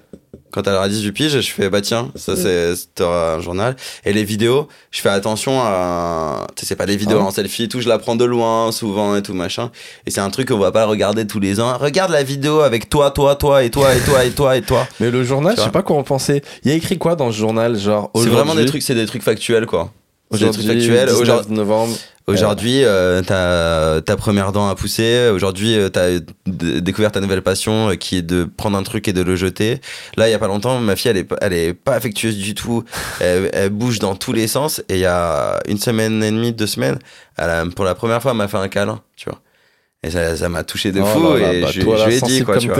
Quand 0.52 0.66
elle 0.66 0.74
aura 0.74 0.89
18 0.89 1.12
piges, 1.12 1.40
je 1.40 1.51
fais 1.51 1.68
bah 1.70 1.81
tiens, 1.81 2.10
ça 2.14 2.35
c'est 2.36 2.72
t'auras 2.94 3.36
un 3.36 3.40
journal. 3.40 3.77
Et 4.05 4.12
les 4.12 4.24
vidéos, 4.24 4.68
je 4.90 5.01
fais 5.01 5.09
attention 5.09 5.60
à. 5.62 6.47
Tu 6.56 6.60
sais, 6.62 6.66
c'est 6.66 6.77
pas 6.77 6.86
des 6.86 6.97
vidéos 6.97 7.18
Ah. 7.20 7.27
en 7.27 7.31
selfie 7.31 7.64
et 7.64 7.68
tout, 7.68 7.81
je 7.81 7.89
la 7.89 7.98
prends 7.98 8.16
de 8.16 8.24
loin 8.24 8.72
souvent 8.72 9.16
et 9.16 9.22
tout 9.22 9.35
machin. 9.35 9.70
Et 10.06 10.10
c'est 10.10 10.20
un 10.20 10.31
truc 10.31 10.48
qu'on 10.48 10.59
va 10.59 10.72
pas 10.72 10.86
regarder 10.86 11.27
tous 11.27 11.40
les 11.40 11.60
ans. 11.60 11.77
Regarde 11.78 12.10
la 12.10 12.22
vidéo 12.22 12.60
avec 12.60 12.89
toi, 12.89 13.10
toi, 13.10 13.36
toi 13.36 13.62
et 13.62 13.70
toi 13.70 13.94
et 13.94 14.01
toi 14.01 14.24
et 14.24 14.31
toi 14.31 14.56
et 14.56 14.62
toi. 14.62 14.86
Mais 15.01 15.10
le 15.10 15.22
journal, 15.24 15.55
je 15.56 15.62
sais 15.62 15.70
pas 15.70 15.82
quoi 15.82 15.97
en 15.97 16.02
penser. 16.02 16.43
Il 16.64 16.70
y 16.70 16.74
a 16.74 16.77
écrit 16.77 16.98
quoi 16.98 17.14
dans 17.16 17.31
ce 17.31 17.36
journal 17.36 17.78
Genre, 17.78 18.10
C'est 18.16 18.27
vraiment 18.28 18.55
des 18.55 18.64
trucs, 18.66 18.82
c'est 18.82 18.94
des 18.94 19.06
trucs 19.06 19.22
factuels 19.22 19.66
quoi. 19.66 19.93
Aujourd'hui, 20.31 20.65
factuels. 20.66 21.07
19 21.09 21.20
Aujourd'hui, 21.20 21.52
novembre. 21.55 21.97
Aujourd'hui, 22.27 22.85
euh, 22.85 23.23
t'as 23.27 24.01
ta 24.02 24.16
première 24.16 24.52
dent 24.52 24.69
à 24.69 24.77
pousser. 24.77 25.28
Aujourd'hui, 25.35 25.74
euh, 25.77 25.89
t'as 25.89 26.20
découvert 26.47 27.11
ta 27.11 27.19
nouvelle 27.20 27.43
passion 27.43 27.90
euh, 27.90 27.94
qui 27.97 28.19
est 28.19 28.23
de 28.23 28.44
prendre 28.44 28.78
un 28.78 28.85
truc 28.85 29.09
et 29.09 29.12
de 29.12 29.23
le 29.23 29.35
jeter. 29.35 29.81
Là, 30.16 30.28
il 30.28 30.31
y 30.31 30.35
a 30.35 30.39
pas 30.39 30.47
longtemps, 30.47 30.78
ma 30.78 30.94
fille, 30.94 31.11
elle 31.11 31.16
est, 31.16 31.24
pas- 31.24 31.39
elle 31.40 31.52
est 31.52 31.74
pas 31.74 31.94
affectueuse 31.94 32.36
du 32.36 32.55
tout. 32.55 32.85
Elle, 33.20 33.51
elle 33.52 33.70
bouge 33.70 33.98
dans 33.98 34.15
tous 34.15 34.32
les 34.32 34.47
sens. 34.47 34.81
Et 34.89 34.94
il 34.94 35.01
y 35.01 35.07
a 35.07 35.59
une 35.66 35.78
semaine 35.78 36.23
et 36.23 36.31
demie, 36.31 36.52
deux 36.52 36.69
semaines, 36.69 36.98
elle 37.36 37.51
a- 37.51 37.65
pour 37.74 37.85
la 37.85 37.97
première 37.97 38.23
fois, 38.23 38.31
elle 38.31 38.36
m'a 38.36 38.47
fait 38.47 38.57
un 38.59 38.69
câlin, 38.69 39.01
tu 39.16 39.28
vois. 39.28 39.40
Et 40.05 40.11
ça 40.11 40.36
ça 40.36 40.48
m'a 40.48 40.62
touché 40.62 40.93
de 40.93 41.01
Oh 41.01 41.05
fou. 41.05 41.35
là 41.35 41.39
là, 41.40 41.52
et 41.52 41.61
bah, 41.62 41.69
je, 41.73 41.81
lui 41.81 42.15
ai 42.15 42.20
dit, 42.20 42.43
quoi, 42.43 42.57
tu 42.59 42.69
vois. 42.69 42.77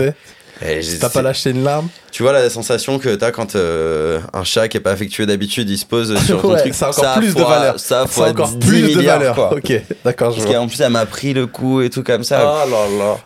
J'ai- 0.61 0.99
T'as 0.99 1.09
pas 1.09 1.21
lâché 1.21 1.49
une 1.51 1.63
larme? 1.63 1.87
Tu 2.11 2.23
vois 2.23 2.33
la 2.33 2.49
sensation 2.49 2.99
que 2.99 3.15
t'as 3.15 3.31
quand 3.31 3.55
euh, 3.55 4.19
un 4.33 4.43
chat 4.43 4.67
qui 4.67 4.77
est 4.77 4.81
pas 4.81 4.91
affectueux 4.91 5.25
d'habitude, 5.25 5.69
il 5.69 5.77
se 5.77 5.85
pose 5.85 6.17
sur 6.25 6.41
ton 6.41 6.49
Ouais, 6.53 6.59
truc. 6.61 6.73
ça 6.73 6.87
a 6.87 6.89
encore 6.89 7.03
ça 7.03 7.13
plus 7.17 7.33
de 7.35 7.41
valeur. 7.41 7.79
Ça 7.79 8.05
fois 8.07 8.29
encore 8.29 8.49
10 8.49 8.67
plus 8.67 8.95
de 8.95 9.01
valeur. 9.01 9.35
quoi. 9.35 9.53
Ok, 9.55 9.73
d'accord, 10.05 10.31
je 10.31 10.41
Parce 10.41 10.51
qu'en 10.53 10.67
plus, 10.67 10.79
elle 10.81 10.91
m'a 10.91 11.05
pris 11.05 11.33
le 11.33 11.47
coup 11.47 11.81
et 11.81 11.89
tout 11.89 12.03
comme 12.03 12.23
ça. 12.23 12.39
Ah 12.63 12.65
là 12.65 12.87
là. 12.97 13.17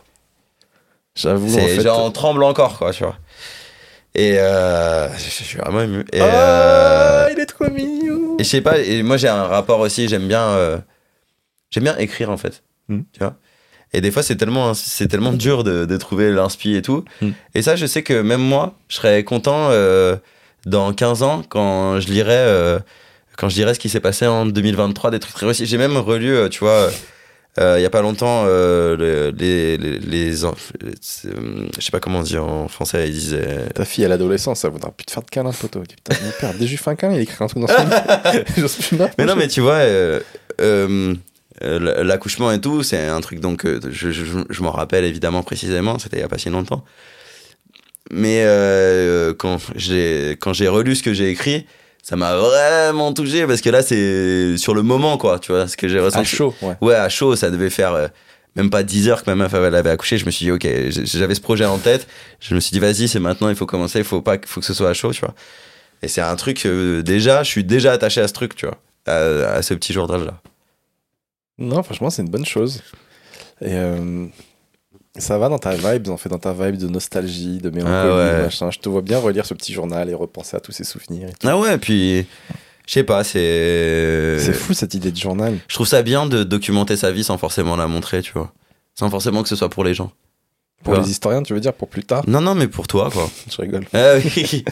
J'avoue, 1.16 1.48
en 1.48 1.60
C'est 1.60 1.76
fait. 1.78 1.82
genre 1.82 2.04
on 2.04 2.12
tremble 2.12 2.44
encore 2.44 2.78
quoi, 2.78 2.92
tu 2.92 3.04
vois. 3.04 3.16
Et 4.16 4.36
euh, 4.40 5.08
je 5.18 5.30
suis 5.44 5.58
vraiment 5.58 5.82
ému. 5.82 6.06
Et, 6.14 6.20
euh, 6.22 7.28
il 7.34 7.40
est 7.40 7.46
trop 7.46 7.70
mignon. 7.70 8.38
et 8.40 8.44
je 8.44 8.50
sais 8.50 8.62
pas, 8.62 8.78
et 8.80 9.04
moi 9.04 9.18
j'ai 9.18 9.28
un 9.28 9.44
rapport 9.44 9.80
aussi, 9.82 10.08
j'aime 10.08 10.28
bien, 10.28 10.42
euh, 10.42 10.78
j'aime 11.70 11.84
bien 11.84 11.98
écrire 11.98 12.30
en 12.32 12.38
fait, 12.38 12.64
Mm. 12.88 13.00
tu 13.12 13.20
vois? 13.20 13.36
Et 13.96 14.02
des 14.02 14.12
fois 14.12 14.24
c'est 14.24 14.36
tellement, 14.36 14.74
c'est 14.74 15.08
tellement 15.08 15.34
dur 15.34 15.64
de, 15.64 15.86
de 15.86 15.98
trouver 15.98 16.32
l'inspi 16.32 16.76
et 16.76 16.82
tout. 16.82 17.04
Mm. 17.22 17.30
Et 17.56 17.62
ça, 17.62 17.76
je 17.76 17.86
sais 17.86 18.04
que 18.04 18.22
même 18.22 18.42
moi, 18.42 18.76
je 18.90 18.96
serais 18.98 19.24
content 19.24 19.70
euh, 19.72 20.16
dans 20.66 20.94
15 20.94 21.24
ans 21.24 21.44
quand 21.48 22.00
je 22.00 22.08
lirais, 22.08 22.34
euh, 22.36 22.80
quand 23.38 23.50
je 23.50 23.56
dirais 23.56 23.74
ce 23.74 23.80
qui 23.80 23.90
s'est 23.90 24.00
passé 24.00 24.28
en 24.28 24.46
2023, 24.46 25.12
des 25.12 25.20
trucs 25.20 25.34
très 25.36 25.46
réussis. 25.46 25.66
J'ai 25.66 25.78
même 25.78 25.98
relu, 25.98 26.30
euh, 26.36 26.50
tu 26.50 26.60
vois. 26.60 26.90
euh, 27.60 27.76
Il 27.80 27.82
y 27.82 27.86
a 27.86 27.90
pas 27.90 28.02
longtemps, 28.02 28.44
euh, 28.46 28.98
le- 28.98 29.34
les, 29.38 29.78
les, 29.78 30.00
les, 30.00 30.46
euh, 30.46 30.52
je 30.84 31.82
sais 31.82 31.92
pas 31.92 32.00
comment 32.02 32.22
dire 32.22 32.44
en 32.46 32.68
français, 32.68 33.08
ils 33.08 33.14
disaient 33.14 33.70
Ta 33.74 33.86
fille 33.86 34.04
à 34.06 34.08
l'adolescence, 34.10 34.60
ça 34.62 34.70
voudra 34.70 34.92
plus 34.92 35.06
te 35.06 35.12
faire 35.12 35.24
de 35.24 35.30
câlin, 35.30 35.52
poteau. 35.52 35.82
Dis, 35.88 35.96
Putain, 35.96 36.16
mon 36.24 36.32
père, 36.40 36.54
dès 36.54 36.66
que 36.66 36.72
je 36.72 36.76
fais 36.78 36.90
un 36.92 36.96
câlin, 36.96 37.14
il 37.16 37.22
écrit 37.22 37.44
un 37.44 37.48
truc 37.48 37.62
dans 37.62 37.68
son 37.68 37.82
livre. 37.84 38.44
Mais 39.18 39.26
non, 39.26 39.36
mais 39.36 39.48
tu 39.48 39.62
vois, 39.62 39.80
euh, 41.64 42.04
l'accouchement 42.04 42.52
et 42.52 42.60
tout, 42.60 42.84
c'est 42.84 43.08
un 43.08 43.22
truc 43.22 43.40
donc 43.40 43.66
euh, 43.66 43.80
je, 43.90 44.12
je, 44.12 44.24
je 44.50 44.62
m'en 44.62 44.72
rappelle 44.72 45.06
évidemment 45.06 45.42
précisément, 45.42 46.00
c'était 46.00 46.18
il 46.18 46.22
y 46.22 46.24
a 46.24 46.28
pas 46.28 46.38
si 46.38 46.50
longtemps. 46.50 46.84
Mais 48.12 48.44
euh, 48.44 49.34
quand 49.34 49.60
j'ai 49.76 50.32
quand 50.40 50.54
j'ai 50.54 50.68
relu 50.68 50.96
ce 50.96 51.04
que 51.04 51.14
j'ai 51.14 51.30
écrit, 51.30 51.66
ça 52.04 52.16
m'a 52.18 52.36
vraiment 52.36 53.14
touché 53.14 53.48
parce 53.48 53.62
que 53.62 53.70
là 53.70 53.82
c'est 53.82 54.58
sur 54.58 54.76
le 54.76 54.84
moment 54.84 55.18
quoi, 55.18 55.40
tu 55.40 55.54
vois, 55.54 55.68
ce 55.68 55.78
que 55.78 55.88
j'ai 55.88 56.00
ressenti. 56.00 56.22
À 56.22 56.38
chaud, 56.38 56.54
ouais. 56.62 56.76
Ouais, 56.82 56.96
à 56.96 57.08
chaud, 57.10 57.36
ça 57.36 57.50
devait 57.50 57.70
faire 57.70 58.10
même 58.58 58.70
pas 58.70 58.84
10 58.84 59.10
heures 59.10 59.24
que 59.24 59.30
ma 59.30 59.36
meuf 59.36 59.54
elle 59.54 59.76
avait 59.76 59.90
accouché. 59.90 60.18
Je 60.18 60.26
me 60.26 60.32
suis 60.32 60.46
dit, 60.46 60.52
ok, 60.52 60.68
j'avais 60.90 61.36
ce 61.36 61.42
projet 61.42 61.66
en 61.66 61.78
tête. 61.78 62.08
Je 62.40 62.54
me 62.54 62.60
suis 62.60 62.72
dit, 62.72 62.80
vas-y, 62.80 63.08
c'est 63.08 63.20
maintenant, 63.20 63.50
il 63.50 63.56
faut 63.56 63.66
commencer, 63.66 64.00
il 64.00 64.06
faut 64.06 64.22
pas, 64.22 64.38
faut 64.46 64.60
que 64.60 64.66
ce 64.66 64.74
soit 64.74 64.90
à 64.90 64.94
chaud, 64.94 65.12
tu 65.12 65.22
vois. 65.22 65.34
Et 66.02 66.08
c'est 66.08 66.22
un 66.22 66.36
truc, 66.36 66.68
déjà, 66.68 67.44
je 67.44 67.50
suis 67.50 67.64
déjà 67.64 67.92
attaché 67.94 68.22
à 68.22 68.28
ce 68.28 68.34
truc, 68.34 68.56
tu 68.56 68.66
vois, 68.66 68.78
à, 69.08 69.56
à 69.56 69.62
ce 69.62 69.74
petit 69.74 69.92
journal-là. 69.94 70.42
Non, 71.58 71.84
franchement, 71.84 72.10
c'est 72.10 72.22
une 72.22 72.30
bonne 72.30 72.46
chose. 72.46 72.82
Et 73.62 73.74
euh, 73.74 74.26
ça 75.18 75.38
va 75.38 75.48
dans 75.50 75.58
ta 75.60 75.74
vibe, 75.76 76.10
en 76.10 76.18
fait, 76.18 76.30
dans 76.30 76.40
ta 76.40 76.52
vibe 76.54 76.78
de 76.78 76.88
nostalgie, 76.88 77.60
de 77.60 77.70
mélancolie, 77.70 77.96
Ah 78.12 78.16
ouais. 78.38 78.42
machin. 78.44 78.70
Je 78.72 78.80
te 78.80 78.90
vois 78.90 79.02
bien 79.02 79.20
relire 79.20 79.46
ce 79.46 79.54
petit 79.54 79.72
journal 79.74 80.10
et 80.10 80.14
repenser 80.14 80.58
à 80.58 80.60
tous 80.60 80.72
ces 80.74 80.84
souvenirs. 80.84 81.30
et 81.30 81.34
tout. 81.34 81.48
Ah 81.48 81.58
ouais, 81.58 81.78
puis, 81.78 82.26
je 82.86 82.94
sais 82.94 83.04
pas, 83.04 83.24
c'est. 83.24 84.38
C'est 84.40 84.54
fou 84.54 84.74
cette 84.74 84.94
idée 84.94 85.12
de 85.12 85.18
journal. 85.18 85.58
Je 85.68 85.76
trouve 85.76 85.88
ça 85.88 86.02
bien 86.04 86.26
de 86.26 86.44
documenter 86.44 86.98
sa 86.98 87.12
vie 87.12 87.24
sans 87.24 87.38
forcément 87.38 87.76
la 87.78 87.88
montrer, 87.88 88.22
tu 88.22 88.34
vois. 88.34 88.52
Sans 88.94 89.10
forcément 89.10 89.42
que 89.44 89.50
ce 89.50 89.56
soit 89.56 89.70
pour 89.70 89.84
les 89.84 89.94
gens. 89.94 90.12
Pour 90.84 90.96
les 90.96 91.10
historiens, 91.10 91.42
tu 91.42 91.54
veux 91.54 91.60
dire, 91.62 91.74
pour 91.74 91.88
plus 91.88 92.04
tard 92.04 92.24
Non, 92.28 92.42
non, 92.42 92.54
mais 92.54 92.68
pour 92.68 92.86
toi, 92.88 93.10
quoi. 93.12 93.30
Je 93.50 93.62
rigole. 93.62 93.86
ah 93.94 94.16
oui. 94.18 94.64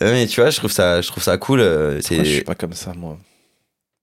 Ah, 0.00 0.04
mais 0.12 0.26
tu 0.28 0.40
vois, 0.40 0.48
je 0.50 0.56
trouve 0.58 0.70
ça, 0.72 1.02
je 1.02 1.08
trouve 1.08 1.22
ça 1.22 1.36
cool. 1.36 1.60
euh, 1.60 1.90
Moi, 1.92 2.00
je 2.00 2.22
suis 2.24 2.36
C'est. 2.38 2.44
pas 2.44 2.54
comme 2.54 2.72
ça, 2.72 2.92
moi? 2.96 3.18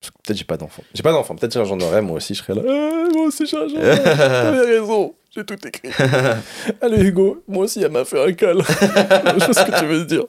Peut-être 0.02 0.38
j'ai 0.38 0.44
pas 0.44 0.58
d'enfant. 0.58 0.84
J'ai 0.94 1.04
pas 1.04 1.12
d'enfant. 1.12 1.36
Peut-être 1.36 1.54
que 1.54 1.66
j'en 1.66 1.80
aurais, 1.80 2.02
moi 2.02 2.18
aussi, 2.18 2.34
je 2.34 2.44
serais 2.44 2.54
là. 2.54 2.62
Eh, 2.66 3.14
moi 3.16 3.28
aussi, 3.28 3.46
j'ai 3.46 3.58
un 3.58 3.68
journal. 3.68 4.04
T'avais 4.04 4.80
raison. 4.80 5.16
J'ai 5.36 5.44
tout 5.44 5.68
écrit. 5.68 5.90
Allez, 6.82 7.04
Hugo, 7.04 7.44
moi 7.48 7.66
aussi, 7.66 7.82
elle 7.84 7.92
m'a 7.92 8.06
fait 8.06 8.24
un 8.24 8.32
câlin. 8.34 8.64
je 8.70 9.40
sais 9.46 9.54
ce 9.54 9.66
que 9.66 9.80
tu 9.80 9.86
veux 9.86 10.06
dire. 10.06 10.26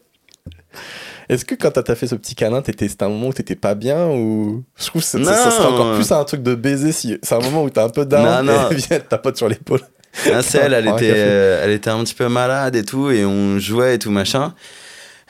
Est-ce 1.28 1.44
que 1.44 1.54
quand 1.54 1.70
t'as 1.70 1.94
fait 1.94 2.06
ce 2.06 2.14
petit 2.14 2.34
câlin, 2.34 2.62
t'étais- 2.62 2.88
c'était 2.88 3.04
un 3.04 3.10
moment 3.10 3.28
où 3.28 3.32
t'étais 3.32 3.54
pas 3.54 3.74
bien 3.74 4.08
ou? 4.08 4.64
Je 4.76 4.86
trouve 4.86 5.02
que 5.02 5.06
ça, 5.08 5.50
serait 5.50 5.66
encore 5.66 5.94
plus 5.94 6.10
un 6.10 6.24
truc 6.24 6.42
de 6.42 6.54
baiser 6.54 6.92
si 6.92 7.18
c'est 7.22 7.34
un 7.34 7.40
moment 7.40 7.62
où 7.64 7.70
t'es 7.70 7.80
un 7.80 7.90
peu 7.90 8.06
down 8.06 8.46
Non, 8.46 8.52
non. 8.52 8.70
et 8.70 8.74
vient 8.76 8.86
elle 8.90 9.04
tapote 9.04 9.36
sur 9.36 9.48
l'épaule. 9.48 9.80
Ah, 10.26 10.40
elle 10.54 10.86
était, 10.88 11.12
euh, 11.14 11.60
elle 11.62 11.70
était 11.70 11.90
un 11.90 12.02
petit 12.02 12.14
peu 12.14 12.28
malade 12.28 12.74
et 12.76 12.84
tout, 12.84 13.10
et 13.10 13.24
on 13.26 13.58
jouait 13.58 13.96
et 13.96 13.98
tout 13.98 14.10
machin. 14.10 14.54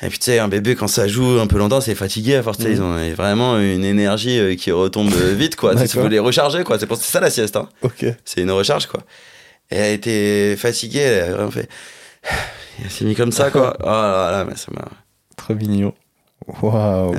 Et 0.00 0.08
puis 0.08 0.18
tu 0.18 0.26
sais, 0.26 0.38
un 0.38 0.48
bébé 0.48 0.76
quand 0.76 0.86
ça 0.86 1.08
joue 1.08 1.40
un 1.40 1.46
peu 1.46 1.58
longtemps, 1.58 1.80
c'est 1.80 1.94
fatigué 1.94 2.36
à 2.36 2.42
force. 2.42 2.60
Mhm. 2.60 2.70
Ils 2.70 2.82
ont 2.82 3.14
vraiment 3.14 3.58
une 3.58 3.84
énergie 3.84 4.38
euh, 4.38 4.54
qui 4.54 4.70
retombe 4.70 5.12
vite, 5.12 5.56
quoi. 5.56 5.74
D'accord. 5.74 6.02
faut 6.02 6.08
les 6.08 6.20
recharger, 6.20 6.62
quoi. 6.62 6.78
C'est 6.78 6.86
pour 6.86 6.96
ça 6.96 7.20
la 7.20 7.30
sieste, 7.30 7.56
hein. 7.56 7.68
Ok. 7.82 8.04
C'est 8.24 8.42
une 8.42 8.50
recharge, 8.50 8.86
quoi. 8.86 9.00
Et 9.70 9.76
elle 9.76 9.94
était 9.94 10.56
fatiguée, 10.56 11.00
elle 11.00 11.30
a 11.30 11.34
vraiment 11.34 11.50
fait. 11.50 11.68
Elle 12.80 12.90
s'est 12.90 13.04
mis 13.04 13.16
comme 13.16 13.32
ça, 13.32 13.50
quoi. 13.50 13.76
Oh 13.82 13.86
là 13.86 14.30
là, 14.30 14.44
mais 14.44 14.54
ça 14.54 14.70
m'a. 14.72 14.84
Trop 15.36 15.54
mignon. 15.54 15.92
Waouh. 16.62 17.12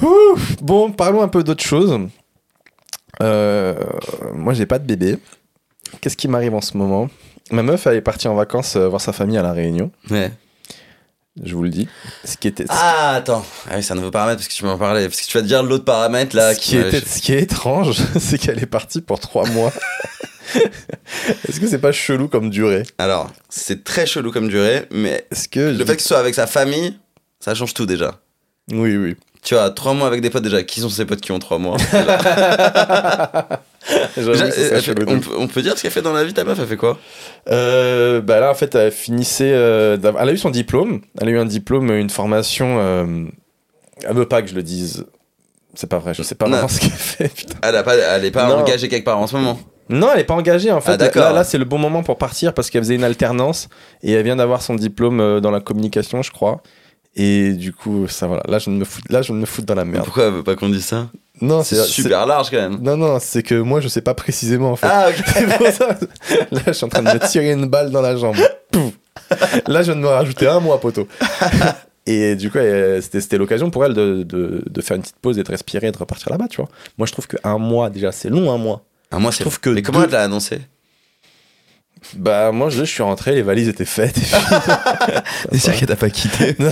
Ouf. 0.00 0.56
Bon, 0.62 0.92
parlons 0.92 1.20
un 1.20 1.28
peu 1.28 1.42
d'autre 1.42 1.64
chose. 1.64 1.98
Euh, 3.22 3.74
moi, 4.34 4.54
j'ai 4.54 4.66
pas 4.66 4.78
de 4.78 4.86
bébé. 4.86 5.18
Qu'est-ce 6.00 6.16
qui 6.16 6.28
m'arrive 6.28 6.54
en 6.54 6.60
ce 6.60 6.76
moment? 6.76 7.08
Ma 7.50 7.62
meuf, 7.62 7.86
elle 7.86 7.96
est 7.96 8.00
partie 8.00 8.28
en 8.28 8.34
vacances 8.34 8.76
euh, 8.76 8.88
voir 8.88 9.00
sa 9.00 9.12
famille 9.12 9.36
à 9.36 9.42
La 9.42 9.52
Réunion. 9.52 9.90
Ouais. 10.10 10.30
Je 11.44 11.54
vous 11.54 11.62
le 11.62 11.70
dis. 11.70 11.88
Ce 12.24 12.36
qui 12.36 12.48
était, 12.48 12.64
Ah, 12.68 13.14
attends. 13.16 13.44
Ah 13.68 13.74
oui, 13.76 13.82
c'est 13.82 13.92
un 13.92 13.96
nouveau 13.96 14.10
paramètre 14.10 14.38
parce 14.38 14.48
que 14.48 14.54
tu 14.54 14.64
m'en 14.64 14.76
parlais. 14.76 15.08
Parce 15.08 15.20
que 15.20 15.26
tu 15.26 15.36
vas 15.38 15.42
te 15.42 15.46
dire 15.46 15.62
l'autre 15.62 15.84
paramètre 15.84 16.34
là. 16.36 16.54
ce, 16.54 16.60
qui 16.60 16.76
était- 16.76 17.00
ce 17.00 17.20
qui 17.20 17.32
est 17.32 17.40
étrange, 17.42 17.96
c'est 18.18 18.36
qu'elle 18.38 18.58
est 18.62 18.66
partie 18.66 19.00
pour 19.00 19.20
trois 19.20 19.46
mois. 19.48 19.72
Est-ce 21.48 21.60
que 21.60 21.66
c'est 21.68 21.78
pas 21.78 21.92
chelou 21.92 22.26
comme 22.28 22.50
durée? 22.50 22.82
Alors, 22.98 23.30
c'est 23.48 23.84
très 23.84 24.06
chelou 24.06 24.32
comme 24.32 24.48
durée, 24.48 24.86
mais 24.90 25.24
Est-ce 25.30 25.48
que 25.48 25.60
le 25.60 25.84
fait 25.84 25.96
que 25.96 26.02
ce 26.02 26.08
soit 26.08 26.18
avec 26.18 26.34
sa 26.34 26.46
famille, 26.48 26.98
ça 27.38 27.54
change 27.54 27.74
tout 27.74 27.86
déjà. 27.86 28.18
oui, 28.72 28.96
oui. 28.96 29.16
Tu 29.42 29.54
vois, 29.54 29.70
trois 29.70 29.94
mois 29.94 30.06
avec 30.06 30.20
des 30.20 30.28
potes 30.30 30.42
déjà. 30.42 30.62
Qui 30.62 30.80
sont 30.80 30.88
ces 30.90 31.06
potes 31.06 31.20
qui 31.20 31.32
ont 31.32 31.38
trois 31.38 31.58
mois 31.58 31.76
Déjà, 34.16 34.50
fait- 34.50 34.94
de 34.94 35.04
on, 35.08 35.20
peut- 35.20 35.30
on 35.38 35.46
peut 35.48 35.62
dire 35.62 35.76
ce 35.76 35.82
qu'elle 35.82 35.90
fait 35.90 36.02
dans 36.02 36.12
la 36.12 36.24
vie, 36.24 36.34
ta 36.34 36.44
meuf, 36.44 36.58
elle 36.60 36.66
fait 36.66 36.76
quoi? 36.76 36.98
Euh, 37.48 38.20
bah 38.20 38.38
là, 38.40 38.50
en 38.50 38.54
fait, 38.54 38.74
elle 38.74 38.92
finissait. 38.92 39.52
euh, 39.54 39.96
elle 40.20 40.28
a 40.28 40.32
eu 40.32 40.36
son 40.38 40.50
diplôme. 40.50 41.00
Elle 41.20 41.28
a 41.28 41.30
eu 41.30 41.38
un 41.38 41.46
diplôme, 41.46 41.90
une 41.90 42.10
formation. 42.10 42.76
Euh, 42.80 43.24
elle 44.02 44.14
veut 44.14 44.26
pas 44.28 44.42
que 44.42 44.48
je 44.48 44.54
le 44.54 44.62
dise. 44.62 45.06
C'est 45.74 45.88
pas 45.88 45.98
vrai, 45.98 46.14
je 46.14 46.22
sais 46.22 46.34
pas 46.34 46.46
Non. 46.46 46.52
vraiment 46.52 46.68
ce 46.68 46.80
qu'elle 46.80 46.90
fait. 46.90 47.28
Putain. 47.34 47.54
elle, 47.62 47.76
a 47.76 47.82
pas, 47.82 47.94
elle 47.96 48.24
est 48.24 48.30
pas 48.30 48.46
Non. 48.48 48.56
engagée 48.58 48.88
quelque 48.88 49.04
part 49.04 49.18
en 49.18 49.26
ce 49.26 49.36
moment? 49.36 49.58
Non, 49.88 50.08
elle 50.14 50.20
est 50.20 50.24
pas 50.24 50.34
engagée 50.34 50.70
en 50.70 50.80
fait. 50.80 50.92
Ah, 50.92 50.96
d'accord. 50.96 51.22
là, 51.24 51.32
là, 51.32 51.44
c'est 51.44 51.58
le 51.58 51.64
bon 51.64 51.78
moment 51.78 52.02
pour 52.02 52.16
partir 52.18 52.54
parce 52.54 52.70
qu'elle 52.70 52.82
faisait 52.82 52.94
une 52.94 53.02
alternance 53.04 53.68
et 54.02 54.12
elle 54.12 54.22
vient 54.24 54.36
d'avoir 54.36 54.62
son 54.62 54.74
diplôme 54.74 55.20
euh, 55.20 55.40
dans 55.40 55.50
la 55.50 55.60
communication, 55.60 56.22
je 56.22 56.30
crois. 56.30 56.60
Et 57.16 57.52
du 57.54 57.72
coup, 57.72 58.06
ça 58.08 58.26
voilà. 58.28 58.42
Là, 58.48 58.58
je 58.58 58.70
me 58.70 58.84
fous, 58.84 59.00
là, 59.10 59.20
je 59.22 59.32
me 59.32 59.44
fous 59.44 59.62
dans 59.62 59.74
la 59.74 59.84
merde. 59.84 60.04
Pourquoi 60.04 60.26
elle 60.26 60.32
veut 60.34 60.42
pas 60.44 60.54
qu'on 60.54 60.68
dise 60.68 60.84
ça 60.84 61.08
Non, 61.40 61.62
C'est 61.64 61.82
super 61.84 62.24
large 62.26 62.50
quand 62.50 62.56
même. 62.56 62.78
Non, 62.80 62.96
non, 62.96 63.18
c'est 63.20 63.42
que 63.42 63.56
moi, 63.56 63.80
je 63.80 63.88
sais 63.88 64.00
pas 64.00 64.14
précisément 64.14 64.70
en 64.72 64.76
fait. 64.76 64.86
Ah, 64.88 65.08
ok. 65.08 65.24
C'est 65.34 65.56
pour 65.58 65.66
ça. 65.68 65.88
Là, 66.52 66.60
je 66.68 66.72
suis 66.72 66.84
en 66.84 66.88
train 66.88 67.02
de 67.02 67.10
me 67.12 67.28
tirer 67.28 67.50
une 67.52 67.66
balle 67.66 67.90
dans 67.90 68.00
la 68.00 68.16
jambe. 68.16 68.36
Pouf. 68.70 68.92
Là, 69.66 69.82
je 69.82 69.90
viens 69.92 69.96
de 69.96 70.00
me 70.00 70.08
rajouter 70.08 70.46
un 70.46 70.60
mois, 70.60 70.78
poteau. 70.80 71.08
Et 72.06 72.34
du 72.36 72.50
coup, 72.50 72.58
elle- 72.58 73.02
c'était 73.02 73.36
l'occasion 73.38 73.70
pour 73.70 73.84
elle 73.84 73.94
de, 73.94 74.22
de, 74.22 74.62
de 74.68 74.80
faire 74.80 74.96
une 74.96 75.02
petite 75.02 75.18
pause 75.20 75.38
et 75.38 75.42
de 75.42 75.50
respirer 75.50 75.88
et 75.88 75.92
de 75.92 75.98
repartir 75.98 76.30
là-bas, 76.30 76.46
tu 76.48 76.56
vois. 76.56 76.68
Moi, 76.96 77.06
je 77.06 77.12
trouve 77.12 77.26
qu'un 77.26 77.58
mois, 77.58 77.90
déjà, 77.90 78.10
c'est 78.12 78.30
long, 78.30 78.50
un 78.52 78.56
mois. 78.58 78.82
Ah, 79.10 79.18
moi, 79.18 79.32
c'est 79.32 79.40
trouve 79.42 79.60
que 79.60 79.70
Mais 79.70 79.82
comment 79.82 80.02
elle 80.04 80.10
l'a 80.10 80.22
annoncé? 80.22 80.60
Bah, 82.16 82.50
moi, 82.52 82.70
je, 82.70 82.80
je 82.80 82.84
suis 82.90 83.02
rentré, 83.02 83.34
les 83.34 83.42
valises 83.42 83.68
étaient 83.68 83.84
faites. 83.84 84.16
C'est 85.52 85.58
sûr 85.58 85.74
qu'elle 85.74 85.88
t'a 85.88 85.96
pas 85.96 86.10
quitté. 86.10 86.56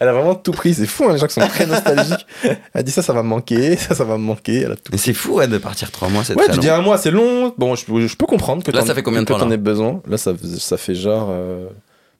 Elle 0.00 0.08
a 0.08 0.12
vraiment 0.12 0.34
tout 0.34 0.52
pris. 0.52 0.74
C'est 0.74 0.86
fou, 0.86 1.04
hein, 1.08 1.12
les 1.12 1.18
gens 1.18 1.26
qui 1.26 1.34
sont 1.34 1.46
très 1.46 1.66
nostalgiques. 1.66 2.26
Elle 2.72 2.84
dit 2.84 2.92
ça, 2.92 3.02
ça 3.02 3.12
va 3.12 3.22
me 3.22 3.28
manquer. 3.28 3.76
Ça, 3.76 3.94
ça 3.94 4.04
va 4.04 4.16
me 4.16 4.22
manquer. 4.22 4.62
Elle 4.62 4.72
a 4.72 4.76
tout 4.76 4.90
Mais 4.92 4.98
c'est 4.98 5.12
fou, 5.14 5.34
ouais, 5.34 5.48
de 5.48 5.58
partir 5.58 5.90
trois 5.90 6.08
mois, 6.08 6.24
c'est 6.24 6.34
Ouais, 6.34 6.44
très 6.44 6.52
tu 6.52 6.56
long. 6.58 6.62
dis 6.62 6.70
un 6.70 6.80
mois, 6.80 6.96
c'est 6.98 7.10
long. 7.10 7.52
Bon, 7.58 7.74
je, 7.74 7.84
je 8.06 8.16
peux 8.16 8.26
comprendre 8.26 8.62
que 8.62 8.70
Là, 8.70 8.80
t'en- 8.80 8.86
ça 8.86 8.94
fait 8.94 9.02
combien 9.02 9.20
de 9.20 9.26
que 9.26 9.32
temps, 9.32 9.38
t'en 9.40 9.48
là 9.48 9.54
aies 9.54 9.58
besoin? 9.58 10.00
Là, 10.06 10.16
ça, 10.16 10.32
ça 10.58 10.76
fait 10.76 10.94
genre. 10.94 11.28
euh, 11.30 11.68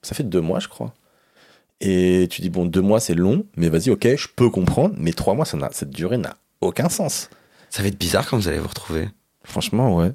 ça 0.03 0.15
fait 0.15 0.25
deux 0.25 0.41
mois, 0.41 0.59
je 0.61 0.69
crois. 0.69 0.93
Et 1.81 2.27
tu 2.31 2.43
dis, 2.43 2.51
bon, 2.51 2.67
deux 2.67 2.81
mois, 2.83 2.99
c'est 2.99 3.15
long, 3.15 3.45
mais 3.57 3.69
vas-y, 3.69 3.91
ok, 3.91 4.09
je 4.17 4.27
peux 4.35 4.51
comprendre. 4.51 4.95
Mais 4.99 5.13
trois 5.13 5.35
mois, 5.35 5.45
ça 5.45 5.57
n'a- 5.57 5.71
cette 5.73 5.91
durée 5.91 6.19
n'a 6.19 6.35
aucun 6.61 6.89
sens. 6.89 7.31
Ça 7.71 7.83
va 7.83 7.89
être 7.89 7.99
bizarre 7.99 8.27
quand 8.29 8.37
vous 8.37 8.49
allez 8.49 8.59
vous 8.59 8.69
retrouver. 8.69 9.09
Franchement, 9.45 9.95
ouais. 9.97 10.11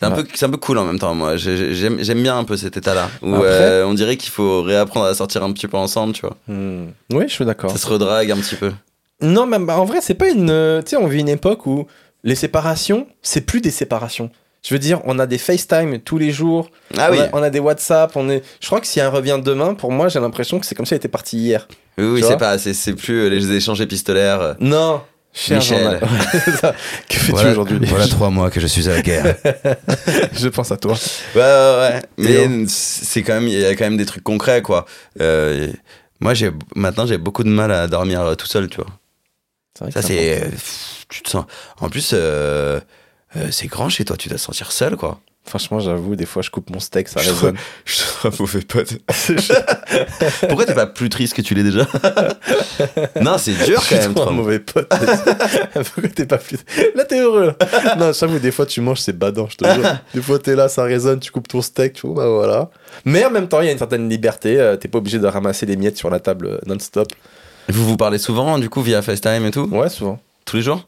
C'est 0.00 0.06
un, 0.06 0.10
Ouais. 0.16 0.22
peu, 0.22 0.28
c'est 0.34 0.46
un 0.46 0.50
peu 0.50 0.56
cool 0.56 0.78
en 0.78 0.84
même 0.86 0.98
temps, 0.98 1.14
moi. 1.14 1.36
J'ai- 1.36 1.56
j'ai- 1.58 1.74
J'aime 1.74 1.98
j'aime 2.02 2.22
bien 2.22 2.38
un 2.38 2.44
peu 2.44 2.56
cet 2.56 2.76
état-là. 2.76 3.10
Où 3.20 3.34
Après- 3.34 3.46
euh, 3.48 3.86
on 3.86 3.92
dirait 3.92 4.16
qu'il 4.16 4.30
faut 4.30 4.62
réapprendre 4.62 5.04
à 5.06 5.14
sortir 5.14 5.42
un 5.44 5.52
petit 5.52 5.68
peu 5.68 5.76
ensemble, 5.76 6.14
tu 6.14 6.22
vois. 6.22 6.36
Hmm. 6.48 6.86
Oui, 7.12 7.24
je 7.28 7.32
suis 7.34 7.44
d'accord. 7.44 7.70
Ça 7.70 7.76
se 7.78 7.86
redrague 7.86 8.30
un 8.30 8.36
petit 8.38 8.56
peu. 8.56 8.72
Non, 9.20 9.44
mais 9.46 9.58
bah, 9.58 9.78
en 9.78 9.84
vrai, 9.84 9.98
c'est 10.00 10.14
pas 10.14 10.30
une. 10.30 10.48
euh, 10.48 10.80
Tu 10.80 10.90
sais, 10.90 10.96
on 10.96 11.06
vit 11.06 11.20
une 11.20 11.28
époque 11.28 11.66
où 11.66 11.86
les 12.24 12.34
séparations, 12.34 13.06
c'est 13.20 13.42
plus 13.42 13.60
des 13.60 13.70
séparations. 13.70 14.30
Je 14.62 14.74
veux 14.74 14.78
dire, 14.78 15.00
on 15.04 15.18
a 15.18 15.26
des 15.26 15.38
FaceTime 15.38 15.98
tous 16.00 16.16
les 16.18 16.30
jours. 16.32 16.70
Ah 16.98 17.08
on, 17.08 17.12
oui, 17.12 17.18
a, 17.20 17.28
on 17.34 17.42
a 17.42 17.50
des 17.50 17.58
WhatsApp. 17.60 18.12
On 18.14 18.28
est. 18.30 18.42
Je 18.60 18.66
crois 18.66 18.80
que 18.80 18.86
si 18.86 19.00
elle 19.00 19.08
revient 19.08 19.38
demain, 19.42 19.74
pour 19.74 19.90
moi, 19.92 20.08
j'ai 20.08 20.20
l'impression 20.20 20.58
que 20.60 20.64
c'est 20.66 20.74
comme 20.74 20.84
si 20.86 20.94
elle 20.94 20.98
était 20.98 21.08
partie 21.08 21.36
hier. 21.38 21.66
oui, 21.98 22.06
oui 22.06 22.22
c'est 22.26 22.36
pas, 22.38 22.56
c'est 22.58 22.72
c'est 22.74 22.94
plus 22.94 23.24
euh, 23.24 23.28
les 23.28 23.52
échanges 23.52 23.80
épistolaires. 23.82 24.56
Non. 24.60 25.02
Cher 25.32 25.58
Michel. 25.58 26.00
ça. 26.60 26.74
que 27.08 27.14
fais-tu 27.16 27.30
Voilà- 27.32 27.50
aujourd'hui? 27.52 27.78
Voilà 27.84 28.08
trois 28.08 28.30
mois 28.30 28.50
que 28.50 28.58
je 28.60 28.66
suis 28.66 28.88
à 28.88 28.94
la 28.94 29.02
guerre. 29.02 29.36
Je 30.32 30.48
pense 30.48 30.72
à 30.72 30.76
toi. 30.76 30.94
Ouais, 31.34 31.40
ouais, 31.40 31.76
ouais. 31.92 32.02
Mais 32.18 32.64
c'est 32.68 33.22
quand 33.22 33.34
même, 33.34 33.46
il 33.46 33.58
y 33.58 33.64
a 33.64 33.74
quand 33.76 33.84
même 33.84 33.96
des 33.96 34.06
trucs 34.06 34.24
concrets, 34.24 34.60
quoi. 34.62 34.86
Euh, 35.20 35.68
moi, 36.18 36.34
j'ai 36.34 36.50
maintenant, 36.74 37.06
j'ai 37.06 37.16
beaucoup 37.18 37.44
de 37.44 37.48
mal 37.48 37.70
à 37.70 37.86
dormir 37.86 38.20
euh, 38.22 38.34
tout 38.34 38.46
seul, 38.46 38.68
tu 38.68 38.78
vois. 38.78 38.86
vrai 39.80 39.92
Ça, 39.92 40.02
c'est, 40.02 40.42
euh, 40.42 40.48
tu 41.08 41.22
te 41.22 41.30
sens. 41.30 41.44
En 41.80 41.88
plus, 41.88 42.10
euh, 42.12 42.80
euh, 43.36 43.48
c'est 43.52 43.68
grand 43.68 43.88
chez 43.88 44.04
toi. 44.04 44.16
Tu 44.16 44.28
dois 44.28 44.36
te 44.38 44.42
sentir 44.42 44.72
seul, 44.72 44.96
quoi. 44.96 45.20
Franchement, 45.46 45.80
j'avoue, 45.80 46.14
des 46.16 46.26
fois, 46.26 46.42
je 46.42 46.50
coupe 46.50 46.70
mon 46.70 46.78
steak, 46.78 47.08
ça 47.08 47.20
Je 47.20 47.30
résonne. 47.30 47.56
Je 47.84 47.94
suis 47.94 48.04
un 48.24 48.30
mauvais 48.38 48.60
pote. 48.60 48.92
Pourquoi 50.48 50.64
t'es 50.66 50.74
pas 50.74 50.86
plus 50.86 51.08
triste 51.08 51.34
que 51.34 51.42
tu 51.42 51.54
l'es 51.54 51.62
déjà? 51.64 51.86
Non, 53.20 53.36
c'est 53.36 53.52
dur 53.52 53.66
Je 53.66 53.72
quand 53.74 53.82
suis 53.82 53.94
même. 53.96 54.14
trop 54.14 54.22
un 54.22 54.26
trois 54.26 54.32
mois. 54.32 54.42
mauvais 54.44 54.58
pote. 54.60 54.88
Pourquoi 54.88 56.08
t'es 56.14 56.26
pas 56.26 56.38
plus. 56.38 56.58
Là, 56.94 57.04
t'es 57.04 57.20
heureux. 57.20 57.46
là. 57.58 57.96
Non, 57.96 58.12
j'avoue, 58.12 58.38
des 58.38 58.52
fois, 58.52 58.64
tu 58.66 58.80
manges, 58.80 59.00
c'est 59.00 59.18
badant, 59.18 59.48
je 59.50 59.56
te 59.56 59.64
jure. 59.74 59.84
Des 60.14 60.22
fois, 60.22 60.38
t'es 60.38 60.54
là, 60.54 60.68
ça 60.68 60.84
résonne, 60.84 61.18
tu 61.20 61.30
coupes 61.32 61.48
ton 61.48 61.62
steak, 61.62 61.94
tu 61.94 62.06
vois, 62.06 62.24
bah 62.24 62.28
voilà. 62.30 62.70
Mais 63.04 63.24
en 63.24 63.30
même 63.30 63.48
temps, 63.48 63.60
il 63.60 63.66
y 63.66 63.68
a 63.68 63.72
une 63.72 63.78
certaine 63.78 64.08
liberté. 64.08 64.58
euh, 64.60 64.76
T'es 64.76 64.88
pas 64.88 64.98
obligé 64.98 65.18
de 65.18 65.26
ramasser 65.26 65.66
les 65.66 65.76
miettes 65.76 65.96
sur 65.96 66.10
la 66.10 66.20
table 66.20 66.46
euh, 66.46 66.58
non-stop. 66.66 67.08
Vous 67.68 67.84
vous 67.86 67.96
parlez 67.96 68.18
souvent, 68.18 68.58
du 68.58 68.68
coup, 68.70 68.82
via 68.82 69.02
FaceTime 69.02 69.44
et 69.46 69.50
tout? 69.50 69.68
Ouais, 69.72 69.88
souvent. 69.88 70.20
Tous 70.44 70.56
les 70.56 70.62
jours? 70.62 70.86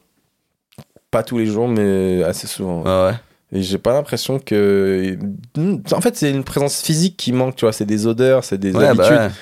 Pas 1.10 1.22
tous 1.22 1.38
les 1.38 1.46
jours, 1.46 1.68
mais 1.68 2.22
assez 2.24 2.46
souvent. 2.46 2.82
Ouais, 2.82 3.10
ouais? 3.10 3.16
Et 3.52 3.62
j'ai 3.62 3.78
pas 3.78 3.92
l'impression 3.92 4.38
que. 4.38 5.18
En 5.92 6.00
fait, 6.00 6.16
c'est 6.16 6.30
une 6.30 6.44
présence 6.44 6.80
physique 6.80 7.16
qui 7.18 7.32
manque, 7.32 7.56
tu 7.56 7.64
vois. 7.66 7.72
C'est 7.72 7.84
des 7.84 8.06
odeurs, 8.06 8.44
c'est 8.44 8.58
des 8.58 8.74
Ouais, 8.74 8.86
habitudes. 8.86 9.10
bah 9.10 9.26
ouais. 9.26 9.32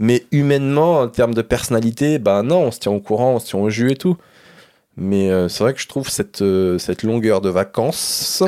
Mais 0.00 0.24
humainement, 0.32 1.00
en 1.00 1.08
termes 1.08 1.34
de 1.34 1.42
personnalité, 1.42 2.18
bah 2.18 2.42
non, 2.42 2.62
on 2.62 2.70
se 2.70 2.80
tient 2.80 2.90
au 2.92 3.00
courant, 3.00 3.34
on 3.34 3.38
se 3.38 3.46
tient 3.48 3.58
au 3.60 3.70
jus 3.70 3.92
et 3.92 3.96
tout. 3.96 4.16
Mais 4.96 5.30
euh, 5.30 5.48
c'est 5.48 5.62
vrai 5.62 5.72
que 5.74 5.80
je 5.80 5.86
trouve 5.88 6.08
cette, 6.08 6.42
euh, 6.42 6.78
cette 6.78 7.02
longueur 7.04 7.40
de 7.40 7.48
vacances 7.48 8.42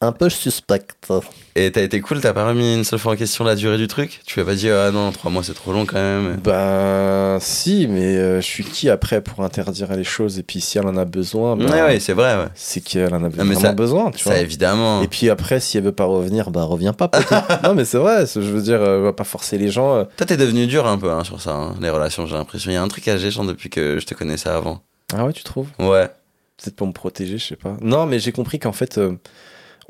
un 0.00 0.12
peu 0.12 0.28
suspecte. 0.28 1.12
Et 1.54 1.70
t'as 1.70 1.82
été 1.82 2.00
cool, 2.00 2.20
t'as 2.22 2.32
pas 2.32 2.46
remis 2.48 2.74
une 2.74 2.82
seule 2.84 2.98
fois 2.98 3.12
en 3.12 3.16
question 3.16 3.44
la 3.44 3.54
durée 3.54 3.76
du 3.76 3.86
truc? 3.86 4.22
Tu 4.24 4.40
as 4.40 4.44
pas 4.44 4.54
dit, 4.54 4.70
ah 4.70 4.90
non, 4.90 5.12
trois 5.12 5.30
mois 5.30 5.42
c'est 5.42 5.52
trop 5.52 5.72
long 5.74 5.84
quand 5.84 5.96
même. 6.00 6.36
Ben 6.42 7.36
si, 7.40 7.86
mais 7.88 8.16
euh, 8.16 8.40
je 8.40 8.46
suis 8.46 8.64
qui 8.64 8.88
après 8.88 9.20
pour 9.20 9.44
interdire 9.44 9.94
les 9.94 10.02
choses? 10.04 10.38
Et 10.38 10.42
puis 10.42 10.62
si 10.62 10.78
elle 10.78 10.86
en 10.86 10.96
a 10.96 11.04
besoin, 11.04 11.56
ben, 11.56 11.70
Ouais, 11.70 11.82
ouais, 11.82 12.00
c'est 12.00 12.14
vrai, 12.14 12.36
ouais. 12.36 12.48
c'est 12.54 12.80
qu'elle 12.80 13.12
en 13.12 13.18
a 13.24 13.28
mais 13.28 13.28
vraiment 13.28 13.60
ça- 13.60 13.72
besoin, 13.72 14.10
tu 14.10 14.24
Ça 14.24 14.30
vois. 14.30 14.38
évidemment. 14.38 15.02
Et 15.02 15.08
puis 15.08 15.28
après, 15.28 15.60
si 15.60 15.76
elle 15.76 15.84
veut 15.84 15.92
pas 15.92 16.04
revenir, 16.06 16.50
bah 16.50 16.62
reviens 16.64 16.94
pas. 16.94 17.08
peut-être. 17.08 17.32
non 17.64 17.74
mais 17.74 17.84
c'est 17.84 17.98
vrai, 17.98 18.24
je 18.26 18.40
veux 18.40 18.62
dire, 18.62 18.80
euh, 18.80 19.00
on 19.00 19.02
va 19.02 19.12
pas 19.12 19.24
forcer 19.24 19.58
les 19.58 19.70
gens. 19.70 19.96
euh. 19.96 20.04
Toi, 20.16 20.24
t'es 20.26 20.38
devenu 20.38 20.66
dur 20.66 20.86
un 20.86 20.96
peu 20.96 21.10
hein, 21.10 21.22
sur 21.22 21.40
ça, 21.42 21.50
hein, 21.54 21.74
les 21.82 21.90
relations, 21.90 22.26
j'ai 22.26 22.34
l'impression. 22.34 22.70
Il 22.70 22.74
y 22.74 22.76
a 22.78 22.82
un 22.82 22.88
truc 22.88 23.06
à 23.08 23.18
Géchant 23.18 23.44
depuis 23.44 23.68
que 23.68 23.98
je 24.00 24.06
te 24.06 24.14
connaissais 24.14 24.48
avant. 24.48 24.80
Ah 25.14 25.26
ouais, 25.26 25.34
tu 25.34 25.42
trouves? 25.44 25.68
Ouais. 25.78 26.08
Peut-être 26.56 26.76
pour 26.76 26.86
me 26.86 26.92
protéger, 26.92 27.36
je 27.36 27.44
sais 27.44 27.56
pas. 27.56 27.76
Non, 27.82 28.06
mais 28.06 28.18
j'ai 28.20 28.32
compris 28.32 28.58
qu'en 28.58 28.72
fait, 28.72 28.96
euh, 28.96 29.12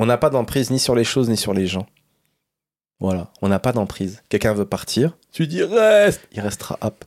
on 0.03 0.07
n'a 0.07 0.19
pas 0.19 0.31
d'emprise 0.31 0.71
ni 0.71 0.81
sur 0.81 0.95
les 0.97 1.05
choses 1.05 1.29
ni 1.29 1.37
sur 1.37 1.55
les 1.55 1.67
gens. 1.67 1.87
Voilà, 2.99 3.31
on 3.41 3.49
n'a 3.49 3.59
pas 3.59 3.73
d'emprise. 3.73 4.23
Quelqu'un 4.29 4.53
veut 4.53 4.65
partir, 4.65 5.17
tu 5.33 5.47
dis 5.47 5.63
reste, 5.63 6.21
il 6.33 6.41
restera 6.41 6.77
hop. 6.81 7.05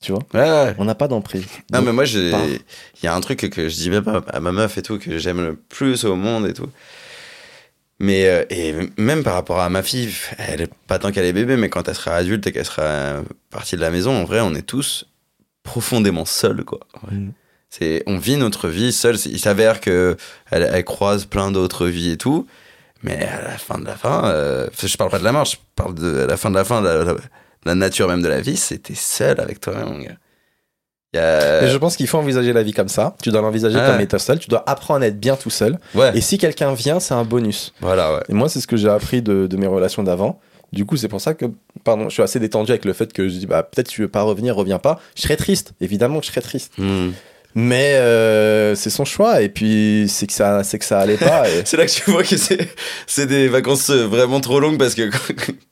Tu 0.00 0.12
vois? 0.12 0.22
Ouais, 0.34 0.40
ouais. 0.40 0.74
On 0.78 0.84
n'a 0.84 0.94
pas 0.94 1.08
d'emprise. 1.08 1.46
Non, 1.72 1.78
Donc, 1.78 1.86
mais 1.86 1.92
moi. 1.92 2.04
Il 2.04 2.60
y 3.02 3.06
a 3.06 3.14
un 3.14 3.20
truc 3.20 3.48
que 3.50 3.68
je 3.68 3.74
dis 3.74 3.90
même 3.90 4.22
à 4.28 4.40
ma 4.40 4.52
meuf 4.52 4.76
et 4.76 4.82
tout, 4.82 4.98
que 4.98 5.18
j'aime 5.18 5.40
le 5.40 5.56
plus 5.56 6.04
au 6.04 6.14
monde 6.14 6.46
et 6.46 6.52
tout. 6.52 6.68
Mais, 8.00 8.26
euh, 8.26 8.44
et 8.50 8.74
même 8.96 9.22
par 9.22 9.34
rapport 9.34 9.60
à 9.60 9.70
ma 9.70 9.82
fille, 9.82 10.12
elle 10.36 10.68
pas 10.86 10.98
tant 10.98 11.10
qu'elle 11.10 11.24
est 11.24 11.32
bébé, 11.32 11.56
mais 11.56 11.68
quand 11.68 11.88
elle 11.88 11.94
sera 11.94 12.16
adulte 12.16 12.46
et 12.46 12.52
qu'elle 12.52 12.66
sera 12.66 13.22
partie 13.50 13.76
de 13.76 13.80
la 13.80 13.90
maison, 13.90 14.12
en 14.12 14.24
vrai, 14.24 14.40
on 14.40 14.54
est 14.54 14.66
tous 14.66 15.06
profondément 15.62 16.24
seuls, 16.26 16.64
quoi. 16.64 16.80
Ouais. 17.10 17.18
C'est, 17.76 18.02
on 18.06 18.18
vit 18.18 18.36
notre 18.36 18.68
vie 18.68 18.92
seul. 18.92 19.16
Il 19.26 19.38
s'avère 19.40 19.80
que 19.80 20.16
elle, 20.50 20.68
elle 20.72 20.84
croise 20.84 21.24
plein 21.24 21.50
d'autres 21.50 21.86
vies 21.86 22.10
et 22.12 22.16
tout. 22.16 22.46
Mais 23.02 23.26
à 23.26 23.42
la 23.42 23.58
fin 23.58 23.78
de 23.78 23.84
la 23.84 23.96
fin, 23.96 24.24
euh, 24.26 24.68
je 24.82 24.96
parle 24.96 25.10
pas 25.10 25.18
de 25.18 25.24
la 25.24 25.32
marche, 25.32 25.52
je 25.52 25.56
parle 25.74 25.94
de 25.94 26.20
à 26.22 26.26
la 26.26 26.36
fin 26.36 26.50
de 26.50 26.54
la 26.54 26.64
fin, 26.64 26.80
la, 26.80 27.02
la- 27.04 27.14
la 27.66 27.74
nature 27.74 28.08
même 28.08 28.22
de 28.22 28.28
la 28.28 28.40
vie, 28.40 28.56
c'était 28.56 28.94
seul 28.94 29.40
avec 29.40 29.60
toi-même, 29.60 29.88
mon 29.88 29.98
gars. 29.98 30.16
A- 31.16 31.64
Et 31.64 31.68
je 31.68 31.76
pense 31.76 31.96
qu'il 31.96 32.06
faut 32.08 32.18
envisager 32.18 32.52
la 32.52 32.62
vie 32.62 32.72
comme 32.72 32.88
ça. 32.88 33.16
Tu 33.22 33.30
dois 33.30 33.40
l'envisager 33.40 33.76
Ouais. 33.78 33.86
comme 33.86 34.00
étant 34.00 34.18
seul. 34.18 34.38
Tu 34.38 34.48
dois 34.48 34.64
apprendre 34.68 35.02
à 35.04 35.06
être 35.08 35.18
bien 35.20 35.36
tout 35.36 35.50
seul. 35.50 35.78
Ouais, 35.94 36.16
Et 36.16 36.20
si 36.20 36.38
quelqu'un 36.38 36.74
vient, 36.74 36.98
c'est 37.00 37.14
un 37.14 37.24
bonus. 37.24 37.72
voilà, 37.80 38.14
ouais. 38.14 38.22
Et 38.28 38.34
moi, 38.34 38.48
c'est 38.48 38.60
ce 38.60 38.66
que 38.66 38.76
j'ai 38.76 38.88
appris 38.88 39.22
de, 39.22 39.46
de 39.46 39.56
mes 39.56 39.66
relations 39.66 40.02
d'avant. 40.02 40.40
Du 40.72 40.84
coup, 40.86 40.96
c'est 40.96 41.08
pour 41.08 41.20
ça 41.20 41.34
que, 41.34 41.46
pardon, 41.84 42.08
je 42.08 42.14
suis 42.14 42.22
assez 42.22 42.40
détendu 42.40 42.72
avec 42.72 42.84
le 42.84 42.92
fait 42.92 43.12
que 43.12 43.28
je 43.28 43.36
dis, 43.38 43.46
bah, 43.46 43.62
peut-être 43.62 43.88
tu 43.88 44.00
veux 44.02 44.08
pas 44.08 44.22
revenir, 44.22 44.56
reviens 44.56 44.80
pas. 44.80 45.00
Je 45.14 45.22
serais 45.22 45.36
triste, 45.36 45.72
évidemment 45.80 46.18
que 46.18 46.26
je 46.26 46.30
serais 46.32 46.40
triste. 46.40 46.72
Hmm. 46.78 47.10
Mais 47.56 47.94
euh, 47.94 48.74
c'est 48.74 48.90
son 48.90 49.04
choix, 49.04 49.40
et 49.40 49.48
puis 49.48 50.06
c'est 50.08 50.26
que 50.26 50.32
ça, 50.32 50.64
c'est 50.64 50.78
que 50.78 50.84
ça 50.84 50.98
allait 50.98 51.16
pas. 51.16 51.48
et- 51.48 51.62
C'est 51.64 51.76
là 51.76 51.86
que 51.86 51.90
tu 51.92 52.10
vois 52.10 52.24
que 52.24 52.36
c'est, 52.36 52.68
c'est 53.06 53.26
des 53.26 53.46
vacances 53.48 53.90
euh, 53.90 54.06
vraiment 54.08 54.40
trop 54.40 54.58
longues 54.58 54.76
parce 54.78 54.94
que 54.96 55.08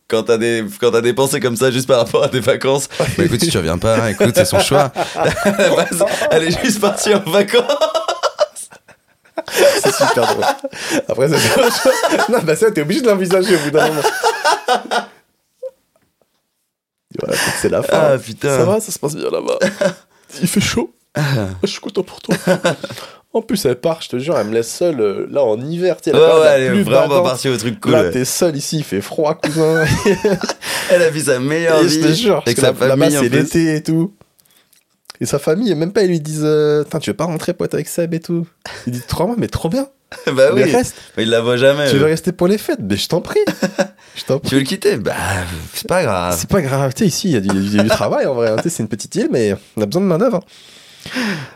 quand, 0.06 0.22
t'as 0.22 0.38
des, 0.38 0.64
quand 0.80 0.92
t'as 0.92 1.00
des 1.00 1.12
pensées 1.12 1.40
comme 1.40 1.56
ça 1.56 1.72
juste 1.72 1.88
par 1.88 1.98
rapport 1.98 2.22
à 2.22 2.28
tes 2.28 2.38
vacances, 2.38 2.88
bah 2.98 3.24
écoute, 3.24 3.40
si 3.42 3.48
tu 3.50 3.58
reviens 3.58 3.78
pas, 3.78 4.10
écoute, 4.12 4.30
c'est 4.34 4.44
son 4.44 4.60
choix. 4.68 4.92
Elle 6.30 6.44
est 6.44 6.62
juste 6.64 6.80
partie 6.80 7.12
en 7.14 7.20
vacances. 7.28 7.64
c'est 9.82 9.92
super 9.92 10.26
drôle. 10.34 10.44
Après, 11.08 11.28
c'est 11.30 11.38
son 11.38 11.68
choix. 11.70 11.92
Non, 12.28 12.38
bah 12.44 12.54
ça, 12.54 12.70
t'es 12.70 12.82
obligé 12.82 13.00
de 13.00 13.08
l'envisager 13.08 13.56
au 13.56 13.58
bout 13.58 13.70
d'un 13.72 13.88
moment. 13.88 14.02
Voilà, 17.20 17.36
c'est 17.60 17.68
la 17.68 17.82
fin. 17.82 17.98
Ah 18.00 18.10
Ça 18.12 18.18
putain. 18.18 18.64
va, 18.64 18.80
ça 18.80 18.92
se 18.92 18.98
passe 18.98 19.16
bien 19.16 19.30
là-bas. 19.30 19.58
Il 20.40 20.46
fait 20.48 20.60
chaud. 20.60 20.94
Je 21.62 21.66
suis 21.68 21.80
content 21.80 22.02
pour 22.02 22.20
toi. 22.20 22.34
En 23.34 23.40
plus, 23.40 23.64
elle 23.64 23.76
part, 23.80 24.02
je 24.02 24.10
te 24.10 24.18
jure, 24.18 24.36
elle 24.36 24.48
me 24.48 24.52
laisse 24.52 24.70
seule 24.70 25.00
euh, 25.00 25.26
là 25.30 25.42
en 25.42 25.58
hiver. 25.58 25.96
Tu 26.02 26.10
sais, 26.10 26.14
Ouais, 26.14 26.20
ouais, 26.22 26.48
elle 26.48 26.62
est 26.64 26.82
vraiment 26.82 27.08
badante. 27.08 27.24
partie 27.24 27.48
au 27.48 27.56
truc 27.56 27.80
cool. 27.80 27.92
Là, 27.92 28.02
ouais. 28.02 28.10
t'es 28.10 28.26
seul 28.26 28.54
ici, 28.54 28.76
il 28.76 28.84
fait 28.84 29.00
froid, 29.00 29.34
cousin. 29.36 29.86
Elle 30.90 31.00
a 31.00 31.08
vu 31.08 31.20
sa 31.20 31.38
meilleure 31.38 31.80
Et 31.82 31.88
je 31.88 31.98
te 32.00 32.06
vie. 32.08 32.14
jure, 32.14 32.42
sa 32.46 32.52
que 32.52 32.60
là-bas, 32.60 32.88
famille 32.88 33.10
c'est 33.18 33.30
l'été 33.30 33.76
et 33.76 33.82
tout. 33.82 34.12
Et 35.18 35.24
sa 35.24 35.38
famille, 35.38 35.70
et 35.72 35.74
même 35.74 35.94
pas, 35.94 36.02
ils 36.02 36.08
lui 36.08 36.20
disent 36.20 36.42
euh, 36.44 36.84
tu 37.00 37.08
veux 37.08 37.16
pas 37.16 37.24
rentrer 37.24 37.54
pote 37.54 37.72
avec 37.72 37.88
Seb 37.88 38.12
et 38.12 38.20
tout? 38.20 38.46
Il 38.86 38.92
dit 38.92 39.02
Trois 39.08 39.24
mois, 39.24 39.36
mais 39.38 39.48
trop 39.48 39.70
bien. 39.70 39.86
bah 40.26 40.50
Mais 40.54 40.64
oui. 40.64 40.72
reste, 40.74 40.96
Mais 41.16 41.22
il 41.22 41.30
la 41.30 41.40
voit 41.40 41.56
jamais. 41.56 41.88
tu 41.90 41.96
veux 41.96 42.04
rester 42.04 42.32
pour 42.32 42.48
les 42.48 42.58
fêtes? 42.58 42.80
Mais 42.82 42.98
je 42.98 43.08
t'en 43.08 43.22
prie. 43.22 43.40
Je 44.14 44.24
t'en 44.24 44.40
prie. 44.40 44.50
Tu 44.50 44.54
veux 44.56 44.60
le 44.60 44.66
quitter? 44.66 44.96
Bah, 44.98 45.14
c'est 45.72 45.88
pas 45.88 46.02
grave. 46.02 46.36
C'est 46.38 46.50
pas 46.50 46.60
grave, 46.60 46.92
tu 46.92 47.04
sais, 47.04 47.08
ici, 47.08 47.28
il 47.28 47.32
y, 47.32 47.36
a 47.36 47.40
du- 47.40 47.48
il 47.48 47.76
y 47.76 47.80
a 47.80 47.82
du 47.82 47.88
travail 47.88 48.26
en 48.26 48.34
vrai. 48.34 48.50
hein. 48.50 48.56
Tu 48.58 48.64
sais, 48.64 48.68
c'est 48.68 48.82
une 48.82 48.90
petite 48.90 49.14
île, 49.14 49.28
mais 49.32 49.56
on 49.78 49.80
a 49.80 49.86
besoin 49.86 50.02
de 50.02 50.06
main-d'œuvre. 50.08 50.36
hein. 50.36 50.44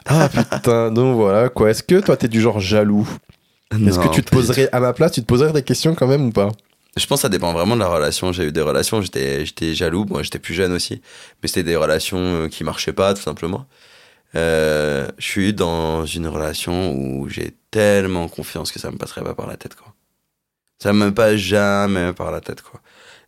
Ah 0.06 0.28
putain, 0.28 0.90
donc 0.90 1.16
voilà 1.16 1.48
quoi. 1.48 1.70
Est-ce 1.70 1.82
que 1.82 2.00
toi, 2.00 2.16
t'es 2.16 2.28
du 2.28 2.40
genre 2.40 2.60
jaloux? 2.60 3.08
Est-ce 3.72 3.98
que 3.98 4.08
tu 4.14 4.22
te 4.22 4.30
poserais, 4.30 4.68
à 4.72 4.80
ma 4.80 4.92
place, 4.92 5.12
tu 5.12 5.20
te 5.22 5.26
poserais 5.26 5.52
des 5.52 5.62
questions 5.62 5.94
quand 5.94 6.06
même 6.06 6.26
ou 6.26 6.30
pas? 6.30 6.50
Je 6.96 7.04
pense 7.06 7.18
que 7.18 7.22
ça 7.22 7.28
dépend 7.28 7.52
vraiment 7.52 7.74
de 7.74 7.80
la 7.80 7.88
relation. 7.88 8.32
J'ai 8.32 8.44
eu 8.44 8.52
des 8.52 8.62
relations, 8.62 9.02
j'étais, 9.02 9.44
j'étais 9.44 9.74
jaloux. 9.74 10.06
Moi, 10.08 10.22
j'étais 10.22 10.38
plus 10.38 10.54
jeune 10.54 10.72
aussi. 10.72 11.02
Mais 11.42 11.48
c'était 11.48 11.62
des 11.64 11.76
relations 11.76 12.18
euh, 12.18 12.48
qui 12.48 12.64
marchaient 12.64 12.94
pas, 12.94 13.12
tout 13.12 13.20
simplement. 13.20 13.66
Euh, 14.34 15.06
je 15.18 15.26
suis 15.26 15.52
dans 15.52 16.06
une 16.06 16.26
relation 16.26 16.92
où 16.92 17.28
j'ai 17.28 17.54
tellement 17.70 18.28
confiance 18.28 18.72
que 18.72 18.78
ça 18.78 18.90
me 18.90 18.96
passerait 18.96 19.22
pas 19.22 19.34
par 19.34 19.46
la 19.46 19.56
tête, 19.56 19.74
quoi. 19.74 19.92
Ça 20.82 20.92
me 20.94 21.12
passe 21.12 21.36
jamais 21.36 22.12
par 22.14 22.30
la 22.30 22.40
tête, 22.40 22.62
quoi. 22.62 22.80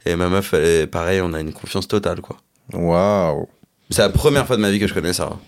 Et 0.06 0.16
ma 0.16 0.28
meuf, 0.28 0.54
elle 0.54 0.64
est 0.64 0.86
pareil, 0.86 1.20
on 1.20 1.34
a 1.34 1.40
une 1.40 1.52
confiance 1.52 1.88
totale, 1.88 2.20
quoi. 2.22 2.38
Waouh. 2.72 3.48
C'est 3.90 4.02
la 4.02 4.08
première 4.08 4.46
fois 4.46 4.56
de 4.56 4.62
ma 4.62 4.70
vie 4.70 4.78
que 4.78 4.86
je 4.86 4.94
connais 4.94 5.12
ça. 5.12 5.30
hein. 5.32 5.40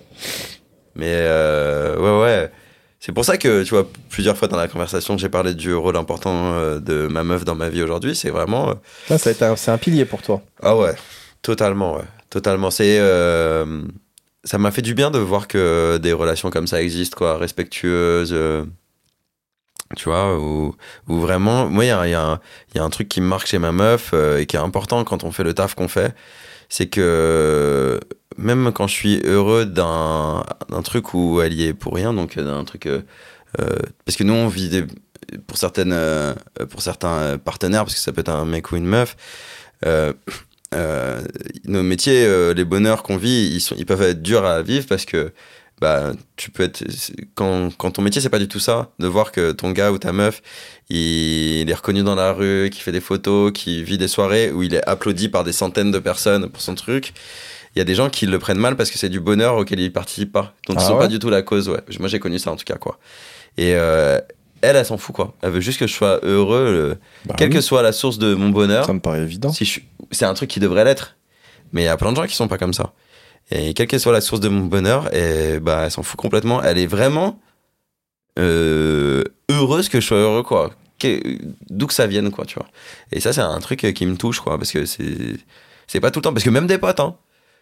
Mais 1.00 1.14
euh, 1.14 1.96
ouais, 1.98 2.22
ouais. 2.22 2.50
C'est 3.00 3.12
pour 3.12 3.24
ça 3.24 3.38
que, 3.38 3.62
tu 3.64 3.70
vois, 3.70 3.88
plusieurs 4.10 4.36
fois 4.36 4.46
dans 4.48 4.58
la 4.58 4.68
conversation, 4.68 5.16
j'ai 5.16 5.30
parlé 5.30 5.54
du 5.54 5.72
rôle 5.74 5.96
important 5.96 6.52
euh, 6.52 6.78
de 6.80 7.06
ma 7.06 7.24
meuf 7.24 7.44
dans 7.46 7.54
ma 7.54 7.70
vie 7.70 7.82
aujourd'hui. 7.82 8.14
C'est 8.14 8.28
vraiment. 8.28 8.68
euh, 8.70 8.74
ça 9.16 9.56
c'est 9.56 9.70
un 9.70 9.78
pilier 9.78 10.04
pour 10.04 10.20
toi. 10.20 10.42
ah 10.62 10.76
ouais. 10.76 10.94
Totalement, 11.42 11.96
ouais. 11.96 12.04
Totalement. 12.28 12.70
C'est. 12.70 12.98
euh, 13.00 13.82
ça 14.44 14.58
m'a 14.58 14.70
fait 14.70 14.82
du 14.82 14.92
bien 14.94 15.10
de 15.10 15.18
voir 15.18 15.48
que 15.48 15.96
des 15.96 16.12
relations 16.12 16.50
comme 16.50 16.66
ça 16.66 16.82
existent, 16.82 17.16
quoi, 17.16 17.38
respectueuses. 17.38 18.32
euh, 18.34 18.64
tu 19.96 20.04
vois, 20.04 20.36
où, 20.38 20.74
où 21.08 21.16
vraiment. 21.20 21.68
Moi, 21.70 21.86
il 21.86 21.88
y 21.88 21.90
a, 21.90 22.06
il 22.06 22.10
y 22.10 22.14
a 22.14 22.22
un- 22.22 22.40
il 22.74 22.78
y 22.78 22.80
a 22.80 22.84
un 22.84 22.90
truc 22.90 23.08
qui 23.08 23.20
me 23.22 23.26
marque 23.26 23.46
chez 23.46 23.58
ma 23.58 23.72
meuf 23.72 24.10
euh, 24.12 24.38
et 24.38 24.46
qui 24.46 24.56
est 24.56 24.60
important 24.60 25.02
quand 25.04 25.24
on 25.24 25.32
fait 25.32 25.42
le 25.42 25.52
taf 25.54 25.74
qu'on 25.74 25.88
fait. 25.88 26.14
C'est 26.68 26.86
que 26.88 27.98
même 28.40 28.72
quand 28.72 28.86
je 28.86 28.94
suis 28.94 29.20
heureux 29.24 29.66
d'un 29.66 30.44
truc 30.84 31.14
où 31.14 31.40
elle 31.42 31.52
y 31.54 31.64
est 31.64 31.74
pour 31.74 31.94
rien, 31.94 32.12
donc 32.14 32.36
d'un 32.38 32.64
truc. 32.64 32.86
euh, 32.86 33.02
euh, 33.60 33.68
parce 34.04 34.16
que 34.16 34.24
nous, 34.24 34.34
on 34.34 34.48
vit 34.48 34.84
pour, 35.46 35.58
certaines, 35.58 35.92
euh, 35.92 36.34
pour 36.70 36.82
certains 36.82 37.18
euh, 37.18 37.38
partenaires, 37.38 37.84
parce 37.84 37.94
que 37.94 38.00
ça 38.00 38.12
peut 38.12 38.20
être 38.20 38.30
un 38.30 38.44
mec 38.44 38.72
ou 38.72 38.76
une 38.76 38.86
meuf. 38.86 39.16
euh, 39.86 40.12
euh, 40.74 41.20
nos 41.64 41.82
métiers, 41.82 42.24
euh, 42.26 42.54
les 42.54 42.64
bonheurs 42.64 43.02
qu'on 43.02 43.16
vit, 43.16 43.58
ils 43.76 43.86
peuvent 43.86 44.02
être 44.02 44.22
durs 44.22 44.44
à 44.44 44.62
vivre 44.62 44.86
parce 44.88 45.04
que 45.04 45.32
bah, 45.80 46.12
tu 46.36 46.50
peux 46.50 46.62
être. 46.64 46.84
Quand, 47.34 47.70
quand 47.76 47.92
ton 47.92 48.02
métier, 48.02 48.20
c'est 48.20 48.28
pas 48.30 48.38
du 48.38 48.48
tout 48.48 48.60
ça, 48.60 48.92
de 48.98 49.06
voir 49.08 49.32
que 49.32 49.52
ton 49.52 49.72
gars 49.72 49.90
ou 49.92 49.98
ta 49.98 50.12
meuf, 50.12 50.42
il, 50.90 50.98
il 51.62 51.70
est 51.70 51.74
reconnu 51.74 52.02
dans 52.02 52.14
la 52.14 52.32
rue, 52.32 52.70
qui 52.70 52.80
fait 52.80 52.92
des 52.92 53.00
photos, 53.00 53.52
qui 53.52 53.82
vit 53.82 53.98
des 53.98 54.08
soirées 54.08 54.52
où 54.52 54.62
il 54.62 54.74
est 54.74 54.86
applaudi 54.88 55.28
par 55.28 55.42
des 55.44 55.52
centaines 55.52 55.90
de 55.90 55.98
personnes 55.98 56.48
pour 56.50 56.62
son 56.62 56.74
truc. 56.74 57.14
Il 57.74 57.78
y 57.78 57.82
a 57.82 57.84
des 57.84 57.94
gens 57.94 58.10
qui 58.10 58.26
le 58.26 58.38
prennent 58.38 58.58
mal 58.58 58.76
parce 58.76 58.90
que 58.90 58.98
c'est 58.98 59.08
du 59.08 59.20
bonheur 59.20 59.56
auquel 59.56 59.78
ils 59.80 59.92
participent 59.92 60.32
pas. 60.32 60.54
Donc 60.66 60.76
Ah 60.78 60.82
ils 60.82 60.86
sont 60.86 60.94
ouais 60.94 60.98
pas 61.00 61.06
du 61.08 61.18
tout 61.18 61.30
la 61.30 61.42
cause, 61.42 61.68
ouais. 61.68 61.80
Moi 61.98 62.08
j'ai 62.08 62.18
connu 62.18 62.38
ça 62.38 62.50
en 62.50 62.56
tout 62.56 62.64
cas, 62.64 62.76
quoi. 62.76 62.98
Et 63.56 63.74
euh, 63.74 64.18
elle, 64.62 64.76
elle 64.76 64.84
s'en 64.84 64.98
fout, 64.98 65.14
quoi. 65.14 65.34
Elle 65.42 65.50
veut 65.52 65.60
juste 65.60 65.78
que 65.78 65.86
je 65.86 65.94
sois 65.94 66.18
heureux, 66.24 66.64
le- 66.72 66.98
Bah 67.26 67.34
quelle 67.38 67.48
oui, 67.50 67.54
que 67.54 67.60
soit 67.60 67.82
la 67.82 67.92
source 67.92 68.18
de 68.18 68.34
mon 68.34 68.48
bonheur. 68.50 68.84
Ça 68.86 68.92
me 68.92 69.00
paraît 69.00 69.22
évident. 69.22 69.52
Si 69.52 69.64
je 69.64 69.70
suis- 69.70 69.84
c'est 70.10 70.24
un 70.24 70.34
truc 70.34 70.50
qui 70.50 70.58
devrait 70.60 70.84
l'être. 70.84 71.16
Mais 71.72 71.82
il 71.82 71.84
y 71.84 71.88
a 71.88 71.96
plein 71.96 72.10
de 72.10 72.16
gens 72.16 72.26
qui 72.26 72.34
sont 72.34 72.48
pas 72.48 72.58
comme 72.58 72.74
ça. 72.74 72.92
Et 73.52 73.74
quelle 73.74 73.86
que 73.86 73.98
soit 73.98 74.12
la 74.12 74.20
source 74.20 74.40
de 74.40 74.48
mon 74.48 74.66
bonheur, 74.66 75.12
et 75.14 75.58
bah, 75.60 75.82
elle 75.84 75.90
s'en 75.90 76.02
fout 76.02 76.18
complètement. 76.18 76.62
Elle 76.62 76.78
est 76.78 76.86
vraiment 76.86 77.40
euh, 78.38 79.22
heureuse 79.50 79.88
que 79.88 80.00
je 80.00 80.06
sois 80.06 80.18
heureux, 80.18 80.42
quoi. 80.42 80.70
D'où 81.70 81.86
que 81.86 81.94
ça 81.94 82.06
vienne, 82.06 82.30
quoi, 82.30 82.44
tu 82.44 82.56
vois. 82.56 82.68
Et 83.12 83.20
ça, 83.20 83.32
c'est 83.32 83.40
un 83.40 83.58
truc 83.60 83.92
qui 83.94 84.06
me 84.06 84.16
touche, 84.16 84.40
quoi. 84.40 84.58
Parce 84.58 84.70
que 84.72 84.84
c'est, 84.84 85.36
c'est 85.86 86.00
pas 86.00 86.10
tout 86.10 86.18
le 86.20 86.24
temps. 86.24 86.32
Parce 86.32 86.44
que 86.44 86.50
même 86.50 86.66
des 86.66 86.78
potes, 86.78 87.00
hein. 87.00 87.16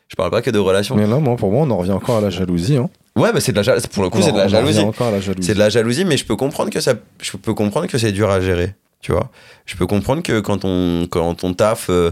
Je 0.09 0.17
parle 0.17 0.31
pas 0.31 0.43
que 0.43 0.51
de 0.51 0.59
relations. 0.59 0.97
Mais 0.97 1.07
là, 1.07 1.17
moi, 1.19 1.37
pour 1.37 1.53
moi, 1.53 1.65
on 1.67 1.71
en 1.71 1.77
revient 1.77 1.93
encore 1.93 2.17
à 2.17 2.21
la 2.21 2.31
jalousie. 2.31 2.77
Hein. 2.77 2.89
Ouais, 3.15 3.31
mais 3.35 3.41
c'est 3.41 3.53
de 3.53 3.57
la 3.57 3.63
jalousie. 3.63 3.89
Pour 3.89 4.03
le 4.03 4.09
coup, 4.11 4.19
On 4.19 4.23
c'est 4.23 4.33
de 4.33 4.39
la 4.39 4.49
jalousie. 4.49 4.79
revient 4.79 4.89
encore 4.89 5.09
à 5.09 5.11
la 5.11 5.21
jalousie. 5.21 5.47
C'est 5.47 5.55
de 5.55 5.59
la 5.59 5.69
jalousie, 5.69 6.05
mais 6.05 6.17
je 6.17 6.25
peux 6.25 6.37
comprendre 6.37 6.71
que 6.71 6.81
ça, 6.81 6.95
je 7.21 7.37
peux 7.37 7.53
comprendre 7.55 7.87
que 7.87 7.99
c'est 7.99 8.13
dur 8.13 8.31
à 8.31 8.41
gérer. 8.41 8.75
Tu 9.01 9.13
vois, 9.13 9.31
je 9.67 9.77
peux 9.77 9.87
comprendre 9.87 10.23
que 10.23 10.41
quand 10.41 10.65
on, 10.65 11.07
quand 11.09 11.45
on 11.45 11.55
taffe, 11.55 11.87
euh, 11.89 12.11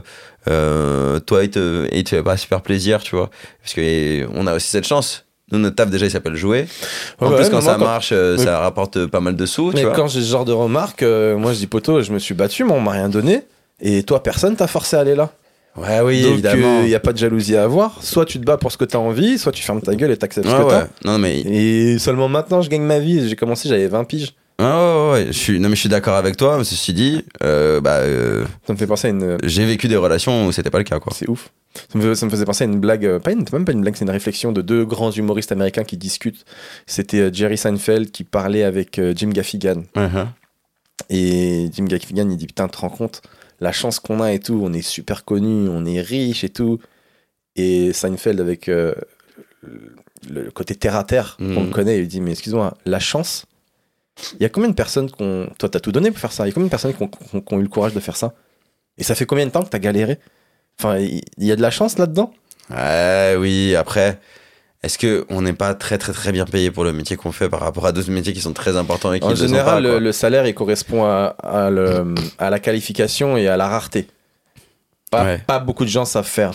euh, 0.48 1.18
toi, 1.20 1.42
il 1.42 1.50
te, 1.50 1.88
il 1.92 2.04
te 2.04 2.10
fait 2.10 2.22
pas 2.22 2.36
super 2.36 2.60
plaisir, 2.62 3.02
tu 3.02 3.16
vois, 3.16 3.28
parce 3.62 3.74
que 3.74 4.26
on 4.34 4.46
a 4.46 4.54
aussi 4.54 4.68
cette 4.68 4.86
chance. 4.86 5.24
Nous, 5.50 5.58
notre 5.58 5.76
taf 5.76 5.90
déjà, 5.90 6.06
il 6.06 6.10
s'appelle 6.10 6.36
jouer. 6.36 6.66
En 7.20 7.28
Ouais, 7.30 7.36
plus, 7.36 7.44
ouais, 7.46 7.50
quand 7.50 7.60
ça 7.60 7.76
moi, 7.78 7.86
marche, 7.88 8.10
euh, 8.12 8.36
ça 8.36 8.58
rapporte 8.60 9.06
pas 9.06 9.20
mal 9.20 9.34
de 9.36 9.46
sous, 9.46 9.70
tu 9.70 9.76
Mais 9.76 9.84
vois. 9.84 9.94
quand 9.94 10.06
j'ai 10.08 10.20
ce 10.20 10.30
genre 10.30 10.44
de 10.44 10.52
remarques, 10.52 11.02
euh, 11.02 11.36
moi 11.36 11.52
je 11.52 11.58
dis 11.58 11.66
poteau, 11.66 12.02
je 12.02 12.12
me 12.12 12.18
suis 12.18 12.34
battu, 12.34 12.62
mais 12.64 12.72
on 12.72 12.80
m'a 12.80 12.92
rien 12.92 13.08
donné. 13.08 13.42
Et 13.80 14.02
toi, 14.04 14.22
personne 14.22 14.54
t'a 14.56 14.66
forcé 14.66 14.96
à 14.96 15.00
aller 15.00 15.14
là. 15.14 15.30
Ouais, 15.76 16.00
oui, 16.00 16.22
Donc 16.22 16.32
évidemment. 16.32 16.80
il 16.82 16.86
n'y 16.88 16.94
a 16.94 17.00
pas 17.00 17.12
de 17.12 17.18
jalousie 17.18 17.56
à 17.56 17.64
avoir. 17.64 18.02
Soit 18.02 18.24
tu 18.24 18.38
te 18.40 18.44
bats 18.44 18.56
pour 18.56 18.72
ce 18.72 18.76
que 18.78 18.84
t'as 18.84 18.98
envie, 18.98 19.38
soit 19.38 19.52
tu 19.52 19.62
fermes 19.62 19.80
ta 19.82 19.94
gueule 19.94 20.10
et 20.10 20.16
t'acceptes 20.16 20.46
Ouais, 20.46 20.52
ce 20.52 20.58
que 20.58 20.62
ouais. 20.64 20.70
t'as. 20.70 20.88
Non, 21.10 21.18
mais 21.18 21.40
Et 21.40 21.98
seulement 21.98 22.28
maintenant, 22.28 22.62
je 22.62 22.70
gagne 22.70 22.82
ma 22.82 22.98
vie. 22.98 23.28
J'ai 23.28 23.36
commencé, 23.36 23.68
j'avais 23.68 23.86
20 23.88 24.04
piges. 24.04 24.34
ah, 24.58 24.64
ouais, 24.64 24.94
ouais, 24.94 25.12
ouais. 25.12 25.26
Je 25.32 25.38
suis, 25.38 25.60
non, 25.60 25.68
mais 25.68 25.74
je 25.74 25.80
suis 25.80 25.88
d'accord 25.90 26.14
avec 26.16 26.36
toi. 26.36 26.56
Mais 26.58 26.64
ceci 26.64 26.92
dit, 26.94 27.24
euh, 27.42 27.80
bah, 27.80 27.96
euh, 27.98 28.44
Ça 28.66 28.72
me 28.72 28.78
fait 28.78 28.86
penser 28.86 29.08
à 29.08 29.10
une. 29.10 29.36
j'ai 29.44 29.66
vécu 29.66 29.86
des 29.88 29.96
relations 29.96 30.46
où 30.46 30.52
c'était 30.52 30.70
pas 30.70 30.78
le 30.78 30.84
cas, 30.84 30.98
quoi. 30.98 31.12
C'est 31.14 31.28
ouf. 31.28 31.50
Ça 31.92 31.98
me, 31.98 32.02
fait- 32.02 32.14
ça 32.14 32.24
me 32.24 32.30
faisait 32.30 32.46
penser 32.46 32.64
à 32.64 32.66
une 32.68 32.80
blague, 32.80 33.04
euh, 33.04 33.18
pas 33.18 33.32
une, 33.32 33.44
même 33.52 33.66
pas 33.66 33.72
une 33.72 33.82
blague, 33.82 33.96
c'est 33.96 34.04
une 34.06 34.10
réflexion 34.10 34.50
de 34.52 34.62
deux 34.62 34.86
grands 34.86 35.10
humoristes 35.10 35.52
américains 35.52 35.84
qui 35.84 35.98
discutent. 35.98 36.46
C'était 36.86 37.20
euh, 37.20 37.30
Jerry 37.30 37.58
Seinfeld 37.58 38.10
qui 38.10 38.24
parlait 38.24 38.62
avec 38.64 38.98
euh, 38.98 39.12
Jim 39.14 39.28
Gaffigan. 39.28 39.82
Uh-huh. 39.94 40.24
Et 41.10 41.68
Jim 41.74 41.84
Gaffigan, 41.84 42.28
il 42.30 42.36
dit 42.38 42.46
Putain, 42.46 42.68
te 42.68 42.78
rends 42.78 42.88
compte, 42.88 43.20
la 43.60 43.72
chance 43.72 44.00
qu'on 44.00 44.20
a 44.20 44.32
et 44.32 44.38
tout, 44.40 44.60
on 44.62 44.72
est 44.72 44.82
super 44.82 45.24
connu, 45.24 45.68
on 45.68 45.84
est 45.84 46.00
riche 46.00 46.44
et 46.44 46.48
tout. 46.50 46.78
Et 47.56 47.92
Seinfeld, 47.92 48.40
avec 48.40 48.68
euh, 48.68 48.94
le 50.28 50.50
côté 50.50 50.74
terre 50.74 50.96
à 50.96 51.04
terre 51.04 51.36
qu'on 51.38 51.44
Mhm. 51.60 51.66
le 51.66 51.70
connaît, 51.72 51.98
il 51.98 52.08
dit 52.08 52.20
Mais 52.20 52.32
excuse-moi, 52.32 52.76
la 52.84 52.98
chance, 52.98 53.46
il 54.34 54.42
y 54.42 54.46
a 54.46 54.48
combien 54.48 54.68
de 54.70 54.74
personnes 54.74 55.10
qu'on. 55.10 55.48
Toi, 55.58 55.68
t'as 55.68 55.80
tout 55.80 55.92
donné 55.92 56.10
pour 56.10 56.18
faire 56.20 56.32
ça? 56.32 56.44
Il 56.44 56.48
y 56.48 56.50
a 56.50 56.54
combien 56.54 56.66
de 56.66 56.70
personnes 56.70 56.94
qui 56.94 57.02
ont, 57.02 57.58
eu 57.58 57.62
le 57.62 57.68
courage 57.68 57.94
de 57.94 58.00
faire 58.00 58.16
ça? 58.16 58.34
Et 58.98 59.04
ça 59.04 59.14
fait 59.14 59.26
combien 59.26 59.46
de 59.46 59.50
temps 59.50 59.62
que 59.62 59.68
t'as 59.68 59.78
galéré? 59.78 60.18
Enfin, 60.78 60.98
il 60.98 61.22
il 61.38 61.46
y 61.46 61.52
a 61.52 61.56
de 61.56 61.62
la 61.62 61.70
chance 61.70 61.98
là-dedans? 61.98 62.32
Ouais, 62.70 63.36
oui, 63.38 63.74
après, 63.76 64.18
est-ce 64.86 64.98
que 64.98 65.26
on 65.28 65.42
n'est 65.42 65.52
pas 65.52 65.74
très 65.74 65.98
très 65.98 66.12
très 66.12 66.32
bien 66.32 66.44
payé 66.46 66.70
pour 66.70 66.84
le 66.84 66.92
métier 66.92 67.16
qu'on 67.16 67.32
fait 67.32 67.48
par 67.48 67.60
rapport 67.60 67.86
à 67.86 67.92
d'autres 67.92 68.10
métiers 68.10 68.32
qui 68.32 68.40
sont 68.40 68.52
très 68.52 68.76
importants 68.76 69.12
et 69.12 69.20
qui 69.20 69.26
En 69.26 69.30
le 69.30 69.36
sont 69.36 69.46
général, 69.46 69.82
pas, 69.82 69.88
quoi. 69.88 69.98
le, 69.98 70.04
le 70.04 70.12
salaire, 70.12 70.46
il 70.46 70.54
correspond 70.54 71.04
à, 71.04 71.34
à 71.42 71.70
le- 71.70 72.14
à 72.38 72.48
la 72.50 72.58
qualification 72.58 73.36
et 73.36 73.48
à 73.48 73.56
la 73.56 73.68
rareté. 73.68 74.06
Pas, 75.10 75.24
Ouais. 75.24 75.38
pas 75.46 75.58
beaucoup 75.58 75.84
de 75.84 75.90
gens 75.90 76.04
savent 76.04 76.26
faire 76.26 76.52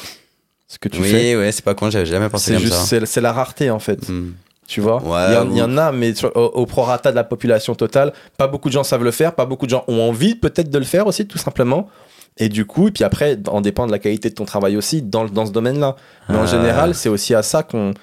ce 0.68 0.78
que 0.80 0.90
tu 0.90 1.02
Oui, 1.02 1.10
fais. 1.10 1.36
ouais, 1.36 1.52
c'est 1.52 1.64
pas 1.64 1.74
con, 1.76 1.90
j'avais 1.90 2.06
jamais 2.06 2.30
pensé 2.30 2.53
comme 2.53 2.62
juste, 2.62 2.74
ça. 2.74 3.06
c'est 3.06 3.22
la 3.22 3.34
rareté 3.34 3.70
en 3.70 3.80
fait. 3.80 4.08
Hmm. 4.10 4.32
Tu 4.68 4.80
vois? 4.80 5.02
Ouais, 5.03 5.26
il, 5.52 5.58
y 5.58 5.62
en, 5.62 5.76
y 5.76 5.80
a, 5.80 5.91
mais 5.91 6.14
sur- 6.16 6.32
au, 6.36 6.45
au 6.45 6.66
prorata 6.66 7.12
de 7.12 7.16
la 7.18 7.26
population 7.26 7.76
totale, 7.76 8.14
pas 8.38 8.48
beaucoup 8.48 8.70
de 8.70 8.74
gens 8.74 8.84
savent 8.86 9.03
le 9.03 9.12
faire, 9.12 9.36
pas 9.36 9.45
beaucoup 9.45 9.66
de 9.66 9.72
gens 9.72 9.84
ont 9.90 9.99
envie 10.02 10.36
peut-être 10.36 10.70
de 10.70 10.78
le 10.78 10.86
faire 10.86 11.08
aussi, 11.08 11.28
tout 11.28 11.38
simplement. 11.38 11.90
Et 12.38 12.48
du 12.48 12.66
coup, 12.66 12.88
et 12.88 12.91
puis 12.91 13.03
après, 13.03 13.38
en 13.49 13.60
dépend 13.60 13.86
de 13.86 13.91
la 13.91 13.99
qualité 13.99 14.30
de 14.30 14.36
ton 14.36 14.45
travail 14.45 14.78
aussi 14.78 15.02
dans, 15.02 15.24
le- 15.24 15.30
dans 15.30 15.45
ce 15.45 15.52
domaine-là. 15.52 15.98
Mais 16.30 16.38
en 16.38 16.44
Ah. 16.44 16.45
général, 16.45 16.95
c'est 16.95 17.10
aussi 17.10 17.36
à 17.36 17.44
ça 17.44 17.64
qu'on 17.64 17.94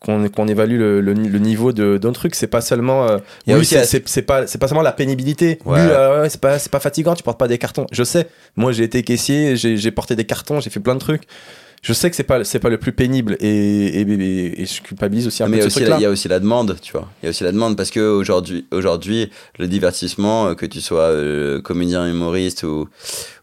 qu'on 0.00 0.28
qu'on 0.30 0.48
évalue 0.48 0.78
le, 0.78 1.00
le, 1.00 1.12
le 1.12 1.38
niveau 1.38 1.72
d'un 1.72 2.12
truc. 2.12 2.34
C'est 2.34 2.46
pas 2.46 2.60
seulement. 2.62 3.06
euh, 3.06 3.18
oui, 3.58 3.64
c'est- 4.06 4.22
pas, 4.22 4.46
c'est 4.46 4.58
pas 4.58 4.66
seulement 4.68 4.82
la 4.82 4.92
pénibilité. 4.92 5.58
Ouais. 5.66 5.78
Euh, 5.78 6.26
c'est 6.28 6.40
pas, 6.40 6.58
c'est 6.58 6.72
pas 6.72 6.80
fatigant, 6.80 7.14
tu 7.14 7.22
portes 7.22 7.38
pas 7.38 7.48
des 7.48 7.58
cartons. 7.58 7.86
Je 7.92 8.02
sais. 8.02 8.26
Moi, 8.56 8.72
j'ai 8.72 8.84
été 8.84 9.02
caissier, 9.02 9.56
j'ai 9.56 9.90
porté 9.90 10.16
des 10.16 10.24
cartons, 10.24 10.58
j'ai 10.60 10.70
fait 10.70 10.80
plein 10.80 10.94
de 10.94 11.00
trucs. 11.00 11.22
Je 11.82 11.94
sais 11.94 12.10
que 12.10 12.16
c'est 12.16 12.24
pas, 12.24 12.44
c'est 12.44 12.58
pas 12.58 12.68
le 12.68 12.76
plus 12.76 12.92
pénible 12.92 13.38
et, 13.40 13.46
et, 13.48 14.00
et- 14.02 14.62
et 14.62 14.66
je 14.66 14.82
culpabilise 14.82 15.26
aussi 15.26 15.42
un 15.42 15.48
mais 15.48 15.60
peu 15.60 15.68
truc-là. 15.68 15.96
il 15.98 16.02
y 16.02 16.04
a 16.04 16.10
aussi 16.10 16.28
la 16.28 16.38
demande, 16.38 16.76
tu 16.82 16.92
vois. 16.92 17.08
Il 17.22 17.24
y 17.24 17.28
a 17.28 17.30
aussi 17.30 17.42
la 17.42 17.52
demande 17.52 17.74
parce 17.74 17.90
que 17.90 18.00
aujourd'hui, 18.00 18.66
aujourd'hui, 18.70 19.30
le 19.58 19.66
divertissement, 19.66 20.48
euh, 20.48 20.54
que 20.54 20.66
tu 20.66 20.82
sois 20.82 21.04
euh, 21.04 21.62
comédien, 21.62 22.06
humoriste 22.06 22.64
ou, 22.64 22.86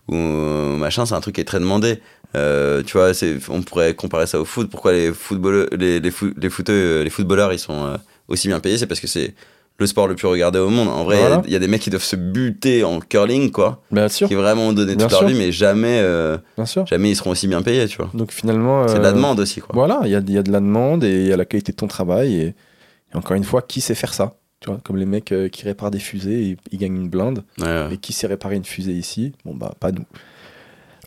ou 0.08 0.16
machin, 0.16 1.08
c'est 1.08 1.16
un 1.16 1.20
truc 1.22 1.34
qui 1.36 1.42
est 1.42 1.46
très 1.46 1.60
demandé. 1.60 2.00
Euh, 2.36 2.84
tu 2.84 2.98
vois, 2.98 3.14
c'est, 3.14 3.38
on 3.50 3.62
pourrait 3.62 3.94
comparer 3.96 4.28
ça 4.28 4.40
au 4.40 4.46
foot. 4.46 4.70
Pourquoi 4.70 4.92
les 4.94 5.14
footballeurs, 5.14 5.68
les, 5.78 6.00
les, 6.00 6.12
fou- 6.12 6.34
les, 6.38 6.50
footeux, 6.50 6.74
euh, 6.74 7.04
les 7.04 7.10
footballeurs, 7.10 7.54
ils 7.54 7.60
sont 7.60 7.86
euh, 7.86 7.98
aussi 8.28 8.48
bien 8.48 8.60
payés? 8.60 8.78
C'est 8.78 8.86
parce 8.88 9.00
que 9.00 9.08
c'est 9.08 9.34
le 9.80 9.88
sport 9.88 10.08
le 10.08 10.16
plus 10.16 10.28
regardé 10.28 10.60
au 10.60 10.70
monde. 10.70 10.88
En 10.90 11.04
vrai, 11.04 11.18
il 11.18 11.20
y 11.20 11.24
a- 11.24 11.28
Voilà. 11.28 11.42
il 11.46 11.54
y, 11.54 11.56
a 11.56 11.60
des 11.60 11.68
mecs 11.68 11.82
qui 11.82 11.90
doivent 11.90 12.04
se 12.04 12.16
buter 12.16 12.84
en 12.84 13.00
curling, 13.00 13.52
quoi, 13.52 13.82
Bien 13.92 14.10
sûr, 14.10 14.28
qui 14.28 14.36
vraiment 14.36 14.68
ont 14.70 14.74
donné 14.74 14.96
Bien 14.96 15.06
toute 15.08 15.12
leur 15.20 15.30
vie, 15.30 15.36
mais 15.36 15.52
jamais, 15.52 16.00
euh, 16.02 16.38
bien 16.58 16.66
sûr. 16.66 16.86
jamais 16.86 17.12
ils 17.12 17.16
seront 17.16 17.32
aussi 17.32 17.48
bien 17.48 17.62
payés, 17.62 17.88
tu 17.88 17.98
vois. 17.98 18.10
Donc 18.14 18.32
finalement, 18.32 18.88
C'est 18.88 18.98
de 19.00 19.04
la 19.04 19.14
demande 19.14 19.40
aussi, 19.40 19.62
quoi. 19.62 19.70
Voilà, 19.74 20.02
il 20.06 20.12
y 20.12 20.16
a, 20.16 20.22
y 20.28 20.38
a 20.38 20.44
de 20.44 20.52
la 20.52 20.60
demande 20.60 21.04
et 21.04 21.22
il 21.22 21.28
y 21.28 21.34
a 21.34 21.38
la 21.38 21.46
qualité 21.46 21.72
de 21.72 21.78
ton 21.78 21.88
travail. 21.88 22.36
Et, 22.36 22.48
et 22.48 23.16
encore 23.16 23.36
une 23.38 23.44
fois, 23.46 23.62
qui 23.62 23.80
sait 23.82 23.96
faire 23.96 24.14
ça? 24.14 24.36
Tu 24.60 24.70
vois, 24.72 24.80
Comme 24.84 24.98
les 24.98 25.06
mecs 25.06 25.34
qui 25.52 25.64
réparent 25.66 25.92
des 25.92 26.00
fusées, 26.00 26.42
ils, 26.42 26.58
ils 26.72 26.80
gagnent 26.80 26.96
une 26.98 27.10
blinde. 27.10 27.44
Ouais, 27.60 27.66
ouais. 27.68 27.94
Et 27.94 27.98
qui 27.98 28.12
sait 28.14 28.26
réparer 28.28 28.56
une 28.56 28.66
fusée 28.66 28.94
ici? 28.94 29.34
Bon, 29.46 29.54
bah, 29.56 29.74
pas 29.80 29.92
nous. 29.92 30.06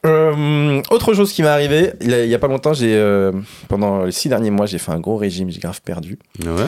Euh, 0.07 0.81
autre 0.91 1.15
chose 1.15 1.33
qui 1.33 1.43
m'est 1.43 1.49
arrivé, 1.49 1.93
il 2.01 2.11
y 2.11 2.35
a, 2.35 2.39
pas 2.39 2.49
longtemps, 2.49 2.73
j'ai 2.73 2.95
euh, 2.95 3.33
pendant 3.69 4.05
les 4.05 4.13
six 4.13 4.29
derniers 4.29 4.51
mois, 4.51 4.67
j'ai 4.67 4.79
fait 4.79 4.93
un 4.93 5.01
gros 5.01 5.17
régime, 5.17 5.51
j'ai 5.51 5.61
grave 5.61 5.81
perdu. 5.83 6.19
Ouais. 6.45 6.67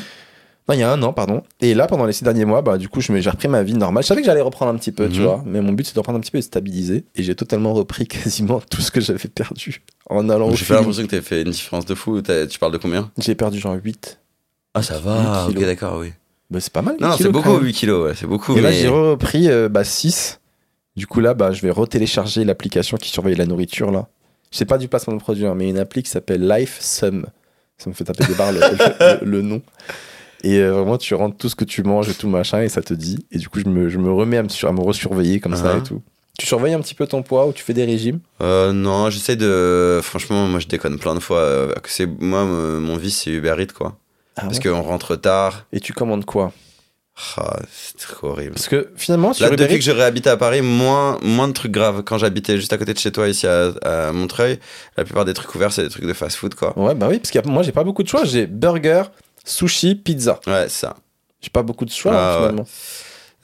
Non, 0.68 0.74
il 0.74 0.78
y 0.78 0.82
a 0.84 0.92
un 0.92 1.02
an, 1.02 1.12
pardon. 1.12 1.42
Et 1.60 1.74
là, 1.74 1.86
pendant 1.88 2.04
les 2.06 2.12
six 2.12 2.22
derniers 2.22 2.44
mois, 2.44 2.62
bah, 2.62 2.78
du 2.78 2.88
coup, 2.88 3.00
j'ai 3.00 3.30
repris 3.30 3.48
ma 3.48 3.64
vie 3.64 3.74
normale. 3.74 4.04
Je 4.04 4.08
savais 4.08 4.20
que 4.20 4.26
j'allais 4.26 4.40
reprendre 4.42 4.70
un 4.72 4.76
petit 4.76 4.92
peu, 4.92 5.08
tu 5.08 5.18
Mhm. 5.18 5.24
vois. 5.26 5.42
Mais 5.44 5.60
mon 5.60 5.72
but, 5.72 5.84
c'est 5.86 5.94
de 5.94 5.98
reprendre 5.98 6.18
un 6.18 6.20
petit 6.20 6.30
peu 6.30 6.38
et 6.38 6.40
de 6.40 6.44
stabiliser. 6.46 7.04
Et 7.16 7.22
j'ai 7.24 7.34
totalement 7.34 7.72
repris 7.72 8.06
quasiment 8.06 8.60
tout 8.70 8.80
ce 8.80 8.90
que 8.92 9.00
j'avais 9.00 9.28
perdu 9.28 9.82
en 10.08 10.28
allant 10.28 10.46
au 10.48 10.50
J'ai 10.52 10.58
fait 10.58 10.64
film. 10.66 10.78
l'impression 10.78 11.02
que 11.02 11.10
t'as 11.10 11.20
fait 11.20 11.42
une 11.42 11.50
différence 11.50 11.84
de 11.84 11.94
fou. 11.96 12.22
Tu 12.22 12.58
parles 12.60 12.72
de 12.72 12.78
combien? 12.78 13.10
J'ai 13.18 13.34
perdu 13.34 13.58
genre 13.58 13.74
8. 13.82 14.20
Ah, 14.74 14.82
ça 14.82 14.98
va, 15.00 15.46
Ok, 15.48 15.58
d'accord, 15.58 15.98
oui. 15.98 16.12
Bah, 16.48 16.60
c'est 16.60 16.72
pas 16.72 16.82
mal. 16.82 16.96
Non, 17.00 17.08
8 17.08 17.10
non, 17.10 17.16
c'est 17.18 17.28
beaucoup, 17.32 17.54
même. 17.54 17.62
8 17.64 17.72
kilos, 17.72 18.06
ouais, 18.06 18.14
c'est 18.14 18.26
beaucoup. 18.26 18.56
Et 18.56 18.60
là, 18.60 18.70
mais... 18.70 18.76
j'ai 18.76 18.88
repris 18.88 19.48
euh, 19.50 19.68
bah, 19.68 19.82
6. 19.84 20.38
Du 20.96 21.06
coup, 21.06 21.20
là, 21.20 21.34
bah, 21.34 21.52
je 21.52 21.62
vais 21.62 21.70
retélécharger 21.70 22.44
l'application 22.44 22.96
qui 22.96 23.08
surveille 23.10 23.34
la 23.36 23.46
nourriture. 23.46 23.90
là. 23.90 24.08
C'est 24.50 24.66
pas 24.66 24.76
du 24.78 24.88
placement 24.88 25.14
de 25.14 25.20
produit, 25.20 25.46
hein, 25.46 25.54
mais 25.56 25.68
une 25.70 25.78
appli 25.78 26.02
qui 26.02 26.10
s'appelle 26.10 26.46
Life 26.46 26.78
Sum. 26.80 27.26
Ça 27.78 27.88
me 27.88 27.94
fait 27.94 28.04
taper 28.04 28.24
des 28.24 28.34
barres 28.34 28.52
le, 28.52 28.60
le- 28.60 29.18
le 29.24 29.42
nom. 29.42 29.62
Et 30.44 30.58
euh, 30.58 30.72
vraiment, 30.72 30.98
tu 30.98 31.14
rentres 31.14 31.36
tout 31.38 31.48
ce 31.48 31.54
que 31.56 31.64
tu 31.64 31.82
manges 31.82 32.08
et 32.10 32.14
tout 32.14 32.28
machin, 32.28 32.60
et 32.62 32.68
ça 32.68 32.82
te 32.82 32.92
dit. 32.94 33.24
Et 33.30 33.38
du 33.38 33.48
coup, 33.48 33.60
je 33.60 33.64
me, 33.68 33.88
je 33.88 33.96
me 33.98 34.10
remets 34.12 34.36
à 34.36 34.42
me, 34.42 34.66
à 34.66 34.72
me 34.72 34.80
resurveiller 34.80 35.40
comme 35.40 35.56
ça 35.56 35.74
Uh-huh. 35.74 35.78
et 35.78 35.82
tout. 35.82 36.02
Tu 36.38 36.46
surveilles 36.46 36.74
un 36.74 36.80
petit 36.80 36.94
peu 36.94 37.06
ton 37.06 37.22
poids 37.22 37.46
ou 37.46 37.52
tu 37.52 37.62
fais 37.62 37.74
des 37.74 37.84
régimes? 37.84 38.18
Euh, 38.40 38.72
non, 38.72 39.08
j'essaie 39.10 39.36
de. 39.36 40.00
Franchement, 40.02 40.46
moi, 40.48 40.60
je 40.60 40.66
déconne 40.66 40.98
plein 40.98 41.14
de 41.14 41.20
fois. 41.20 41.38
euh, 41.38 41.72
que 41.74 41.90
c'est 41.90 42.06
moi, 42.06 42.44
me- 42.44 42.80
mon 42.80 42.96
vice, 42.96 43.22
c'est 43.24 43.30
Uber 43.30 43.54
Eats, 43.58 43.72
quoi. 43.74 43.96
Ah 44.36 44.42
Parce 44.42 44.58
ouais? 44.58 44.64
qu'on 44.70 44.82
rentre 44.82 45.14
tard. 45.16 45.66
Et 45.72 45.80
tu 45.80 45.92
commandes 45.92 46.24
quoi? 46.24 46.52
Ah, 47.36 47.60
c'est 47.72 47.96
trop 47.98 48.28
horrible. 48.28 48.52
Parce 48.54 48.68
que 48.68 48.90
finalement, 48.96 49.32
sur 49.32 49.44
Là, 49.44 49.48
Uber 49.52 49.56
depuis 49.62 49.74
Eats- 49.74 49.78
que 49.78 49.84
je 49.84 49.90
réhabite 49.90 50.26
à 50.26 50.36
Paris, 50.36 50.60
moins, 50.62 51.18
moins 51.22 51.48
de 51.48 51.52
trucs 51.52 51.72
graves. 51.72 52.02
Quand 52.02 52.18
j'habitais 52.18 52.56
juste 52.56 52.72
à 52.72 52.78
côté 52.78 52.92
de 52.94 52.98
chez 52.98 53.12
toi, 53.12 53.28
ici 53.28 53.46
à, 53.46 53.72
à 53.82 54.12
Montreuil, 54.12 54.58
la 54.96 55.04
plupart 55.04 55.24
des 55.24 55.34
trucs 55.34 55.54
ouverts, 55.54 55.72
c'est 55.72 55.82
des 55.84 55.88
trucs 55.90 56.04
de 56.06 56.12
fast-food, 56.12 56.54
quoi. 56.54 56.76
Ouais, 56.78 56.94
bah 56.94 57.06
oui, 57.08 57.18
parce 57.18 57.30
que 57.30 57.48
moi, 57.48 57.62
j'ai 57.62 57.72
pas 57.72 57.84
beaucoup 57.84 58.02
de 58.02 58.08
choix. 58.08 58.24
J'ai 58.24 58.46
burger, 58.46 59.04
sushi, 59.44 59.94
pizza. 59.94 60.40
Ouais, 60.46 60.64
c'est 60.68 60.80
ça. 60.86 60.96
J'ai 61.40 61.50
pas 61.50 61.62
beaucoup 61.62 61.84
de 61.84 61.90
choix, 61.90 62.12
Ah, 62.14 62.30
ouais. 62.34 62.42
finalement. 62.42 62.66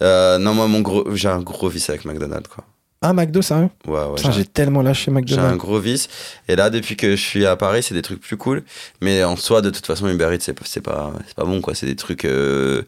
Euh, 0.02 0.38
non, 0.38 0.54
moi, 0.54 0.66
mon 0.68 0.80
gros, 0.80 1.04
j'ai 1.14 1.28
un 1.28 1.40
gros 1.40 1.68
vice 1.68 1.88
avec 1.90 2.04
McDonald's, 2.04 2.48
quoi. 2.48 2.64
Ah, 3.00 3.12
McDo, 3.12 3.42
sérieux? 3.42 3.68
Ouais, 3.86 4.00
ouais. 4.00 4.14
Putain, 4.16 4.32
j'ai- 4.32 4.44
tellement 4.44 4.82
lâché 4.82 5.04
J'ai 5.06 5.10
un 5.10 5.14
McDonald's. 5.14 5.56
gros 5.58 5.78
vice. 5.78 6.08
Et 6.48 6.56
là, 6.56 6.68
depuis 6.68 6.96
que 6.96 7.14
je 7.14 7.22
suis 7.22 7.46
à 7.46 7.54
Paris, 7.54 7.82
c'est 7.84 7.94
des 7.94 8.02
trucs 8.02 8.20
plus 8.20 8.36
cool. 8.36 8.64
Mais 9.00 9.22
en 9.22 9.36
soi, 9.36 9.60
de 9.62 9.70
toute 9.70 9.86
façon, 9.86 10.08
Uber 10.08 10.30
Eats, 10.34 10.40
c'est 10.40 10.52
pas, 10.52 10.64
pas, 10.82 11.12
pas 11.36 11.44
bon, 11.44 11.60
quoi. 11.60 11.76
C'est 11.76 11.86
des 11.86 11.94
trucs. 11.94 12.24
euh, 12.24 12.82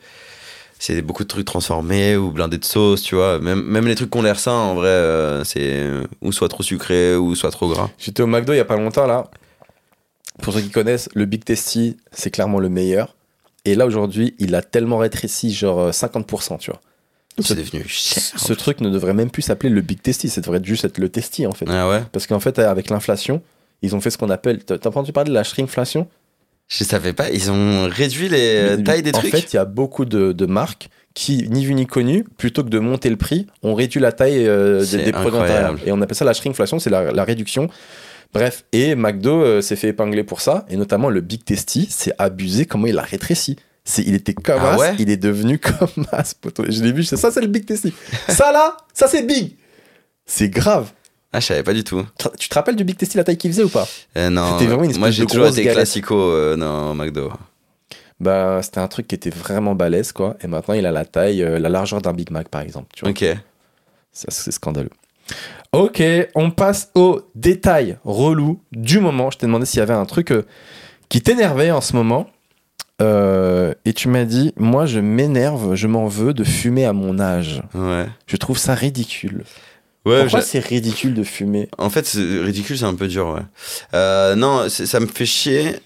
c'est 0.81 1.03
beaucoup 1.03 1.25
de 1.25 1.29
trucs 1.29 1.45
transformés 1.45 2.17
ou 2.17 2.31
blindés 2.31 2.57
de 2.57 2.65
sauce, 2.65 3.03
tu 3.03 3.15
vois. 3.15 3.39
Même, 3.39 3.63
même 3.63 3.87
les 3.87 3.95
trucs 3.95 4.11
qui 4.11 4.17
ont 4.17 4.23
l'air 4.23 4.41
sains, 4.41 4.53
en 4.53 4.75
vrai, 4.75 4.89
euh, 4.89 5.45
c'est 5.45 5.61
euh, 5.61 6.07
ou 6.23 6.33
soit 6.33 6.49
trop 6.49 6.63
sucré 6.63 7.17
ou 7.17 7.35
soit 7.35 7.51
trop 7.51 7.69
gras. 7.69 7.91
J'étais 7.99 8.23
au 8.23 8.27
McDo 8.27 8.55
il 8.55 8.57
y 8.57 8.61
a 8.61 8.65
pas 8.65 8.79
longtemps, 8.79 9.07
là. 9.07 9.31
Pour 10.41 10.55
ceux 10.55 10.63
qui 10.63 10.71
connaissent, 10.71 11.11
le 11.15 11.27
Big 11.27 11.45
Tasty, 11.45 11.99
c'est 12.13 12.31
clairement 12.31 12.59
le 12.59 12.71
meilleur. 12.71 13.15
Et 13.67 13.75
là, 13.75 13.85
aujourd'hui, 13.85 14.35
il 14.39 14.55
a 14.55 14.63
tellement 14.63 14.97
rétréci, 14.97 15.53
genre 15.53 15.81
euh, 15.81 15.91
50%, 15.91 16.59
tu 16.59 16.71
vois. 16.71 16.81
C'est 17.41 17.57
devenu 17.57 17.85
cher. 17.87 18.23
Ce 18.37 18.53
truc 18.55 18.81
ne 18.81 18.89
devrait 18.89 19.15
même 19.15 19.31
plus 19.31 19.43
s'appeler 19.43 19.69
le 19.69 19.83
Big 19.83 20.01
Tasty, 20.01 20.31
ça 20.31 20.41
devrait 20.41 20.65
juste 20.65 20.87
être 20.87 20.97
le 20.97 21.11
Tasty, 21.11 21.47
en 21.47 21.53
fait. 21.53 21.67
Ah 21.69 21.91
ouais? 21.91 22.03
Parce 22.11 22.27
qu'en 22.27 22.41
fait, 22.41 22.59
avec 22.59 22.89
l'inflation, 22.89 23.43
ils 23.83 23.95
ont 23.95 24.01
fait 24.01 24.11
ce 24.11 24.17
qu'on 24.17 24.31
appelle. 24.31 24.65
T'as 24.65 24.77
entendu 24.89 25.13
parler 25.13 25.29
de 25.29 25.35
la 25.35 25.45
shrinkflation? 25.45 26.09
Je 26.71 26.85
savais 26.85 27.13
pas. 27.13 27.29
Ils 27.31 27.51
ont 27.51 27.89
réduit 27.91 28.29
les 28.29 28.57
euh, 28.57 28.77
Mais- 28.79 28.85
tailles 28.85 29.03
des 29.03 29.11
En 29.15 29.19
trucs. 29.19 29.33
fait, 29.33 29.53
il 29.53 29.57
y 29.57 29.59
a 29.59 29.65
beaucoup 29.67 30.05
de, 30.07 30.33
de 30.33 30.47
marques 30.47 30.89
qui, 31.15 31.49
ni 31.51 31.67
vu 31.67 31.75
ni 31.75 31.87
connu, 31.87 32.25
plutôt 32.39 32.63
que 32.63 32.69
de 32.69 32.79
monter 32.79 33.11
le 33.11 33.17
prix, 33.17 33.49
ont 33.65 33.75
réduit 33.75 34.01
la 34.01 34.13
taille 34.13 34.47
euh, 34.47 34.85
des, 34.87 35.11
produits 35.11 35.39
intérieurs. 35.41 35.77
Et 35.85 35.91
on 35.93 36.01
appelle 36.01 36.17
ça 36.17 36.25
la 36.25 36.33
shrinkflation, 36.33 36.79
c'est 36.79 36.89
la, 36.91 37.11
la 37.11 37.25
réduction. 37.25 37.69
Bref, 38.33 38.65
et 38.73 38.95
McDo 38.95 39.43
euh, 39.43 39.61
s'est 39.61 39.75
fait 39.75 39.89
épingler 39.89 40.23
pour 40.23 40.41
ça, 40.41 40.65
et 40.71 40.77
notamment 40.77 41.11
le 41.11 41.21
Big 41.21 41.45
Tasty, 41.45 41.89
c'est 41.91 42.13
abusé 42.19 42.65
comment 42.65 42.87
il 42.87 42.97
a 42.97 43.03
rétréci. 43.03 43.57
C'est, 43.85 44.03
il 44.07 44.15
était 44.15 44.35
comme 44.35 44.61
Ah 44.63 44.75
as, 44.75 44.79
ouais 44.79 44.95
il 45.01 45.11
est 45.11 45.17
devenu 45.17 45.59
comme 45.59 46.07
as, 46.13 46.35
poteau. 46.35 46.65
Je 46.69 46.81
l'ai 46.85 46.93
vu, 46.93 47.03
c'est 47.03 47.17
ça, 47.17 47.33
c'est 47.33 47.41
le 47.41 47.49
Big 47.49 47.67
Tasty. 47.67 47.93
ça 48.29 48.53
là, 48.53 48.77
ça 48.95 49.09
c'est 49.09 49.23
Big. 49.27 49.57
C'est 50.27 50.49
grave. 50.49 50.93
Ah, 51.33 51.41
je 51.41 51.47
savais 51.47 51.63
pas 51.63 51.73
du 51.73 51.85
tout. 51.85 52.05
Tu 52.39 52.49
te 52.49 52.55
rappelles 52.55 52.77
du 52.77 52.85
Big 52.85 52.97
Tasty, 52.97 53.17
la 53.17 53.25
taille 53.25 53.37
qu'il 53.37 53.53
faisait 53.53 53.63
ou 53.63 53.69
pas? 53.69 53.87
Euh, 54.17 54.31
non. 54.31 54.53
C'était 54.53 54.67
vraiment 54.67 54.85
une 54.85 54.99
Moi, 54.99 55.11
j'ai 55.11 55.27
toujours 55.27 55.47
été 55.47 55.65
classico 55.65 56.17
euh, 56.17 56.57
dans 56.57 56.95
McDo. 56.95 57.33
Bah, 58.19 58.61
c'était 58.63 58.81
un 58.81 58.89
truc 58.89 59.07
qui 59.09 59.15
était 59.15 59.31
vraiment 59.31 59.75
balèze, 59.75 60.13
quoi. 60.13 60.37
Et 60.43 60.47
maintenant, 60.47 60.75
il 60.75 60.85
a 60.85 60.91
la 60.91 61.05
taille, 61.05 61.43
euh, 61.43 61.59
la 61.59 61.69
largeur 61.69 62.03
d'un 62.03 62.13
Big 62.13 62.31
Mac, 62.31 62.49
par 62.49 62.61
exemple. 62.61 62.89
Tu 62.95 63.01
vois. 63.01 63.11
Ok. 63.11 63.25
Ça, 64.13 64.27
c'est 64.31 64.51
scandaleux. 64.51 64.91
Ok, 65.73 66.03
on 66.35 66.51
passe 66.51 66.91
aux 66.97 67.21
détails 67.37 67.97
relous 68.05 68.61
du 68.73 68.99
moment. 68.99 69.31
Je 69.31 69.39
t'ai 69.39 69.47
demandé 69.47 69.67
s'il 69.67 69.79
y 69.79 69.83
avait 69.83 69.95
un 69.95 70.05
truc 70.05 70.33
euh, 70.33 70.45
qui 71.09 71.23
t'énervait 71.23 71.71
en 71.71 71.81
ce 71.81 71.95
moment. 71.95 72.27
Euh, 73.01 73.73
et 73.85 73.93
tu 73.95 74.09
m'as 74.09 74.25
dit, 74.25 74.53
moi 74.57 74.85
je 74.85 75.01
m'énerve, 75.01 75.75
je 75.75 75.87
m'en 75.87 76.07
veux 76.07 76.35
de 76.35 76.45
fumer 76.45 76.85
à 76.85 76.93
mon 76.93 77.19
âge. 77.19 77.63
Ouais. 77.75 78.07
Je 78.27 78.37
trouve 78.37 78.59
ça 78.59 78.75
ridicule. 78.75 79.45
Ouais, 80.07 80.23
Pourquoi 80.23 80.41
c'est 80.43 80.61
ridicule 80.61 81.13
de 81.15 81.23
fumer 81.23 81.69
En 81.77 81.91
fait, 81.91 82.07
c'est 82.07 82.21
ridicule, 82.41 82.79
c'est 82.79 82.85
un 82.85 82.95
peu 82.95 83.07
dur, 83.07 83.29
ouais. 83.29 83.43
Euh, 83.95 84.35
non, 84.35 84.69
ça 84.69 84.99
me 85.01 85.07
fait 85.07 85.27
chier. 85.27 85.77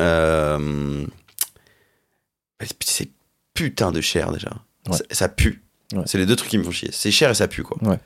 Euh... 0.00 1.06
C'est 2.80 3.08
putain 3.54 3.92
de 3.92 4.00
cher 4.00 4.32
déjà. 4.32 4.50
Ouais. 4.88 4.96
Ça, 4.96 5.04
ça 5.10 5.28
pue. 5.28 5.62
Ouais. 5.92 6.02
C'est 6.06 6.18
les 6.18 6.26
deux 6.26 6.34
trucs 6.36 6.50
qui 6.50 6.58
me 6.58 6.64
font 6.64 6.70
chier. 6.72 6.90
C'est 6.92 7.10
cher 7.10 7.30
et 7.30 7.34
ça 7.34 7.46
pue, 7.48 7.62
quoi. 7.62 7.76
Ouais. 7.82 7.98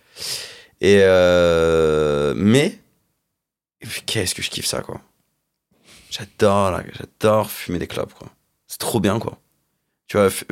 Et 0.81 0.99
euh... 1.03 2.35
Mais, 2.37 2.79
qu'est-ce 4.07 4.35
que 4.35 4.43
je 4.43 4.51
kiffe 4.51 4.66
ça, 4.66 4.83
quoi. 4.83 5.01
J'adore, 6.11 6.70
là, 6.70 6.83
j'adore 6.99 7.51
fumer 7.51 7.79
des 7.79 7.87
clopes, 7.87 8.12
quoi. 8.15 8.29
C'est 8.66 8.79
trop 8.79 9.01
bien, 9.01 9.19
quoi. 9.19 9.39
Tu 10.09 10.16
vois, 10.16 10.31
fu- 10.31 10.47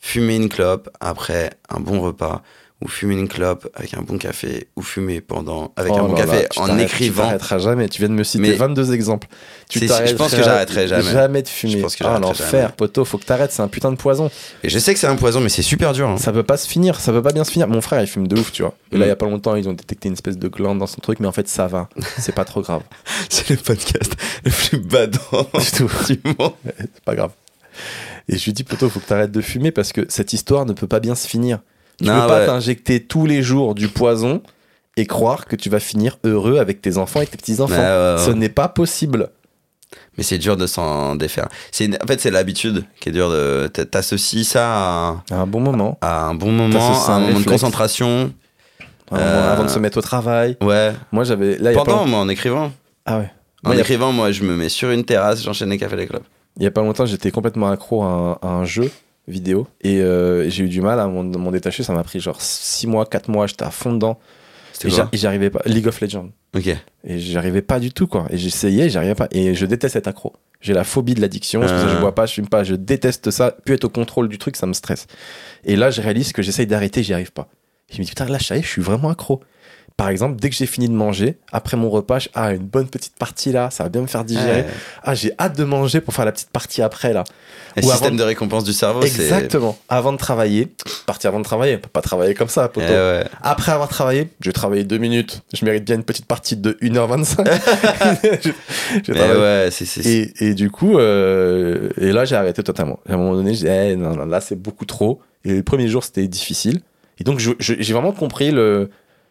fumer 0.00 0.36
une 0.36 0.48
clope 0.48 0.88
après 1.00 1.50
un 1.68 1.80
bon 1.80 2.00
repas, 2.00 2.42
ou 2.84 2.88
fumer 2.88 3.14
une 3.14 3.26
clope 3.26 3.68
avec 3.74 3.94
un 3.94 4.02
bon 4.02 4.18
café, 4.18 4.68
ou 4.76 4.82
fumer 4.82 5.22
pendant 5.22 5.72
avec 5.76 5.92
Oh 5.94 5.96
un 5.96 6.02
bon 6.02 6.12
là 6.14 6.20
là, 6.20 6.26
café 6.26 6.46
tu 6.50 6.58
en 6.58 6.66
t'arrêtes- 6.66 6.78
Tu 6.88 6.94
écrivant. 6.94 7.22
t'arrêteras 7.22 7.58
jamais. 7.58 7.88
Tu 7.88 8.00
viens 8.02 8.10
de 8.10 8.14
me 8.14 8.22
citer 8.22 8.42
Mais- 8.42 8.52
22 8.52 8.92
exemples. 8.92 9.28
Tu 9.70 9.78
je 9.80 10.14
pense 10.14 10.34
que 10.34 10.42
j'arrêterai 10.42 10.86
jamais. 10.86 11.02
Jamais 11.10 11.42
de 11.42 11.48
fumer. 11.48 11.72
Je 11.72 11.78
pense 11.78 11.96
que 11.96 12.04
ah, 12.04 12.18
l'enfer, 12.18 12.72
poteau, 12.72 13.06
faut 13.06 13.16
que 13.16 13.24
t'arrêtes. 13.24 13.50
C'est 13.52 13.62
un 13.62 13.68
putain 13.68 13.90
de 13.92 13.96
poison. 13.96 14.30
Et 14.62 14.68
je 14.68 14.78
sais 14.78 14.92
que 14.92 15.00
c'est 15.00 15.06
un 15.06 15.16
poison, 15.16 15.40
mais 15.40 15.48
c'est 15.48 15.62
super 15.62 15.94
dur. 15.94 16.06
hein. 16.06 16.18
Ça 16.18 16.32
peut 16.32 16.42
pas 16.42 16.58
se 16.58 16.68
finir, 16.68 17.00
ça 17.00 17.12
peut 17.12 17.22
pas 17.22 17.32
bien 17.32 17.44
se 17.44 17.50
finir. 17.50 17.66
Mon 17.66 17.80
frère, 17.80 18.02
il 18.02 18.06
fume 18.06 18.28
de 18.28 18.38
ouf, 18.38 18.52
tu 18.52 18.60
vois. 18.60 18.74
Et 18.92 18.96
là, 18.98 19.00
Mm. 19.00 19.06
il 19.06 19.08
y 19.08 19.12
a 19.12 19.16
pas 19.16 19.26
longtemps, 19.26 19.56
ils 19.56 19.68
ont 19.70 19.72
détecté 19.72 20.08
une 20.08 20.14
espèce 20.14 20.36
de 20.36 20.48
glande 20.48 20.78
dans 20.78 20.86
son 20.86 21.00
truc, 21.00 21.18
mais 21.18 21.26
en 21.28 21.32
fait, 21.32 21.48
ça 21.48 21.66
va. 21.68 21.88
C'est 22.18 22.34
pas 22.34 22.44
trop 22.44 22.60
grave. 22.60 22.82
C'est 23.30 23.48
le 23.48 23.56
podcast 23.56 24.12
le 24.44 24.50
plus 24.50 24.78
badant 24.78 25.18
Du 26.08 26.20
monde. 26.38 26.52
C'est 26.78 27.00
pas 27.04 27.14
grave. 27.14 27.30
Et 28.28 28.36
je 28.36 28.44
lui 28.44 28.52
dis, 28.52 28.64
plutôt, 28.64 28.88
faut 28.90 29.00
que 29.00 29.06
t'arrêtes 29.06 29.32
de 29.32 29.40
fumer 29.40 29.70
parce 29.70 29.92
que 29.92 30.04
cette 30.08 30.32
histoire 30.34 30.66
ne 30.66 30.72
peut 30.74 30.86
pas 30.88 31.00
bien 31.00 31.14
se 31.14 31.26
finir. 31.26 31.60
Tu 31.98 32.04
Non, 32.04 32.20
peux 32.22 32.26
pas 32.28 32.38
ouais. 32.40 32.46
t'injecter 32.46 33.02
tous 33.02 33.26
les 33.26 33.42
jours 33.42 33.74
du 33.74 33.88
poison 33.88 34.42
et 34.96 35.06
croire 35.06 35.46
que 35.46 35.56
tu 35.56 35.68
vas 35.70 35.80
finir 35.80 36.18
heureux 36.24 36.58
avec 36.58 36.80
tes 36.82 36.98
enfants 36.98 37.20
et 37.20 37.26
tes 37.26 37.36
petits-enfants. 37.36 37.74
Ouais, 37.74 37.78
ouais. 38.16 38.16
Ce 38.24 38.30
n'est 38.30 38.48
pas 38.48 38.68
possible. 38.68 39.28
Mais 40.18 40.24
c'est 40.24 40.38
dur 40.38 40.56
de 40.56 40.66
s'en 40.66 41.14
défaire. 41.14 41.48
C'est 41.70 41.84
une- 41.86 41.98
En 42.02 42.06
fait, 42.06 42.20
c'est 42.20 42.30
l'habitude 42.30 42.84
qui 43.00 43.10
est 43.10 43.12
dur 43.12 43.30
de. 43.30 43.68
t'a- 43.72 43.84
T'associes 43.84 44.44
ça 44.44 44.66
à, 44.66 45.22
À 45.30 45.34
un 45.36 45.46
bon 45.46 45.60
moment, 45.60 45.96
à 46.00 46.24
un 46.26 46.34
bon 46.34 46.50
moment, 46.50 46.78
à 47.06 47.12
un 47.12 47.16
un 47.16 47.20
moment 47.20 47.40
de 47.40 47.44
concentration. 47.44 48.32
un 49.10 49.16
moment 49.16 49.28
Euh, 49.30 49.52
avant 49.52 49.64
de 49.64 49.68
se 49.68 49.78
mettre 49.78 49.98
au 49.98 50.02
travail. 50.02 50.56
Ouais. 50.60 50.92
Moi, 51.12 51.24
j'avais. 51.24 51.56
Pas 51.56 51.72
Pendant, 51.84 52.06
moi, 52.06 52.18
en 52.18 52.28
écrivant. 52.28 52.72
Ah 53.06 53.18
ouais. 53.18 53.30
En 53.64 53.68
Moi, 53.70 53.76
a- 53.76 53.80
écrivant, 53.80 54.10
moi, 54.12 54.32
je 54.32 54.42
me 54.42 54.56
mets 54.56 54.68
sur 54.68 54.90
une 54.90 55.04
terrasse, 55.04 55.42
j'enchaîne 55.42 55.70
les 55.70 55.78
cafés 55.78 55.96
des 55.96 56.06
clubs. 56.06 56.22
Il 56.56 56.62
y 56.64 56.66
a 56.66 56.70
pas 56.70 56.80
longtemps, 56.82 57.06
j'étais 57.06 57.30
complètement 57.30 57.70
accro 57.70 58.02
à 58.02 58.06
un, 58.06 58.32
à 58.42 58.48
un 58.48 58.64
jeu 58.64 58.90
vidéo 59.28 59.66
et 59.82 60.00
euh, 60.00 60.48
j'ai 60.48 60.64
eu 60.64 60.68
du 60.68 60.80
mal 60.80 61.00
à 61.00 61.06
m'en 61.08 61.50
détacher. 61.50 61.82
Ça 61.82 61.92
m'a 61.92 62.02
pris 62.04 62.20
genre 62.20 62.40
6 62.40 62.86
mois, 62.86 63.06
4 63.06 63.28
mois. 63.28 63.46
J'étais 63.46 63.64
à 63.64 63.70
fond 63.70 63.92
dedans 63.92 64.18
et 64.84 64.88
et 65.12 65.16
j'arrivais 65.16 65.50
pas. 65.50 65.62
League 65.66 65.86
of 65.86 66.00
Legends. 66.00 66.30
Ok. 66.54 66.68
Et 67.04 67.18
j'arrivais 67.18 67.62
pas 67.62 67.80
du 67.80 67.92
tout, 67.92 68.06
quoi. 68.06 68.26
Et 68.30 68.36
j'essayais, 68.38 68.88
j'arrivais 68.90 69.14
pas. 69.14 69.28
Et 69.30 69.54
je 69.54 69.64
déteste 69.66 69.96
être 69.96 70.06
accro. 70.08 70.34
J'ai 70.60 70.74
la 70.74 70.84
phobie 70.84 71.14
de 71.14 71.20
l'addiction. 71.20 71.60
Que 71.60 71.66
je 71.68 71.72
Euh. 71.72 72.00
bois 72.00 72.14
pas, 72.14 72.26
je 72.26 72.34
fume 72.34 72.48
pas. 72.48 72.62
Je 72.64 72.74
déteste 72.74 73.30
ça. 73.30 73.52
Plus 73.64 73.74
être 73.74 73.84
au 73.84 73.88
contrôle 73.88 74.28
du 74.28 74.38
truc, 74.38 74.56
ça 74.56 74.66
me 74.66 74.72
stresse. 74.74 75.06
Et 75.64 75.76
là, 75.76 75.90
je 75.90 76.00
réalise 76.02 76.32
que 76.32 76.42
j'essaye 76.42 76.66
d'arrêter, 76.66 77.02
j'y 77.02 77.14
arrive 77.14 77.32
pas. 77.32 77.48
Et 77.90 77.94
je 77.94 77.98
me 78.00 78.04
dis, 78.04 78.10
putain, 78.10 78.26
là, 78.26 78.38
y 78.38 78.52
est, 78.54 78.62
je 78.62 78.66
suis 78.68 78.82
vraiment 78.82 79.08
accro. 79.10 79.40
Par 79.96 80.10
exemple, 80.10 80.36
dès 80.38 80.50
que 80.50 80.54
j'ai 80.56 80.66
fini 80.66 80.88
de 80.90 80.94
manger, 80.94 81.38
après 81.52 81.78
mon 81.78 81.88
repas, 81.88 82.18
je- 82.18 82.28
ah, 82.34 82.52
une 82.52 82.66
bonne 82.66 82.86
petite 82.86 83.14
partie 83.18 83.50
là, 83.50 83.70
ça 83.70 83.84
va 83.84 83.88
bien 83.88 84.02
me 84.02 84.06
faire 84.06 84.24
digérer. 84.26 84.60
Ouais. 84.60 84.66
Ah, 85.02 85.14
j'ai 85.14 85.32
hâte 85.38 85.56
de 85.56 85.64
manger 85.64 86.02
pour 86.02 86.12
faire 86.12 86.26
la 86.26 86.32
petite 86.32 86.50
partie 86.50 86.82
après 86.82 87.14
là. 87.14 87.24
Le 87.76 87.82
système 87.82 88.08
avant- 88.08 88.16
de 88.16 88.22
récompense 88.22 88.64
du 88.64 88.74
cerveau, 88.74 89.00
c'est. 89.02 89.22
Exactement. 89.22 89.78
Avant 89.88 90.12
de 90.12 90.18
travailler, 90.18 90.68
partie 91.06 91.26
avant 91.26 91.38
de 91.38 91.44
travailler, 91.44 91.76
on 91.76 91.78
peut 91.78 91.88
pas 91.90 92.02
travailler 92.02 92.34
comme 92.34 92.48
ça, 92.48 92.66
Eh 92.70 92.74
poteau. 92.74 92.92
ouais. 92.92 93.24
Après 93.42 93.72
avoir 93.72 93.88
travaillé, 93.88 94.28
je 94.40 94.50
vais 94.50 94.52
travailler 94.52 94.84
deux 94.84 94.98
minutes. 94.98 95.40
Je 95.54 95.64
mérite 95.64 95.84
bien 95.84 95.94
une 95.96 96.04
petite 96.04 96.26
partie 96.26 96.56
de 96.56 96.76
1h25. 96.82 97.46
je, 99.06 99.12
travaille. 99.12 99.36
ouais, 99.38 99.68
c'est. 99.70 99.86
c'est- 99.86 100.06
Et, 100.06 100.48
et 100.48 100.54
du 100.54 100.70
coup, 100.70 100.98
euh, 100.98 101.88
et 101.98 102.12
là, 102.12 102.24
j'ai 102.26 102.36
arrêté 102.36 102.62
totalement. 102.62 102.98
À 103.08 103.14
un 103.14 103.16
moment 103.16 103.34
donné, 103.34 103.54
j'ai 103.54 103.64
dit, 103.66 103.72
Eh, 103.72 103.96
non, 103.96 104.14
non, 104.14 104.26
là, 104.26 104.40
c'est 104.42 104.56
beaucoup 104.60 104.84
trop. 104.84 105.20
Et 105.44 105.54
le 105.54 105.62
premier 105.62 105.88
jour, 105.88 106.04
c'était 106.04 106.26
difficile. 106.28 106.80
Et 107.18 107.24
donc, 107.24 107.38
j'ai 107.38 107.92
vraiment 107.94 108.12
compris 108.12 108.50
le, 108.50 108.90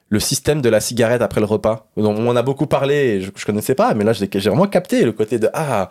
le 0.09 0.19
système 0.19 0.61
de 0.61 0.69
la 0.69 0.79
cigarette 0.79 1.21
après 1.21 1.39
le 1.41 1.47
repas. 1.47 1.87
On 1.97 2.27
en 2.27 2.35
a 2.35 2.41
beaucoup 2.43 2.67
parlé, 2.67 2.95
et 2.95 3.21
je, 3.21 3.31
je 3.35 3.45
connaissais 3.45 3.75
pas, 3.75 3.93
mais 3.93 4.03
là, 4.03 4.13
j'ai 4.13 4.27
vraiment 4.27 4.67
capté 4.67 5.03
le 5.03 5.11
côté 5.11 5.39
de 5.39 5.49
Ah, 5.53 5.89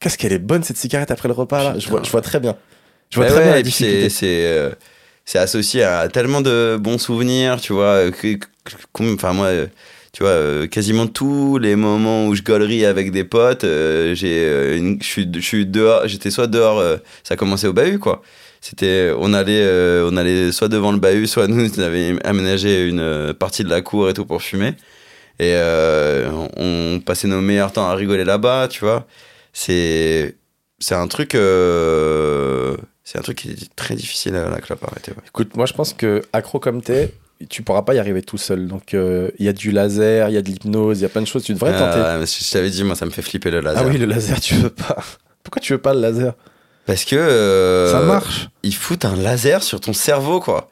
qu'est-ce 0.00 0.18
qu'elle 0.18 0.32
est 0.32 0.38
bonne 0.38 0.62
cette 0.62 0.76
cigarette 0.76 1.10
après 1.10 1.28
le 1.28 1.34
repas 1.34 1.62
là. 1.64 1.78
Je 1.78 1.88
vois, 1.88 2.02
je 2.02 2.10
vois 2.10 2.20
très 2.20 2.40
bien. 2.40 2.56
Je 3.10 3.16
vois 3.16 3.26
Ouais, 3.26 3.30
très 3.30 3.38
ouais, 3.40 3.44
bien 3.44 3.52
la 3.54 3.58
et 3.60 3.62
puis 3.62 3.72
c'est 3.72 3.84
difficulté. 3.84 4.10
c'est 4.10 4.46
euh, 4.46 4.70
c'est 5.24 5.38
associé 5.38 5.82
à 5.84 6.08
tellement 6.08 6.40
de 6.42 6.76
bons 6.80 6.98
souvenirs, 6.98 7.60
tu 7.60 7.72
vois. 7.72 7.84
euh, 8.06 8.10
que- 8.10 8.34
que- 8.34 8.46
comme- 8.92 9.14
Enfin 9.14 9.32
moi, 9.32 9.46
euh, 9.46 9.66
tu 10.12 10.22
vois, 10.22 10.32
euh, 10.32 10.66
quasiment 10.66 11.06
tous 11.06 11.58
les 11.58 11.74
moments 11.76 12.26
où 12.26 12.34
je 12.34 12.42
gaulerie 12.42 12.84
avec 12.84 13.10
des 13.12 13.24
potes, 13.24 13.64
euh, 13.64 14.14
j'ai 14.14 14.98
je 15.00 15.40
suis 15.40 15.66
dehors, 15.66 16.06
j'étais 16.06 16.30
soit 16.30 16.46
dehors, 16.46 16.82
ça 17.22 17.36
commençait 17.36 17.66
au 17.66 17.72
bahut 17.72 17.98
quoi. 17.98 18.22
C'était 18.64 19.12
on 19.18 19.34
allait 19.34 19.62
euh, 19.62 20.08
on 20.10 20.16
allait 20.16 20.50
soit 20.50 20.68
devant 20.68 20.90
le 20.90 20.98
bahut, 20.98 21.26
soit 21.26 21.48
nous 21.48 21.68
on 21.76 21.82
avait 21.82 22.16
aménagé 22.24 22.86
une 22.88 22.98
euh, 23.00 23.34
partie 23.34 23.62
de 23.62 23.68
la 23.68 23.82
cour 23.82 24.08
et 24.08 24.14
tout 24.14 24.24
pour 24.24 24.40
fumer. 24.40 24.74
Et 25.38 25.52
euh, 25.54 26.30
on 26.56 26.98
passait 27.04 27.28
nos 27.28 27.42
meilleurs 27.42 27.72
temps 27.72 27.86
à 27.86 27.94
rigoler 27.94 28.24
là-bas, 28.24 28.68
tu 28.68 28.80
vois. 28.80 29.06
C'est 29.52 30.36
c'est 30.78 30.94
un 30.94 31.08
truc 31.08 31.34
euh, 31.34 32.74
c'est 33.04 33.18
un 33.18 33.22
truc 33.22 33.36
qui 33.36 33.50
est 33.50 33.76
très 33.76 33.96
difficile 33.96 34.34
à 34.34 34.48
la 34.48 34.60
clope 34.62 34.82
arrêter. 34.82 35.12
ouais. 35.12 35.22
Écoute, 35.28 35.56
moi, 35.56 35.66
je 35.66 35.74
pense 35.74 35.92
que 35.92 36.22
accro 36.32 36.58
comme 36.58 36.80
t'es, 36.80 37.12
tu 37.50 37.62
pourras 37.62 37.82
pas 37.82 37.94
y 37.94 37.98
arriver 37.98 38.22
tout 38.22 38.38
seul. 38.38 38.66
Donc, 38.66 38.94
euh, 38.94 39.30
il 39.38 39.44
y 39.44 39.48
a 39.50 39.52
du 39.52 39.72
laser, 39.72 40.30
il 40.30 40.34
y 40.34 40.38
a 40.38 40.42
de 40.42 40.48
l'hypnose, 40.48 41.00
il 41.00 41.02
y 41.02 41.04
a 41.04 41.10
plein 41.10 41.20
de 41.20 41.26
choses. 41.26 41.44
Tu 41.44 41.52
devrais 41.52 41.72
tenter. 41.72 41.98
Euh, 41.98 42.20
mais 42.20 42.26
je 42.26 42.50
t'avais 42.50 42.70
dit, 42.70 42.82
moi, 42.82 42.94
ça 42.94 43.04
me 43.04 43.10
fait 43.10 43.20
flipper 43.20 43.50
le 43.50 43.60
laser. 43.60 43.82
Ah 43.84 43.86
oui, 43.86 43.98
le 43.98 44.06
laser, 44.06 44.40
tu 44.40 44.54
veux 44.54 44.70
pas. 44.70 44.96
Pourquoi 45.42 45.60
tu 45.60 45.74
veux 45.74 45.80
pas 45.80 45.92
le 45.92 46.00
laser? 46.00 46.32
Parce 46.86 47.04
que. 47.04 47.16
euh, 47.16 47.90
Ça 47.92 48.00
marche. 48.00 48.48
Ils 48.62 48.74
foutent 48.74 49.04
un 49.04 49.16
laser 49.16 49.62
sur 49.62 49.80
ton 49.80 49.92
cerveau, 49.92 50.40
quoi. 50.40 50.70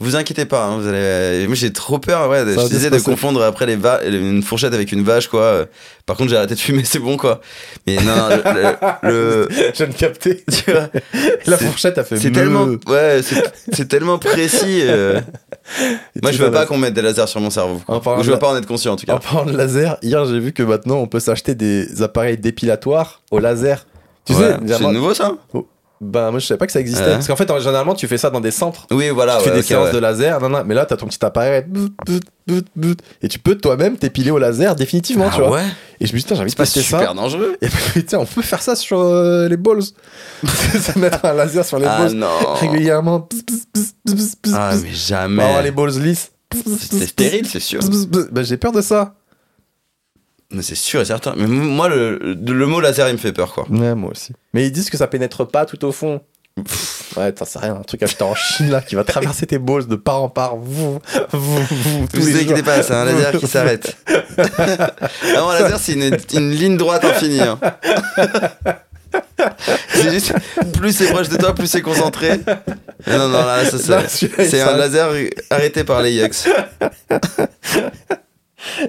vous 0.00 0.16
inquiétez 0.16 0.44
pas, 0.44 0.64
hein, 0.64 0.78
vous 0.78 0.88
allez. 0.88 1.46
Moi 1.46 1.54
j'ai 1.54 1.72
trop 1.72 1.98
peur, 1.98 2.28
ouais. 2.30 2.44
Ça 2.54 2.62
Je 2.62 2.68
disais 2.68 2.90
de 2.90 2.98
confondre 2.98 3.42
après 3.42 3.66
les 3.66 3.76
va... 3.76 4.00
une 4.04 4.42
fourchette 4.42 4.72
avec 4.74 4.90
une 4.92 5.02
vache, 5.04 5.28
quoi. 5.28 5.66
Par 6.06 6.16
contre, 6.16 6.30
j'ai 6.30 6.36
arrêté 6.36 6.54
de 6.54 6.60
fumer, 6.60 6.82
c'est 6.84 6.98
bon, 6.98 7.16
quoi. 7.16 7.40
Mais 7.86 7.96
non, 7.96 8.28
le. 9.02 9.08
le- 9.08 9.48
Je 9.74 9.84
viens 9.84 9.86
de 9.88 9.92
capter. 9.92 10.44
le- 10.46 10.52
tu 10.64 10.70
vois, 10.72 10.88
La 11.46 11.58
C'est- 11.58 11.64
fourchette 11.66 11.98
a 11.98 12.04
fait 12.04 12.16
c'est 12.18 12.30
tellement. 12.32 12.66
Ouais, 12.86 13.20
c'est 13.72 13.86
tellement 13.88 14.18
précis. 14.18 14.80
euh. 14.84 15.20
Moi, 16.22 16.32
je 16.32 16.42
veux 16.42 16.50
pas 16.50 16.64
qu'on 16.66 16.78
mette 16.78 16.94
des 16.94 17.02
lasers 17.02 17.26
sur 17.28 17.40
mon 17.40 17.50
cerveau. 17.50 17.80
Ou 17.88 18.00
je 18.22 18.26
veux 18.26 18.30
la- 18.32 18.36
pas 18.38 18.48
en 18.48 18.56
être 18.56 18.66
conscient, 18.66 18.94
en 18.94 18.96
tout 18.96 19.04
cas. 19.06 19.14
En 19.14 19.18
parlant 19.18 19.44
de 19.44 19.56
laser, 19.56 19.98
hier 20.02 20.24
j'ai 20.24 20.40
vu 20.40 20.52
que 20.52 20.62
maintenant 20.62 20.96
on 20.96 21.06
peut 21.06 21.20
s'acheter 21.20 21.54
des 21.54 22.02
appareils 22.02 22.38
dépilatoires 22.38 23.20
au 23.30 23.38
laser. 23.38 23.84
Tu 24.28 24.34
Ouais, 24.34 24.56
sais, 24.66 24.74
c'est 24.78 24.92
nouveau, 24.92 25.14
ça? 25.14 25.32
Ben 26.00 26.30
moi 26.30 26.38
je 26.38 26.46
savais 26.46 26.58
pas 26.58 26.66
que 26.66 26.72
ça 26.72 26.78
existait. 26.78 27.02
Ouais. 27.04 27.12
Parce 27.14 27.26
qu'en 27.26 27.34
fait, 27.34 27.50
en- 27.50 27.58
généralement 27.58 27.92
tu 27.96 28.06
fais 28.06 28.18
ça 28.18 28.30
dans 28.30 28.40
des 28.40 28.52
centres. 28.52 28.86
Oui, 28.92 29.08
voilà. 29.08 29.38
tu 29.38 29.48
fais 29.48 29.54
des 29.56 29.62
séances 29.62 29.86
ouais. 29.86 29.92
de 29.92 29.98
laser, 29.98 30.40
non, 30.40 30.48
non, 30.48 30.62
mais 30.64 30.74
là 30.76 30.86
t'as 30.86 30.96
ton 30.96 31.06
petit 31.06 31.18
appareil, 31.24 31.64
et 33.20 33.28
tu 33.28 33.38
peux 33.40 33.56
toi-même 33.56 33.96
t'épiler 33.96 34.30
au 34.30 34.38
laser 34.38 34.76
définitivement, 34.76 35.26
Ah 35.28 35.32
tu 35.34 35.40
vois. 35.40 35.50
ouais? 35.56 35.62
Et 36.00 36.06
je 36.06 36.12
me 36.12 36.18
suis 36.18 36.18
dit, 36.18 36.22
putain, 36.24 36.34
j'ai 36.36 36.40
envie 36.42 36.50
de 36.52 36.56
tester 36.56 36.80
super 36.82 37.08
ça. 37.08 37.14
dangereux. 37.14 37.56
Et 37.60 37.66
puis, 37.68 38.04
tiens, 38.04 38.20
on 38.20 38.26
peut 38.26 38.42
faire 38.42 38.62
ça 38.62 38.76
sur 38.76 39.00
euh, 39.00 39.48
les 39.48 39.56
balls. 39.56 39.82
se 40.44 40.96
mettre 41.00 41.24
un 41.24 41.32
laser 41.32 41.64
sur 41.64 41.80
les 41.80 41.86
Ah 41.86 41.98
balls 41.98 42.12
non. 42.12 42.28
régulièrement. 42.60 43.28
Ah, 44.54 44.70
mais 44.74 44.80
Pour 44.82 44.92
jamais. 44.94 45.42
avoir 45.42 45.62
les 45.62 45.72
balls 45.72 45.98
lisses. 46.00 46.30
C'est 46.78 47.06
stérile, 47.08 47.46
c'est 47.48 47.58
sûr. 47.60 47.80
Ben, 48.30 48.44
j'ai 48.44 48.56
peur 48.56 48.70
de 48.70 48.80
ça. 48.82 49.14
Mais 50.50 50.62
C'est 50.62 50.74
sûr 50.74 51.00
et 51.00 51.04
certain. 51.04 51.34
Mais 51.36 51.46
moi, 51.46 51.88
le, 51.88 52.18
le 52.18 52.66
mot 52.66 52.80
laser, 52.80 53.08
il 53.08 53.12
me 53.12 53.18
fait 53.18 53.32
peur, 53.32 53.52
quoi. 53.52 53.66
Ouais, 53.70 53.94
moi 53.94 54.10
aussi. 54.12 54.32
Mais 54.54 54.66
ils 54.66 54.72
disent 54.72 54.90
que 54.90 54.96
ça 54.96 55.06
pénètre 55.06 55.46
pas 55.46 55.66
tout 55.66 55.84
au 55.84 55.92
fond. 55.92 56.20
Pff, 56.56 57.12
ouais, 57.16 57.30
t'en 57.32 57.44
sais 57.44 57.58
rien, 57.60 57.76
un 57.76 57.82
truc 57.82 58.02
acheté 58.02 58.24
en 58.24 58.34
Chine 58.34 58.70
là 58.70 58.80
qui 58.80 58.96
va 58.96 59.04
traverser 59.04 59.46
tes 59.46 59.58
balls 59.58 59.86
de 59.86 59.94
part 59.94 60.22
en 60.22 60.28
part. 60.28 60.56
Vous, 60.56 60.98
vous, 61.32 61.58
vous, 61.70 62.06
tous 62.12 62.26
les 62.26 62.62
pas, 62.64 62.82
c'est 62.82 62.94
un 62.94 63.04
laser 63.04 63.38
qui 63.38 63.46
s'arrête. 63.46 63.96
non, 65.36 65.50
un 65.50 65.60
laser, 65.60 65.78
c'est 65.78 65.92
une, 65.92 66.16
une 66.34 66.50
ligne 66.50 66.76
droite 66.76 67.04
infinie. 67.04 67.40
hein. 67.40 67.58
C'est 69.94 70.10
juste, 70.10 70.34
plus 70.74 70.92
c'est 70.94 71.06
proche 71.06 71.28
de 71.28 71.36
toi, 71.38 71.54
plus 71.54 71.66
c'est 71.66 71.80
concentré. 71.80 72.40
Non, 73.06 73.28
non, 73.28 73.44
là, 73.44 73.64
ça, 73.64 74.02
c'est, 74.08 74.26
il 74.38 74.46
c'est 74.48 74.60
un 74.60 74.76
laser 74.76 75.08
arrêté 75.50 75.84
par 75.84 76.02
les 76.02 76.12
Yux. 76.12 76.28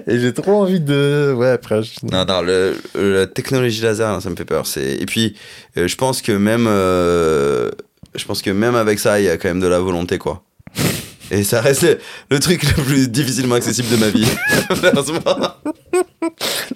Et 0.06 0.18
j'ai 0.18 0.32
trop 0.34 0.52
envie 0.62 0.80
de. 0.80 1.32
Ouais, 1.36 1.50
après. 1.50 1.82
je- 1.82 1.90
Non, 2.10 2.24
non, 2.24 2.42
le, 2.42 2.76
la 2.94 3.26
technologie 3.26 3.82
laser, 3.82 4.20
ça 4.20 4.30
me 4.30 4.36
fait 4.36 4.44
peur. 4.44 4.64
Et 4.76 5.06
puis, 5.06 5.36
euh, 5.76 5.86
je 5.88 5.96
pense 5.96 6.22
que 6.22 6.32
même, 6.32 6.66
euh, 6.68 7.70
je 8.14 8.24
pense 8.24 8.42
que 8.42 8.50
même 8.50 8.74
avec 8.74 8.98
ça, 8.98 9.20
il 9.20 9.26
y 9.26 9.28
a 9.28 9.36
quand 9.36 9.48
même 9.48 9.60
de 9.60 9.66
la 9.68 9.78
volonté, 9.78 10.18
quoi. 10.18 10.42
Et 11.32 11.44
ça 11.44 11.60
reste 11.60 11.82
le, 11.82 11.98
le 12.30 12.40
truc 12.40 12.64
le 12.76 12.82
plus 12.82 13.08
difficilement 13.08 13.54
accessible 13.54 13.88
de 13.88 13.96
ma 13.96 14.08
vie. 14.08 14.26
Malheureusement. 14.82 15.20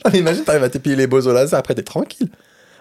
Ah, 0.04 0.10
mais 0.12 0.20
imagine, 0.20 0.44
t'arrives 0.44 0.62
à 0.62 0.68
t'épiler 0.68 0.94
les 0.94 1.06
balls 1.08 1.26
au 1.26 1.32
laser, 1.32 1.58
après 1.58 1.74
t'es 1.74 1.82
tranquille. 1.82 2.28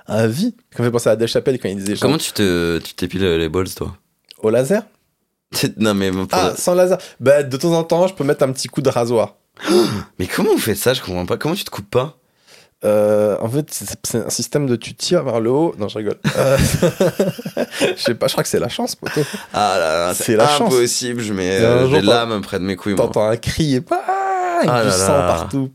À 0.05 0.27
vie. 0.27 0.53
Ça 0.75 0.83
me 0.83 0.87
fait 0.87 0.91
penser 0.91 1.09
à 1.09 1.15
Dave 1.15 1.29
Chappelle 1.29 1.57
quand 1.59 1.69
il 1.69 1.77
disait 1.77 1.95
genre, 1.95 2.01
Comment 2.01 2.17
tu 2.19 2.31
te, 2.31 2.77
tu 2.79 2.93
t'épiles 2.93 3.23
les 3.25 3.49
balls, 3.49 3.73
toi? 3.73 3.95
Au 4.39 4.49
laser? 4.51 4.83
Non, 5.77 5.93
mais 5.95 6.11
pour- 6.11 6.27
Ah, 6.31 6.53
sans 6.57 6.75
laser. 6.75 6.97
Bah, 7.19 7.41
de 7.41 7.57
temps 7.57 7.73
en 7.73 7.83
temps, 7.83 8.05
je 8.07 8.13
peux 8.13 8.23
mettre 8.23 8.43
un 8.43 8.51
petit 8.51 8.67
coup 8.67 8.81
de 8.81 8.89
rasoir. 8.89 9.37
Mais 10.19 10.27
comment 10.27 10.51
vous 10.51 10.57
faites 10.59 10.77
ça? 10.77 10.93
Je 10.93 11.01
comprends 11.01 11.25
pas. 11.25 11.37
Comment 11.37 11.55
tu 11.55 11.63
te 11.63 11.69
coupes 11.71 11.89
pas? 11.89 12.17
Euh, 12.85 13.37
en 13.39 13.47
fait, 13.47 13.65
c'est 14.03 14.25
un 14.25 14.29
système 14.29 14.67
de 14.67 14.75
tu 14.75 14.93
tires 14.93 15.23
vers 15.23 15.39
le 15.39 15.49
haut. 15.49 15.73
Non, 15.77 15.87
je 15.87 15.97
rigole. 15.99 16.19
Euh, 16.37 16.57
je 17.95 18.01
sais 18.01 18.15
pas, 18.15 18.27
je 18.27 18.33
crois 18.33 18.43
que 18.43 18.49
c'est 18.49 18.59
la 18.59 18.67
chance, 18.67 18.95
poteau. 18.95 19.21
Ah 19.53 19.77
là 19.79 20.07
là, 20.07 20.13
C'est 20.13 20.37
impossible. 20.37 21.21
Je 21.21 21.31
mets 21.33 21.59
euh, 21.61 21.87
des 21.87 22.01
lames 22.01 22.41
près 22.41 22.59
de 22.59 22.65
mes 22.65 22.75
couilles. 22.75 22.95
T'entends 22.95 23.25
un 23.29 23.37
cri 23.37 23.75
et 23.75 23.81
ah, 23.89 24.61
Ah 24.67 24.81
du 24.81 24.87
là 24.89 24.91
sang 24.91 25.17
là. 25.17 25.27
partout. 25.27 25.71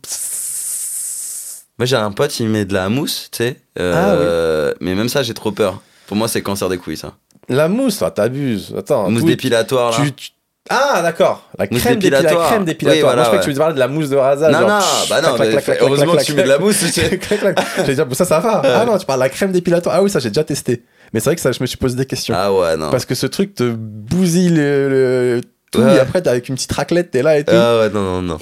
Moi, 1.79 1.87
j'ai 1.87 1.97
un 1.97 2.11
pote, 2.11 2.39
il 2.41 2.49
met 2.49 2.65
de 2.65 2.75
la 2.75 2.89
mousse, 2.89 3.29
tu 3.31 3.39
sais. 3.39 3.57
euh, 3.79 4.75
Mais 4.81 4.95
même 4.95 5.09
ça, 5.09 5.23
j'ai 5.23 5.33
trop 5.35 5.53
peur. 5.53 5.81
Pour 6.09 6.17
moi, 6.17 6.27
c'est 6.29 6.43
cancer 6.43 6.69
des 6.69 6.77
couilles, 6.77 6.97
ça. 6.97 7.15
La 7.49 7.69
mousse, 7.69 8.03
ah, 8.03 8.11
t'abuses. 8.11 8.75
Attends. 8.77 9.09
mousse 9.11 9.23
oui, 9.23 9.31
dépilatoire, 9.31 9.93
là. 9.99 10.05
tu- 10.05 10.13
tu- 10.13 10.31
Ah, 10.71 11.01
d'accord. 11.03 11.49
La 11.59 11.67
crème 11.67 11.97
dépilatoire. 11.99 12.43
La 12.43 12.47
crème 12.49 12.65
dépilatoire. 12.65 12.97
Oui, 12.97 13.01
voilà, 13.03 13.17
Moi, 13.17 13.25
je 13.25 13.29
crois 13.29 13.39
ouais. 13.39 13.39
que 13.41 13.45
tu 13.45 13.51
veux 13.53 13.59
parler 13.59 13.75
de 13.75 13.79
la 13.79 13.89
mousse 13.89 14.09
de 14.11 14.17
rasage. 14.17 14.53
Non, 14.53 14.59
genre, 14.61 14.69
non, 14.69 14.85
bah 15.09 15.21
non, 15.21 15.35
clac, 15.35 15.51
clac, 15.51 15.65
clac, 15.65 15.79
heureusement 15.81 16.17
que 16.17 16.25
tu 16.25 16.33
mets 16.35 16.43
de 16.43 16.49
la 16.49 16.59
mousse, 16.59 16.85
clac. 16.93 17.59
J'allais 17.77 17.95
dire, 17.95 18.07
bon, 18.07 18.15
ça, 18.15 18.25
ça 18.25 18.41
va. 18.41 18.63
Ah 18.65 18.85
non, 18.85 18.99
tu 18.99 19.07
parles 19.07 19.21
de 19.21 19.25
la 19.25 19.31
crème 19.31 19.53
dépilatoire. 19.53 19.95
Ah 19.97 20.03
oui, 20.03 20.11
ça, 20.11 20.19
j'ai 20.19 20.29
déjà 20.31 20.45
testé. 20.45 20.85
Mais 21.13 21.21
c'est 21.21 21.27
vrai 21.31 21.37
que 21.37 21.41
ça, 21.41 21.53
je 21.53 21.59
me 21.61 21.67
suis 21.67 21.77
posé 21.79 21.97
des 21.97 22.05
questions. 22.07 22.35
Ah 22.37 22.53
ouais, 22.53 22.77
non. 22.77 22.91
Parce 22.91 23.07
que 23.07 23.15
ce 23.15 23.27
truc 23.27 23.55
te 23.55 23.71
bousille 23.71 24.51
le, 24.51 24.89
le- 24.89 25.41
tout. 25.73 25.81
Ouais. 25.81 25.97
Et 25.97 25.99
après, 25.99 26.21
t'es 26.23 26.29
avec 26.31 26.49
une 26.49 26.55
petite 26.57 26.73
raclette, 26.73 27.11
t'es 27.11 27.23
là 27.23 27.39
et 27.39 27.45
tout. 27.45 27.53
Ah 27.55 27.79
ouais, 27.81 27.91
non, 27.91 28.03
non, 28.03 28.23
non. 28.23 28.39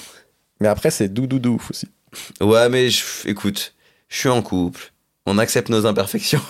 Mais 0.60 0.68
après, 0.68 0.90
c'est 0.90 1.08
doudou 1.08 1.38
de 1.38 1.48
ouf 1.48 1.70
aussi. 1.70 1.88
Ouais, 2.40 2.68
mais 2.68 2.90
je- 2.90 3.04
écoute, 3.26 3.74
je 4.08 4.16
suis 4.18 4.28
en 4.28 4.42
couple. 4.42 4.92
On 5.28 5.38
accepte 5.38 5.68
nos 5.70 5.86
imperfections. 5.86 6.40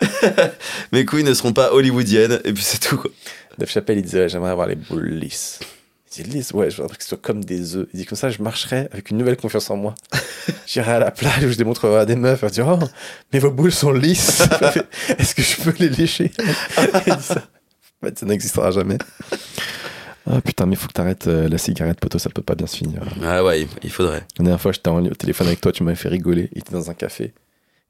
Mes 0.92 1.04
couilles 1.04 1.24
ne 1.24 1.34
seront 1.34 1.52
pas 1.52 1.72
hollywoodiennes. 1.72 2.40
Et 2.44 2.52
puis 2.52 2.62
c'est 2.64 2.78
tout, 2.78 2.96
quoi. 2.96 3.10
Dave 3.58 3.68
Chappelle, 3.68 3.98
il 3.98 4.02
disait, 4.02 4.28
j'aimerais 4.28 4.50
avoir 4.50 4.66
les 4.68 4.76
boules 4.76 5.08
lisses. 5.08 5.58
Il 6.16 6.22
dit, 6.24 6.30
lisses, 6.30 6.52
ouais, 6.52 6.70
je 6.70 6.80
voudrais 6.80 6.96
que 6.96 7.02
ce 7.02 7.10
soit 7.10 7.18
comme 7.20 7.44
des 7.44 7.76
œufs. 7.76 7.86
Il 7.92 7.98
dit, 8.00 8.06
comme 8.06 8.16
ça, 8.16 8.30
je 8.30 8.40
marcherais 8.42 8.88
avec 8.92 9.10
une 9.10 9.18
nouvelle 9.18 9.36
confiance 9.36 9.68
en 9.70 9.76
moi. 9.76 9.94
J'irai 10.66 10.92
à 10.92 10.98
la 10.98 11.10
plage 11.10 11.44
où 11.44 11.48
je 11.50 11.56
démontrerai 11.56 11.98
à 12.00 12.06
des 12.06 12.16
meufs, 12.16 12.42
elles 12.42 12.50
dire, 12.50 12.66
oh, 12.68 12.84
mais 13.32 13.38
vos 13.40 13.50
boules 13.50 13.72
sont 13.72 13.92
lisses. 13.92 14.42
Est-ce 15.18 15.34
que 15.34 15.42
je 15.42 15.60
peux 15.60 15.74
les 15.78 15.88
lécher? 15.90 16.30
Il 17.06 17.16
dit 17.16 17.22
ça. 17.22 17.42
En 18.02 18.06
fait, 18.06 18.18
ça 18.18 18.26
n'existera 18.26 18.70
jamais. 18.70 18.96
Ah 20.30 20.40
putain, 20.42 20.66
mais 20.66 20.76
faut 20.76 20.88
que 20.88 20.92
t'arrêtes 20.92 21.26
euh, 21.26 21.48
la 21.48 21.56
cigarette, 21.58 21.98
poteau, 22.00 22.18
ça 22.18 22.28
peut 22.30 22.42
pas 22.42 22.54
bien 22.54 22.66
se 22.66 22.76
finir. 22.76 23.00
Ah 23.24 23.42
ouais, 23.42 23.62
il- 23.62 23.68
il 23.82 23.90
faudrait. 23.90 24.24
La 24.38 24.44
dernière 24.44 24.60
fois, 24.60 24.72
j'étais 24.72 24.88
en 24.88 24.98
ligne 24.98 25.10
au 25.10 25.14
téléphone 25.14 25.46
avec 25.46 25.60
toi, 25.60 25.72
tu 25.72 25.82
m'avais 25.82 25.96
fait 25.96 26.08
rigoler. 26.10 26.48
Il 26.52 26.58
était 26.58 26.72
dans 26.72 26.90
un 26.90 26.94
café. 26.94 27.32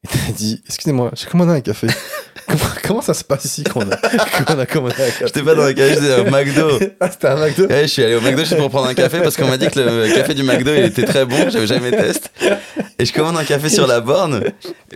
Et 0.05 0.09
t'as 0.09 0.33
dit, 0.33 0.63
excusez-moi, 0.67 1.11
j'ai 1.17 1.27
commandé 1.27 1.51
un 1.53 1.61
café. 1.61 1.89
Comment, 2.49 2.71
comment 2.85 3.03
ça 3.03 3.15
se 3.15 3.25
passe 3.25 3.45
ici 3.45 3.65
qu'on 3.65 3.83
a, 3.91 3.97
qu'on 4.45 4.59
a 4.59 4.67
commandé 4.67 4.95
un 4.95 5.07
café 5.07 5.27
J'étais 5.27 5.43
pas 5.43 5.55
dans 5.55 5.65
la 5.65 5.75
cage, 5.75 5.95
j'étais 5.95 6.21
au 6.21 6.25
McDo. 6.31 6.79
Ah, 7.01 7.11
c'était 7.11 7.29
un 7.29 7.37
McDo 7.37 7.67
Ouais, 7.67 7.83
je 7.83 7.87
suis 7.87 8.03
allé 8.03 8.15
au 8.17 8.21
McDo 8.21 8.41
juste 8.41 8.57
pour 8.57 8.71
prendre 8.71 8.89
un 8.89 8.95
café 8.95 9.19
parce 9.21 9.37
qu'on 9.37 9.47
m'a 9.47 9.57
dit 9.57 9.69
que 9.69 9.79
le 9.79 10.13
café 10.15 10.35
du 10.35 10.43
McDo 10.43 10.73
il 10.75 10.85
était 10.85 11.05
très 11.05 11.25
bon, 11.25 11.49
j'avais 11.49 11.67
jamais 11.67 11.91
testé. 11.91 12.29
Et 12.99 13.05
je 13.05 13.13
commande 13.13 13.37
un 13.37 13.45
café 13.45 13.69
sur 13.69 13.87
la 13.87 14.01
borne 14.01 14.43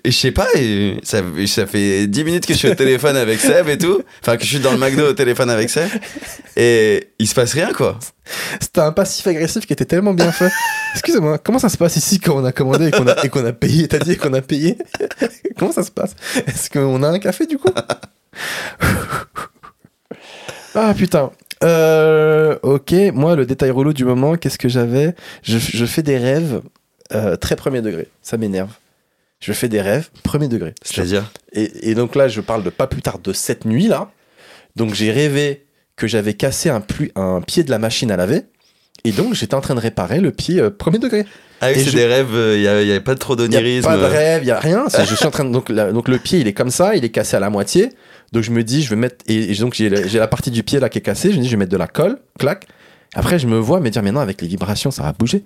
et 0.04 0.10
je 0.10 0.16
sais 0.16 0.32
pas, 0.32 0.48
et 0.56 0.96
ça, 1.04 1.18
ça 1.46 1.66
fait 1.66 2.06
10 2.08 2.24
minutes 2.24 2.46
que 2.46 2.54
je 2.54 2.58
suis 2.58 2.68
au 2.68 2.74
téléphone 2.74 3.16
avec 3.16 3.38
Seb 3.38 3.68
et 3.68 3.78
tout. 3.78 4.02
Enfin, 4.22 4.36
que 4.36 4.42
je 4.42 4.48
suis 4.48 4.58
dans 4.58 4.72
le 4.72 4.78
McDo 4.78 5.10
au 5.10 5.12
téléphone 5.12 5.50
avec 5.50 5.70
Seb. 5.70 5.88
Et 6.56 7.08
il 7.18 7.28
se 7.28 7.34
passe 7.34 7.52
rien 7.52 7.72
quoi. 7.72 7.98
C'était 8.60 8.80
un 8.80 8.92
passif 8.92 9.26
agressif 9.26 9.66
qui 9.66 9.72
était 9.72 9.84
tellement 9.84 10.14
bien 10.14 10.30
fait. 10.32 10.50
Excusez-moi, 10.92 11.38
comment 11.38 11.58
ça 11.58 11.68
se 11.68 11.76
passe 11.76 11.96
ici 11.96 12.20
quand 12.20 12.36
on 12.36 12.44
a 12.44 12.52
commandé 12.52 12.88
et 12.88 12.90
qu'on 12.90 13.06
a, 13.08 13.24
et 13.24 13.28
qu'on 13.28 13.44
a 13.44 13.52
payé? 13.52 13.88
T'as 13.88 13.98
dit 13.98 14.16
qu'on 14.16 14.32
a 14.34 14.42
payé? 14.42 14.78
Comment 15.58 15.72
ça 15.72 15.82
se 15.82 15.90
passe? 15.90 16.14
Est-ce 16.46 16.70
qu'on 16.70 17.02
a 17.02 17.08
un 17.08 17.18
café 17.18 17.46
du 17.46 17.58
coup? 17.58 17.68
Ah 20.74 20.94
putain. 20.96 21.30
Euh, 21.62 22.58
ok, 22.62 22.94
moi 23.12 23.36
le 23.36 23.44
détail 23.44 23.70
relou 23.70 23.92
du 23.92 24.06
moment, 24.06 24.36
qu'est-ce 24.36 24.56
que 24.56 24.70
j'avais? 24.70 25.14
Je, 25.42 25.58
je 25.58 25.84
fais 25.84 26.02
des 26.02 26.16
rêves 26.16 26.62
euh, 27.12 27.36
très 27.36 27.56
premier 27.56 27.82
degré. 27.82 28.08
Ça 28.22 28.38
m'énerve. 28.38 28.72
Je 29.40 29.52
fais 29.52 29.68
des 29.68 29.82
rêves 29.82 30.08
premier 30.22 30.48
degré. 30.48 30.74
C'est-à-dire? 30.82 31.30
Et, 31.52 31.90
et 31.90 31.94
donc 31.94 32.14
là, 32.14 32.28
je 32.28 32.40
parle 32.40 32.62
de 32.62 32.70
pas 32.70 32.86
plus 32.86 33.02
tard 33.02 33.18
de 33.18 33.34
cette 33.34 33.66
nuit 33.66 33.86
là. 33.86 34.10
Donc 34.76 34.94
j'ai 34.94 35.12
rêvé 35.12 35.66
que 35.96 36.06
j'avais 36.06 36.34
cassé 36.34 36.70
un, 36.70 36.80
pied 37.40 37.62
de 37.64 37.70
la 37.70 37.78
machine 37.78 38.10
à 38.10 38.16
laver. 38.16 38.42
Et 39.04 39.12
donc 39.12 39.34
j'étais 39.34 39.54
en 39.54 39.60
train 39.60 39.74
de 39.74 39.80
réparer 39.80 40.20
le 40.20 40.30
pied 40.30 40.60
euh, 40.60 40.70
premier 40.70 40.98
degré. 40.98 41.24
Ah 41.60 41.68
oui, 41.68 41.74
c'est 41.76 41.90
je- 41.90 41.96
des 41.96 42.06
rêves, 42.06 42.34
il 42.56 42.62
y, 42.62 42.68
avait 42.68 43.00
pas 43.00 43.14
trop 43.14 43.36
d'onirisme. 43.36 43.88
pas 43.88 43.96
de 43.96 44.02
rêve, 44.04 44.42
il 44.44 44.48
y 44.48 44.50
a 44.50 44.58
rien. 44.60 44.84
Je 45.08 45.14
suis 45.14 45.26
en 45.26 45.30
train 45.30 45.44
de, 45.44 45.50
donc, 45.52 45.68
la- 45.68 45.92
donc 45.92 46.08
le 46.08 46.18
pied 46.18 46.38
il 46.40 46.46
est 46.48 46.52
comme 46.52 46.70
ça, 46.70 46.94
il 46.96 47.04
est 47.04 47.10
cassé 47.10 47.36
à 47.36 47.40
la 47.40 47.50
moitié. 47.50 47.90
Donc 48.32 48.42
je 48.44 48.50
me 48.50 48.62
dis, 48.64 48.82
je 48.82 48.90
vais 48.90 48.96
mettre 48.96 49.16
et, 49.28 49.52
et 49.52 49.54
donc 49.56 49.74
j'ai 49.74 49.88
la, 49.88 50.06
j'ai 50.06 50.18
la 50.18 50.28
partie 50.28 50.50
du 50.50 50.62
pied 50.62 50.78
là 50.80 50.88
qui 50.88 50.98
est 50.98 51.02
cassée. 51.02 51.32
Je 51.32 51.36
me 51.36 51.42
dis, 51.42 51.48
je 51.48 51.52
vais 51.52 51.58
mettre 51.58 51.72
de 51.72 51.76
la 51.76 51.86
colle, 51.88 52.18
clac. 52.38 52.66
Après 53.14 53.38
je 53.38 53.46
me 53.46 53.58
vois 53.58 53.80
me 53.80 53.90
dire, 53.90 54.02
mais 54.02 54.12
non 54.12 54.20
avec 54.20 54.40
les 54.40 54.48
vibrations 54.48 54.90
ça 54.90 55.02
va 55.02 55.12
bouger. 55.12 55.44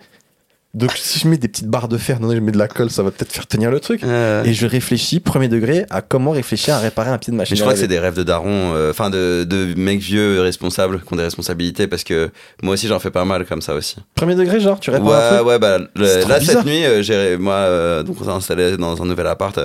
Donc 0.76 0.92
si 0.94 1.18
je 1.18 1.26
mets 1.26 1.38
des 1.38 1.48
petites 1.48 1.66
barres 1.68 1.88
de 1.88 1.96
fer, 1.96 2.20
non, 2.20 2.30
je 2.32 2.38
mets 2.38 2.52
de 2.52 2.58
la 2.58 2.68
colle, 2.68 2.90
ça 2.90 3.02
va 3.02 3.10
peut-être 3.10 3.32
faire 3.32 3.46
tenir 3.46 3.70
le 3.70 3.80
truc. 3.80 4.04
Euh, 4.04 4.44
Et 4.44 4.52
je 4.52 4.66
réfléchis 4.66 5.20
premier 5.20 5.48
degré 5.48 5.86
à 5.90 6.02
comment 6.02 6.32
réfléchir 6.32 6.74
à 6.74 6.78
réparer 6.80 7.08
un 7.10 7.16
pied 7.18 7.30
de 7.32 7.36
machine. 7.36 7.54
Mais 7.54 7.56
je 7.56 7.62
crois 7.62 7.72
que 7.72 7.78
c'est 7.80 7.88
des 7.88 7.98
rêves 7.98 8.14
de 8.14 8.22
darons, 8.22 8.74
euh, 8.74 8.90
enfin 8.90 9.08
de, 9.10 9.44
de 9.44 9.72
mecs 9.76 10.00
vieux 10.00 10.40
responsables 10.42 11.00
qui 11.00 11.12
ont 11.12 11.16
des 11.16 11.22
responsabilités 11.22 11.86
parce 11.86 12.04
que 12.04 12.30
moi 12.62 12.74
aussi 12.74 12.88
j'en 12.88 12.98
fais 13.00 13.10
pas 13.10 13.24
mal 13.24 13.46
comme 13.46 13.62
ça 13.62 13.74
aussi. 13.74 13.96
Premier 14.14 14.34
degré, 14.34 14.60
genre, 14.60 14.78
tu 14.78 14.90
un 14.90 15.00
Ouais, 15.02 15.38
peu 15.38 15.44
ouais, 15.44 15.58
bah 15.58 15.78
le- 15.78 16.28
là 16.28 16.38
bizarre. 16.38 16.56
cette 16.58 16.66
nuit, 16.66 16.84
euh, 16.84 17.02
j'ai 17.02 17.36
moi 17.38 17.54
euh, 17.54 18.02
donc 18.02 18.20
on 18.20 18.24
s'est 18.24 18.30
installé 18.30 18.76
dans 18.76 19.02
un 19.02 19.06
nouvel 19.06 19.26
appart 19.26 19.58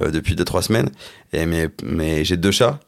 depuis 0.00 0.34
2-3 0.34 0.62
semaines 0.62 0.88
et 1.32 1.44
mais, 1.46 1.68
mais 1.84 2.24
j'ai 2.24 2.36
deux 2.38 2.50
chats 2.50 2.80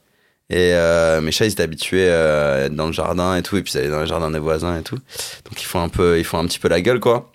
et 0.50 0.72
euh, 0.74 1.20
mes 1.20 1.30
chats 1.30 1.44
ils 1.44 1.52
étaient 1.52 1.62
habitués 1.62 2.06
euh, 2.08 2.62
à 2.62 2.66
être 2.66 2.74
dans 2.74 2.86
le 2.86 2.92
jardin 2.92 3.36
et 3.36 3.42
tout 3.42 3.56
et 3.56 3.62
puis 3.62 3.72
ils 3.74 3.78
allaient 3.78 3.90
dans 3.90 4.00
le 4.00 4.06
jardin 4.06 4.30
des 4.30 4.38
voisins 4.38 4.78
et 4.78 4.82
tout 4.82 4.96
donc 4.96 5.60
ils 5.60 5.64
font 5.66 5.80
un 5.82 5.88
peu 5.90 6.18
ils 6.18 6.24
font 6.24 6.38
un 6.38 6.46
petit 6.46 6.58
peu 6.58 6.68
la 6.68 6.80
gueule 6.80 7.00
quoi 7.00 7.30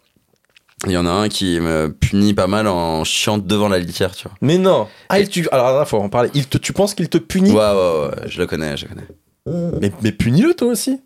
Il 0.85 0.91
y 0.91 0.97
en 0.97 1.07
a 1.07 1.09
un 1.09 1.27
qui 1.27 1.59
me 1.59 1.91
punit 1.91 2.35
pas 2.35 2.45
mal 2.45 2.67
en 2.67 3.03
chiant 3.03 3.39
devant 3.39 3.67
la 3.67 3.79
litière, 3.79 4.15
tu 4.15 4.27
vois. 4.27 4.37
Mais 4.41 4.59
non. 4.59 4.87
Ah, 5.09 5.19
il 5.19 5.27
tu... 5.27 5.47
Alors, 5.51 5.77
là, 5.77 5.85
faut 5.85 5.97
en 5.97 6.09
parler. 6.09 6.29
Il 6.35 6.45
te... 6.47 6.59
Tu 6.59 6.71
penses 6.71 6.93
qu'il 6.93 7.09
te 7.09 7.17
punit? 7.17 7.49
Ouais, 7.51 7.55
ouais, 7.57 8.09
ouais, 8.09 8.27
je 8.27 8.39
le 8.39 8.45
connais, 8.45 8.77
je 8.77 8.85
le 8.85 8.89
connais. 8.93 9.79
Mais, 9.81 9.91
mais 10.03 10.11
punis-le, 10.11 10.53
toi 10.53 10.67
aussi. 10.67 10.99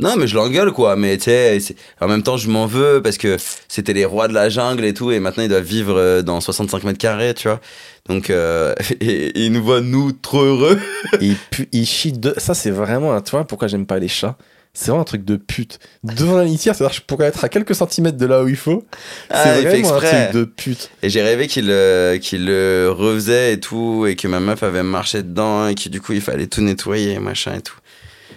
Non, 0.00 0.16
mais 0.18 0.26
je 0.26 0.34
l'engueule, 0.34 0.72
quoi. 0.72 0.96
Mais 0.96 1.16
tu 1.16 1.24
sais, 1.24 1.58
en 2.00 2.08
même 2.08 2.22
temps, 2.22 2.36
je 2.36 2.50
m'en 2.50 2.66
veux 2.66 3.00
parce 3.00 3.16
que 3.16 3.36
c'était 3.68 3.92
les 3.92 4.04
rois 4.04 4.26
de 4.26 4.34
la 4.34 4.48
jungle 4.48 4.84
et 4.84 4.92
tout, 4.92 5.12
et 5.12 5.20
maintenant 5.20 5.44
ils 5.44 5.48
doivent 5.48 5.62
vivre 5.62 5.96
euh, 5.96 6.20
dans 6.20 6.40
65 6.40 6.82
mètres 6.82 6.98
carrés, 6.98 7.32
tu 7.32 7.46
vois. 7.46 7.60
Donc, 8.08 8.28
euh, 8.28 8.74
et, 9.00 9.06
et 9.06 9.44
ils 9.46 9.52
nous 9.52 9.62
voient, 9.62 9.80
nous, 9.80 10.10
trop 10.10 10.42
heureux. 10.42 10.78
Et 11.20 11.26
il, 11.26 11.36
pu- 11.36 11.68
de. 12.18 12.34
Ça, 12.38 12.54
c'est 12.54 12.72
vraiment. 12.72 13.20
Tu 13.20 13.30
vois 13.30 13.46
pourquoi 13.46 13.68
j'aime 13.68 13.86
pas 13.86 13.98
les 14.00 14.08
chats 14.08 14.36
C'est 14.76 14.86
vraiment 14.86 15.02
un 15.02 15.04
truc 15.04 15.24
de 15.24 15.36
pute. 15.36 15.78
Devant 16.02 16.36
la 16.36 16.44
litière, 16.44 16.74
c'est-à-dire 16.74 16.96
que 16.96 17.00
je 17.00 17.06
pourrais 17.06 17.26
être 17.26 17.44
à 17.44 17.48
quelques 17.48 17.76
centimètres 17.76 18.18
de 18.18 18.26
là 18.26 18.42
où 18.42 18.48
il 18.48 18.56
faut. 18.56 18.84
Ah, 19.30 19.44
C'est 19.44 19.62
fait 19.62 19.80
vraiment 19.80 19.94
un 19.94 20.00
truc 20.00 20.32
de 20.34 20.44
pute. 20.44 20.90
Et 21.02 21.10
j'ai 21.10 21.22
rêvé 21.22 21.46
qu'il 21.46 21.70
euh, 21.70 22.18
qu'il 22.18 22.44
le 22.46 22.90
refaisait 22.90 23.54
et 23.54 23.60
tout, 23.60 24.04
et 24.06 24.16
que 24.16 24.26
ma 24.26 24.40
meuf 24.40 24.64
avait 24.64 24.82
marché 24.82 25.22
dedans, 25.22 25.68
et 25.68 25.76
que 25.76 25.88
du 25.88 26.00
coup 26.00 26.12
il 26.12 26.20
fallait 26.20 26.48
tout 26.48 26.60
nettoyer, 26.60 27.20
machin 27.20 27.54
et 27.54 27.62
tout. 27.62 27.76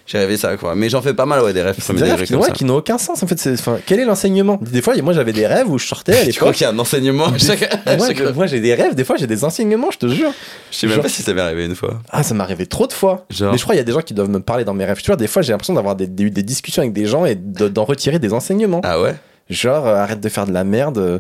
J'ai 0.07 0.17
rêvé 0.19 0.37
ça, 0.37 0.55
quoi. 0.55 0.73
Mais 0.73 0.87
j'en 0.89 1.01
fais 1.01 1.13
pas 1.13 1.25
mal, 1.25 1.41
ouais, 1.41 1.51
des 1.53 1.61
rêves. 1.61 1.75
Des 1.89 1.93
des 1.95 2.03
rêves 2.03 2.23
qui, 2.23 2.33
ouais, 2.35 2.51
qui 2.53 2.63
n'ont 2.63 2.77
aucun 2.77 2.97
sens. 2.97 3.21
En 3.23 3.27
fait. 3.27 3.45
Enfin, 3.53 3.77
quel 3.85 3.99
est 3.99 4.05
l'enseignement? 4.05 4.57
Des 4.61 4.81
fois, 4.81 4.95
moi, 5.01 5.11
j'avais 5.11 5.33
des 5.33 5.45
rêves 5.45 5.69
où 5.69 5.77
je 5.77 5.85
sortais 5.85 6.13
à 6.13 6.15
Tu 6.25 6.31
crois 6.33 6.47
l'époque. 6.47 6.55
qu'il 6.55 6.63
y 6.63 6.67
a 6.67 6.71
un 6.71 6.79
enseignement 6.79 7.29
Des- 7.29 7.39
chaque, 7.39 7.85
Moi, 7.97 8.07
chaque- 8.07 8.35
moi, 8.35 8.47
j'ai 8.47 8.61
des 8.61 8.73
rêves. 8.73 8.95
Des 8.95 9.03
fois, 9.03 9.17
j'ai 9.17 9.27
des 9.27 9.43
enseignements, 9.43 9.91
je 9.91 9.97
te 9.97 10.07
jure. 10.07 10.31
Je 10.71 10.77
sais 10.77 10.87
même 10.87 10.95
genre- 10.95 11.03
pas 11.03 11.09
si 11.09 11.21
ça 11.21 11.33
m'est 11.33 11.41
arrivé 11.41 11.65
une 11.65 11.75
fois. 11.75 11.99
Ah, 12.09 12.23
ça 12.23 12.33
m'est 12.33 12.43
arrivé 12.43 12.65
trop 12.65 12.87
de 12.87 12.93
fois. 12.93 13.25
Genre. 13.29 13.51
Mais 13.51 13.57
je 13.57 13.63
crois 13.63 13.73
qu'il 13.75 13.79
y 13.79 13.81
a 13.81 13.85
des 13.85 13.91
gens 13.91 14.01
qui 14.01 14.13
doivent 14.13 14.29
me 14.29 14.39
parler 14.39 14.63
dans 14.63 14.73
mes 14.73 14.85
rêves. 14.85 15.01
Tu 15.01 15.07
vois, 15.07 15.17
des 15.17 15.27
fois, 15.27 15.41
j'ai 15.41 15.51
l'impression 15.51 15.73
d'avoir 15.73 15.95
des, 15.97 16.07
des, 16.07 16.29
des 16.29 16.43
discussions 16.43 16.81
avec 16.83 16.93
des 16.93 17.05
gens 17.05 17.25
et 17.25 17.35
de- 17.35 17.67
d'en 17.67 17.83
retirer 17.83 18.17
des 18.17 18.31
enseignements. 18.31 18.79
Ah 18.85 19.01
ouais? 19.01 19.15
Genre, 19.49 19.85
euh, 19.87 19.95
arrête 19.95 20.21
de 20.21 20.29
faire 20.29 20.45
de 20.47 20.53
la 20.53 20.63
merde, 20.63 20.97
euh, 20.99 21.19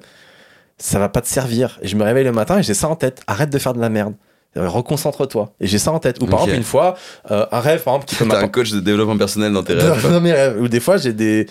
ça 0.77 0.97
va 0.99 1.09
pas 1.09 1.19
te 1.21 1.27
servir. 1.27 1.77
Et 1.81 1.87
je 1.89 1.95
me 1.97 2.03
réveille 2.05 2.23
le 2.23 2.31
matin 2.31 2.57
et 2.59 2.63
j'ai 2.63 2.73
ça 2.73 2.87
en 2.87 2.95
tête. 2.95 3.21
Arrête 3.27 3.49
de 3.49 3.57
faire 3.59 3.73
de 3.73 3.81
la 3.81 3.89
merde. 3.89 4.13
Euh, 4.57 4.67
Reconcentre-toi. 4.69 5.53
Et 5.59 5.67
j'ai 5.67 5.77
ça 5.77 5.91
en 5.91 5.99
tête. 5.99 6.21
Ou 6.21 6.25
par 6.25 6.39
exemple, 6.41 6.57
une 6.57 6.63
fois, 6.63 6.95
euh, 7.31 7.45
un 7.51 7.59
rêve, 7.59 7.83
par 7.83 7.95
exemple, 7.95 8.13
qui 8.13 8.27
T'as 8.27 8.41
un 8.43 8.47
coach 8.47 8.71
de 8.71 8.79
développement 8.79 9.17
personnel 9.17 9.53
dans 9.53 9.63
tes 9.63 9.73
rêves. 9.73 10.11
dans 10.11 10.19
mes 10.21 10.33
rêves. 10.33 10.59
Ou 10.61 10.67
des 10.67 10.79
fois, 10.79 10.97
j'ai 10.97 11.13
des, 11.13 11.45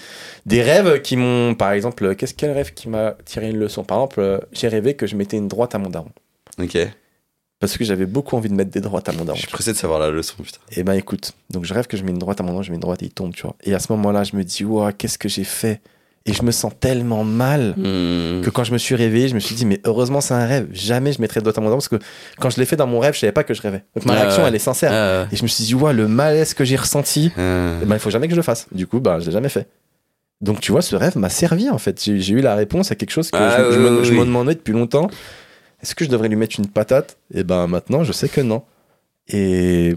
des 0.45 0.63
rêves 0.63 1.01
qui 1.03 1.17
m'ont. 1.17 1.55
Par 1.55 1.73
exemple, 1.73 2.05
euh, 2.05 2.15
qu'est-ce 2.15 2.35
quel 2.35 2.51
rêve 2.51 2.75
qui 2.75 2.89
m'a 2.89 3.15
tiré 3.25 3.51
une 3.51 3.59
leçon? 3.59 3.85
Par 3.85 3.99
exemple, 3.99 4.47
j'ai 4.53 4.69
rêvé 4.69 4.95
que 4.95 5.07
je 5.07 5.17
mettais 5.17 5.37
une 5.37 5.49
droite 5.49 5.75
à 5.75 5.79
mon 5.79 5.89
daron. 5.89 6.11
Ok. 6.61 6.77
Parce 7.59 7.79
que 7.79 7.85
j'avais 7.85 8.05
beaucoup 8.05 8.37
envie 8.37 8.51
de 8.51 8.55
mettre 8.55 8.71
des 8.71 8.83
droites 8.83 9.09
à 9.09 9.13
mon 9.13 9.21
Je 9.21 9.25
daron. 9.25 9.39
suis 9.39 9.49
pressé 9.49 9.73
de 9.73 9.79
savoir 9.79 9.99
la 9.99 10.11
leçon, 10.11 10.35
putain. 10.43 10.59
Et 10.73 10.83
ben 10.83 10.93
écoute, 10.93 11.33
donc 11.51 11.65
je 11.65 11.73
rêve 11.73 11.87
que 11.87 11.97
je 11.97 12.05
mets 12.05 12.11
une 12.11 12.19
droite 12.19 12.39
à 12.41 12.43
mon 12.43 12.51
daron, 12.51 12.63
je 12.63 12.71
mets 12.71 12.75
une 12.77 12.81
droite 12.83 13.03
et 13.03 13.07
il 13.07 13.11
tombe, 13.13 13.33
tu 13.35 13.43
vois. 13.43 13.57
Et 13.65 13.75
à 13.75 13.79
ce 13.79 13.91
moment-là, 13.93 14.25
je 14.25 14.37
me 14.37 14.45
dis, 14.45 14.63
ouah, 14.65 14.93
qu'est-ce 14.93 15.17
que 15.17 15.29
j'ai 15.31 15.45
fait? 15.45 15.81
Et 16.27 16.33
je 16.33 16.43
me 16.43 16.51
sens 16.51 16.73
tellement 16.79 17.25
mal. 17.25 17.75
Hmm. 17.77 18.43
que 18.43 18.51
quand 18.51 18.65
je 18.65 18.73
me 18.73 18.79
suis 18.79 18.95
réveillé, 18.95 19.29
je 19.29 19.35
me 19.35 19.41
suis 19.41 19.55
dit, 19.55 19.65
mais 19.65 19.81
heureusement, 19.85 20.21
c'est 20.21 20.35
un 20.35 20.45
rêve. 20.45 20.67
Jamais 20.73 21.13
je 21.13 21.21
mettrais 21.21 21.41
de 21.41 21.45
doigt 21.45 21.57
à 21.57 21.61
mon 21.61 21.67
daron 21.69 21.79
parce 21.79 21.89
que 21.89 21.99
quand 22.41 22.51
je 22.51 22.59
l'ai 22.59 22.67
fait 22.67 22.77
dans 22.77 22.87
mon 22.87 22.99
rêve, 22.99 23.15
je 23.15 23.21
savais 23.21 23.33
pas 23.33 23.45
que 23.45 23.55
je 23.55 23.63
rêvais. 23.63 23.85
Donc 23.95 24.05
ma 24.07 24.15
réaction, 24.15 24.47
elle 24.47 24.55
est 24.55 24.59
sincère. 24.59 25.29
Et 25.33 25.37
je 25.37 25.43
me 25.43 25.49
suis 25.49 25.65
dit, 25.65 25.75
ouais, 25.75 25.93
le 25.93 26.09
malaise 26.09 26.53
que 26.55 26.65
j'ai 26.65 26.77
ressenti, 26.77 27.31
eh 27.37 27.39
ben, 27.39 27.95
il 27.95 27.99
faut 27.99 28.11
jamais 28.11 28.27
que 28.27 28.33
je 28.33 28.37
le 28.37 28.43
fasse. 28.43 28.67
Du 28.73 28.87
coup, 28.87 29.01
bah, 29.01 29.19
je 29.21 29.27
l'ai 29.27 29.33
jamais 29.33 29.49
fait. 29.49 29.69
Donc 30.41 30.61
tu 30.61 30.73
vois, 30.73 30.83
ce 30.83 30.95
rêve 30.97 31.17
m'a 31.17 31.31
servi 31.31 31.71
en 31.71 31.79
fait. 31.79 32.03
J'ai 32.03 32.21
j'ai 32.21 32.35
eu 32.35 32.41
la 32.41 32.55
réponse 32.55 32.93
à 32.93 32.95
quelque 32.95 33.11
chose 33.11 33.31
que 33.31 33.39
Ah 33.39 33.71
je, 33.73 33.79
me, 33.79 34.05
je 34.05 34.13
demandais 34.13 34.55
depuis 34.55 34.73
longtemps. 34.75 35.09
Est-ce 35.83 35.95
que 35.95 36.05
je 36.05 36.11
devrais 36.11 36.29
lui 36.29 36.37
mettre 36.37 36.59
une 36.59 36.67
patate? 36.67 37.17
Et 37.33 37.43
ben 37.43 37.67
maintenant, 37.67 38.05
je 38.05 38.13
sais 38.13 38.29
que 38.29 38.41
non. 38.41 38.63
Et 39.29 39.97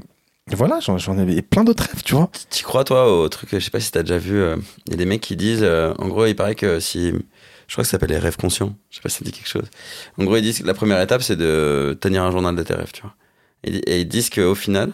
voilà, 0.56 0.80
j'en 0.80 0.98
j'en 0.98 1.18
avais 1.18 1.42
plein 1.42 1.64
d'autres 1.64 1.84
rêves, 1.84 2.04
tu 2.04 2.16
vois. 2.16 2.30
Tu 2.50 2.64
crois, 2.64 2.84
toi, 2.84 3.12
au 3.22 3.28
truc, 3.30 3.50
je 3.52 3.60
sais 3.60 3.70
pas 3.72 3.80
si 3.80 3.92
t'as 3.92 4.02
déjà 4.02 4.18
vu, 4.18 4.38
euh, 4.38 4.56
il 4.88 4.92
y 4.92 4.96
a 4.96 4.98
des 4.98 5.06
mecs 5.06 5.22
qui 5.22 5.36
disent, 5.36 5.64
euh, 5.64 5.94
en 6.00 6.08
gros, 6.08 6.26
il 6.26 6.36
paraît 6.36 6.56
que 6.56 6.80
si. 6.80 7.14
Je 7.68 7.76
crois 7.76 7.84
que 7.84 7.88
ça 7.88 7.92
s'appelle 7.92 8.10
les 8.10 8.18
rêves 8.18 8.38
conscients. 8.38 8.74
Je 8.90 8.96
sais 8.96 9.02
pas 9.02 9.10
si 9.10 9.18
ça 9.18 9.26
dit 9.26 9.32
quelque 9.32 9.48
chose. 9.48 9.70
En 10.18 10.24
gros, 10.24 10.38
ils 10.38 10.42
disent 10.42 10.60
que 10.60 10.66
la 10.68 10.74
première 10.74 11.00
étape, 11.02 11.22
c'est 11.22 11.36
de 11.36 11.96
tenir 12.02 12.24
un 12.24 12.32
journal 12.32 12.56
de 12.56 12.64
tes 12.64 12.74
rêves, 12.74 12.92
tu 12.92 13.04
vois. 13.04 13.14
Et, 13.64 13.76
et 13.78 14.00
ils 14.00 14.08
disent 14.08 14.32
qu'au 14.32 14.56
final, 14.56 14.92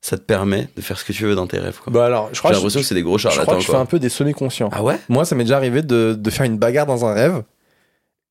ça 0.00 0.16
te 0.18 0.22
permet 0.22 0.68
de 0.76 0.82
faire 0.82 0.98
ce 0.98 1.04
que 1.04 1.12
tu 1.12 1.24
veux 1.24 1.36
dans 1.36 1.46
tes 1.46 1.58
rêves, 1.58 1.78
quoi. 1.82 1.92
Bah 1.92 2.06
alors, 2.06 2.28
je 2.30 2.34
J'ai 2.34 2.38
crois, 2.38 2.50
que 2.50 2.56
je, 2.56 2.60
l'impression 2.60 2.80
que 2.80 2.86
c'est 2.86 2.94
des 2.96 3.02
gros 3.02 3.18
je 3.18 3.28
crois 3.28 3.36
charlatans, 3.36 3.58
que 3.58 3.64
je 3.64 3.70
fais 3.70 3.76
un 3.76 3.86
peu 3.86 3.98
des 4.00 4.08
semi-conscients. 4.08 4.68
Ah 4.72 4.82
ouais? 4.82 4.98
Moi, 5.08 5.24
ça 5.24 5.36
m'est 5.36 5.44
déjà 5.44 5.56
arrivé 5.56 5.82
de, 5.82 6.16
de 6.18 6.30
faire 6.30 6.46
une 6.46 6.58
bagarre 6.58 6.86
dans 6.86 7.04
un 7.04 7.12
rêve. 7.14 7.42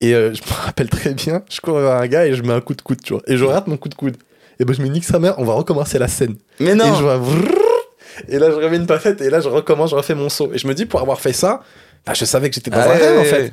Et 0.00 0.14
euh, 0.14 0.34
je 0.34 0.42
me 0.42 0.48
rappelle 0.66 0.90
très 0.90 1.14
bien, 1.14 1.42
je 1.50 1.60
cours 1.60 1.78
vers 1.78 1.92
un 1.92 2.06
gars 2.06 2.26
et 2.26 2.34
je 2.34 2.42
mets 2.42 2.52
un 2.52 2.60
coup 2.60 2.74
de 2.74 2.82
coude, 2.82 3.00
tu 3.02 3.14
vois. 3.14 3.22
Et 3.26 3.36
je 3.36 3.44
rate 3.44 3.66
mon 3.68 3.76
coup 3.76 3.88
de 3.88 3.94
coude. 3.94 4.16
Et 4.60 4.64
ben 4.64 4.74
je 4.74 4.82
me 4.82 4.88
nique 4.88 5.04
sa 5.04 5.18
mère, 5.18 5.34
on 5.38 5.44
va 5.44 5.52
recommencer 5.54 5.98
la 5.98 6.08
scène. 6.08 6.36
Mais 6.60 6.70
Et 6.70 6.74
non 6.74 6.94
je 6.94 7.02
vois 7.02 7.20
et 8.28 8.38
là 8.40 8.50
je 8.50 8.56
remets 8.56 8.76
une 8.78 8.86
patate 8.86 9.20
et 9.20 9.30
là 9.30 9.38
je 9.40 9.48
recommence, 9.48 9.90
je 9.90 9.94
refais 9.94 10.14
mon 10.16 10.28
saut. 10.28 10.50
Et 10.52 10.58
je 10.58 10.66
me 10.66 10.74
dis 10.74 10.86
pour 10.86 11.00
avoir 11.00 11.20
fait 11.20 11.32
ça, 11.32 11.60
bah, 12.04 12.14
je 12.14 12.24
savais 12.24 12.48
que 12.48 12.54
j'étais 12.56 12.70
dans 12.70 12.78
Ah 12.78 12.84
un 12.84 12.88
ouais, 12.88 12.96
rêve 12.96 13.18
en 13.20 13.24
fait. 13.24 13.42
ouais. 13.42 13.50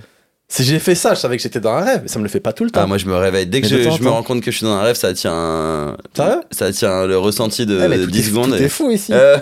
Si 0.47 0.63
j'ai 0.63 0.77
fait 0.79 0.95
ça, 0.95 1.13
je 1.15 1.19
savais 1.19 1.37
que 1.37 1.43
j'étais 1.43 1.59
dans 1.59 1.71
un 1.73 1.81
rêve. 1.83 2.01
Et 2.05 2.07
ça 2.07 2.17
me 2.19 2.23
le 2.23 2.29
fait 2.29 2.39
pas 2.39 2.53
tout 2.53 2.63
le 2.63 2.69
temps. 2.71 2.81
Ah, 2.83 2.85
moi, 2.87 2.99
je 2.99 3.07
me 3.07 3.15
réveille. 3.15 3.47
Dès 3.47 3.61
que 3.61 3.67
je, 3.67 3.75
me 4.03 4.09
rends 4.09 4.21
compte 4.21 4.41
que 4.41 4.51
je 4.51 4.57
suis 4.57 4.65
dans 4.65 4.73
un 4.73 4.81
rêve, 4.83 4.95
ça 4.95 5.11
tient. 5.13 5.97
Sérieux? 6.15 6.41
Ça 6.51 6.71
tient 6.71 7.05
le 7.07 7.17
ressenti 7.17 7.65
de 7.65 7.79
Ah, 7.79 7.87
tout 7.89 8.05
10 8.05 8.19
est- 8.19 8.29
secondes. 8.29 8.53
Et- 8.55 8.63
est 8.65 8.69
fou 8.69 8.91
ici. 8.91 9.11
Euh, 9.11 9.37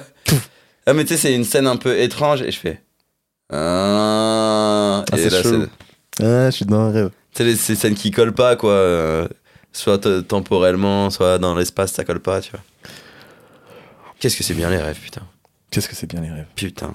ah 0.85 0.93
mais 0.93 1.03
tu 1.03 1.13
sais 1.13 1.17
c'est 1.19 1.33
une 1.35 1.43
scène 1.43 1.67
un 1.67 1.75
peu 1.77 1.97
étrange 1.99 2.41
et 2.41 2.51
je 2.51 2.59
fais 2.59 2.81
ah, 3.51 5.03
Ah, 5.11 5.15
et 5.17 5.29
c'est 5.29 5.29
là. 5.29 5.65
Ah, 6.21 6.49
je 6.49 6.55
suis 6.55 6.65
dans 6.65 6.79
un 6.81 6.91
rêve. 6.91 7.09
tu 7.35 7.43
sais 7.43 7.55
ces 7.55 7.75
scènes 7.75 7.95
qui 7.95 8.11
collent 8.11 8.33
pas 8.33 8.55
quoi 8.55 8.71
euh, 8.71 9.27
soit 9.73 9.97
te- 9.99 10.21
temporellement 10.21 11.09
soit 11.09 11.37
dans 11.39 11.55
l'espace 11.55 11.91
ça 11.93 12.03
colle 12.03 12.19
pas 12.21 12.39
tu 12.41 12.51
vois. 12.51 12.61
Qu'est-ce 14.19 14.37
que 14.37 14.43
c'est 14.43 14.53
bien 14.53 14.69
les 14.69 14.77
rêves 14.77 14.99
putain. 14.99 15.23
Qu'est-ce 15.71 15.89
que 15.89 15.95
c'est 15.95 16.07
bien 16.07 16.21
les 16.21 16.29
rêves? 16.31 16.45
Putain. 16.55 16.93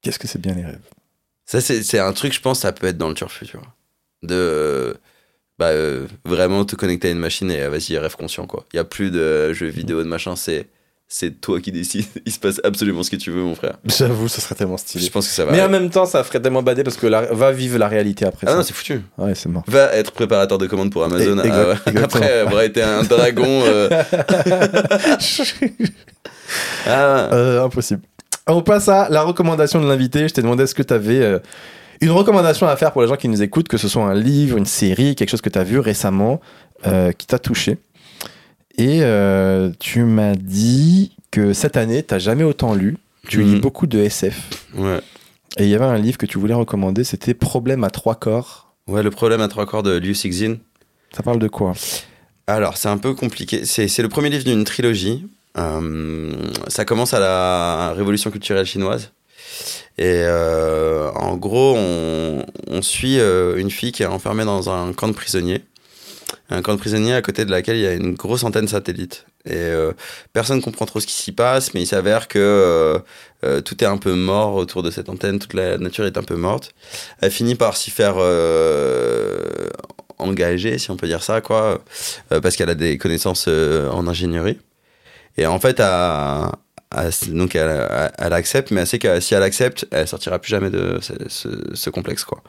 Qu'est-ce 0.00 0.18
que 0.18 0.26
c'est 0.28 0.40
bien 0.40 0.54
les 0.54 0.64
rêves? 0.64 0.78
Ça 1.44 1.60
c'est 1.60 1.98
un 1.98 2.12
truc 2.12 2.32
je 2.32 2.40
pense 2.40 2.60
ça 2.60 2.72
peut 2.72 2.86
être 2.86 2.98
dans 2.98 3.08
le 3.08 3.14
turfu 3.14 3.46
tu 3.46 3.56
vois. 3.56 3.66
De 4.22 4.96
bah 5.58 5.66
euh, 5.68 6.06
vraiment 6.24 6.64
te 6.64 6.76
connecter 6.76 7.08
à 7.08 7.10
une 7.10 7.18
machine 7.18 7.50
et 7.50 7.60
euh, 7.62 7.68
vas-y 7.70 7.98
rêve 7.98 8.14
conscient 8.16 8.46
quoi. 8.46 8.64
Il 8.72 8.76
y 8.76 8.80
a 8.80 8.84
plus 8.84 9.10
de 9.10 9.52
jeux 9.52 9.66
vidéo 9.66 10.02
de 10.02 10.08
machin 10.08 10.36
c'est 10.36 10.68
c'est 11.10 11.40
toi 11.40 11.58
qui 11.58 11.72
décides 11.72 12.04
il 12.26 12.32
se 12.32 12.38
passe 12.38 12.60
absolument 12.64 13.02
ce 13.02 13.10
que 13.10 13.16
tu 13.16 13.30
veux 13.30 13.42
mon 13.42 13.54
frère 13.54 13.78
J'avoue, 13.86 14.28
ça 14.28 14.40
serait 14.42 14.54
tellement 14.54 14.76
stylé. 14.76 15.04
je 15.06 15.10
pense 15.10 15.26
que 15.26 15.32
ça 15.32 15.44
va 15.46 15.52
Mais 15.52 15.62
en 15.62 15.68
même 15.70 15.88
temps, 15.88 16.04
ça 16.04 16.22
ferait 16.22 16.40
tellement 16.40 16.62
bader 16.62 16.84
parce 16.84 16.96
que 16.98 17.06
la- 17.06 17.22
va 17.32 17.50
vivre 17.50 17.78
la 17.78 17.88
réalité 17.88 18.26
après 18.26 18.46
ah 18.46 18.50
ça. 18.50 18.56
non 18.58 18.62
c'est 18.62 18.74
foutu 18.74 19.00
ouais, 19.16 19.34
c'est 19.34 19.48
mort. 19.48 19.64
Va 19.66 19.94
être 19.94 20.12
préparateur 20.12 20.58
de 20.58 20.66
commandes 20.66 20.90
pour 20.92 21.02
Amazon. 21.04 21.38
Et- 21.38 21.46
exact- 21.46 21.80
Ah 21.86 21.90
ouais. 21.92 22.02
Après 22.02 22.32
avoir 22.40 22.62
été 22.62 22.82
un 22.82 23.02
dragon. 23.04 23.44
euh, 23.64 23.88
ah, 26.86 27.28
Euh, 27.32 27.64
impossible. 27.64 28.02
On 28.46 28.62
passe 28.62 28.88
à 28.88 29.08
la 29.10 29.22
recommandation 29.22 29.80
de 29.80 29.86
l'invité. 29.88 30.26
Je 30.28 30.34
t'ai 30.34 30.42
demandé 30.42 30.64
est-ce 30.64 30.74
que 30.74 30.82
tu 30.82 30.94
avais 30.94 31.40
une 32.00 32.10
recommandation 32.10 32.66
à 32.68 32.76
faire 32.76 32.92
pour 32.92 33.02
les 33.02 33.08
gens 33.08 33.16
qui 33.16 33.28
nous 33.28 33.42
écoutent, 33.42 33.68
que 33.68 33.76
ce 33.76 33.88
soit 33.88 34.04
un 34.04 34.14
livre, 34.14 34.56
une 34.56 34.66
série, 34.66 35.14
quelque 35.14 35.30
chose 35.30 35.40
que 35.42 35.50
tu 35.50 35.58
as 35.58 35.64
vu 35.64 35.78
récemment 35.80 36.40
euh, 36.86 37.12
qui 37.12 37.26
t'a 37.26 37.38
touché? 37.38 37.78
Et 38.78 39.00
euh, 39.02 39.70
tu 39.78 40.04
m'as 40.04 40.34
dit 40.34 41.12
que 41.30 41.52
cette 41.52 41.76
année, 41.76 42.02
tu 42.02 42.18
jamais 42.18 42.44
autant 42.44 42.74
lu. 42.74 42.96
Tu 43.28 43.42
lis 43.42 43.54
Mhm. 43.56 43.60
beaucoup 43.60 43.86
de 43.86 43.98
SF. 43.98 44.40
ouais. 44.76 45.00
Et 45.58 45.64
il 45.64 45.68
y 45.68 45.74
avait 45.74 45.84
un 45.84 45.98
livre 45.98 46.16
que 46.18 46.26
tu 46.26 46.38
voulais 46.38 46.54
recommander, 46.54 47.02
c'était 47.04 47.34
Problème 47.34 47.82
à 47.84 47.90
trois 47.90 48.14
corps. 48.14 48.72
ouais, 48.86 49.02
le 49.02 49.10
problème 49.10 49.40
à 49.40 49.48
trois 49.48 49.66
corps 49.66 49.82
de 49.82 49.96
Liu 49.98 50.14
Cixin. 50.14 50.56
Ça 51.14 51.22
parle 51.22 51.38
de 51.40 51.48
quoi? 51.48 51.72
Alors, 52.46 52.76
c'est 52.76 52.88
un 52.88 52.96
peu 52.98 53.14
compliqué. 53.14 53.64
C'est 53.64 53.88
c'est 53.88 54.02
le 54.02 54.08
premier 54.08 54.30
livre 54.30 54.44
d'une 54.44 54.64
trilogie. 54.64 55.26
Euh, 55.58 56.30
ça 56.68 56.84
commence 56.84 57.12
à 57.14 57.18
la 57.20 57.92
Révolution 57.96 58.30
culturelle 58.30 58.64
chinoise. 58.66 59.10
Et 59.98 60.04
euh, 60.24 61.10
en 61.12 61.36
gros, 61.36 61.74
on, 61.76 62.44
on 62.68 62.82
suit 62.82 63.18
euh, 63.18 63.56
une 63.56 63.70
fille 63.70 63.90
qui 63.90 64.02
est 64.04 64.06
enfermée 64.06 64.44
dans 64.44 64.70
un 64.70 64.92
camp 64.92 65.08
de 65.08 65.12
prisonniers. 65.14 65.62
Un 66.50 66.60
camp 66.62 66.74
de 66.74 66.78
prisonniers 66.78 67.14
à 67.14 67.22
côté 67.22 67.44
de 67.44 67.50
laquelle 67.50 67.76
il 67.76 67.82
y 67.82 67.86
a 67.86 67.92
une 67.92 68.14
grosse 68.14 68.44
antenne 68.44 68.68
satellite. 68.68 69.24
Et 69.46 69.54
euh, 69.54 69.92
personne 70.32 70.58
ne 70.58 70.62
comprend 70.62 70.84
trop 70.84 71.00
ce 71.00 71.06
qui 71.06 71.12
s'y 71.14 71.32
passe, 71.32 71.72
mais 71.72 71.82
il 71.82 71.86
s'avère 71.86 72.28
que 72.28 72.38
euh, 72.38 72.98
euh, 73.44 73.60
tout 73.62 73.82
est 73.82 73.86
un 73.86 73.96
peu 73.96 74.12
mort 74.14 74.54
autour 74.54 74.82
de 74.82 74.90
cette 74.90 75.08
antenne, 75.08 75.38
toute 75.38 75.54
la 75.54 75.78
nature 75.78 76.04
est 76.06 76.18
un 76.18 76.22
peu 76.22 76.36
morte. 76.36 76.74
Elle 77.20 77.30
finit 77.30 77.54
par 77.54 77.76
s'y 77.76 77.90
faire 77.90 78.16
engager, 80.18 80.78
si 80.78 80.90
on 80.90 80.96
peut 80.96 81.06
dire 81.06 81.22
ça, 81.22 81.40
quoi, 81.40 81.82
parce 82.28 82.56
qu'elle 82.56 82.70
a 82.70 82.74
des 82.74 82.98
connaissances 82.98 83.48
en 83.48 84.06
ingénierie. 84.06 84.58
Et 85.36 85.46
en 85.46 85.60
fait, 85.60 85.80
donc 87.28 87.54
elle, 87.54 88.32
accepte, 88.32 88.70
mais 88.70 88.80
elle 88.82 88.86
sait 88.86 88.98
que 88.98 89.20
si 89.20 89.34
elle 89.34 89.42
accepte, 89.42 89.86
elle 89.90 90.08
sortira 90.08 90.38
plus 90.38 90.50
jamais 90.50 90.70
de 90.70 90.98
ce, 91.00 91.12
ce- 91.28 91.74
ce 91.74 91.90
complexe, 91.90 92.24
quoi. 92.24 92.42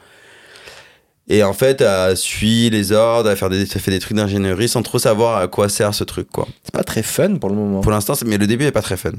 Et 1.32 1.44
en 1.44 1.52
fait, 1.52 1.80
elle 1.80 2.16
suit 2.16 2.70
les 2.70 2.90
ordres, 2.90 3.30
elle 3.30 3.36
fait 3.36 3.48
des, 3.48 3.60
elle 3.62 3.80
fait 3.80 3.92
des 3.92 4.00
trucs 4.00 4.16
d'ingénierie 4.16 4.68
sans 4.68 4.82
trop 4.82 4.98
savoir 4.98 5.36
à 5.36 5.46
quoi 5.46 5.68
sert 5.68 5.94
ce 5.94 6.02
truc, 6.02 6.28
quoi. 6.28 6.48
C'est 6.64 6.74
pas 6.74 6.82
très 6.82 7.04
fun 7.04 7.36
pour 7.36 7.48
le 7.50 7.54
moment. 7.54 7.82
Pour 7.82 7.92
l'instant, 7.92 8.14
mais 8.26 8.36
le 8.36 8.48
début 8.48 8.64
est 8.64 8.72
pas 8.72 8.82
très 8.82 8.96
fun. 8.96 9.12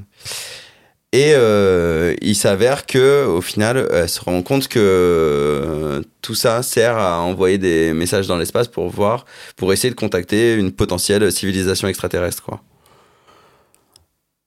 Et 1.14 1.32
euh, 1.36 2.14
il 2.22 2.36
s'avère 2.36 2.86
que 2.86 3.26
au 3.26 3.40
final, 3.40 3.88
elle 3.94 4.10
se 4.10 4.20
rend 4.20 4.42
compte 4.44 4.68
que 4.68 4.80
euh, 4.80 6.02
tout 6.22 6.36
ça 6.36 6.62
sert 6.64 6.98
à 6.98 7.22
envoyer 7.22 7.58
des 7.58 7.94
messages 7.94 8.28
dans 8.28 8.38
l'espace 8.38 8.68
pour 8.68 8.90
voir, 8.90 9.26
pour 9.56 9.72
essayer 9.72 9.90
de 9.90 9.96
contacter 9.96 10.56
une 10.56 10.74
potentielle 10.74 11.32
civilisation 11.32 11.88
extraterrestre, 11.88 12.44
quoi. 12.44 12.62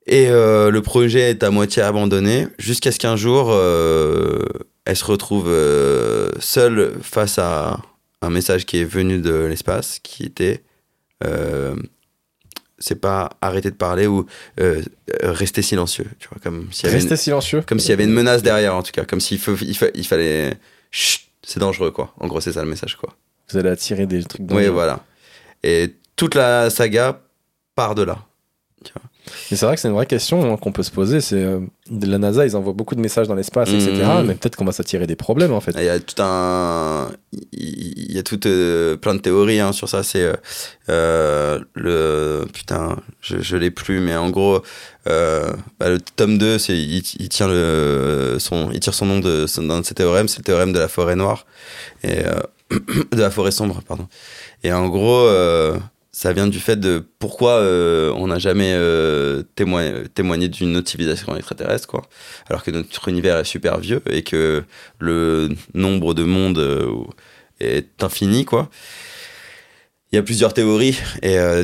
Et 0.07 0.29
euh, 0.29 0.71
le 0.71 0.83
projet 0.83 1.31
est 1.31 1.43
à 1.43 1.51
moitié 1.51 1.83
abandonné 1.83 2.49
jusqu'à 2.59 2.93
ce 2.93 2.99
qu'un 2.99 3.17
jour, 3.17 3.49
euh, 3.51 4.45
elle 4.85 4.97
se 4.97 5.05
retrouve 5.05 5.47
euh, 5.49 6.31
seule 6.41 6.95
face 7.03 7.39
à 7.39 7.81
un 8.23 8.31
message 8.31 8.67
qui 8.67 8.79
est 8.79 8.85
venu 8.85 9.19
de 9.21 9.35
l'espace, 9.35 9.99
qui 10.03 10.25
était 10.25 10.63
euh, 11.25 11.75
c'est 12.79 12.97
pas 13.01 13.31
arrêter 13.41 13.71
de 13.71 13.77
parler 13.77 14.07
ou 14.07 14.27
euh, 14.61 14.83
rester 15.23 15.63
silencieux, 15.63 16.07
tu 16.19 16.29
vois, 16.29 16.39
comme 16.43 16.71
s'il 16.73 16.85
y 16.87 16.89
avait 16.89 16.99
une- 16.99 17.03
Restez 17.09 17.17
silencieux. 17.23 17.63
comme 17.67 17.79
s'il 17.81 17.91
y 17.91 17.93
avait 17.93 18.05
une 18.05 18.13
menace 18.13 18.43
derrière 18.43 18.75
en 18.75 18.83
tout 18.83 18.93
cas, 18.93 19.05
comme 19.05 19.21
s'il 19.21 19.39
faut, 19.39 19.55
il, 19.61 19.77
fa- 19.77 19.87
il 19.95 20.07
fallait 20.07 20.55
Chut, 20.91 21.23
c'est 21.43 21.61
dangereux 21.61 21.91
quoi. 21.93 22.13
En 22.19 22.27
gros, 22.27 22.41
c'est 22.41 22.53
ça 22.53 22.63
le 22.63 22.69
message 22.69 22.97
quoi. 22.97 23.15
Vous 23.51 23.59
allez 23.59 23.69
attirer 23.71 24.07
des 24.07 24.23
trucs 24.25 24.41
Oui, 24.43 24.49
dangereux. 24.49 24.69
voilà. 24.71 25.05
Et 25.63 25.95
toute 26.17 26.35
la 26.35 26.69
saga 26.71 27.21
part 27.75 27.95
de 27.95 28.03
là. 28.03 28.19
Mais 29.51 29.57
c'est 29.57 29.67
vrai 29.67 29.75
que 29.75 29.81
c'est 29.81 29.89
une 29.89 29.95
vraie 29.95 30.07
question 30.07 30.53
hein, 30.53 30.57
qu'on 30.57 30.73
peut 30.73 30.83
se 30.83 30.91
poser. 30.91 31.21
C'est 31.21 31.43
euh, 31.43 31.61
la 31.91 32.19
NASA, 32.19 32.45
ils 32.45 32.57
envoient 32.57 32.73
beaucoup 32.73 32.95
de 32.95 33.01
messages 33.01 33.29
dans 33.29 33.35
l'espace, 33.35 33.71
etc. 33.71 33.93
Mhm. 33.93 34.27
Mais 34.27 34.35
peut-être 34.35 34.57
qu'on 34.57 34.65
va 34.65 34.73
s'attirer 34.73 35.07
des 35.07 35.17
problèmes 35.17 35.53
en 35.53 35.61
fait. 35.61 35.73
Il 35.77 35.85
y 35.85 35.89
a 35.89 35.99
tout 35.99 36.21
un, 36.23 37.11
il 37.53 38.13
y 38.13 38.19
a 38.19 38.23
tout 38.23 38.47
euh, 38.47 38.97
plein 38.97 39.15
de 39.15 39.21
théories 39.21 39.61
hein, 39.61 39.73
sur 39.73 39.89
ça. 39.89 40.03
C'est 40.03 40.31
euh, 40.89 41.61
le 41.75 42.45
putain, 42.53 42.97
je, 43.21 43.41
je 43.41 43.57
l'ai 43.57 43.71
plus, 43.71 44.01
mais 44.01 44.15
en 44.17 44.31
gros, 44.31 44.63
bah, 45.07 45.89
le 45.89 45.99
tome 46.17 46.39
2, 46.39 46.59
c'est 46.59 46.77
il, 46.77 47.03
il 47.19 47.29
tient 47.29 47.49
le 47.49 48.37
son, 48.39 48.71
il 48.73 48.81
tire 48.81 48.95
son 48.95 49.07
nom 49.07 49.21
de 49.21 49.47
d'un 49.67 49.81
de 49.81 49.87
ses 49.87 49.95
théorèmes, 49.95 50.29
c'est 50.29 50.39
le 50.39 50.45
théorème 50.45 50.73
de 50.73 50.79
la 50.79 50.89
forêt 50.89 51.17
noire 51.17 51.47
et 52.03 52.23
de 52.71 53.21
la 53.21 53.31
forêt 53.31 53.51
sombre, 53.51 53.83
pardon. 53.87 54.07
Et 54.63 54.73
en 54.73 54.89
gros, 54.89 55.29
ça 56.15 56.33
vient 56.33 56.47
du 56.47 56.61
fait 56.61 56.77
de 56.77 57.05
pourquoi 57.19 57.55
euh, 57.55 58.13
on 58.15 58.29
n'a 58.29 58.39
jamais 58.39 58.73
euh, 58.73 59.43
témoigné, 59.57 60.09
témoigné 60.15 60.47
d'une 60.47 60.87
civilisation 60.87 61.37
extraterrestre, 61.37 61.89
quoi. 61.89 62.03
Alors 62.49 62.63
que 62.63 62.71
notre 62.71 63.09
univers 63.09 63.37
est 63.39 63.45
super 63.45 63.81
vieux 63.81 64.01
et 64.09 64.23
que 64.23 64.63
le 65.01 65.49
nombre 65.75 66.15
de 66.15 66.23
mondes 66.23 66.59
euh, 66.59 67.03
est 67.59 68.01
infini, 68.05 68.45
quoi. 68.45 68.71
Il 70.13 70.15
y 70.15 70.19
a 70.21 70.23
plusieurs 70.23 70.55
théories, 70.55 70.97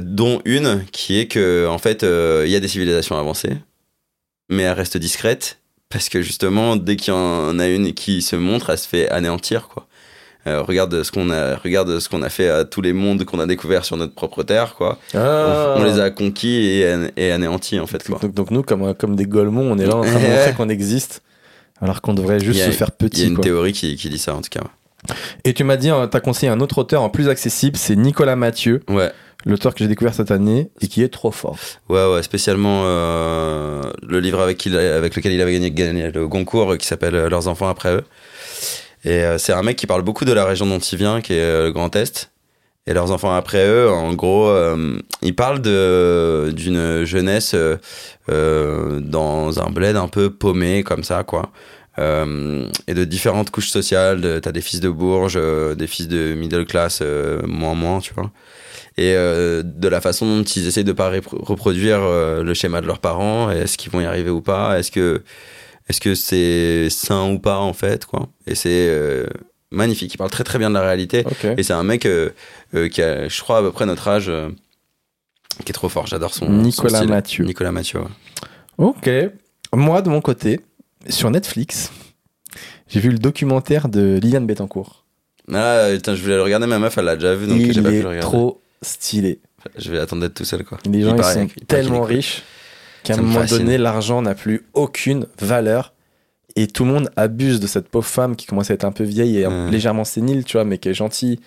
dont 0.02 0.42
une 0.44 0.84
qui 0.90 1.20
est 1.20 1.28
que 1.28 1.68
en 1.68 1.78
fait, 1.78 2.02
il 2.02 2.50
y 2.50 2.56
a 2.56 2.60
des 2.60 2.66
civilisations 2.66 3.16
avancées, 3.16 3.56
mais 4.48 4.64
elles 4.64 4.72
restent 4.72 4.96
discrètes 4.96 5.60
parce 5.88 6.08
que 6.08 6.22
justement, 6.22 6.74
dès 6.74 6.96
qu'il 6.96 7.14
y 7.14 7.16
en 7.16 7.60
a 7.60 7.68
une 7.68 7.94
qui 7.94 8.20
se 8.20 8.34
montre, 8.34 8.70
elle 8.70 8.78
se 8.78 8.88
fait 8.88 9.08
anéantir, 9.10 9.68
quoi. 9.68 9.86
Euh, 10.46 10.62
regarde 10.62 11.02
ce 11.02 11.12
qu'on 11.12 11.28
a, 11.30 11.56
regarde 11.56 11.98
ce 11.98 12.08
qu'on 12.08 12.22
a 12.22 12.30
fait 12.30 12.48
à 12.48 12.64
tous 12.64 12.80
les 12.80 12.94
mondes 12.94 13.24
qu'on 13.24 13.40
a 13.40 13.46
découverts 13.46 13.84
sur 13.84 13.96
notre 13.98 14.14
propre 14.14 14.42
terre, 14.42 14.74
quoi. 14.74 14.98
Ah. 15.14 15.74
On, 15.76 15.82
on 15.82 15.84
les 15.84 16.00
a 16.00 16.10
conquis 16.10 16.56
et, 16.80 16.94
an- 16.94 17.08
et 17.16 17.30
anéantis, 17.30 17.78
en 17.78 17.86
fait, 17.86 18.02
quoi. 18.06 18.18
Donc, 18.22 18.32
donc 18.34 18.50
nous, 18.50 18.62
comme, 18.62 18.94
comme 18.94 19.16
des 19.16 19.26
golemons, 19.26 19.70
on 19.70 19.78
est 19.78 19.84
là 19.86 19.96
en 19.96 20.00
train 20.02 20.14
de 20.18 20.26
montrer 20.26 20.54
qu'on 20.56 20.70
existe, 20.70 21.22
alors 21.82 22.00
qu'on 22.00 22.14
devrait 22.14 22.40
juste 22.40 22.62
a- 22.62 22.66
se 22.66 22.70
faire 22.70 22.88
Il 22.98 23.02
y 23.02 23.06
a 23.06 23.08
petit. 23.10 23.26
une 23.26 23.34
quoi. 23.34 23.44
théorie 23.44 23.72
qui, 23.74 23.96
qui 23.96 24.08
dit 24.08 24.18
ça, 24.18 24.34
en 24.34 24.40
tout 24.40 24.48
cas. 24.50 24.62
Et 25.44 25.52
tu 25.54 25.62
m'as 25.64 25.76
dit, 25.76 25.88
tu 25.88 26.16
as 26.16 26.20
conseillé 26.20 26.50
un 26.50 26.60
autre 26.60 26.78
auteur 26.78 27.02
en 27.02 27.10
plus 27.10 27.28
accessible, 27.28 27.76
c'est 27.76 27.96
Nicolas 27.96 28.36
Mathieu, 28.36 28.82
Ouais. 28.88 29.10
l'auteur 29.46 29.72
que 29.74 29.78
j'ai 29.80 29.88
découvert 29.88 30.14
cette 30.14 30.30
année 30.30 30.70
et 30.80 30.88
qui 30.88 31.02
est 31.02 31.08
trop 31.08 31.30
fort. 31.30 31.56
Ouais, 31.90 32.06
ouais, 32.12 32.22
spécialement 32.22 32.82
euh, 32.84 33.82
le 34.06 34.20
livre 34.20 34.40
avec, 34.40 34.56
qui 34.58 34.68
lequel 34.70 35.32
il 35.32 35.40
avait 35.40 35.52
gagné, 35.52 35.70
gagné 35.70 36.10
le 36.10 36.26
Goncourt 36.28 36.72
euh, 36.72 36.76
qui 36.76 36.86
s'appelle 36.86 37.14
Leurs 37.28 37.48
enfants 37.48 37.68
après 37.68 37.94
eux. 37.94 38.04
Et 39.04 39.24
euh, 39.24 39.38
c'est 39.38 39.52
un 39.52 39.62
mec 39.62 39.76
qui 39.76 39.86
parle 39.86 40.02
beaucoup 40.02 40.24
de 40.24 40.32
la 40.32 40.44
région 40.44 40.66
dont 40.66 40.78
il 40.78 40.98
vient, 40.98 41.20
qui 41.20 41.32
est 41.32 41.40
euh, 41.40 41.64
le 41.66 41.72
Grand 41.72 41.94
Est. 41.96 42.30
Et 42.86 42.94
leurs 42.94 43.10
enfants 43.12 43.32
après 43.34 43.66
eux, 43.68 43.90
en 43.90 44.14
gros, 44.14 44.48
euh, 44.48 44.98
il 45.22 45.34
parle 45.36 45.60
de 45.60 46.50
d'une 46.54 47.04
jeunesse 47.04 47.52
euh, 47.54 47.76
euh, 48.30 49.00
dans 49.00 49.60
un 49.60 49.70
bled 49.70 49.96
un 49.96 50.08
peu 50.08 50.30
paumé 50.30 50.82
comme 50.82 51.04
ça, 51.04 51.22
quoi. 51.22 51.50
Euh, 51.98 52.66
et 52.88 52.94
de 52.94 53.04
différentes 53.04 53.50
couches 53.50 53.68
sociales. 53.70 54.20
de- 54.20 54.38
T'as 54.38 54.52
des 54.52 54.62
fils 54.62 54.80
de 54.80 54.88
Bourges, 54.88 55.38
des 55.76 55.86
fils 55.86 56.08
de 56.08 56.34
middle 56.34 56.64
class, 56.66 57.02
moins 57.46 57.74
moins, 57.74 58.00
tu 58.00 58.14
vois. 58.14 58.30
Et 58.96 59.12
de 59.14 59.88
la 59.88 60.00
façon 60.00 60.26
dont 60.38 60.42
ils 60.42 60.66
essayent 60.66 60.84
de 60.84 60.92
pas 60.92 61.10
reproduire 61.32 62.00
le 62.00 62.54
schéma 62.54 62.80
de 62.80 62.86
leurs 62.86 62.98
parents. 62.98 63.50
Est-ce 63.50 63.76
qu'ils 63.78 63.90
vont 63.92 64.00
y 64.00 64.04
arriver 64.06 64.30
ou 64.30 64.40
pas? 64.40 64.78
Est-ce 64.78 64.90
que 64.90 65.22
est-ce 65.90 66.00
que 66.00 66.14
c'est 66.14 66.88
sain 66.90 67.30
ou 67.32 67.38
pas 67.38 67.58
en 67.58 67.72
fait, 67.72 68.06
quoi? 68.06 68.28
Et 68.46 68.54
c'est 68.54 68.88
euh, 68.88 69.26
magnifique. 69.70 70.14
Il 70.14 70.16
parle 70.18 70.30
très 70.30 70.44
très 70.44 70.58
bien 70.58 70.70
de 70.70 70.74
la 70.74 70.82
réalité. 70.82 71.24
Et 71.58 71.62
c'est 71.62 71.72
un 71.72 71.82
mec 71.82 72.06
euh, 72.06 72.30
euh, 72.74 72.88
qui 72.88 73.02
a, 73.02 73.28
je 73.28 73.40
crois, 73.40 73.58
à 73.58 73.62
peu 73.62 73.72
près 73.72 73.86
notre 73.86 74.06
âge, 74.08 74.30
qui 75.64 75.70
est 75.70 75.72
trop 75.74 75.88
fort. 75.88 76.06
J'adore 76.06 76.32
son 76.32 76.46
son 76.46 76.52
Nicolas 76.52 76.98
style. 76.98 77.10
Mathieu. 77.10 77.44
Nicolas 77.44 77.72
Mathieu. 77.72 78.00
ouais. 78.00 78.06
Ok. 78.78 79.10
Moi, 79.74 80.00
de 80.02 80.08
mon 80.08 80.20
côté, 80.20 80.60
sur 81.08 81.30
Netflix, 81.30 81.92
j'ai 82.88 83.00
vu 83.00 83.10
le 83.10 83.18
documentaire 83.18 83.88
de 83.88 84.18
Liliane 84.22 84.46
Bettencourt. 84.46 85.04
Ah, 85.52 85.88
putain, 85.92 86.14
je 86.14 86.22
voulais 86.22 86.36
le 86.36 86.42
regarder, 86.42 86.66
ma 86.66 86.78
meuf, 86.78 86.96
elle 86.98 87.04
l'a 87.04 87.16
déjà 87.16 87.34
vu, 87.34 87.46
donc 87.46 87.58
il 87.58 87.72
j'ai 87.72 87.82
pas 87.82 87.88
pu 87.88 87.94
le 87.96 88.00
est 88.00 88.04
regarder. 88.04 88.20
trop 88.20 88.60
stylé. 88.82 89.40
Je 89.76 89.90
vais 89.90 89.98
attendre 89.98 90.22
d'être 90.22 90.34
tout 90.34 90.44
seul, 90.44 90.64
quoi. 90.64 90.78
Les 90.86 91.02
gens 91.02 91.14
Il 91.16 91.18
ils 91.18 91.24
sont 91.24 91.48
il 91.56 91.66
tellement 91.66 92.08
est 92.08 92.14
cool. 92.14 92.24
Qu'à 93.16 93.20
un 93.20 93.24
moment 93.24 93.40
fascine. 93.40 93.58
donné, 93.58 93.78
l'argent 93.78 94.22
n'a 94.22 94.34
plus 94.34 94.66
aucune 94.74 95.26
valeur. 95.40 95.92
Et 96.56 96.66
tout 96.66 96.84
le 96.84 96.90
monde 96.92 97.10
abuse 97.16 97.60
de 97.60 97.66
cette 97.68 97.88
pauvre 97.88 98.06
femme 98.06 98.34
qui 98.34 98.46
commence 98.46 98.70
à 98.70 98.74
être 98.74 98.84
un 98.84 98.90
peu 98.92 99.04
vieille 99.04 99.38
et 99.38 99.46
légèrement 99.70 100.04
sénile, 100.04 100.44
tu 100.44 100.56
vois, 100.56 100.64
mais 100.64 100.78
qui 100.78 100.88
est 100.88 100.94
gentille. 100.94 101.38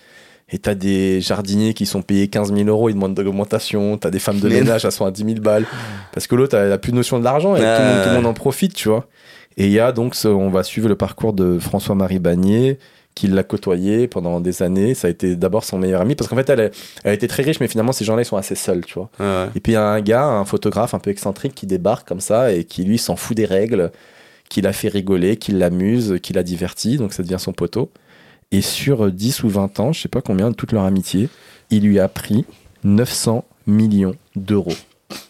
Et 0.50 0.58
t'as 0.58 0.74
des 0.74 1.20
jardiniers 1.20 1.74
qui 1.74 1.84
sont 1.86 2.00
payés 2.02 2.28
15 2.28 2.54
000 2.54 2.68
euros, 2.68 2.88
ils 2.88 2.94
demandent 2.94 3.14
de 3.14 3.22
l'augmentation. 3.22 3.96
T'as 3.98 4.10
des 4.10 4.18
femmes 4.18 4.40
de 4.40 4.48
ménage, 4.48 4.84
elles 4.84 4.92
sont 4.92 5.04
à 5.04 5.10
10 5.10 5.24
000 5.24 5.40
balles. 5.40 5.66
Parce 6.12 6.26
que 6.26 6.34
l'autre, 6.34 6.56
elle 6.56 6.72
a 6.72 6.78
plus 6.78 6.92
de 6.92 6.96
notion 6.96 7.18
de 7.18 7.24
l'argent 7.24 7.54
et 7.54 7.60
tout, 7.60 7.64
le 7.64 7.70
monde, 7.94 8.02
tout 8.02 8.08
le 8.10 8.14
monde 8.16 8.26
en 8.26 8.34
profite, 8.34 8.74
tu 8.74 8.88
vois. 8.88 9.06
Et 9.56 9.66
il 9.66 9.72
y 9.72 9.78
a 9.80 9.92
donc, 9.92 10.14
ce- 10.14 10.28
on 10.28 10.50
va 10.50 10.62
suivre 10.62 10.88
le 10.88 10.96
parcours 10.96 11.32
de 11.32 11.58
François-Marie 11.58 12.18
Bagné, 12.18 12.78
qui 13.14 13.28
l'a 13.28 13.42
côtoyé 13.44 14.08
pendant 14.08 14.40
des 14.40 14.62
années. 14.62 14.94
Ça 14.94 15.06
a 15.06 15.10
été 15.10 15.36
d'abord 15.36 15.64
son 15.64 15.78
meilleur 15.78 16.00
ami, 16.00 16.14
parce 16.16 16.28
qu'en 16.28 16.36
fait, 16.36 16.48
elle, 16.50 16.60
est- 16.60 16.72
elle 17.04 17.10
a 17.12 17.14
été 17.14 17.28
très 17.28 17.42
riche, 17.42 17.60
mais 17.60 17.68
finalement, 17.68 17.92
ces 17.92 18.04
gens-là, 18.04 18.22
ils 18.22 18.26
sont 18.26 18.36
assez 18.36 18.54
seuls, 18.56 18.84
tu 18.84 18.94
vois. 18.94 19.08
Ouais. 19.20 19.46
Et 19.54 19.60
puis 19.60 19.72
il 19.72 19.74
y 19.74 19.78
a 19.78 19.86
un 19.86 20.00
gars, 20.00 20.26
un 20.26 20.44
photographe 20.44 20.94
un 20.94 20.98
peu 20.98 21.10
excentrique 21.10 21.54
qui 21.54 21.66
débarque 21.66 22.08
comme 22.08 22.20
ça 22.20 22.52
et 22.52 22.64
qui 22.64 22.82
lui 22.84 22.98
s'en 22.98 23.14
fout 23.16 23.36
des 23.36 23.44
règles, 23.44 23.92
qui 24.48 24.60
l'a 24.62 24.72
fait 24.72 24.88
rigoler, 24.88 25.36
qui 25.36 25.52
l'amuse, 25.52 26.18
qui 26.22 26.32
l'a 26.32 26.42
diverti, 26.42 26.96
donc 26.96 27.12
ça 27.12 27.22
devient 27.22 27.38
son 27.38 27.52
poteau. 27.52 27.90
Et 28.52 28.60
sur 28.62 29.10
10 29.10 29.42
ou 29.42 29.48
20 29.48 29.80
ans, 29.80 29.92
je 29.92 30.00
sais 30.02 30.08
pas 30.08 30.20
combien 30.20 30.50
de 30.50 30.54
toute 30.54 30.72
leur 30.72 30.84
amitié, 30.84 31.28
il 31.70 31.82
lui 31.84 31.98
a 31.98 32.08
pris 32.08 32.44
900 32.84 33.44
millions 33.66 34.14
d'euros. 34.36 34.74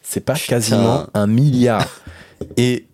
C'est 0.03 0.25
pas 0.25 0.35
quasiment 0.35 1.07
un 1.15 1.27
milliard. 1.27 1.87
Et 2.57 2.85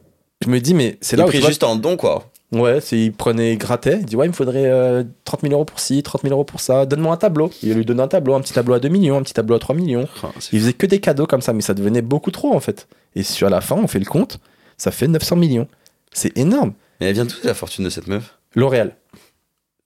je 0.44 0.48
me 0.48 0.60
dis, 0.60 0.74
mais 0.74 0.98
c'est 1.00 1.16
Il 1.16 1.20
là 1.20 1.24
où 1.24 1.28
pris 1.28 1.38
tu 1.38 1.42
vois- 1.42 1.50
juste 1.50 1.64
en 1.64 1.76
don, 1.76 1.96
quoi. 1.96 2.29
Ouais, 2.52 2.80
c'est, 2.80 2.98
il 2.98 3.12
prenait, 3.12 3.52
il 3.52 3.58
grattait, 3.58 3.98
il 4.00 4.06
dit 4.06 4.16
ouais, 4.16 4.26
il 4.26 4.30
me 4.30 4.34
faudrait 4.34 4.66
euh, 4.66 5.04
30 5.24 5.42
000 5.42 5.52
euros 5.52 5.64
pour 5.64 5.78
ci, 5.78 6.02
30 6.02 6.22
000 6.22 6.34
euros 6.34 6.44
pour 6.44 6.60
ça, 6.60 6.84
donne-moi 6.84 7.14
un 7.14 7.16
tableau. 7.16 7.50
Il 7.62 7.74
lui 7.74 7.84
donne 7.84 8.00
un 8.00 8.08
tableau, 8.08 8.34
un 8.34 8.40
petit 8.40 8.52
tableau 8.52 8.74
à 8.74 8.80
2 8.80 8.88
millions, 8.88 9.16
un 9.16 9.22
petit 9.22 9.34
tableau 9.34 9.54
à 9.54 9.58
3 9.60 9.76
millions. 9.76 10.08
Oh, 10.24 10.28
c'est 10.40 10.52
Il 10.52 10.60
faisait 10.60 10.72
que 10.72 10.86
des 10.86 10.98
cadeaux 10.98 11.26
comme 11.26 11.42
ça, 11.42 11.52
mais 11.52 11.60
ça 11.62 11.74
devenait 11.74 12.02
beaucoup 12.02 12.32
trop 12.32 12.52
en 12.52 12.60
fait. 12.60 12.88
Et 13.14 13.22
sur 13.22 13.48
la 13.50 13.60
fin, 13.60 13.76
on 13.76 13.86
fait 13.86 14.00
le 14.00 14.04
compte, 14.04 14.40
ça 14.76 14.90
fait 14.90 15.06
900 15.06 15.36
millions. 15.36 15.68
C'est 16.12 16.36
énorme. 16.36 16.72
Mais 17.00 17.06
elle 17.06 17.14
vient 17.14 17.24
d'où 17.24 17.36
la 17.44 17.54
fortune 17.54 17.84
de 17.84 17.90
cette 17.90 18.08
meuf? 18.08 18.36
L'Oréal. 18.56 18.96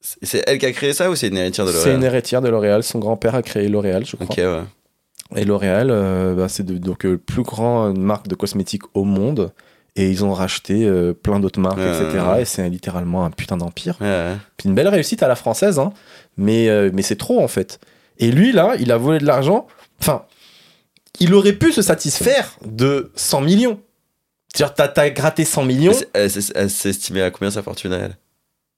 C'est 0.00 0.18
c'est 0.22 0.44
elle 0.46 0.58
qui 0.58 0.66
a 0.66 0.72
créé 0.72 0.92
ça 0.94 1.10
ou 1.10 1.16
c'est 1.16 1.28
une 1.28 1.36
héritière 1.36 1.66
de 1.66 1.72
C'est 1.72 1.78
L'Oréal 1.78 1.96
une 1.96 2.04
héritière 2.04 2.40
de 2.40 2.48
L'Oréal. 2.48 2.82
Son 2.82 2.98
grand-père 2.98 3.34
a 3.34 3.42
créé 3.42 3.68
L'Oréal, 3.68 4.06
je 4.06 4.16
crois. 4.16 4.26
Ok, 4.30 4.38
ouais. 4.38 4.62
Et 5.36 5.44
L'Oréal, 5.44 5.88
euh, 5.90 6.34
bah, 6.34 6.48
c'est 6.48 6.64
donc 6.64 7.04
euh, 7.04 7.18
plus 7.18 7.42
grande 7.42 7.98
marque 7.98 8.28
de 8.28 8.34
cosmétiques 8.34 8.82
au 8.94 9.04
monde. 9.04 9.52
Et 9.96 10.10
ils 10.10 10.24
ont 10.24 10.32
racheté 10.32 10.84
euh, 10.84 11.12
plein 11.12 11.38
d'autres 11.38 11.60
marques, 11.60 11.78
Ouais, 11.78 11.88
etc. 12.02 12.24
ouais. 12.32 12.42
Et 12.42 12.44
c'est 12.44 12.68
littéralement 12.68 13.24
un 13.24 13.30
putain 13.30 13.56
d'empire. 13.56 13.96
Ouais. 14.00 14.32
Puis 14.56 14.68
une 14.68 14.74
belle 14.74 14.88
réussite 14.88 15.22
à 15.22 15.28
la 15.28 15.36
française, 15.36 15.78
hein. 15.78 15.92
mais, 16.36 16.68
euh, 16.68 16.90
mais 16.92 17.02
c'est 17.02 17.14
trop 17.16 17.40
en 17.40 17.46
fait. 17.48 17.78
Et 18.18 18.30
lui, 18.32 18.52
là, 18.52 18.74
il 18.80 18.90
a 18.90 18.96
volé 18.96 19.18
de 19.20 19.24
l'argent. 19.26 19.66
Enfin, 20.00 20.24
il 21.20 21.32
aurait 21.34 21.52
pu 21.52 21.70
se 21.72 21.80
satisfaire 21.82 22.56
de 22.66 23.12
100 23.14 23.40
millions. 23.42 23.80
C'est-à-dire, 24.52 24.74
t'as, 24.74 24.88
t'as 24.88 25.10
gratté 25.10 25.44
100 25.44 25.64
millions. 25.64 25.92
Elle 26.12 26.30
s'est- 26.30 26.88
estimée 26.88 27.22
à 27.22 27.30
combien 27.30 27.50
sa 27.50 27.62
fortune 27.62 27.92
à 27.92 27.98
elle? 27.98 28.16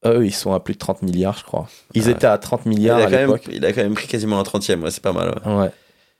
Eux, 0.06 0.24
ils 0.26 0.34
sont 0.34 0.52
à 0.52 0.60
plus 0.60 0.74
de 0.74 0.78
30 0.78 1.02
milliards, 1.02 1.38
je 1.38 1.44
crois. 1.44 1.66
Ils 1.94 2.04
Ouais. 2.04 2.10
étaient 2.12 2.26
à 2.26 2.36
30 2.38 2.62
il 2.66 2.68
milliards 2.70 2.98
a, 2.98 3.04
à 3.04 3.08
même, 3.08 3.20
l'époque. 3.32 3.48
il 3.50 3.64
a 3.64 3.72
quand 3.72 3.82
même 3.82 3.94
pris 3.94 4.06
quasiment 4.06 4.38
un 4.38 4.42
trentième, 4.42 4.82
ouais, 4.82 4.90
c'est 4.90 5.02
pas 5.02 5.12
mal. 5.12 5.34
ouais. 5.46 5.54
Ouais. 5.54 5.70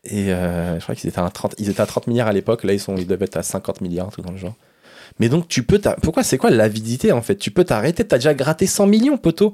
Et 0.05 0.33
euh, 0.33 0.77
je 0.79 0.83
crois 0.83 0.95
qu'ils 0.95 1.09
étaient, 1.11 1.21
à 1.21 1.29
30, 1.31 1.55
ils 1.59 1.69
étaient 1.69 1.81
à 1.81 1.87
30 1.87 2.07
milliards 2.07 2.29
à 2.29 2.33
l'époque. 2.33 2.65
Là, 2.65 2.73
ils, 2.73 2.81
sont, 2.81 2.97
ils 2.97 3.07
doivent 3.07 3.23
être 3.23 3.37
à 3.37 3.43
50 3.43 3.81
milliards, 3.83 4.11
tout 4.11 4.23
dans 4.23 4.33
le 4.33 4.39
genre. 4.39 4.55
Mais 5.19 5.29
donc, 5.29 5.49
tu 5.49 5.63
peux. 5.63 5.81
Pourquoi 6.03 6.23
C'est 6.23 6.39
quoi 6.39 6.51
l'avidité 6.51 7.13
en 7.13 7.23
fait? 7.23 7.37
Tu 7.37 7.51
peux 7.51 7.65
t'arrêter. 7.65 8.05
T'as 8.05 8.19
déjà 8.19 8.35
gratté 8.35 8.67
100 8.67 8.87
millions, 8.87 9.17
poteau. 9.19 9.53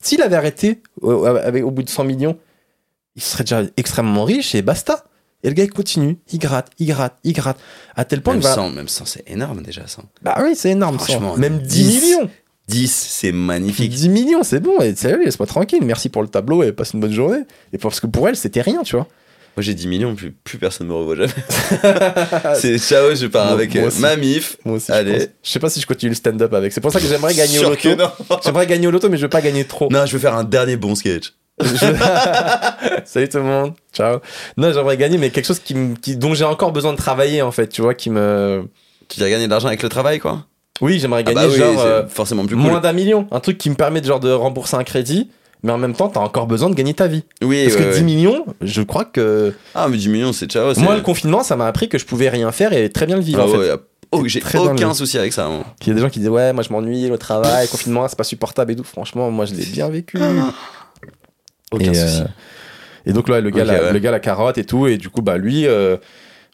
S'il 0.00 0.22
avait 0.22 0.36
arrêté 0.36 0.82
au, 1.00 1.26
au 1.26 1.70
bout 1.70 1.82
de 1.82 1.88
100 1.88 2.04
millions, 2.04 2.38
il 3.16 3.22
serait 3.22 3.44
déjà 3.44 3.62
extrêmement 3.76 4.24
riche 4.24 4.54
et 4.54 4.62
basta. 4.62 5.04
Et 5.44 5.48
le 5.48 5.54
gars, 5.54 5.64
il 5.64 5.70
continue. 5.70 6.18
Il 6.32 6.38
gratte, 6.38 6.70
il 6.78 6.86
gratte, 6.86 7.16
il 7.24 7.32
gratte. 7.32 7.58
À 7.94 8.04
tel 8.04 8.22
point 8.22 8.34
Même 8.34 8.40
qu'il 8.42 8.48
va. 8.48 8.54
100, 8.54 8.70
même 8.70 8.88
100, 8.88 9.04
c'est 9.06 9.30
énorme 9.30 9.62
déjà, 9.62 9.86
100. 9.86 10.02
Bah 10.22 10.36
oui, 10.42 10.54
c'est 10.56 10.70
énorme. 10.70 10.98
Franchement, 10.98 11.36
Même 11.36 11.58
10 11.60 11.66
10. 11.68 12.00
millions. 12.04 12.30
10, 12.68 12.92
c'est 12.92 13.32
magnifique. 13.32 13.90
10 13.90 14.08
millions, 14.08 14.42
c'est 14.42 14.60
bon. 14.60 14.80
Et 14.80 14.94
sérieux, 14.94 15.24
laisse-moi 15.24 15.46
tranquille. 15.46 15.80
Merci 15.84 16.08
pour 16.08 16.22
le 16.22 16.28
tableau 16.28 16.62
et 16.62 16.72
passe 16.72 16.92
une 16.92 17.00
bonne 17.00 17.12
journée. 17.12 17.42
Et 17.72 17.78
parce 17.78 17.98
que 18.00 18.06
pour 18.06 18.28
elle, 18.28 18.36
c'était 18.36 18.60
rien, 18.60 18.82
tu 18.82 18.96
vois. 18.96 19.06
Moi 19.58 19.62
j'ai 19.64 19.74
10 19.74 19.88
millions, 19.88 20.14
plus, 20.14 20.30
plus 20.30 20.56
personne 20.56 20.86
me 20.86 20.94
revoit 20.94 21.16
jamais. 21.16 21.32
c'est 22.54 22.78
ciao, 22.78 23.12
je 23.12 23.26
pars 23.26 23.46
Moi- 23.46 23.54
avec 23.54 23.74
moi 23.74 23.82
euh, 23.82 23.86
aussi. 23.88 24.00
ma 24.00 24.14
mif. 24.14 24.56
Moi 24.64 24.76
aussi. 24.76 24.92
Allez. 24.92 25.10
Je, 25.14 25.18
pense. 25.18 25.28
je 25.42 25.50
sais 25.50 25.58
pas 25.58 25.68
si 25.70 25.80
je 25.80 25.86
continue 25.88 26.10
le 26.10 26.14
stand-up 26.14 26.54
avec. 26.54 26.72
C'est 26.72 26.80
pour 26.80 26.92
ça 26.92 27.00
que 27.00 27.06
j'aimerais 27.08 27.34
gagner 27.34 27.58
au 27.58 27.62
Sûr 27.62 27.70
loto. 27.70 27.96
non. 27.96 28.36
J'aimerais 28.44 28.68
gagner 28.68 28.86
au 28.86 28.92
loto, 28.92 29.08
mais 29.08 29.16
je 29.16 29.22
veux 29.22 29.28
pas 29.28 29.40
gagner 29.40 29.64
trop. 29.64 29.88
Non, 29.90 30.06
je 30.06 30.12
veux 30.12 30.20
faire 30.20 30.36
un 30.36 30.44
dernier 30.44 30.76
bon 30.76 30.94
sketch. 30.94 31.32
Je- 31.60 31.74
Salut 33.04 33.28
tout 33.28 33.38
le 33.38 33.42
monde. 33.44 33.72
Ciao. 33.92 34.20
Non, 34.56 34.72
j'aimerais 34.72 34.96
gagner, 34.96 35.18
mais 35.18 35.30
quelque 35.30 35.46
chose 35.46 35.58
qui, 35.58 35.74
me- 35.74 35.96
qui, 35.96 36.16
dont 36.16 36.34
j'ai 36.34 36.44
encore 36.44 36.70
besoin 36.70 36.92
de 36.92 36.98
travailler, 36.98 37.42
en 37.42 37.50
fait. 37.50 37.66
Tu 37.66 37.82
vois, 37.82 37.94
qui 37.94 38.10
me. 38.10 38.68
Tu 39.08 39.18
vas 39.18 39.28
gagner 39.28 39.46
de 39.46 39.50
l'argent 39.50 39.66
avec 39.68 39.82
le 39.82 39.88
travail, 39.88 40.20
quoi? 40.20 40.46
Oui, 40.80 41.00
j'aimerais 41.00 41.24
Ah 41.26 41.32
gagner 41.32 41.48
bah 41.48 41.52
oui, 41.52 41.58
genre. 41.58 41.80
c'est 41.82 41.86
euh, 41.88 42.06
forcément 42.06 42.46
plus 42.46 42.54
moins 42.54 42.78
d'un 42.78 42.92
million. 42.92 43.26
Un 43.32 43.40
truc 43.40 43.58
qui 43.58 43.70
me 43.70 43.74
permet 43.74 44.00
de, 44.00 44.06
genre, 44.06 44.20
de 44.20 44.30
rembourser 44.30 44.76
un 44.76 44.84
crédit, 44.84 45.30
mais 45.62 45.72
en 45.72 45.78
même 45.78 45.94
temps, 45.94 46.08
t'as 46.08 46.20
encore 46.20 46.46
besoin 46.46 46.70
de 46.70 46.74
gagner 46.74 46.94
ta 46.94 47.06
vie. 47.08 47.24
Oui, 47.42 47.64
Parce 47.64 47.76
ouais, 47.76 47.82
que 47.82 47.88
ouais. 47.90 47.94
10 47.98 48.04
millions, 48.04 48.44
je 48.60 48.82
crois 48.82 49.04
que. 49.04 49.54
Ah, 49.74 49.88
mais 49.88 49.96
10 49.96 50.08
millions, 50.08 50.32
c'est 50.32 50.50
ciao. 50.50 50.72
Moi, 50.78 50.94
le 50.96 51.02
confinement, 51.02 51.42
ça 51.42 51.56
m'a 51.56 51.66
appris 51.66 51.88
que 51.88 51.98
je 51.98 52.04
pouvais 52.06 52.28
rien 52.28 52.52
faire 52.52 52.72
et 52.72 52.90
très 52.90 53.06
bien 53.06 53.16
le 53.16 53.22
vivre, 53.22 53.40
Ah 53.42 53.46
en 53.46 53.48
fait. 53.50 53.56
ouais, 53.58 53.70
oh, 54.12 54.22
j'ai 54.26 54.42
aucun 54.58 54.94
souci 54.94 55.18
avec 55.18 55.32
ça. 55.32 55.48
moi. 55.48 55.64
Il 55.82 55.88
y 55.88 55.90
a 55.90 55.94
des 55.94 56.00
gens 56.00 56.10
qui 56.10 56.18
disent 56.20 56.28
Ouais, 56.28 56.52
moi 56.52 56.62
je 56.62 56.72
m'ennuie, 56.72 57.08
le 57.08 57.18
travail, 57.18 57.66
le 57.66 57.70
confinement, 57.70 58.06
c'est 58.08 58.16
pas 58.18 58.24
supportable 58.24 58.72
et 58.72 58.76
tout. 58.76 58.84
Franchement, 58.84 59.30
moi 59.30 59.44
je 59.46 59.54
l'ai 59.54 59.64
bien 59.66 59.88
vécu. 59.88 60.18
Aucun 61.72 61.92
et, 61.92 61.94
souci. 61.94 62.22
euh, 62.22 62.26
et 63.06 63.12
donc 63.12 63.28
là, 63.28 63.40
le 63.40 63.50
gars, 63.50 63.64
la, 63.64 63.92
le 63.92 63.98
gars, 63.98 64.10
la 64.10 64.20
carotte 64.20 64.58
et 64.58 64.64
tout. 64.64 64.86
Et 64.86 64.96
du 64.96 65.08
coup, 65.10 65.22
bah 65.22 65.36
lui, 65.38 65.66
euh, 65.66 65.96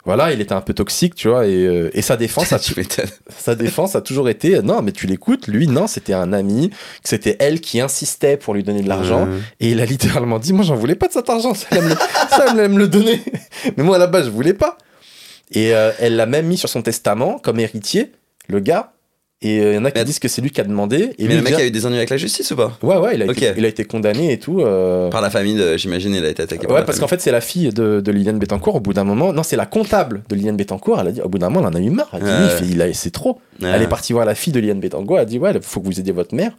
voilà, 0.07 0.33
il 0.33 0.41
était 0.41 0.52
un 0.52 0.60
peu 0.60 0.74
toxique, 0.74 1.15
tu 1.15 1.28
vois. 1.28 1.47
Et, 1.47 1.66
euh, 1.66 1.91
et 1.94 2.02
sa 2.02 2.16
défense, 2.16 2.52
a, 2.52 2.58
sa 3.39 3.55
défense 3.55 3.97
a 3.97 4.00
toujours 4.00 4.28
été 4.28 4.60
Non, 4.62 4.83
mais 4.83 4.92
tu 4.92 5.07
l'écoutes. 5.07 5.47
Lui, 5.49 5.66
non, 5.66 5.86
c'était 5.86 6.12
un 6.12 6.33
ami, 6.33 6.70
que 6.70 7.08
c'était 7.08 7.36
elle 7.39 7.60
qui 7.60 7.81
insistait 7.81 8.36
pour 8.36 8.55
lui 8.55 8.62
donner 8.62 8.83
de 8.83 8.89
l'argent. 8.89 9.26
Euh, 9.28 9.39
Et 9.60 9.70
il 9.70 9.81
a 9.81 9.86
littéralement 9.86 10.39
dit 10.39 10.52
Moi, 10.52 10.65
j'en 10.65 10.76
voulais 10.76 10.94
pas 10.94 11.08
de 11.08 11.12
cet 11.12 11.28
argent, 11.31 11.55
ça 11.55 11.66
allait 11.70 11.83
me 11.83 11.89
le, 11.91 11.97
ça 12.31 12.55
me 12.55 12.78
le 12.78 12.89
donner. 12.89 13.20
Mais 13.76 13.83
moi, 13.83 13.97
à 13.97 13.99
la 13.99 14.07
base, 14.07 14.26
je 14.26 14.31
voulais 14.31 14.55
pas. 14.55 14.78
Et 15.52 15.74
euh, 15.74 15.92
elle 16.00 16.16
l'a 16.16 16.26
même 16.26 16.47
mis 16.47 16.57
sur 16.57 16.68
son 16.68 16.83
testament 16.83 17.39
comme 17.39 17.60
héritier, 17.60 18.12
le 18.49 18.60
gars. 18.60 18.93
Et 19.43 19.61
euh, 19.61 19.73
il 19.73 19.75
y 19.75 19.79
en 19.79 19.85
a 19.85 19.91
qui 19.91 19.99
Mais- 19.99 20.05
disent 20.05 20.19
que 20.21 20.29
c'est 20.29 20.41
lui 20.41 20.51
qui 20.51 20.61
a 20.61 20.65
demandé. 20.65 21.11
Et 21.19 21.29
Mais 21.29 21.37
le 21.37 21.43
mec 21.43 21.53
a 21.55 21.65
eu 21.67 21.71
des 21.71 21.85
ennuis 21.85 21.99
avec 21.99 22.09
la 22.09 22.17
justice 22.17 22.51
ou 22.53 22.57
pas 22.57 22.79
Ouais, 22.83 22.97
ouais, 22.97 23.15
il 23.17 23.23
a, 23.23 23.27
été, 23.27 23.53
il 23.57 23.65
a 23.65 23.69
été 23.69 23.85
condamné 23.85 24.33
et 24.33 24.39
tout. 24.39 24.61
euh, 24.63 25.11
Par 25.11 25.21
la 25.21 25.29
famille, 25.29 25.61
j'imagine, 25.77 26.15
il 26.15 26.25
a 26.25 26.29
été 26.31 26.43
attaqué 26.43 26.67
par 26.67 26.77
Ouais, 26.77 26.85
parce 26.85 26.99
qu'en 26.99 27.09
fait, 27.09 27.21
c'est 27.21 27.33
la 27.33 27.43
fille 27.43 27.69
de, 27.71 28.01
de 28.01 28.11
Liliane 28.13 28.39
Bettencourt. 28.39 28.77
Au 28.77 28.81
bout 28.81 28.95
d'un 28.95 29.05
moment, 29.05 29.33
non, 29.35 29.43
c'est 29.43 29.57
la 29.57 29.67
comptable 29.67 30.23
de 30.31 30.35
Liliane 30.35 30.57
Bettencourt. 30.57 30.99
Elle 31.01 31.09
a 31.09 31.13
dit, 31.13 31.21
au 31.21 31.29
bout 31.29 31.39
d'un 31.39 31.51
moment, 31.51 31.69
elle 31.69 31.75
en 31.75 31.79
a 31.79 31.83
eu 31.83 31.91
marre. 31.91 32.09
Elle 32.15 32.27
a 32.27 32.47
dit, 32.49 32.55
Ouais. 32.55 32.61
lui, 32.63 32.73
il 32.73 32.83
a- 32.83 32.93
c'est 32.95 33.11
trop. 33.11 33.41
Ouais. 33.61 33.69
Elle 33.75 33.83
est 33.83 33.89
partie 33.89 34.13
voir 34.15 34.25
la 34.25 34.35
fille 34.35 34.53
de 34.53 34.61
Liliane 34.61 34.81
Bettencourt. 34.81 35.17
Elle 35.19 35.23
a 35.23 35.27
dit, 35.27 35.39
ouais, 35.39 35.53
il 35.55 35.61
faut 35.63 35.81
que 35.81 35.87
vous 35.87 36.01
aidiez 36.01 36.13
votre 36.13 36.35
mère. 36.35 36.53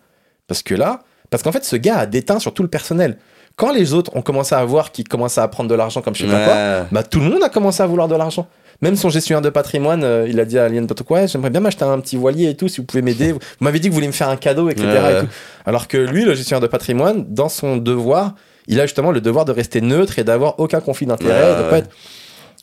Parce 0.47 0.61
que 0.61 0.75
là, 0.75 1.01
parce 1.31 1.41
qu'en 1.41 1.51
fait, 1.51 1.65
ce 1.65 1.75
gars 1.77 1.97
a 1.97 2.05
déteint 2.05 2.37
sur 2.39 2.53
tout 2.53 2.61
le 2.61 2.69
personnel. 2.69 3.17
Quand 3.55 3.71
les 3.73 3.93
autres 3.93 4.15
ont 4.15 4.21
commencé 4.21 4.53
à 4.53 4.63
voir 4.65 4.91
qu'ils 4.91 5.07
commençaient 5.07 5.41
à 5.41 5.47
prendre 5.47 5.69
de 5.69 5.75
l'argent 5.75 6.01
comme 6.01 6.13
je 6.13 6.25
sais 6.25 6.31
pas 6.31 6.43
quoi, 6.43 6.53
Ouais. 6.53 6.83
bah 6.91 7.03
tout 7.03 7.19
le 7.21 7.29
monde 7.29 7.41
a 7.41 7.49
commencé 7.49 7.81
à 7.81 7.87
vouloir 7.87 8.07
de 8.09 8.15
l'argent. 8.15 8.47
Même 8.81 8.95
son 8.95 9.09
gestionnaire 9.09 9.41
de 9.41 9.49
patrimoine, 9.49 10.03
euh, 10.03 10.27
il 10.27 10.39
a 10.39 10.45
dit 10.45 10.59
à 10.59 10.67
Bettencourt, 10.69 11.17
ouais, 11.17 11.27
j'aimerais 11.27 11.49
bien 11.49 11.61
m'acheter 11.61 11.83
un 11.85 11.99
petit 11.99 12.17
voilier 12.17 12.49
et 12.49 12.55
tout, 12.55 12.67
si 12.67 12.77
vous 12.77 12.83
pouvez 12.85 13.01
m'aider. 13.01 13.31
Vous 13.33 13.39
m'avez 13.61 13.79
dit 13.79 13.87
que 13.87 13.91
vous 13.91 13.95
voulez 13.95 14.07
me 14.07 14.11
faire 14.13 14.29
un 14.29 14.37
cadeau, 14.37 14.69
etc. 14.69 14.85
Ouais, 14.87 14.93
et 14.95 15.13
ouais. 15.15 15.21
tout. 15.21 15.27
Alors 15.65 15.87
que 15.87 15.97
lui, 15.97 16.25
le 16.25 16.33
gestionnaire 16.35 16.61
de 16.61 16.67
patrimoine, 16.67 17.25
dans 17.29 17.49
son 17.49 17.77
devoir, 17.77 18.35
il 18.67 18.79
a 18.79 18.85
justement 18.85 19.11
le 19.11 19.21
devoir 19.21 19.45
de 19.45 19.51
rester 19.51 19.79
neutre 19.81 20.19
et 20.19 20.23
d'avoir 20.23 20.59
aucun 20.59 20.81
conflit 20.81 21.05
d'intérêt. 21.05 21.51
Ouais, 21.51 21.57
de 21.57 21.63
ouais. 21.63 21.69
pas 21.69 21.77
être- 21.79 21.89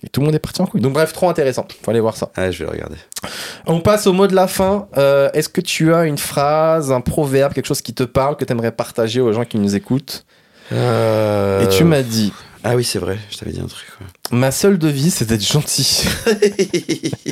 Et 0.05 0.09
tout 0.09 0.21
le 0.21 0.27
monde 0.27 0.35
est 0.35 0.41
parti 0.41 0.61
en 0.61 0.67
couille. 0.67 0.81
Donc 0.81 0.93
bref, 0.95 1.13
trop 1.13 1.29
intéressant. 1.31 1.65
Faut 1.83 1.91
aller 1.93 2.01
voir 2.01 2.17
ça. 2.17 2.31
Ouais, 2.37 2.51
je 2.51 2.59
vais 2.59 2.65
le 2.65 2.71
regarder. 2.73 2.97
On 3.67 3.79
passe 3.81 4.07
au 4.09 4.13
mot 4.13 4.27
de 4.27 4.35
la 4.35 4.49
fin. 4.49 4.89
Euh, 4.97 5.31
Est-ce 5.33 5.49
que 5.49 5.61
tu 5.61 5.95
as 5.95 6.05
une 6.07 6.19
phrase, 6.19 6.91
un 6.91 7.01
proverbe, 7.01 7.53
quelque 7.53 7.67
chose 7.67 7.83
qui 7.83 7.95
te 7.95 8.03
parle, 8.03 8.37
que 8.37 8.45
tu 8.45 8.51
aimerais 8.53 8.73
partager 8.73 9.21
aux 9.21 9.33
gens 9.33 9.45
qui 9.45 9.59
nous 9.59 9.77
écoutent? 9.77 10.25
Et 10.73 11.69
tu 11.71 11.85
m'as 11.85 12.03
dit, 12.03 12.33
Ah 12.65 12.77
oui, 12.77 12.85
c'est 12.85 12.99
vrai, 12.99 13.19
je 13.31 13.39
t'avais 13.39 13.53
dit 13.53 13.61
un 13.61 13.67
truc. 13.67 13.87
ouais. 14.01 14.39
ma 14.39 14.51
seule 14.51 14.79
devise, 14.79 15.15
c'est 15.15 15.25
d'être 15.27 15.47
gentil. 15.47 16.05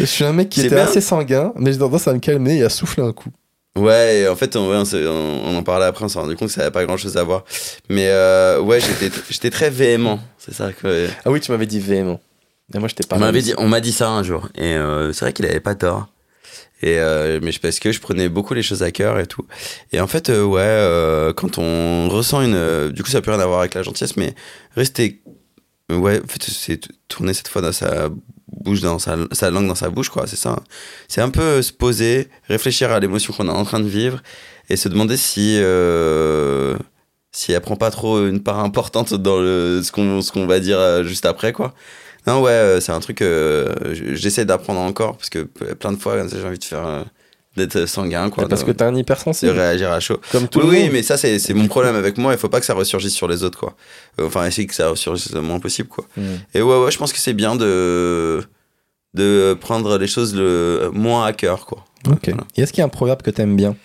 Je 0.00 0.04
suis 0.04 0.24
un 0.24 0.32
mec 0.32 0.48
qui 0.48 0.60
était 0.60 0.74
bien. 0.74 0.84
assez 0.84 1.00
sanguin, 1.00 1.52
mais 1.56 1.72
j'ai 1.72 1.78
tendance 1.78 2.08
à 2.08 2.12
me 2.12 2.18
calmer 2.18 2.56
et 2.58 2.64
à 2.64 2.68
souffler 2.68 3.02
un 3.02 3.12
coup. 3.12 3.30
Ouais, 3.76 4.28
en 4.28 4.36
fait, 4.36 4.54
on, 4.56 4.70
on, 4.70 5.56
en 5.56 5.62
parlait 5.62 5.86
après, 5.86 6.04
on 6.04 6.08
s'est 6.08 6.18
rendu 6.18 6.36
compte 6.36 6.48
que 6.48 6.54
ça 6.54 6.60
n'avait 6.60 6.72
pas 6.72 6.84
grand 6.84 6.96
chose 6.96 7.16
à 7.16 7.24
voir. 7.24 7.44
Mais 7.88 8.06
euh, 8.08 8.60
ouais, 8.60 8.80
j'étais 8.80 9.10
j'étais 9.30 9.50
très 9.50 9.70
véhément. 9.70 10.20
C'est 10.38 10.54
ça 10.54 10.72
que. 10.72 11.08
Ah 11.24 11.30
oui, 11.30 11.40
tu 11.40 11.50
m'avais 11.50 11.66
dit 11.66 11.80
véhément. 11.80 12.20
Et 12.72 12.78
moi, 12.78 12.88
je 12.88 12.94
t'ai 12.94 13.04
pas 13.04 13.16
On 13.16 13.18
m'avait 13.18 13.42
dit, 13.42 13.52
on 13.58 13.68
m'a 13.68 13.80
dit 13.80 13.92
ça 13.92 14.10
un 14.10 14.22
jour. 14.22 14.48
Et 14.56 14.74
euh, 14.74 15.12
c'est 15.12 15.24
vrai 15.24 15.32
qu'il 15.32 15.44
avait 15.46 15.60
pas 15.60 15.74
tort. 15.74 16.08
Et 16.84 16.98
euh, 16.98 17.40
mais 17.42 17.50
parce 17.62 17.78
que 17.80 17.92
je 17.92 18.00
prenais 18.00 18.28
beaucoup 18.28 18.52
les 18.52 18.62
choses 18.62 18.82
à 18.82 18.90
cœur 18.90 19.18
et 19.18 19.26
tout. 19.26 19.46
Et 19.92 20.00
en 20.00 20.06
fait, 20.06 20.28
euh, 20.28 20.44
ouais, 20.44 20.60
euh, 20.60 21.32
quand 21.32 21.56
on 21.56 22.10
ressent 22.10 22.42
une, 22.42 22.54
euh, 22.54 22.90
du 22.90 23.02
coup, 23.02 23.08
ça 23.08 23.22
peut 23.22 23.30
rien 23.30 23.40
à 23.40 23.46
voir 23.46 23.60
avec 23.60 23.72
la 23.72 23.82
gentillesse, 23.82 24.18
mais 24.18 24.34
rester, 24.76 25.22
ouais, 25.90 26.20
en 26.22 26.26
fait, 26.26 26.42
c'est 26.42 26.80
tourner 27.08 27.32
cette 27.32 27.48
fois 27.48 27.62
dans 27.62 27.72
sa 27.72 28.10
bouche, 28.48 28.82
dans 28.82 28.98
sa, 28.98 29.16
langue 29.50 29.66
dans 29.66 29.74
sa 29.74 29.88
bouche, 29.88 30.10
quoi. 30.10 30.26
C'est 30.26 30.36
ça. 30.36 30.62
C'est 31.08 31.22
un 31.22 31.30
peu 31.30 31.62
se 31.62 31.72
poser, 31.72 32.28
réfléchir 32.48 32.92
à 32.92 33.00
l'émotion 33.00 33.32
qu'on 33.32 33.48
est 33.48 33.50
en 33.50 33.64
train 33.64 33.80
de 33.80 33.88
vivre 33.88 34.22
et 34.68 34.76
se 34.76 34.90
demander 34.90 35.16
si. 35.16 35.58
Si 37.36 37.50
elle 37.50 37.60
prend 37.62 37.74
pas 37.74 37.90
trop 37.90 38.24
une 38.28 38.42
part 38.42 38.60
importante 38.60 39.12
dans 39.14 39.38
ce 39.38 39.90
qu'on 39.90 40.22
ce 40.22 40.30
qu'on 40.30 40.46
va 40.46 40.60
dire 40.60 41.02
juste 41.02 41.26
après, 41.26 41.52
quoi. 41.52 41.74
Non, 42.26 42.40
ouais, 42.42 42.50
euh, 42.52 42.80
c'est 42.80 42.92
un 42.92 43.00
truc 43.00 43.18
que 43.18 43.68
j'essaie 44.14 44.44
d'apprendre 44.44 44.80
encore 44.80 45.16
parce 45.16 45.28
que 45.30 45.40
plein 45.42 45.92
de 45.92 45.98
fois, 45.98 46.16
j'ai 46.28 46.44
envie 46.44 46.58
de 46.58 46.64
faire. 46.64 46.86
euh, 46.86 47.02
d'être 47.56 47.86
sanguin, 47.86 48.30
quoi. 48.30 48.48
Parce 48.48 48.62
de, 48.62 48.66
que 48.66 48.72
t'es 48.72 48.82
un 48.82 48.90
de 48.90 48.98
hypersensible. 48.98 49.52
réagir 49.52 49.92
à 49.92 50.00
chaud. 50.00 50.20
Comme 50.32 50.48
tout 50.48 50.58
Oui, 50.58 50.64
le 50.64 50.70
oui, 50.72 50.82
monde. 50.84 50.90
mais 50.94 51.02
ça, 51.04 51.16
c'est 51.16 51.54
mon 51.54 51.68
problème 51.68 51.94
avec 51.94 52.18
moi. 52.18 52.32
Il 52.32 52.38
faut 52.38 52.48
pas 52.48 52.58
que 52.58 52.66
ça 52.66 52.74
ressurgisse 52.74 53.14
sur 53.14 53.28
les 53.28 53.44
autres, 53.44 53.60
quoi. 53.60 53.76
Euh, 54.18 54.26
Enfin, 54.26 54.44
essayer 54.44 54.66
que 54.66 54.74
ça 54.74 54.88
ressurgisse 54.88 55.32
le 55.32 55.40
moins 55.40 55.60
possible, 55.60 55.88
quoi. 55.88 56.04
Mm. 56.16 56.22
Et 56.54 56.62
ouais, 56.62 56.78
ouais, 56.82 56.90
je 56.90 56.98
pense 56.98 57.12
que 57.12 57.18
c'est 57.20 57.32
bien 57.32 57.54
de, 57.54 58.42
de 59.14 59.56
prendre 59.60 59.98
les 59.98 60.08
choses 60.08 60.34
le 60.34 60.90
moins 60.92 61.26
à 61.26 61.32
cœur, 61.32 61.64
quoi. 61.66 61.84
Ok. 62.08 62.24
Voilà. 62.30 62.42
Et 62.56 62.62
est-ce 62.62 62.72
qu'il 62.72 62.80
y 62.80 62.82
a 62.82 62.86
un 62.86 62.88
proverbe 62.88 63.22
que 63.22 63.30
t'aimes 63.30 63.54
bien? 63.54 63.76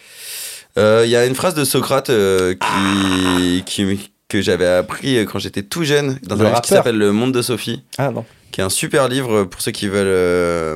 Euh, 0.79 1.03
Il 1.05 1.11
y 1.11 1.15
a 1.15 1.27
une 1.27 1.35
phrase 1.35 1.53
de 1.53 1.63
Socrate 1.63 2.09
euh, 2.09 2.55
qui, 2.55 3.63
qui, 3.67 4.11
que 4.29 4.41
j'avais 4.41 4.67
appris 4.67 5.17
quand 5.25 5.39
j'étais 5.39 5.63
tout 5.63 5.83
jeune 5.83 6.17
dans 6.23 6.35
Le 6.35 6.41
un 6.41 6.43
livre 6.49 6.61
qui 6.61 6.69
rappeur. 6.73 6.77
s'appelle 6.85 6.97
Le 6.97 7.11
Monde 7.11 7.33
de 7.33 7.41
Sophie. 7.41 7.81
Ah 7.97 8.11
non. 8.11 8.23
qui 8.51 8.61
est 8.61 8.63
un 8.63 8.69
super 8.69 9.07
livre 9.09 9.43
pour 9.43 9.61
ceux 9.61 9.71
qui 9.71 9.87
veulent, 9.87 10.07
euh, 10.07 10.75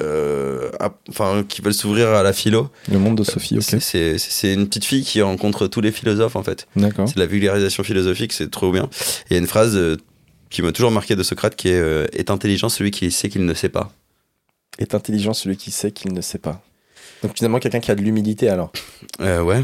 euh, 0.00 0.70
enfin, 1.10 1.44
qui 1.48 1.62
veulent 1.62 1.74
s'ouvrir 1.74 2.08
à 2.10 2.22
la 2.22 2.32
philo. 2.32 2.70
Le 2.90 2.98
monde 2.98 3.16
de 3.18 3.24
Sophie, 3.24 3.56
ok. 3.58 3.80
C'est- 3.80 4.52
une 4.54 4.66
petite 4.68 4.84
fille 4.84 5.02
qui 5.04 5.20
rencontre 5.22 5.66
tous 5.66 5.80
les 5.80 5.90
philosophes 5.92 6.36
en 6.36 6.42
fait. 6.42 6.66
D'accord. 6.76 7.08
C'est 7.08 7.14
de 7.16 7.20
la 7.20 7.26
vulgarisation 7.26 7.82
philosophique, 7.82 8.32
c'est 8.32 8.50
trop 8.50 8.70
bien. 8.72 8.84
Et 8.84 8.88
Il 9.30 9.32
y 9.34 9.36
a 9.36 9.40
une 9.40 9.46
phrase 9.48 9.76
euh, 9.76 9.96
qui 10.50 10.62
m'a 10.62 10.72
toujours 10.72 10.90
marqué 10.90 11.16
de 11.16 11.22
Socrate 11.22 11.56
qui 11.56 11.68
est 11.68 11.80
euh, 11.80 12.06
est 12.12 12.30
intelligent 12.30 12.68
celui 12.68 12.90
qui 12.90 13.10
sait 13.10 13.28
qu'il 13.28 13.44
ne 13.44 13.54
sait 13.54 13.68
pas. 13.68 13.92
Est 14.78 14.94
intelligent 14.94 15.34
celui 15.34 15.56
qui 15.56 15.70
sait 15.72 15.90
qu'il 15.90 16.12
ne 16.12 16.20
sait 16.20 16.38
pas. 16.38 16.62
Donc 17.24 17.32
finalement, 17.36 17.58
quelqu'un 17.58 17.80
qui 17.80 17.90
a 17.90 17.96
de 17.96 18.00
l'humilité 18.02 18.48
alors. 18.48 18.72
Euh, 19.20 19.42
ouais. 19.42 19.62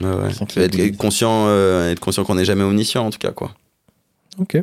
Ouais, 0.00 0.08
ouais. 0.08 0.62
Être, 0.64 0.96
conscient, 0.96 1.46
euh, 1.48 1.90
être 1.90 2.00
conscient 2.00 2.24
qu'on 2.24 2.34
n'est 2.34 2.44
jamais 2.44 2.64
omniscient 2.64 3.06
en 3.06 3.10
tout 3.10 3.18
cas 3.18 3.30
quoi. 3.32 3.52
Ok. 4.38 4.56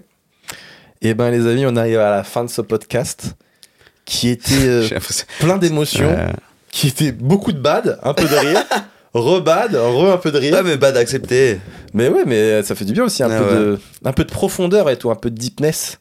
Eh 1.01 1.13
ben 1.13 1.31
les 1.31 1.47
amis, 1.47 1.65
on 1.65 1.75
arrive 1.75 1.99
à 1.99 2.11
la 2.11 2.23
fin 2.23 2.43
de 2.43 2.49
ce 2.49 2.61
podcast 2.61 3.35
qui 4.05 4.29
était 4.29 4.67
euh, 4.67 4.87
plein 5.39 5.57
d'émotions, 5.57 6.09
Euh, 6.09 6.27
qui 6.71 6.87
était 6.87 7.11
beaucoup 7.11 7.51
de 7.53 7.59
bad, 7.59 7.97
un 8.03 8.13
peu 8.13 8.23
de 8.27 8.35
rire, 8.35 8.63
re-bad, 9.13 9.75
re 9.75 10.11
un 10.13 10.17
peu 10.17 10.31
de 10.31 10.37
rire. 10.37 10.53
Ouais, 10.53 10.63
mais 10.63 10.77
pas 10.77 10.91
d'accepter. 10.91 11.59
Mais 11.93 12.07
ouais, 12.09 12.23
mais 12.25 12.61
ça 12.63 12.75
fait 12.75 12.85
du 12.85 12.93
bien 12.93 13.05
aussi, 13.05 13.23
un, 13.23 13.31
Ah 13.31 13.39
peu, 13.39 13.45
ouais. 13.45 13.59
de, 13.59 13.79
un 14.05 14.13
peu 14.13 14.23
de 14.25 14.31
profondeur 14.31 14.89
et 14.89 14.97
tout, 14.97 15.09
un 15.11 15.15
peu 15.15 15.29
de 15.31 15.37
deepness. 15.37 15.99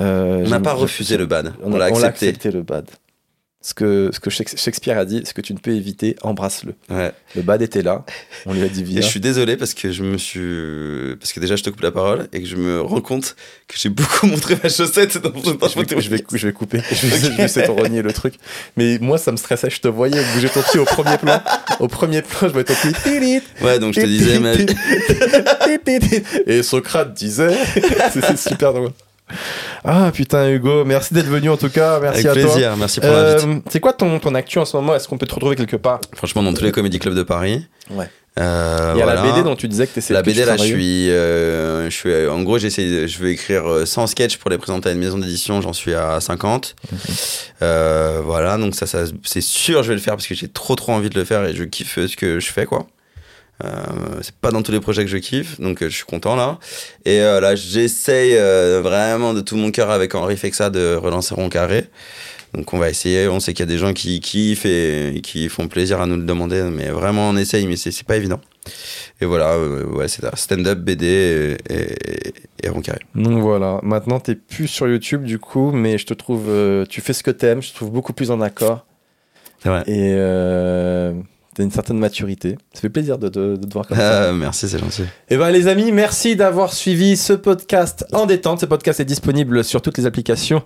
Euh, 0.00 0.42
On 0.46 0.48
n'a 0.48 0.60
pas 0.60 0.72
refusé 0.72 1.16
le 1.18 1.26
ban. 1.26 1.42
On, 1.62 1.72
on 1.72 1.76
l'a 1.76 1.84
accepté. 1.86 2.28
accepté 2.28 2.50
le 2.50 2.62
bad. 2.62 2.86
Ce 3.64 3.74
que, 3.74 4.10
ce 4.12 4.18
que 4.18 4.28
Shakes- 4.28 4.58
Shakespeare 4.60 4.98
a 4.98 5.04
dit, 5.04 5.22
ce 5.24 5.32
que 5.32 5.40
tu 5.40 5.54
ne 5.54 5.58
peux 5.58 5.70
éviter, 5.70 6.16
embrasse-le. 6.22 6.74
Ouais. 6.92 7.12
Le 7.36 7.42
bad 7.42 7.62
était 7.62 7.82
là, 7.82 8.04
on 8.44 8.54
lui 8.54 8.62
a 8.62 8.68
dit 8.68 8.80
Et 8.80 8.84
viens. 8.84 9.00
je 9.00 9.06
suis 9.06 9.20
désolé 9.20 9.56
parce 9.56 9.72
que 9.72 9.92
je 9.92 10.02
me 10.02 10.18
suis. 10.18 11.16
Parce 11.20 11.32
que 11.32 11.38
déjà, 11.38 11.54
je 11.54 11.62
te 11.62 11.70
coupe 11.70 11.80
la 11.82 11.92
parole 11.92 12.26
et 12.32 12.40
que 12.42 12.48
je 12.48 12.56
me 12.56 12.80
rends 12.80 13.00
compte 13.00 13.36
que 13.68 13.76
j'ai 13.78 13.88
beaucoup 13.88 14.26
montré 14.32 14.56
ma 14.60 14.68
chaussette 14.68 15.16
dans, 15.18 15.30
dans 15.30 15.68
Je 15.68 15.78
vais, 15.78 16.00
je, 16.00 16.10
vais, 16.10 16.24
je 16.34 16.46
vais 16.48 16.52
couper, 16.52 16.80
je 16.90 17.06
vais, 17.06 17.16
je 17.18 17.36
vais 17.36 17.44
essayer 17.44 17.66
de 17.66 17.70
renier 17.72 18.02
le 18.02 18.12
truc. 18.12 18.34
Mais 18.76 18.98
moi, 19.00 19.16
ça 19.16 19.30
me 19.30 19.36
stressait, 19.36 19.70
je 19.70 19.80
te 19.80 19.86
voyais 19.86 20.20
bouger 20.34 20.48
ton 20.48 20.62
pied 20.62 20.80
au 20.80 20.84
premier 20.84 21.16
plan. 21.18 21.40
Au 21.78 21.86
premier 21.86 22.22
plan, 22.22 22.48
je 22.48 22.52
voyais 22.52 22.64
ton 22.64 22.74
pied. 22.74 23.40
Ouais, 23.62 23.78
donc 23.78 23.94
je 23.94 24.00
te 24.00 24.06
disais, 24.06 24.40
ma... 24.40 24.54
Et 26.46 26.62
Socrate 26.64 27.14
disait. 27.14 27.56
C'était 28.12 28.36
super 28.36 28.72
drôle. 28.72 28.90
Ah 29.84 30.10
putain, 30.12 30.50
Hugo, 30.50 30.84
merci 30.84 31.14
d'être 31.14 31.26
venu 31.26 31.48
en 31.50 31.56
tout 31.56 31.70
cas. 31.70 31.98
Merci 32.00 32.26
avec 32.28 32.38
à 32.38 32.42
toi. 32.42 32.52
plaisir, 32.52 32.76
merci 32.76 33.00
pour 33.00 33.10
l'invite. 33.10 33.46
Euh, 33.46 33.60
c'est 33.70 33.80
quoi 33.80 33.92
ton, 33.92 34.18
ton 34.18 34.34
actu 34.34 34.58
en 34.58 34.64
ce 34.64 34.76
moment? 34.76 34.94
Est-ce 34.94 35.08
qu'on 35.08 35.18
peut 35.18 35.26
te 35.26 35.34
retrouver 35.34 35.56
quelque 35.56 35.76
part? 35.76 36.00
Franchement, 36.14 36.42
dans 36.42 36.52
tous 36.52 36.64
les 36.64 36.72
comédie 36.72 36.98
clubs 36.98 37.14
de 37.14 37.22
Paris. 37.22 37.66
Ouais. 37.90 38.08
Euh, 38.38 38.92
Il 38.94 38.98
y 38.98 39.02
a 39.02 39.04
voilà. 39.04 39.22
la 39.22 39.30
BD 39.30 39.42
dont 39.42 39.56
tu 39.56 39.68
disais 39.68 39.86
que 39.86 40.00
tu 40.00 40.12
La 40.12 40.22
BD, 40.22 40.44
là, 40.46 40.56
je 40.56 40.62
suis, 40.64 41.10
euh, 41.10 41.90
je 41.90 41.94
suis. 41.94 42.26
En 42.28 42.42
gros, 42.42 42.58
j'essaie. 42.58 43.06
Je 43.06 43.18
veux 43.18 43.30
écrire 43.30 43.66
euh, 43.70 43.84
100 43.84 44.06
sketchs 44.06 44.38
pour 44.38 44.48
les 44.50 44.56
présenter 44.58 44.88
à 44.88 44.92
une 44.92 44.98
maison 44.98 45.18
d'édition. 45.18 45.60
J'en 45.60 45.74
suis 45.74 45.92
à 45.94 46.18
50. 46.20 46.74
Euh, 47.60 48.20
voilà, 48.24 48.56
donc 48.56 48.74
ça, 48.74 48.86
ça 48.86 49.04
c'est 49.24 49.42
sûr, 49.42 49.82
je 49.82 49.88
vais 49.88 49.94
le 49.94 50.00
faire 50.00 50.14
parce 50.14 50.26
que 50.26 50.34
j'ai 50.34 50.48
trop, 50.48 50.74
trop 50.76 50.92
envie 50.92 51.10
de 51.10 51.18
le 51.18 51.24
faire 51.24 51.44
et 51.44 51.54
je 51.54 51.64
kiffe 51.64 51.98
ce 52.06 52.16
que 52.16 52.40
je 52.40 52.50
fais, 52.50 52.64
quoi. 52.64 52.86
Euh, 53.62 54.20
c'est 54.22 54.34
pas 54.34 54.50
dans 54.50 54.62
tous 54.62 54.72
les 54.72 54.80
projets 54.80 55.04
que 55.04 55.10
je 55.10 55.18
kiffe, 55.18 55.60
donc 55.60 55.82
euh, 55.82 55.88
je 55.88 55.94
suis 55.94 56.04
content 56.04 56.36
là. 56.36 56.58
Et 57.04 57.20
euh, 57.20 57.40
là, 57.40 57.54
j'essaye 57.54 58.34
vraiment 58.80 59.34
de 59.34 59.40
tout 59.40 59.56
mon 59.56 59.70
cœur 59.70 59.90
avec 59.90 60.14
Henri 60.14 60.36
Fexa 60.36 60.70
de 60.70 60.94
relancer 60.94 61.34
Rond 61.34 61.48
Carré. 61.48 61.86
Donc 62.54 62.74
on 62.74 62.78
va 62.78 62.90
essayer. 62.90 63.28
On 63.28 63.40
sait 63.40 63.54
qu'il 63.54 63.64
y 63.64 63.68
a 63.68 63.72
des 63.72 63.78
gens 63.78 63.94
qui 63.94 64.20
kiffent 64.20 64.66
et, 64.66 65.20
qui 65.22 65.48
font 65.48 65.68
plaisir 65.68 66.00
à 66.00 66.06
nous 66.06 66.16
le 66.16 66.24
demander, 66.24 66.62
mais 66.64 66.90
vraiment 66.90 67.30
on 67.30 67.36
essaye, 67.36 67.66
mais 67.66 67.76
c'est 67.76 68.02
pas 68.04 68.16
évident. 68.16 68.40
Et 69.20 69.24
voilà, 69.24 69.52
euh, 69.52 69.84
ouais, 69.86 70.08
c'est. 70.08 70.22
Stand-up, 70.36 70.78
BD 70.78 71.06
et, 71.06 71.74
et, 71.74 72.34
et 72.62 72.68
Rond 72.68 72.80
Carré. 72.82 73.00
Donc 73.14 73.40
voilà, 73.40 73.80
maintenant 73.82 74.20
t'es 74.20 74.34
plus 74.34 74.68
sur 74.68 74.86
YouTube 74.86 75.24
du 75.24 75.38
coup, 75.38 75.72
mais 75.72 75.96
je 75.98 76.06
te 76.06 76.14
trouve, 76.14 76.46
euh, 76.48 76.84
tu 76.86 77.00
fais 77.00 77.12
ce 77.12 77.22
que 77.22 77.30
t'aimes, 77.30 77.62
je 77.62 77.70
te 77.70 77.76
trouve 77.76 77.90
beaucoup 77.90 78.12
plus 78.12 78.30
en 78.30 78.40
accord 78.40 78.84
C'est 79.62 79.68
vrai. 79.68 79.82
et 79.86 80.12
euh, 80.14 81.12
t'as 81.54 81.62
une 81.62 81.70
certaine 81.70 81.98
maturité. 81.98 82.56
Ça 82.72 82.80
fait 82.80 82.88
plaisir 82.88 83.18
de, 83.18 83.28
de- 83.28 83.56
de 83.56 83.66
te 83.66 83.72
voir 83.72 83.86
comme 83.86 83.96
ça. 83.98 84.28
Ah, 84.28 84.32
merci, 84.32 84.68
c'est 84.68 84.78
gentil. 84.78 85.02
Et 85.28 85.36
ben 85.36 85.50
les 85.50 85.68
amis, 85.68 85.92
merci 85.92 86.34
d'avoir 86.36 86.72
suivi 86.72 87.16
ce 87.16 87.32
podcast 87.34 88.06
en 88.12 88.26
détente. 88.26 88.60
Ce 88.60 88.66
podcast 88.66 89.00
est 89.00 89.04
disponible 89.04 89.62
sur 89.64 89.82
toutes 89.82 89.98
les 89.98 90.06
applications 90.06 90.62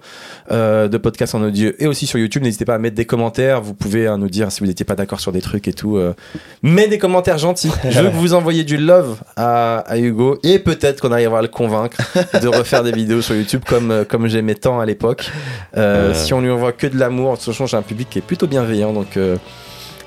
euh, 0.53 0.89
de 0.89 0.97
podcast 0.99 1.35
en 1.35 1.43
audio 1.43 1.73
et 1.79 1.87
aussi 1.87 2.07
sur 2.07 2.19
YouTube. 2.19 2.43
N'hésitez 2.43 2.65
pas 2.65 2.75
à 2.75 2.79
mettre 2.79 2.97
des 2.97 3.05
commentaires. 3.05 3.61
Vous 3.63 3.75
pouvez 3.75 4.07
hein, 4.07 4.19
nous 4.19 4.29
dire 4.31 4.53
si 4.53 4.61
vous 4.61 4.67
n'étiez 4.67 4.85
pas 4.85 4.95
d'accord 4.97 5.21
sur 5.21 5.33
des 5.33 5.41
trucs 5.41 5.67
et 5.69 5.73
tout. 5.73 5.97
euh. 5.97 6.15
Mets 6.63 6.89
des 6.89 6.99
commentaires 6.99 7.39
gentils. 7.39 7.71
Je 7.91 8.01
veux 8.01 8.11
que 8.11 8.15
vous 8.17 8.35
envoyiez 8.35 8.65
du 8.65 8.77
love 8.77 9.19
à, 9.37 9.79
à 9.79 9.99
Hugo 9.99 10.39
et 10.45 10.59
peut-être 10.59 11.01
qu'on 11.01 11.13
arrivera 11.13 11.41
à 11.41 11.43
le 11.43 11.49
convaincre 11.49 11.97
de 12.41 12.49
refaire 12.49 12.83
des 12.83 12.93
vidéos 12.93 13.23
sur 13.23 13.35
YouTube 13.35 13.63
comme 13.67 13.91
euh, 13.91 14.05
comme 14.05 14.29
j'aimais 14.29 14.55
tant 14.55 14.79
à 14.81 14.87
l'époque. 14.87 15.31
Euh. 15.77 16.15
Si 16.15 16.33
on 16.33 16.41
lui 16.41 16.51
envoie 16.51 16.73
que 16.73 16.87
de 16.87 16.97
l'amour, 16.99 17.33
de 17.33 17.37
toute 17.39 17.47
façon 17.47 17.67
j'ai 17.67 17.77
un 17.77 17.83
public 17.83 18.09
qui 18.11 18.19
est 18.19 18.23
plutôt 18.23 18.47
bienveillant, 18.47 18.93
donc 18.93 19.17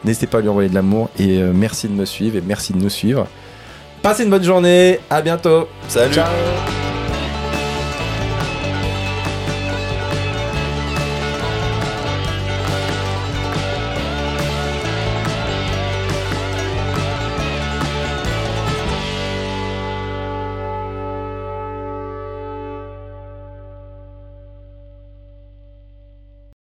n'hésitez 0.04 0.28
pas 0.28 0.40
à 0.40 0.42
lui 0.42 0.50
envoyer 0.50 0.70
de 0.70 0.76
l'amour 0.76 1.10
et 1.18 1.40
euh, 1.40 1.52
merci 1.54 1.88
de 1.88 1.94
me 1.94 2.06
suivre 2.06 2.38
et 2.38 2.42
merci 2.46 2.74
de 2.74 2.80
nous 2.80 2.90
suivre. 2.90 3.28
Passez 4.02 4.24
une 4.24 4.30
bonne 4.30 4.44
journée, 4.44 5.00
à 5.10 5.22
bientôt. 5.22 5.68
Salut. 5.88 6.16